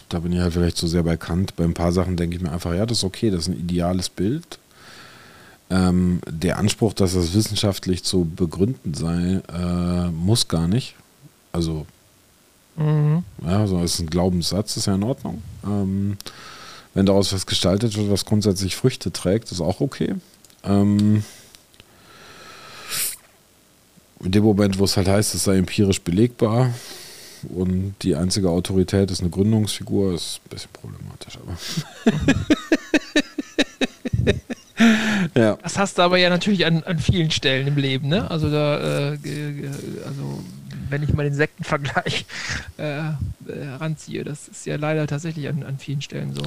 da 0.08 0.20
bin 0.20 0.32
ich 0.32 0.38
halt 0.38 0.52
vielleicht 0.52 0.76
zu 0.76 0.86
sehr 0.86 1.02
bei 1.02 1.16
Kant. 1.16 1.56
Bei 1.56 1.64
ein 1.64 1.74
paar 1.74 1.92
Sachen 1.92 2.16
denke 2.16 2.36
ich 2.36 2.42
mir 2.42 2.52
einfach, 2.52 2.74
ja, 2.74 2.86
das 2.86 2.98
ist 2.98 3.04
okay, 3.04 3.30
das 3.30 3.42
ist 3.42 3.48
ein 3.48 3.58
ideales 3.58 4.08
Bild. 4.08 4.58
Ähm, 5.70 6.20
der 6.26 6.58
Anspruch, 6.58 6.94
dass 6.94 7.12
das 7.12 7.34
wissenschaftlich 7.34 8.04
zu 8.04 8.24
begründen 8.24 8.94
sei, 8.94 9.42
äh, 9.52 10.10
muss 10.10 10.48
gar 10.48 10.66
nicht. 10.68 10.94
Also, 11.52 11.84
Mhm. 12.76 13.24
ja, 13.44 13.66
so 13.66 13.82
ist 13.82 13.98
ein 13.98 14.08
Glaubenssatz, 14.08 14.76
ist 14.76 14.86
ja 14.86 14.94
in 14.94 15.02
Ordnung. 15.02 15.42
Ähm, 15.64 16.16
wenn 16.94 17.06
daraus 17.06 17.32
was 17.32 17.44
gestaltet 17.44 17.96
wird, 17.96 18.10
was 18.10 18.24
grundsätzlich 18.24 18.76
Früchte 18.76 19.12
trägt, 19.12 19.50
ist 19.52 19.60
auch 19.60 19.80
okay. 19.80 20.14
Ähm, 20.64 21.22
in 24.24 24.32
dem 24.32 24.44
Moment, 24.44 24.78
wo 24.78 24.84
es 24.84 24.96
halt 24.96 25.08
heißt, 25.08 25.34
es 25.34 25.44
sei 25.44 25.56
empirisch 25.56 26.00
belegbar 26.00 26.72
und 27.48 27.94
die 28.02 28.16
einzige 28.16 28.50
Autorität 28.50 29.10
ist 29.10 29.20
eine 29.20 29.30
Gründungsfigur, 29.30 30.14
ist 30.14 30.40
ein 30.44 30.48
bisschen 30.50 30.70
problematisch, 30.72 31.38
aber. 31.38 31.56
ja. 35.40 35.56
Das 35.62 35.78
hast 35.78 35.98
du 35.98 36.02
aber 36.02 36.18
ja 36.18 36.30
natürlich 36.30 36.66
an, 36.66 36.82
an 36.82 36.98
vielen 36.98 37.30
Stellen 37.30 37.68
im 37.68 37.76
Leben, 37.76 38.08
ne? 38.08 38.30
Also 38.30 38.50
da, 38.50 39.12
äh, 39.12 39.18
also 40.04 40.42
wenn 40.90 41.02
ich 41.02 41.12
mal 41.12 41.22
den 41.24 41.34
Sektenvergleich 41.34 42.26
äh, 42.78 42.98
äh, 42.98 43.12
ranziehe, 43.78 44.24
das 44.24 44.48
ist 44.48 44.66
ja 44.66 44.76
leider 44.76 45.06
tatsächlich 45.06 45.48
an, 45.48 45.62
an 45.62 45.78
vielen 45.78 46.02
Stellen 46.02 46.34
so. 46.34 46.42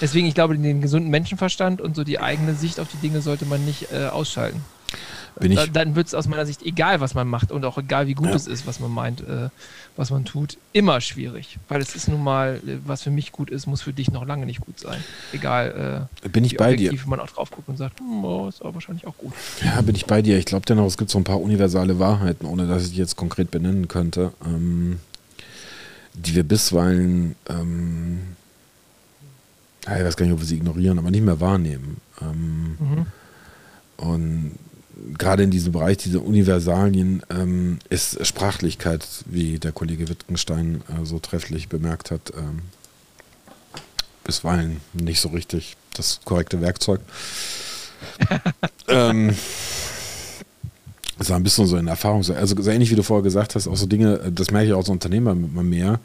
Deswegen, 0.00 0.26
ich 0.26 0.34
glaube, 0.34 0.56
den 0.56 0.80
gesunden 0.80 1.10
Menschenverstand 1.10 1.80
und 1.80 1.96
so 1.96 2.04
die 2.04 2.20
eigene 2.20 2.54
Sicht 2.54 2.80
auf 2.80 2.88
die 2.88 2.98
Dinge 2.98 3.20
sollte 3.20 3.44
man 3.44 3.64
nicht 3.64 3.92
äh, 3.92 4.06
ausschalten. 4.06 4.62
Bin 5.38 5.52
ich, 5.52 5.58
Da, 5.58 5.66
dann 5.66 5.94
wird 5.94 6.08
es 6.08 6.14
aus 6.14 6.26
meiner 6.26 6.46
Sicht, 6.46 6.62
egal 6.62 7.00
was 7.00 7.14
man 7.14 7.28
macht 7.28 7.52
und 7.52 7.64
auch 7.64 7.78
egal 7.78 8.06
wie 8.06 8.14
gut 8.14 8.28
Ja. 8.28 8.34
es 8.34 8.46
ist, 8.46 8.66
was 8.66 8.80
man 8.80 8.90
meint, 8.90 9.20
äh, 9.20 9.50
was 9.98 10.10
man 10.10 10.24
tut, 10.24 10.56
immer 10.72 11.00
schwierig. 11.00 11.58
Weil 11.68 11.82
es 11.82 11.96
ist 11.96 12.08
nun 12.08 12.22
mal, 12.22 12.60
äh, 12.64 12.78
was 12.86 13.02
für 13.02 13.10
mich 13.10 13.32
gut 13.32 13.50
ist, 13.50 13.66
muss 13.66 13.82
für 13.82 13.92
dich 13.92 14.12
noch 14.12 14.24
lange 14.24 14.46
nicht 14.46 14.60
gut 14.60 14.78
sein. 14.78 15.02
Egal, 15.32 16.08
äh, 16.24 16.28
bin 16.28 16.44
ich 16.44 16.52
wie 16.52 16.56
bei 16.56 16.76
dir. 16.76 16.92
man 17.06 17.18
auch 17.18 17.26
drauf 17.26 17.50
guckt 17.50 17.68
und 17.68 17.76
sagt, 17.76 17.98
hm, 17.98 18.24
oh, 18.24 18.48
ist 18.48 18.62
aber 18.62 18.74
wahrscheinlich 18.74 19.08
auch 19.08 19.18
gut. 19.18 19.32
Ja, 19.64 19.80
bin 19.80 19.96
ich 19.96 20.06
bei 20.06 20.22
dir. 20.22 20.38
Ich 20.38 20.44
glaube 20.44 20.64
dennoch, 20.66 20.86
es 20.86 20.96
gibt 20.96 21.10
so 21.10 21.18
ein 21.18 21.24
paar 21.24 21.40
universale 21.40 21.98
Wahrheiten, 21.98 22.46
ohne 22.46 22.68
dass 22.68 22.84
ich 22.84 22.90
die 22.92 22.98
jetzt 22.98 23.16
konkret 23.16 23.50
benennen 23.50 23.88
könnte, 23.88 24.32
ähm, 24.46 25.00
die 26.14 26.36
wir 26.36 26.44
bisweilen, 26.44 27.34
ähm, 27.48 28.20
ich 29.82 29.88
weiß 29.88 30.16
gar 30.16 30.26
nicht, 30.26 30.34
ob 30.34 30.40
wir 30.40 30.46
sie 30.46 30.56
ignorieren, 30.58 31.00
aber 31.00 31.10
nicht 31.10 31.24
mehr 31.24 31.40
wahrnehmen. 31.40 31.96
Ähm, 32.22 32.76
Mhm. 32.78 33.06
Und 33.96 34.52
gerade 35.16 35.42
in 35.42 35.50
diesem 35.50 35.72
Bereich, 35.72 35.98
diese 35.98 36.20
Universalien, 36.20 37.22
ähm, 37.30 37.78
ist 37.88 38.24
Sprachlichkeit, 38.26 39.06
wie 39.26 39.58
der 39.58 39.72
Kollege 39.72 40.08
Wittgenstein 40.08 40.82
äh, 40.88 41.04
so 41.04 41.18
trefflich 41.18 41.68
bemerkt 41.68 42.10
hat, 42.10 42.32
ähm, 42.36 42.60
bisweilen 44.24 44.80
nicht 44.92 45.20
so 45.20 45.28
richtig 45.28 45.76
das 45.94 46.20
korrekte 46.24 46.60
Werkzeug. 46.60 47.00
ähm, 48.88 49.34
das 51.18 51.30
war 51.30 51.36
ein 51.36 51.42
bisschen 51.42 51.66
so 51.66 51.76
in 51.76 51.88
Erfahrung. 51.88 52.22
so- 52.22 52.34
Also 52.34 52.60
so 52.60 52.70
ähnlich 52.70 52.90
wie 52.90 52.94
du 52.96 53.02
vorher 53.02 53.22
gesagt 53.24 53.54
hast, 53.54 53.66
auch 53.66 53.76
so 53.76 53.86
Dinge, 53.86 54.30
das 54.32 54.50
merke 54.50 54.68
ich 54.68 54.72
auch 54.72 54.78
als 54.78 54.88
Unternehmer 54.88 55.32
immer 55.32 55.62
mehr, 55.64 55.98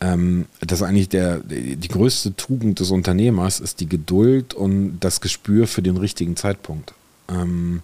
ähm, 0.00 0.46
dass 0.60 0.82
eigentlich 0.82 1.08
der, 1.10 1.38
die 1.40 1.88
größte 1.88 2.34
Tugend 2.34 2.80
des 2.80 2.90
Unternehmers 2.90 3.60
ist 3.60 3.80
die 3.80 3.88
Geduld 3.88 4.54
und 4.54 4.98
das 5.00 5.20
Gespür 5.20 5.66
für 5.66 5.82
den 5.82 5.96
richtigen 5.98 6.36
Zeitpunkt. 6.36 6.94
Ähm, 7.28 7.82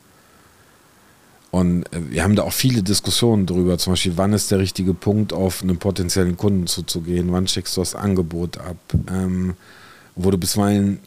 und 1.50 1.84
äh, 1.92 2.10
wir 2.10 2.22
haben 2.22 2.36
da 2.36 2.42
auch 2.42 2.52
viele 2.52 2.82
Diskussionen 2.82 3.46
drüber, 3.46 3.78
zum 3.78 3.92
Beispiel, 3.92 4.16
wann 4.16 4.32
ist 4.32 4.50
der 4.50 4.58
richtige 4.58 4.94
Punkt, 4.94 5.32
auf 5.32 5.62
einen 5.62 5.78
potenziellen 5.78 6.36
Kunden 6.36 6.66
zuzugehen, 6.66 7.32
wann 7.32 7.48
schickst 7.48 7.76
du 7.76 7.80
das 7.80 7.94
Angebot 7.94 8.58
ab, 8.58 8.76
ähm, 9.10 9.54
wo 10.14 10.30
du 10.30 10.38
bisweilen 10.38 11.00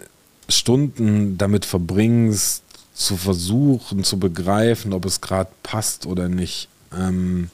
Stunden 0.47 1.37
damit 1.37 1.65
verbringst, 1.65 2.63
zu 2.93 3.15
versuchen, 3.15 4.03
zu 4.03 4.19
begreifen, 4.19 4.91
ob 4.91 5.05
es 5.05 5.21
gerade 5.21 5.49
passt 5.63 6.05
oder 6.05 6.27
nicht. 6.27 6.67
Ähm, 6.93 7.49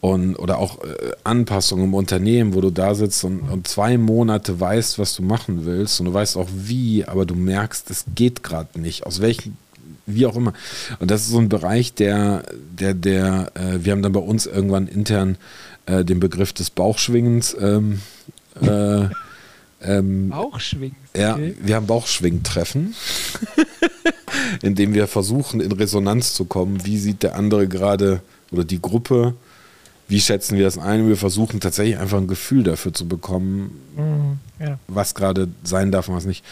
und, 0.00 0.36
oder 0.36 0.58
auch 0.58 0.82
äh, 0.82 1.12
Anpassungen 1.24 1.86
im 1.86 1.94
Unternehmen, 1.94 2.54
wo 2.54 2.60
du 2.60 2.70
da 2.70 2.94
sitzt 2.94 3.24
und, 3.24 3.40
und 3.48 3.68
zwei 3.68 3.98
Monate 3.98 4.58
weißt, 4.58 4.98
was 4.98 5.14
du 5.14 5.22
machen 5.22 5.64
willst 5.64 6.00
und 6.00 6.06
du 6.06 6.14
weißt 6.14 6.36
auch 6.36 6.48
wie, 6.52 7.04
aber 7.04 7.24
du 7.24 7.34
merkst, 7.34 7.90
es 7.90 8.04
geht 8.14 8.42
gerade 8.42 8.80
nicht. 8.80 9.06
Aus 9.06 9.20
welchen, 9.20 9.56
wie 10.06 10.26
auch 10.26 10.36
immer. 10.36 10.52
Und 11.00 11.10
das 11.10 11.22
ist 11.22 11.28
so 11.30 11.38
ein 11.38 11.48
Bereich, 11.48 11.94
der, 11.94 12.44
der, 12.78 12.94
der, 12.94 13.50
äh, 13.54 13.84
wir 13.84 13.92
haben 13.92 14.02
dann 14.02 14.12
bei 14.12 14.20
uns 14.20 14.46
irgendwann 14.46 14.86
intern 14.88 15.36
äh, 15.86 16.04
den 16.04 16.20
Begriff 16.20 16.52
des 16.52 16.70
Bauchschwingens 16.70 17.56
ähm, 17.60 18.00
äh, 18.62 19.06
ähm, 19.82 20.30
Bauchschwingen. 20.30 20.96
ja, 21.16 21.38
wir 21.60 21.74
haben 21.76 21.86
Bauchschwingtreffen, 21.86 22.94
in 24.62 24.74
dem 24.74 24.94
wir 24.94 25.06
versuchen, 25.08 25.60
in 25.60 25.72
Resonanz 25.72 26.34
zu 26.34 26.44
kommen. 26.44 26.84
Wie 26.84 26.98
sieht 26.98 27.22
der 27.22 27.34
andere 27.36 27.68
gerade 27.68 28.20
oder 28.50 28.64
die 28.64 28.80
Gruppe? 28.80 29.34
Wie 30.08 30.20
schätzen 30.20 30.56
wir 30.56 30.64
das 30.64 30.78
ein? 30.78 31.08
Wir 31.08 31.16
versuchen 31.16 31.58
tatsächlich 31.58 31.98
einfach 31.98 32.18
ein 32.18 32.28
Gefühl 32.28 32.62
dafür 32.62 32.92
zu 32.92 33.08
bekommen, 33.08 33.80
Mhm, 33.96 34.38
ja. 34.60 34.78
was 34.86 35.14
gerade 35.14 35.48
sein 35.64 35.90
darf 35.90 36.08
und 36.08 36.14
was 36.14 36.26
nicht. 36.26 36.44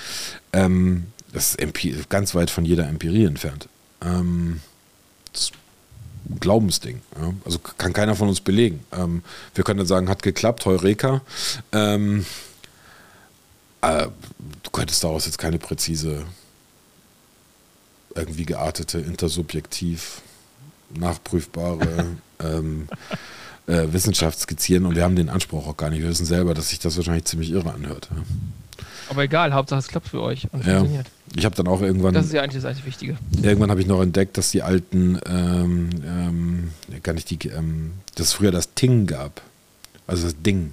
Ähm, 0.52 1.04
das 1.34 1.56
ist 1.56 2.10
ganz 2.10 2.34
weit 2.34 2.48
von 2.48 2.64
jeder 2.64 2.88
Empirie 2.88 3.24
entfernt. 3.24 3.68
Ähm, 4.00 4.60
das 5.32 5.42
ist 5.42 5.52
ein 6.30 6.38
Glaubensding. 6.38 7.02
Ja? 7.20 7.34
Also 7.44 7.58
kann 7.58 7.92
keiner 7.92 8.14
von 8.14 8.28
uns 8.28 8.40
belegen. 8.40 8.84
Ähm, 8.92 9.22
wir 9.54 9.64
können 9.64 9.78
dann 9.78 9.86
sagen, 9.86 10.08
hat 10.08 10.22
geklappt, 10.22 10.64
Heureka. 10.64 11.22
Ähm, 11.72 12.24
äh, 13.82 14.06
du 14.62 14.70
könntest 14.70 15.02
daraus 15.02 15.26
jetzt 15.26 15.38
keine 15.38 15.58
präzise, 15.58 16.24
irgendwie 18.14 18.46
geartete, 18.46 19.00
intersubjektiv 19.00 20.22
nachprüfbare 20.96 22.06
ähm, 22.40 22.88
äh, 23.66 23.88
Wissenschaft 23.92 24.38
skizzieren 24.38 24.86
und 24.86 24.94
wir 24.94 25.02
haben 25.02 25.16
den 25.16 25.28
Anspruch 25.28 25.66
auch 25.66 25.76
gar 25.76 25.90
nicht. 25.90 26.02
Wir 26.02 26.10
wissen 26.10 26.26
selber, 26.26 26.54
dass 26.54 26.68
sich 26.68 26.78
das 26.78 26.96
wahrscheinlich 26.96 27.24
ziemlich 27.24 27.50
irre 27.50 27.72
anhört. 27.72 28.08
Ja. 28.14 28.22
Aber 29.10 29.22
egal, 29.22 29.52
Hauptsache 29.52 29.78
es 29.80 29.88
klappt 29.88 30.08
für 30.08 30.22
euch 30.22 30.46
und 30.52 30.64
Ja. 30.66 30.78
funktioniert. 30.78 31.06
Ich 31.36 31.44
habe 31.44 31.54
dann 31.56 31.66
auch 31.68 31.80
irgendwann, 31.82 32.14
Das 32.14 32.26
ist 32.26 32.32
ja 32.32 32.42
eigentlich 32.42 32.62
das 32.62 32.64
einzig 32.70 32.86
Wichtige. 32.86 33.16
irgendwann 33.42 33.70
habe 33.70 33.80
ich 33.80 33.86
noch 33.86 34.00
entdeckt, 34.02 34.36
dass 34.38 34.50
die 34.50 34.62
alten, 34.62 35.18
ähm, 35.26 35.90
ähm, 36.06 36.70
gar 37.02 37.12
nicht 37.12 37.28
die, 37.30 37.48
ähm, 37.48 37.92
dass 38.14 38.28
es 38.28 38.32
früher 38.34 38.50
das 38.52 38.74
Ting 38.74 39.06
gab. 39.06 39.40
Also 40.06 40.24
das 40.24 40.34
Ding. 40.42 40.72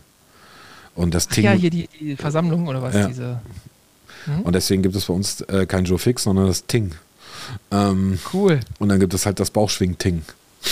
Und 0.95 1.13
das 1.13 1.27
Ach 1.29 1.33
Ting. 1.35 1.43
ja, 1.45 1.51
hier 1.53 1.69
die, 1.69 1.87
die 1.99 2.15
Versammlung 2.15 2.67
oder 2.67 2.81
was? 2.81 2.93
Ja. 2.95 3.07
Diese. 3.07 3.41
Hm? 4.25 4.41
und 4.41 4.53
deswegen 4.53 4.83
gibt 4.83 4.95
es 4.95 5.05
bei 5.05 5.13
uns 5.15 5.41
äh, 5.41 5.65
kein 5.65 5.83
Joe 5.85 5.97
Fix, 5.97 6.23
sondern 6.23 6.45
das 6.45 6.67
Ting. 6.67 6.91
Ähm, 7.71 8.19
Cool. 8.31 8.59
und 8.77 8.89
dann 8.89 8.99
gibt 8.99 9.15
es 9.15 9.25
halt 9.25 9.39
das 9.39 9.49
Bauchschwing-Ting. 9.49 10.21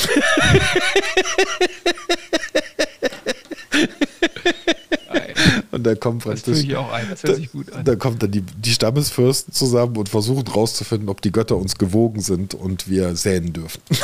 Und 5.80 5.86
Und 5.86 5.86
da 5.86 5.96
kommt 5.96 6.26
Das 6.26 6.44
auch 6.76 6.92
ein, 6.92 7.08
das 7.10 7.24
hört 7.24 7.38
sich 7.38 7.52
gut 7.52 7.72
an. 7.72 7.86
Da 7.86 7.96
kommen 7.96 8.20
dann 8.20 8.32
die, 8.32 8.42
die 8.42 8.72
Stammesfürsten 8.72 9.54
zusammen 9.54 9.96
und 9.98 10.10
versuchen 10.10 10.48
rauszufinden, 10.48 11.08
ob 11.10 11.22
die 11.22 11.32
Götter 11.32 11.56
uns 11.56 11.78
gewogen 11.78 12.20
sind 12.20 12.54
und 12.54 12.90
wir 12.90 13.16
säen 13.16 13.54
dürfen. 13.54 13.82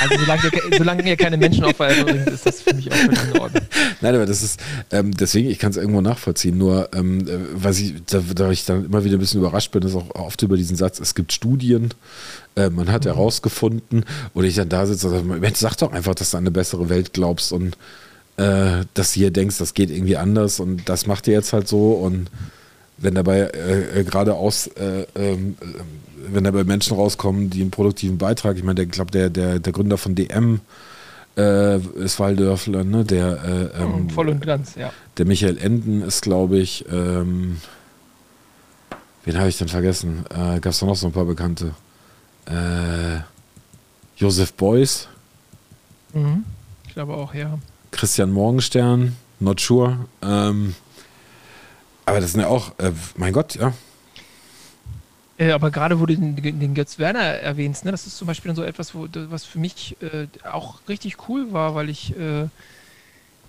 Also 0.00 0.18
solange 0.18 0.42
ihr, 0.44 0.78
solange 0.78 1.08
ihr 1.08 1.16
keine 1.16 1.36
Menschenopfer 1.36 1.88
erbringt, 1.88 2.28
ist 2.28 2.46
das 2.46 2.60
für 2.60 2.74
mich 2.74 2.90
auch 2.92 2.96
völlig 2.96 3.24
in 3.24 3.40
Ordnung. 3.40 3.62
Nein, 4.00 4.14
aber 4.14 4.26
das 4.26 4.42
ist, 4.42 4.60
ähm, 4.90 5.12
deswegen, 5.16 5.50
ich 5.50 5.58
kann 5.58 5.70
es 5.70 5.76
irgendwo 5.76 6.00
nachvollziehen. 6.00 6.56
Nur, 6.56 6.90
ähm, 6.94 7.26
äh, 7.26 7.38
was 7.54 7.78
ich, 7.80 7.94
da, 8.06 8.20
da 8.34 8.50
ich 8.50 8.64
dann 8.64 8.84
immer 8.84 9.04
wieder 9.04 9.16
ein 9.16 9.20
bisschen 9.20 9.40
überrascht 9.40 9.72
bin, 9.72 9.82
ist 9.82 9.94
auch 9.94 10.14
oft 10.14 10.42
über 10.42 10.56
diesen 10.56 10.76
Satz, 10.76 11.00
es 11.00 11.14
gibt 11.14 11.32
Studien, 11.32 11.94
äh, 12.54 12.70
man 12.70 12.92
hat 12.92 13.06
herausgefunden, 13.06 14.04
oder 14.34 14.46
ich 14.46 14.54
dann 14.54 14.68
da 14.68 14.86
sitze 14.86 15.08
und 15.08 15.14
sage, 15.14 15.24
Mensch, 15.24 15.58
sag 15.58 15.76
doch 15.76 15.92
einfach, 15.92 16.14
dass 16.14 16.30
du 16.30 16.36
an 16.36 16.44
eine 16.44 16.50
bessere 16.50 16.88
Welt 16.88 17.12
glaubst 17.12 17.52
und 17.52 17.76
äh, 18.38 18.84
dass 18.94 19.12
du 19.12 19.20
hier 19.20 19.30
denkst, 19.30 19.58
das 19.58 19.74
geht 19.74 19.90
irgendwie 19.90 20.16
anders 20.16 20.60
und 20.60 20.88
das 20.88 21.06
macht 21.06 21.26
ihr 21.26 21.34
jetzt 21.34 21.52
halt 21.52 21.68
so 21.68 21.92
und 21.92 22.30
wenn 22.96 23.14
dabei 23.14 23.40
äh, 23.40 24.00
äh, 24.00 24.04
geradeaus, 24.04 24.66
äh, 24.68 25.06
ähm, 25.14 25.56
äh, 25.60 25.66
wenn 26.32 26.44
dabei 26.44 26.64
Menschen 26.64 26.96
rauskommen, 26.96 27.50
die 27.50 27.60
einen 27.60 27.70
produktiven 27.70 28.18
Beitrag, 28.18 28.56
ich 28.56 28.64
meine, 28.64 28.82
ich 28.82 28.90
glaube, 28.90 29.10
der, 29.10 29.30
der, 29.30 29.58
der 29.60 29.72
Gründer 29.72 29.98
von 29.98 30.14
DM 30.14 30.60
äh, 31.36 31.78
ist 31.78 32.18
Waldörfler, 32.18 32.82
ne? 32.82 33.04
Der, 33.04 33.44
äh, 33.76 33.82
ähm, 33.82 34.06
Oh, 34.08 34.12
Voll 34.12 34.28
und 34.30 34.44
ganz, 34.44 34.74
ja. 34.74 34.92
der 35.16 35.26
Michael 35.26 35.58
Enden 35.58 36.02
ist, 36.02 36.22
glaube 36.22 36.58
ich, 36.58 36.84
ähm, 36.90 37.58
wen 39.24 39.38
habe 39.38 39.48
ich 39.48 39.58
denn 39.58 39.68
vergessen? 39.68 40.24
Gab 40.28 40.66
es 40.66 40.82
noch 40.82 40.96
so 40.96 41.06
ein 41.06 41.12
paar 41.12 41.24
Bekannte? 41.26 41.72
Josef 44.16 44.52
Beuys, 44.54 45.06
Mhm. 46.14 46.44
Ich 46.86 46.94
glaube 46.94 47.14
auch, 47.14 47.34
ja. 47.34 47.58
Christian 47.90 48.30
Morgenstern, 48.30 49.16
not 49.40 49.60
sure. 49.60 50.06
Ähm, 50.22 50.74
aber 52.04 52.20
das 52.20 52.32
sind 52.32 52.40
ja 52.40 52.48
auch, 52.48 52.78
äh, 52.78 52.92
mein 53.16 53.32
Gott, 53.32 53.54
ja. 53.54 53.72
Äh, 55.38 55.52
aber 55.52 55.70
gerade 55.70 56.00
wo 56.00 56.06
du 56.06 56.16
den, 56.16 56.36
den 56.36 56.74
Götz 56.74 56.98
Werner 56.98 57.20
erwähnst, 57.20 57.84
ne, 57.84 57.90
das 57.92 58.06
ist 58.06 58.16
zum 58.16 58.26
Beispiel 58.26 58.48
dann 58.48 58.56
so 58.56 58.64
etwas, 58.64 58.94
wo, 58.94 59.06
was 59.28 59.44
für 59.44 59.58
mich 59.58 59.96
äh, 60.02 60.26
auch 60.50 60.80
richtig 60.88 61.28
cool 61.28 61.52
war, 61.52 61.74
weil 61.74 61.88
ich 61.88 62.16
äh, 62.18 62.48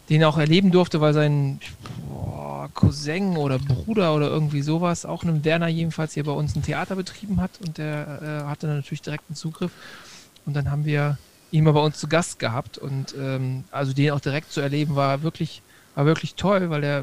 den 0.10 0.24
auch 0.24 0.38
erleben 0.38 0.72
durfte, 0.72 1.02
weil 1.02 1.14
sein 1.14 1.60
boah, 2.07 2.70
Cousin 2.74 3.38
oder 3.38 3.57
Bruder 3.60 4.16
oder 4.16 4.28
irgendwie 4.28 4.61
sowas, 4.61 5.06
auch 5.06 5.24
einem 5.24 5.44
Werner 5.44 5.68
jedenfalls 5.68 6.14
hier 6.14 6.24
bei 6.24 6.32
uns 6.32 6.56
ein 6.56 6.64
Theater 6.64 6.95
betrieben 6.95 7.41
hat 7.41 7.52
und 7.66 7.78
der 7.78 8.44
äh, 8.44 8.48
hatte 8.48 8.68
dann 8.68 8.78
natürlich 8.78 9.02
direkten 9.02 9.36
Zugriff. 9.36 9.72
Und 10.45 10.56
dann 10.56 10.70
haben 10.72 10.86
wir 10.86 11.18
ihn 11.52 11.64
mal 11.64 11.74
bei 11.74 11.82
uns 11.82 11.98
zu 12.00 12.08
Gast 12.08 12.40
gehabt 12.40 12.78
und 12.78 13.16
ähm, 13.18 13.64
also 13.72 13.94
den 13.94 14.12
auch 14.12 14.20
direkt 14.20 14.52
zu 14.52 14.62
erleben 14.62 14.96
war 14.96 15.24
wirklich, 15.24 15.62
war 15.96 16.06
wirklich 16.06 16.36
toll, 16.36 16.70
weil 16.70 16.84
er 16.84 16.98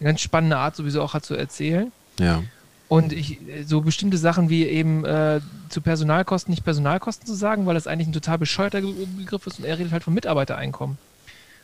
eine 0.00 0.10
ganz 0.10 0.20
spannende 0.20 0.56
Art 0.56 0.76
sowieso 0.76 1.02
auch 1.02 1.14
hat 1.14 1.24
zu 1.24 1.34
erzählen. 1.34 1.92
Ja. 2.18 2.42
Und 2.88 3.12
ich, 3.12 3.38
so 3.66 3.82
bestimmte 3.82 4.16
Sachen 4.16 4.48
wie 4.48 4.64
eben 4.64 5.04
äh, 5.04 5.40
zu 5.68 5.82
Personalkosten 5.82 6.52
nicht 6.52 6.64
Personalkosten 6.64 7.26
zu 7.26 7.34
sagen, 7.34 7.66
weil 7.66 7.74
das 7.74 7.86
eigentlich 7.86 8.08
ein 8.08 8.14
total 8.14 8.38
bescheuerter 8.38 8.80
Begriff 8.80 9.46
ist 9.46 9.58
und 9.58 9.66
er 9.66 9.78
redet 9.78 9.92
halt 9.92 10.02
von 10.02 10.14
Mitarbeitereinkommen. 10.14 10.96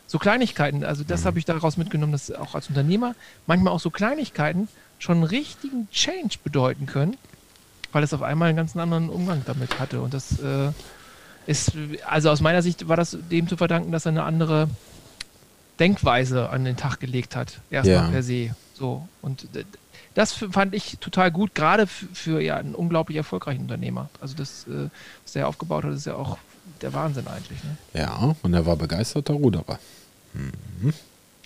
So 0.06 0.18
Kleinigkeiten, 0.18 0.84
also 0.84 1.02
das 1.02 1.24
habe 1.24 1.38
ich 1.38 1.46
daraus 1.46 1.78
mitgenommen, 1.78 2.12
dass 2.12 2.30
auch 2.30 2.54
als 2.54 2.68
Unternehmer 2.68 3.14
manchmal 3.46 3.72
auch 3.72 3.80
so 3.80 3.88
Kleinigkeiten 3.88 4.68
schon 4.98 5.16
einen 5.16 5.24
richtigen 5.24 5.88
Change 5.90 6.36
bedeuten 6.44 6.84
können, 6.84 7.16
weil 7.92 8.02
es 8.02 8.12
auf 8.12 8.22
einmal 8.22 8.48
einen 8.48 8.56
ganz 8.56 8.76
anderen 8.76 9.08
Umgang 9.08 9.42
damit 9.46 9.80
hatte. 9.80 10.02
Und 10.02 10.12
das 10.12 10.40
äh, 10.40 10.72
ist, 11.46 11.72
also 12.06 12.30
aus 12.30 12.40
meiner 12.40 12.62
Sicht 12.62 12.88
war 12.88 12.96
das 12.96 13.16
dem 13.30 13.48
zu 13.48 13.56
verdanken, 13.56 13.92
dass 13.92 14.06
er 14.06 14.10
eine 14.10 14.22
andere 14.24 14.68
Denkweise 15.80 16.50
an 16.50 16.64
den 16.64 16.76
Tag 16.76 17.00
gelegt 17.00 17.36
hat. 17.36 17.60
Erstmal 17.70 17.96
Ja. 17.96 18.08
per 18.08 18.22
se. 18.22 18.54
So. 18.74 19.08
Und 19.22 19.46
das 20.14 20.32
fand 20.32 20.74
ich 20.74 20.98
total 21.00 21.30
gut, 21.32 21.54
gerade 21.54 21.86
für 21.86 22.40
ja, 22.40 22.56
einen 22.56 22.74
unglaublich 22.74 23.16
erfolgreichen 23.16 23.62
Unternehmer. 23.62 24.08
Also 24.20 24.34
das, 24.36 24.66
äh, 24.68 24.88
was 25.24 25.32
der 25.32 25.48
aufgebaut 25.48 25.84
hat, 25.84 25.92
ist 25.92 26.06
ja 26.06 26.14
auch 26.14 26.38
der 26.80 26.92
Wahnsinn 26.92 27.26
eigentlich. 27.26 27.62
Ne? 27.64 27.76
Ja, 28.00 28.34
und 28.42 28.54
er 28.54 28.64
war 28.66 28.76
begeisterter 28.76 29.34
Ruderer. 29.34 29.78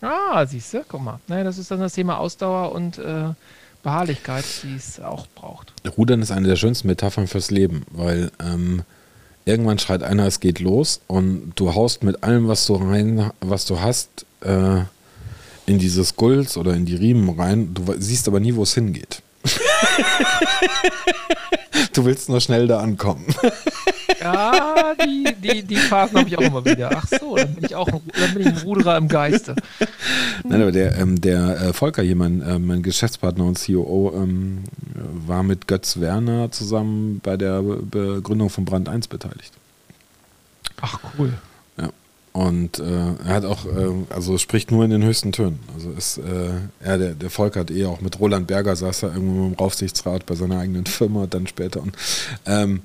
Ah, 0.01 0.47
siehst 0.47 0.75
du, 0.75 0.85
guck 0.89 1.03
mal. 1.03 1.19
Naja, 1.27 1.45
das 1.45 1.59
ist 1.59 1.71
dann 1.71 1.81
das 1.81 1.95
Thema 1.95 2.19
Ausdauer 2.19 2.73
und 2.73 2.99
äh, 2.99 3.31
Beharrlichkeit, 3.83 4.45
die 4.63 4.77
es 4.77 5.01
auch 5.01 5.27
braucht. 5.35 5.73
Rudern 5.97 6.23
ist 6.23 6.31
eine 6.31 6.47
der 6.49 6.57
schönsten 6.57 6.89
Metaphern 6.89 7.27
fürs 7.27 7.51
Leben, 7.51 7.85
weil 7.91 8.31
ähm, 8.41 8.83
irgendwann 9.49 9.79
schreit 9.79 10.03
einer, 10.03 10.27
es 10.27 10.41
geht 10.41 10.61
los 10.61 11.01
und 11.07 11.53
du 11.57 11.75
haust 11.75 12.03
mit 12.05 12.23
allem, 12.23 12.49
was 12.49 12.67
du 12.67 12.75
rein, 12.75 13.31
was 13.41 13.65
du 13.65 13.81
hast, 13.81 14.27
äh, 14.43 14.81
in 15.67 15.79
dieses 15.79 16.17
Gulz 16.17 16.57
oder 16.57 16.75
in 16.75 16.87
die 16.87 16.95
Riemen 16.95 17.29
rein. 17.31 17.75
Du 17.75 17.83
siehst 17.99 18.29
aber 18.29 18.41
nie, 18.41 18.55
wo 18.55 18.63
es 18.63 18.75
hingeht. 18.75 19.23
du 21.93 22.05
willst 22.05 22.29
nur 22.29 22.41
schnell 22.41 22.67
da 22.67 22.81
ankommen. 22.81 23.27
Ja, 24.21 24.95
die, 25.05 25.25
die, 25.43 25.63
die 25.63 25.77
Phasen 25.77 26.19
habe 26.19 26.29
ich 26.29 26.37
auch 26.37 26.43
immer 26.43 26.65
wieder. 26.65 26.91
Ach 26.95 27.07
so, 27.07 27.37
dann 27.37 27.55
bin 27.55 27.65
ich 27.65 27.75
auch 27.75 27.87
ein, 27.89 28.01
dann 28.19 28.35
bin 28.35 28.43
ich 28.43 28.49
ein 28.49 28.59
Ruderer 28.59 28.97
im 28.97 29.09
Geiste. 29.09 29.55
Nein, 30.45 30.63
aber 30.63 30.73
der, 30.73 30.97
ähm, 30.99 31.21
der 31.21 31.61
äh, 31.61 31.73
Volker 31.73 32.03
hier, 32.03 32.17
mein, 32.17 32.41
äh, 32.43 32.59
mein 32.59 32.83
Geschäftspartner 32.83 33.45
und 33.45 33.59
COO, 33.65 34.13
ähm, 34.17 34.65
war 35.27 35.43
mit 35.43 35.69
Götz 35.69 36.01
Werner 36.01 36.51
zusammen 36.51 37.21
bei 37.23 37.37
der 37.37 37.63
Be- 37.63 37.83
Begründung 38.17 38.51
von 38.51 38.65
Brand 38.65 38.89
1 38.89 39.09
beteiligt. 39.09 39.53
Ach 40.81 40.99
cool. 41.19 41.33
Und 42.39 42.79
äh, 42.79 43.15
er 43.27 43.35
hat 43.35 43.45
auch, 43.45 43.67
äh, 43.67 43.91
also 44.11 44.39
spricht 44.39 44.71
nur 44.71 44.85
in 44.85 44.91
den 44.91 45.03
höchsten 45.03 45.33
Tönen. 45.33 45.59
Also 45.75 45.91
ist, 45.91 46.19
äh, 46.19 46.87
ja, 46.87 46.97
der, 46.97 47.15
der 47.15 47.31
Volker 47.31 47.59
hat 47.61 47.73
eh 47.73 47.85
auch 47.85 48.01
mit 48.01 48.21
Roland 48.21 48.47
Berger 48.47 48.77
saß 48.77 49.03
er 49.03 49.15
irgendwo 49.15 49.49
im 49.49 49.59
Aufsichtsrat 49.59 50.25
bei 50.25 50.37
seiner 50.37 50.61
eigenen 50.61 50.87
Firma, 50.87 51.27
dann 51.27 51.49
später. 51.49 51.83
Und 51.83 51.97
ähm, 52.47 52.83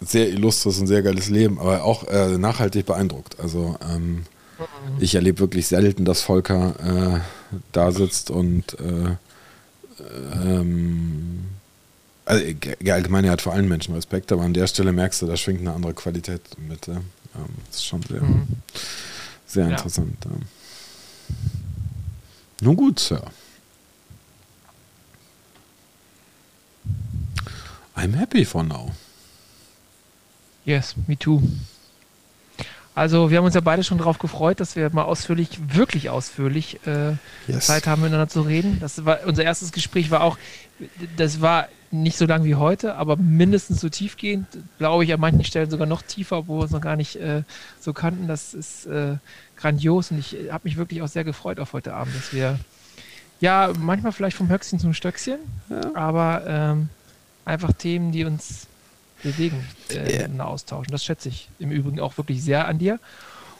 sehr 0.00 0.30
illustres 0.30 0.78
und 0.78 0.86
sehr 0.86 1.02
geiles 1.02 1.28
Leben, 1.28 1.58
aber 1.58 1.84
auch 1.84 2.08
äh, 2.08 2.38
nachhaltig 2.38 2.86
beeindruckt. 2.86 3.38
Also 3.40 3.76
ähm, 3.92 4.22
ich 5.00 5.16
erlebe 5.16 5.40
wirklich 5.40 5.66
selten, 5.66 6.06
dass 6.06 6.22
Volker 6.22 6.76
äh, 6.82 7.20
da 7.72 7.92
sitzt 7.92 8.30
und 8.30 8.74
äh, 8.80 9.16
ähm, 10.32 11.44
also, 12.24 12.42
äh, 12.42 12.90
allgemein, 12.90 13.26
er 13.26 13.32
hat 13.32 13.42
vor 13.42 13.52
allen 13.52 13.68
Menschen 13.68 13.94
Respekt, 13.94 14.32
aber 14.32 14.44
an 14.44 14.54
der 14.54 14.66
Stelle 14.66 14.92
merkst 14.92 15.20
du, 15.20 15.26
da 15.26 15.36
schwingt 15.36 15.60
eine 15.60 15.74
andere 15.74 15.92
Qualität 15.92 16.40
mit. 16.66 16.88
Ähm, 17.36 17.48
das 17.66 17.76
ist 17.76 17.84
schon 17.86 18.02
sehr, 18.02 18.22
Mhm. 18.22 18.46
sehr 19.46 19.68
interessant. 19.68 20.16
Ja. 20.24 20.30
Nun 22.62 22.76
gut, 22.76 22.98
Sir. 22.98 23.22
I'm 27.96 28.14
happy 28.14 28.44
for 28.44 28.62
now. 28.62 28.92
Yes, 30.64 30.94
me 31.06 31.16
too. 31.16 31.42
Also, 32.94 33.30
wir 33.30 33.38
haben 33.38 33.44
uns 33.44 33.54
ja 33.54 33.60
beide 33.60 33.84
schon 33.84 33.98
darauf 33.98 34.18
gefreut, 34.18 34.58
dass 34.58 34.74
wir 34.74 34.88
mal 34.90 35.02
ausführlich, 35.04 35.50
wirklich 35.68 36.08
ausführlich 36.08 36.78
äh, 36.86 37.12
Yes. 37.46 37.66
Zeit 37.66 37.86
haben, 37.86 38.00
miteinander 38.02 38.28
zu 38.28 38.40
reden. 38.40 38.78
Das 38.80 39.04
war 39.04 39.20
unser 39.26 39.44
erstes 39.44 39.70
Gespräch 39.72 40.10
war 40.10 40.22
auch, 40.22 40.38
das 41.16 41.40
war 41.42 41.68
nicht 41.90 42.18
so 42.18 42.26
lang 42.26 42.44
wie 42.44 42.54
heute, 42.56 42.96
aber 42.96 43.16
mindestens 43.16 43.80
so 43.80 43.88
tiefgehend, 43.88 44.46
glaube 44.78 45.04
ich, 45.04 45.12
an 45.12 45.20
manchen 45.20 45.44
Stellen 45.44 45.70
sogar 45.70 45.86
noch 45.86 46.02
tiefer, 46.02 46.38
obwohl 46.38 46.58
wir 46.58 46.62
uns 46.64 46.72
noch 46.72 46.80
gar 46.80 46.96
nicht 46.96 47.16
äh, 47.16 47.42
so 47.80 47.92
kannten. 47.92 48.26
Das 48.28 48.54
ist 48.54 48.86
äh, 48.86 49.16
grandios 49.56 50.10
und 50.10 50.18
ich 50.18 50.36
habe 50.50 50.62
mich 50.64 50.76
wirklich 50.76 51.02
auch 51.02 51.08
sehr 51.08 51.24
gefreut 51.24 51.60
auf 51.60 51.72
heute 51.72 51.94
Abend, 51.94 52.14
dass 52.16 52.32
wir 52.32 52.58
ja 53.40 53.72
manchmal 53.78 54.12
vielleicht 54.12 54.36
vom 54.36 54.48
Höchstchen 54.48 54.78
zum 54.78 54.94
Stöckchen, 54.94 55.38
aber 55.94 56.42
ähm, 56.46 56.88
einfach 57.44 57.72
Themen, 57.72 58.12
die 58.12 58.24
uns 58.24 58.66
bewegen, 59.22 59.64
äh, 59.90 59.96
Ja. 59.96 60.02
miteinander 60.18 60.46
austauschen. 60.48 60.90
Das 60.92 61.04
schätze 61.04 61.28
ich 61.28 61.48
im 61.58 61.70
Übrigen 61.70 62.00
auch 62.00 62.16
wirklich 62.18 62.42
sehr 62.42 62.66
an 62.68 62.78
dir. 62.78 62.98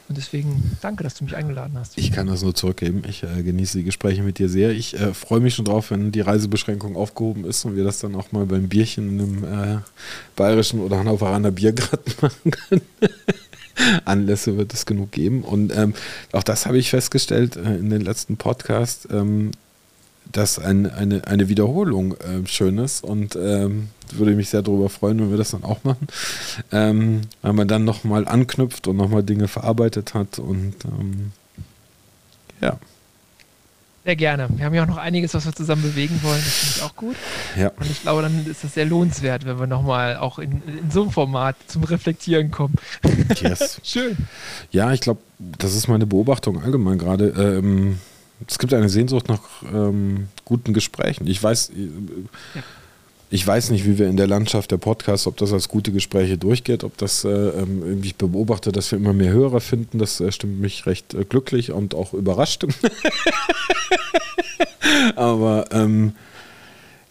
Und 0.09 0.17
deswegen 0.17 0.77
danke, 0.81 1.03
dass 1.03 1.15
du 1.15 1.25
mich 1.25 1.35
eingeladen 1.35 1.77
hast. 1.77 1.99
Ich 1.99 2.13
kann 2.13 2.29
das 2.29 2.43
nur 2.43 2.55
zurückgeben. 2.55 3.03
Ich 3.09 3.25
äh, 3.25 3.43
genieße 3.43 3.79
die 3.79 3.85
Gespräche 3.85 4.23
mit 4.23 4.39
dir 4.39 4.49
sehr. 4.49 4.71
Ich 4.71 4.95
äh, 4.99 5.13
freue 5.15 5.41
mich 5.41 5.55
schon 5.55 5.65
drauf, 5.65 5.91
wenn 5.91 6.13
die 6.13 6.21
Reisebeschränkung 6.21 6.95
aufgehoben 6.97 7.45
ist 7.45 7.65
und 7.65 7.77
wir 7.77 7.83
das 7.83 7.99
dann 7.99 8.15
auch 8.15 8.31
mal 8.31 8.47
beim 8.47 8.69
Bierchen 8.69 9.21
einem 9.21 9.45
äh, 9.45 9.79
bayerischen 10.37 10.81
oder 10.81 10.99
Hannoveraner 10.99 11.51
Biergarten 11.51 12.13
machen 12.21 12.51
können. 12.51 12.83
Anlässe 14.05 14.57
wird 14.57 14.73
es 14.73 14.87
genug 14.87 15.13
geben. 15.13 15.43
Und 15.43 15.77
ähm, 15.77 15.95
auch 16.33 16.43
das 16.43 16.67
habe 16.67 16.79
ich 16.79 16.91
festgestellt 16.91 17.57
äh, 17.57 17.77
in 17.77 17.91
den 17.91 18.01
letzten 18.01 18.37
Podcasts, 18.37 19.09
ähm, 19.11 19.51
dass 20.33 20.59
ein, 20.59 20.91
eine, 20.91 21.27
eine 21.27 21.49
Wiederholung 21.49 22.15
äh, 22.15 22.47
schön 22.47 22.79
ist 22.79 23.05
und 23.05 23.37
ähm, 23.37 23.89
würde 24.13 24.33
mich 24.33 24.51
sehr 24.51 24.63
darüber 24.63 24.89
freuen, 24.89 25.19
wenn 25.21 25.31
wir 25.31 25.39
das 25.39 25.51
dann 25.53 25.65
auch 25.65 25.83
machen. 25.85 26.09
Ähm, 26.73 27.23
weil 27.43 27.53
man 27.53 27.69
dann 27.69 27.85
nochmal 27.85 28.27
anknüpft 28.29 28.87
und 28.89 28.97
nochmal 28.97 29.23
Dinge 29.23 29.49
verarbeitet 29.49 30.15
hat 30.15 30.39
und 30.39 30.75
ähm, 30.85 31.33
ja, 32.61 32.79
Sehr 34.05 34.15
gerne. 34.17 34.49
Wir 34.55 34.65
haben 34.65 34.75
ja 34.75 34.85
auch 34.85 34.89
noch 34.89 34.99
einiges, 34.99 35.35
was 35.35 35.45
wir 35.47 35.53
zusammen 35.53 35.83
bewegen 35.83 36.21
wollen. 36.23 36.41
Das 36.43 36.55
finde 36.55 36.75
ich 36.77 36.83
auch 36.85 36.95
gut. 36.97 37.17
ja. 37.57 37.69
Und 37.77 37.91
ich 37.91 38.03
glaube, 38.03 38.23
dann 38.23 38.47
ist 38.47 38.63
das 38.63 38.75
sehr 38.75 38.85
lohnenswert, 38.85 39.45
wenn 39.45 39.59
wir 39.59 39.67
nochmal 39.67 40.17
auch 40.17 40.39
in, 40.39 40.63
in 40.63 40.91
so 40.93 41.03
einem 41.03 41.11
Format 41.11 41.57
zum 41.67 41.83
Reflektieren 41.83 42.53
kommen. 42.53 42.77
Yes. 43.41 43.81
Schön. 43.85 44.17
Ja, 44.71 44.93
ich 44.93 45.01
glaube, 45.01 45.21
das 45.39 45.75
ist 45.75 45.89
meine 45.89 46.07
Beobachtung 46.07 46.63
allgemein 46.63 46.99
gerade. 46.99 47.31
Ähm, 47.31 47.99
Es 48.47 48.59
gibt 48.59 48.75
eine 48.75 48.89
Sehnsucht 48.89 49.29
nach 49.29 49.41
ähm, 49.73 50.29
guten 50.45 50.75
Gesprächen. 50.75 51.27
Ich 51.27 51.43
weiß, 51.43 51.71
äh, 51.71 51.89
ja. 52.55 52.63
ich 53.31 53.47
weiß 53.47 53.71
nicht, 53.71 53.87
wie 53.87 53.99
wir 53.99 54.09
in 54.09 54.17
der 54.17 54.27
Landschaft 54.27 54.71
der 54.71 54.77
Podcasts, 54.77 55.27
ob 55.27 55.37
das 55.39 55.53
als 55.53 55.69
gute 55.69 55.93
Gespräche 55.93 56.37
durchgeht, 56.37 56.85
ob 56.85 56.97
das 56.99 57.25
äh, 57.25 57.29
ähm, 57.29 57.83
irgendwie 57.83 58.09
ich 58.09 58.17
beobachte, 58.17 58.73
dass 58.73 58.91
wir 58.91 58.99
immer 58.99 59.15
mehr 59.15 59.33
Hörer 59.33 59.61
finden. 59.61 59.99
Das 59.99 60.21
äh, 60.21 60.31
stimmt 60.33 60.61
mich 60.61 60.87
recht 60.87 61.15
äh, 61.15 61.25
glücklich 61.25 61.73
und 61.73 61.95
auch 61.95 62.13
überrascht. 62.13 62.67
Aber 65.17 65.67
ähm, 65.73 66.13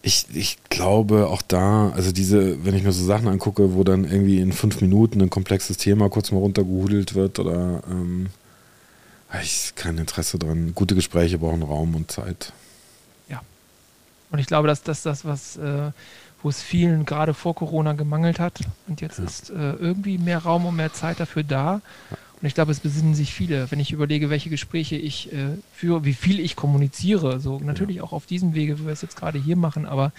ich, 0.04 0.28
ich 0.34 0.58
glaube 0.70 1.28
auch 1.28 1.42
da, 1.42 1.90
also 1.90 2.12
diese, 2.12 2.64
wenn 2.64 2.76
ich 2.76 2.84
mir 2.84 2.92
so 2.92 3.04
Sachen 3.04 3.28
angucke, 3.28 3.74
wo 3.74 3.84
dann 3.84 4.04
irgendwie 4.04 4.40
in 4.40 4.54
fünf 4.54 4.80
Minuten 4.80 5.20
ein 5.22 5.32
komplexes 5.32 5.78
Thema 5.78 6.10
kurz 6.10 6.32
mal 6.32 6.38
runtergehudelt 6.38 7.16
wird 7.16 7.40
oder 7.40 7.82
ähm, 7.90 8.28
ich 9.42 9.74
kein 9.76 9.98
Interesse 9.98 10.40
dran. 10.40 10.74
Gute 10.76 10.96
Gespräche 10.96 11.38
brauchen 11.38 11.64
Raum 11.64 11.96
und 11.96 12.12
Zeit. 12.12 12.54
Ja. 13.28 13.42
Und 14.32 14.40
ich 14.40 14.48
glaube, 14.48 14.68
dass 14.68 14.84
das 14.84 15.02
das, 15.02 15.26
was 15.26 15.58
äh, 15.58 15.92
wo 16.46 16.50
es 16.50 16.62
vielen 16.62 17.06
gerade 17.06 17.34
vor 17.34 17.56
Corona 17.56 17.94
gemangelt 17.94 18.40
hat. 18.40 18.60
Und 18.88 19.02
jetzt 19.02 19.18
ja. 19.18 19.26
ist 19.26 19.50
äh, 19.50 19.72
irgendwie 19.74 20.20
mehr 20.20 20.40
Raum 20.40 20.68
und 20.68 20.76
mehr 20.76 20.94
Zeit 20.94 21.20
dafür 21.20 21.44
da. 21.44 21.82
Ja. 22.12 22.18
Und 22.40 22.48
ich 22.48 22.54
glaube, 22.54 22.72
es 22.72 22.82
besinnen 22.82 23.16
sich 23.16 23.34
viele, 23.34 23.72
wenn 23.72 23.80
ich 23.80 23.92
überlege, 23.92 24.30
welche 24.30 24.52
Gespräche 24.52 24.96
ich 24.96 25.34
äh, 25.34 25.58
führe, 25.74 26.06
wie 26.06 26.14
viel 26.14 26.40
ich 26.40 26.56
kommuniziere. 26.56 27.40
So 27.40 27.60
natürlich 27.60 27.98
ja. 27.98 28.04
auch 28.04 28.12
auf 28.12 28.28
diesem 28.28 28.54
Wege, 28.54 28.78
wie 28.80 28.86
wir 28.86 28.94
es 28.94 29.02
jetzt 29.02 29.16
gerade 29.16 29.40
hier 29.40 29.56
machen. 29.56 29.88
Aber 29.88 30.12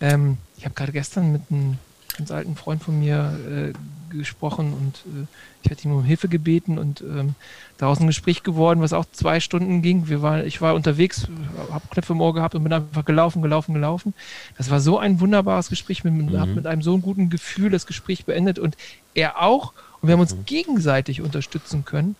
ähm, 0.00 0.38
ich 0.56 0.64
habe 0.64 0.74
gerade 0.74 0.90
gestern 0.90 1.30
mit 1.30 1.42
einem 1.50 1.78
ganz 2.16 2.32
alten 2.32 2.56
Freund 2.56 2.82
von 2.82 2.98
mir 2.98 3.38
äh, 3.48 3.72
gesprochen 4.10 4.72
und 4.72 4.96
äh, 5.14 5.26
ich 5.62 5.70
hatte 5.70 5.84
ihm 5.86 5.94
um 5.94 6.04
Hilfe 6.04 6.28
gebeten 6.28 6.78
und 6.78 7.00
ähm, 7.00 7.34
daraus 7.78 8.00
ein 8.00 8.06
Gespräch 8.06 8.42
geworden, 8.42 8.80
was 8.80 8.92
auch 8.92 9.04
zwei 9.12 9.40
Stunden 9.40 9.82
ging. 9.82 10.08
Wir 10.08 10.22
war, 10.22 10.44
ich 10.44 10.60
war 10.60 10.74
unterwegs, 10.74 11.28
habe 11.70 11.86
Knöpfe 11.90 12.12
im 12.12 12.20
Ohr 12.20 12.34
gehabt 12.34 12.54
und 12.54 12.62
bin 12.62 12.72
einfach 12.72 13.04
gelaufen, 13.04 13.42
gelaufen, 13.42 13.74
gelaufen. 13.74 14.14
Das 14.58 14.70
war 14.70 14.80
so 14.80 14.98
ein 14.98 15.20
wunderbares 15.20 15.68
Gespräch, 15.68 16.04
mit, 16.04 16.12
mhm. 16.12 16.38
habe 16.38 16.52
mit 16.52 16.66
einem 16.66 16.82
so 16.82 16.96
guten 16.98 17.30
Gefühl 17.30 17.70
das 17.70 17.86
Gespräch 17.86 18.24
beendet 18.24 18.58
und 18.58 18.76
er 19.14 19.40
auch. 19.42 19.72
Und 20.00 20.08
wir 20.08 20.14
haben 20.14 20.20
uns 20.20 20.34
mhm. 20.34 20.44
gegenseitig 20.46 21.20
unterstützen 21.20 21.84
können. 21.84 22.16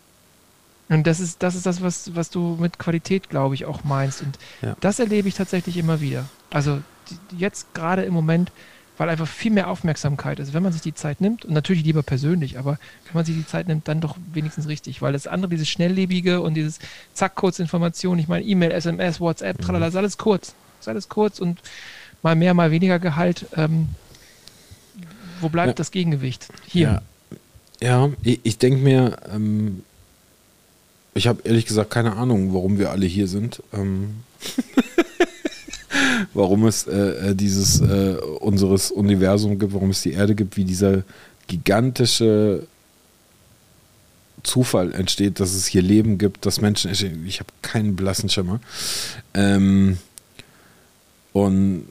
Und 0.90 1.06
das 1.06 1.20
ist, 1.20 1.42
das 1.42 1.54
ist 1.54 1.66
das, 1.66 1.82
was, 1.82 2.16
was 2.16 2.30
du 2.30 2.56
mit 2.60 2.78
Qualität, 2.78 3.30
glaube 3.30 3.54
ich, 3.54 3.64
auch 3.64 3.84
meinst. 3.84 4.22
Und 4.22 4.38
ja. 4.60 4.76
das 4.80 4.98
erlebe 4.98 5.28
ich 5.28 5.34
tatsächlich 5.34 5.76
immer 5.76 6.00
wieder. 6.00 6.24
Also 6.50 6.82
die, 7.08 7.36
jetzt 7.38 7.72
gerade 7.74 8.02
im 8.02 8.12
Moment, 8.12 8.50
weil 9.00 9.08
einfach 9.08 9.26
viel 9.26 9.50
mehr 9.50 9.70
Aufmerksamkeit 9.70 10.38
ist. 10.40 10.52
Wenn 10.52 10.62
man 10.62 10.74
sich 10.74 10.82
die 10.82 10.92
Zeit 10.92 11.22
nimmt, 11.22 11.46
und 11.46 11.54
natürlich 11.54 11.84
lieber 11.84 12.02
persönlich, 12.02 12.58
aber 12.58 12.72
wenn 13.06 13.14
man 13.14 13.24
sich 13.24 13.34
die 13.34 13.46
Zeit 13.46 13.66
nimmt, 13.66 13.88
dann 13.88 14.02
doch 14.02 14.18
wenigstens 14.34 14.68
richtig. 14.68 15.00
Weil 15.00 15.14
das 15.14 15.26
andere, 15.26 15.48
dieses 15.48 15.70
Schnelllebige 15.70 16.42
und 16.42 16.52
dieses 16.52 16.80
Zack, 17.14 17.34
kurz 17.34 17.60
Information, 17.60 18.18
ich 18.18 18.28
meine 18.28 18.44
E-Mail, 18.44 18.72
SMS, 18.72 19.18
WhatsApp, 19.18 19.58
mhm. 19.58 19.64
tralala, 19.64 19.86
ist 19.86 19.96
alles 19.96 20.18
kurz. 20.18 20.54
Ist 20.80 20.88
alles 20.88 21.08
kurz 21.08 21.38
und 21.38 21.62
mal 22.22 22.36
mehr, 22.36 22.52
mal 22.52 22.72
weniger 22.72 22.98
Gehalt. 22.98 23.46
Ähm, 23.56 23.88
wo 25.40 25.48
bleibt 25.48 25.68
ja. 25.68 25.74
das 25.76 25.92
Gegengewicht? 25.92 26.48
Hier. 26.66 27.00
Ja. 27.80 27.82
Ja, 27.82 28.10
ich, 28.22 28.40
ich 28.42 28.58
denke 28.58 28.80
mir, 28.80 29.16
ähm, 29.34 29.82
ich 31.14 31.26
habe 31.26 31.40
ehrlich 31.44 31.64
gesagt 31.64 31.88
keine 31.88 32.18
Ahnung, 32.18 32.52
warum 32.52 32.78
wir 32.78 32.90
alle 32.90 33.06
hier 33.06 33.28
sind. 33.28 33.62
Ähm 33.72 34.16
warum 36.34 36.66
es 36.66 36.86
äh, 36.86 37.30
äh, 37.30 37.34
dieses 37.34 37.80
äh, 37.80 38.16
unseres 38.40 38.90
Universum 38.90 39.58
gibt, 39.58 39.72
warum 39.72 39.90
es 39.90 40.02
die 40.02 40.12
Erde 40.12 40.34
gibt, 40.34 40.56
wie 40.56 40.64
dieser 40.64 41.02
gigantische 41.46 42.66
Zufall 44.42 44.92
entsteht, 44.92 45.40
dass 45.40 45.54
es 45.54 45.66
hier 45.66 45.82
Leben 45.82 46.18
gibt, 46.18 46.46
dass 46.46 46.60
Menschen 46.60 46.90
Ich 47.26 47.40
habe 47.40 47.50
keinen 47.62 47.96
blassen 47.96 48.28
Schimmer. 48.28 48.60
Ähm, 49.34 49.98
und 51.32 51.86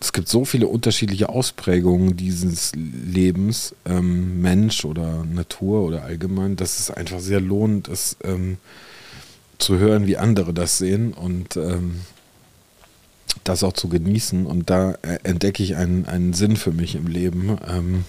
es 0.00 0.12
gibt 0.12 0.28
so 0.28 0.44
viele 0.44 0.68
unterschiedliche 0.68 1.28
Ausprägungen 1.28 2.16
dieses 2.16 2.72
Lebens, 2.74 3.74
ähm, 3.84 4.40
Mensch 4.40 4.84
oder 4.84 5.24
Natur 5.24 5.82
oder 5.82 6.04
allgemein, 6.04 6.56
dass 6.56 6.78
es 6.78 6.90
einfach 6.90 7.20
sehr 7.20 7.40
lohnt, 7.40 7.88
es 7.88 8.16
ähm, 8.22 8.58
zu 9.58 9.78
hören, 9.78 10.06
wie 10.06 10.16
andere 10.16 10.54
das 10.54 10.78
sehen 10.78 11.12
und 11.12 11.56
ähm, 11.56 12.00
das 13.44 13.62
auch 13.62 13.72
zu 13.72 13.88
genießen. 13.88 14.46
Und 14.46 14.70
da 14.70 14.92
äh, 15.02 15.18
entdecke 15.22 15.62
ich 15.62 15.76
einen, 15.76 16.06
einen 16.06 16.32
Sinn 16.32 16.56
für 16.56 16.72
mich 16.72 16.94
im 16.94 17.06
Leben. 17.06 17.58
Ähm, 17.68 18.04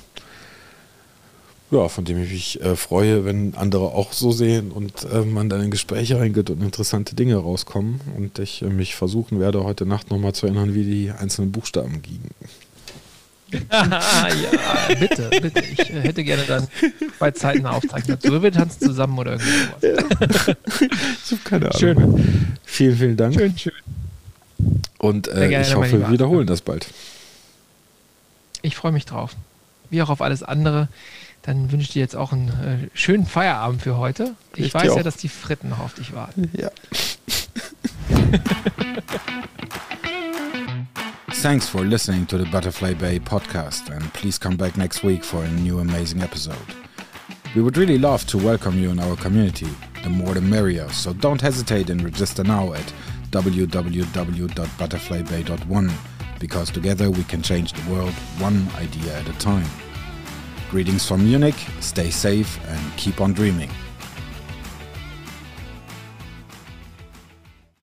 ja, 1.71 1.87
von 1.87 2.03
dem 2.03 2.21
ich 2.23 2.31
mich 2.31 2.61
äh, 2.61 2.75
freue, 2.75 3.25
wenn 3.25 3.53
andere 3.55 3.91
auch 3.91 4.11
so 4.11 4.31
sehen 4.31 4.71
und 4.71 5.05
äh, 5.11 5.21
man 5.21 5.49
dann 5.49 5.61
in 5.61 5.69
Gespräche 5.69 6.19
reingeht 6.19 6.49
und 6.49 6.63
interessante 6.63 7.15
Dinge 7.15 7.35
rauskommen. 7.35 8.01
Und 8.17 8.39
ich 8.39 8.63
äh, 8.63 8.69
mich 8.69 8.95
versuchen 8.95 9.39
werde, 9.39 9.63
heute 9.63 9.85
Nacht 9.85 10.09
nochmal 10.09 10.33
zu 10.33 10.47
erinnern, 10.47 10.73
wie 10.73 10.83
die 10.83 11.11
einzelnen 11.11 11.51
Buchstaben 11.51 12.01
gingen. 12.01 12.31
ja, 13.71 14.95
bitte, 14.99 15.29
bitte. 15.41 15.63
Ich 15.71 15.89
äh, 15.89 16.01
hätte 16.01 16.23
gerne 16.23 16.43
dann 16.43 16.67
bei 17.17 17.31
Zeiten 17.31 17.65
eine 17.65 17.75
Aufzeichnung 17.75 18.17
dazu. 18.21 18.41
Wir 18.43 18.51
tanzen 18.51 18.81
zusammen 18.81 19.17
oder 19.17 19.33
irgendwas. 19.33 19.81
Ja. 19.81 20.55
ich 21.23 21.31
habe 21.31 21.41
keine 21.43 21.65
Ahnung. 21.65 21.79
Schön. 21.79 22.57
Vielen, 22.63 22.97
vielen 22.97 23.17
Dank. 23.17 23.33
Schön, 23.33 23.57
schön. 23.57 23.73
Und 24.97 25.27
äh, 25.27 25.61
ich 25.61 25.75
hoffe, 25.75 25.99
wir 25.99 26.11
wiederholen 26.11 26.47
das 26.47 26.61
bald. 26.61 26.87
Ich 28.61 28.75
freue 28.75 28.91
mich 28.91 29.05
drauf. 29.05 29.35
Wie 29.89 30.01
auch 30.01 30.09
auf 30.09 30.21
alles 30.21 30.43
andere. 30.43 30.89
Dann 31.43 31.71
wünsche 31.71 31.83
ich 31.83 31.93
dir 31.93 32.01
jetzt 32.01 32.15
auch 32.15 32.33
einen 32.33 32.49
äh, 32.49 32.89
schönen 32.93 33.25
Feierabend 33.25 33.81
für 33.81 33.97
heute. 33.97 34.35
Ich, 34.55 34.65
ich 34.65 34.73
weiß 34.73 34.95
ja, 34.95 35.03
dass 35.03 35.15
die 35.17 35.29
Fritten 35.29 35.69
noch 35.69 35.79
auf 35.79 35.93
dich 35.93 36.13
warten. 36.13 36.51
Ja. 36.53 36.69
Thanks 41.41 41.69
for 41.69 41.85
listening 41.85 42.27
to 42.27 42.37
the 42.37 42.43
Butterfly 42.43 42.93
Bay 42.95 43.17
podcast, 43.17 43.89
and 43.89 44.11
please 44.13 44.37
come 44.37 44.57
back 44.57 44.75
next 44.75 45.03
week 45.05 45.23
for 45.23 45.45
a 45.45 45.47
new 45.47 45.79
amazing 45.79 46.21
episode. 46.21 46.57
We 47.55 47.61
would 47.61 47.77
really 47.77 47.97
love 47.97 48.25
to 48.27 48.37
welcome 48.37 48.77
you 48.77 48.91
in 48.91 48.99
our 48.99 49.15
community. 49.15 49.69
The 50.03 50.09
more 50.09 50.33
the 50.33 50.41
merrier, 50.41 50.89
so 50.89 51.13
don't 51.13 51.39
hesitate 51.41 51.89
and 51.89 52.03
register 52.03 52.43
now 52.43 52.73
at 52.73 52.93
www.butterflybay.one 53.31 55.91
because 56.39 56.71
together 56.71 57.11
we 57.11 57.23
can 57.25 57.41
change 57.41 57.73
the 57.73 57.91
world 57.91 58.13
one 58.39 58.65
idea 58.75 59.19
at 59.19 59.27
a 59.27 59.33
time. 59.39 59.67
Greetings 60.69 61.05
from 61.05 61.23
Munich, 61.23 61.55
stay 61.81 62.09
safe 62.09 62.57
and 62.67 62.97
keep 62.97 63.19
on 63.21 63.33
dreaming. 63.33 63.69